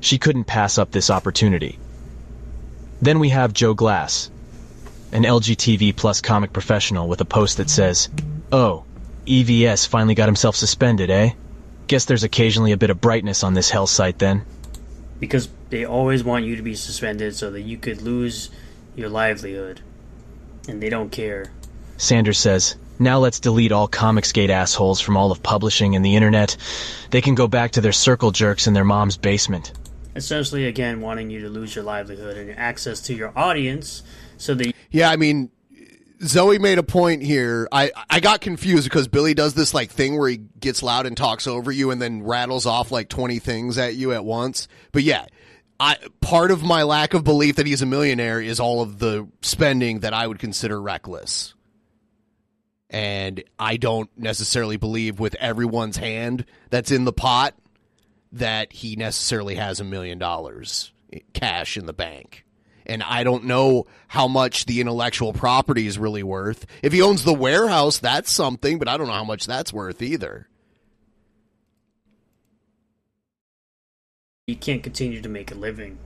She 0.01 0.19
couldn't 0.19 0.45
pass 0.45 0.79
up 0.79 0.91
this 0.91 1.11
opportunity. 1.11 1.79
Then 3.01 3.19
we 3.19 3.29
have 3.31 3.53
Joe 3.53 3.75
Glass, 3.75 4.31
an 5.13 5.23
LGBT 5.25 5.95
plus 5.97 6.21
comic 6.21 6.53
professional 6.53 7.09
with 7.09 7.21
a 7.21 7.25
post 7.25 7.57
that 7.57 7.71
says, 7.71 8.09
Oh, 8.53 8.85
EVS 9.27 9.87
finally 9.87 10.15
got 10.15 10.29
himself 10.29 10.57
suspended, 10.57 11.11
eh? 11.11 11.31
Guess 11.87 12.05
there's 12.07 12.25
occasionally 12.25 12.73
a 12.73 12.77
bit 12.77 12.91
of 12.91 13.01
brightness 13.01 13.43
on 13.45 13.55
this 13.55 13.71
hell 13.71 13.87
site 13.87 14.19
then. 14.19 14.45
because 15.21 15.49
they 15.71 15.85
always 15.85 16.23
want 16.25 16.45
you 16.45 16.57
to 16.57 16.63
be 16.63 16.75
suspended 16.75 17.35
so 17.35 17.51
that 17.51 17.63
you 17.63 17.77
could 17.77 18.01
lose 18.01 18.51
your 18.95 19.09
livelihood, 19.09 19.81
and 20.69 20.81
they 20.83 20.89
don't 20.89 21.11
care. 21.11 21.51
Sanders 21.97 22.39
says, 22.39 22.77
Now 22.99 23.19
let's 23.19 23.41
delete 23.41 23.73
all 23.73 23.89
Comicsgate 23.89 24.49
assholes 24.51 25.01
from 25.01 25.17
all 25.17 25.33
of 25.33 25.43
publishing 25.43 25.95
and 25.97 26.05
the 26.05 26.15
internet. 26.17 26.57
They 27.11 27.21
can 27.21 27.35
go 27.35 27.49
back 27.49 27.73
to 27.73 27.81
their 27.81 27.93
circle 27.93 28.31
jerks 28.31 28.67
in 28.67 28.75
their 28.75 28.85
mom's 28.85 29.17
basement. 29.17 29.73
Essentially, 30.19 30.67
again, 30.67 31.01
wanting 31.01 31.31
you 31.31 31.41
to 31.41 31.49
lose 31.49 31.75
your 31.75 31.85
livelihood 31.85 32.37
and 32.37 32.59
access 32.59 33.01
to 33.03 33.15
your 33.15 33.33
audience, 33.39 34.03
so 34.37 34.55
that 34.55 34.75
Yeah, 34.91 35.09
I 35.11 35.17
mean, 35.17 35.51
Zoe 36.23 36.59
made 36.59 36.79
a 36.79 36.83
point 36.83 37.23
here. 37.23 37.69
I 37.71 37.93
I 38.11 38.21
got 38.21 38.41
confused 38.41 38.85
because 38.85 39.09
Billy 39.09 39.35
does 39.35 39.55
this 39.55 39.73
like 39.73 39.91
thing 39.91 40.19
where 40.19 40.29
he 40.29 40.37
gets 40.37 40.83
loud 40.83 41.07
and 41.07 41.17
talks 41.17 41.47
over 41.47 41.71
you 41.71 41.91
and 41.91 42.03
then 42.03 42.23
rattles 42.23 42.67
off 42.67 42.91
like 42.91 43.09
twenty 43.09 43.39
things 43.39 43.79
at 43.79 43.95
you 43.95 44.13
at 44.13 44.25
once. 44.25 44.69
But 44.93 45.05
yeah, 45.05 45.27
I 45.79 45.97
part 46.21 46.51
of 46.51 46.63
my 46.63 46.83
lack 46.83 47.15
of 47.15 47.23
belief 47.23 47.57
that 47.57 47.67
he's 47.67 47.83
a 47.83 47.87
millionaire 47.87 48.41
is 48.41 48.59
all 48.59 48.83
of 48.83 48.99
the 48.99 49.29
spending 49.43 50.01
that 50.01 50.13
I 50.13 50.27
would 50.27 50.39
consider 50.39 50.81
reckless. 50.81 51.55
And 52.91 53.45
I 53.59 53.77
don't 53.77 54.11
necessarily 54.17 54.79
believe 54.79 55.21
with 55.21 55.35
everyone's 55.37 55.99
hand 55.99 56.47
that's 56.71 56.91
in 56.91 57.05
the 57.05 57.13
pot 57.13 57.55
that 58.33 58.73
he 58.73 58.97
necessarily 58.97 59.55
has 59.57 59.81
a 59.81 59.85
million 59.85 60.19
dollars 60.19 60.93
cash 61.33 61.77
in 61.77 61.87
the 61.87 61.93
bank. 61.93 62.45
And 62.87 63.03
I 63.03 63.23
don't 63.23 63.45
know 63.45 63.87
how 64.07 64.29
much 64.29 64.65
the 64.65 64.81
intellectual 64.81 65.33
property 65.33 65.87
is 65.87 65.99
really 65.99 66.23
worth. 66.23 66.67
If 66.83 66.93
he 66.93 67.03
owns 67.03 67.25
the 67.25 67.35
warehouse, 67.35 67.99
that's 67.99 68.31
something, 68.31 68.79
but 68.79 68.89
I 68.89 68.97
don't 68.97 69.09
know 69.09 69.13
how 69.13 69.25
much 69.25 69.47
that's 69.47 69.73
worth 69.73 70.01
either. 70.01 70.49
you 74.49 74.57
can't 74.57 74.83
continue 74.83 75.21
to 75.21 75.29
make 75.29 75.53
a 75.53 75.55
living. 75.55 75.99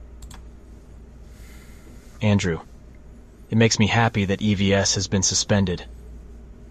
Andrew, 2.20 2.60
it 3.51 3.57
makes 3.57 3.78
me 3.78 3.86
happy 3.86 4.25
that 4.25 4.41
EVS 4.41 4.97
has 4.97 5.07
been 5.07 5.23
suspended. 5.23 5.86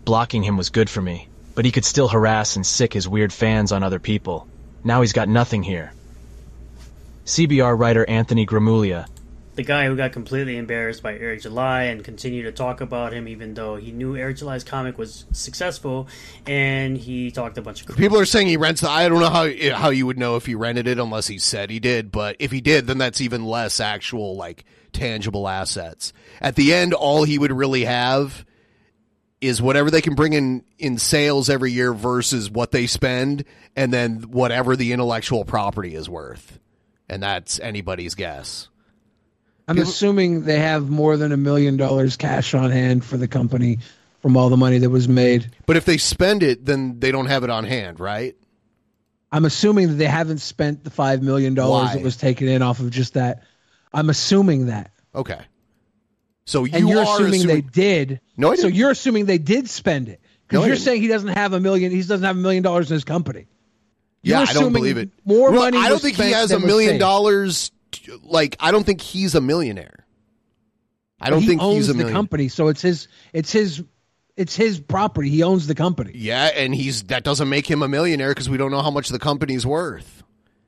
Blocking 0.04 0.44
him 0.44 0.58
was 0.58 0.70
good 0.70 0.90
for 0.90 1.02
me, 1.02 1.30
but 1.56 1.64
he 1.64 1.72
could 1.72 1.86
still 1.86 2.10
harass 2.10 2.58
and 2.58 2.66
sick 2.66 2.92
his 2.92 3.08
weird 3.08 3.32
fans 3.32 3.72
on 3.72 3.84
other 3.84 4.00
people. 4.00 4.48
Now 4.84 5.02
he's 5.02 5.14
got 5.14 5.30
nothing 5.30 5.64
here. 5.64 5.94
CBR 7.26 7.78
writer 7.78 8.08
Anthony 8.10 8.46
Gramuglia 8.46 9.08
The 9.56 9.64
guy 9.64 9.86
who 9.86 9.96
got 9.96 10.12
completely 10.12 10.58
embarrassed 10.58 11.04
by 11.04 11.14
Eric 11.14 11.44
July 11.44 11.84
and 11.84 12.04
continued 12.04 12.44
to 12.44 12.52
talk 12.52 12.82
about 12.82 13.14
him, 13.14 13.28
even 13.28 13.54
though 13.54 13.76
he 13.76 13.92
knew 13.92 14.18
Eric 14.18 14.38
July's 14.38 14.64
comic 14.64 14.98
was 14.98 15.26
successful, 15.32 16.08
and 16.48 16.98
he 16.98 17.30
talked 17.30 17.58
a 17.58 17.62
bunch 17.62 17.82
of 17.82 17.88
crap. 17.88 17.98
People 17.98 18.20
are 18.20 18.26
saying 18.26 18.48
he 18.48 18.58
rents 18.58 18.82
the. 18.82 18.90
I 18.90 19.08
don't 19.08 19.20
know 19.20 19.30
how 19.30 19.50
how 19.76 19.90
you 19.92 20.08
would 20.08 20.18
know 20.18 20.36
if 20.36 20.46
he 20.46 20.56
rented 20.56 20.88
it 20.88 20.98
unless 20.98 21.28
he 21.28 21.38
said 21.38 21.70
he 21.70 21.80
did. 21.80 22.12
But 22.12 22.38
if 22.40 22.52
he 22.52 22.60
did, 22.60 22.88
then 22.88 22.98
that's 22.98 23.22
even 23.22 23.46
less 23.46 23.80
actual 23.80 24.36
like 24.36 24.66
tangible 24.94 25.48
assets. 25.48 26.12
At 26.42 26.56
the 26.56 26.74
end, 26.74 26.94
all 26.94 27.24
he 27.24 27.38
would 27.38 27.52
really 27.52 27.86
have 27.86 28.46
is 29.42 29.62
whatever 29.62 29.90
they 29.90 30.02
can 30.02 30.16
bring 30.16 30.34
in 30.34 30.64
in 30.78 30.98
sales 30.98 31.50
every 31.50 31.72
year 31.72 31.94
versus 31.94 32.50
what 32.50 32.72
they 32.72 32.88
spend, 32.88 33.44
and 33.76 33.92
then 33.92 34.22
whatever 34.22 34.76
the 34.76 34.94
intellectual 34.94 35.44
property 35.44 35.96
is 35.96 36.08
worth, 36.08 36.60
and 37.10 37.22
that's 37.22 37.60
anybody's 37.60 38.16
guess. 38.16 38.70
I'm 39.68 39.80
assuming 39.80 40.44
they 40.44 40.60
have 40.60 40.90
more 40.90 41.18
than 41.18 41.32
a 41.32 41.38
million 41.38 41.78
dollars 41.78 42.18
cash 42.18 42.54
on 42.54 42.72
hand 42.72 43.06
for 43.06 43.18
the 43.18 43.28
company 43.28 43.80
from 44.22 44.38
all 44.38 44.50
the 44.50 44.58
money 44.58 44.78
that 44.80 44.90
was 44.90 45.08
made. 45.08 45.50
But 45.66 45.78
if 45.78 45.86
they 45.86 45.98
spend 45.98 46.44
it, 46.44 46.66
then 46.66 47.00
they 47.00 47.12
don't 47.12 47.28
have 47.28 47.44
it 47.44 47.50
on 47.50 47.64
hand, 47.64 48.00
right? 48.00 48.36
I'm 49.32 49.46
assuming 49.46 49.88
that 49.88 49.94
they 49.94 50.06
haven't 50.06 50.40
spent 50.40 50.84
the 50.84 50.90
five 50.90 51.24
million 51.24 51.54
dollars 51.54 51.94
that 51.94 52.04
was 52.04 52.18
taken 52.18 52.48
in 52.48 52.62
off 52.62 52.80
of 52.80 52.90
just 52.92 53.14
that. 53.14 53.44
I'm 53.94 54.10
assuming 54.10 54.68
that. 54.68 54.92
Okay. 55.16 55.40
So 56.52 56.66
you 56.66 56.74
and 56.74 56.90
you're 56.90 57.00
are 57.00 57.22
assuming, 57.22 57.48
they 57.48 57.62
did. 57.62 58.20
No, 58.36 58.54
so 58.56 58.68
you're 58.68 58.92
assuming 58.92 59.26
they 59.26 59.38
did 59.38 59.70
spend 59.70 60.10
it 60.10 60.20
because 60.50 60.64
No, 60.64 60.68
you're 60.68 60.76
saying 60.76 61.02
he 61.02 61.08
doesn't 61.08 61.30
have 61.30 61.54
a 61.54 61.62
million. 61.62 61.94
He 61.94 62.00
doesn't 62.02 62.24
have 62.24 62.36
a 62.36 62.40
million 62.40 62.62
dollars 62.62 62.92
in 62.92 62.96
his 62.96 63.06
company. 63.06 63.48
Yeah, 64.22 64.40
You're 64.40 64.50
I 64.50 64.54
don't 64.54 64.74
believe 64.74 64.98
it. 64.98 65.12
More 65.24 65.50
Well, 65.50 65.62
money. 65.62 65.78
I 65.78 65.88
don't 65.88 66.02
think 66.02 66.18
he 66.18 66.32
has 66.32 66.52
a 66.52 66.60
million 66.60 67.00
dollars. 67.00 67.72
Like, 68.24 68.58
I 68.60 68.72
don't 68.72 68.86
think 68.86 69.00
he's 69.00 69.34
a 69.34 69.40
millionaire. 69.40 70.06
I 71.22 71.30
don't 71.30 71.40
he 71.40 71.48
think 71.48 71.62
owns 71.62 71.76
he's 71.78 71.90
a 71.90 71.94
the 71.94 71.98
million. 72.00 72.14
company, 72.16 72.50
so 72.50 72.68
it's 72.68 72.82
his. 72.82 73.08
It's 73.32 73.54
his. 73.54 73.82
It's 74.36 74.54
his 74.54 74.78
property. 74.82 75.30
He 75.30 75.44
owns 75.44 75.68
the 75.68 75.76
company. 75.76 76.12
Yeah, 76.16 76.48
and 76.48 76.76
he's 76.76 77.04
that 77.04 77.24
doesn't 77.24 77.48
make 77.48 77.66
him 77.66 77.82
a 77.82 77.88
millionaire 77.88 78.32
because 78.32 78.50
we 78.50 78.58
don't 78.58 78.72
know 78.72 78.82
how 78.82 78.92
much 78.92 79.08
the 79.08 79.20
company's 79.20 79.66
worth. 79.66 80.21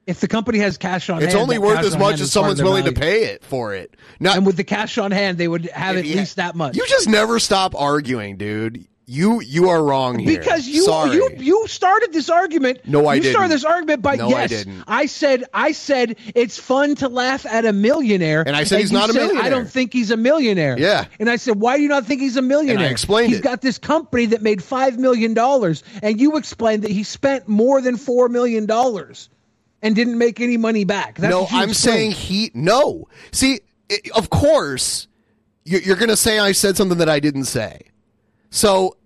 If 0.06 0.20
the 0.20 0.28
company 0.28 0.60
has 0.60 0.78
cash 0.78 1.10
on 1.10 1.16
hand, 1.16 1.24
It's 1.26 1.34
hand, 1.34 1.44
only 1.44 1.58
worth 1.58 1.80
as 1.80 1.98
much 1.98 2.16
as 2.16 2.22
is 2.22 2.34
part 2.34 2.52
of 2.52 2.58
someone's 2.58 2.64
willing 2.64 2.86
to 2.86 2.92
pay 2.92 3.26
it 3.26 3.44
for 3.44 3.74
it. 3.74 3.96
Now, 4.20 4.34
and 4.36 4.46
with 4.46 4.58
the 4.58 4.64
cash 4.66 4.98
on 4.98 5.12
hand, 5.12 5.38
they 5.38 5.48
would 5.48 5.66
have 5.68 5.96
at 5.98 6.04
least 6.06 6.36
that 6.36 6.56
much. 6.56 6.76
you 6.76 6.86
just 6.88 7.08
never 7.08 7.40
stop 7.40 7.74
arguing, 7.76 8.36
dude. 8.38 8.86
You 9.06 9.42
you 9.42 9.68
are 9.68 9.84
wrong 9.84 10.18
here. 10.18 10.40
Because 10.40 10.66
you 10.66 10.84
Sorry. 10.84 11.16
you 11.16 11.30
you 11.38 11.68
started 11.68 12.14
this 12.14 12.30
argument. 12.30 12.80
No, 12.88 13.06
I 13.06 13.16
you 13.16 13.22
didn't. 13.22 13.34
started 13.34 13.52
this 13.52 13.66
argument 13.66 14.02
by 14.02 14.16
No, 14.16 14.28
I 14.28 14.30
yes. 14.30 14.50
didn't. 14.50 14.84
I 14.88 15.08
said 15.08 15.44
I 15.54 15.74
said 15.74 16.16
it's 16.34 16.58
fun 16.58 16.96
to 16.96 17.10
laugh 17.10 17.46
at 17.46 17.66
a 17.66 17.74
millionaire, 17.74 18.44
And 18.48 18.56
I 18.56 18.64
said 18.64 18.80
he's 18.80 18.94
you 18.94 18.98
not 18.98 19.10
a 19.10 19.14
millionaire. 19.14 19.44
I 19.44 19.50
don't 19.50 19.70
think 19.70 19.92
he's 19.92 20.10
a 20.10 20.16
millionaire. 20.16 20.80
Yeah. 20.80 21.04
And 21.20 21.30
I 21.30 21.36
said, 21.36 21.60
why 21.60 21.76
do 21.76 21.84
you 21.84 21.90
not 21.90 22.06
think 22.06 22.22
he's 22.22 22.38
a 22.38 22.42
millionaire? 22.42 22.88
I 22.88 22.92
explained 22.92 23.28
He's 23.30 23.40
it. 23.40 23.44
got 23.44 23.62
this 23.62 23.78
company 23.78 24.28
that 24.28 24.42
made 24.42 24.64
five 24.64 24.98
million 24.98 25.34
dollars, 25.34 25.84
and 26.02 26.20
you 26.22 26.38
explained 26.38 26.84
that 26.84 26.92
he 26.92 27.04
spent 27.04 27.50
more 27.50 27.82
than 27.82 27.98
four 27.98 28.30
million 28.30 28.66
dollars 28.66 29.28
and 29.84 29.96
didn't 29.96 30.18
make 30.18 30.40
any 30.40 30.58
money 30.58 30.86
back. 30.86 31.18
That's 31.20 31.30
no, 31.30 31.46
I'm 31.52 31.74
saying 31.74 32.12
he. 32.12 32.50
No, 32.56 33.08
see, 33.32 33.60
i 33.92 34.00
of 34.16 34.32
course, 34.32 35.08
you're, 35.66 35.82
you're 35.82 35.98
going 35.98 36.10
to 36.10 36.18
say 36.18 36.40
I 36.40 36.54
said 36.54 36.78
something 36.78 36.98
that 36.98 37.10
I 37.10 37.20
didn't 37.20 37.46
say. 37.46 37.82
So 38.50 38.98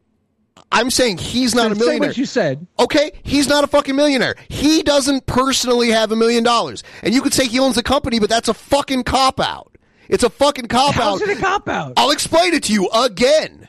I'm 0.71 0.91
saying 0.91 1.17
he's 1.17 1.55
not 1.55 1.71
a 1.71 1.75
say 1.75 1.79
millionaire. 1.79 2.09
what 2.09 2.17
you 2.17 2.25
said. 2.25 2.67
Okay, 2.79 3.11
he's 3.23 3.49
not 3.49 3.63
a 3.63 3.67
fucking 3.67 3.95
millionaire. 3.95 4.35
He 4.49 4.83
doesn't 4.83 5.25
personally 5.25 5.89
have 5.89 6.11
a 6.11 6.15
million 6.15 6.43
dollars, 6.43 6.83
and 7.01 7.13
you 7.13 7.21
could 7.21 7.33
say 7.33 7.47
he 7.47 7.59
owns 7.59 7.77
a 7.77 7.83
company, 7.83 8.19
but 8.19 8.29
that's 8.29 8.47
a 8.47 8.53
fucking 8.53 9.03
cop 9.03 9.39
out. 9.39 9.77
It's 10.07 10.23
a 10.23 10.29
fucking 10.29 10.67
cop 10.67 10.93
How's 10.93 11.21
out. 11.21 11.27
it 11.27 11.37
a 11.37 11.41
cop 11.41 11.67
out? 11.67 11.93
I'll 11.97 12.11
explain 12.11 12.53
it 12.53 12.63
to 12.63 12.73
you 12.73 12.89
again. 12.91 13.67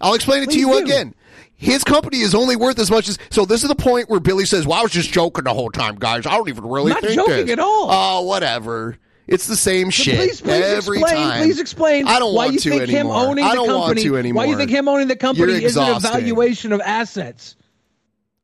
I'll 0.00 0.14
explain 0.14 0.42
it 0.42 0.50
to 0.50 0.58
you 0.58 0.72
do. 0.72 0.78
again. 0.78 1.14
His 1.60 1.84
company 1.84 2.20
is 2.20 2.34
only 2.34 2.56
worth 2.56 2.78
as 2.78 2.90
much 2.90 3.06
as. 3.06 3.18
So 3.30 3.44
this 3.44 3.62
is 3.62 3.68
the 3.68 3.74
point 3.74 4.08
where 4.08 4.18
Billy 4.18 4.46
says, 4.46 4.66
"Well, 4.66 4.78
I 4.78 4.82
was 4.82 4.92
just 4.92 5.12
joking 5.12 5.44
the 5.44 5.52
whole 5.52 5.70
time, 5.70 5.96
guys. 5.96 6.24
I 6.24 6.30
don't 6.36 6.48
even 6.48 6.64
really 6.64 6.90
Not 6.90 7.02
think 7.02 7.14
joking 7.14 7.46
this." 7.46 7.50
at 7.52 7.58
all. 7.58 7.88
Oh, 7.90 8.22
whatever. 8.22 8.96
It's 9.26 9.46
the 9.46 9.56
same 9.56 9.90
shit 9.90 10.16
Please, 10.16 10.40
please 10.40 10.64
every 10.64 11.00
explain. 11.00 11.22
time. 11.22 11.42
Please 11.42 11.60
explain. 11.60 12.08
I 12.08 12.18
don't 12.18 12.34
why 12.34 12.46
want 12.46 12.54
you 12.54 12.60
to 12.60 12.70
think 12.70 12.82
him 12.88 12.96
anymore. 13.08 13.26
owning 13.26 13.44
I 13.44 13.50
the 13.50 13.54
don't 13.56 13.66
company. 13.68 13.78
want 13.78 13.98
to 14.00 14.16
anymore. 14.16 14.42
Why 14.42 14.50
you 14.50 14.56
think 14.56 14.70
him 14.70 14.88
owning 14.88 15.08
the 15.08 15.16
company 15.16 15.52
isn't 15.52 15.62
a 15.62 15.66
exhausting. 15.96 16.10
valuation 16.10 16.72
of 16.72 16.80
assets? 16.80 17.56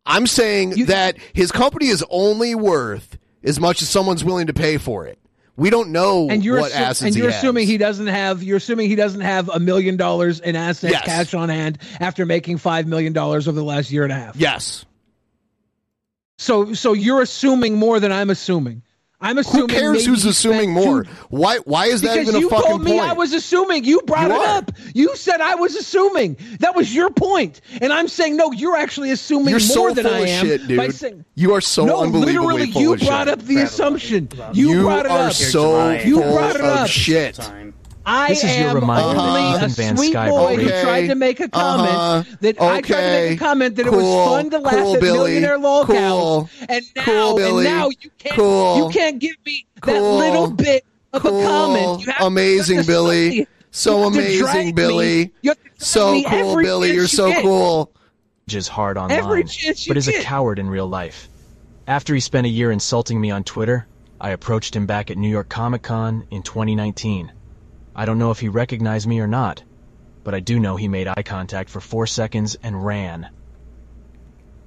I'm 0.04 0.26
saying 0.26 0.84
that 0.84 1.16
his 1.32 1.50
company 1.50 1.88
is 1.88 2.04
only 2.10 2.54
worth 2.54 3.16
as 3.42 3.58
much 3.58 3.80
as 3.82 3.88
someone's 3.88 4.24
willing 4.24 4.46
to 4.48 4.52
pay 4.52 4.76
for 4.76 5.06
it. 5.06 5.18
We 5.57 5.70
don't 5.70 5.91
know 5.91 6.28
And 6.28 6.44
you're 6.44 6.60
what 6.60 6.73
assu- 6.73 6.76
assets 6.76 7.02
and 7.02 7.15
he 7.15 7.20
you're 7.23 7.31
has. 7.31 7.39
assuming 7.43 7.67
he 7.67 7.78
doesn't 7.78 8.09
have. 8.09 8.43
You're 8.43 8.59
assuming 8.59 8.89
he 8.91 8.94
doesn't 8.94 9.23
have 9.23 9.49
a 9.49 9.59
million 9.59 9.97
dollars 9.97 10.39
in 10.41 10.55
assets, 10.55 10.93
Yes. 10.93 11.05
cash 11.05 11.33
on 11.35 11.49
hand, 11.49 11.78
after 11.99 12.26
making 12.26 12.59
five 12.59 12.86
million 12.86 13.12
dollars 13.15 13.49
over 13.49 13.57
the 13.59 13.65
last 13.65 13.91
year 13.91 14.05
and 14.05 14.12
a 14.12 14.17
half. 14.17 14.36
Yes. 14.36 14.85
So, 16.39 16.75
so 16.75 16.93
you're 16.93 17.23
assuming 17.23 17.76
more 17.78 17.99
than 18.01 18.12
I'm 18.12 18.28
assuming. 18.28 18.83
I'm 19.18 19.36
Who 19.38 19.66
cares 19.66 20.04
who's 20.04 20.24
assuming 20.26 20.72
more? 20.72 21.04
two- 21.04 21.10
Why? 21.30 21.56
Why 21.64 21.86
is 21.86 22.02
that 22.02 22.14
because 22.18 22.34
even 22.34 22.44
a 22.44 22.48
fucking 22.50 22.50
point? 22.50 22.66
you 22.66 22.68
told 22.70 22.84
me? 22.84 22.98
I 23.00 23.12
was 23.14 23.32
assuming. 23.32 23.84
You 23.84 24.02
brought 24.02 24.28
You 24.28 24.34
it 24.36 24.46
are. 24.46 24.58
up. 24.58 24.72
You 24.94 25.16
said 25.16 25.40
I 25.40 25.54
was 25.54 25.74
assuming. 25.74 26.36
That 26.60 26.74
was 26.76 26.94
your 26.94 27.08
point. 27.10 27.16
point, 27.26 27.60
and 27.82 27.92
I'm 27.94 28.08
saying 28.08 28.36
no. 28.36 28.52
You're 28.52 28.76
actually 28.76 29.10
assuming 29.10 29.48
You're 29.48 29.54
more 29.58 29.90
so 29.90 29.94
than 29.94 30.04
full 30.04 30.14
I 30.14 30.18
of 30.18 30.26
am 30.28 30.46
shit, 30.46 30.60
by 30.76 30.86
dude. 30.86 30.94
saying 30.94 31.24
you 31.34 31.54
are 31.54 31.60
so 31.62 31.86
no. 31.86 32.02
unbelievably 32.02 32.34
Literally, 32.34 32.72
full 32.72 32.82
you 32.82 32.92
of 32.94 33.00
brought 33.00 33.26
shit. 33.26 33.38
up 33.38 33.42
the 33.46 33.56
assumption. 33.62 34.28
You, 34.52 34.68
You 34.70 34.82
brought 34.82 35.06
it 35.06 35.10
are 35.10 35.28
up. 35.28 35.32
so 35.32 35.90
you 35.92 36.20
full 36.22 36.32
brought 36.34 36.54
it 36.56 36.60
of 36.60 36.66
up. 36.66 36.88
shit. 36.88 37.38
I 38.09 38.28
This 38.28 38.44
is 38.44 38.57
your 38.59 38.68
am 38.68 38.75
reminder 38.76 39.09
that 39.15 39.18
only 39.18 39.51
Ethan 39.57 39.65
a 39.65 39.68
Van 39.68 39.97
sweet 39.97 40.15
Sciver 40.15 40.28
boy 40.28 40.57
who 40.57 40.67
Okay. 40.67 40.83
tried 40.83 41.07
to 41.09 41.15
make 41.17 41.41
a 41.41 41.49
comment 41.49 41.89
Uh-huh. 41.91 42.36
that 42.41 42.60
I 42.62 42.81
tried 42.81 43.01
to 43.01 43.12
make 43.28 43.33
a 43.33 43.36
comment 43.44 43.76
that 43.76 43.86
it 43.86 43.93
was 43.93 44.05
fun 44.28 44.51
to 44.51 44.59
laugh 44.60 44.75
Cool, 44.75 44.94
at 44.94 45.01
Billy. 45.01 45.18
millionaire 45.18 45.59
lolcows, 45.59 45.86
Cool. 45.89 46.49
and 46.68 46.85
now 46.94 47.02
Cool, 47.05 47.36
Billy. 47.36 47.67
and 47.67 47.76
now 47.76 47.89
you 47.89 48.10
can't 48.18 48.35
Cool. 48.36 48.76
you 48.78 48.89
can't 48.91 49.18
give 49.18 49.35
me 49.44 49.67
that 49.85 50.01
little 50.01 50.51
bit 50.51 50.85
of 51.12 51.23
Cool. 51.23 51.41
a 51.43 51.44
comment. 51.47 52.07
You 52.07 52.12
have 52.12 52.26
amazing, 52.28 52.78
put 52.78 52.86
Billy. 52.86 53.47
So 53.73 53.99
you 54.02 54.05
amazing, 54.07 54.75
Billy. 54.76 55.25
me. 55.25 55.31
You 55.43 55.51
have 55.51 55.59
to 55.59 55.65
drag 55.65 55.83
So 55.83 56.23
cool, 56.28 56.57
Billy. 56.62 56.93
You're 56.94 57.09
so 57.09 57.31
get. 57.31 57.43
cool. 57.43 57.91
is 58.49 58.68
hard 58.68 58.97
online, 58.99 59.47
chance 59.49 59.89
but 59.89 59.97
is 59.97 60.07
a 60.07 60.12
coward 60.23 60.60
in 60.60 60.70
real 60.70 60.86
life. 60.86 61.28
After 61.89 62.15
he 62.15 62.20
spent 62.20 62.47
a 62.47 62.51
year 62.51 62.70
insulting 62.70 63.20
me 63.20 63.33
on 63.33 63.43
Twitter, 63.43 63.89
I 64.20 64.31
approached 64.31 64.76
him 64.76 64.86
back 64.86 65.10
at 65.10 65.18
New 65.18 65.28
York 65.28 65.49
Comic 65.49 65.83
Con 65.83 66.23
in 66.31 66.44
2019. 66.44 67.33
I 67.99 68.05
don't 68.05 68.18
know 68.18 68.31
if 68.31 68.39
he 68.39 68.49
recognized 68.49 69.08
me 69.08 69.20
or 69.20 69.26
not, 69.26 69.65
but 70.23 70.34
I 70.34 70.41
do 70.41 70.60
know 70.60 70.76
he 70.76 70.86
made 70.86 71.08
eye 71.08 71.23
contact 71.25 71.70
for 71.70 71.81
four 71.81 72.07
seconds 72.07 72.55
and 72.62 72.84
ran. 72.84 73.26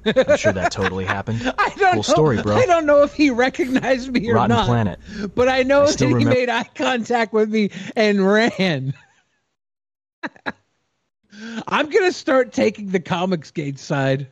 I'm 0.03 0.37
sure 0.37 0.51
that 0.51 0.71
totally 0.71 1.05
happened. 1.15 1.41
I 1.59 1.69
don't 1.77 1.77
cool 1.77 1.95
know. 1.97 2.01
story, 2.01 2.41
bro. 2.41 2.55
I 2.55 2.65
don't 2.65 2.87
know 2.87 3.03
if 3.03 3.13
he 3.13 3.29
recognized 3.29 4.11
me 4.11 4.27
or 4.31 4.33
Rotten 4.33 4.55
not. 4.55 4.65
Planet. 4.65 4.99
But 5.35 5.47
I 5.47 5.61
know 5.61 5.83
I 5.83 5.91
that 5.91 5.99
he 5.99 6.25
made 6.25 6.49
eye 6.49 6.67
contact 6.73 7.31
with 7.31 7.51
me 7.51 7.69
and 7.95 8.25
ran. 8.25 8.95
I'm 11.67 11.89
gonna 11.89 12.11
start 12.11 12.51
taking 12.51 12.87
the 12.87 12.99
Comics 12.99 13.51
Gate 13.51 13.77
side. 13.77 14.27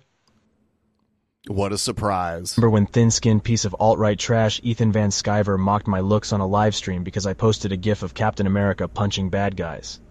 What 1.47 1.71
a 1.71 1.77
surprise. 1.77 2.57
Remember 2.57 2.71
when 2.71 2.87
thin-skinned 2.87 3.43
piece 3.43 3.63
of 3.63 3.75
alt-right 3.79 4.19
trash 4.19 4.59
Ethan 4.63 4.91
Van 4.91 5.09
Sciver 5.09 5.57
mocked 5.57 5.87
my 5.87 6.01
looks 6.01 6.33
on 6.33 6.41
a 6.41 6.47
live 6.47 6.75
stream 6.75 7.03
because 7.03 7.25
I 7.25 7.33
posted 7.33 7.71
a 7.71 7.77
gif 7.77 8.03
of 8.03 8.13
Captain 8.13 8.45
America 8.45 8.87
punching 8.87 9.29
bad 9.29 9.55
guys? 9.55 10.01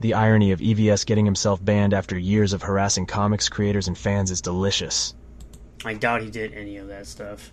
The 0.00 0.14
irony 0.14 0.50
of 0.50 0.60
EVS 0.60 1.06
getting 1.06 1.24
himself 1.24 1.64
banned 1.64 1.94
after 1.94 2.18
years 2.18 2.52
of 2.52 2.62
harassing 2.62 3.06
comics 3.06 3.48
creators 3.48 3.86
and 3.86 3.96
fans 3.96 4.32
is 4.32 4.40
delicious. 4.40 5.14
I 5.84 5.94
doubt 5.94 6.22
he 6.22 6.30
did 6.30 6.52
any 6.52 6.78
of 6.78 6.88
that 6.88 7.06
stuff. 7.06 7.52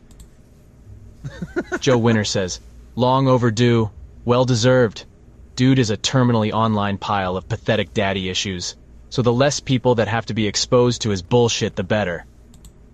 Joe 1.79 1.99
Winter 1.99 2.23
says, 2.23 2.59
Long 2.95 3.27
overdue, 3.27 3.91
well 4.25 4.45
deserved. 4.45 5.05
Dude 5.55 5.77
is 5.77 5.91
a 5.91 5.97
terminally 5.97 6.51
online 6.51 6.97
pile 6.97 7.37
of 7.37 7.47
pathetic 7.47 7.93
daddy 7.93 8.29
issues. 8.29 8.75
So 9.09 9.21
the 9.21 9.31
less 9.31 9.59
people 9.59 9.95
that 9.95 10.07
have 10.07 10.25
to 10.27 10.33
be 10.33 10.47
exposed 10.47 11.03
to 11.03 11.09
his 11.09 11.21
bullshit, 11.21 11.75
the 11.75 11.83
better. 11.83 12.25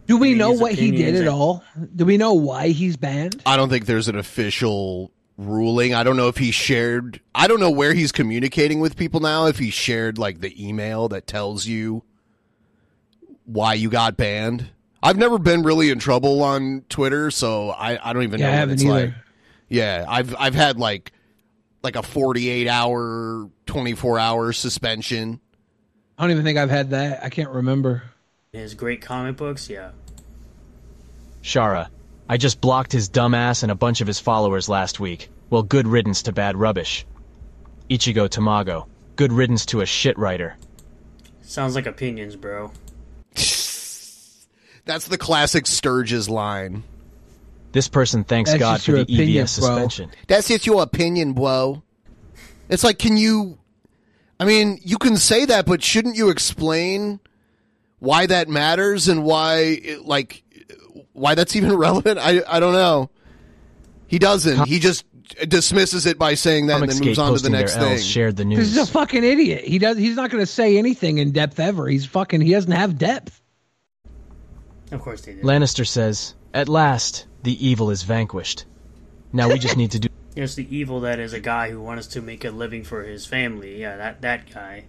Do 0.06 0.18
we 0.18 0.34
know 0.34 0.52
what 0.52 0.74
he 0.74 0.92
did 0.92 1.16
at 1.16 1.28
all? 1.28 1.64
Do 1.96 2.06
we 2.06 2.18
know 2.18 2.34
why 2.34 2.70
he's 2.70 2.98
banned? 2.98 3.42
I 3.46 3.56
don't 3.56 3.70
think 3.70 3.86
there's 3.86 4.08
an 4.08 4.18
official 4.18 5.12
ruling. 5.38 5.94
I 5.94 6.04
don't 6.04 6.18
know 6.18 6.28
if 6.28 6.38
he 6.38 6.52
shared. 6.52 7.22
I 7.34 7.48
don't 7.48 7.60
know 7.60 7.72
where 7.72 7.94
he's 7.94 8.12
communicating 8.12 8.80
with 8.80 8.96
people 8.98 9.20
now. 9.20 9.46
If 9.48 9.60
he 9.60 9.70
shared 9.70 10.18
like 10.18 10.42
the 10.42 10.68
email 10.68 11.08
that 11.10 11.26
tells 11.28 11.66
you 11.66 12.04
why 13.46 13.74
you 13.74 13.90
got 13.90 14.18
banned. 14.18 14.70
I've 15.02 15.18
never 15.18 15.38
been 15.38 15.64
really 15.64 15.90
in 15.90 16.00
trouble 16.00 16.44
on 16.44 16.86
Twitter, 16.88 17.30
so 17.30 17.72
I, 17.72 18.00
I 18.10 18.14
don't 18.14 18.24
even 18.24 18.40
Yeah, 18.40 18.46
know 18.48 18.52
what 18.52 18.60
haven't 18.60 18.74
it's 18.76 18.84
either. 18.84 18.94
like. 19.08 19.14
Yeah, 19.68 20.06
I've 20.08 20.36
I've 20.38 20.56
had 20.56 20.78
like 20.78 21.12
like 21.82 21.96
a 21.96 22.04
48 22.04 22.68
hour, 22.68 23.50
24 23.66 24.20
hour 24.20 24.54
suspension. 24.54 25.40
I 26.18 26.24
don't 26.24 26.32
even 26.32 26.44
think 26.44 26.58
I've 26.58 26.70
had 26.70 26.92
that. 26.92 27.24
I 27.24 27.30
can't 27.30 27.50
remember. 27.50 28.04
His 28.54 28.76
great 28.76 29.02
comic 29.02 29.36
books, 29.36 29.68
yeah. 29.68 29.90
Shara, 31.42 31.90
I 32.30 32.38
just 32.38 32.62
blocked 32.62 32.92
his 32.92 33.10
dumbass 33.10 33.64
and 33.64 33.72
a 33.72 33.76
bunch 33.76 34.00
of 34.00 34.06
his 34.06 34.20
followers 34.20 34.70
last 34.70 35.00
week. 35.00 35.30
Well, 35.50 35.64
good 35.64 35.88
riddance 35.88 36.22
to 36.24 36.32
bad 36.34 36.56
rubbish. 36.56 37.04
Ichigo 37.90 38.30
Tamago, 38.30 38.88
good 39.16 39.34
riddance 39.34 39.66
to 39.68 39.82
a 39.82 39.88
shit 39.88 40.20
writer. 40.20 40.56
Sounds 41.42 41.74
like 41.74 41.88
opinions, 41.88 42.36
bro. 42.36 42.72
That's 43.34 45.08
the 45.08 45.18
classic 45.18 45.66
Sturges 45.66 46.30
line. 46.30 46.84
This 47.72 47.88
person 47.88 48.24
thanks 48.24 48.52
That's 48.52 48.60
God 48.60 48.82
for 48.84 48.92
your 48.92 48.98
the 49.04 49.14
opinion, 49.16 49.46
EVS 49.46 49.60
bro. 49.60 49.68
suspension. 49.68 50.12
That's 50.28 50.48
just 50.50 50.68
your 50.68 50.84
opinion, 50.84 51.34
bro. 51.34 51.82
It's 52.70 52.84
like, 52.84 53.00
can 53.00 53.18
you? 53.18 53.58
I 54.40 54.46
mean, 54.46 54.80
you 54.84 55.00
can 55.00 55.18
say 55.18 55.46
that, 55.46 55.66
but 55.66 55.82
shouldn't 55.82 56.16
you 56.16 56.30
explain 56.30 57.20
why 58.04 58.26
that 58.26 58.50
matters 58.50 59.08
and 59.08 59.24
why, 59.24 59.80
it, 59.82 60.06
like, 60.06 60.44
why 61.14 61.36
that's 61.36 61.56
even 61.56 61.74
relevant? 61.88 62.20
I 62.20 62.42
I 62.48 62.60
don't 62.60 62.74
know. 62.74 63.10
He 64.08 64.20
doesn't. 64.20 64.68
He 64.68 64.80
just 64.80 65.06
dismisses 65.48 66.06
it 66.06 66.20
by 66.20 66.34
saying 66.36 66.68
that 66.68 66.82
and 66.82 66.90
then 66.92 66.98
Comicsgate 66.98 67.06
moves 67.06 67.18
on 67.20 67.26
to 67.28 67.32
the 67.32 67.34
posting 67.36 67.52
their 67.54 67.62
next 67.62 67.78
L's 67.78 67.88
thing. 67.88 68.00
shared 68.02 68.36
the 68.36 68.46
Because 68.46 68.68
news. 68.68 68.76
he's 68.76 68.90
a 68.90 68.92
fucking 68.92 69.24
idiot. 69.24 69.64
He 69.64 69.80
does. 69.80 69.98
He's 69.98 70.16
not 70.18 70.30
going 70.30 70.42
to 70.44 70.52
say 70.52 70.78
anything 70.78 71.18
in 71.18 71.32
depth 71.32 71.60
ever. 71.60 71.88
He's 71.88 72.06
fucking. 72.06 72.42
He 72.42 72.52
doesn't 72.52 72.72
have 72.72 72.98
depth. 72.98 73.42
Of 74.92 75.02
course 75.02 75.22
they 75.22 75.34
did. 75.34 75.44
Lannister 75.44 75.88
says, 75.88 76.36
At 76.54 76.70
last, 76.70 77.26
the 77.44 77.66
evil 77.66 77.90
is 77.90 78.04
vanquished. 78.04 78.66
Now 79.32 79.48
we 79.50 79.58
just 79.60 79.78
need 79.78 79.92
to 79.92 80.00
do. 80.00 80.10
It's 80.36 80.56
the 80.56 80.68
evil 80.76 81.02
that 81.02 81.20
is 81.20 81.34
a 81.34 81.40
guy 81.40 81.70
who 81.70 81.80
wants 81.80 82.08
to 82.08 82.22
make 82.22 82.44
a 82.44 82.50
living 82.50 82.84
for 82.84 83.04
his 83.04 83.24
family. 83.28 83.80
Yeah, 83.80 83.98
that 83.98 84.22
that 84.24 84.52
guy. 84.52 84.86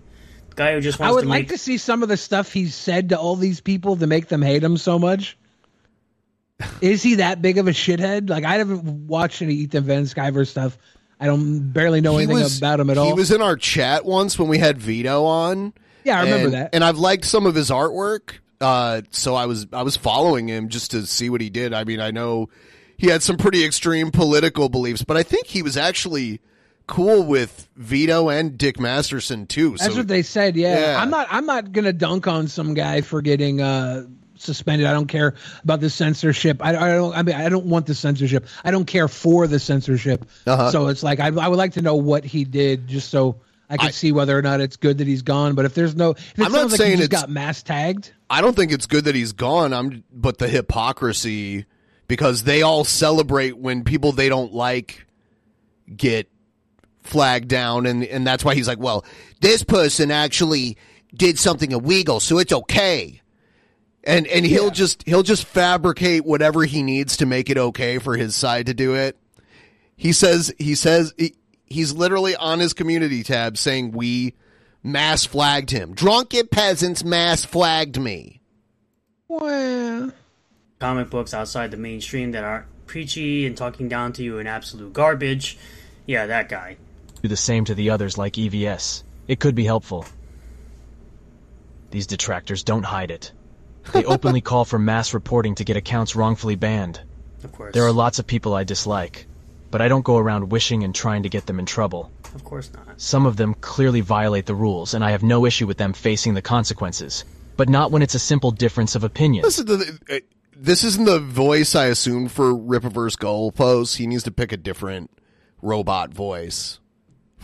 The 0.57 0.63
guy 0.63 0.75
who 0.75 0.81
just 0.81 0.99
wants 0.99 1.11
I 1.11 1.15
would 1.15 1.23
to 1.23 1.29
like 1.29 1.43
make 1.43 1.49
to 1.49 1.59
see 1.59 1.79
some 1.79 2.03
of 2.03 2.09
the 2.09 2.17
stuff 2.17 2.53
he's 2.53 2.75
said 2.75 3.09
to 3.11 3.19
all 3.19 3.37
these 3.37 3.61
people 3.61 3.97
to 3.97 4.07
make 4.07 4.29
them 4.29 4.43
hate 4.43 4.63
him 4.63 4.77
so 4.77 4.99
much. 4.99 5.37
Is 6.81 7.03
he 7.03 7.17
that 7.17 7.43
big 7.43 7.59
of 7.59 7.67
a 7.67 7.73
shithead? 7.73 8.31
Like 8.31 8.45
I 8.45 8.57
haven't 8.59 9.07
watched 9.09 9.43
any 9.43 9.55
Ethan 9.55 9.85
Van 9.85 10.05
Sciver 10.05 10.47
stuff. 10.47 10.79
I 11.19 11.27
don't 11.27 11.73
barely 11.73 12.01
know 12.01 12.13
He 12.17 12.25
anything 12.25 12.43
was- 12.43 12.59
about 12.59 12.81
him 12.81 12.91
at 12.91 12.99
all. 12.99 13.07
He 13.07 13.13
was 13.13 13.31
in 13.31 13.41
our 13.43 13.57
chat 13.57 14.05
once 14.05 14.39
when 14.39 14.49
we 14.49 14.59
had 14.59 14.79
Vito 14.79 15.25
on. 15.25 15.73
Yeah, 16.05 16.19
I 16.21 16.25
remember 16.25 16.45
and- 16.47 16.55
that. 16.55 16.71
And 16.75 16.85
I've 16.85 16.99
liked 16.99 17.25
some 17.25 17.47
of 17.47 17.55
his 17.55 17.71
artwork. 17.71 18.35
Uh, 18.61 19.03
so 19.11 19.35
I 19.35 19.47
was 19.47 19.67
I 19.73 19.83
was 19.83 19.97
following 19.97 20.49
him 20.49 20.69
just 20.69 20.93
to 20.93 21.07
see 21.07 21.29
what 21.29 21.41
he 21.41 21.51
did. 21.51 21.75
I 21.75 21.85
mean, 21.85 22.01
I 22.01 22.13
know 22.13 22.49
he 22.97 23.09
had 23.09 23.23
some 23.23 23.37
pretty 23.37 23.65
extreme 23.65 24.11
political 24.13 24.69
beliefs, 24.69 25.03
but 25.03 25.17
I 25.17 25.23
think 25.25 25.47
he 25.49 25.63
was 25.63 25.77
actually 25.77 26.41
cool 26.87 27.23
with 27.23 27.69
Vito 27.77 28.29
and 28.29 28.57
Dick 28.59 28.79
Masterson 28.79 29.47
too. 29.47 29.71
That's 29.71 29.93
so 29.93 29.97
what 29.97 30.09
they 30.09 30.23
said. 30.23 30.57
Yeah. 30.57 30.79
Yeah. 30.79 31.01
I'm 31.01 31.11
not. 31.11 31.29
I'm 31.31 31.47
not 31.47 31.73
gonna 31.73 31.93
dunk 31.93 32.27
on 32.27 32.49
some 32.49 32.75
guy 32.75 33.01
for 33.01 33.23
getting 33.23 33.61
uh, 33.61 34.07
suspended. 34.37 34.87
I 34.87 34.93
don't 34.93 35.07
care 35.07 35.35
about 35.63 35.81
the 35.81 35.91
censorship. 35.91 36.59
I, 36.61 36.71
I 36.71 36.89
don't. 36.95 37.15
I 37.17 37.23
mean, 37.23 37.37
I 37.37 37.49
don't 37.49 37.67
want 37.67 37.87
the 37.87 37.95
censorship. 37.95 38.47
I 38.65 38.71
don't 38.71 38.87
care 38.87 39.09
for 39.09 39.47
the 39.47 39.59
censorship. 39.59 40.27
Uh-huh. 40.47 40.71
So 40.71 40.89
it's 40.89 41.03
like 41.03 41.21
I, 41.21 41.27
I 41.29 41.49
would 41.49 41.59
like 41.59 41.73
to 41.75 41.83
know 41.83 41.97
what 41.97 42.25
he 42.25 42.45
did, 42.45 42.87
just 42.87 43.11
so 43.11 43.41
I 43.71 43.77
can 43.77 43.93
see 43.93 44.13
whether 44.13 44.37
or 44.39 44.43
not 44.43 44.61
it's 44.61 44.77
good 44.77 44.99
that 44.99 45.07
he's 45.07 45.23
gone. 45.23 45.55
But 45.55 45.65
if 45.65 45.75
there's 45.75 45.97
no, 45.97 46.11
if 46.11 46.39
it 46.39 46.45
I'm 46.45 46.53
not 46.53 46.71
like 46.71 46.79
saying 46.79 46.91
he 46.93 46.97
just 46.99 47.13
it's- 47.13 47.23
got 47.23 47.31
mass 47.31 47.63
tagged. 47.63 48.13
I 48.31 48.41
don't 48.41 48.57
think 48.57 48.73
it's 48.73 48.87
good 48.87 49.05
that 49.05 49.15
he's 49.15 49.33
gone. 49.33 49.73
I'm, 49.73 50.03
but 50.13 50.39
the 50.39 50.49
hypocrisy 50.49 51.67
because 52.09 52.45
they 52.45 52.63
all 52.63 52.85
celebrate 52.85 53.57
when 53.57 53.85
people 53.85 54.13
they 54.13 54.29
don't 54.29 54.53
like 54.53 55.07
get 55.95 56.29
flagged 57.05 57.49
down, 57.49 57.87
and 57.87 58.05
and 58.05 58.27
that's 58.27 58.45
why 58.45 58.55
he's 58.55 58.67
like, 58.67 58.81
well, 58.81 59.05
this 59.41 59.63
person 59.63 60.11
actually 60.11 60.77
did 61.15 61.39
something 61.39 61.71
illegal, 61.71 62.21
so 62.21 62.39
it's 62.39 62.53
okay. 62.53 63.21
And 64.03 64.27
and 64.27 64.45
he'll 64.45 64.71
just 64.71 65.03
he'll 65.07 65.23
just 65.23 65.45
fabricate 65.45 66.25
whatever 66.25 66.65
he 66.65 66.83
needs 66.83 67.19
to 67.19 67.27
make 67.27 67.49
it 67.49 67.57
okay 67.57 67.99
for 67.99 68.17
his 68.17 68.35
side 68.35 68.67
to 68.67 68.75
do 68.75 68.95
it. 68.95 69.17
He 69.97 70.13
says 70.13 70.53
he 70.59 70.75
says 70.75 71.15
he, 71.17 71.35
he's 71.67 71.93
literally 71.93 72.37
on 72.37 72.59
his 72.59 72.73
community 72.73 73.23
tab 73.23 73.57
saying 73.57 73.93
we 73.93 74.35
mass 74.83 75.25
flagged 75.25 75.71
him. 75.71 75.95
Drunken 75.95 76.49
peasants 76.49 77.05
mass 77.05 77.45
flagged 77.45 77.99
me. 77.99 78.41
Well, 79.29 80.13
comic 80.79 81.09
books 81.09 81.33
outside 81.33 81.71
the 81.71 81.79
mainstream 81.79 82.33
that 82.33 82.45
aren't 82.45 82.67
preachy 82.87 83.47
and 83.47 83.57
talking 83.57 83.89
down 83.89 84.13
to 84.15 84.23
you 84.23 84.39
in 84.39 84.47
absolute 84.47 84.93
garbage. 84.93 85.57
Yeah, 86.07 86.27
that 86.27 86.51
guy. 86.51 86.77
Do 87.25 87.29
the 87.29 87.37
same 87.39 87.65
to 87.65 87.75
the 87.75 87.89
others 87.89 88.19
like 88.19 88.35
EVS. 88.35 89.03
It 89.29 89.41
could 89.41 89.55
be 89.55 89.65
helpful. 89.65 90.05
These 91.91 92.07
detractors 92.07 92.63
don't 92.63 92.83
hide 92.83 93.11
it. 93.11 93.33
They 93.95 94.05
openly 94.15 94.43
call 94.43 94.67
for 94.67 94.79
mass 94.79 95.15
reporting 95.15 95.55
to 95.55 95.65
get 95.65 95.79
accounts 95.79 96.15
wrongfully 96.15 96.57
banned. 96.57 97.01
Of 97.43 97.53
course. 97.53 97.73
There 97.73 97.87
are 97.87 97.93
lots 97.93 98.19
of 98.19 98.27
people 98.27 98.53
I 98.53 98.65
dislike, 98.65 99.27
but 99.71 99.81
I 99.81 99.89
don't 99.89 100.05
go 100.05 100.19
around 100.19 100.53
wishing 100.53 100.85
and 100.85 100.95
trying 100.95 101.23
to 101.23 101.31
get 101.31 101.47
them 101.47 101.59
in 101.59 101.65
trouble. 101.65 102.13
Of 102.35 102.45
course 102.45 102.71
not. 102.75 103.01
Some 103.01 103.25
of 103.25 103.39
them 103.39 103.55
clearly 103.55 104.03
violate 104.03 104.45
the 104.45 104.55
rules, 104.55 104.93
and 104.93 105.03
I 105.03 105.13
have 105.13 105.23
no 105.23 105.47
issue 105.47 105.67
with 105.67 105.79
them 105.79 105.95
facing 105.95 106.35
the 106.35 106.43
consequences. 106.43 107.25
But 107.57 107.71
not 107.71 107.91
when 107.91 108.03
it's 108.03 108.15
a 108.15 108.19
simple 108.19 108.51
difference 108.51 108.97
of 108.97 109.03
opinion. 109.03 109.45
This 109.45 109.59
is 109.59 109.65
the 109.65 109.99
uh, 110.11 110.19
this 110.55 110.85
isn't 110.85 111.07
the 111.07 111.21
voice 111.21 111.75
I 111.75 111.87
assume 111.87 112.29
for 112.29 112.53
Rippaverse 112.53 113.17
goalposts. 113.17 113.97
He 113.97 114.07
needs 114.07 114.25
to 114.25 114.31
pick 114.31 114.53
a 114.53 114.59
different 114.59 115.11
robot 115.63 116.13
voice 116.13 116.81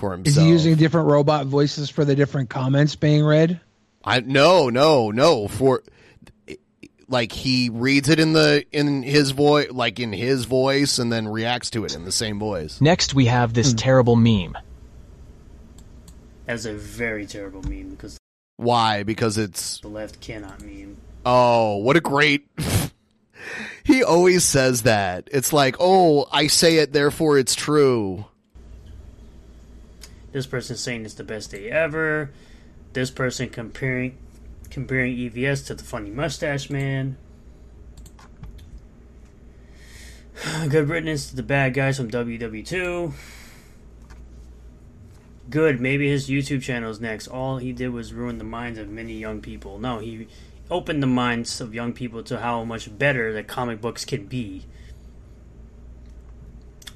for 0.01 0.19
Is 0.25 0.35
he 0.35 0.49
using 0.49 0.75
different 0.75 1.09
robot 1.09 1.47
voices 1.47 1.91
for 1.91 2.05
the 2.05 2.17
different 2.17 2.49
comments 2.51 2.97
being 2.97 3.25
read? 3.25 3.61
I 4.03 4.21
no 4.21 4.71
no 4.71 5.11
no 5.11 5.47
for 5.47 5.83
like 7.07 7.33
he 7.33 7.69
reads 7.69 8.09
it 8.09 8.19
in 8.19 8.33
the 8.33 8.65
in 8.73 9.03
his 9.03 9.33
voice 9.33 9.71
like 9.71 10.01
in 10.01 10.13
his 10.13 10.47
voice 10.47 10.99
and 10.99 11.13
then 11.13 11.29
reacts 11.29 11.71
to 11.71 11.85
it 11.85 11.95
in 11.95 12.05
the 12.05 12.13
same 12.13 12.39
voice. 12.39 12.81
Next, 12.81 13.15
we 13.15 13.27
have 13.27 13.53
this 13.53 13.73
hmm. 13.73 13.77
terrible 13.77 14.17
meme. 14.17 14.57
That's 16.47 16.65
a 16.65 16.73
very 16.73 17.27
terrible 17.27 17.63
meme 17.63 17.91
because 17.91 18.19
Why? 18.57 19.03
Because 19.03 19.37
it's 19.37 19.81
the 19.81 19.89
left 19.89 20.21
cannot 20.21 20.63
meme. 20.63 20.97
oh 21.27 21.77
what 21.77 21.97
a 21.97 22.01
great. 22.01 22.49
he 23.85 24.03
always 24.03 24.45
says 24.45 24.83
that. 24.83 25.29
It's 25.31 25.53
like 25.53 25.77
oh 25.79 26.27
I 26.33 26.47
say 26.47 26.79
it 26.79 26.95
therefore 26.95 27.39
it's 27.39 27.55
true. 27.55 28.25
This 30.33 30.47
person 30.47 30.77
saying 30.77 31.05
it's 31.05 31.15
the 31.15 31.25
best 31.25 31.51
day 31.51 31.71
ever. 31.71 32.31
This 32.93 33.11
person 33.11 33.49
comparing 33.49 34.17
comparing 34.71 35.17
EVS 35.17 35.67
to 35.67 35.75
the 35.75 35.85
funny 35.85 36.11
mustache 36.11 36.71
man. 36.71 37.17
Good 40.69 40.89
riddance 40.89 41.29
to 41.31 41.37
the 41.37 41.43
bad 41.43 41.75
guys 41.75 41.97
from 41.97 42.11
WW2. 42.11 43.13
Good, 45.51 45.81
maybe 45.81 46.09
his 46.09 46.29
YouTube 46.29 46.63
channel 46.63 46.91
is 46.91 47.01
next. 47.01 47.27
All 47.27 47.59
he 47.59 47.73
did 47.73 47.89
was 47.89 48.13
ruin 48.13 48.39
the 48.39 48.45
minds 48.45 48.79
of 48.79 48.89
many 48.89 49.15
young 49.15 49.41
people. 49.41 49.79
No, 49.79 49.99
he 49.99 50.29
opened 50.71 51.03
the 51.03 51.09
minds 51.09 51.61
of 51.61 51.75
young 51.75 51.93
people 51.93 52.23
to 52.23 52.39
how 52.39 52.63
much 52.63 52.97
better 52.97 53.33
that 53.33 53.49
comic 53.49 53.81
books 53.81 54.05
can 54.05 54.27
be. 54.27 54.65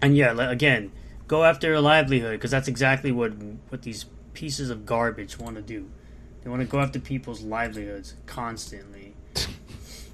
And 0.00 0.16
yeah, 0.16 0.38
again, 0.48 0.92
go 1.34 1.42
after 1.42 1.74
a 1.74 1.80
livelihood 1.80 2.32
because 2.32 2.52
that's 2.52 2.68
exactly 2.68 3.10
what 3.10 3.32
what 3.68 3.82
these 3.82 4.06
pieces 4.34 4.70
of 4.70 4.86
garbage 4.86 5.36
want 5.36 5.56
to 5.56 5.62
do. 5.62 5.90
They 6.42 6.50
want 6.50 6.62
to 6.62 6.68
go 6.68 6.78
after 6.78 7.00
people's 7.00 7.42
livelihoods 7.42 8.14
constantly. 8.26 9.14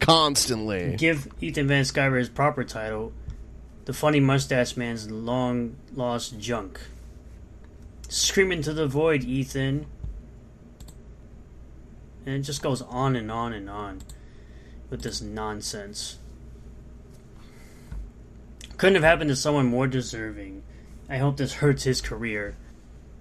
Constantly. 0.01 0.97
Give 0.97 1.29
Ethan 1.43 1.69
Van 1.69 1.85
Sciver 1.85 2.19
his 2.19 2.31
proper 2.31 2.65
title, 2.65 3.13
the 3.85 3.93
funny 3.93 4.19
mustache 4.19 4.75
man's 4.75 5.11
long 5.11 5.77
lost 5.95 6.39
junk. 6.39 6.81
Scream 8.09 8.51
into 8.51 8.73
the 8.73 8.87
void, 8.87 9.25
Ethan. 9.25 9.85
And 12.25 12.35
it 12.35 12.41
just 12.41 12.63
goes 12.63 12.81
on 12.81 13.15
and 13.15 13.31
on 13.31 13.53
and 13.53 13.69
on 13.69 14.01
with 14.89 15.03
this 15.03 15.21
nonsense. 15.21 16.17
Couldn't 18.79 18.95
have 18.95 19.05
happened 19.05 19.29
to 19.29 19.37
someone 19.37 19.67
more 19.67 19.87
deserving. 19.87 20.63
I 21.11 21.19
hope 21.19 21.37
this 21.37 21.53
hurts 21.53 21.83
his 21.83 22.01
career. 22.01 22.55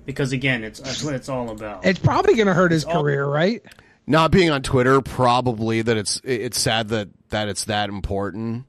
Because 0.05 0.31
again, 0.31 0.63
it's 0.63 0.79
that's 0.79 1.03
what 1.03 1.13
it's 1.13 1.29
all 1.29 1.49
about. 1.49 1.85
It's 1.85 1.99
probably 1.99 2.35
going 2.35 2.47
to 2.47 2.53
hurt 2.53 2.71
his 2.71 2.83
It's 2.83 2.91
all- 2.93 3.01
career, 3.03 3.25
right? 3.25 3.61
Not 4.07 4.31
being 4.31 4.49
on 4.49 4.63
Twitter, 4.63 5.01
probably 5.01 5.83
that 5.83 5.95
it's 5.95 6.19
it's 6.23 6.59
sad 6.59 6.87
that 6.89 7.09
that 7.29 7.47
it's 7.47 7.65
that 7.65 7.89
important 7.89 8.65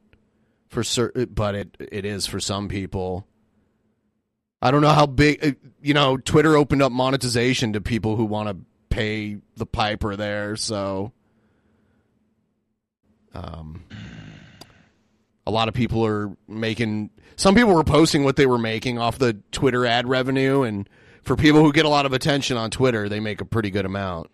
for 0.68 0.84
certain, 0.84 1.26
but 1.32 1.54
it 1.54 1.76
it 1.78 2.04
is 2.04 2.26
for 2.26 2.40
some 2.40 2.68
people. 2.68 3.26
I 4.60 4.70
don't 4.70 4.82
know 4.82 4.90
how 4.90 5.06
big 5.06 5.42
uh, 5.42 5.52
you 5.80 5.94
know. 5.94 6.18
Twitter 6.18 6.56
opened 6.58 6.82
up 6.82 6.92
monetization 6.92 7.72
to 7.72 7.80
people 7.80 8.16
who 8.16 8.26
want 8.26 8.50
to 8.50 8.56
pay 8.90 9.38
the 9.56 9.64
piper 9.64 10.14
there, 10.14 10.56
so 10.56 11.12
um, 13.32 13.82
a 15.46 15.50
lot 15.50 15.68
of 15.68 15.74
people 15.74 16.04
are 16.04 16.36
making. 16.48 17.08
Some 17.40 17.54
people 17.54 17.72
were 17.72 17.84
posting 17.84 18.22
what 18.22 18.36
they 18.36 18.44
were 18.44 18.58
making 18.58 18.98
off 18.98 19.16
the 19.16 19.32
Twitter 19.50 19.86
ad 19.86 20.06
revenue, 20.06 20.60
and 20.60 20.86
for 21.22 21.36
people 21.36 21.62
who 21.62 21.72
get 21.72 21.86
a 21.86 21.88
lot 21.88 22.04
of 22.04 22.12
attention 22.12 22.58
on 22.58 22.70
Twitter, 22.70 23.08
they 23.08 23.18
make 23.18 23.40
a 23.40 23.46
pretty 23.46 23.70
good 23.70 23.86
amount. 23.86 24.28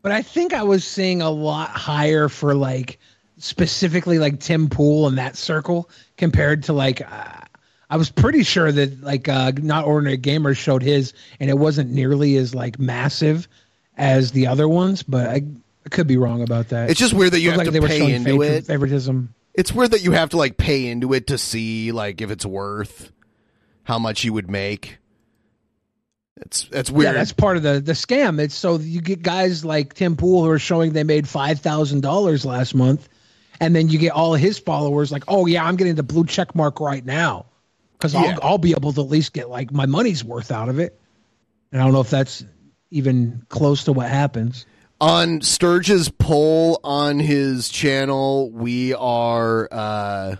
But 0.00 0.12
I 0.12 0.22
think 0.22 0.54
I 0.54 0.62
was 0.62 0.82
seeing 0.82 1.20
a 1.20 1.28
lot 1.28 1.68
higher 1.68 2.30
for 2.30 2.54
like 2.54 2.98
specifically 3.36 4.18
like 4.18 4.40
Tim 4.40 4.70
Pool 4.70 5.06
and 5.06 5.18
that 5.18 5.36
circle 5.36 5.90
compared 6.16 6.62
to 6.62 6.72
like 6.72 7.02
uh, 7.02 7.42
I 7.90 7.98
was 7.98 8.08
pretty 8.08 8.42
sure 8.42 8.72
that 8.72 9.02
like 9.02 9.28
uh, 9.28 9.52
not 9.60 9.84
ordinary 9.84 10.16
gamers 10.16 10.56
showed 10.56 10.82
his 10.82 11.12
and 11.40 11.50
it 11.50 11.58
wasn't 11.58 11.90
nearly 11.90 12.38
as 12.38 12.54
like 12.54 12.78
massive 12.78 13.48
as 13.98 14.32
the 14.32 14.46
other 14.46 14.66
ones, 14.66 15.02
but 15.02 15.28
I, 15.28 15.42
I 15.84 15.88
could 15.90 16.06
be 16.06 16.16
wrong 16.16 16.40
about 16.40 16.70
that. 16.70 16.88
It's 16.88 16.98
just 16.98 17.12
weird 17.12 17.32
that 17.32 17.40
you 17.40 17.50
Looked 17.50 17.66
have 17.66 17.66
like 17.66 17.66
to 17.66 17.70
they 17.72 17.80
were 17.80 17.88
pay 17.88 17.98
showing 17.98 18.14
into 18.14 18.40
it. 18.40 18.64
favoritism. 18.64 19.34
It's 19.54 19.72
weird 19.72 19.90
that 19.90 20.02
you 20.02 20.12
have 20.12 20.30
to 20.30 20.36
like 20.36 20.56
pay 20.56 20.86
into 20.86 21.12
it 21.12 21.26
to 21.28 21.38
see 21.38 21.92
like 21.92 22.20
if 22.20 22.30
it's 22.30 22.46
worth 22.46 23.12
how 23.82 23.98
much 23.98 24.24
you 24.24 24.32
would 24.32 24.50
make. 24.50 24.98
It's 26.36 26.68
it's 26.72 26.90
weird. 26.90 27.06
Yeah, 27.06 27.12
that's 27.12 27.32
part 27.32 27.56
of 27.56 27.62
the 27.62 27.80
the 27.80 27.92
scam. 27.92 28.40
It's 28.40 28.54
so 28.54 28.78
you 28.78 29.00
get 29.00 29.22
guys 29.22 29.64
like 29.64 29.94
Tim 29.94 30.16
Pool 30.16 30.44
who 30.44 30.50
are 30.50 30.58
showing 30.58 30.92
they 30.92 31.04
made 31.04 31.28
five 31.28 31.60
thousand 31.60 32.00
dollars 32.00 32.46
last 32.46 32.74
month, 32.74 33.08
and 33.60 33.76
then 33.76 33.88
you 33.88 33.98
get 33.98 34.12
all 34.12 34.34
his 34.34 34.58
followers 34.58 35.12
like, 35.12 35.24
oh 35.28 35.46
yeah, 35.46 35.64
I'm 35.64 35.76
getting 35.76 35.96
the 35.96 36.02
blue 36.02 36.24
check 36.24 36.54
mark 36.54 36.80
right 36.80 37.04
now. 37.04 37.46
because 37.92 38.14
Yeah. 38.14 38.20
I'll 38.42 38.52
I'll 38.52 38.58
be 38.58 38.70
able 38.70 38.92
to 38.94 39.00
at 39.02 39.08
least 39.08 39.32
get 39.34 39.50
like 39.50 39.70
my 39.72 39.86
money's 39.86 40.24
worth 40.24 40.50
out 40.50 40.68
of 40.70 40.78
it. 40.78 40.98
And 41.72 41.80
I 41.80 41.84
don't 41.84 41.92
know 41.92 42.00
if 42.00 42.10
that's 42.10 42.44
even 42.90 43.44
close 43.48 43.84
to 43.84 43.92
what 43.92 44.08
happens. 44.08 44.64
On 45.00 45.40
Sturge's 45.40 46.08
poll 46.10 46.78
on 46.84 47.18
his 47.18 47.68
channel, 47.68 48.50
we 48.50 48.94
are 48.94 49.68
uh 49.70 50.36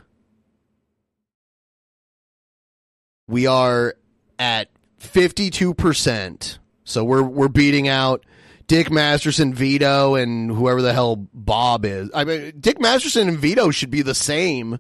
we 3.27 3.47
are 3.47 3.95
at 4.39 4.69
fifty 4.99 5.51
two 5.51 5.75
percent. 5.75 6.59
So 6.85 7.05
we're 7.05 7.23
we're 7.23 7.49
beating 7.49 7.89
out 7.89 8.27
Dick 8.67 8.91
Masterson, 8.91 9.55
Vito, 9.55 10.15
and 10.15 10.51
whoever 10.51 10.83
the 10.83 10.93
hell 10.93 11.17
Bob 11.35 11.85
is. 11.85 12.11
I 12.15 12.25
mean, 12.25 12.53
Dick 12.61 12.81
Masterson 12.81 13.29
and 13.29 13.39
Vito 13.39 13.71
should 13.71 13.91
be 13.91 14.03
the 14.03 14.15
same 14.15 14.79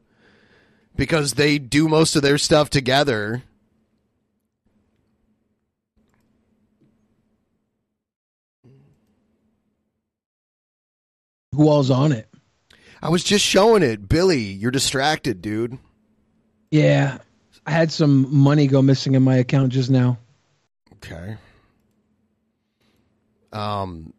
because 0.95 1.35
they 1.35 1.59
do 1.59 1.89
most 1.89 2.15
of 2.17 2.23
their 2.23 2.39
stuff 2.39 2.71
together. 2.71 3.43
Who 11.55 11.69
all's 11.69 11.91
on 11.91 12.13
it? 12.13 12.29
I 13.03 13.09
was 13.09 13.25
just 13.25 13.45
showing 13.45 13.83
it, 13.83 14.09
Billy. 14.09 14.41
You're 14.41 14.71
distracted, 14.71 15.41
dude. 15.43 15.79
Yeah, 16.71 17.19
I 17.67 17.71
had 17.73 17.91
some 17.91 18.33
money 18.35 18.67
go 18.67 18.83
missing 18.83 19.15
in 19.15 19.23
my 19.23 19.37
account 19.37 19.73
just 19.73 19.91
now. 19.91 20.19
Okay. 20.95 21.37
Um. 23.53 24.13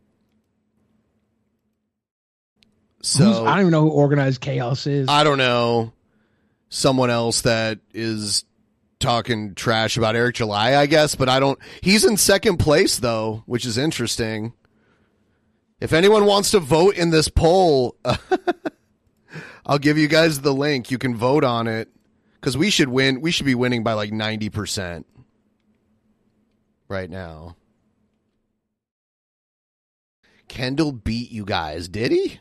Who's- 2.98 3.08
So 3.18 3.45
I 3.45 3.51
don't 3.51 3.61
even 3.61 3.72
know 3.72 3.82
who 3.84 3.90
organized 3.90 4.42
chaos 4.42 4.85
is. 4.88 5.08
I 5.10 5.24
don't 5.24 5.38
know. 5.38 5.93
Someone 6.69 7.10
else 7.10 7.42
that 7.42 7.80
is 7.93 8.45
talking 9.00 9.56
trash 9.56 9.98
about 9.98 10.16
Eric 10.16 10.35
July, 10.35 10.76
I 10.76 10.85
guess, 10.85 11.16
but 11.16 11.27
I 11.30 11.40
don't. 11.40 11.58
He's 11.82 12.03
in 12.06 12.18
second 12.18 12.58
place 12.58 12.98
though, 12.98 13.43
which 13.45 13.66
is 13.66 13.77
interesting. 13.77 14.53
If 15.82 15.93
anyone 15.93 16.26
wants 16.26 16.51
to 16.51 16.60
vote 16.60 16.95
in 16.95 17.10
this 17.10 17.27
poll, 17.27 17.98
I'll 19.66 19.80
give 19.80 19.98
you 19.98 20.08
guys 20.08 20.40
the 20.42 20.53
link. 20.53 20.92
You 20.92 20.98
can 21.00 21.16
vote 21.16 21.43
on 21.43 21.68
it 21.68 21.90
because 22.40 22.56
we 22.56 22.69
should 22.69 22.88
win. 22.88 23.19
We 23.19 23.32
should 23.32 23.48
be 23.48 23.56
winning 23.56 23.84
by 23.84 23.93
like 23.93 24.14
ninety 24.14 24.50
percent 24.50 25.08
right 26.88 27.10
now. 27.10 27.56
Kendall 30.48 30.92
beat 30.92 31.32
you 31.32 31.45
guys, 31.45 31.88
did 31.88 32.11
he? 32.11 32.40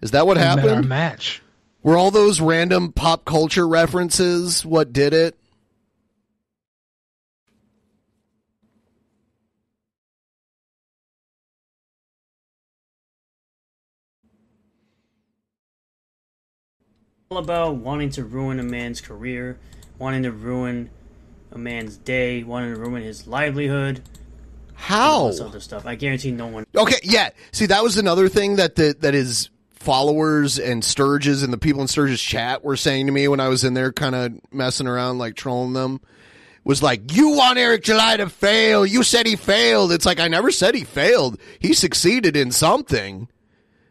Is 0.00 0.10
that 0.12 0.26
what 0.26 0.36
We 0.38 0.42
happened? 0.42 0.88
match. 0.88 1.42
Were 1.82 1.96
all 1.96 2.10
those 2.10 2.40
random 2.40 2.92
pop 2.92 3.24
culture 3.24 3.66
references 3.68 4.64
what 4.66 4.92
did 4.92 5.12
it? 5.14 5.38
All 17.30 17.38
about 17.38 17.76
wanting 17.76 18.08
to 18.08 18.24
ruin 18.24 18.58
a 18.58 18.62
man's 18.62 19.02
career, 19.02 19.58
wanting 19.98 20.22
to 20.22 20.32
ruin 20.32 20.88
a 21.52 21.58
man's 21.58 21.98
day, 21.98 22.42
wanting 22.42 22.72
to 22.72 22.80
ruin 22.80 23.02
his 23.02 23.26
livelihood. 23.26 24.02
How? 24.72 25.28
Other 25.28 25.60
stuff. 25.60 25.84
I 25.84 25.94
guarantee 25.94 26.30
no 26.30 26.46
one. 26.46 26.64
Okay, 26.74 26.96
yeah. 27.02 27.30
See, 27.52 27.66
that 27.66 27.82
was 27.82 27.98
another 27.98 28.30
thing 28.30 28.56
that 28.56 28.76
the, 28.76 28.96
that 29.00 29.12
his 29.12 29.50
followers 29.74 30.58
and 30.58 30.82
Sturges 30.82 31.42
and 31.42 31.52
the 31.52 31.58
people 31.58 31.82
in 31.82 31.88
Sturges 31.88 32.22
chat 32.22 32.64
were 32.64 32.76
saying 32.76 33.06
to 33.06 33.12
me 33.12 33.28
when 33.28 33.40
I 33.40 33.48
was 33.48 33.62
in 33.62 33.74
there, 33.74 33.92
kind 33.92 34.14
of 34.14 34.32
messing 34.50 34.86
around, 34.86 35.18
like 35.18 35.34
trolling 35.34 35.74
them. 35.74 36.00
Was 36.64 36.82
like, 36.82 37.14
you 37.14 37.30
want 37.30 37.58
Eric 37.58 37.82
July 37.82 38.16
to 38.16 38.28
fail? 38.28 38.86
You 38.86 39.02
said 39.02 39.26
he 39.26 39.36
failed. 39.36 39.92
It's 39.92 40.06
like 40.06 40.20
I 40.20 40.28
never 40.28 40.50
said 40.50 40.74
he 40.74 40.84
failed. 40.84 41.38
He 41.58 41.74
succeeded 41.74 42.36
in 42.36 42.52
something. 42.52 43.28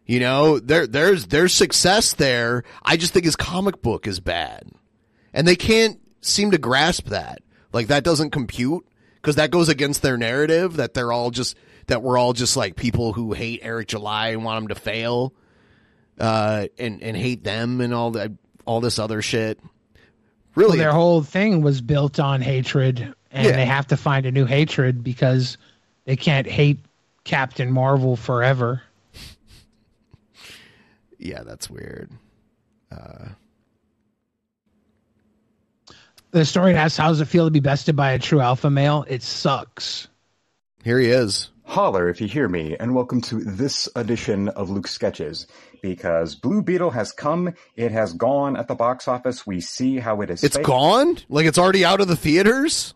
You 0.08 0.22
know, 0.22 0.58
there 0.58 0.88
there's 0.88 1.28
there's 1.28 1.54
success 1.54 2.14
there. 2.14 2.64
I 2.82 2.96
just 2.98 3.14
think 3.14 3.26
his 3.26 3.36
comic 3.36 3.82
book 3.82 4.08
is 4.08 4.20
bad, 4.22 4.64
and 5.34 5.46
they 5.46 5.58
can't 5.58 6.00
seem 6.22 6.52
to 6.52 6.58
grasp 6.58 7.08
that. 7.10 7.42
Like 7.74 7.88
that 7.88 8.04
doesn't 8.06 8.32
compute 8.32 8.88
because 9.18 9.36
that 9.36 9.52
goes 9.52 9.68
against 9.68 10.02
their 10.02 10.16
narrative 10.18 10.78
that 10.78 10.94
they're 10.94 11.12
all 11.12 11.30
just 11.30 11.58
that 11.88 12.02
we're 12.02 12.18
all 12.18 12.32
just 12.32 12.56
like 12.56 12.78
people 12.78 13.12
who 13.12 13.34
hate 13.34 13.60
Eric 13.64 13.90
July 13.90 14.30
and 14.30 14.46
want 14.46 14.62
him 14.64 14.68
to 14.70 14.76
fail, 14.76 15.34
uh, 16.20 16.68
and 16.80 17.04
and 17.04 17.18
hate 17.18 17.44
them 17.44 17.82
and 17.82 17.94
all 17.94 18.12
that 18.12 18.32
all 18.66 18.80
this 18.80 19.00
other 19.00 19.22
shit. 19.22 19.60
Really, 20.56 20.78
Well, 20.78 20.86
their 20.86 20.94
whole 20.94 21.22
thing 21.22 21.62
was 21.62 21.82
built 21.82 22.18
on 22.20 22.42
hatred, 22.42 23.14
and 23.32 23.46
Yeah. 23.46 23.52
they 23.52 23.66
have 23.66 23.88
to 23.88 23.98
find 23.98 24.26
a 24.26 24.32
new 24.32 24.46
hatred 24.46 25.04
because 25.04 25.58
they 26.06 26.16
can't 26.16 26.48
hate 26.48 26.80
Captain 27.26 27.72
Marvel 27.72 28.16
forever. 28.16 28.82
Yeah, 31.18 31.44
that's 31.44 31.70
weird. 31.70 32.12
Uh, 32.92 33.30
The 36.32 36.46
story 36.46 36.76
asks, 36.76 36.98
"How 36.98 37.08
does 37.08 37.22
it 37.22 37.26
feel 37.26 37.46
to 37.46 37.52
be 37.52 37.62
bested 37.62 37.96
by 37.96 38.12
a 38.12 38.20
true 38.20 38.42
alpha 38.42 38.70
male?" 38.70 39.06
It 39.08 39.24
sucks. 39.24 40.08
Here 40.84 41.00
he 41.00 41.08
is. 41.10 41.50
Holler 41.64 42.10
if 42.10 42.22
you 42.22 42.28
hear 42.28 42.48
me, 42.48 42.76
and 42.80 42.94
welcome 42.94 43.22
to 43.22 43.44
this 43.44 43.90
edition 43.96 44.50
of 44.50 44.70
Luke 44.70 44.88
Sketches. 44.88 45.48
Because 45.82 46.36
Blue 46.36 46.62
Beetle 46.62 46.92
has 46.92 47.12
come, 47.12 47.54
it 47.76 47.92
has 47.92 48.14
gone 48.14 48.58
at 48.58 48.68
the 48.68 48.76
box 48.76 49.08
office. 49.08 49.46
We 49.48 49.62
see 49.62 49.98
how 50.00 50.22
it 50.22 50.30
is. 50.30 50.44
it's 50.44 50.56
faked. 50.58 50.68
gone. 50.68 51.18
Like 51.30 51.46
it's 51.46 51.58
already 51.58 51.86
out 51.86 52.02
of 52.02 52.08
the 52.08 52.16
theaters. 52.16 52.94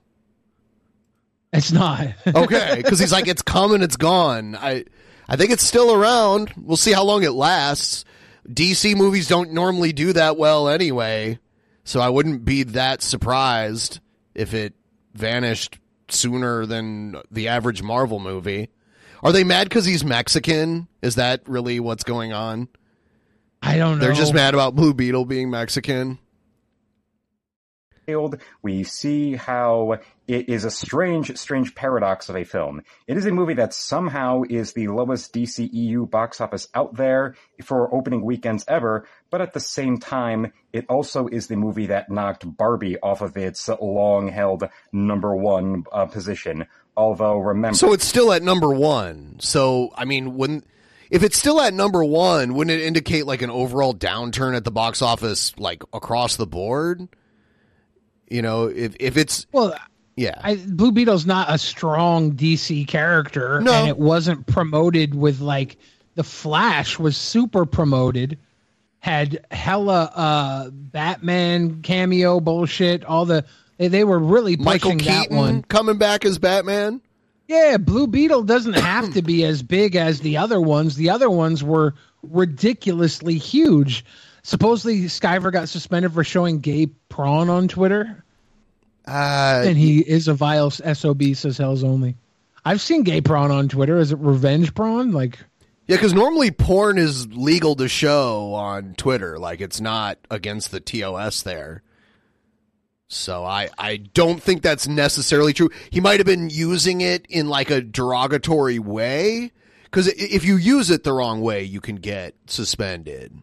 It's 1.54 1.72
not. 1.72 2.08
okay, 2.28 2.76
because 2.78 3.00
he's 3.00 3.12
like, 3.12 3.28
it's 3.28 3.42
coming, 3.42 3.82
it's 3.82 3.98
gone. 3.98 4.56
I, 4.56 4.86
I 5.28 5.36
think 5.36 5.52
it's 5.52 5.64
still 5.64 5.94
around. 5.94 6.54
We'll 6.58 6.78
see 6.78 6.92
how 6.94 7.04
long 7.04 7.24
it 7.24 7.32
lasts. 7.32 8.04
DC 8.48 8.96
movies 8.96 9.28
don't 9.28 9.52
normally 9.52 9.94
do 9.94 10.14
that 10.14 10.38
well 10.38 10.68
anyway, 10.68 11.40
so 11.84 12.00
I 12.00 12.10
wouldn't 12.10 12.46
be 12.46 12.64
that 12.64 13.02
surprised 13.02 14.00
if 14.34 14.54
it 14.54 14.74
vanished 15.14 15.78
sooner 16.10 16.66
than 16.66 17.18
the 17.30 17.48
average 17.48 17.82
Marvel 17.82 18.20
movie. 18.20 18.70
Are 19.24 19.32
they 19.32 19.44
mad 19.44 19.70
because 19.70 19.86
he's 19.86 20.04
Mexican? 20.04 20.88
Is 21.02 21.16
that 21.16 21.48
really 21.48 21.80
what's 21.80 22.04
going 22.04 22.34
on? 22.34 22.68
I 23.62 23.78
don't 23.78 24.00
know. 24.00 24.06
They're 24.06 24.16
just 24.16 24.34
mad 24.34 24.54
about 24.54 24.76
Blue 24.76 24.94
Beetle 24.94 25.26
being 25.26 25.52
Mexican. 25.52 26.18
failed. 28.06 28.38
We 28.62 28.84
see 28.84 29.36
how 29.36 30.00
it 30.32 30.48
is 30.48 30.64
a 30.64 30.72
strange, 30.72 31.38
strange 31.38 31.76
paradox 31.76 32.30
of 32.30 32.38
a 32.38 32.46
film. 32.46 32.82
It 33.06 33.18
is 33.18 33.26
a 33.26 33.34
movie 33.34 33.56
that 33.56 33.74
somehow 33.74 34.44
is 34.50 34.72
the 34.72 34.88
lowest 34.88 35.34
DCEU 35.34 36.10
box 36.10 36.40
office 36.40 36.70
out 36.74 36.96
there 36.96 37.36
for 37.62 37.94
opening 37.94 38.24
weekends 38.24 38.64
ever, 38.66 39.06
but 39.30 39.42
at 39.42 39.52
the 39.52 39.60
same 39.60 39.98
time, 39.98 40.54
it 40.72 40.86
also 40.88 41.28
is 41.28 41.48
the 41.48 41.58
movie 41.58 41.88
that 41.88 42.10
knocked 42.10 42.46
Barbie 42.56 42.98
off 43.02 43.20
of 43.20 43.36
its 43.36 43.70
long 43.82 44.30
held 44.30 44.70
number 44.94 45.36
one 45.36 45.84
uh, 45.92 46.06
position. 46.06 46.66
Although, 46.96 47.40
remember. 47.40 47.76
So 47.76 47.92
it's 47.92 48.06
still 48.06 48.32
at 48.32 48.42
number 48.42 48.70
one. 48.70 49.36
So 49.42 49.92
I 49.98 50.06
mean, 50.06 50.38
when 50.38 50.64
if 51.10 51.24
it's 51.24 51.38
still 51.38 51.60
at 51.60 51.74
number 51.74 52.06
one, 52.06 52.54
wouldn't 52.54 52.80
it 52.80 52.86
indicate 52.86 53.26
like 53.26 53.42
an 53.42 53.50
overall 53.50 53.94
downturn 53.94 54.56
at 54.56 54.64
the 54.64 54.72
box 54.72 55.02
office, 55.02 55.54
like 55.58 55.84
across 55.92 56.38
the 56.38 56.48
board? 56.48 57.10
You 58.30 58.42
know, 58.42 58.68
if 58.68 58.96
if 58.98 59.18
it's 59.18 59.46
well, 59.52 59.76
yeah, 60.16 60.40
I, 60.44 60.56
Blue 60.56 60.92
Beetle's 60.92 61.26
not 61.26 61.48
a 61.50 61.58
strong 61.58 62.34
DC 62.34 62.88
character, 62.88 63.62
No. 63.62 63.72
and 63.74 63.88
it 63.88 63.98
wasn't 63.98 64.46
promoted 64.48 65.16
with 65.16 65.40
like 65.40 65.78
the 66.16 66.24
Flash 66.24 67.00
was 67.00 67.16
super 67.18 67.66
promoted, 67.66 68.38
had 69.00 69.46
hella 69.52 70.12
uh, 70.14 70.70
Batman 70.72 71.82
cameo 71.82 72.40
bullshit. 72.40 73.04
All 73.06 73.26
the 73.26 73.46
they, 73.78 73.88
they 73.88 74.04
were 74.04 74.20
really 74.20 74.58
Michael 74.58 74.96
Keaton 74.98 75.36
one. 75.38 75.62
coming 75.64 75.98
back 75.98 76.26
as 76.26 76.38
Batman. 76.38 77.02
Yeah, 77.48 77.78
Blue 77.78 78.08
Beetle 78.08 78.44
doesn't 78.44 78.74
have 78.78 79.14
to 79.16 79.22
be 79.22 79.44
as 79.46 79.64
big 79.64 79.96
as 79.96 80.20
the 80.20 80.38
other 80.38 80.62
ones. 80.62 80.96
The 80.96 81.10
other 81.10 81.30
ones 81.30 81.64
were 81.64 81.96
ridiculously 82.24 83.38
huge. 83.38 84.06
Supposedly, 84.44 85.02
Sciver 85.04 85.52
got 85.52 85.70
suspended 85.70 86.14
for 86.14 86.24
showing 86.24 86.60
gay 86.60 86.88
prawn 87.10 87.50
on 87.50 87.68
Twitter. 87.68 88.21
Uh, 89.08 89.64
and 89.66 89.78
he 89.78 90.00
is 90.00 90.28
a 90.28 90.34
vile 90.34 90.70
SOB, 90.70 91.24
says 91.34 91.58
Hells 91.58 91.84
Only. 91.84 92.16
I've 92.64 92.82
seen 92.82 93.04
gay 93.04 93.22
prawn 93.22 93.52
on 93.52 93.70
Twitter. 93.70 93.98
Is 93.98 94.12
it 94.12 94.20
revenge 94.20 94.76
prawn? 94.76 95.12
Like, 95.12 95.40
Yeah, 95.88 95.96
because 95.96 96.14
normally 96.14 96.52
porn 96.52 96.98
is 96.98 97.28
legal 97.28 97.76
to 97.78 97.88
show 97.88 98.54
on 98.54 98.94
Twitter. 98.96 99.40
Like 99.40 99.62
it's 99.62 99.82
not 99.82 100.20
against 100.30 100.72
the 100.72 100.80
TOS 100.80 101.42
there. 101.42 101.82
So 103.08 103.44
I 103.44 103.70
I 103.78 103.98
don't 103.98 104.42
think 104.42 104.62
that's 104.62 104.88
necessarily 104.88 105.54
true. 105.54 105.70
He 105.90 106.00
might 106.00 106.20
have 106.20 106.28
been 106.28 106.50
using 106.50 107.02
it 107.02 107.26
in 107.30 107.50
like 107.50 107.70
a 107.70 107.82
derogatory 107.82 108.80
way. 108.80 109.52
Because 109.84 110.08
if 110.08 110.46
you 110.46 110.56
use 110.56 110.90
it 110.90 111.04
the 111.04 111.12
wrong 111.12 111.42
way, 111.42 111.64
you 111.64 111.82
can 111.82 111.98
get 111.98 112.36
suspended. 112.46 113.42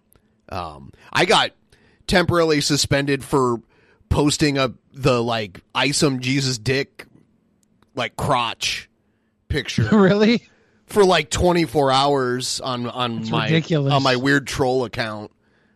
Um, 0.48 0.92
I 1.12 1.26
got 1.26 1.50
temporarily 2.06 2.62
suspended 2.62 3.22
for 3.22 3.60
posting 4.08 4.58
up 4.58 4.72
the 4.92 5.22
like 5.22 5.60
ISOM 5.74 6.20
Jesus 6.20 6.58
dick 6.58 7.06
like 7.94 8.16
crotch 8.16 8.88
picture. 9.48 9.88
really? 9.92 10.48
For 10.86 11.04
like 11.04 11.30
24 11.30 11.92
hours 11.92 12.60
on 12.60 12.86
on 12.86 13.16
That's 13.18 13.30
my 13.30 13.44
ridiculous. 13.44 13.92
on 13.92 14.02
my 14.02 14.16
weird 14.16 14.46
troll 14.46 14.84
account. 14.84 15.30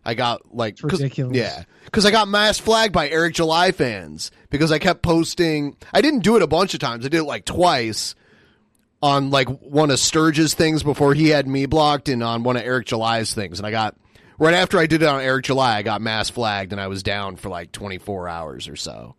I 0.04 0.14
got 0.14 0.54
like 0.54 0.78
ridiculous. 0.82 1.36
Yeah, 1.36 1.64
because 1.84 2.06
I 2.06 2.10
got 2.10 2.26
mass 2.28 2.58
flagged 2.58 2.92
by 2.92 3.08
Eric 3.08 3.34
July 3.34 3.72
fans 3.72 4.30
because 4.50 4.72
I 4.72 4.78
kept 4.78 5.02
posting. 5.02 5.76
I 5.92 6.00
didn't 6.00 6.20
do 6.20 6.34
it 6.36 6.42
a 6.42 6.46
bunch 6.46 6.74
of 6.74 6.80
times. 6.80 7.04
I 7.04 7.08
did 7.08 7.18
it 7.18 7.24
like 7.24 7.44
twice 7.44 8.14
on 9.02 9.30
like 9.30 9.48
one 9.60 9.90
of 9.90 9.98
Sturge's 9.98 10.54
things 10.54 10.82
before 10.82 11.14
he 11.14 11.28
had 11.28 11.46
me 11.46 11.66
blocked, 11.66 12.08
and 12.08 12.22
on 12.22 12.42
one 12.42 12.56
of 12.56 12.62
Eric 12.62 12.86
July's 12.86 13.34
things. 13.34 13.60
And 13.60 13.66
I 13.66 13.70
got 13.70 13.96
right 14.42 14.54
after 14.54 14.78
I 14.78 14.86
did 14.86 15.02
it 15.02 15.08
on 15.08 15.20
Eric 15.20 15.44
July, 15.44 15.76
I 15.78 15.82
got 15.82 16.00
mass 16.00 16.28
flagged, 16.30 16.72
and 16.72 16.80
I 16.80 16.88
was 16.88 17.02
down 17.02 17.36
for 17.36 17.48
like 17.48 17.72
24 17.72 18.28
hours 18.28 18.68
or 18.68 18.76
so. 18.76 19.14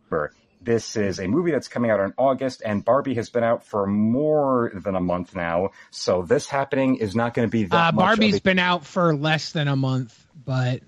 This 0.62 0.96
is 0.96 1.20
a 1.20 1.28
movie 1.28 1.52
that's 1.52 1.68
coming 1.68 1.92
out 1.92 2.00
in 2.00 2.14
August, 2.18 2.62
and 2.66 2.86
Barbie 2.86 3.16
has 3.16 3.30
been 3.30 3.44
out 3.44 3.66
for 3.66 3.86
more 3.86 4.72
than 4.74 4.96
a 4.96 5.02
month 5.02 5.36
now. 5.36 5.72
So 5.92 6.22
this 6.22 6.48
happening 6.48 6.96
is 6.98 7.16
not 7.16 7.34
going 7.34 7.48
to 7.48 7.52
be 7.52 7.66
that 7.66 7.76
Uh, 7.76 7.92
much. 7.92 7.96
Barbie's 7.96 8.38
a- 8.38 8.42
been 8.42 8.60
out 8.60 8.86
for 8.86 9.14
less 9.14 9.52
than 9.52 9.68
a 9.68 9.76
month, 9.76 10.26
but 10.46 10.82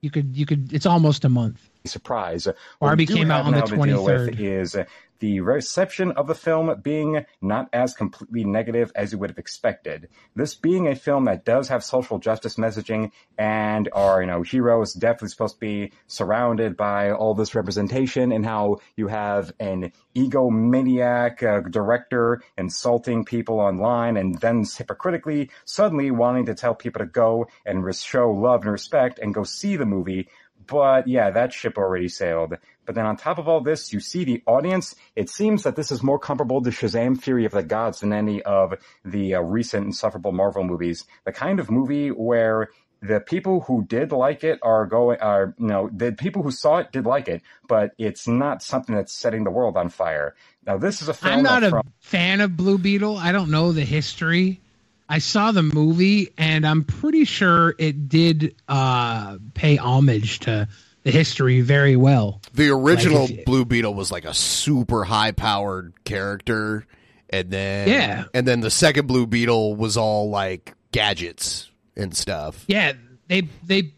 you 0.00 0.10
could 0.10 0.36
you 0.36 0.46
could 0.46 0.72
it's 0.72 0.86
almost 0.86 1.24
a 1.26 1.28
month. 1.28 1.60
surprise. 1.84 2.46
What 2.46 2.56
Barbie 2.80 3.06
came 3.06 3.30
out 3.30 3.44
on 3.44 3.52
the 3.52 3.58
now 3.60 3.66
to 3.66 3.76
deal 3.76 4.04
with 4.04 4.36
23rd. 4.36 4.40
Is 4.40 4.74
uh, 4.74 4.84
the 5.18 5.40
reception 5.40 6.12
of 6.12 6.26
the 6.26 6.34
film 6.34 6.80
being 6.82 7.24
not 7.40 7.68
as 7.72 7.94
completely 7.94 8.44
negative 8.44 8.92
as 8.94 9.12
you 9.12 9.18
would 9.18 9.30
have 9.30 9.38
expected. 9.38 10.08
This 10.34 10.54
being 10.54 10.86
a 10.88 10.94
film 10.94 11.24
that 11.26 11.44
does 11.44 11.68
have 11.68 11.84
social 11.84 12.18
justice 12.18 12.56
messaging, 12.56 13.12
and 13.38 13.88
our 13.92 14.20
you 14.20 14.26
know 14.26 14.42
hero 14.42 14.82
is 14.82 14.92
definitely 14.92 15.28
supposed 15.28 15.56
to 15.56 15.60
be 15.60 15.92
surrounded 16.06 16.76
by 16.76 17.12
all 17.12 17.34
this 17.34 17.54
representation, 17.54 18.32
and 18.32 18.44
how 18.44 18.78
you 18.96 19.08
have 19.08 19.52
an 19.60 19.92
egomaniac 20.14 21.42
uh, 21.42 21.68
director 21.68 22.42
insulting 22.56 23.24
people 23.24 23.60
online, 23.60 24.16
and 24.16 24.40
then 24.40 24.64
hypocritically 24.64 25.50
suddenly 25.64 26.10
wanting 26.10 26.46
to 26.46 26.54
tell 26.54 26.74
people 26.74 27.00
to 27.00 27.06
go 27.06 27.46
and 27.64 27.94
show 27.96 28.30
love 28.30 28.62
and 28.62 28.72
respect 28.72 29.18
and 29.18 29.34
go 29.34 29.44
see 29.44 29.76
the 29.76 29.86
movie 29.86 30.28
but 30.66 31.06
yeah, 31.06 31.30
that 31.30 31.52
ship 31.52 31.78
already 31.78 32.08
sailed. 32.08 32.54
But 32.86 32.94
then 32.94 33.04
on 33.04 33.16
top 33.16 33.38
of 33.38 33.48
all 33.48 33.60
this, 33.60 33.92
you 33.92 34.00
see 34.00 34.24
the 34.24 34.42
audience. 34.46 34.94
It 35.14 35.28
seems 35.28 35.64
that 35.64 35.76
this 35.76 35.90
is 35.90 36.02
more 36.02 36.18
comparable 36.18 36.62
to 36.62 36.70
Shazam 36.70 37.20
Fury 37.20 37.44
of 37.44 37.52
the 37.52 37.62
Gods 37.62 38.00
than 38.00 38.12
any 38.12 38.42
of 38.42 38.74
the 39.04 39.34
uh, 39.34 39.40
recent 39.40 39.86
insufferable 39.86 40.32
Marvel 40.32 40.64
movies. 40.64 41.04
The 41.24 41.32
kind 41.32 41.60
of 41.60 41.70
movie 41.70 42.08
where 42.08 42.70
the 43.02 43.20
people 43.20 43.60
who 43.60 43.84
did 43.84 44.12
like 44.12 44.42
it 44.42 44.58
are 44.62 44.86
going, 44.86 45.20
are, 45.20 45.54
you 45.58 45.66
know, 45.66 45.90
the 45.92 46.12
people 46.12 46.42
who 46.42 46.50
saw 46.50 46.78
it 46.78 46.92
did 46.92 47.04
like 47.04 47.28
it, 47.28 47.42
but 47.68 47.92
it's 47.98 48.26
not 48.26 48.62
something 48.62 48.94
that's 48.94 49.12
setting 49.12 49.44
the 49.44 49.50
world 49.50 49.76
on 49.76 49.88
fire. 49.88 50.34
Now, 50.66 50.78
this 50.78 51.02
is 51.02 51.08
a 51.08 51.14
film 51.14 51.34
I'm 51.34 51.42
not 51.42 51.62
a 51.62 51.70
from- 51.70 51.92
fan 52.00 52.40
of 52.40 52.56
Blue 52.56 52.78
Beetle. 52.78 53.16
I 53.18 53.32
don't 53.32 53.50
know 53.50 53.72
the 53.72 53.84
history. 53.84 54.60
I 55.08 55.18
saw 55.18 55.52
the 55.52 55.62
movie 55.62 56.32
and 56.36 56.66
I'm 56.66 56.82
pretty 56.84 57.24
sure 57.24 57.74
it 57.78 58.08
did 58.08 58.56
uh, 58.66 59.38
pay 59.54 59.76
homage 59.76 60.40
to 60.40 60.68
the 61.06 61.12
history 61.12 61.60
very 61.60 61.94
well. 61.94 62.40
The 62.54 62.70
original 62.70 63.26
Like 63.26 63.44
Blue 63.44 63.64
Beetle 63.64 63.94
was 63.94 64.10
like 64.10 64.24
a 64.24 64.34
super 64.34 65.04
high 65.04 65.30
powered 65.30 65.92
character, 66.02 66.84
and 67.30 67.48
then 67.48 67.88
Yeah. 67.88 68.24
and 68.34 68.44
then 68.46 68.58
the 68.60 68.72
second 68.72 69.06
Blue 69.06 69.24
Beetle 69.24 69.76
was 69.76 69.96
all 69.96 70.30
like 70.30 70.74
gadgets 70.90 71.70
and 71.96 72.12
stuff. 72.12 72.64
Yeah, 72.66 72.94
they 73.28 73.42
they 73.64 73.92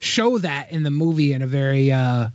show 0.00 0.38
that 0.38 0.72
in 0.72 0.82
the 0.82 0.90
movie 0.90 1.32
in 1.32 1.42
a 1.42 1.46
very 1.46 1.92
uh, 1.92 2.30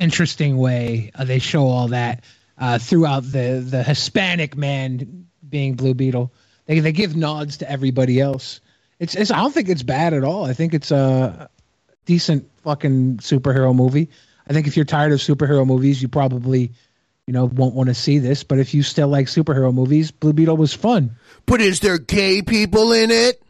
interesting 0.00 0.56
way. 0.56 1.10
Uh, 1.14 1.24
they 1.24 1.40
show 1.40 1.66
all 1.66 1.88
that 1.88 2.24
uh, 2.56 2.78
throughout 2.78 3.22
the 3.24 3.62
the 3.68 3.82
Hispanic 3.82 4.56
man 4.56 5.26
being 5.46 5.74
Blue 5.74 5.92
Beetle. 5.92 6.32
They 6.64 6.80
they 6.80 6.92
give 6.92 7.16
nods 7.16 7.58
to 7.58 7.70
everybody 7.70 8.18
else. 8.18 8.62
It's, 8.98 9.14
it's 9.14 9.30
I 9.30 9.38
don't 9.38 9.52
think 9.52 9.68
it's 9.68 9.82
bad 9.82 10.14
at 10.14 10.24
all. 10.24 10.46
I 10.46 10.54
think 10.54 10.72
it's 10.72 10.90
a 10.90 11.50
decent 12.04 12.48
fucking 12.62 13.18
superhero 13.18 13.74
movie. 13.74 14.10
I 14.48 14.52
think 14.52 14.66
if 14.66 14.76
you're 14.76 14.84
tired 14.84 15.12
of 15.12 15.20
superhero 15.20 15.66
movies, 15.66 16.02
you 16.02 16.08
probably 16.08 16.72
you 17.26 17.32
know 17.32 17.46
won't 17.46 17.74
want 17.74 17.88
to 17.88 17.94
see 17.94 18.18
this. 18.18 18.44
But 18.44 18.58
if 18.58 18.74
you 18.74 18.82
still 18.82 19.08
like 19.08 19.26
superhero 19.26 19.72
movies, 19.72 20.10
Blue 20.10 20.32
Beetle 20.32 20.56
was 20.56 20.74
fun. 20.74 21.16
But 21.46 21.60
is 21.60 21.80
there 21.80 21.98
gay 21.98 22.42
people 22.42 22.92
in 22.92 23.10
it? 23.10 23.42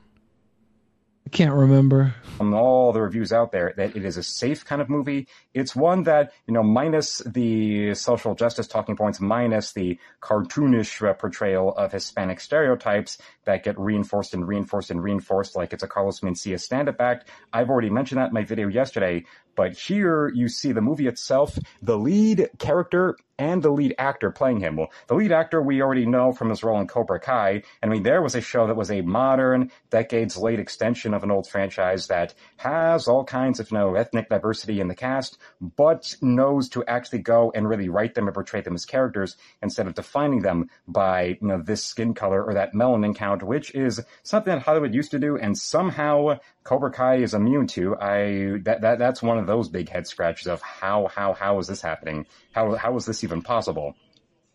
Can't 1.33 1.55
remember. 1.55 2.15
from 2.43 2.55
all 2.55 2.93
the 2.93 3.01
reviews 3.01 3.33
out 3.33 3.53
there 3.53 3.73
that 3.77 3.95
it 3.95 4.05
is 4.05 4.17
a 4.17 4.23
safe 4.23 4.65
kind 4.65 4.83
of 4.83 4.89
movie. 4.91 5.29
It's 5.55 5.77
one 5.77 6.03
that, 6.05 6.33
you 6.47 6.55
know, 6.55 6.63
minus 6.63 7.19
the 7.19 7.95
social 7.95 8.35
justice 8.35 8.67
talking 8.67 8.97
points, 8.97 9.21
minus 9.21 9.73
the 9.73 9.99
cartoonish 10.21 11.09
uh, 11.09 11.15
portrayal 11.15 11.73
of 11.75 11.93
Hispanic 11.93 12.41
stereotypes 12.41 13.19
that 13.45 13.63
get 13.63 13.79
reinforced 13.79 14.35
and 14.35 14.47
reinforced 14.47 14.91
and 14.91 15.03
reinforced 15.03 15.55
like 15.57 15.73
it's 15.73 15.83
a 15.83 15.89
Carlos 15.89 16.21
Mencia 16.21 16.59
stand-up 16.59 17.01
act. 17.01 17.29
I've 17.53 17.71
already 17.71 17.91
mentioned 17.91 18.21
that 18.21 18.29
in 18.29 18.35
my 18.35 18.45
video 18.45 18.69
yesterday, 18.69 19.25
but 19.55 19.73
here 19.73 20.31
you 20.35 20.49
see 20.49 20.73
the 20.73 20.81
movie 20.81 21.07
itself, 21.07 21.59
the 21.81 21.99
lead 21.99 22.49
character 22.59 23.17
and 23.39 23.63
the 23.63 23.71
lead 23.71 23.95
actor 23.99 24.31
playing 24.31 24.61
him. 24.61 24.77
Well, 24.77 24.93
the 25.09 25.15
lead 25.15 25.33
actor 25.33 25.61
we 25.61 25.83
already 25.83 26.07
know 26.07 26.33
from 26.33 26.51
his 26.51 26.63
role 26.63 26.81
in 26.81 26.87
Cobra 26.87 27.19
Kai, 27.19 27.63
and 27.83 27.91
I 27.91 27.95
mean, 27.95 28.03
there 28.03 28.23
was 28.23 28.35
a 28.35 28.41
show 28.41 28.67
that 28.67 28.77
was 28.77 28.91
a 28.91 29.01
modern, 29.01 29.71
decades 29.91 30.37
late 30.37 30.61
extension 30.61 31.13
of 31.13 31.25
an 31.25 31.31
old 31.31 31.49
franchise 31.49 32.07
that 32.07 32.35
has 32.59 33.09
all 33.09 33.25
kinds 33.25 33.59
of, 33.59 33.71
you 33.71 33.79
know, 33.79 33.95
ethnic 33.95 34.29
diversity 34.29 34.81
in 34.81 34.89
the 34.89 34.95
cast, 34.95 35.39
but 35.77 36.15
knows 36.21 36.69
to 36.71 36.85
actually 36.85 37.19
go 37.19 37.51
and 37.55 37.69
really 37.69 37.89
write 37.89 38.15
them 38.15 38.27
and 38.29 38.35
portray 38.35 38.61
them 38.61 38.75
as 38.75 38.85
characters 38.85 39.37
instead 39.61 39.87
of 39.87 39.95
defining 39.95 40.43
them 40.43 40.69
by, 40.87 41.39
you 41.41 41.49
know, 41.49 41.61
this 41.61 41.85
skin 41.85 42.15
color 42.15 42.45
or 42.45 42.55
that 42.55 42.75
melanin 42.75 43.15
count, 43.15 43.43
which 43.43 43.75
is 43.75 44.01
something 44.23 44.55
that 44.55 44.63
Hollywood 44.63 44.95
used 44.95 45.11
to 45.11 45.19
do, 45.19 45.37
and 45.37 45.59
somehow 45.59 46.39
Cobra 46.65 46.91
Kai 46.93 47.17
is 47.17 47.35
immune 47.35 47.67
to. 47.69 47.97
I 47.97 48.59
that, 48.65 48.83
that 48.83 48.99
that's 48.99 49.23
one 49.23 49.39
of 49.39 49.47
those 49.47 49.69
big 49.69 49.89
head 49.89 50.07
scratches 50.07 50.47
of 50.47 50.63
how 50.63 51.09
how 51.09 51.33
how 51.35 51.59
is 51.59 51.67
this 51.67 51.83
happening? 51.83 52.27
How 52.53 52.75
how 52.77 52.97
is 52.97 53.07
this 53.07 53.25
even 53.25 53.43
possible? 53.43 53.97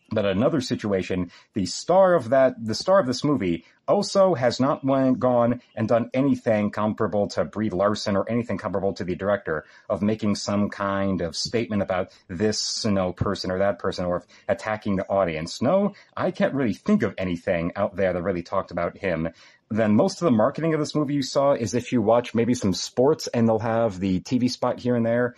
But 0.10 0.26
another 0.26 0.62
situation, 0.62 1.32
the 1.54 1.66
star 1.66 2.14
of 2.14 2.30
that, 2.30 2.56
the 2.64 2.76
star 2.76 3.00
of 3.00 3.08
this 3.08 3.26
movie 3.26 3.66
also 3.88 4.34
has 4.36 4.60
not 4.60 4.84
went, 4.84 5.20
gone 5.20 5.62
and 5.76 5.88
done 5.88 6.10
anything 6.14 6.72
comparable 6.72 7.28
to 7.28 7.44
Brie 7.44 7.70
Larson 7.70 8.16
or 8.16 8.30
anything 8.30 8.58
comparable 8.58 8.94
to 8.94 9.04
the 9.04 9.16
director 9.16 9.66
of 9.90 10.02
making 10.02 10.36
some 10.36 10.70
kind 10.70 11.22
of 11.22 11.36
statement 11.36 11.82
about 11.82 12.12
this, 12.30 12.86
you 12.86 12.92
know, 12.92 13.12
person 13.12 13.52
or 13.52 13.60
that 13.60 13.80
person 13.80 14.06
or 14.06 14.24
attacking 14.48 14.96
the 14.96 15.08
audience. 15.10 15.62
No, 15.62 15.94
I 16.16 16.32
can't 16.32 16.54
really 16.54 16.74
think 16.74 17.04
of 17.04 17.14
anything 17.18 17.74
out 17.76 17.96
there 17.96 18.14
that 18.14 18.24
really 18.24 18.44
talked 18.44 18.72
about 18.72 18.98
him. 18.98 19.30
Then 19.70 19.96
most 19.96 20.22
of 20.22 20.26
the 20.26 20.32
marketing 20.32 20.74
of 20.74 20.80
this 20.80 20.96
movie 20.96 21.16
you 21.16 21.22
saw 21.22 21.52
is 21.52 21.74
if 21.74 21.92
you 21.92 22.02
watch 22.02 22.34
maybe 22.34 22.54
some 22.54 22.74
sports 22.74 23.28
and 23.28 23.48
they'll 23.48 23.60
have 23.60 24.00
the 24.00 24.22
TV 24.22 24.50
spot 24.50 24.80
here 24.80 24.96
and 24.96 25.06
there. 25.06 25.36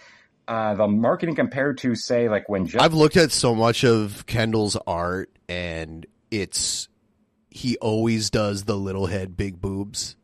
Uh, 0.50 0.74
the 0.74 0.88
marketing 0.88 1.36
compared 1.36 1.78
to 1.78 1.94
say 1.94 2.28
like 2.28 2.50
when 2.50 2.66
Jeff 2.66 2.82
I've 2.82 2.96
looked 2.96 3.18
at 3.18 3.32
so 3.32 3.54
much 3.54 3.84
of 3.84 4.26
Kendall's 4.26 4.76
art, 4.88 5.30
and 5.48 6.08
it's 6.32 6.90
he 7.52 7.78
always 7.78 8.32
does 8.32 8.64
the 8.64 8.76
little 8.76 9.06
head, 9.06 9.38
big 9.38 9.62
boobs. 9.62 10.16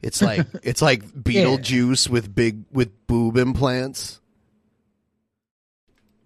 It's 0.00 0.22
like 0.22 0.46
it's 0.62 0.80
like 0.80 1.04
Beetlejuice 1.04 2.08
with 2.08 2.34
big 2.34 2.64
with 2.72 3.06
boob 3.06 3.36
implants. 3.36 4.22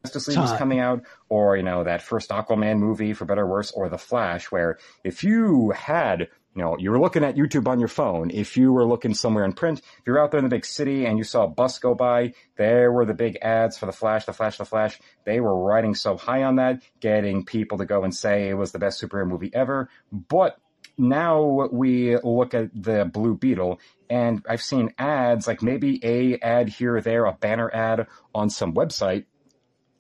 Justice 0.05 0.29
League 0.29 0.39
was 0.39 0.53
coming 0.53 0.79
out, 0.79 1.03
or 1.29 1.57
you 1.57 1.65
know 1.65 1.83
that 1.83 2.03
first 2.03 2.31
Aquaman 2.31 2.79
movie, 2.79 3.13
for 3.13 3.25
better 3.25 3.43
or 3.43 3.49
worse, 3.49 3.73
or 3.73 3.89
The 3.89 3.99
Flash, 3.99 4.53
where 4.53 4.79
if 5.03 5.25
you 5.25 5.71
had, 5.71 6.29
you 6.57 6.63
know, 6.63 6.75
you 6.79 6.91
were 6.91 6.99
looking 6.99 7.23
at 7.23 7.37
YouTube 7.37 7.69
on 7.69 7.79
your 7.79 7.89
phone, 7.89 8.31
if 8.31 8.57
you 8.57 8.73
were 8.73 8.87
looking 8.87 9.13
somewhere 9.13 9.45
in 9.45 9.53
print, 9.53 9.81
if 9.81 10.07
you're 10.07 10.19
out 10.19 10.31
there 10.31 10.39
in 10.39 10.45
the 10.45 10.51
big 10.51 10.65
city 10.65 11.05
and 11.05 11.19
you 11.19 11.25
saw 11.25 11.45
a 11.45 11.49
bus 11.49 11.79
go 11.79 11.95
by, 11.95 12.33
there 12.57 12.91
were 12.91 13.05
the 13.05 13.13
big 13.13 13.37
ads 13.43 13.77
for 13.77 13.85
The 13.85 13.93
Flash, 13.93 14.25
The 14.25 14.33
Flash, 14.33 14.57
The 14.57 14.65
Flash. 14.65 14.99
They 15.25 15.39
were 15.39 15.55
riding 15.55 15.95
so 15.95 16.17
high 16.17 16.45
on 16.45 16.57
that, 16.57 16.83
getting 16.99 17.45
people 17.45 17.77
to 17.77 17.85
go 17.85 18.05
and 18.05 18.15
say 18.15 18.49
it 18.49 18.55
was 18.55 18.73
the 18.73 18.79
best 18.79 19.03
superhero 19.03 19.29
movie 19.29 19.51
ever. 19.53 19.91
But 20.11 20.57
now 20.97 21.69
we 21.71 22.17
look 22.17 22.55
at 22.55 22.71
the 22.75 23.05
Blue 23.05 23.37
Beetle, 23.37 23.79
and 24.09 24.43
I've 24.49 24.63
seen 24.63 24.95
ads, 24.97 25.47
like 25.47 25.61
maybe 25.61 26.01
a 26.03 26.39
ad 26.39 26.71
here 26.71 26.97
or 26.97 27.01
there, 27.03 27.27
a 27.27 27.35
banner 27.35 27.71
ad 27.71 28.07
on 28.35 28.49
some 28.49 28.73
website 28.73 29.27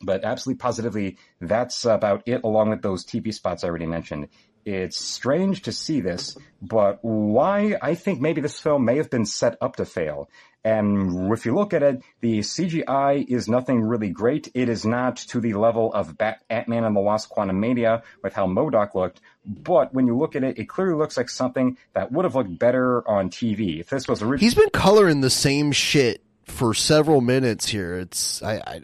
but 0.03 0.25
absolutely 0.25 0.59
positively, 0.59 1.17
that's 1.41 1.87
about 1.87 2.23
it, 2.27 2.43
along 2.45 2.69
with 2.69 2.83
those 2.83 3.05
TV 3.05 3.33
spots 3.33 3.65
I 3.65 3.69
already 3.69 3.87
mentioned. 3.87 4.29
It's 4.67 4.97
strange 4.97 5.63
to 5.63 5.73
see 5.73 6.01
this, 6.01 6.37
but 6.61 6.99
why 7.03 7.77
I 7.81 7.95
think 7.95 8.21
maybe 8.21 8.41
this 8.41 8.59
film 8.59 8.85
may 8.85 8.97
have 8.97 9.09
been 9.09 9.25
set 9.25 9.57
up 9.61 9.77
to 9.77 9.85
fail. 9.85 10.29
And 10.65 11.33
if 11.33 11.47
you 11.47 11.55
look 11.55 11.73
at 11.73 11.85
it, 11.85 12.03
the 12.21 12.41
CGI 12.41 13.25
is 13.29 13.47
nothing 13.49 13.83
really 13.83 14.09
great. 14.09 14.51
It 14.53 14.69
is 14.69 14.85
not 14.85 15.19
to 15.29 15.39
the 15.39 15.55
level 15.55 15.95
of 15.95 16.19
Bat- 16.19 16.43
Ant-Man 16.51 16.83
and 16.83 16.97
the 16.97 17.01
Wasp 17.01 17.31
Quantumania 17.31 18.03
with 18.25 18.33
how 18.35 18.49
MODOK 18.49 18.97
looked. 18.97 19.21
But 19.47 19.95
when 19.95 20.09
you 20.09 20.19
look 20.19 20.35
at 20.35 20.43
it, 20.43 20.59
it 20.59 20.69
clearly 20.69 20.95
looks 20.95 21.17
like 21.17 21.31
something 21.31 21.79
that 21.93 22.11
would 22.11 22.25
have 22.25 22.35
looked 22.35 22.59
better 22.59 23.09
on 23.09 23.31
TV. 23.31 23.79
If 23.79 23.91
this 23.91 24.09
was 24.09 24.21
original, 24.21 24.41
He's 24.41 24.57
been 24.57 24.71
coloring 24.71 25.21
the 25.21 25.31
same 25.31 25.71
shit 25.71 26.25
for 26.43 26.75
several 26.75 27.21
minutes 27.21 27.69
here. 27.69 28.01
It's 28.01 28.43
I, 28.43 28.57
I 28.67 28.81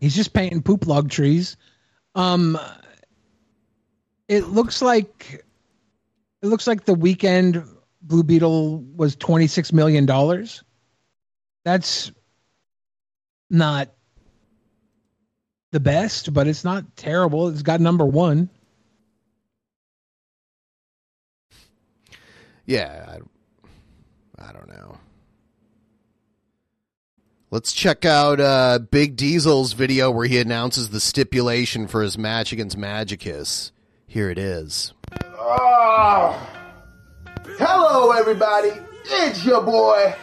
He's 0.00 0.16
just 0.16 0.32
painting 0.32 0.62
poop 0.62 0.86
log 0.86 1.10
trees. 1.10 1.58
Um, 2.14 2.58
it 4.30 4.46
looks 4.46 4.80
like 4.80 5.44
it 6.40 6.46
looks 6.46 6.68
like 6.68 6.84
the 6.84 6.94
weekend 6.94 7.64
Blue 8.00 8.22
Beetle 8.22 8.78
was 8.78 9.16
twenty 9.16 9.48
six 9.48 9.72
million 9.72 10.06
dollars. 10.06 10.62
That's 11.64 12.12
not 13.50 13.90
the 15.72 15.80
best, 15.80 16.32
but 16.32 16.46
it's 16.46 16.62
not 16.62 16.96
terrible. 16.96 17.48
It's 17.48 17.62
got 17.62 17.80
number 17.80 18.06
one. 18.06 18.48
yeah, 22.66 23.16
I, 24.38 24.48
I 24.48 24.52
don't 24.52 24.68
know. 24.68 24.96
Let's 27.50 27.72
check 27.72 28.04
out 28.04 28.40
uh, 28.40 28.78
Big 28.78 29.16
Diesel's 29.16 29.72
video 29.72 30.08
where 30.12 30.28
he 30.28 30.38
announces 30.38 30.90
the 30.90 31.00
stipulation 31.00 31.88
for 31.88 32.00
his 32.00 32.16
match 32.16 32.52
against 32.52 32.78
Magicus. 32.78 33.72
Here 34.10 34.28
it 34.28 34.38
is. 34.38 34.92
Oh. 35.38 36.36
Hello, 37.60 38.10
everybody. 38.10 38.72
It's 39.04 39.44
your 39.44 39.62
boy, 39.62 40.16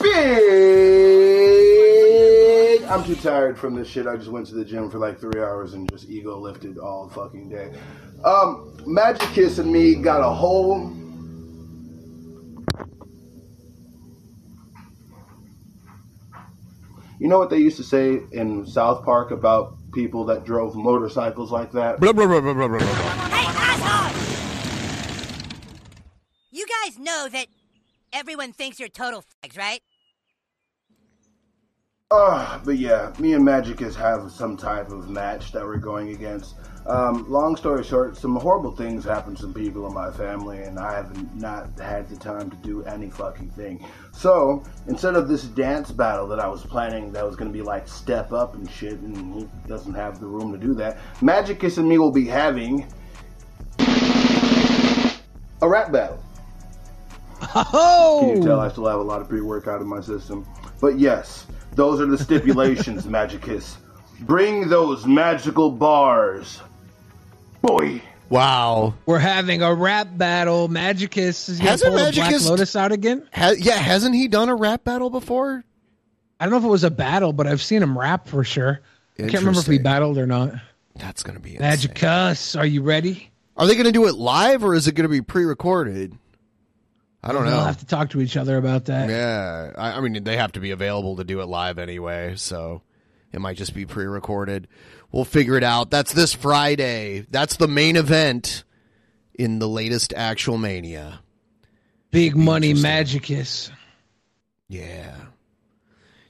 Big. 0.00 0.14
I'm 2.84 3.02
too 3.02 3.16
tired 3.16 3.58
from 3.58 3.74
this 3.74 3.88
shit. 3.88 4.06
I 4.06 4.16
just 4.16 4.30
went 4.30 4.46
to 4.46 4.54
the 4.54 4.64
gym 4.64 4.88
for 4.88 5.00
like 5.00 5.18
three 5.18 5.40
hours 5.40 5.74
and 5.74 5.90
just 5.90 6.08
ego 6.08 6.38
lifted 6.38 6.78
all 6.78 7.08
fucking 7.08 7.48
day. 7.48 7.72
Um, 8.24 8.76
Magicus 8.86 9.58
and 9.58 9.72
me 9.72 9.96
got 9.96 10.20
a 10.20 10.32
whole. 10.32 10.92
You 17.18 17.26
know 17.26 17.40
what 17.40 17.50
they 17.50 17.58
used 17.58 17.78
to 17.78 17.82
say 17.82 18.20
in 18.30 18.64
South 18.64 19.04
Park 19.04 19.32
about 19.32 19.76
people 19.94 20.24
that 20.26 20.44
drove 20.44 20.74
motorcycles 20.74 21.50
like 21.50 21.72
that? 21.72 22.00
Blah, 22.00 22.12
blah, 22.12 22.26
blah, 22.26 22.40
blah, 22.40 22.52
blah, 22.52 22.68
blah, 22.68 22.78
blah. 22.78 22.86
Hey, 22.86 23.46
asshole! 23.46 24.12
You 26.50 26.66
guys 26.82 26.98
know 26.98 27.28
that 27.30 27.46
everyone 28.12 28.52
thinks 28.52 28.78
you're 28.78 28.88
total 28.88 29.22
fags, 29.42 29.56
right? 29.56 29.80
Uh, 32.16 32.60
but 32.64 32.78
yeah, 32.78 33.12
me 33.18 33.32
and 33.32 33.44
Magicus 33.44 33.96
have 33.96 34.30
some 34.30 34.56
type 34.56 34.88
of 34.90 35.10
match 35.10 35.50
that 35.50 35.64
we're 35.64 35.78
going 35.78 36.10
against. 36.10 36.54
Um, 36.86 37.28
long 37.28 37.56
story 37.56 37.82
short, 37.82 38.16
some 38.16 38.36
horrible 38.36 38.70
things 38.70 39.04
happened 39.04 39.36
to 39.38 39.42
some 39.42 39.52
people 39.52 39.84
in 39.88 39.92
my 39.92 40.12
family, 40.12 40.62
and 40.62 40.78
I 40.78 40.94
have 40.94 41.34
not 41.34 41.76
had 41.76 42.08
the 42.08 42.14
time 42.14 42.50
to 42.50 42.56
do 42.58 42.84
any 42.84 43.10
fucking 43.10 43.50
thing. 43.50 43.84
So, 44.12 44.62
instead 44.86 45.16
of 45.16 45.26
this 45.26 45.42
dance 45.42 45.90
battle 45.90 46.28
that 46.28 46.38
I 46.38 46.46
was 46.46 46.62
planning 46.62 47.10
that 47.12 47.26
was 47.26 47.34
going 47.34 47.50
to 47.50 47.56
be 47.56 47.64
like 47.64 47.88
step 47.88 48.32
up 48.32 48.54
and 48.54 48.70
shit, 48.70 49.00
and 49.00 49.34
he 49.34 49.48
doesn't 49.66 49.94
have 49.94 50.20
the 50.20 50.26
room 50.26 50.52
to 50.52 50.58
do 50.58 50.72
that, 50.74 50.98
Magicus 51.20 51.78
and 51.78 51.88
me 51.88 51.98
will 51.98 52.12
be 52.12 52.26
having 52.26 52.86
a 53.80 55.68
rap 55.68 55.90
battle. 55.90 56.22
Oh! 57.56 58.18
Can 58.20 58.36
you 58.36 58.42
tell 58.42 58.60
I 58.60 58.68
still 58.68 58.86
have 58.86 59.00
a 59.00 59.02
lot 59.02 59.20
of 59.20 59.28
pre-workout 59.28 59.80
in 59.80 59.88
my 59.88 60.00
system? 60.00 60.46
But 60.80 60.98
yes, 60.98 61.46
those 61.74 62.00
are 62.00 62.06
the 62.06 62.18
stipulations, 62.18 63.04
Magicus. 63.06 63.76
Bring 64.20 64.68
those 64.68 65.06
magical 65.06 65.70
bars. 65.70 66.60
Boy. 67.62 68.00
Wow. 68.30 68.94
We're 69.06 69.18
having 69.18 69.62
a 69.62 69.74
rap 69.74 70.08
battle. 70.12 70.68
Magicus 70.68 71.48
is 71.48 71.58
going 71.58 71.64
to 71.66 71.70
Hasn't 71.70 71.94
pull 71.94 72.04
the 72.04 72.12
Black 72.12 72.32
Magicus- 72.34 72.48
Lotus 72.48 72.76
out 72.76 72.92
again. 72.92 73.28
Ha- 73.34 73.54
yeah, 73.58 73.76
hasn't 73.76 74.14
he 74.14 74.28
done 74.28 74.48
a 74.48 74.54
rap 74.54 74.84
battle 74.84 75.10
before? 75.10 75.64
I 76.40 76.44
don't 76.44 76.50
know 76.52 76.58
if 76.58 76.64
it 76.64 76.68
was 76.68 76.84
a 76.84 76.90
battle, 76.90 77.32
but 77.32 77.46
I've 77.46 77.62
seen 77.62 77.82
him 77.82 77.98
rap 77.98 78.28
for 78.28 78.44
sure. 78.44 78.80
I 79.18 79.22
can't 79.22 79.34
remember 79.34 79.60
if 79.60 79.66
he 79.66 79.78
battled 79.78 80.18
or 80.18 80.26
not. 80.26 80.54
That's 80.96 81.22
going 81.22 81.36
to 81.36 81.40
be 81.42 81.54
Magicus, 81.56 82.58
are 82.58 82.66
you 82.66 82.82
ready? 82.82 83.30
Are 83.56 83.66
they 83.66 83.74
going 83.74 83.86
to 83.86 83.92
do 83.92 84.06
it 84.08 84.14
live 84.16 84.64
or 84.64 84.74
is 84.74 84.88
it 84.88 84.94
going 84.94 85.04
to 85.04 85.08
be 85.08 85.22
pre-recorded? 85.22 86.16
I 87.26 87.32
don't 87.32 87.46
know. 87.46 87.52
We'll 87.52 87.64
have 87.64 87.78
to 87.78 87.86
talk 87.86 88.10
to 88.10 88.20
each 88.20 88.36
other 88.36 88.58
about 88.58 88.84
that. 88.84 89.08
Yeah, 89.08 89.72
I, 89.76 89.92
I 89.92 90.00
mean 90.00 90.22
they 90.24 90.36
have 90.36 90.52
to 90.52 90.60
be 90.60 90.72
available 90.72 91.16
to 91.16 91.24
do 91.24 91.40
it 91.40 91.46
live 91.46 91.78
anyway, 91.78 92.34
so 92.36 92.82
it 93.32 93.40
might 93.40 93.56
just 93.56 93.74
be 93.74 93.86
pre-recorded. 93.86 94.68
We'll 95.10 95.24
figure 95.24 95.56
it 95.56 95.64
out. 95.64 95.90
That's 95.90 96.12
this 96.12 96.34
Friday. 96.34 97.24
That's 97.30 97.56
the 97.56 97.66
main 97.66 97.96
event 97.96 98.64
in 99.32 99.58
the 99.58 99.68
latest 99.68 100.12
Actual 100.14 100.58
Mania. 100.58 101.20
Big 102.10 102.36
money 102.36 102.74
Magicus. 102.74 103.70
Yeah. 104.68 105.14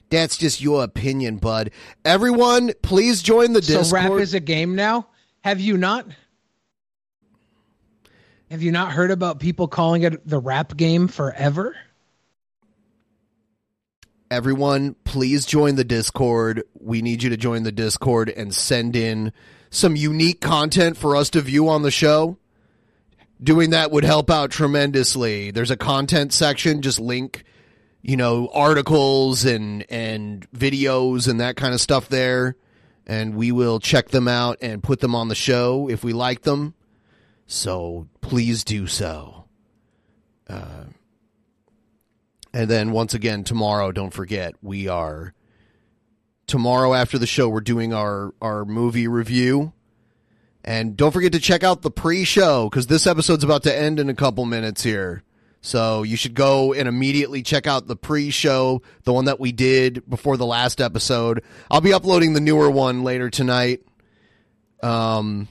That's 0.09 0.37
just 0.37 0.61
your 0.61 0.83
opinion, 0.83 1.37
bud. 1.37 1.71
Everyone, 2.05 2.71
please 2.81 3.21
join 3.21 3.53
the 3.53 3.59
Discord. 3.59 3.85
So 3.87 3.95
rap 3.95 4.11
is 4.21 4.33
a 4.33 4.39
game 4.39 4.75
now. 4.75 5.07
Have 5.43 5.59
you 5.59 5.77
not? 5.77 6.07
Have 8.51 8.61
you 8.61 8.71
not 8.71 8.91
heard 8.91 9.09
about 9.09 9.39
people 9.39 9.67
calling 9.67 10.03
it 10.03 10.27
the 10.27 10.39
rap 10.39 10.77
game 10.77 11.07
forever? 11.07 11.75
Everyone, 14.29 14.95
please 15.03 15.45
join 15.45 15.75
the 15.75 15.83
Discord. 15.83 16.63
We 16.79 17.01
need 17.01 17.23
you 17.23 17.29
to 17.31 17.37
join 17.37 17.63
the 17.63 17.71
Discord 17.71 18.29
and 18.29 18.53
send 18.53 18.95
in 18.95 19.33
some 19.69 19.95
unique 19.95 20.41
content 20.41 20.97
for 20.97 21.15
us 21.15 21.29
to 21.31 21.41
view 21.41 21.69
on 21.69 21.81
the 21.81 21.91
show. 21.91 22.37
Doing 23.41 23.71
that 23.71 23.91
would 23.91 24.03
help 24.03 24.29
out 24.29 24.51
tremendously. 24.51 25.51
There's 25.51 25.71
a 25.71 25.77
content 25.77 26.31
section, 26.31 26.81
just 26.81 26.99
link, 26.99 27.43
you 28.01 28.15
know, 28.15 28.49
articles 28.53 29.43
and 29.43 29.85
and 29.89 30.49
videos 30.51 31.27
and 31.27 31.39
that 31.39 31.55
kind 31.55 31.73
of 31.73 31.81
stuff 31.81 32.07
there, 32.09 32.55
and 33.05 33.35
we 33.35 33.51
will 33.51 33.79
check 33.79 34.09
them 34.09 34.27
out 34.27 34.57
and 34.61 34.83
put 34.83 34.99
them 35.01 35.15
on 35.15 35.27
the 35.27 35.35
show 35.35 35.89
if 35.89 36.03
we 36.03 36.13
like 36.13 36.43
them. 36.43 36.75
So 37.47 38.07
please 38.21 38.63
do 38.63 38.87
so. 38.87 39.45
Uh, 40.47 40.85
and 42.53 42.69
then 42.69 42.91
once 42.91 43.13
again 43.13 43.43
tomorrow, 43.43 43.91
don't 43.91 44.13
forget 44.13 44.55
we 44.61 44.87
are 44.87 45.33
tomorrow 46.47 46.93
after 46.93 47.17
the 47.17 47.27
show 47.27 47.49
we're 47.49 47.61
doing 47.61 47.93
our 47.93 48.33
our 48.41 48.65
movie 48.65 49.07
review. 49.07 49.73
And 50.63 50.97
don't 50.97 51.11
forget 51.11 51.31
to 51.33 51.39
check 51.39 51.63
out 51.63 51.83
the 51.83 51.91
pre-show 51.91 52.69
cuz 52.69 52.87
this 52.87 53.05
episode's 53.05 53.43
about 53.43 53.63
to 53.63 53.75
end 53.75 53.99
in 53.99 54.09
a 54.09 54.15
couple 54.15 54.45
minutes 54.45 54.83
here. 54.83 55.23
So 55.61 56.03
you 56.03 56.15
should 56.15 56.33
go 56.33 56.73
and 56.73 56.87
immediately 56.87 57.41
check 57.43 57.67
out 57.67 57.87
the 57.87 57.95
pre-show, 57.95 58.81
the 59.03 59.13
one 59.13 59.25
that 59.25 59.39
we 59.39 59.51
did 59.51 60.07
before 60.09 60.37
the 60.37 60.45
last 60.45 60.79
episode. 60.79 61.43
I'll 61.69 61.81
be 61.81 61.93
uploading 61.93 62.33
the 62.33 62.39
newer 62.39 62.69
one 62.69 63.03
later 63.03 63.29
tonight. 63.29 63.81
Um 64.81 65.49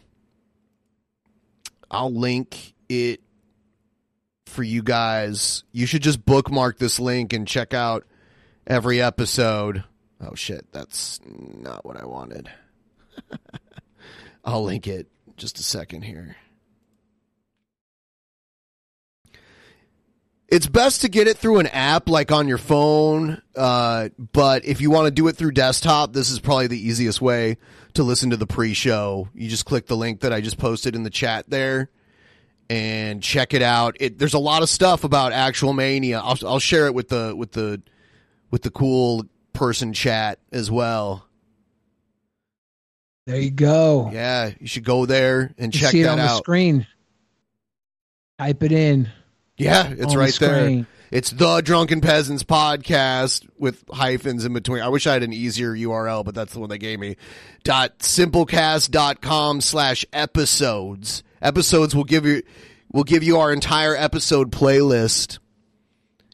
I'll 1.90 2.12
link 2.12 2.74
it 2.88 3.20
for 4.46 4.62
you 4.62 4.82
guys. 4.82 5.64
You 5.72 5.86
should 5.86 6.02
just 6.02 6.24
bookmark 6.24 6.78
this 6.78 7.00
link 7.00 7.32
and 7.32 7.46
check 7.46 7.74
out 7.74 8.04
every 8.66 9.00
episode. 9.00 9.84
Oh 10.20 10.34
shit, 10.34 10.66
that's 10.72 11.20
not 11.26 11.84
what 11.84 11.96
I 11.96 12.06
wanted. 12.06 12.50
I'll 14.44 14.64
link 14.64 14.86
it 14.86 15.08
just 15.36 15.58
a 15.58 15.62
second 15.62 16.02
here. 16.02 16.36
It's 20.48 20.66
best 20.66 21.00
to 21.00 21.08
get 21.08 21.26
it 21.26 21.36
through 21.38 21.58
an 21.58 21.66
app 21.68 22.08
like 22.08 22.30
on 22.30 22.46
your 22.48 22.58
phone, 22.58 23.40
uh, 23.56 24.10
but 24.32 24.64
if 24.64 24.80
you 24.80 24.90
want 24.90 25.06
to 25.06 25.10
do 25.10 25.26
it 25.28 25.36
through 25.36 25.52
desktop, 25.52 26.12
this 26.12 26.30
is 26.30 26.38
probably 26.38 26.66
the 26.66 26.78
easiest 26.78 27.20
way 27.20 27.56
to 27.94 28.02
listen 28.02 28.30
to 28.30 28.36
the 28.36 28.46
pre-show. 28.46 29.28
You 29.34 29.48
just 29.48 29.64
click 29.64 29.86
the 29.86 29.96
link 29.96 30.20
that 30.20 30.32
I 30.32 30.40
just 30.40 30.58
posted 30.58 30.94
in 30.94 31.02
the 31.02 31.10
chat 31.10 31.48
there 31.48 31.90
and 32.68 33.22
check 33.22 33.54
it 33.54 33.62
out. 33.62 33.96
It, 34.00 34.18
there's 34.18 34.34
a 34.34 34.38
lot 34.38 34.62
of 34.62 34.68
stuff 34.68 35.02
about 35.02 35.32
actual 35.32 35.72
mania. 35.72 36.20
I'll, 36.20 36.38
I'll 36.46 36.60
share 36.60 36.86
it 36.86 36.94
with 36.94 37.08
the 37.08 37.34
with 37.34 37.52
the 37.52 37.82
with 38.50 38.62
the 38.62 38.70
cool 38.70 39.24
person 39.54 39.92
chat 39.92 40.38
as 40.52 40.70
well. 40.70 41.26
There 43.26 43.40
you 43.40 43.50
go. 43.50 44.10
Yeah, 44.12 44.50
you 44.60 44.66
should 44.66 44.84
go 44.84 45.06
there 45.06 45.54
and 45.56 45.74
You 45.74 45.80
check 45.80 45.90
see 45.92 46.00
it 46.02 46.04
that 46.04 46.12
on 46.12 46.18
the 46.18 46.24
out. 46.24 46.36
screen. 46.38 46.86
Type 48.38 48.62
it 48.62 48.72
in. 48.72 49.08
Yeah, 49.56 49.88
it's 49.88 50.02
on 50.02 50.08
the 50.08 50.18
right 50.18 50.34
there. 50.34 50.86
It's 51.10 51.30
the 51.30 51.60
Drunken 51.60 52.00
Peasants 52.00 52.42
podcast 52.42 53.48
with 53.56 53.84
hyphens 53.88 54.44
in 54.44 54.52
between. 54.52 54.82
I 54.82 54.88
wish 54.88 55.06
I 55.06 55.12
had 55.12 55.22
an 55.22 55.32
easier 55.32 55.72
URL, 55.72 56.24
but 56.24 56.34
that's 56.34 56.52
the 56.52 56.58
one 56.58 56.70
they 56.70 56.78
gave 56.78 56.98
me. 56.98 57.16
Dot 57.62 58.00
simplecast.com 58.00 59.60
slash 59.60 60.04
episodes. 60.12 61.22
Episodes 61.40 61.94
will 61.94 62.02
give 62.02 62.26
you 62.26 62.42
will 62.92 63.04
give 63.04 63.22
you 63.22 63.38
our 63.38 63.52
entire 63.52 63.94
episode 63.94 64.50
playlist. 64.50 65.38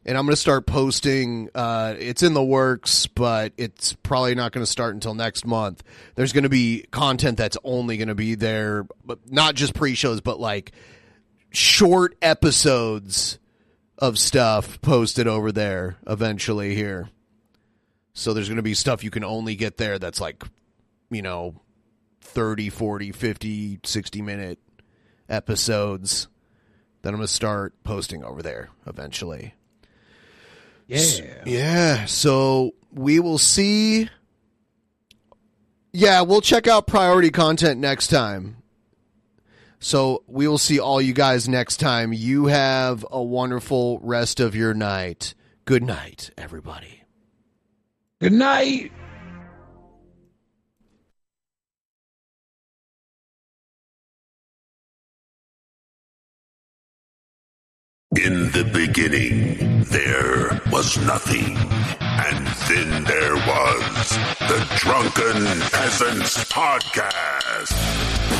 And 0.06 0.16
I'm 0.16 0.24
going 0.24 0.32
to 0.32 0.40
start 0.40 0.66
posting. 0.66 1.50
Uh, 1.54 1.94
it's 1.98 2.22
in 2.22 2.32
the 2.32 2.42
works, 2.42 3.06
but 3.06 3.52
it's 3.58 3.92
probably 3.92 4.34
not 4.34 4.52
going 4.52 4.64
to 4.64 4.70
start 4.70 4.94
until 4.94 5.12
next 5.12 5.46
month. 5.46 5.82
There's 6.14 6.32
going 6.32 6.44
to 6.44 6.48
be 6.48 6.86
content 6.90 7.36
that's 7.36 7.58
only 7.64 7.98
going 7.98 8.08
to 8.08 8.14
be 8.14 8.34
there, 8.34 8.86
but 9.04 9.30
not 9.30 9.56
just 9.56 9.74
pre-shows, 9.74 10.22
but 10.22 10.40
like 10.40 10.72
short 11.50 12.16
episodes 12.22 13.38
of 13.98 14.18
stuff 14.18 14.80
posted 14.80 15.26
over 15.26 15.52
there 15.52 15.96
eventually 16.06 16.74
here. 16.74 17.10
So 18.12 18.32
there's 18.32 18.48
going 18.48 18.56
to 18.56 18.62
be 18.62 18.74
stuff 18.74 19.04
you 19.04 19.10
can 19.10 19.24
only 19.24 19.54
get 19.54 19.76
there 19.76 19.98
that's 19.98 20.20
like, 20.20 20.42
you 21.10 21.22
know, 21.22 21.54
30, 22.22 22.70
40, 22.70 23.12
50, 23.12 23.80
60 23.84 24.22
minute 24.22 24.58
episodes 25.28 26.28
that 27.02 27.10
I'm 27.10 27.16
going 27.16 27.26
to 27.26 27.32
start 27.32 27.74
posting 27.84 28.24
over 28.24 28.42
there 28.42 28.70
eventually. 28.86 29.54
Yeah. 30.86 31.42
yeah. 31.46 32.04
So 32.06 32.74
we 32.92 33.20
will 33.20 33.38
see. 33.38 34.08
Yeah, 35.92 36.22
we'll 36.22 36.40
check 36.40 36.66
out 36.66 36.86
priority 36.86 37.30
content 37.30 37.80
next 37.80 38.08
time. 38.08 38.59
So 39.80 40.22
we 40.26 40.46
will 40.46 40.58
see 40.58 40.78
all 40.78 41.00
you 41.00 41.14
guys 41.14 41.48
next 41.48 41.78
time. 41.78 42.12
You 42.12 42.46
have 42.46 43.04
a 43.10 43.22
wonderful 43.22 43.98
rest 44.02 44.38
of 44.38 44.54
your 44.54 44.74
night. 44.74 45.34
Good 45.64 45.82
night, 45.82 46.30
everybody. 46.36 47.02
Good 48.20 48.32
night. 48.32 48.92
In 58.16 58.50
the 58.50 58.68
beginning, 58.74 59.84
there 59.84 60.60
was 60.70 60.98
nothing. 61.06 61.56
And 62.00 62.46
then 62.68 63.04
there 63.04 63.34
was 63.34 64.18
the 64.40 64.66
Drunken 64.76 65.60
Peasants 65.70 66.44
Podcast. 66.52 68.39